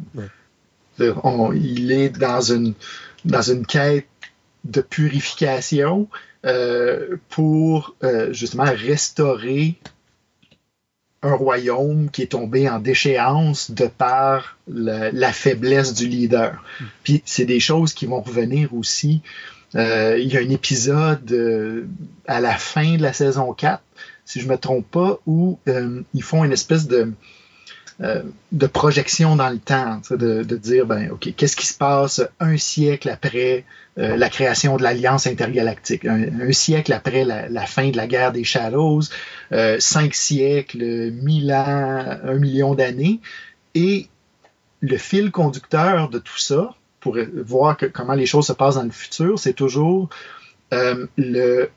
On, 1.23 1.53
il 1.53 1.91
est 1.91 2.09
dans 2.09 2.41
une, 2.41 2.73
dans 3.23 3.43
une 3.43 3.65
quête 3.65 4.07
de 4.65 4.81
purification 4.81 6.09
euh, 6.45 7.17
pour 7.29 7.95
euh, 8.03 8.33
justement 8.33 8.65
restaurer 8.65 9.75
un 11.21 11.33
royaume 11.33 12.09
qui 12.09 12.23
est 12.23 12.31
tombé 12.31 12.67
en 12.67 12.79
déchéance 12.79 13.71
de 13.71 13.85
par 13.85 14.57
la, 14.67 15.11
la 15.11 15.31
faiblesse 15.31 15.93
du 15.93 16.07
leader. 16.07 16.63
Puis 17.03 17.21
c'est 17.23 17.45
des 17.45 17.59
choses 17.59 17.93
qui 17.93 18.07
vont 18.07 18.21
revenir 18.21 18.73
aussi. 18.73 19.21
Euh, 19.75 20.17
il 20.17 20.33
y 20.33 20.37
a 20.37 20.39
un 20.39 20.49
épisode 20.49 21.87
à 22.25 22.41
la 22.41 22.55
fin 22.55 22.97
de 22.97 23.03
la 23.03 23.13
saison 23.13 23.53
4, 23.53 23.83
si 24.29 24.39
je 24.39 24.45
ne 24.45 24.51
me 24.51 24.57
trompe 24.57 24.85
pas, 24.91 25.17
où 25.25 25.57
euh, 25.67 26.03
ils 26.13 26.21
font 26.21 26.43
une 26.43 26.51
espèce 26.51 26.87
de 26.87 27.11
euh, 28.01 28.21
de 28.51 28.67
projection 28.67 29.35
dans 29.35 29.49
le 29.49 29.57
temps, 29.57 29.99
de, 30.11 30.43
dire, 30.55 30.85
ben, 30.85 31.09
OK, 31.11 31.33
qu'est-ce 31.35 31.57
qui 31.57 31.65
se 31.65 31.73
passe 31.73 32.21
un 32.39 32.55
siècle 32.55 33.09
après 33.09 33.65
euh, 33.97 34.15
la 34.15 34.29
création 34.29 34.77
de 34.77 34.83
l'Alliance 34.83 35.27
intergalactique, 35.27 36.05
un, 36.05 36.51
siècle 36.53 36.93
après 36.93 37.25
la, 37.25 37.65
fin 37.65 37.89
de 37.89 37.97
la 37.97 38.07
guerre 38.07 38.31
des 38.31 38.45
Shadows, 38.45 39.01
cinq 39.79 40.13
siècles, 40.13 41.11
mille 41.11 41.51
ans, 41.51 42.19
un 42.23 42.35
million 42.35 42.73
d'années, 42.73 43.19
et 43.75 44.07
le 44.79 44.97
fil 44.97 45.31
conducteur 45.31 46.07
de 46.09 46.19
tout 46.19 46.37
ça, 46.37 46.75
pour 47.01 47.17
voir 47.43 47.77
comment 47.91 48.13
les 48.13 48.27
choses 48.27 48.47
se 48.47 48.53
passent 48.53 48.75
dans 48.75 48.83
le 48.83 48.91
futur, 48.91 49.37
c'est 49.39 49.53
toujours 49.53 50.07
le, 50.71 51.69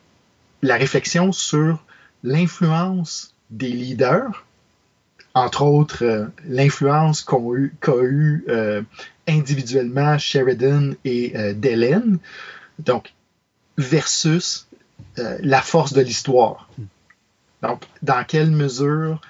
la 0.61 0.77
réflexion 0.77 1.33
sur 1.33 1.83
l'influence 2.23 3.34
des 3.51 3.68
leaders 3.68 4.44
entre 5.34 5.62
autres, 5.62 6.05
euh, 6.05 6.26
l'influence 6.47 7.23
qu'a 7.23 7.39
eu, 7.55 7.75
eu 8.02 8.44
euh, 8.49 8.83
individuellement 9.26 10.18
Sheridan 10.18 10.92
et 11.05 11.33
euh, 11.36 11.55
Delen, 11.55 12.18
donc, 12.78 13.12
versus 13.78 14.67
la 15.17 15.60
force 15.60 15.92
de 15.92 16.01
l'histoire. 16.01 16.70
Donc, 17.62 17.83
dans 18.02 18.25
quelle 18.25 18.51
mesure 18.51 19.20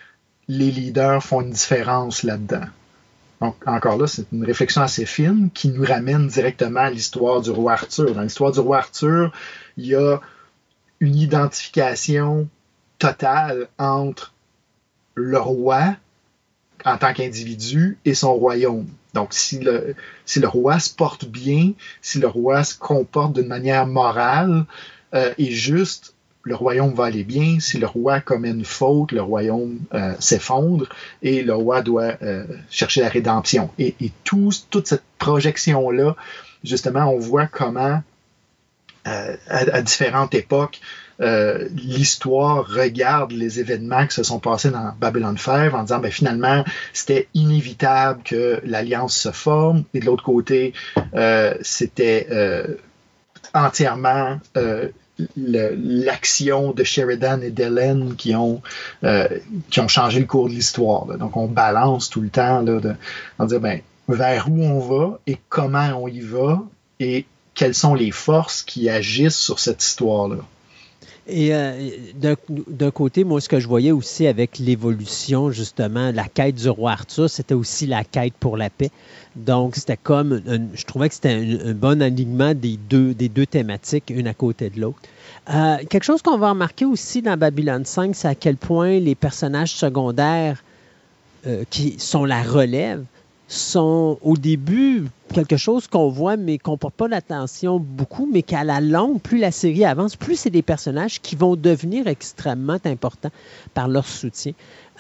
les 0.47 0.71
leaders 0.71 1.23
font 1.23 1.41
une 1.41 1.51
différence 1.51 2.23
là-dedans? 2.23 2.67
Donc, 3.41 3.57
encore 3.67 3.97
là, 3.97 4.07
c'est 4.07 4.27
une 4.33 4.45
réflexion 4.45 4.83
assez 4.83 5.07
fine 5.07 5.51
qui 5.53 5.69
nous 5.69 5.85
ramène 5.85 6.29
directement 6.29 6.81
à 6.81 6.91
l'histoire 6.91 7.41
du 7.41 7.51
roi 7.51 7.73
Arthur. 7.73 8.15
Dans 8.15 8.23
l'histoire 8.23 8.53
du 8.53 8.61
roi 8.61 8.79
Arthur, 8.79 9.33
il 9.77 9.87
y 9.87 9.95
a 9.95 10.21
une 11.01 11.17
identification 11.17 12.49
totale 13.03 13.67
entre 13.79 14.33
le 15.17 15.41
roi 15.41 15.97
en 16.85 16.99
tant 16.99 17.13
qu'individu 17.13 17.99
et 18.05 18.15
son 18.15 18.35
royaume. 18.35 18.87
Donc, 19.13 19.35
si 19.35 19.59
le, 19.59 19.95
roi 20.45 20.79
se 20.79 20.95
porte 20.95 21.25
bien, 21.25 21.73
si 22.01 22.21
le 22.21 22.29
roi 22.29 22.63
se 22.63 22.79
comporte 22.79 23.33
d'une 23.33 23.49
manière 23.49 23.89
morale 23.89 24.67
euh, 25.15 25.35
et 25.37 25.51
juste, 25.51 26.15
le 26.45 26.55
royaume 26.55 26.95
va 26.95 27.07
aller 27.07 27.25
bien. 27.25 27.59
Si 27.59 27.79
le 27.79 27.87
roi 27.87 28.21
commet 28.21 28.51
une 28.51 28.65
faute, 28.65 29.11
le 29.11 29.23
royaume 29.23 29.81
euh, 29.95 30.15
s'effondre 30.21 30.89
et 31.23 31.43
le 31.43 31.55
roi 31.55 31.83
doit 31.83 32.15
euh, 32.23 32.47
chercher 32.71 33.01
la 33.01 33.09
rédemption. 33.09 33.71
Et, 33.79 33.97
et 34.01 34.13
tout, 34.23 34.51
toute 34.71 34.87
cette 34.87 35.05
projection-là, 35.19 36.15
justement, 36.63 37.13
on 37.13 37.19
voit 37.19 37.49
comment, 37.49 38.01
à, 39.05 39.83
différentes 39.83 40.35
époques, 40.35 40.81
euh, 41.21 41.69
l'histoire 41.75 42.67
regarde 42.67 43.33
les 43.33 43.61
événements 43.61 44.07
qui 44.07 44.15
se 44.15 44.23
sont 44.23 44.41
passés 44.41 44.71
dans 44.71 44.93
Babylon 44.99 45.37
5 45.37 45.73
en 45.75 45.83
disant 45.83 45.99
ben, 45.99 46.11
finalement 46.11 46.65
c'était 46.93 47.29
inévitable 47.35 48.23
que 48.25 48.61
l'alliance 48.65 49.17
se 49.17 49.31
forme 49.31 49.85
et 49.95 50.01
de 50.01 50.07
l'autre 50.07 50.25
côté 50.25 50.73
euh, 51.15 51.55
c'était 51.61 52.27
euh, 52.31 52.67
entièrement 53.55 54.39
l'action 55.37 56.73
de 56.73 56.85
Sheridan 56.85 57.41
et 57.43 57.51
d'Ellen 57.51 58.17
qui 58.17 58.35
ont 58.35 58.63
qui 59.71 59.81
ont 59.81 59.89
changé 59.89 60.21
le 60.21 60.27
cours 60.27 60.49
de 60.49 60.55
l'histoire. 60.55 61.07
Donc 61.19 61.37
on 61.37 61.47
balance 61.47 62.09
tout 62.09 62.23
le 62.23 62.31
temps 62.31 62.63
là, 62.63 62.81
en 63.39 63.45
dire 63.45 63.61
ben 63.61 63.81
vers 64.09 64.49
où 64.51 64.63
on 64.63 64.81
va 64.81 65.19
et 65.27 65.39
comment 65.49 66.03
on 66.03 66.09
y 66.09 66.21
va 66.21 66.63
et 66.99 67.27
quelles 67.55 67.75
sont 67.75 67.95
les 67.95 68.11
forces 68.11 68.63
qui 68.63 68.89
agissent 68.89 69.39
sur 69.39 69.59
cette 69.59 69.83
histoire-là. 69.83 70.39
Et 71.29 71.55
euh, 71.55 71.91
d'un 72.15 72.91
côté, 72.91 73.23
moi, 73.23 73.41
ce 73.41 73.49
que 73.49 73.61
je 73.61 73.69
voyais 73.69 73.93
aussi 73.93 74.27
avec 74.27 74.59
l'évolution, 74.59 75.53
justement, 75.53 76.11
la 76.11 76.25
quête 76.25 76.57
du 76.57 76.69
roi 76.69 76.93
Arthur, 76.93 77.31
c'était 77.31 77.55
aussi 77.55 77.87
la 77.87 78.03
quête 78.03 78.35
pour 78.41 78.57
la 78.57 78.71
paix. 78.71 78.91
Donc, 79.37 79.77
c'était 79.77 79.97
comme, 79.97 80.43
je 80.75 80.85
trouvais 80.85 81.09
que 81.09 81.15
c'était 81.15 81.61
un, 81.65 81.73
bon 81.75 82.03
alignement 82.03 82.55
des 82.55 82.77
deux, 82.77 83.15
des 83.15 83.29
deux 83.29 83.47
thématiques, 83.47 84.11
une 84.11 84.27
à 84.27 84.35
côté 84.35 84.69
de 84.69 84.81
l'autre. 84.81 84.99
Euh, 85.53 85.77
quelque 85.89 86.05
chose 86.05 86.23
qu'on 86.23 86.39
va 86.39 86.51
remarquer 86.51 86.85
aussi 86.85 87.23
dans 87.23 87.37
Babylone 87.37 87.85
5, 87.85 88.15
c'est 88.15 88.29
à 88.29 88.35
quel 88.35 88.57
point 88.57 88.99
les 88.99 89.15
personnages 89.15 89.73
secondaires 89.73 90.63
euh, 91.47 91.65
qui 91.71 91.99
sont 91.99 92.25
la 92.25 92.43
relève 92.43 93.05
sont 93.53 94.19
au 94.23 94.37
début 94.37 95.05
quelque 95.35 95.57
chose 95.57 95.87
qu'on 95.87 96.09
voit 96.09 96.37
mais 96.37 96.59
qu'on 96.59 96.77
porte 96.77 96.95
pas 96.95 97.09
l'attention 97.09 97.79
beaucoup, 97.79 98.29
mais 98.31 98.43
qu'à 98.43 98.65
la 98.65 98.81
longue, 98.81 99.21
plus 99.21 99.39
la 99.39 99.51
série 99.51 99.85
avance, 99.85 100.17
plus 100.17 100.37
c'est 100.37 100.51
des 100.51 100.63
personnages 100.63 101.21
qui 101.21 101.37
vont 101.37 101.57
devenir 101.57 102.07
extrêmement 102.07 102.79
importants 102.85 103.31
par 103.75 103.89
leur 103.89 104.07
soutien. 104.07 104.53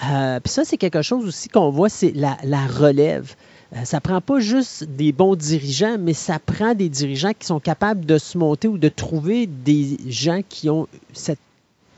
Euh, 0.04 0.40
puis 0.40 0.52
ça, 0.52 0.64
c'est 0.64 0.76
quelque 0.76 1.02
chose 1.02 1.26
aussi 1.26 1.48
qu'on 1.48 1.70
voit, 1.70 1.88
c'est 1.88 2.12
la, 2.14 2.66
relève. 2.66 3.34
Euh, 3.74 3.84
ça 3.84 4.00
prend 4.00 4.20
pas 4.20 4.40
juste 4.40 4.84
des 4.84 5.12
bons 5.12 5.34
dirigeants, 5.34 5.96
mais 5.98 6.14
ça 6.14 6.38
prend 6.38 6.74
des 6.74 6.88
dirigeants 6.88 7.32
qui 7.38 7.46
sont 7.46 7.60
capables 7.60 8.04
de 8.04 8.18
se 8.18 8.36
monter 8.36 8.68
ou 8.68 8.78
de 8.78 8.88
trouver 8.88 9.46
des 9.46 9.96
gens 10.08 10.40
qui 10.46 10.68
ont 10.68 10.88
cette 11.12 11.38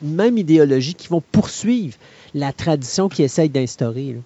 même 0.03 0.39
idéologie, 0.39 0.95
qui 0.95 1.09
vont 1.09 1.23
poursuivre 1.33 1.97
la 2.35 2.53
tradition 2.53 3.09
qu'ils 3.09 3.25
essayent 3.25 3.49
d'instaurer. 3.49 4.17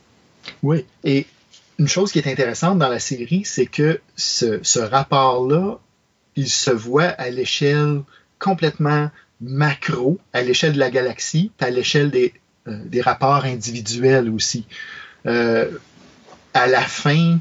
Oui, 0.62 0.84
et 1.04 1.26
une 1.78 1.88
chose 1.88 2.10
qui 2.10 2.18
est 2.18 2.30
intéressante 2.30 2.78
dans 2.78 2.88
la 2.88 2.98
série, 2.98 3.44
c'est 3.44 3.66
que 3.66 4.00
ce, 4.16 4.78
rapport-là, 4.78 5.78
il 6.34 6.48
se 6.48 6.70
voit 6.70 7.04
à 7.04 7.30
l'échelle 7.30 8.02
complètement 8.38 9.10
macro, 9.40 10.18
à 10.32 10.42
l'échelle 10.42 10.72
de 10.72 10.78
la 10.78 10.90
galaxie, 10.90 11.52
puis 11.56 11.66
à 11.66 11.70
l'échelle 11.70 12.10
des, 12.10 12.34
euh, 12.66 13.02
rapports 13.02 13.44
individuels 13.44 14.28
aussi. 14.28 14.66
Euh, 15.26 15.70
à 16.52 16.66
la 16.66 16.80
fin 16.80 17.38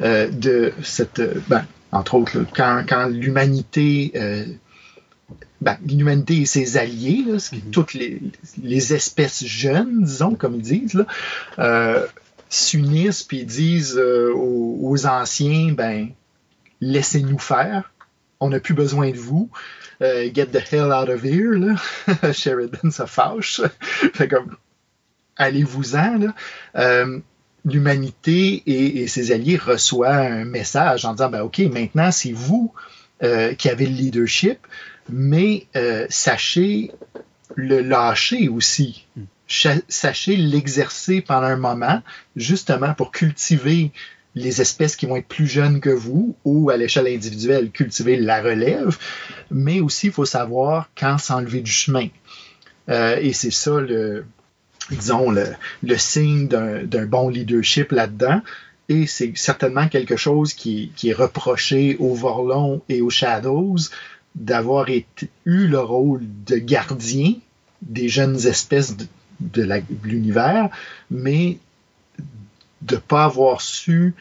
euh, 0.00 0.28
de 0.28 0.72
cette... 0.82 1.22
Ben, 1.48 1.64
entre 1.92 2.14
autres, 2.14 2.44
quand, 2.54 3.06
l'humanité... 3.06 4.12
Ben, 5.62 5.78
l'humanité 5.88 6.42
et 6.42 6.46
ses 6.46 6.76
alliés, 6.76 7.24
mm-hmm. 7.26 7.70
toutes 7.70 7.94
les, 7.94 8.20
les, 8.62 8.92
espèces 8.92 9.42
jeunes, 9.42 10.04
disons, 10.04 10.34
comme 10.34 10.56
ils 10.56 10.60
disent, 10.60 10.94
là, 11.56 12.06
s'unissent 12.48 13.22
puis 13.22 13.44
disent 13.44 13.98
euh, 13.98 14.32
aux, 14.34 15.06
anciens, 15.06 15.72
ben, 15.72 16.10
laissez-nous 16.80 17.38
faire. 17.38 17.92
On 18.40 18.50
n'a 18.50 18.60
plus 18.60 18.74
besoin 18.74 19.10
de 19.10 19.16
vous. 19.16 19.50
Euh, 20.02 20.30
get 20.32 20.46
the 20.46 20.60
hell 20.72 20.92
out 20.92 21.08
of 21.08 21.24
here. 21.24 21.54
Là. 21.54 22.32
Sheridan 22.32 22.90
se 22.90 23.06
fâche. 23.06 23.60
fait 24.14 24.28
comme, 24.28 24.56
allez-vous-en. 25.36 26.34
Euh, 26.76 27.18
l'humanité 27.64 28.62
et, 28.66 29.08
ses 29.08 29.32
alliés 29.32 29.56
reçoivent 29.56 30.32
un 30.32 30.44
message 30.44 31.04
en 31.04 31.12
disant, 31.12 31.30
ben, 31.30 31.42
OK, 31.42 31.58
maintenant, 31.58 32.10
c'est 32.10 32.32
vous 32.32 32.72
qui 33.20 33.70
avez 33.70 33.86
le 33.86 33.94
leadership, 33.94 34.58
mais 35.08 35.66
sachez 36.10 36.92
le 37.54 37.80
lâcher 37.80 38.50
aussi. 38.50 39.06
Sachez 39.48 40.36
l'exercer 40.36 41.20
pendant 41.20 41.46
un 41.46 41.56
moment, 41.56 42.02
justement 42.34 42.94
pour 42.94 43.12
cultiver 43.12 43.92
les 44.34 44.60
espèces 44.60 44.96
qui 44.96 45.06
vont 45.06 45.16
être 45.16 45.26
plus 45.26 45.46
jeunes 45.46 45.80
que 45.80 45.90
vous 45.90 46.36
ou 46.44 46.70
à 46.70 46.76
l'échelle 46.76 47.06
individuelle, 47.06 47.70
cultiver 47.70 48.16
la 48.16 48.42
relève, 48.42 48.98
mais 49.50 49.80
aussi 49.80 50.08
il 50.08 50.12
faut 50.12 50.26
savoir 50.26 50.90
quand 50.96 51.18
s'enlever 51.18 51.62
du 51.62 51.70
chemin. 51.70 52.08
Euh, 52.88 53.16
et 53.20 53.32
c'est 53.32 53.50
ça 53.50 53.80
le, 53.80 54.26
disons, 54.90 55.30
le, 55.30 55.46
le 55.82 55.96
signe 55.96 56.48
d'un 56.48 57.06
bon 57.06 57.28
leadership 57.28 57.92
là-dedans. 57.92 58.42
Et 58.88 59.06
c'est 59.06 59.32
certainement 59.36 59.88
quelque 59.88 60.16
chose 60.16 60.54
qui, 60.54 60.92
qui, 60.94 61.08
est 61.08 61.14
reproché 61.14 61.96
aux 61.98 62.14
Vorlons 62.14 62.82
et 62.88 63.00
aux 63.00 63.10
Shadows 63.10 63.78
d'avoir 64.36 64.88
eu 64.88 65.66
le 65.66 65.80
rôle 65.80 66.20
de 66.46 66.56
gardien 66.56 67.34
des 67.82 68.08
jeunes 68.08 68.46
espèces 68.46 68.96
de, 68.96 69.06
de 69.40 69.82
l'univers, 70.02 70.70
mais 71.10 71.58
de 72.82 72.94
ne 72.96 73.00
pas 73.00 73.24
avoir 73.24 73.60
su 73.60 74.14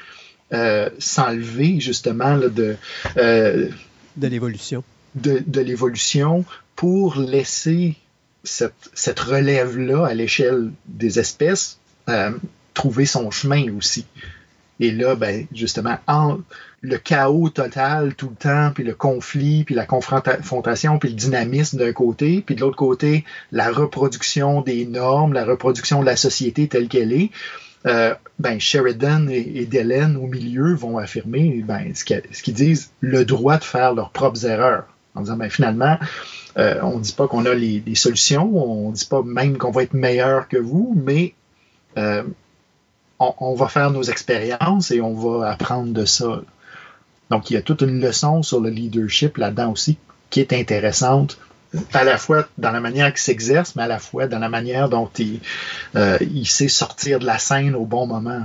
euh, 0.54 0.90
s'enlever 1.00 1.80
justement 1.80 2.38
de, 2.38 2.76
euh, 3.18 3.70
de 4.16 4.28
l'évolution. 4.28 4.84
De, 5.16 5.62
l'évolution 5.62 6.46
pour 6.76 7.18
laisser 7.18 7.96
cette, 8.44 9.20
relève-là 9.20 10.06
à 10.06 10.14
l'échelle 10.14 10.72
des 10.88 11.20
espèces 11.20 11.80
euh, 12.10 12.32
trouver 12.74 13.06
son 13.06 13.32
chemin 13.32 13.74
aussi. 13.76 14.06
Et 14.80 14.92
là, 14.92 15.16
ben, 15.16 15.46
justement, 15.54 15.98
en, 16.08 16.40
le 16.82 16.98
chaos 16.98 17.50
total 17.50 18.16
tout 18.16 18.30
le 18.30 18.36
temps, 18.36 18.72
puis 18.74 18.84
le 18.84 18.94
conflit, 18.94 19.64
puis 19.64 19.76
la 19.76 19.86
confrontation, 19.86 21.00
puis 21.00 21.10
le 21.10 21.16
dynamisme 21.16 21.78
d'un 21.78 21.94
côté, 21.94 22.44
puis 22.46 22.56
de 22.56 22.62
l'autre 22.62 22.76
côté, 22.76 23.24
la 23.52 23.72
reproduction 23.72 24.62
des 24.62 24.86
normes, 24.86 25.34
la 25.34 25.46
reproduction 25.46 26.02
de 26.02 26.06
la 26.06 26.16
société 26.16 26.68
telle 26.68 26.88
qu'elle 26.88 27.14
est. 27.14 27.32
Euh, 27.86 28.16
ben 28.40 28.60
Sheridan 28.60 29.30
et, 29.30 29.52
et 29.56 29.66
Dellen 29.66 30.18
au 30.18 30.26
milieu 30.26 30.74
vont 30.74 30.98
affirmer 30.98 31.64
ben, 31.66 31.94
ce 31.94 32.04
qu'ils 32.04 32.54
disent, 32.54 32.92
le 33.00 33.26
droit 33.26 33.58
de 33.58 33.64
faire 33.64 33.94
leurs 33.94 34.10
propres 34.10 34.46
erreurs. 34.46 34.88
En 35.14 35.22
disant, 35.22 35.38
ben, 35.38 35.50
finalement, 35.50 35.98
euh, 36.58 36.80
on 36.84 36.98
ne 36.98 37.04
dit 37.04 37.14
pas 37.14 37.28
qu'on 37.28 37.46
a 37.46 37.54
les, 37.54 37.84
solutions, 37.96 38.52
on 38.56 38.90
ne 38.90 38.96
dit 38.96 39.06
pas 39.06 39.22
même 39.24 39.58
qu'on 39.58 39.72
va 39.72 39.84
être 39.84 39.94
meilleur 39.94 40.48
que 40.48 40.58
vous, 40.58 40.94
mais 40.96 41.34
euh, 41.98 42.24
on, 43.20 43.56
va 43.56 43.68
faire 43.68 43.92
nos 43.92 44.04
expériences 44.04 44.92
et 44.92 45.02
on 45.02 45.14
va 45.14 45.52
apprendre 45.52 45.94
de 45.94 46.06
ça. 46.06 46.42
Donc, 47.30 47.50
il 47.50 47.56
y 47.56 47.58
a 47.58 47.62
toute 47.62 47.82
une 47.82 48.02
leçon 48.02 48.44
sur 48.44 48.60
le 48.60 48.70
leadership 48.70 49.38
là-dedans 49.38 49.72
aussi 49.72 49.98
qui 50.30 50.42
est 50.42 50.54
intéressante, 50.54 51.38
à 51.94 52.04
la 52.04 52.18
fois 52.18 52.48
dans 52.58 52.72
la 52.72 52.80
manière 52.80 53.12
qu'il 53.12 53.22
s'exerce, 53.22 53.76
mais 53.76 53.84
à 53.84 53.88
la 53.88 54.00
fois 54.00 54.28
dans 54.28 54.40
la 54.40 54.50
manière 54.50 54.90
dont 54.90 55.10
il, 55.18 55.40
euh, 55.96 56.18
sait 56.46 56.68
sortir 56.68 57.20
de 57.20 57.26
la 57.26 57.38
scène 57.38 57.76
au 57.76 57.86
bon 57.86 58.08
moment. 58.08 58.42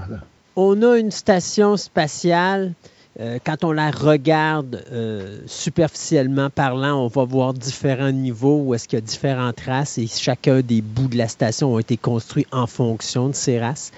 On 0.57 0.82
a 0.82 0.99
une 0.99 1.10
station 1.10 1.76
spatiale. 1.76 2.74
Euh, 3.18 3.39
quand 3.44 3.65
on 3.65 3.73
la 3.73 3.90
regarde 3.90 4.84
euh, 4.92 5.40
superficiellement 5.47 6.49
parlant, 6.49 7.05
on 7.05 7.08
va 7.08 7.24
voir 7.24 7.55
différents 7.55 8.12
niveaux 8.12 8.62
où 8.62 8.74
est-ce 8.74 8.86
qu'il 8.86 8.99
y 8.99 9.02
a 9.02 9.05
différentes 9.05 9.60
races 9.60 9.99
et 9.99 10.07
chacun 10.07 10.60
des 10.60 10.81
bouts 10.81 11.08
de 11.08 11.18
la 11.18 11.26
station 11.26 11.74
ont 11.74 11.78
été 11.81 11.97
construits 11.97 12.47
en 12.52 12.68
fonction 12.68 13.28
de 13.28 13.34
ces 13.34 13.58
races. 13.58 13.90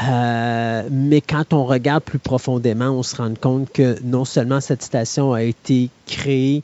Mais 0.00 1.20
quand 1.20 1.52
on 1.52 1.64
regarde 1.64 2.04
plus 2.04 2.18
profondément, 2.18 2.90
on 2.90 3.02
se 3.02 3.16
rend 3.16 3.34
compte 3.34 3.72
que 3.72 3.96
non 4.02 4.24
seulement 4.24 4.60
cette 4.60 4.82
station 4.82 5.32
a 5.32 5.42
été 5.42 5.90
créée 6.06 6.62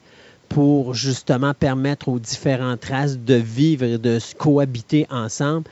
pour 0.49 0.95
justement 0.95 1.53
permettre 1.53 2.09
aux 2.09 2.21
différentes 2.21 2.85
races 2.85 3.19
de 3.19 3.35
vivre 3.35 3.85
et 3.85 3.99
de 3.99 4.19
cohabiter 4.39 5.07
ensemble, 5.11 5.69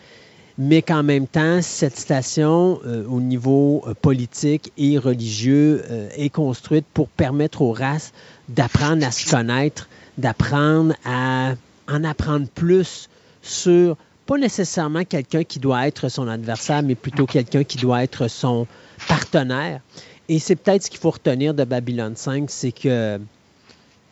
mais 0.58 0.82
qu'en 0.82 1.02
même 1.02 1.26
temps, 1.26 1.62
cette 1.62 1.96
station, 1.96 2.80
euh, 2.84 3.04
au 3.06 3.20
niveau 3.20 3.84
euh, 3.86 3.94
politique 3.94 4.72
et 4.76 4.98
religieux, 4.98 5.82
euh, 5.90 6.08
est 6.16 6.30
construite 6.30 6.84
pour 6.92 7.08
permettre 7.08 7.62
aux 7.62 7.72
races 7.72 8.12
d'apprendre 8.48 9.06
à 9.06 9.12
se 9.12 9.30
connaître, 9.30 9.88
d'apprendre 10.18 10.94
à 11.04 11.54
en 11.88 12.04
apprendre 12.04 12.48
plus 12.54 13.08
sur, 13.40 13.96
pas 14.32 14.38
nécessairement 14.38 15.04
quelqu'un 15.04 15.44
qui 15.44 15.58
doit 15.58 15.86
être 15.86 16.08
son 16.08 16.26
adversaire, 16.26 16.82
mais 16.82 16.94
plutôt 16.94 17.26
quelqu'un 17.26 17.64
qui 17.64 17.76
doit 17.76 18.02
être 18.02 18.28
son 18.28 18.66
partenaire. 19.06 19.82
Et 20.30 20.38
c'est 20.38 20.56
peut-être 20.56 20.84
ce 20.84 20.88
qu'il 20.88 21.00
faut 21.00 21.10
retenir 21.10 21.52
de 21.52 21.64
Babylone 21.64 22.16
5, 22.16 22.48
c'est 22.48 22.72
que 22.72 23.20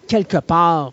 quelque 0.08 0.36
part, 0.36 0.92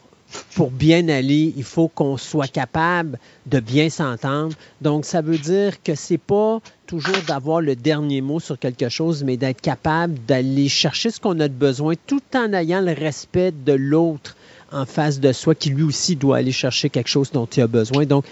pour 0.56 0.72
bien 0.72 1.10
aller, 1.10 1.54
il 1.58 1.66
faut 1.66 1.90
qu'on 1.90 2.16
soit 2.16 2.48
capable 2.48 3.20
de 3.48 3.60
bien 3.60 3.90
s'entendre. 3.90 4.56
Donc, 4.80 5.04
ça 5.04 5.20
veut 5.20 5.38
dire 5.38 5.84
que 5.84 5.94
c'est 5.94 6.18
pas 6.18 6.62
toujours 6.86 7.22
d'avoir 7.28 7.60
le 7.60 7.76
dernier 7.76 8.22
mot 8.22 8.40
sur 8.40 8.58
quelque 8.58 8.88
chose, 8.88 9.26
mais 9.26 9.36
d'être 9.36 9.60
capable 9.60 10.14
d'aller 10.26 10.70
chercher 10.70 11.12
ce 11.12 11.20
qu'on 11.20 11.38
a 11.42 11.50
de 11.50 11.54
besoin 11.54 11.96
tout 12.08 12.24
en 12.34 12.54
ayant 12.54 12.80
le 12.80 12.94
respect 12.94 13.52
de 13.52 13.74
l'autre 13.74 14.37
en 14.72 14.86
face 14.86 15.20
de 15.20 15.32
soi 15.32 15.56
qui 15.56 15.70
lui 15.70 15.84
aussi 15.84 16.16
doit 16.16 16.38
aller 16.38 16.52
chercher 16.52 16.90
quelque 16.90 17.10
chose 17.10 17.32
dont 17.32 17.46
il 17.46 17.62
a 17.62 17.68
besoin. 17.68 18.06
Donc, 18.06 18.26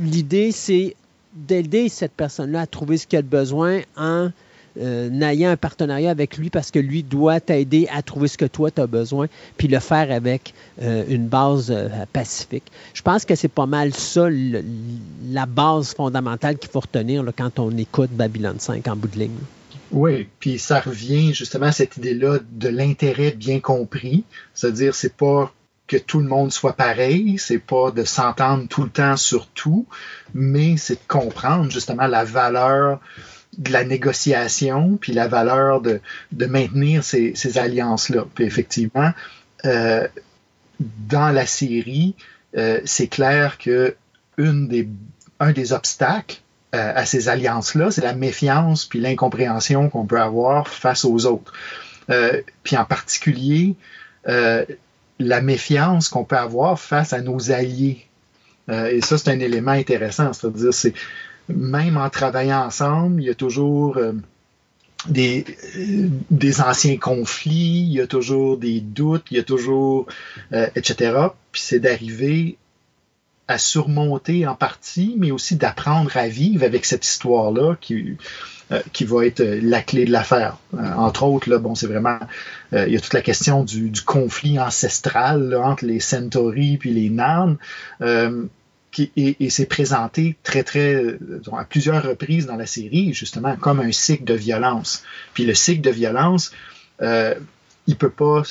l'idée, 0.00 0.52
c'est 0.52 0.96
d'aider 1.34 1.88
cette 1.88 2.12
personne-là 2.12 2.62
à 2.62 2.66
trouver 2.66 2.96
ce 2.96 3.06
qu'elle 3.06 3.20
a 3.20 3.22
besoin 3.22 3.80
en 3.96 4.30
euh, 4.78 5.08
n'ayant 5.08 5.50
un 5.50 5.56
partenariat 5.56 6.10
avec 6.10 6.36
lui 6.36 6.50
parce 6.50 6.70
que 6.70 6.78
lui 6.78 7.02
doit 7.02 7.40
t'aider 7.40 7.88
à 7.90 8.02
trouver 8.02 8.28
ce 8.28 8.36
que 8.36 8.44
toi 8.44 8.70
tu 8.70 8.82
as 8.82 8.86
besoin, 8.86 9.26
puis 9.56 9.68
le 9.68 9.78
faire 9.78 10.10
avec 10.10 10.52
euh, 10.82 11.04
une 11.08 11.28
base 11.28 11.70
euh, 11.70 11.88
pacifique. 12.12 12.64
Je 12.92 13.00
pense 13.00 13.24
que 13.24 13.34
c'est 13.34 13.48
pas 13.48 13.64
mal 13.64 13.94
ça, 13.94 14.28
la 14.30 15.46
base 15.46 15.94
fondamentale 15.94 16.58
qu'il 16.58 16.70
faut 16.70 16.80
retenir 16.80 17.24
quand 17.36 17.58
on 17.58 17.74
écoute 17.78 18.10
Babylone 18.10 18.58
5 18.58 18.86
en 18.88 18.96
bout 18.96 19.08
de 19.08 19.18
ligne. 19.18 19.38
Oui, 19.92 20.28
puis 20.40 20.58
ça 20.58 20.80
revient 20.80 21.32
justement 21.32 21.66
à 21.66 21.72
cette 21.72 21.96
idée-là 21.96 22.40
de 22.50 22.68
l'intérêt 22.68 23.30
bien 23.30 23.60
compris, 23.60 24.24
c'est-à-dire 24.52 24.94
c'est 24.94 25.14
pas 25.14 25.54
que 25.86 25.96
tout 25.96 26.20
le 26.20 26.26
monde 26.26 26.52
soit 26.52 26.72
pareil, 26.72 27.38
c'est 27.38 27.58
pas 27.58 27.90
de 27.90 28.04
s'entendre 28.04 28.66
tout 28.68 28.82
le 28.82 28.90
temps 28.90 29.16
sur 29.16 29.46
tout, 29.48 29.86
mais 30.34 30.76
c'est 30.76 30.94
de 30.94 31.06
comprendre 31.08 31.70
justement 31.70 32.06
la 32.06 32.24
valeur 32.24 33.00
de 33.58 33.72
la 33.72 33.84
négociation, 33.84 34.98
puis 35.00 35.12
la 35.12 35.28
valeur 35.28 35.80
de, 35.80 36.00
de 36.32 36.46
maintenir 36.46 37.02
ces, 37.04 37.34
ces 37.34 37.58
alliances-là. 37.58 38.26
Puis 38.34 38.44
effectivement, 38.44 39.12
euh, 39.64 40.06
dans 40.80 41.30
la 41.30 41.46
série, 41.46 42.14
euh, 42.56 42.80
c'est 42.84 43.08
clair 43.08 43.58
que 43.58 43.96
une 44.36 44.68
des, 44.68 44.88
un 45.40 45.52
des 45.52 45.72
obstacles 45.72 46.40
euh, 46.74 46.92
à 46.94 47.06
ces 47.06 47.28
alliances-là, 47.28 47.90
c'est 47.90 48.02
la 48.02 48.14
méfiance 48.14 48.84
puis 48.84 49.00
l'incompréhension 49.00 49.88
qu'on 49.88 50.04
peut 50.04 50.20
avoir 50.20 50.68
face 50.68 51.04
aux 51.04 51.24
autres. 51.26 51.52
Euh, 52.10 52.42
puis 52.62 52.76
en 52.76 52.84
particulier, 52.84 53.76
euh, 54.28 54.64
la 55.18 55.40
méfiance 55.40 56.08
qu'on 56.08 56.24
peut 56.24 56.36
avoir 56.36 56.78
face 56.78 57.12
à 57.12 57.20
nos 57.20 57.50
alliés. 57.50 58.06
et 58.68 59.00
ça, 59.00 59.16
c'est 59.16 59.30
un 59.30 59.40
élément 59.40 59.72
intéressant. 59.72 60.32
C'est-à-dire, 60.32 60.74
c'est 60.74 60.92
même 61.48 61.96
en 61.96 62.10
travaillant 62.10 62.64
ensemble, 62.66 63.22
il 63.22 63.26
y 63.26 63.30
a 63.30 63.34
toujours 63.34 63.96
euh, 63.98 64.12
des, 65.08 65.44
des 66.30 66.60
anciens 66.60 66.96
conflits, 66.96 67.86
il 67.86 67.92
y 67.92 68.00
a 68.00 68.06
toujours 68.06 68.56
des 68.58 68.80
doutes, 68.80 69.26
il 69.30 69.36
y 69.36 69.40
a 69.40 69.44
toujours, 69.44 70.06
euh, 70.52 70.68
etc. 70.74 71.28
Puis 71.52 71.62
c'est 71.62 71.78
d'arriver 71.78 72.56
à 73.48 73.58
surmonter 73.58 74.46
en 74.46 74.56
partie, 74.56 75.14
mais 75.18 75.30
aussi 75.30 75.54
d'apprendre 75.54 76.16
à 76.16 76.26
vivre 76.26 76.64
avec 76.64 76.84
cette 76.84 77.06
histoire-là 77.06 77.76
qui, 77.80 78.16
euh, 78.72 78.80
qui 78.92 79.04
va 79.04 79.26
être 79.26 79.42
la 79.42 79.82
clé 79.82 80.04
de 80.04 80.12
l'affaire. 80.12 80.58
entre 80.96 81.24
autres, 81.24 81.56
bon, 81.58 81.74
c'est 81.74 81.86
vraiment, 81.86 82.18
il 82.72 82.88
y 82.88 82.96
a 82.96 83.00
toute 83.00 83.14
la 83.14 83.22
question 83.22 83.64
du, 83.64 83.92
conflit 84.04 84.58
ancestral 84.58 85.54
entre 85.54 85.84
les 85.84 86.00
Centauri 86.00 86.76
puis 86.78 86.92
les 86.92 87.10
Narn 87.10 87.56
et, 89.16 89.50
c'est 89.50 89.66
présenté 89.66 90.36
très, 90.42 90.62
très, 90.62 90.94
euh, 90.94 91.18
à 91.56 91.64
plusieurs 91.64 92.02
reprises 92.02 92.46
dans 92.46 92.56
la 92.56 92.66
série, 92.66 93.12
justement, 93.12 93.56
comme 93.56 93.80
un 93.80 93.92
cycle 93.92 94.24
de 94.24 94.34
violence. 94.34 95.02
Puis 95.34 95.44
le 95.44 95.54
cycle 95.54 95.82
de 95.82 95.90
violence, 95.90 96.52
euh, 97.02 97.34
il 97.86 97.96
peut 97.96 98.10
pas, 98.10 98.42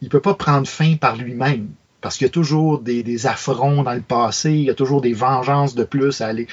il 0.00 0.08
peut 0.08 0.20
pas 0.20 0.34
prendre 0.34 0.66
fin 0.66 0.96
par 0.96 1.16
lui-même. 1.16 1.68
Parce 2.00 2.16
qu'il 2.16 2.26
y 2.26 2.30
a 2.30 2.32
toujours 2.32 2.78
des, 2.80 3.26
affronts 3.26 3.82
dans 3.82 3.92
le 3.92 4.00
passé, 4.00 4.52
il 4.52 4.62
y 4.62 4.70
a 4.70 4.74
toujours 4.74 5.00
des 5.00 5.12
vengeances 5.12 5.74
de 5.74 5.84
plus 5.84 6.20
à 6.20 6.28
aller 6.28 6.46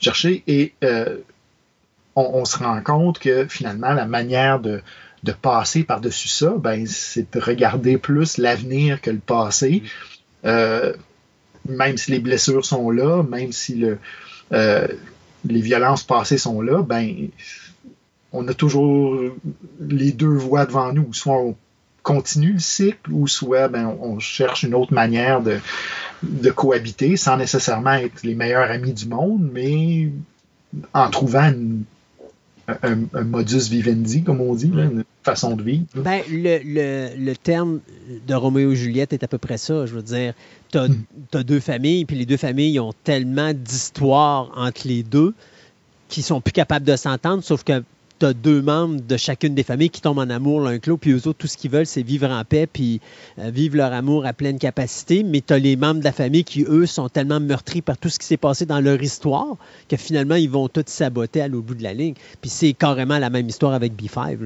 chercher. 0.00 0.44
Et 0.46 0.74
euh, 0.84 1.18
on, 2.16 2.44
se 2.44 2.58
rend 2.58 2.80
compte 2.82 3.18
que 3.18 3.46
finalement, 3.46 3.92
la 3.92 4.06
manière 4.06 4.60
de, 4.60 4.82
de 5.22 5.32
passer 5.32 5.84
par-dessus 5.84 6.28
ça, 6.28 6.54
ben, 6.58 6.86
c'est 6.86 7.32
de 7.32 7.40
regarder 7.40 7.96
plus 7.98 8.38
l'avenir 8.38 9.00
que 9.00 9.10
le 9.10 9.18
passé. 9.18 9.82
Euh, 10.44 10.92
même 11.68 11.96
si 11.96 12.10
les 12.10 12.18
blessures 12.18 12.64
sont 12.64 12.90
là, 12.90 13.22
même 13.22 13.52
si 13.52 13.76
le, 13.76 13.98
euh, 14.52 14.86
les 15.44 15.60
violences 15.60 16.02
passées 16.02 16.38
sont 16.38 16.60
là, 16.60 16.82
ben, 16.82 17.28
on 18.32 18.46
a 18.48 18.54
toujours 18.54 19.18
les 19.80 20.12
deux 20.12 20.34
voies 20.34 20.66
devant 20.66 20.92
nous. 20.92 21.12
Soit 21.12 21.38
on 21.38 21.56
continue 22.02 22.54
le 22.54 22.58
cycle, 22.58 23.12
ou 23.12 23.28
soit 23.28 23.68
ben, 23.68 23.96
on 24.00 24.18
cherche 24.18 24.64
une 24.64 24.74
autre 24.74 24.92
manière 24.92 25.40
de, 25.40 25.58
de 26.22 26.50
cohabiter 26.50 27.16
sans 27.16 27.36
nécessairement 27.36 27.94
être 27.94 28.22
les 28.24 28.34
meilleurs 28.34 28.70
amis 28.70 28.92
du 28.92 29.06
monde, 29.06 29.48
mais 29.52 30.10
en 30.94 31.10
trouvant 31.10 31.48
une 31.48 31.84
un, 32.68 33.24
modus 33.24 33.68
vivendi, 33.68 34.22
comme 34.22 34.40
on 34.40 34.54
dit, 34.54 34.66
une 34.66 35.04
façon 35.22 35.56
de 35.56 35.62
vivre. 35.62 35.84
Ben, 35.94 36.22
le, 36.30 37.10
le, 37.16 37.34
terme 37.34 37.80
de 38.26 38.34
Roméo 38.34 38.72
et 38.72 38.76
Juliette 38.76 39.12
est 39.12 39.24
à 39.24 39.28
peu 39.28 39.38
près 39.38 39.58
ça. 39.58 39.86
Je 39.86 39.94
veux 39.94 40.02
dire, 40.02 40.34
tu 40.70 40.78
as, 40.78 40.88
hmm. 40.88 41.42
deux 41.44 41.60
familles, 41.60 42.04
puis 42.04 42.16
les 42.16 42.26
deux 42.26 42.36
familles 42.36 42.78
ont 42.80 42.92
tellement 43.04 43.52
d'histoires 43.52 44.52
entre 44.56 44.86
les 44.86 45.02
deux 45.02 45.34
qu'ils 46.08 46.22
sont 46.22 46.40
plus 46.40 46.52
capables 46.52 46.84
de 46.84 46.96
s'entendre, 46.96 47.42
sauf 47.42 47.64
que 47.64 47.82
tu 48.22 48.34
deux 48.34 48.62
membres 48.62 49.00
de 49.00 49.16
chacune 49.16 49.54
des 49.54 49.64
familles 49.64 49.90
qui 49.90 50.00
tombent 50.00 50.18
en 50.18 50.30
amour 50.30 50.60
l'un 50.60 50.78
que 50.78 50.92
puis 50.92 51.10
eux 51.10 51.26
autres, 51.26 51.38
tout 51.38 51.46
ce 51.46 51.56
qu'ils 51.56 51.70
veulent, 51.70 51.86
c'est 51.86 52.02
vivre 52.02 52.30
en 52.30 52.44
paix, 52.44 52.68
puis 52.72 53.00
euh, 53.38 53.50
vivre 53.50 53.76
leur 53.76 53.92
amour 53.92 54.26
à 54.26 54.32
pleine 54.32 54.58
capacité. 54.58 55.24
Mais 55.24 55.40
tu 55.40 55.52
as 55.52 55.58
les 55.58 55.76
membres 55.76 56.00
de 56.00 56.04
la 56.04 56.12
famille 56.12 56.44
qui, 56.44 56.64
eux, 56.68 56.86
sont 56.86 57.08
tellement 57.08 57.40
meurtris 57.40 57.82
par 57.82 57.98
tout 57.98 58.08
ce 58.08 58.18
qui 58.18 58.26
s'est 58.26 58.36
passé 58.36 58.64
dans 58.66 58.80
leur 58.80 59.02
histoire 59.02 59.56
que 59.88 59.96
finalement, 59.96 60.36
ils 60.36 60.50
vont 60.50 60.68
tous 60.68 60.84
saboter 60.86 61.42
à 61.42 61.48
l'autre 61.48 61.66
bout 61.66 61.74
de 61.74 61.82
la 61.82 61.94
ligne. 61.94 62.14
Puis 62.40 62.50
c'est 62.50 62.72
carrément 62.74 63.18
la 63.18 63.30
même 63.30 63.48
histoire 63.48 63.72
avec 63.72 63.92
B5. 63.94 64.38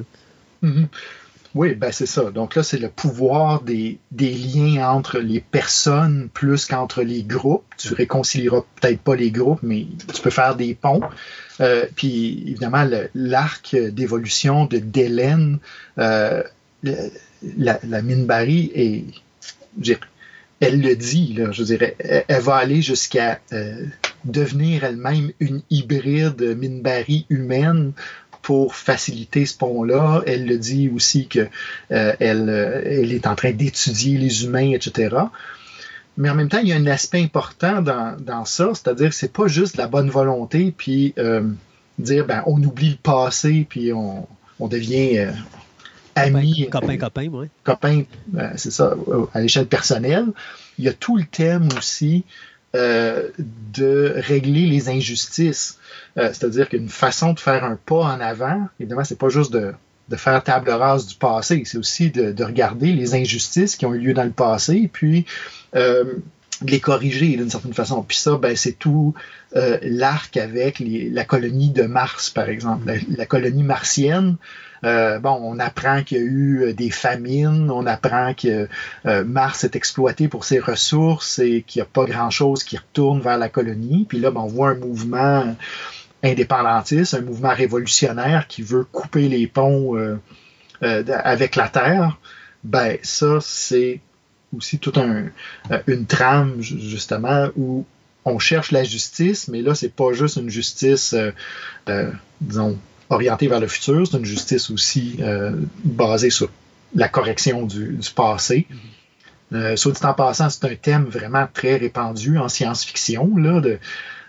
Mm-hmm. 0.63 0.87
Oui, 1.57 1.75
ben 1.75 1.91
c'est 1.91 2.05
ça. 2.05 2.31
Donc 2.31 2.55
là, 2.55 2.63
c'est 2.63 2.77
le 2.77 2.91
pouvoir 2.91 3.63
des, 3.63 3.99
liens 4.13 4.91
entre 4.91 5.19
les 5.19 5.41
personnes 5.41 6.29
plus 6.35 6.67
qu'entre 6.67 7.03
les 7.03 7.23
groupes. 7.23 7.65
Tu 7.79 7.95
réconcilieras 7.95 8.63
peut-être 8.79 9.01
pas 9.01 9.17
les 9.17 9.31
groupes, 9.31 9.63
mais 9.63 9.87
tu 10.15 10.21
peux 10.21 10.29
faire 10.29 10.55
des 10.55 10.75
ponts. 10.75 11.01
Euh, 11.63 11.87
puis 11.97 12.43
évidemment, 12.47 12.87
l'arc 13.15 13.75
d'évolution 13.75 14.67
de 14.67 14.77
Délène, 14.77 15.59
euh, 15.97 16.43
la, 16.83 17.81
la 17.83 18.03
Minbari, 18.03 18.71
et, 18.75 19.07
elle 20.61 20.83
le 20.83 20.95
dit, 20.95 21.33
là, 21.39 21.53
je 21.53 21.63
dirais, 21.63 21.97
elle, 22.29 22.43
va 22.43 22.57
aller 22.57 22.83
jusqu'à 22.83 23.41
euh, 23.55 23.87
devenir 24.25 24.85
elle-même 24.85 25.33
une 25.41 25.63
hybride 25.71 26.43
Minbari 26.43 27.25
humaine 27.31 27.93
pour 28.47 28.77
faciliter 28.77 29.45
ce 29.45 29.59
pont-là. 29.59 30.23
Elle 30.25 30.47
le 30.47 30.57
dit 30.57 30.89
aussi 30.89 31.27
que 31.27 31.49
elle, 31.91 32.49
elle 32.87 33.13
est 33.13 33.27
en 33.27 33.35
train 33.35 33.51
d'étudier 33.51 34.19
les 34.19 34.45
humains, 34.45 34.71
etc. 34.71 35.17
Mais 36.17 36.31
en 36.31 36.35
même 36.35 36.49
temps, 36.49 36.61
il 36.63 36.69
y 36.69 36.73
a 36.73 36.77
un 36.77 36.87
aspect 36.87 37.23
important 37.23 37.83
dans, 37.83 38.17
dans 38.19 38.45
ça, 38.45 38.71
c'est-à-dire 38.73 39.11
que 39.11 39.15
c'est 39.15 39.33
pas 39.33 39.49
juste 39.49 39.77
la 39.77 39.87
bonne 39.87 40.09
volonté 40.09 40.73
puis 40.77 41.13
euh, 41.19 41.43
dire, 41.99 42.27
ben, 42.27 42.43
on 42.47 42.63
oublie 42.63 42.91
le 42.91 42.97
passé, 42.97 43.67
puis 43.69 43.93
on, 43.93 44.27
on 44.59 44.69
devient 44.69 45.19
euh, 45.19 45.33
amis. 46.15 46.69
Copain, 46.71 46.97
copain, 46.97 47.29
oui. 47.31 47.49
Copain, 47.65 48.05
euh, 48.37 48.51
c'est 48.57 48.71
ça, 48.71 48.95
à 49.35 49.41
l'échelle 49.41 49.67
personnelle. 49.67 50.27
Il 50.79 50.87
y 50.87 50.89
a 50.89 50.95
tout 50.95 51.19
le 51.19 51.25
thème 51.25 51.69
aussi 51.77 52.25
euh, 52.77 53.29
de 53.73 54.15
régler 54.17 54.67
les 54.67 54.89
injustices. 54.89 55.79
C'est-à-dire 56.17 56.71
qu'une 56.71 56.89
façon 56.89 57.35
de 57.35 57.41
faire 57.41 57.63
un 57.63 57.77
pas 57.77 57.97
en 57.97 58.21
avant, 58.21 58.69
évidemment, 58.81 59.05
c'est 59.05 59.19
pas 59.19 59.29
juste 59.29 59.53
de, 59.53 59.75
de, 60.09 60.17
faire 60.17 60.43
table 60.43 60.71
rase 60.71 61.07
du 61.07 61.15
passé, 61.15 61.63
c'est 61.67 61.77
aussi 61.77 62.11
de, 62.11 62.33
de, 62.33 62.43
regarder 62.43 62.95
les 62.95 63.15
injustices 63.15 63.77
qui 63.77 63.85
ont 63.85 63.93
eu 63.93 63.99
lieu 63.99 64.15
dans 64.15 64.25
le 64.25 64.31
passé, 64.31 64.89
puis 64.91 65.27
de 66.63 66.71
les 66.71 66.81
corriger 66.81 67.37
d'une 67.37 67.51
certaine 67.51 67.75
façon. 67.75 68.03
Puis 68.03 68.17
ça, 68.17 68.37
ben, 68.37 68.57
c'est 68.57 68.73
tout 68.73 69.15
euh, 69.57 69.79
l'arc 69.83 70.37
avec 70.37 70.83
la 70.83 71.25
colonie 71.25 71.71
de 71.71 71.83
Mars, 71.83 72.31
par 72.31 72.49
exemple. 72.49 72.93
La, 73.17 73.27
colonie 73.27 73.63
martienne, 73.63 74.37
euh, 74.85 75.19
bon, 75.19 75.39
on 75.43 75.59
apprend 75.59 76.03
qu'il 76.03 76.19
y 76.19 76.21
a 76.21 76.25
eu 76.25 76.63
euh, 76.63 76.73
des 76.75 76.91
famines, 76.91 77.71
on 77.71 77.87
apprend 77.87 78.35
que 78.35 78.69
euh, 79.07 79.25
Mars 79.25 79.65
est 79.65 79.77
exploité 79.77 80.29
pour 80.29 80.45
ses 80.45 80.59
ressources 80.59 81.39
et 81.39 81.63
qu'il 81.63 81.81
n'y 81.81 81.87
a 81.87 81.89
pas 81.91 82.05
grand-chose 82.05 82.65
qui 82.65 82.77
retourne 82.77 83.21
vers 83.21 83.39
la 83.39 83.49
colonie. 83.49 84.07
Puis 84.09 84.19
là, 84.19 84.31
ben, 84.31 84.41
on 84.41 84.47
voit 84.47 84.71
un 84.71 84.75
mouvement 84.75 85.57
indépendantiste, 86.23 87.15
un 87.15 87.23
mouvement 87.23 87.55
révolutionnaire 87.55 88.47
qui 88.49 88.63
veut 88.63 88.85
couper 88.85 89.29
les 89.29 89.47
ponts 89.47 89.97
avec 90.81 91.57
la 91.57 91.69
Terre. 91.69 92.19
Ben, 92.65 92.99
ça, 93.03 93.39
c'est 93.41 94.01
aussi 94.57 94.79
toute 94.79 94.99
un, 94.99 95.27
une 95.87 96.07
trame, 96.07 96.61
justement, 96.61 97.49
où 97.57 97.85
on 98.25 98.39
cherche 98.39 98.73
la 98.73 98.83
justice, 98.83 99.49
mais 99.49 99.63
là, 99.63 99.75
c'est 99.75 99.93
pas 99.93 100.13
juste 100.13 100.37
une 100.37 100.51
justice, 100.51 101.15
disons, 102.41 102.79
orientée 103.11 103.49
vers 103.49 103.61
le 103.61 103.69
futur, 103.69 104.07
c'est 104.07 104.17
une 104.17 104.25
justice 104.25 104.71
aussi 104.71 105.19
basée 105.85 106.31
sur 106.31 106.49
la 106.95 107.09
correction 107.09 107.67
du, 107.67 107.99
passé. 108.15 108.67
Mm 108.71 109.77
soit 109.77 109.93
dit 109.93 110.05
en 110.05 110.13
passant, 110.13 110.51
c'est 110.51 110.65
un 110.65 110.75
thème 110.75 111.05
vraiment 111.05 111.47
très 111.55 111.77
répandu 111.77 112.37
en 112.37 112.49
science-fiction, 112.49 113.37
là, 113.37 113.61
de 113.61 113.79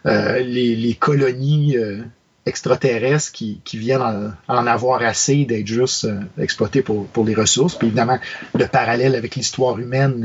les, 0.06 0.95
colonies 0.99 1.75
extraterrestres 2.47 3.31
qui, 3.31 3.61
viennent 3.73 4.33
en, 4.47 4.67
avoir 4.67 5.01
assez 5.01 5.45
d'être 5.45 5.67
juste 5.67 6.06
euh, 6.06 6.22
exploités 6.39 6.81
pour, 6.81 7.07
les 7.25 7.35
ressources. 7.35 7.75
Puis 7.75 7.88
évidemment, 7.88 8.17
le 8.56 8.67
parallèle 8.67 9.15
avec 9.15 9.35
l'histoire 9.35 9.77
humaine 9.77 10.23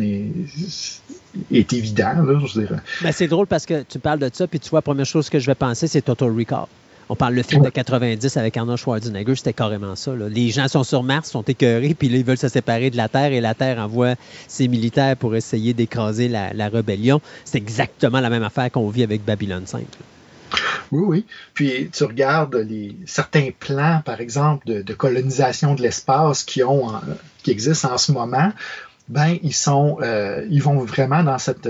est, 1.51 1.73
évident. 1.73 2.23
Là, 2.23 2.41
je 2.47 2.61
dirais. 2.61 2.77
Ben, 3.03 3.13
c'est 3.13 3.29
drôle 3.29 3.47
parce 3.47 3.67
que 3.67 3.83
tu 3.83 3.99
parles 3.99 4.21
de 4.21 4.31
ça, 4.33 4.47
puis 4.47 4.61
tu 4.61 4.71
vois, 4.71 4.79
la 4.79 4.83
première 4.83 5.07
chose 5.07 5.29
que 5.29 5.39
je 5.39 5.47
vais 5.47 5.55
penser, 5.55 5.89
c'est 5.89 6.03
Total 6.03 6.31
Recall. 6.31 6.67
On 7.09 7.17
parle 7.17 7.35
le 7.35 7.43
film 7.43 7.63
de 7.63 7.69
90 7.69 8.37
avec 8.37 8.57
Arnold 8.57 8.79
Schwarzenegger, 8.79 9.35
c'était 9.35 9.53
carrément 9.53 9.97
ça. 9.97 10.13
Les 10.15 10.51
gens 10.51 10.69
sont 10.69 10.85
sur 10.85 11.03
Mars, 11.03 11.31
sont 11.31 11.43
écœurés, 11.43 11.95
puis 11.95 12.09
là, 12.09 12.19
ils 12.19 12.25
veulent 12.25 12.39
se 12.39 12.49
séparer 12.49 12.91
de 12.91 12.97
la 12.97 13.09
Terre 13.09 13.33
et 13.33 13.41
la 13.41 13.55
Terre 13.55 13.79
envoie 13.79 14.15
ses 14.49 14.69
militaires 14.69 15.17
pour 15.17 15.35
essayer 15.37 15.75
d'écraser 15.75 16.29
la, 16.29 16.69
rébellion. 16.69 17.21
C'est 17.45 17.59
exactement 17.59 18.21
la 18.21 18.31
même 18.31 18.43
affaire 18.43 18.71
qu'on 18.71 18.89
vit 18.89 19.03
avec 19.03 19.25
Babylone 19.25 19.67
5. 19.67 19.85
Oui, 20.91 21.03
oui. 21.07 21.27
Puis 21.55 21.91
tu 21.93 22.05
regardes 22.05 22.67
certains 23.07 23.51
plans, 23.59 24.03
par 24.05 24.21
exemple, 24.21 24.83
de, 24.83 24.95
colonisation 24.95 25.75
de 25.75 25.83
l'espace 25.83 26.45
qui, 26.45 26.63
ont, 26.63 26.93
qui 27.43 27.51
existent 27.51 27.93
en 27.93 27.99
ce 27.99 28.13
moment, 28.13 28.53
ben, 29.09 29.37
ils, 29.43 29.55
sont, 29.55 29.99
euh, 30.03 30.47
ils 30.51 30.63
vont 30.63 30.79
vraiment 30.79 31.23
dans 31.23 31.39
cette. 31.39 31.69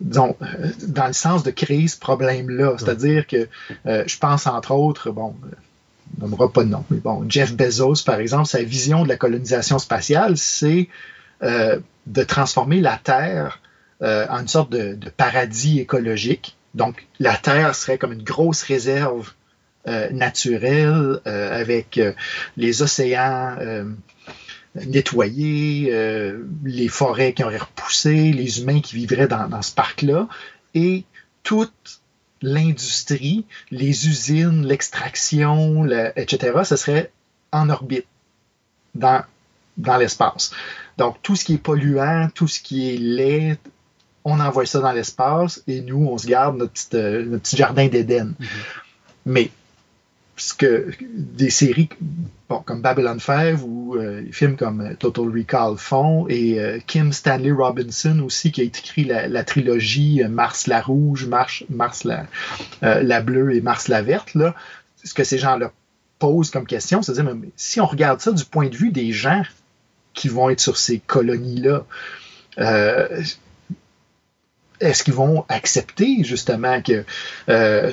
Euh, 0.00 0.04
disons, 0.08 0.36
euh, 0.42 0.70
dans 0.86 1.06
le 1.06 1.12
sens 1.12 1.42
de 1.42 1.50
créer 1.50 1.88
ce 1.88 1.98
problème-là. 1.98 2.76
C'est-à-dire 2.78 3.26
que 3.26 3.48
je 3.84 4.18
pense, 4.18 4.46
entre 4.46 4.72
autres, 4.72 5.10
bon, 5.10 5.34
on 6.18 6.22
nommera 6.22 6.52
pas 6.52 6.64
de 6.64 6.70
nom, 6.70 6.84
mais 6.90 6.98
bon, 6.98 7.24
Jeff 7.28 7.54
Bezos, 7.54 8.04
par 8.04 8.20
exemple, 8.20 8.46
sa 8.46 8.62
vision 8.62 9.04
de 9.04 9.08
la 9.08 9.16
colonisation 9.16 9.78
spatiale, 9.78 10.36
c'est 10.36 10.88
de 11.42 12.22
transformer 12.24 12.80
la 12.80 12.96
Terre 12.96 13.60
en 14.00 14.40
une 14.40 14.48
sorte 14.48 14.70
de 14.70 15.10
paradis 15.16 15.80
écologique 15.80 16.56
donc, 16.74 17.06
la 17.18 17.36
Terre 17.36 17.74
serait 17.74 17.98
comme 17.98 18.12
une 18.12 18.22
grosse 18.22 18.62
réserve 18.62 19.32
euh, 19.86 20.10
naturelle 20.10 21.20
euh, 21.26 21.60
avec 21.60 21.98
euh, 21.98 22.12
les 22.56 22.82
océans 22.82 23.56
nettoyés, 24.86 25.92
les 26.64 26.88
forêts 26.88 27.32
qui 27.32 27.44
auraient 27.44 27.58
repoussé, 27.58 28.32
les 28.32 28.60
humains 28.60 28.80
qui 28.80 28.96
vivraient 28.96 29.28
dans, 29.28 29.62
ce 29.62 29.72
parc-là, 29.74 30.28
et 30.74 31.04
toute 31.42 32.00
l'industrie, 32.42 33.44
les 33.70 34.08
usines, 34.08 34.66
l'extraction, 34.66 35.86
etc., 36.16 36.58
ce 36.64 36.76
serait 36.76 37.10
en 37.52 37.68
orbite, 37.70 38.06
dans, 38.94 39.22
dans 39.76 39.96
l'espace. 39.96 40.52
Donc, 40.98 41.16
tout 41.22 41.36
ce 41.36 41.44
qui 41.44 41.54
est 41.54 41.58
polluant, 41.58 42.28
tout 42.34 42.48
ce 42.48 42.60
qui 42.60 42.94
est 42.94 42.98
laid, 42.98 43.58
on 44.24 44.40
envoie 44.40 44.66
ça 44.66 44.80
dans 44.80 44.92
l'espace 44.92 45.62
et 45.66 45.80
nous, 45.80 46.06
on 46.06 46.18
se 46.18 46.26
garde 46.26 46.56
notre, 46.58 46.80
euh, 46.94 47.38
petit 47.38 47.56
jardin 47.56 47.86
d'Éden. 47.86 48.34
Mm-hmm. 48.38 48.46
Mais 49.26 49.50
ce 50.38 50.54
que 50.54 50.88
des 51.00 51.50
séries 51.50 51.88
comme 52.64 52.80
Babylon 52.80 53.18
5 53.18 53.58
ou 53.62 53.96
euh, 53.96 54.22
des 54.22 54.32
films 54.32 54.56
comme 54.56 54.80
euh, 54.80 54.94
Total 54.94 55.26
Recall 55.26 55.76
font, 55.76 56.26
et 56.28 56.58
Kim 56.86 57.12
Stanley 57.12 57.50
Robinson 57.50 58.20
aussi, 58.20 58.52
qui 58.52 58.62
a 58.62 58.64
écrit 58.64 59.04
la, 59.04 59.44
trilogie 59.44 60.22
Mars 60.28 60.66
la 60.66 60.80
rouge, 60.80 61.26
Mars, 61.26 61.64
Mars 61.68 62.04
la, 62.04 63.20
bleue 63.20 63.54
et 63.54 63.60
Mars 63.60 63.88
la 63.88 64.00
verte, 64.00 64.34
là, 64.34 64.54
ce 65.04 65.12
que 65.12 65.24
ces 65.24 65.38
gens-là 65.38 65.72
posent 66.18 66.50
comme 66.50 66.66
question, 66.66 67.02
c'est 67.02 67.12
de 67.12 67.22
dire, 67.22 67.34
si 67.56 67.80
on 67.80 67.86
regarde 67.86 68.20
ça 68.20 68.32
du 68.32 68.44
point 68.44 68.68
de 68.68 68.76
vue 68.76 68.90
des 68.90 69.12
gens 69.12 69.42
qui 70.14 70.28
vont 70.28 70.48
être 70.48 70.60
sur 70.60 70.76
ces 70.78 70.98
colonies-là, 70.98 71.84
est-ce 74.80 75.04
qu'ils 75.04 75.14
vont 75.14 75.44
accepter 75.48 76.22
justement 76.22 76.80
que 76.82 77.04
euh, 77.48 77.92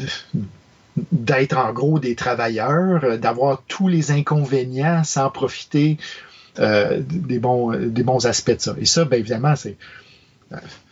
d'être 1.12 1.58
en 1.58 1.74
gros 1.74 2.00
des 2.00 2.16
travailleurs, 2.16 3.04
euh, 3.04 3.18
d'avoir 3.18 3.64
tous 3.68 3.88
les 3.88 4.12
inconvénients 4.12 5.04
sans 5.04 5.30
profiter 5.30 5.98
euh, 6.60 7.02
des, 7.02 7.40
bons, 7.40 7.72
des 7.72 8.04
bons 8.04 8.26
aspects 8.26 8.56
de 8.56 8.62
ça. 8.62 8.76
Et 8.80 8.86
ça, 8.86 9.06
bien 9.06 9.20
évidemment, 9.20 9.56
c'est 9.56 9.78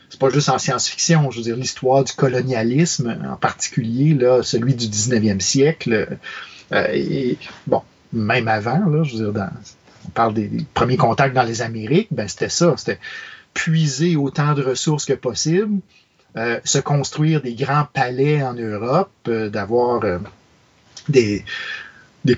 c'est 0.09 0.19
pas 0.19 0.30
juste 0.30 0.49
en 0.49 0.59
science-fiction. 0.59 1.32
Je 1.32 1.38
veux 1.38 1.43
dire, 1.43 1.56
l'histoire 1.56 2.03
du 2.03 2.11
colonialisme, 2.14 3.17
en 3.27 3.35
particulier 3.35 4.14
là, 4.14 4.43
celui 4.43 4.73
du 4.75 4.88
19e 4.88 5.40
siècle, 5.40 6.17
et 6.72 7.38
bon, 7.67 7.82
même 8.11 8.48
avant, 8.48 8.85
là, 8.90 9.03
je 9.03 9.17
veux 9.17 9.32
dire, 9.32 9.49
on 10.06 10.09
parle 10.09 10.33
des, 10.33 10.48
des, 10.48 10.65
premiers 10.73 10.98
contacts 10.98 11.35
dans 11.35 11.43
les 11.43 11.61
Amériques, 11.61 12.09
ben 12.11 12.27
c'était 12.27 12.49
ça. 12.49 12.73
C'était 12.77 12.99
puiser 13.53 14.15
autant 14.15 14.53
de 14.53 14.64
ressources 14.64 15.06
que 15.06 15.14
possible, 15.14 15.80
euh, 16.35 16.59
se 16.63 16.79
construire 16.79 17.41
des 17.41 17.53
grands 17.53 17.85
palais 17.93 18.41
en 18.41 18.53
Europe, 18.53 19.11
euh, 19.27 19.49
d'avoir 19.49 20.03
euh, 20.03 20.17
des, 21.07 21.43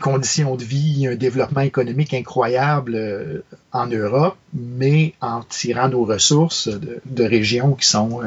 conditions 0.01 0.55
de 0.55 0.63
vie, 0.63 1.07
un 1.07 1.15
développement 1.15 1.61
économique 1.61 2.13
incroyable 2.13 3.43
en 3.71 3.87
Europe, 3.87 4.35
mais 4.53 5.13
en 5.21 5.41
tirant 5.43 5.87
nos 5.87 6.03
ressources 6.03 6.67
de 6.67 7.23
régions 7.23 7.73
qui 7.73 7.87
sont 7.87 8.21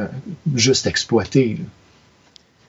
juste 0.55 0.87
exploitées. 0.87 1.59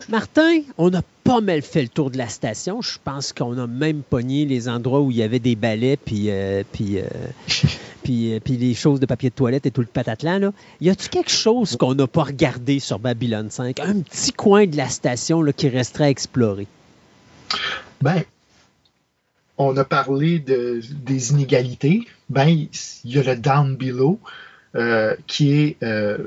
Martin, 0.10 0.62
on 0.80 0.92
a 0.96 1.04
pas 1.24 1.40
mal 1.40 1.62
fait 1.62 1.84
le 1.84 1.88
tour 1.88 2.10
de 2.10 2.18
la 2.18 2.30
station. 2.30 2.82
Je 2.82 2.98
pense 3.04 3.32
qu'on 3.32 3.56
a 3.60 3.68
même 3.68 4.02
pogné 4.02 4.46
les 4.46 4.68
endroits 4.68 5.02
où 5.02 5.12
il 5.12 5.18
y 5.18 5.24
avait 5.24 5.40
des 5.40 5.56
balais, 5.56 5.98
puis, 5.98 6.32
euh, 6.32 6.64
puis, 6.72 6.98
euh, 6.98 7.04
puis, 8.04 8.34
euh, 8.34 8.40
puis, 8.44 8.58
les 8.58 8.74
choses 8.74 9.00
de 9.00 9.06
papier 9.06 9.30
de 9.30 9.36
toilette 9.36 9.68
et 9.68 9.72
tout 9.72 9.82
le 9.82 9.88
patatlan. 9.88 10.40
Là. 10.40 10.52
Y 10.82 10.90
a-t-il 10.90 11.10
quelque 11.10 11.30
chose 11.30 11.78
qu'on 11.78 11.94
n'a 11.94 12.08
pas 12.08 12.24
regardé 12.24 12.80
sur 12.80 12.98
Babylone 12.98 13.52
5? 13.52 13.80
Un 13.82 14.00
petit 14.02 14.34
coin 14.34 14.66
de 14.66 14.78
la 14.78 14.90
station 14.90 15.44
là, 15.44 15.54
qui 15.54 15.70
resterait 15.70 16.06
à 16.06 16.10
explorer? 16.10 16.66
Ben, 18.02 18.24
on 19.60 19.78
a 19.78 19.86
parlé 19.86 20.40
de, 20.40 20.82
des 20.92 21.32
inégalités. 21.32 22.08
Ben, 22.30 22.48
il 22.48 22.70
y 23.04 23.20
a 23.20 23.24
le 23.24 23.36
down 23.36 23.76
below. 23.76 24.20
qui 25.28 25.52
est 25.54 25.78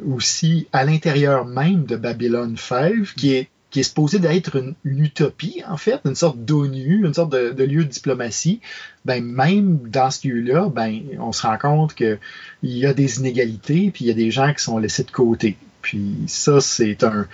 aussi 0.07 0.69
à 0.73 0.85
l'intérieur 0.85 1.47
même 1.47 1.85
de 1.85 1.97
Babylone 1.97 2.57
5, 2.57 3.15
qui 3.17 3.35
est 3.35 3.49
qui 3.73 3.81
est 3.81 3.85
supposé 3.85 4.19
d'être 4.19 4.55
une, 4.57 4.75
utopie, 4.85 5.63
en 5.67 5.79
fait, 5.79 5.99
une 6.05 6.15
sorte 6.15 6.39
d'ONU, 6.39 7.07
une 7.07 7.15
sorte 7.15 7.33
de, 7.33 7.65
lieu 7.65 7.85
de 7.85 7.89
diplomatie, 7.89 8.61
ben, 9.07 9.25
même 9.25 9.89
dans 9.89 10.11
ce 10.11 10.29
lieu-là, 10.29 10.69
ben, 10.69 11.01
on 11.19 11.33
se 11.33 11.47
rend 11.47 11.57
compte 11.57 11.95
qu'il 11.95 12.19
y 12.63 12.85
a 12.85 12.93
des 12.93 13.19
inégalités, 13.19 13.91
puis 13.91 14.05
il 14.05 14.09
y 14.09 14.11
a 14.11 14.15
des 14.15 14.31
gens 14.31 14.53
qui 14.53 14.63
sont 14.63 14.77
laissés 14.77 15.05
de 15.05 15.11
côté. 15.11 15.57
Puis 15.81 16.17
ça, 16.27 16.61
c'est 16.61 17.03
un... 17.03 17.27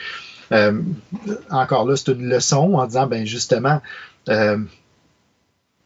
Euh, 0.53 0.81
encore 1.51 1.87
là, 1.87 1.97
c'est 1.97 2.13
une 2.13 2.27
leçon 2.29 2.75
en 2.75 2.87
disant, 2.87 3.07
ben 3.07 3.27
justement, 3.27 3.83
euh, 4.31 4.59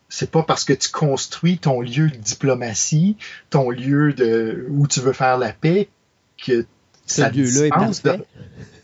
c'est 0.09 0.31
pas 0.31 0.43
parce 0.43 0.65
que 0.65 0.75
tu 0.75 0.91
construis 0.91 1.59
ton 1.59 1.81
lieu 1.81 2.11
de 2.11 2.17
diplomatie, 2.17 3.17
ton 3.49 3.71
lieu 3.71 4.13
de 4.13 4.67
où 4.69 4.87
tu 4.87 5.01
veux 5.01 5.15
faire 5.15 5.39
la 5.39 5.53
paix, 5.53 5.89
que 6.37 6.67
Ce 7.13 7.33
lieu-là 7.33 7.67
est 7.67 7.71
parfait. 7.71 8.21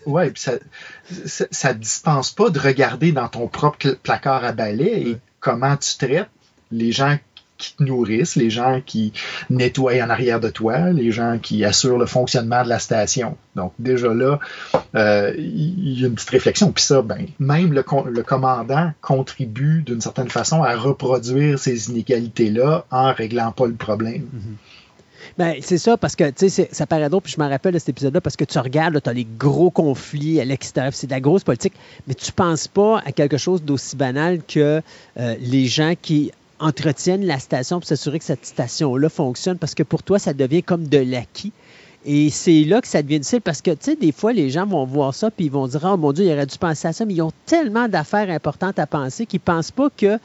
Oui, 0.06 0.30
puis 0.30 0.40
ça, 0.40 0.52
ça, 1.50 1.74
dispense 1.74 2.30
pas 2.30 2.48
de 2.48 2.58
regarder 2.58 3.12
dans 3.12 3.28
ton 3.28 3.46
propre 3.46 3.98
placard 4.02 4.42
à 4.42 4.52
balai 4.52 5.02
et 5.02 5.16
comment 5.40 5.76
tu 5.76 5.98
traites 5.98 6.30
les 6.70 6.92
gens 6.92 7.18
qui 7.58 7.74
te 7.74 7.82
nourrissent, 7.82 8.36
les 8.36 8.50
gens 8.50 8.80
qui 8.84 9.12
nettoient 9.50 10.00
en 10.02 10.08
arrière 10.08 10.40
de 10.40 10.48
toi, 10.48 10.90
les 10.92 11.10
gens 11.10 11.38
qui 11.42 11.64
assurent 11.64 11.98
le 11.98 12.06
fonctionnement 12.06 12.62
de 12.62 12.68
la 12.68 12.78
station. 12.78 13.36
Donc 13.56 13.72
déjà 13.78 14.14
là, 14.14 14.38
euh, 14.94 15.34
il 15.36 16.00
y 16.00 16.04
a 16.04 16.08
une 16.08 16.14
petite 16.14 16.30
réflexion. 16.30 16.72
Puis 16.72 16.84
ça, 16.84 17.02
ben, 17.02 17.26
même 17.40 17.72
le, 17.72 17.84
le 18.10 18.22
commandant 18.22 18.92
contribue 19.00 19.82
d'une 19.82 20.00
certaine 20.00 20.30
façon 20.30 20.62
à 20.62 20.76
reproduire 20.76 21.58
ces 21.58 21.90
inégalités-là 21.90 22.86
en 22.90 23.12
réglant 23.12 23.52
pas 23.52 23.66
le 23.66 23.74
problème. 23.74 24.22
Mm-hmm. 24.22 24.67
Ben, 25.38 25.54
c'est 25.60 25.78
ça, 25.78 25.96
parce 25.96 26.16
que, 26.16 26.24
ça 26.72 26.86
paraît 26.88 27.08
drôle, 27.08 27.22
puis 27.22 27.32
je 27.36 27.40
me 27.40 27.48
rappelle 27.48 27.72
de 27.72 27.78
cet 27.78 27.90
épisode-là, 27.90 28.20
parce 28.20 28.34
que 28.34 28.44
tu 28.44 28.58
regardes, 28.58 29.00
tu 29.00 29.08
as 29.08 29.12
les 29.12 29.26
gros 29.38 29.70
conflits 29.70 30.40
à 30.40 30.44
l'extérieur, 30.44 30.92
c'est 30.92 31.06
de 31.06 31.12
la 31.12 31.20
grosse 31.20 31.44
politique, 31.44 31.74
mais 32.08 32.14
tu 32.14 32.32
penses 32.32 32.66
pas 32.66 32.98
à 33.06 33.12
quelque 33.12 33.36
chose 33.36 33.62
d'aussi 33.62 33.94
banal 33.94 34.40
que 34.42 34.82
euh, 35.16 35.36
les 35.40 35.66
gens 35.66 35.94
qui 36.00 36.32
entretiennent 36.58 37.24
la 37.24 37.38
station 37.38 37.78
pour 37.78 37.86
s'assurer 37.86 38.18
que 38.18 38.24
cette 38.24 38.46
station-là 38.46 39.08
fonctionne, 39.08 39.58
parce 39.58 39.76
que 39.76 39.84
pour 39.84 40.02
toi, 40.02 40.18
ça 40.18 40.34
devient 40.34 40.64
comme 40.64 40.88
de 40.88 40.98
l'acquis. 40.98 41.52
Et 42.04 42.30
c'est 42.30 42.64
là 42.64 42.80
que 42.80 42.88
ça 42.88 43.02
devient 43.02 43.20
difficile 43.20 43.40
parce 43.40 43.62
que, 43.62 43.70
tu 43.70 43.92
sais, 43.92 43.96
des 43.96 44.12
fois, 44.12 44.32
les 44.32 44.50
gens 44.50 44.66
vont 44.66 44.84
voir 44.86 45.14
ça 45.14 45.30
puis 45.30 45.46
ils 45.46 45.52
vont 45.52 45.68
dire, 45.68 45.80
oh 45.84 45.96
mon 45.96 46.12
Dieu, 46.12 46.24
il 46.24 46.32
aurait 46.32 46.46
dû 46.46 46.58
penser 46.58 46.88
à 46.88 46.92
ça, 46.92 47.04
mais 47.04 47.14
ils 47.14 47.22
ont 47.22 47.32
tellement 47.46 47.86
d'affaires 47.86 48.30
importantes 48.30 48.78
à 48.80 48.86
penser 48.86 49.26
qu'ils 49.26 49.40
ne 49.40 49.52
pensent 49.52 49.70
pas 49.70 49.88
que 49.96 50.18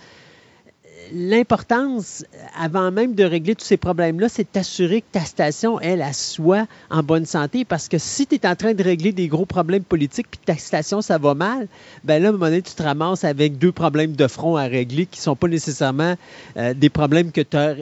l'importance, 1.12 2.26
avant 2.58 2.92
même 2.92 3.16
de 3.16 3.24
régler 3.24 3.56
tous 3.56 3.66
ces 3.66 3.78
problèmes-là, 3.78 4.30
c'est 4.30 4.44
de 4.44 4.48
t'assurer 4.48 5.02
que 5.02 5.08
ta 5.12 5.26
station, 5.26 5.80
elle, 5.80 6.02
elle 6.02 6.14
soit 6.14 6.68
en 6.90 7.04
bonne 7.04 7.26
santé. 7.26 7.66
Parce 7.66 7.88
que 7.88 7.98
si 7.98 8.28
tu 8.28 8.36
es 8.36 8.48
en 8.48 8.56
train 8.56 8.74
de 8.74 8.84
régler 8.84 9.12
des 9.12 9.28
gros 9.28 9.46
problèmes 9.46 9.84
politiques 9.84 10.28
puis 10.30 10.40
ta 10.44 10.56
station, 10.56 11.02
ça 11.02 11.18
va 11.18 11.34
mal, 11.34 11.68
ben 12.04 12.22
là, 12.22 12.28
à 12.28 12.30
un 12.30 12.34
moment 12.34 12.46
donné, 12.46 12.62
tu 12.62 12.74
te 12.74 12.84
ramasses 12.84 13.24
avec 13.24 13.58
deux 13.58 13.72
problèmes 13.72 14.16
de 14.16 14.28
front 14.28 14.56
à 14.56 14.64
régler 14.64 15.06
qui 15.06 15.20
ne 15.20 15.24
sont 15.24 15.36
pas 15.36 15.48
nécessairement 15.48 16.16
euh, 16.58 16.74
des 16.74 16.90
problèmes 16.90 17.32
que 17.32 17.42
tu 17.42 17.58
as 17.58 17.76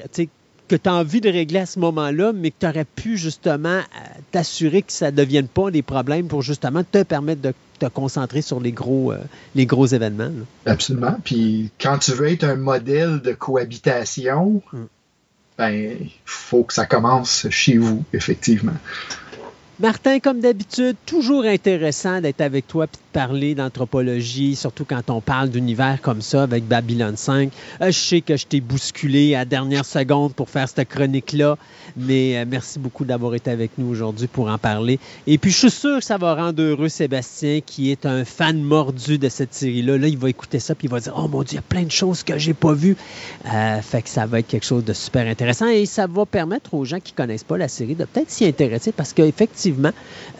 que 0.71 0.77
tu 0.77 0.87
as 0.87 0.93
envie 0.93 1.19
de 1.19 1.29
régler 1.29 1.59
à 1.59 1.65
ce 1.65 1.79
moment-là, 1.79 2.31
mais 2.31 2.49
que 2.49 2.55
tu 2.61 2.65
aurais 2.65 2.85
pu 2.85 3.17
justement 3.17 3.79
euh, 3.79 3.81
t'assurer 4.31 4.81
que 4.81 4.93
ça 4.93 5.11
ne 5.11 5.17
devienne 5.17 5.49
pas 5.49 5.69
des 5.69 5.81
problèmes 5.81 6.27
pour 6.27 6.43
justement 6.43 6.81
te 6.89 7.03
permettre 7.03 7.41
de 7.41 7.53
te 7.81 7.91
concentrer 7.91 8.41
sur 8.41 8.59
les 8.59 8.71
gros, 8.71 9.11
euh, 9.11 9.17
les 9.55 9.65
gros 9.65 9.85
événements. 9.85 10.31
Absolument. 10.65 11.17
Puis 11.23 11.71
quand 11.81 11.97
tu 11.97 12.11
veux 12.11 12.27
être 12.27 12.43
un 12.43 12.55
modèle 12.55 13.21
de 13.21 13.33
cohabitation, 13.33 14.61
mm. 14.71 14.77
ben, 15.57 15.97
il 15.99 16.11
faut 16.25 16.63
que 16.63 16.73
ça 16.73 16.85
commence 16.85 17.47
chez 17.49 17.77
vous, 17.77 18.03
effectivement. 18.13 18.77
Martin, 19.81 20.19
comme 20.19 20.41
d'habitude, 20.41 20.95
toujours 21.07 21.43
intéressant 21.43 22.21
d'être 22.21 22.41
avec 22.41 22.67
toi 22.67 22.83
et 22.83 22.87
de 22.87 22.91
parler 23.13 23.55
d'anthropologie, 23.55 24.55
surtout 24.55 24.85
quand 24.85 25.09
on 25.09 25.21
parle 25.21 25.49
d'univers 25.49 25.99
comme 26.03 26.21
ça 26.21 26.43
avec 26.43 26.67
Babylon 26.67 27.13
5. 27.15 27.51
Euh, 27.81 27.87
je 27.87 27.91
sais 27.91 28.21
que 28.21 28.37
je 28.37 28.45
t'ai 28.45 28.61
bousculé 28.61 29.33
à 29.33 29.39
la 29.39 29.45
dernière 29.45 29.83
seconde 29.83 30.35
pour 30.35 30.51
faire 30.51 30.69
cette 30.69 30.87
chronique-là, 30.87 31.57
mais 31.97 32.37
euh, 32.37 32.45
merci 32.47 32.77
beaucoup 32.77 33.05
d'avoir 33.05 33.33
été 33.33 33.49
avec 33.49 33.71
nous 33.79 33.87
aujourd'hui 33.87 34.27
pour 34.27 34.49
en 34.49 34.59
parler. 34.59 34.99
Et 35.25 35.39
puis, 35.39 35.49
je 35.49 35.57
suis 35.57 35.71
sûr 35.71 35.97
que 35.97 36.05
ça 36.05 36.17
va 36.17 36.35
rendre 36.35 36.61
heureux 36.61 36.87
Sébastien, 36.87 37.61
qui 37.65 37.89
est 37.89 38.05
un 38.05 38.23
fan 38.23 38.61
mordu 38.61 39.17
de 39.17 39.29
cette 39.29 39.55
série-là. 39.55 39.97
Là, 39.97 40.07
il 40.07 40.17
va 40.17 40.29
écouter 40.29 40.59
ça 40.59 40.75
puis 40.75 40.87
il 40.87 40.91
va 40.91 40.99
dire 40.99 41.13
Oh 41.17 41.27
mon 41.27 41.41
Dieu, 41.41 41.53
il 41.53 41.55
y 41.55 41.57
a 41.57 41.63
plein 41.63 41.83
de 41.83 41.91
choses 41.91 42.21
que 42.21 42.37
j'ai 42.37 42.53
pas 42.53 42.73
vues. 42.73 42.97
Euh, 43.51 43.81
fait 43.81 44.03
que 44.03 44.09
ça 44.09 44.27
va 44.27 44.39
être 44.39 44.47
quelque 44.47 44.65
chose 44.65 44.85
de 44.85 44.93
super 44.93 45.25
intéressant 45.25 45.67
et 45.67 45.87
ça 45.87 46.05
va 46.05 46.27
permettre 46.27 46.75
aux 46.75 46.85
gens 46.85 46.99
qui 46.99 47.13
connaissent 47.13 47.43
pas 47.43 47.57
la 47.57 47.67
série 47.67 47.95
de 47.95 48.05
peut-être 48.05 48.29
s'y 48.29 48.45
intéresser 48.45 48.91
parce 48.91 49.13
qu'effectivement, 49.13 49.70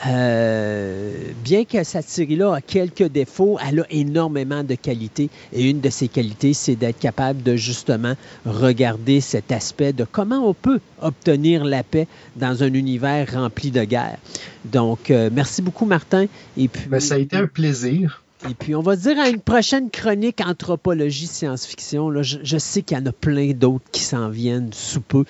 euh, 0.05 1.11
bien 1.43 1.65
que 1.65 1.83
cette 1.83 2.07
série-là 2.07 2.55
a 2.55 2.61
quelques 2.61 3.07
défauts, 3.07 3.57
elle 3.65 3.81
a 3.81 3.85
énormément 3.89 4.63
de 4.63 4.75
qualités. 4.75 5.29
Et 5.53 5.69
une 5.69 5.81
de 5.81 5.89
ces 5.89 6.07
qualités, 6.07 6.53
c'est 6.53 6.75
d'être 6.75 6.99
capable 6.99 7.43
de 7.43 7.55
justement 7.55 8.15
regarder 8.45 9.21
cet 9.21 9.51
aspect 9.51 9.93
de 9.93 10.05
comment 10.09 10.47
on 10.47 10.53
peut 10.53 10.79
obtenir 11.01 11.65
la 11.65 11.83
paix 11.83 12.07
dans 12.35 12.63
un 12.63 12.73
univers 12.73 13.33
rempli 13.33 13.71
de 13.71 13.83
guerre. 13.83 14.17
Donc, 14.65 15.11
euh, 15.11 15.29
merci 15.31 15.61
beaucoup, 15.61 15.85
Martin. 15.85 16.25
Et 16.57 16.67
puis, 16.67 16.87
ben, 16.87 16.99
ça 16.99 17.15
a 17.15 17.17
été 17.17 17.37
un 17.37 17.47
plaisir. 17.47 18.20
Et 18.49 18.55
puis, 18.55 18.73
on 18.73 18.81
va 18.81 18.95
dire 18.95 19.19
à 19.19 19.29
une 19.29 19.39
prochaine 19.39 19.91
chronique 19.91 20.41
anthropologie 20.41 21.27
science-fiction. 21.27 22.23
Je, 22.23 22.57
sais 22.57 22.81
qu'il 22.81 22.97
y 22.97 22.99
en 22.99 23.05
a 23.05 23.11
plein 23.11 23.51
d'autres 23.51 23.85
qui 23.91 24.01
s'en 24.01 24.29
viennent 24.29 24.73
sous 24.73 25.01
peu. 25.01 25.25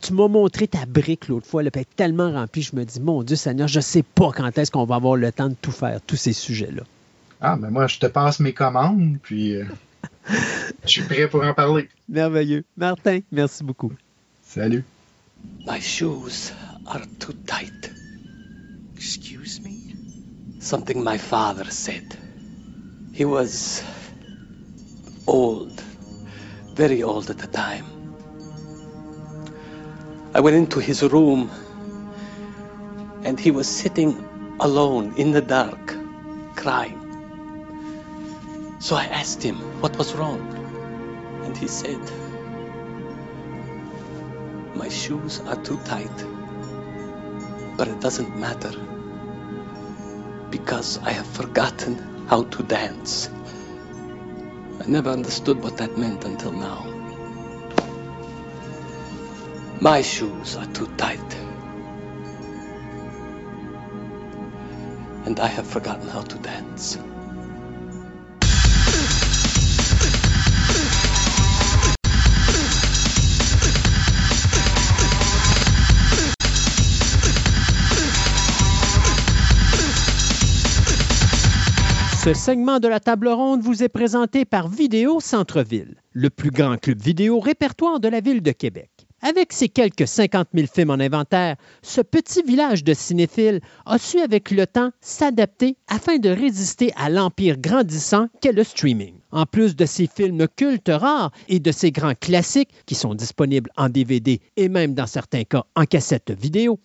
tu 0.00 0.12
m'as 0.14 0.28
montré 0.28 0.66
ta 0.66 0.86
brique 0.86 1.28
l'autre 1.28 1.46
fois, 1.46 1.62
elle 1.62 1.68
est 1.68 1.96
tellement 1.96 2.32
remplie. 2.32 2.62
Je 2.62 2.74
me 2.76 2.84
dis, 2.84 3.00
mon 3.00 3.22
Dieu 3.22 3.36
Seigneur, 3.36 3.68
je 3.68 3.78
ne 3.78 3.82
sais 3.82 4.02
pas 4.02 4.32
quand 4.32 4.56
est-ce 4.56 4.70
qu'on 4.70 4.86
va 4.86 4.94
avoir 4.94 5.16
le 5.16 5.30
temps 5.32 5.48
de 5.48 5.56
tout 5.60 5.72
faire, 5.72 6.00
tous 6.06 6.16
ces 6.16 6.32
sujets-là. 6.32 6.82
Ah, 7.42 7.56
mais 7.56 7.70
moi, 7.70 7.86
je 7.86 7.98
te 7.98 8.06
passe 8.06 8.40
mes 8.40 8.54
commandes, 8.54 9.18
puis 9.22 9.56
euh, 9.56 9.64
je 10.84 10.88
suis 10.88 11.02
prêt 11.02 11.28
pour 11.28 11.44
en 11.44 11.52
parler. 11.52 11.88
Merveilleux. 12.08 12.64
Martin, 12.76 13.20
merci 13.32 13.64
beaucoup. 13.64 13.92
Salut. 14.42 14.84
My 15.66 15.80
shoes 15.80 16.52
are 16.86 17.02
too 17.18 17.32
tight. 17.46 17.90
Excuse 18.96 19.60
me? 19.62 19.94
Something 20.60 21.02
my 21.02 21.18
father 21.18 21.70
said. 21.70 22.16
He 23.20 23.26
was 23.26 23.84
old, 25.26 25.78
very 26.72 27.02
old 27.02 27.28
at 27.28 27.36
the 27.36 27.48
time. 27.48 27.84
I 30.32 30.40
went 30.40 30.56
into 30.56 30.80
his 30.80 31.02
room 31.02 31.50
and 33.22 33.38
he 33.38 33.50
was 33.50 33.68
sitting 33.68 34.26
alone 34.58 35.12
in 35.18 35.32
the 35.32 35.42
dark, 35.42 35.94
crying. 36.56 36.98
So 38.78 38.96
I 38.96 39.04
asked 39.04 39.42
him 39.42 39.56
what 39.82 39.98
was 39.98 40.14
wrong, 40.14 40.40
and 41.44 41.54
he 41.54 41.68
said, 41.68 42.00
My 44.74 44.88
shoes 44.88 45.40
are 45.40 45.62
too 45.62 45.78
tight, 45.84 46.24
but 47.76 47.86
it 47.86 48.00
doesn't 48.00 48.34
matter 48.38 48.72
because 50.48 50.96
I 50.96 51.10
have 51.10 51.26
forgotten 51.26 52.09
how 52.30 52.44
to 52.44 52.62
dance. 52.62 53.28
I 54.80 54.86
never 54.86 55.10
understood 55.10 55.60
what 55.64 55.78
that 55.78 55.98
meant 55.98 56.24
until 56.24 56.52
now. 56.52 56.86
My 59.80 60.00
shoes 60.02 60.54
are 60.54 60.66
too 60.66 60.86
tight. 60.96 61.34
And 65.24 65.40
I 65.40 65.48
have 65.48 65.66
forgotten 65.66 66.06
how 66.06 66.22
to 66.22 66.38
dance. 66.38 66.98
Ce 82.22 82.34
segment 82.34 82.80
de 82.80 82.88
la 82.88 83.00
table 83.00 83.28
ronde 83.28 83.62
vous 83.62 83.82
est 83.82 83.88
présenté 83.88 84.44
par 84.44 84.68
Vidéo 84.68 85.20
Centre-Ville, 85.20 85.94
le 86.12 86.28
plus 86.28 86.50
grand 86.50 86.76
club 86.76 87.00
vidéo 87.00 87.40
répertoire 87.40 87.98
de 87.98 88.08
la 88.08 88.20
ville 88.20 88.42
de 88.42 88.50
Québec. 88.50 88.90
Avec 89.22 89.54
ses 89.54 89.70
quelques 89.70 90.06
50 90.06 90.48
000 90.52 90.66
films 90.66 90.90
en 90.90 91.00
inventaire, 91.00 91.56
ce 91.80 92.02
petit 92.02 92.42
village 92.42 92.84
de 92.84 92.92
cinéphiles 92.92 93.60
a 93.86 93.96
su 93.96 94.18
avec 94.20 94.50
le 94.50 94.66
temps 94.66 94.90
s'adapter 95.00 95.78
afin 95.88 96.18
de 96.18 96.28
résister 96.28 96.92
à 96.94 97.08
l'empire 97.08 97.56
grandissant 97.56 98.28
qu'est 98.42 98.52
le 98.52 98.64
streaming. 98.64 99.14
En 99.30 99.46
plus 99.46 99.74
de 99.74 99.86
ses 99.86 100.06
films 100.06 100.46
cultes 100.54 100.90
rares 100.92 101.32
et 101.48 101.58
de 101.58 101.72
ses 101.72 101.90
grands 101.90 102.14
classiques 102.14 102.74
qui 102.84 102.94
sont 102.94 103.14
disponibles 103.14 103.70
en 103.78 103.88
DVD 103.88 104.42
et 104.58 104.68
même 104.68 104.92
dans 104.92 105.06
certains 105.06 105.44
cas 105.44 105.64
en 105.74 105.84
cassette 105.84 106.32
vidéo, 106.38 106.80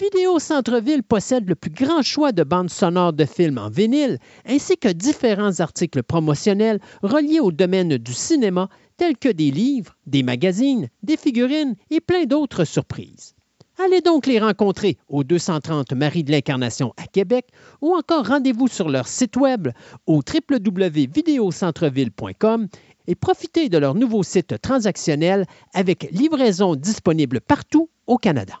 Vidéo 0.00 0.38
Centre-Ville 0.38 1.02
possède 1.02 1.48
le 1.48 1.56
plus 1.56 1.72
grand 1.72 2.02
choix 2.02 2.30
de 2.30 2.44
bandes 2.44 2.70
sonores 2.70 3.12
de 3.12 3.24
films 3.24 3.58
en 3.58 3.68
vinyle, 3.68 4.20
ainsi 4.46 4.76
que 4.76 4.86
différents 4.86 5.58
articles 5.58 6.04
promotionnels 6.04 6.78
reliés 7.02 7.40
au 7.40 7.50
domaine 7.50 7.98
du 7.98 8.12
cinéma, 8.12 8.68
tels 8.96 9.16
que 9.16 9.28
des 9.28 9.50
livres, 9.50 9.96
des 10.06 10.22
magazines, 10.22 10.88
des 11.02 11.16
figurines 11.16 11.74
et 11.90 12.00
plein 12.00 12.26
d'autres 12.26 12.64
surprises. 12.64 13.34
Allez 13.84 14.00
donc 14.00 14.26
les 14.26 14.38
rencontrer 14.38 14.98
au 15.08 15.24
230 15.24 15.92
Marie 15.94 16.22
de 16.22 16.30
l'Incarnation 16.30 16.94
à 16.96 17.06
Québec 17.06 17.48
ou 17.80 17.92
encore 17.94 18.28
rendez-vous 18.28 18.68
sur 18.68 18.88
leur 18.88 19.08
site 19.08 19.34
web 19.36 19.66
au 20.06 20.20
www.videocentreville.com 20.20 22.68
et 23.08 23.16
profitez 23.16 23.68
de 23.68 23.78
leur 23.78 23.96
nouveau 23.96 24.22
site 24.22 24.60
transactionnel 24.60 25.44
avec 25.74 26.08
livraison 26.12 26.76
disponible 26.76 27.40
partout 27.40 27.90
au 28.06 28.16
Canada. 28.16 28.60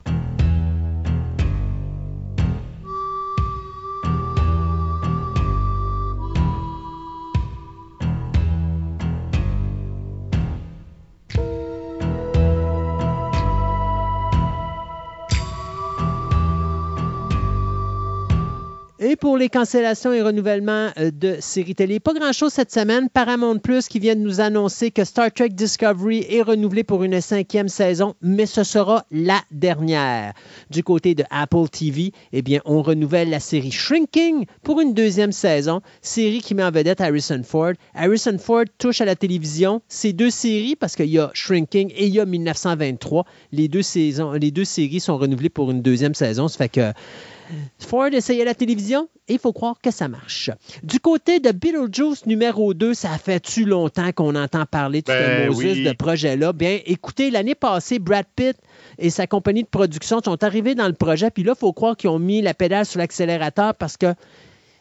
Et 19.10 19.16
pour 19.16 19.38
les 19.38 19.48
cancellations 19.48 20.12
et 20.12 20.20
renouvellements 20.20 20.90
euh, 20.98 21.10
de 21.10 21.36
séries 21.40 21.74
télé, 21.74 21.98
pas 21.98 22.12
grand-chose 22.12 22.52
cette 22.52 22.70
semaine. 22.70 23.08
Paramount 23.08 23.56
Plus 23.56 23.88
qui 23.88 24.00
vient 24.00 24.14
de 24.14 24.20
nous 24.20 24.42
annoncer 24.42 24.90
que 24.90 25.02
Star 25.02 25.32
Trek 25.32 25.48
Discovery 25.48 26.26
est 26.28 26.42
renouvelé 26.42 26.84
pour 26.84 27.02
une 27.02 27.18
cinquième 27.22 27.68
saison, 27.68 28.16
mais 28.20 28.44
ce 28.44 28.64
sera 28.64 29.06
la 29.10 29.40
dernière. 29.50 30.34
Du 30.68 30.82
côté 30.82 31.14
de 31.14 31.24
Apple 31.30 31.70
TV, 31.72 32.12
eh 32.34 32.42
bien, 32.42 32.60
on 32.66 32.82
renouvelle 32.82 33.30
la 33.30 33.40
série 33.40 33.70
Shrinking 33.70 34.44
pour 34.62 34.78
une 34.78 34.92
deuxième 34.92 35.32
saison, 35.32 35.80
série 36.02 36.42
qui 36.42 36.54
met 36.54 36.64
en 36.64 36.70
vedette 36.70 37.00
Harrison 37.00 37.40
Ford. 37.42 37.72
Harrison 37.94 38.36
Ford 38.36 38.64
touche 38.76 39.00
à 39.00 39.06
la 39.06 39.16
télévision 39.16 39.80
ces 39.88 40.12
deux 40.12 40.28
séries 40.28 40.76
parce 40.76 40.96
qu'il 40.96 41.08
y 41.08 41.18
a 41.18 41.30
Shrinking 41.32 41.90
et 41.96 42.08
il 42.08 42.14
y 42.14 42.20
a 42.20 42.26
1923. 42.26 43.24
Les 43.52 43.68
deux, 43.68 43.80
les 44.38 44.50
deux 44.50 44.66
séries 44.66 45.00
sont 45.00 45.16
renouvelées 45.16 45.48
pour 45.48 45.70
une 45.70 45.80
deuxième 45.80 46.14
saison. 46.14 46.48
Ça 46.48 46.58
fait 46.58 46.68
que 46.68 46.92
Ford 47.78 48.08
essayait 48.12 48.44
la 48.44 48.54
télévision 48.54 49.08
et 49.28 49.34
il 49.34 49.38
faut 49.38 49.52
croire 49.52 49.76
que 49.82 49.90
ça 49.90 50.08
marche. 50.08 50.50
Du 50.82 51.00
côté 51.00 51.40
de 51.40 51.50
Beetlejuice 51.50 52.26
numéro 52.26 52.74
2, 52.74 52.94
ça 52.94 53.10
fait-tu 53.18 53.64
longtemps 53.64 54.12
qu'on 54.12 54.34
entend 54.34 54.66
parler 54.66 55.02
de 55.02 55.06
Ben 55.06 55.44
ce 55.44 55.48
Moses 55.48 55.58
oui. 55.58 55.84
de 55.84 55.92
projet-là? 55.92 56.52
Bien, 56.52 56.78
écoutez, 56.86 57.30
l'année 57.30 57.54
passée, 57.54 57.98
Brad 57.98 58.26
Pitt 58.36 58.56
et 58.98 59.10
sa 59.10 59.26
compagnie 59.26 59.62
de 59.62 59.68
production 59.68 60.20
sont 60.24 60.42
arrivés 60.44 60.74
dans 60.74 60.86
le 60.86 60.94
projet, 60.94 61.30
puis 61.30 61.42
là, 61.42 61.52
il 61.56 61.58
faut 61.58 61.72
croire 61.72 61.96
qu'ils 61.96 62.10
ont 62.10 62.18
mis 62.18 62.42
la 62.42 62.54
pédale 62.54 62.86
sur 62.86 62.98
l'accélérateur 62.98 63.74
parce 63.74 63.96
que 63.96 64.14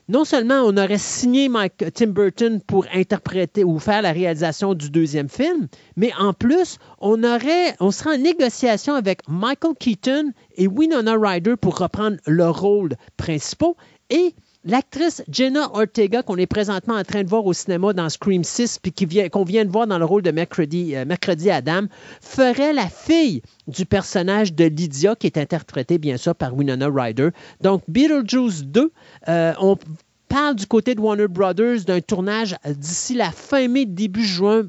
non 0.10 0.24
seulement 0.24 0.62
on 0.64 0.78
aurait 0.78 0.98
signé 0.98 1.50
Mike, 1.50 1.84
Tim 1.94 2.08
Burton 2.08 2.62
pour 2.66 2.86
interpréter 2.94 3.64
ou 3.64 3.80
faire 3.80 4.02
la 4.02 4.12
réalisation 4.12 4.74
du 4.74 4.90
deuxième 4.90 5.30
film, 5.30 5.68
mais 5.96 6.12
en 6.18 6.34
plus, 6.34 6.78
on 7.00 7.24
aurait, 7.24 7.76
on 7.80 7.92
serait 7.92 8.16
en 8.16 8.22
négociation 8.22 8.94
avec 8.96 9.22
Michael 9.28 9.76
Keaton 9.80 10.32
et 10.56 10.68
Winona 10.68 11.16
Ryder 11.20 11.56
pour 11.60 11.78
reprendre 11.78 12.18
leurs 12.26 12.62
rôles 12.62 12.96
principaux 13.18 13.76
et 14.10 14.34
L'actrice 14.68 15.24
Jenna 15.32 15.70
Ortega, 15.74 16.24
qu'on 16.24 16.36
est 16.36 16.46
présentement 16.46 16.96
en 16.96 17.04
train 17.04 17.24
de 17.24 17.30
voir 17.30 17.46
au 17.46 17.54
cinéma 17.54 17.94
dans 17.94 18.10
Scream 18.10 18.44
6, 18.44 18.80
puis 18.80 18.92
qu'on 18.92 19.46
vient 19.46 19.64
de 19.64 19.72
voir 19.72 19.88
dans 19.88 19.98
le 19.98 20.04
rôle 20.04 20.24
de 20.24 20.32
Mercredi, 20.32 20.94
euh, 20.94 21.06
Mercredi 21.06 21.50
Adam, 21.50 21.84
ferait 22.20 22.74
la 22.74 22.90
fille 22.90 23.42
du 23.70 23.86
personnage 23.86 24.54
de 24.54 24.66
Lydia, 24.66 25.16
qui 25.16 25.26
est 25.26 25.38
interprétée 25.38 25.98
bien 25.98 26.18
sûr 26.18 26.36
par 26.36 26.54
Winona 26.54 26.90
Ryder. 26.94 27.30
Donc, 27.62 27.82
Beetlejuice 27.88 28.66
2, 28.66 28.92
euh, 29.30 29.54
on 29.62 29.78
parle 30.28 30.58
du 30.58 30.68
côté 30.68 30.96
de 30.96 31.00
Warner 31.00 31.30
Brothers 31.30 31.86
d'un 31.86 32.02
tournage 32.02 32.58
d'ici 32.66 33.14
la 33.16 33.32
fin 33.32 33.70
mai, 33.70 33.86
début 33.86 34.26
juin 34.26 34.64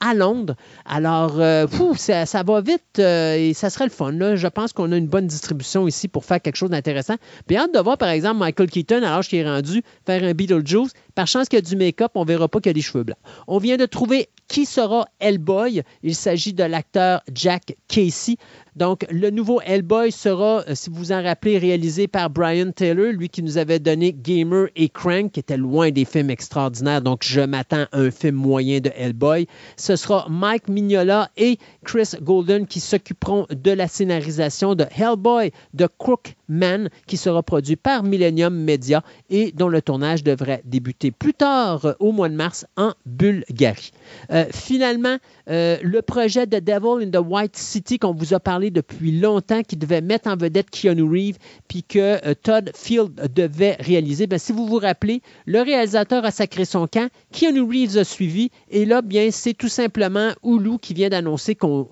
à 0.00 0.14
Londres. 0.14 0.54
Alors, 0.84 1.40
euh, 1.40 1.66
ça, 1.96 2.42
va 2.42 2.60
vite 2.60 2.98
euh, 2.98 3.36
et 3.36 3.54
ça 3.54 3.70
serait 3.70 3.84
le 3.84 3.90
fun. 3.90 4.36
Je 4.36 4.48
pense 4.48 4.72
qu'on 4.72 4.92
a 4.92 4.96
une 4.96 5.06
bonne 5.06 5.26
distribution 5.26 5.88
ici 5.88 6.08
pour 6.08 6.24
faire 6.24 6.40
quelque 6.40 6.56
chose 6.56 6.70
d'intéressant. 6.70 7.16
Puis 7.46 7.56
hâte 7.56 7.72
de 7.74 7.78
voir, 7.80 7.98
par 7.98 8.08
exemple, 8.08 8.38
Michael 8.38 8.70
Keaton, 8.70 8.96
à 8.98 9.16
l'âge 9.16 9.28
qu'il 9.28 9.38
est 9.38 9.48
rendu, 9.48 9.82
faire 10.04 10.22
un 10.22 10.32
Beetlejuice. 10.32 10.92
Par 11.16 11.26
chance 11.26 11.48
qu'il 11.48 11.56
y 11.56 11.58
a 11.58 11.62
du 11.62 11.76
make-up, 11.76 12.12
on 12.14 12.24
verra 12.24 12.46
pas 12.46 12.60
qu'il 12.60 12.68
y 12.68 12.70
a 12.70 12.74
des 12.74 12.82
cheveux 12.82 13.02
blancs. 13.02 13.18
On 13.48 13.56
vient 13.56 13.78
de 13.78 13.86
trouver 13.86 14.28
qui 14.48 14.66
sera 14.66 15.06
Hellboy. 15.18 15.82
Il 16.02 16.14
s'agit 16.14 16.52
de 16.52 16.62
l'acteur 16.62 17.22
Jack 17.34 17.74
Casey. 17.88 18.36
Donc, 18.76 19.06
le 19.10 19.30
nouveau 19.30 19.62
Hellboy 19.62 20.12
sera, 20.12 20.62
euh, 20.68 20.74
si 20.74 20.90
vous 20.90 20.96
vous 20.96 21.12
en 21.12 21.22
rappelez, 21.22 21.56
réalisé 21.56 22.08
par 22.08 22.28
Brian 22.28 22.72
Taylor, 22.72 23.06
lui 23.06 23.30
qui 23.30 23.42
nous 23.42 23.56
avait 23.56 23.78
donné 23.78 24.12
Gamer 24.12 24.68
et 24.76 24.90
Crank, 24.90 25.32
qui 25.32 25.40
était 25.40 25.56
loin 25.56 25.90
des 25.90 26.04
films 26.04 26.28
extraordinaires. 26.28 27.00
Donc, 27.00 27.22
je 27.24 27.40
m'attends 27.40 27.86
à 27.90 27.98
un 27.98 28.10
film 28.10 28.34
moyen 28.34 28.80
de 28.80 28.90
Hellboy. 28.94 29.46
Ce 29.78 29.96
sera 29.96 30.26
Mike 30.28 30.68
Mignola 30.68 31.30
et 31.38 31.58
Chris 31.84 32.10
Golden 32.20 32.66
qui 32.66 32.80
s'occuperont 32.80 33.46
de 33.50 33.70
la 33.70 33.88
scénarisation 33.88 34.74
de 34.74 34.84
Hellboy 34.94 35.52
de 35.72 35.88
Crookman, 35.98 36.90
qui 37.06 37.16
sera 37.16 37.42
produit 37.42 37.76
par 37.76 38.02
Millennium 38.02 38.54
Media 38.54 39.02
et 39.30 39.52
dont 39.52 39.68
le 39.68 39.80
tournage 39.80 40.22
devrait 40.22 40.60
débuter 40.66 41.05
plus 41.10 41.34
tard 41.34 41.84
euh, 41.84 41.92
au 42.00 42.12
mois 42.12 42.28
de 42.28 42.34
mars 42.34 42.66
en 42.76 42.92
Bulgarie. 43.04 43.92
Euh, 44.30 44.44
finalement, 44.52 45.16
euh, 45.48 45.78
le 45.82 46.02
projet 46.02 46.46
de 46.46 46.58
Devil 46.58 47.06
in 47.06 47.10
the 47.10 47.24
White 47.24 47.56
City 47.56 47.98
qu'on 47.98 48.14
vous 48.14 48.34
a 48.34 48.40
parlé 48.40 48.70
depuis 48.70 49.12
longtemps, 49.12 49.62
qui 49.62 49.76
devait 49.76 50.00
mettre 50.00 50.28
en 50.28 50.36
vedette 50.36 50.70
Keanu 50.70 51.02
Reeves, 51.02 51.38
puis 51.68 51.82
que 51.82 52.34
Todd 52.34 52.70
Field 52.74 53.32
devait 53.34 53.76
réaliser. 53.80 54.26
Ben, 54.26 54.38
si 54.38 54.52
vous 54.52 54.66
vous 54.66 54.78
rappelez, 54.78 55.22
le 55.46 55.62
réalisateur 55.62 56.24
a 56.24 56.30
sacré 56.30 56.64
son 56.64 56.86
camp, 56.86 57.10
Keanu 57.32 57.62
Reeves 57.62 57.98
a 57.98 58.04
suivi, 58.04 58.50
et 58.70 58.84
là, 58.84 59.02
bien, 59.02 59.30
c'est 59.30 59.54
tout 59.54 59.68
simplement 59.68 60.30
Hulu 60.44 60.78
qui 60.78 60.94
vient 60.94 61.08
d'annoncer 61.08 61.54
qu'on 61.54 61.88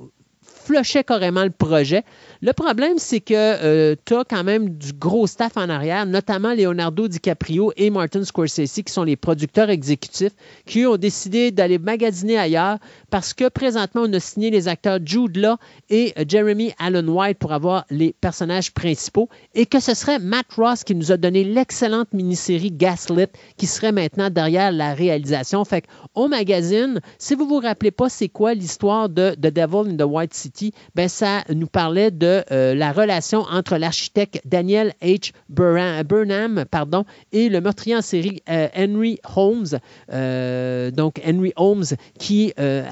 flushait 0.64 1.04
carrément 1.04 1.44
le 1.44 1.50
projet. 1.50 2.04
Le 2.44 2.52
problème, 2.52 2.98
c'est 2.98 3.20
que 3.20 3.94
tu 4.04 4.14
as 4.14 4.24
quand 4.28 4.44
même 4.44 4.68
du 4.68 4.92
gros 4.92 5.26
staff 5.26 5.56
en 5.56 5.70
arrière, 5.70 6.04
notamment 6.04 6.52
Leonardo 6.52 7.08
DiCaprio 7.08 7.72
et 7.78 7.88
Martin 7.88 8.22
Scorsese, 8.22 8.82
qui 8.84 8.92
sont 8.92 9.02
les 9.02 9.16
producteurs 9.16 9.70
exécutifs, 9.70 10.34
qui 10.66 10.84
ont 10.84 10.98
décidé 10.98 11.52
d'aller 11.52 11.78
magasiner 11.78 12.36
ailleurs 12.36 12.76
parce 13.14 13.32
que 13.32 13.48
présentement, 13.48 14.02
on 14.06 14.12
a 14.12 14.18
signé 14.18 14.50
les 14.50 14.66
acteurs 14.66 14.98
Jude 15.04 15.36
Law 15.36 15.54
et 15.88 16.12
euh, 16.18 16.24
Jeremy 16.26 16.72
Allen 16.80 17.08
White 17.08 17.38
pour 17.38 17.52
avoir 17.52 17.84
les 17.88 18.12
personnages 18.20 18.72
principaux 18.72 19.28
et 19.54 19.66
que 19.66 19.78
ce 19.78 19.94
serait 19.94 20.18
Matt 20.18 20.46
Ross 20.56 20.82
qui 20.82 20.96
nous 20.96 21.12
a 21.12 21.16
donné 21.16 21.44
l'excellente 21.44 22.12
mini-série 22.12 22.72
Gaslit 22.72 23.28
qui 23.56 23.68
serait 23.68 23.92
maintenant 23.92 24.30
derrière 24.30 24.72
la 24.72 24.94
réalisation. 24.94 25.64
Fait 25.64 25.84
qu'on 26.12 26.28
magazine, 26.28 27.00
si 27.18 27.36
vous 27.36 27.46
vous 27.46 27.60
rappelez 27.60 27.92
pas 27.92 28.08
c'est 28.08 28.28
quoi 28.28 28.52
l'histoire 28.52 29.08
de 29.08 29.30
The 29.30 29.46
Devil 29.46 29.92
in 29.92 29.96
the 29.96 30.08
White 30.10 30.34
City, 30.34 30.72
ben 30.96 31.08
ça 31.08 31.44
nous 31.48 31.68
parlait 31.68 32.10
de 32.10 32.33
euh, 32.50 32.74
la 32.74 32.92
relation 32.92 33.40
entre 33.40 33.76
l'architecte 33.76 34.40
Daniel 34.44 34.94
H. 35.02 35.32
Burnham, 35.48 36.02
Burnham, 36.02 36.64
pardon, 36.70 37.04
et 37.32 37.48
le 37.48 37.60
meurtrier 37.60 37.96
en 37.96 38.02
série 38.02 38.42
euh, 38.48 38.68
Henry 38.76 39.18
Holmes. 39.36 39.78
Euh, 40.12 40.90
donc 40.90 41.20
Henry 41.26 41.52
Holmes 41.56 41.84
qui 42.18 42.52
euh, 42.58 42.84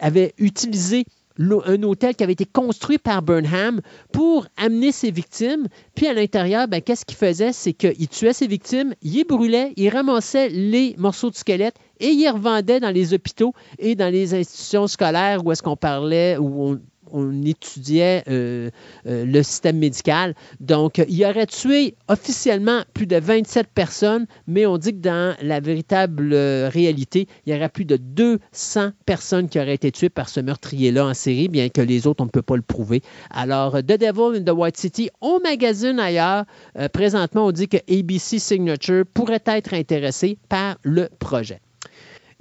avait 0.00 0.34
utilisé 0.38 1.04
un 1.38 1.82
hôtel 1.82 2.14
qui 2.14 2.24
avait 2.24 2.34
été 2.34 2.44
construit 2.44 2.98
par 2.98 3.22
Burnham 3.22 3.80
pour 4.12 4.46
amener 4.56 4.92
ses 4.92 5.10
victimes. 5.10 5.68
Puis 5.94 6.06
à 6.06 6.12
l'intérieur, 6.12 6.68
ben, 6.68 6.82
qu'est-ce 6.82 7.04
qu'il 7.04 7.16
faisait? 7.16 7.52
C'est 7.52 7.72
qu'il 7.72 8.08
tuait 8.08 8.32
ses 8.32 8.46
victimes, 8.46 8.94
il 9.02 9.14
les 9.14 9.24
brûlait, 9.24 9.72
il 9.76 9.88
ramassait 9.88 10.48
les 10.48 10.94
morceaux 10.98 11.30
de 11.30 11.36
squelette 11.36 11.76
et 11.98 12.08
il 12.08 12.20
les 12.20 12.30
revendait 12.30 12.80
dans 12.80 12.90
les 12.90 13.14
hôpitaux 13.14 13.54
et 13.78 13.94
dans 13.94 14.12
les 14.12 14.34
institutions 14.34 14.86
scolaires 14.86 15.44
où 15.44 15.52
est-ce 15.52 15.62
qu'on 15.62 15.76
parlait, 15.76 16.36
où 16.36 16.72
on, 16.72 16.80
on 17.12 17.42
étudiait 17.42 18.24
euh, 18.28 18.70
euh, 19.06 19.24
le 19.24 19.42
système 19.42 19.78
médical. 19.78 20.34
Donc, 20.60 21.04
il 21.08 21.24
aurait 21.24 21.46
tué 21.46 21.94
officiellement 22.08 22.82
plus 22.94 23.06
de 23.06 23.16
27 23.16 23.68
personnes, 23.74 24.26
mais 24.46 24.66
on 24.66 24.78
dit 24.78 24.92
que 24.92 25.00
dans 25.00 25.36
la 25.42 25.60
véritable 25.60 26.32
euh, 26.32 26.68
réalité, 26.72 27.26
il 27.46 27.52
y 27.52 27.56
aurait 27.56 27.68
plus 27.68 27.84
de 27.84 27.96
200 27.96 28.90
personnes 29.06 29.48
qui 29.48 29.58
auraient 29.58 29.74
été 29.74 29.92
tuées 29.92 30.08
par 30.08 30.28
ce 30.28 30.40
meurtrier-là 30.40 31.06
en 31.06 31.14
série, 31.14 31.48
bien 31.48 31.68
que 31.68 31.80
les 31.80 32.06
autres, 32.06 32.22
on 32.22 32.26
ne 32.26 32.30
peut 32.30 32.42
pas 32.42 32.56
le 32.56 32.62
prouver. 32.62 33.02
Alors, 33.30 33.78
The 33.78 33.98
Devil 33.98 34.38
in 34.38 34.42
the 34.44 34.56
White 34.56 34.76
City, 34.76 35.10
on 35.20 35.40
magazine 35.40 35.98
ailleurs. 35.98 36.44
Euh, 36.78 36.88
présentement, 36.88 37.46
on 37.46 37.52
dit 37.52 37.68
que 37.68 37.78
ABC 37.90 38.38
Signature 38.38 39.04
pourrait 39.12 39.42
être 39.46 39.74
intéressé 39.74 40.38
par 40.48 40.76
le 40.82 41.08
projet. 41.18 41.60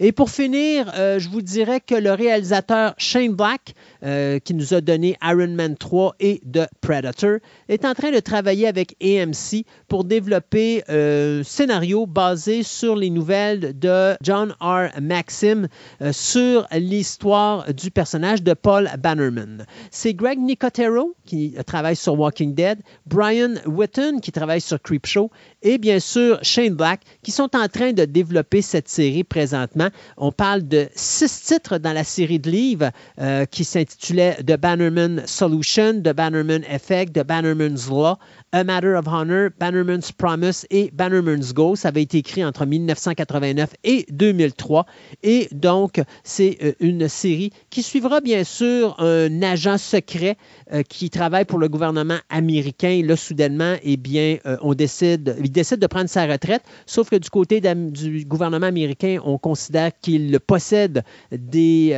Et 0.02 0.14
pour 0.14 0.30
finir, 0.30 0.90
euh, 0.96 1.20
je 1.20 1.28
vous 1.28 1.42
dirais 1.42 1.82
que 1.82 1.94
le 1.94 2.14
réalisateur 2.14 2.94
Shane 2.98 3.34
Black, 3.34 3.74
euh, 4.02 4.40
qui 4.40 4.54
nous 4.54 4.74
a 4.74 4.80
donné 4.80 5.18
Iron 5.22 5.50
Man 5.50 5.76
3 5.76 6.16
et 6.22 6.42
The 6.50 6.70
Predator, 6.80 7.40
est 7.68 7.84
en 7.84 7.94
train 7.94 8.12
de 8.12 8.20
travailler 8.22 8.66
avec 8.66 8.96
AMC 9.04 9.66
pour 9.90 10.06
développer 10.06 10.86
euh, 10.88 11.42
un 11.42 11.44
scénario 11.44 12.06
basé 12.06 12.64
sur 12.64 12.96
les 12.96 13.10
nouvelles 13.10 13.78
de 13.78 14.16
John 14.22 14.56
R. 14.62 14.88
Maxim 15.02 15.68
sur 16.12 16.66
l'histoire 16.72 17.74
du 17.74 17.92
personnage 17.92 18.42
de 18.42 18.54
Paul 18.54 18.90
Bannerman. 18.98 19.66
C'est 19.92 20.14
Greg 20.14 20.40
Nicotero 20.40 21.14
qui 21.26 21.56
travaille 21.66 21.98
sur 21.98 22.18
Walking 22.18 22.56
Dead, 22.56 22.80
Brian 23.06 23.56
Witten 23.66 24.22
qui 24.22 24.32
travaille 24.32 24.62
sur 24.62 24.82
Creepshow 24.82 25.30
et 25.62 25.78
bien 25.78 26.00
sûr 26.00 26.40
Shane 26.42 26.74
Black 26.74 27.02
qui 27.22 27.32
sont 27.32 27.54
en 27.54 27.68
train 27.68 27.92
de 27.92 28.06
développer 28.06 28.62
cette 28.62 28.88
série 28.88 29.26
présentement. 29.26 29.89
On 30.18 30.32
parle 30.32 30.68
de 30.68 30.88
six 30.96 31.44
titres 31.44 31.78
dans 31.78 31.94
la 31.94 32.04
série 32.04 32.40
de 32.40 32.50
livres 32.50 32.92
euh, 33.20 33.46
qui 33.46 33.64
s'intitulait 33.64 34.36
The 34.44 34.58
Bannerman 34.58 35.24
Solution, 35.26 36.02
The 36.02 36.14
Bannerman 36.14 36.64
Effect, 36.70 37.14
The 37.14 37.24
Bannerman's 37.24 37.90
Law, 37.90 38.18
A 38.52 38.64
Matter 38.64 38.96
of 38.96 39.08
Honor, 39.08 39.50
Bannerman's 39.60 40.12
Promise 40.12 40.66
et 40.72 40.90
Bannerman's 40.92 41.54
Go. 41.54 41.76
Ça 41.76 41.90
avait 41.90 42.02
été 42.02 42.18
écrit 42.18 42.44
entre 42.44 42.66
1989 42.66 43.76
et 43.84 44.08
2003. 44.10 44.88
Et 45.22 45.48
donc, 45.52 46.02
c'est 46.24 46.58
euh, 46.64 46.74
une 46.80 47.08
série 47.08 47.52
qui 47.70 47.84
suivra 47.84 48.22
bien 48.22 48.44
sûr 48.44 48.96
un 49.00 49.44
agent 49.44 49.78
secret 49.78 50.36
euh, 50.74 50.82
qui 50.82 51.12
travaille 51.12 51.46
pour 51.46 51.60
le 51.60 51.70
gouvernement 51.70 52.18
américain. 52.30 53.02
Là, 53.06 53.16
soudainement, 53.16 53.76
eh 53.84 53.98
bien, 53.98 54.38
euh, 54.48 54.58
on 54.62 54.74
décide, 54.74 55.36
il 55.40 55.52
décide 55.52 55.80
de 55.80 55.88
prendre 55.88 56.10
sa 56.10 56.26
retraite, 56.26 56.64
sauf 56.88 57.10
que 57.12 57.18
du 57.18 57.30
côté 57.30 57.62
du 57.62 58.26
gouvernement 58.26 58.68
américain, 58.68 59.20
on 59.24 59.38
considère 59.38 59.92
qu'il 60.02 60.40
possède 60.40 61.04
des 61.32 61.94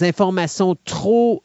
informations 0.00 0.76
trop 0.84 1.42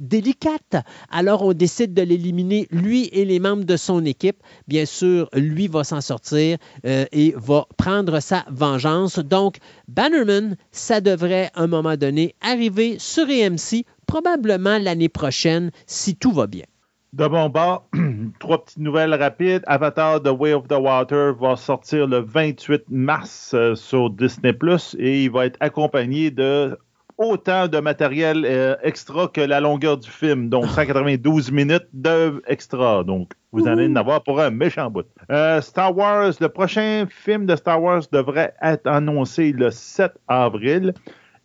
délicate. 0.00 0.76
Alors, 1.10 1.42
on 1.42 1.52
décide 1.52 1.94
de 1.94 2.02
l'éliminer, 2.02 2.66
lui 2.70 3.08
et 3.12 3.24
les 3.24 3.38
membres 3.38 3.64
de 3.64 3.76
son 3.76 4.04
équipe. 4.04 4.42
Bien 4.68 4.84
sûr, 4.84 5.28
lui 5.34 5.68
va 5.68 5.84
s'en 5.84 6.00
sortir 6.00 6.58
euh, 6.84 7.04
et 7.12 7.34
va 7.36 7.66
prendre 7.76 8.20
sa 8.20 8.44
vengeance. 8.50 9.18
Donc, 9.18 9.58
Bannerman, 9.88 10.56
ça 10.70 11.00
devrait, 11.00 11.50
à 11.54 11.62
un 11.62 11.66
moment 11.66 11.96
donné, 11.96 12.34
arriver 12.40 12.98
sur 12.98 13.26
AMC, 13.28 13.84
probablement 14.06 14.78
l'année 14.78 15.08
prochaine, 15.08 15.70
si 15.86 16.16
tout 16.16 16.32
va 16.32 16.46
bien. 16.46 16.64
De 17.12 17.26
bon 17.28 17.48
bord, 17.48 17.88
trois 18.40 18.62
petites 18.62 18.78
nouvelles 18.78 19.14
rapides. 19.14 19.62
Avatar 19.66 20.22
The 20.22 20.28
Way 20.28 20.52
of 20.52 20.68
the 20.68 20.72
Water 20.72 21.32
va 21.32 21.56
sortir 21.56 22.06
le 22.06 22.18
28 22.18 22.84
mars 22.90 23.54
euh, 23.54 23.74
sur 23.74 24.10
Disney 24.10 24.52
Plus 24.52 24.94
et 24.98 25.24
il 25.24 25.30
va 25.30 25.46
être 25.46 25.56
accompagné 25.60 26.30
de 26.30 26.76
autant 27.18 27.68
de 27.68 27.78
matériel 27.78 28.44
euh, 28.44 28.76
extra 28.82 29.28
que 29.28 29.40
la 29.40 29.60
longueur 29.60 29.96
du 29.96 30.10
film, 30.10 30.48
donc 30.48 30.66
192 30.66 31.50
minutes 31.50 31.88
d'extra. 31.92 33.04
Donc, 33.04 33.32
vous 33.52 33.66
allez 33.66 33.86
en 33.86 33.96
avoir 33.96 34.22
pour 34.22 34.40
un 34.40 34.50
méchant 34.50 34.90
bout. 34.90 35.06
Euh, 35.30 35.60
Star 35.60 35.96
Wars, 35.96 36.32
le 36.40 36.48
prochain 36.48 37.06
film 37.08 37.46
de 37.46 37.56
Star 37.56 37.82
Wars 37.82 38.02
devrait 38.12 38.54
être 38.60 38.86
annoncé 38.86 39.52
le 39.52 39.70
7 39.70 40.12
avril. 40.28 40.92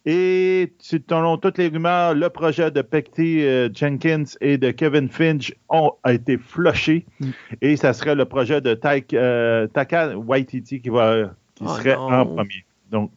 Et 0.06 0.74
selon 0.80 1.38
toutes 1.38 1.60
les 1.60 1.68
rumeurs, 1.68 2.16
le 2.16 2.28
projet 2.30 2.72
de 2.72 2.82
Pecty 2.82 3.44
euh, 3.44 3.70
Jenkins 3.72 4.24
et 4.42 4.58
de 4.58 4.72
Kevin 4.72 5.10
Finch 5.10 5.54
ont, 5.70 5.92
a 6.04 6.14
été 6.14 6.38
flushé. 6.40 7.06
Mm. 7.20 7.30
Et 7.62 7.78
ça 7.78 7.94
serait 7.94 8.16
le 8.16 8.26
projet 8.26 8.62
de 8.62 8.74
Taka 8.74 10.18
Waititi 10.18 10.82
qui, 10.82 10.90
va, 10.90 11.30
qui 11.54 11.64
oh 11.66 11.76
serait 11.76 11.96
en 11.96 12.26
premier. 12.26 12.66
Donc, 12.90 13.12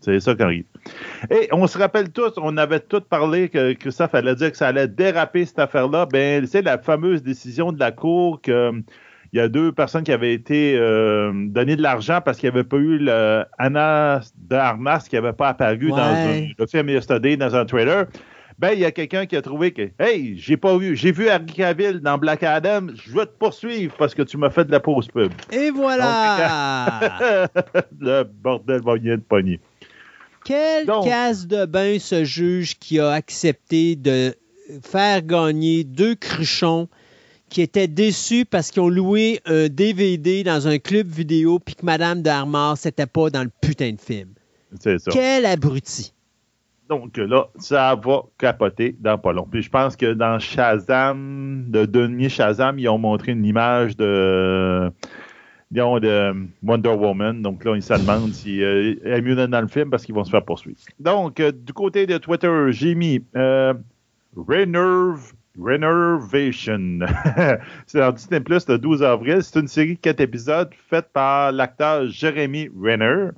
c'est 0.00 0.18
ça 0.18 0.34
qui 0.34 0.42
arrive. 0.42 0.64
Et 1.30 1.48
on 1.52 1.66
se 1.66 1.78
rappelle 1.78 2.10
tous, 2.10 2.32
on 2.36 2.56
avait 2.56 2.80
tous 2.80 3.00
parlé 3.00 3.48
que 3.48 3.72
Christophe 3.74 4.14
allait 4.14 4.34
dire 4.34 4.50
que 4.50 4.56
ça 4.56 4.68
allait 4.68 4.88
déraper 4.88 5.44
cette 5.44 5.58
affaire-là. 5.58 6.06
Ben, 6.06 6.46
c'est 6.46 6.62
la 6.62 6.78
fameuse 6.78 7.22
décision 7.22 7.72
de 7.72 7.78
la 7.78 7.92
Cour 7.92 8.40
que 8.40 8.72
il 9.32 9.38
y 9.38 9.42
a 9.42 9.48
deux 9.48 9.72
personnes 9.72 10.04
qui 10.04 10.12
avaient 10.12 10.32
été 10.32 10.76
euh, 10.78 11.32
données 11.34 11.76
de 11.76 11.82
l'argent 11.82 12.20
parce 12.24 12.38
qu'il 12.38 12.48
n'y 12.48 12.54
avait 12.54 12.64
pas 12.64 12.76
eu 12.76 12.98
le 12.98 13.44
Anna 13.58 14.20
de 14.48 14.56
Armas 14.56 15.06
qui 15.08 15.16
n'avait 15.16 15.32
pas 15.32 15.48
apparu 15.48 15.90
dans 15.90 16.54
le 16.58 16.66
film 16.66 16.88
Yesterday 16.88 17.36
dans 17.36 17.54
un 17.54 17.64
trailer. 17.64 18.06
Ben, 18.58 18.70
il 18.72 18.78
y 18.78 18.86
a 18.86 18.90
quelqu'un 18.90 19.26
qui 19.26 19.36
a 19.36 19.42
trouvé 19.42 19.72
que, 19.72 19.90
hey, 19.98 20.38
j'ai 20.38 20.56
pas 20.56 20.78
vu, 20.78 20.96
j'ai 20.96 21.12
vu 21.12 21.28
Harry 21.28 21.44
Cavill 21.44 22.00
dans 22.00 22.16
Black 22.16 22.42
Adam, 22.42 22.86
je 22.94 23.14
vais 23.14 23.26
te 23.26 23.36
poursuivre 23.38 23.94
parce 23.98 24.14
que 24.14 24.22
tu 24.22 24.38
m'as 24.38 24.48
fait 24.48 24.64
de 24.64 24.72
la 24.72 24.80
pause 24.80 25.08
pub. 25.08 25.30
Et 25.52 25.70
voilà! 25.70 27.10
le 28.00 28.22
bordel 28.22 28.80
va 28.80 28.94
venir 28.94 29.18
de 29.18 29.22
pogner. 29.22 29.60
Quelle 30.46 30.86
casse 30.86 31.48
de 31.48 31.66
bain 31.66 31.98
ce 31.98 32.22
juge 32.22 32.78
qui 32.78 33.00
a 33.00 33.10
accepté 33.10 33.96
de 33.96 34.32
faire 34.80 35.22
gagner 35.22 35.82
deux 35.82 36.14
cruchons 36.14 36.88
qui 37.48 37.62
étaient 37.62 37.88
déçus 37.88 38.44
parce 38.44 38.70
qu'ils 38.70 38.82
ont 38.82 38.88
loué 38.88 39.40
un 39.44 39.68
DVD 39.68 40.44
dans 40.44 40.68
un 40.68 40.78
club 40.78 41.08
vidéo 41.08 41.58
puis 41.58 41.74
que 41.74 41.84
Madame 41.84 42.22
de 42.22 42.30
Armand, 42.30 42.76
c'était 42.76 43.06
pas 43.06 43.28
dans 43.28 43.42
le 43.42 43.50
putain 43.60 43.92
de 43.92 44.00
film? 44.00 44.28
C'est 44.78 44.98
ça. 45.00 45.10
Quel 45.12 45.46
abruti. 45.46 46.12
Donc 46.88 47.16
là, 47.16 47.48
ça 47.58 47.96
va 47.96 48.22
capoter 48.38 48.94
dans 49.00 49.18
pas 49.18 49.32
long. 49.32 49.48
Puis 49.50 49.62
je 49.62 49.70
pense 49.70 49.96
que 49.96 50.14
dans 50.14 50.38
Shazam, 50.38 51.64
de 51.68 51.86
dernier 51.86 52.28
Shazam, 52.28 52.78
ils 52.78 52.88
ont 52.88 52.98
montré 52.98 53.32
une 53.32 53.44
image 53.44 53.96
de 53.96 54.92
de 55.76 56.48
Wonder 56.62 56.90
Woman. 56.90 57.42
Donc 57.42 57.64
là, 57.64 57.74
ils 57.76 57.82
se 57.82 57.94
demandent 57.94 58.32
si 58.32 58.62
euh, 58.62 58.94
elle 59.04 59.12
est 59.12 59.22
mieux 59.22 59.34
dans 59.34 59.60
le 59.60 59.68
film 59.68 59.90
parce 59.90 60.04
qu'ils 60.04 60.14
vont 60.14 60.24
se 60.24 60.30
faire 60.30 60.44
poursuivre. 60.44 60.78
Donc, 60.98 61.40
euh, 61.40 61.52
du 61.52 61.72
côté 61.72 62.06
de 62.06 62.18
Twitter, 62.18 62.50
j'ai 62.70 62.94
mis 62.94 63.22
euh, 63.36 63.74
Renerve. 64.36 65.32
Renervation. 65.58 66.98
c'est 67.86 67.98
dans 67.98 68.12
Disney 68.12 68.40
Plus 68.40 68.68
le 68.68 68.78
12 68.78 69.02
avril. 69.02 69.38
C'est 69.42 69.58
une 69.58 69.68
série 69.68 69.94
de 69.94 70.00
quatre 70.00 70.20
épisodes 70.20 70.68
faite 70.90 71.06
par 71.14 71.50
l'acteur 71.50 72.06
Jeremy 72.08 72.68
Renner 72.78 73.30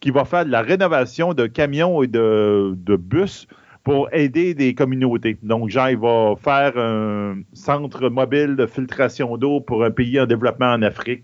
qui 0.00 0.10
va 0.10 0.26
faire 0.26 0.44
de 0.44 0.50
la 0.50 0.60
rénovation 0.60 1.32
de 1.32 1.46
camions 1.46 2.02
et 2.02 2.06
de 2.06 2.96
bus 2.96 3.48
pour 3.84 4.08
aider 4.12 4.54
des 4.54 4.74
communautés. 4.74 5.36
Donc, 5.42 5.70
il 5.72 5.98
va 5.98 6.34
faire 6.42 6.76
un 6.78 7.36
centre 7.52 8.08
mobile 8.08 8.56
de 8.56 8.66
filtration 8.66 9.36
d'eau 9.36 9.60
pour 9.60 9.84
un 9.84 9.90
pays 9.90 10.18
en 10.18 10.26
développement 10.26 10.72
en 10.72 10.82
Afrique, 10.82 11.22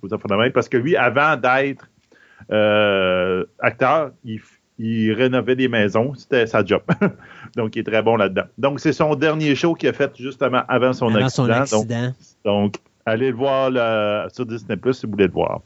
parce 0.55 0.69
que 0.69 0.77
lui, 0.77 0.95
avant 0.95 1.37
d'être 1.37 1.89
euh, 2.53 3.45
acteur, 3.61 4.11
il, 4.25 5.13
rénovait 5.13 5.57
des 5.57 5.69
maisons. 5.69 6.13
C'était 6.15 6.47
sa 6.47 6.65
job. 6.65 6.83
donc, 7.57 7.77
il 7.77 7.81
est 7.81 7.85
très 7.85 8.03
bon 8.03 8.17
là-dedans. 8.17 8.45
Donc, 8.59 8.81
c'est 8.81 8.93
son 8.93 9.15
dernier 9.15 9.55
show 9.55 9.75
qu'il 9.75 9.89
a 9.89 9.95
fait 9.95 10.13
justement 10.17 10.63
avant 10.69 10.93
son 10.93 11.15
accident. 11.15 11.65
Donc, 12.45 12.77
allez 13.07 13.31
le 13.31 13.37
voir 13.37 13.71
sur 14.33 14.45
Disney 14.45 14.77
Plus 14.77 14.95
si 14.95 15.07
vous 15.07 15.13
voulez 15.13 15.27
le 15.27 15.33
voir. 15.33 15.63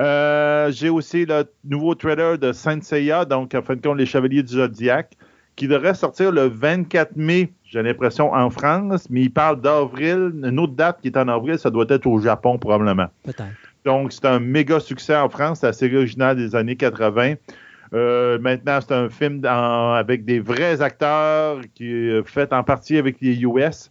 Euh, 0.00 0.70
j'ai 0.72 0.88
aussi 0.88 1.26
le 1.26 1.44
nouveau 1.64 1.94
trailer 1.94 2.38
de 2.38 2.52
Saint 2.52 2.80
Seiya, 2.80 3.24
donc 3.24 3.54
en 3.54 3.62
fin 3.62 3.76
de 3.76 3.82
compte, 3.82 3.98
les 3.98 4.06
Chevaliers 4.06 4.42
du 4.42 4.54
Zodiac 4.54 5.14
qui 5.56 5.68
devrait 5.68 5.94
sortir 5.94 6.32
le 6.32 6.48
24 6.48 7.16
mai, 7.16 7.52
j'ai 7.64 7.82
l'impression, 7.82 8.32
en 8.32 8.50
France, 8.50 9.08
mais 9.10 9.22
il 9.22 9.30
parle 9.30 9.60
d'avril. 9.60 10.32
Une 10.44 10.58
autre 10.58 10.74
date 10.74 11.00
qui 11.00 11.08
est 11.08 11.16
en 11.16 11.28
avril, 11.28 11.58
ça 11.58 11.70
doit 11.70 11.86
être 11.88 12.06
au 12.06 12.18
Japon, 12.18 12.58
probablement. 12.58 13.06
Peut-être. 13.22 13.44
Donc, 13.84 14.12
c'est 14.12 14.24
un 14.24 14.40
méga 14.40 14.80
succès 14.80 15.14
en 15.14 15.28
France. 15.28 15.60
C'est 15.60 15.66
la 15.66 15.72
série 15.72 15.96
originale 15.96 16.36
des 16.36 16.56
années 16.56 16.76
80. 16.76 17.34
Euh, 17.92 18.38
maintenant, 18.38 18.78
c'est 18.80 18.94
un 18.94 19.08
film 19.08 19.44
avec 19.44 20.24
des 20.24 20.40
vrais 20.40 20.80
acteurs 20.80 21.60
qui 21.74 21.92
est 21.92 22.26
fait 22.26 22.52
en 22.52 22.64
partie 22.64 22.96
avec 22.96 23.20
les 23.20 23.42
US. 23.42 23.90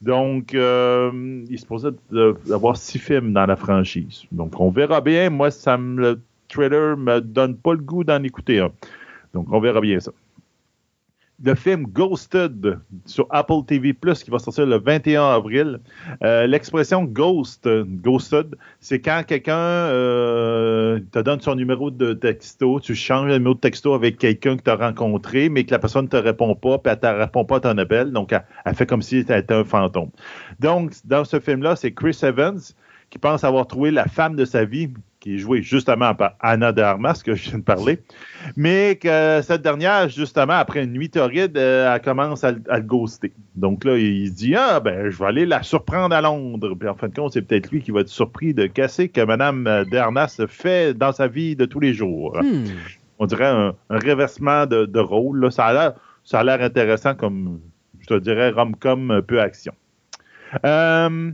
Donc, 0.00 0.54
euh, 0.54 1.44
il 1.48 1.58
se 1.58 1.66
posait 1.66 1.90
d'avoir 2.10 2.76
six 2.76 2.98
films 2.98 3.32
dans 3.32 3.46
la 3.46 3.56
franchise. 3.56 4.24
Donc, 4.32 4.58
on 4.58 4.70
verra 4.70 5.00
bien. 5.00 5.30
Moi, 5.30 5.50
ça 5.50 5.76
me, 5.76 6.00
le 6.00 6.20
trailer 6.48 6.96
me 6.96 7.20
donne 7.20 7.56
pas 7.56 7.72
le 7.72 7.80
goût 7.80 8.04
d'en 8.04 8.22
écouter 8.22 8.60
un. 8.60 8.70
Donc, 9.34 9.46
on 9.50 9.60
verra 9.60 9.80
bien 9.80 10.00
ça 10.00 10.12
le 11.42 11.54
film 11.54 11.84
Ghosted 11.86 12.78
sur 13.04 13.26
Apple 13.30 13.64
TV 13.66 13.92
Plus 13.92 14.22
qui 14.22 14.30
va 14.30 14.38
sortir 14.38 14.66
le 14.66 14.78
21 14.78 15.22
avril. 15.22 15.80
Euh, 16.22 16.46
l'expression 16.46 17.04
ghost, 17.04 17.68
ghosted, 17.68 18.54
c'est 18.80 19.00
quand 19.00 19.22
quelqu'un 19.26 19.54
euh, 19.54 21.00
te 21.12 21.18
donne 21.18 21.40
son 21.40 21.54
numéro 21.54 21.90
de 21.90 22.14
texto, 22.14 22.80
tu 22.80 22.94
changes 22.94 23.28
le 23.28 23.34
numéro 23.38 23.54
de 23.54 23.60
texto 23.60 23.92
avec 23.94 24.18
quelqu'un 24.18 24.56
que 24.56 24.62
tu 24.62 24.70
as 24.70 24.76
rencontré, 24.76 25.48
mais 25.48 25.64
que 25.64 25.72
la 25.72 25.78
personne 25.78 26.04
ne 26.04 26.10
te 26.10 26.16
répond 26.16 26.54
pas, 26.54 26.78
puis 26.78 26.92
elle 27.02 27.14
ne 27.14 27.18
répond 27.18 27.44
pas 27.44 27.56
à 27.56 27.60
ton 27.60 27.78
appel, 27.78 28.12
donc 28.12 28.32
elle, 28.32 28.74
fait 28.74 28.86
comme 28.86 29.02
si 29.02 29.24
elle 29.28 29.40
était 29.40 29.54
un 29.54 29.64
fantôme. 29.64 30.10
Donc, 30.60 30.92
dans 31.04 31.24
ce 31.24 31.38
film-là, 31.38 31.76
c'est 31.76 31.92
Chris 31.92 32.18
Evans 32.22 32.60
qui 33.10 33.18
pense 33.18 33.44
avoir 33.44 33.66
trouvé 33.66 33.90
la 33.90 34.06
femme 34.06 34.36
de 34.36 34.44
sa 34.44 34.64
vie, 34.64 34.88
qui 35.26 35.34
est 35.34 35.38
jouée 35.38 35.60
justement 35.60 36.14
par 36.14 36.36
Anna 36.38 36.70
de 36.70 36.80
Armas, 36.80 37.20
que 37.24 37.34
je 37.34 37.50
viens 37.50 37.58
de 37.58 37.64
parler, 37.64 37.98
mais 38.54 38.94
que 38.94 39.40
cette 39.42 39.60
dernière, 39.60 40.08
justement, 40.08 40.52
après 40.52 40.84
une 40.84 40.92
nuit 40.92 41.10
torride, 41.10 41.58
euh, 41.58 41.92
elle 41.92 42.00
commence 42.00 42.44
à, 42.44 42.52
le 42.52 42.80
ghoster. 42.82 43.32
Donc 43.56 43.82
là, 43.82 43.98
il 43.98 44.28
se 44.28 44.34
dit 44.34 44.54
Ah, 44.54 44.78
ben, 44.78 45.10
je 45.10 45.18
vais 45.18 45.24
aller 45.24 45.44
la 45.44 45.64
surprendre 45.64 46.14
à 46.14 46.20
Londres. 46.20 46.76
Puis 46.78 46.88
en 46.88 46.94
fin 46.94 47.08
de 47.08 47.14
compte, 47.16 47.32
c'est 47.32 47.42
peut-être 47.42 47.72
lui 47.72 47.82
qui 47.82 47.90
va 47.90 48.02
être 48.02 48.08
surpris 48.08 48.54
de 48.54 48.66
casser 48.66 49.08
que 49.08 49.20
Mme 49.20 49.64
de 49.90 49.96
Armas 49.96 50.40
fait 50.46 50.94
dans 50.94 51.10
sa 51.10 51.26
vie 51.26 51.56
de 51.56 51.64
tous 51.64 51.80
les 51.80 51.92
jours. 51.92 52.38
Hmm. 52.40 52.66
On 53.18 53.26
dirait 53.26 53.46
un, 53.46 53.74
reversement 53.90 54.66
de, 54.66 55.00
rôle. 55.00 55.50
Ça 55.50 55.66
a 55.66 56.44
l'air 56.44 56.62
intéressant 56.62 57.16
comme, 57.16 57.58
je 57.98 58.06
te 58.06 58.14
dirais, 58.20 58.50
rom-com 58.50 59.22
peu 59.26 59.40
action. 59.40 59.72
Euh, 60.64 61.32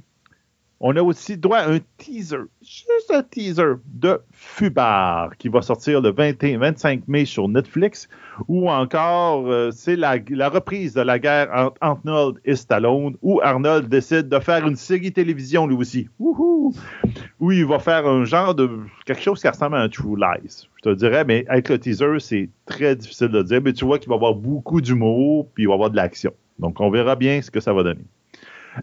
on 0.84 0.96
a 0.96 1.02
aussi 1.02 1.36
droit 1.36 1.58
à 1.58 1.70
un 1.70 1.78
teaser, 1.96 2.38
juste 2.60 3.10
un 3.14 3.22
teaser 3.22 3.74
de 3.86 4.20
Fubar 4.32 5.36
qui 5.38 5.48
va 5.48 5.62
sortir 5.62 6.00
le 6.00 6.10
25 6.10 7.06
mai 7.06 7.24
sur 7.24 7.48
Netflix 7.48 8.08
ou 8.48 8.68
encore 8.68 9.46
euh, 9.46 9.70
c'est 9.70 9.94
la, 9.94 10.18
reprise 10.48 10.94
de 10.94 11.02
la 11.02 11.20
guerre 11.20 11.50
entre 11.52 11.76
Arnold 11.80 12.40
et 12.44 12.56
Stallone 12.56 13.14
où 13.22 13.40
Arnold 13.40 13.88
décide 13.88 14.28
de 14.28 14.40
faire 14.40 14.66
une 14.66 14.74
série 14.74 15.12
télévision 15.12 15.68
lui 15.68 15.76
aussi. 15.76 16.08
Où 16.18 17.52
il 17.52 17.64
va 17.64 17.78
faire 17.78 18.04
un 18.06 18.24
genre 18.24 18.56
de 18.56 18.68
quelque 19.06 19.22
chose 19.22 19.40
qui 19.40 19.48
ressemble 19.48 19.76
à 19.76 19.82
un 19.82 19.88
True 19.88 20.16
Lies. 20.16 20.66
Je 20.78 20.90
te 20.90 20.94
dirais, 20.94 21.24
mais 21.24 21.44
avec 21.48 21.68
le 21.68 21.78
teaser, 21.78 22.18
c'est 22.18 22.50
très 22.66 22.96
difficile 22.96 23.28
de 23.28 23.42
dire, 23.42 23.60
mais 23.62 23.72
tu 23.72 23.84
vois 23.84 24.00
qu'il 24.00 24.08
va 24.08 24.16
y 24.16 24.18
avoir 24.18 24.34
beaucoup 24.34 24.80
d'humour 24.80 25.48
puis 25.54 25.62
il 25.62 25.66
va 25.68 25.74
y 25.74 25.74
avoir 25.74 25.90
de 25.90 25.96
l'action. 25.96 26.32
Donc 26.58 26.80
on 26.80 26.90
verra 26.90 27.14
bien 27.14 27.40
ce 27.40 27.52
que 27.52 27.60
ça 27.60 27.72
va 27.72 27.84
donner. 27.84 28.04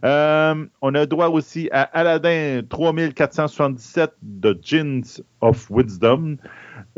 Euh, 0.04 0.66
on 0.82 0.94
a 0.96 1.06
droit 1.06 1.28
aussi 1.28 1.70
à 1.72 1.82
Aladdin 1.82 2.62
3477 2.70 4.12
de 4.22 4.58
Jeans 4.62 5.22
of 5.42 5.70
Wisdom. 5.70 6.38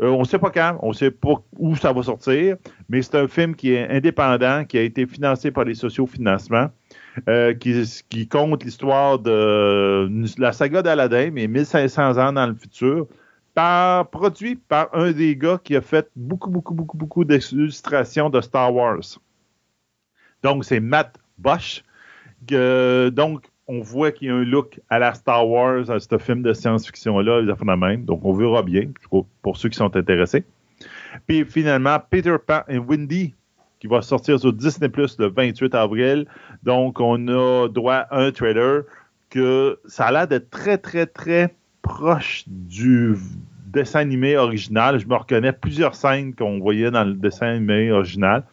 Euh, 0.00 0.08
on 0.08 0.20
ne 0.20 0.24
sait 0.24 0.38
pas 0.38 0.50
quand, 0.50 0.78
on 0.82 0.88
ne 0.88 0.94
sait 0.94 1.10
pas 1.10 1.42
où 1.58 1.76
ça 1.76 1.92
va 1.92 2.02
sortir, 2.02 2.56
mais 2.88 3.02
c'est 3.02 3.16
un 3.16 3.28
film 3.28 3.54
qui 3.54 3.72
est 3.72 3.88
indépendant, 3.88 4.64
qui 4.64 4.78
a 4.78 4.82
été 4.82 5.06
financé 5.06 5.50
par 5.50 5.64
les 5.64 5.74
sociofinancements, 5.74 6.70
euh, 7.28 7.54
qui, 7.54 7.82
qui 8.08 8.28
compte 8.28 8.64
l'histoire 8.64 9.18
de 9.18 10.10
la 10.38 10.52
saga 10.52 10.82
d'Aladdin, 10.82 11.30
mais 11.32 11.46
1500 11.46 12.18
ans 12.18 12.32
dans 12.32 12.46
le 12.46 12.54
futur, 12.54 13.06
par, 13.54 14.08
produit 14.10 14.56
par 14.56 14.88
un 14.94 15.12
des 15.12 15.36
gars 15.36 15.60
qui 15.62 15.76
a 15.76 15.80
fait 15.80 16.08
beaucoup, 16.16 16.50
beaucoup, 16.50 16.74
beaucoup, 16.74 16.96
beaucoup 16.96 17.24
d'illustrations 17.24 18.30
de 18.30 18.40
Star 18.40 18.74
Wars. 18.74 19.18
Donc, 20.42 20.64
c'est 20.64 20.80
Matt 20.80 21.18
Bosch. 21.38 21.84
Donc, 22.48 23.46
on 23.68 23.80
voit 23.80 24.12
qu'il 24.12 24.28
y 24.28 24.30
a 24.30 24.34
un 24.34 24.44
look 24.44 24.80
à 24.90 24.98
la 24.98 25.14
Star 25.14 25.48
Wars, 25.48 25.90
à 25.90 25.98
ce 26.00 26.18
film 26.18 26.42
de 26.42 26.52
science-fiction-là, 26.52 27.42
les 27.42 27.50
affaires 27.50 27.66
de 27.66 27.80
même. 27.80 28.04
Donc, 28.04 28.24
on 28.24 28.32
verra 28.32 28.62
bien, 28.62 28.90
pour 29.42 29.56
ceux 29.56 29.68
qui 29.68 29.76
sont 29.76 29.96
intéressés. 29.96 30.44
Puis 31.26 31.44
finalement, 31.44 31.98
Peter 32.10 32.36
Pan 32.44 32.62
et 32.68 32.78
Wendy, 32.78 33.34
qui 33.78 33.86
va 33.86 34.02
sortir 34.02 34.38
sur 34.38 34.52
Disney 34.52 34.88
Plus 34.88 35.18
le 35.18 35.28
28 35.28 35.74
avril. 35.74 36.26
Donc, 36.62 37.00
on 37.00 37.28
a 37.28 37.68
droit 37.68 38.06
à 38.10 38.20
un 38.20 38.30
trailer 38.30 38.84
que 39.30 39.80
ça 39.86 40.06
a 40.06 40.12
l'air 40.12 40.28
d'être 40.28 40.50
très, 40.50 40.78
très, 40.78 41.06
très 41.06 41.54
proche 41.82 42.44
du 42.46 43.16
dessin 43.72 44.00
animé 44.00 44.36
original. 44.36 44.98
Je 44.98 45.06
me 45.06 45.14
reconnais 45.14 45.52
plusieurs 45.52 45.94
scènes 45.94 46.34
qu'on 46.34 46.58
voyait 46.58 46.90
dans 46.90 47.04
le 47.04 47.14
dessin 47.14 47.46
animé 47.48 47.90
original, 47.90 48.44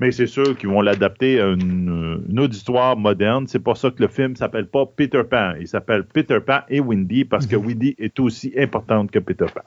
mais 0.00 0.12
c'est 0.12 0.26
sûr 0.26 0.56
qu'ils 0.56 0.68
vont 0.68 0.80
l'adapter 0.80 1.40
à 1.40 1.46
une, 1.46 2.38
auditoire 2.38 2.96
moderne. 2.96 3.46
C'est 3.46 3.58
pour 3.58 3.76
ça 3.76 3.90
que 3.90 4.02
le 4.02 4.08
film 4.08 4.36
s'appelle 4.36 4.66
pas 4.66 4.84
Peter 4.86 5.22
Pan. 5.28 5.54
Il 5.60 5.68
s'appelle 5.68 6.04
Peter 6.04 6.38
Pan 6.44 6.60
et 6.68 6.80
Wendy 6.80 7.24
parce 7.24 7.46
que 7.46 7.56
mhm. 7.56 7.66
Wendy 7.66 7.94
est 7.98 8.18
aussi 8.20 8.52
importante 8.58 9.10
que 9.10 9.18
Peter 9.18 9.46
Pan. 9.52 9.62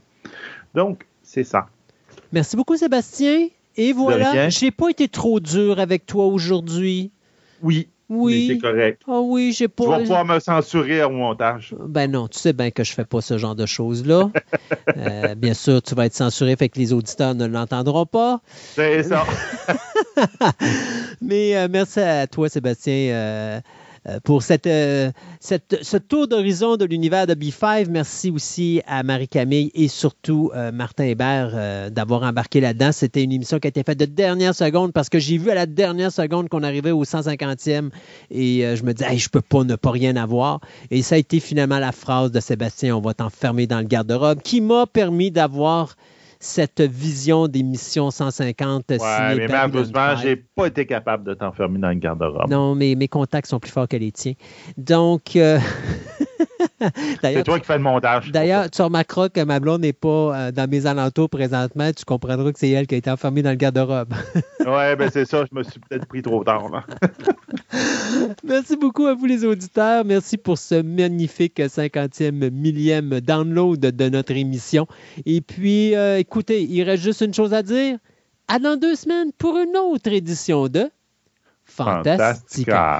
Donc, 0.75 1.05
c'est 1.23 1.43
ça. 1.43 1.67
Merci 2.31 2.55
beaucoup, 2.55 2.75
Sébastien. 2.75 3.47
Et 3.77 3.93
voilà, 3.93 4.49
j'ai 4.49 4.71
pas 4.71 4.89
été 4.89 5.07
trop 5.07 5.39
dur 5.39 5.79
avec 5.79 6.05
toi 6.05 6.25
aujourd'hui. 6.25 7.11
Oui, 7.61 7.87
oui. 8.09 8.47
C'est 8.49 8.57
correct. 8.59 9.01
Ah 9.07 9.19
oui, 9.21 9.53
j'ai 9.57 9.67
pas. 9.67 9.83
Tu 9.83 9.89
vas 9.89 9.99
pouvoir 9.99 10.25
me 10.25 10.39
censurer 10.39 11.03
au 11.03 11.09
montage. 11.09 11.75
Ben 11.79 12.09
non, 12.11 12.27
tu 12.27 12.39
sais 12.39 12.53
bien 12.53 12.71
que 12.71 12.83
je 12.83 12.93
fais 12.93 13.05
pas 13.05 13.21
ce 13.21 13.37
genre 13.37 13.55
de 13.55 13.65
choses-là. 13.65 14.29
Euh, 14.95 15.35
bien 15.35 15.53
sûr, 15.53 15.81
tu 15.81 15.93
vas 15.95 16.05
être 16.05 16.13
censuré, 16.13 16.55
fait 16.55 16.69
que 16.69 16.79
les 16.79 16.91
auditeurs 16.91 17.35
ne 17.35 17.45
l'entendront 17.45 18.05
pas. 18.05 18.41
C'est 18.47 19.03
ça. 19.03 19.25
Mais 21.21 21.55
euh, 21.55 21.67
merci 21.69 21.99
à 21.99 22.25
toi, 22.25 22.49
Sébastien. 22.49 23.61
Euh, 24.07 24.19
pour 24.23 24.41
euh, 24.49 25.11
ce 25.41 25.97
tour 25.97 26.27
d'horizon 26.27 26.77
de 26.77 26.85
l'univers 26.85 27.27
de 27.27 27.33
B5. 27.33 27.87
Merci 27.89 28.31
aussi 28.31 28.81
à 28.87 29.03
Marie-Camille 29.03 29.71
et 29.73 29.87
surtout 29.89 30.49
euh, 30.55 30.71
Martin 30.71 31.03
Hébert 31.05 31.91
d'avoir 31.91 32.23
embarqué 32.23 32.61
là-dedans. 32.61 32.91
C'était 32.91 33.23
une 33.23 33.31
émission 33.31 33.59
qui 33.59 33.67
a 33.67 33.69
été 33.69 33.83
faite 33.83 33.99
de 33.99 34.05
dernière 34.05 34.55
seconde 34.55 34.93
parce 34.93 35.09
que 35.09 35.19
j'ai 35.19 35.37
vu 35.37 35.49
à 35.49 35.55
la 35.55 35.65
dernière 35.65 36.11
seconde 36.11 36.47
qu'on 36.47 36.63
arrivait 36.63 36.91
au 36.91 37.03
150e 37.03 37.89
et 38.31 38.75
je 38.75 38.83
me 38.83 38.93
disais, 38.93 39.17
je 39.17 39.29
peux 39.29 39.41
pas 39.41 39.63
ne 39.63 39.75
pas 39.75 39.91
rien 39.91 40.15
avoir. 40.15 40.61
Et 40.91 41.01
ça 41.01 41.15
a 41.15 41.17
été 41.17 41.39
finalement 41.39 41.79
la 41.79 41.91
phrase 41.91 42.31
de 42.31 42.39
Sébastien, 42.39 42.95
on 42.95 43.01
va 43.01 43.13
t'enfermer 43.13 43.67
dans 43.67 43.79
le 43.79 43.85
garde-robe, 43.85 44.41
qui 44.41 44.61
m'a 44.61 44.85
permis 44.85 45.31
d'avoir 45.31 45.95
cette 46.39 46.81
vision 46.81 47.47
des 47.47 47.63
missions 47.63 48.11
150 48.11 48.85
ouais, 48.89 48.97
mais 49.35 49.47
malheureusement, 49.47 50.15
j'ai 50.15 50.35
pas 50.35 50.67
été 50.67 50.85
capable 50.85 51.23
de 51.23 51.33
t'enfermer 51.33 51.79
dans 51.79 51.91
une 51.91 51.99
garde-robe. 51.99 52.49
Non, 52.49 52.75
mais 52.75 52.95
mes 52.95 53.07
contacts 53.07 53.47
sont 53.47 53.59
plus 53.59 53.71
forts 53.71 53.87
que 53.87 53.97
les 53.97 54.11
tiens. 54.11 54.33
Donc, 54.77 55.35
euh, 55.35 55.59
c'est 57.21 57.43
toi 57.43 57.59
qui 57.59 57.65
fais 57.65 57.77
le 57.77 57.83
montage. 57.83 58.31
D'ailleurs, 58.31 58.69
tu 58.69 58.81
remarqueras 58.81 59.29
que 59.29 59.43
ma 59.43 59.59
blonde 59.59 59.81
n'est 59.81 59.93
pas 59.93 60.07
euh, 60.07 60.51
dans 60.51 60.69
mes 60.69 60.85
alentours 60.85 61.29
présentement. 61.29 61.91
Tu 61.91 62.05
comprendras 62.05 62.51
que 62.51 62.59
c'est 62.59 62.69
elle 62.69 62.87
qui 62.87 62.95
a 62.95 62.97
été 62.97 63.09
enfermée 63.09 63.41
dans 63.41 63.49
le 63.49 63.55
garde-robe. 63.55 64.13
oui, 64.35 64.95
ben 64.97 65.09
c'est 65.11 65.25
ça. 65.25 65.45
Je 65.49 65.57
me 65.57 65.63
suis 65.63 65.79
peut-être 65.79 66.05
pris 66.05 66.21
trop 66.21 66.43
tard. 66.43 66.63
Merci 68.43 68.77
beaucoup 68.77 69.05
à 69.05 69.13
vous, 69.13 69.25
les 69.25 69.45
auditeurs. 69.45 70.05
Merci 70.05 70.37
pour 70.37 70.57
ce 70.57 70.81
magnifique 70.81 71.59
50e 71.59 72.51
millième 72.51 73.19
download 73.21 73.79
de 73.79 74.09
notre 74.09 74.33
émission. 74.33 74.87
Et 75.25 75.41
puis, 75.41 75.95
euh, 75.95 76.21
écoutez, 76.27 76.63
il 76.63 76.83
reste 76.83 77.03
juste 77.03 77.21
une 77.21 77.33
chose 77.33 77.53
à 77.53 77.63
dire. 77.63 77.97
À 78.47 78.59
dans 78.59 78.77
deux 78.77 78.95
semaines 78.95 79.31
pour 79.37 79.57
une 79.57 79.75
autre 79.75 80.11
édition 80.11 80.67
de 80.67 80.89
Fantastica. 81.65 82.99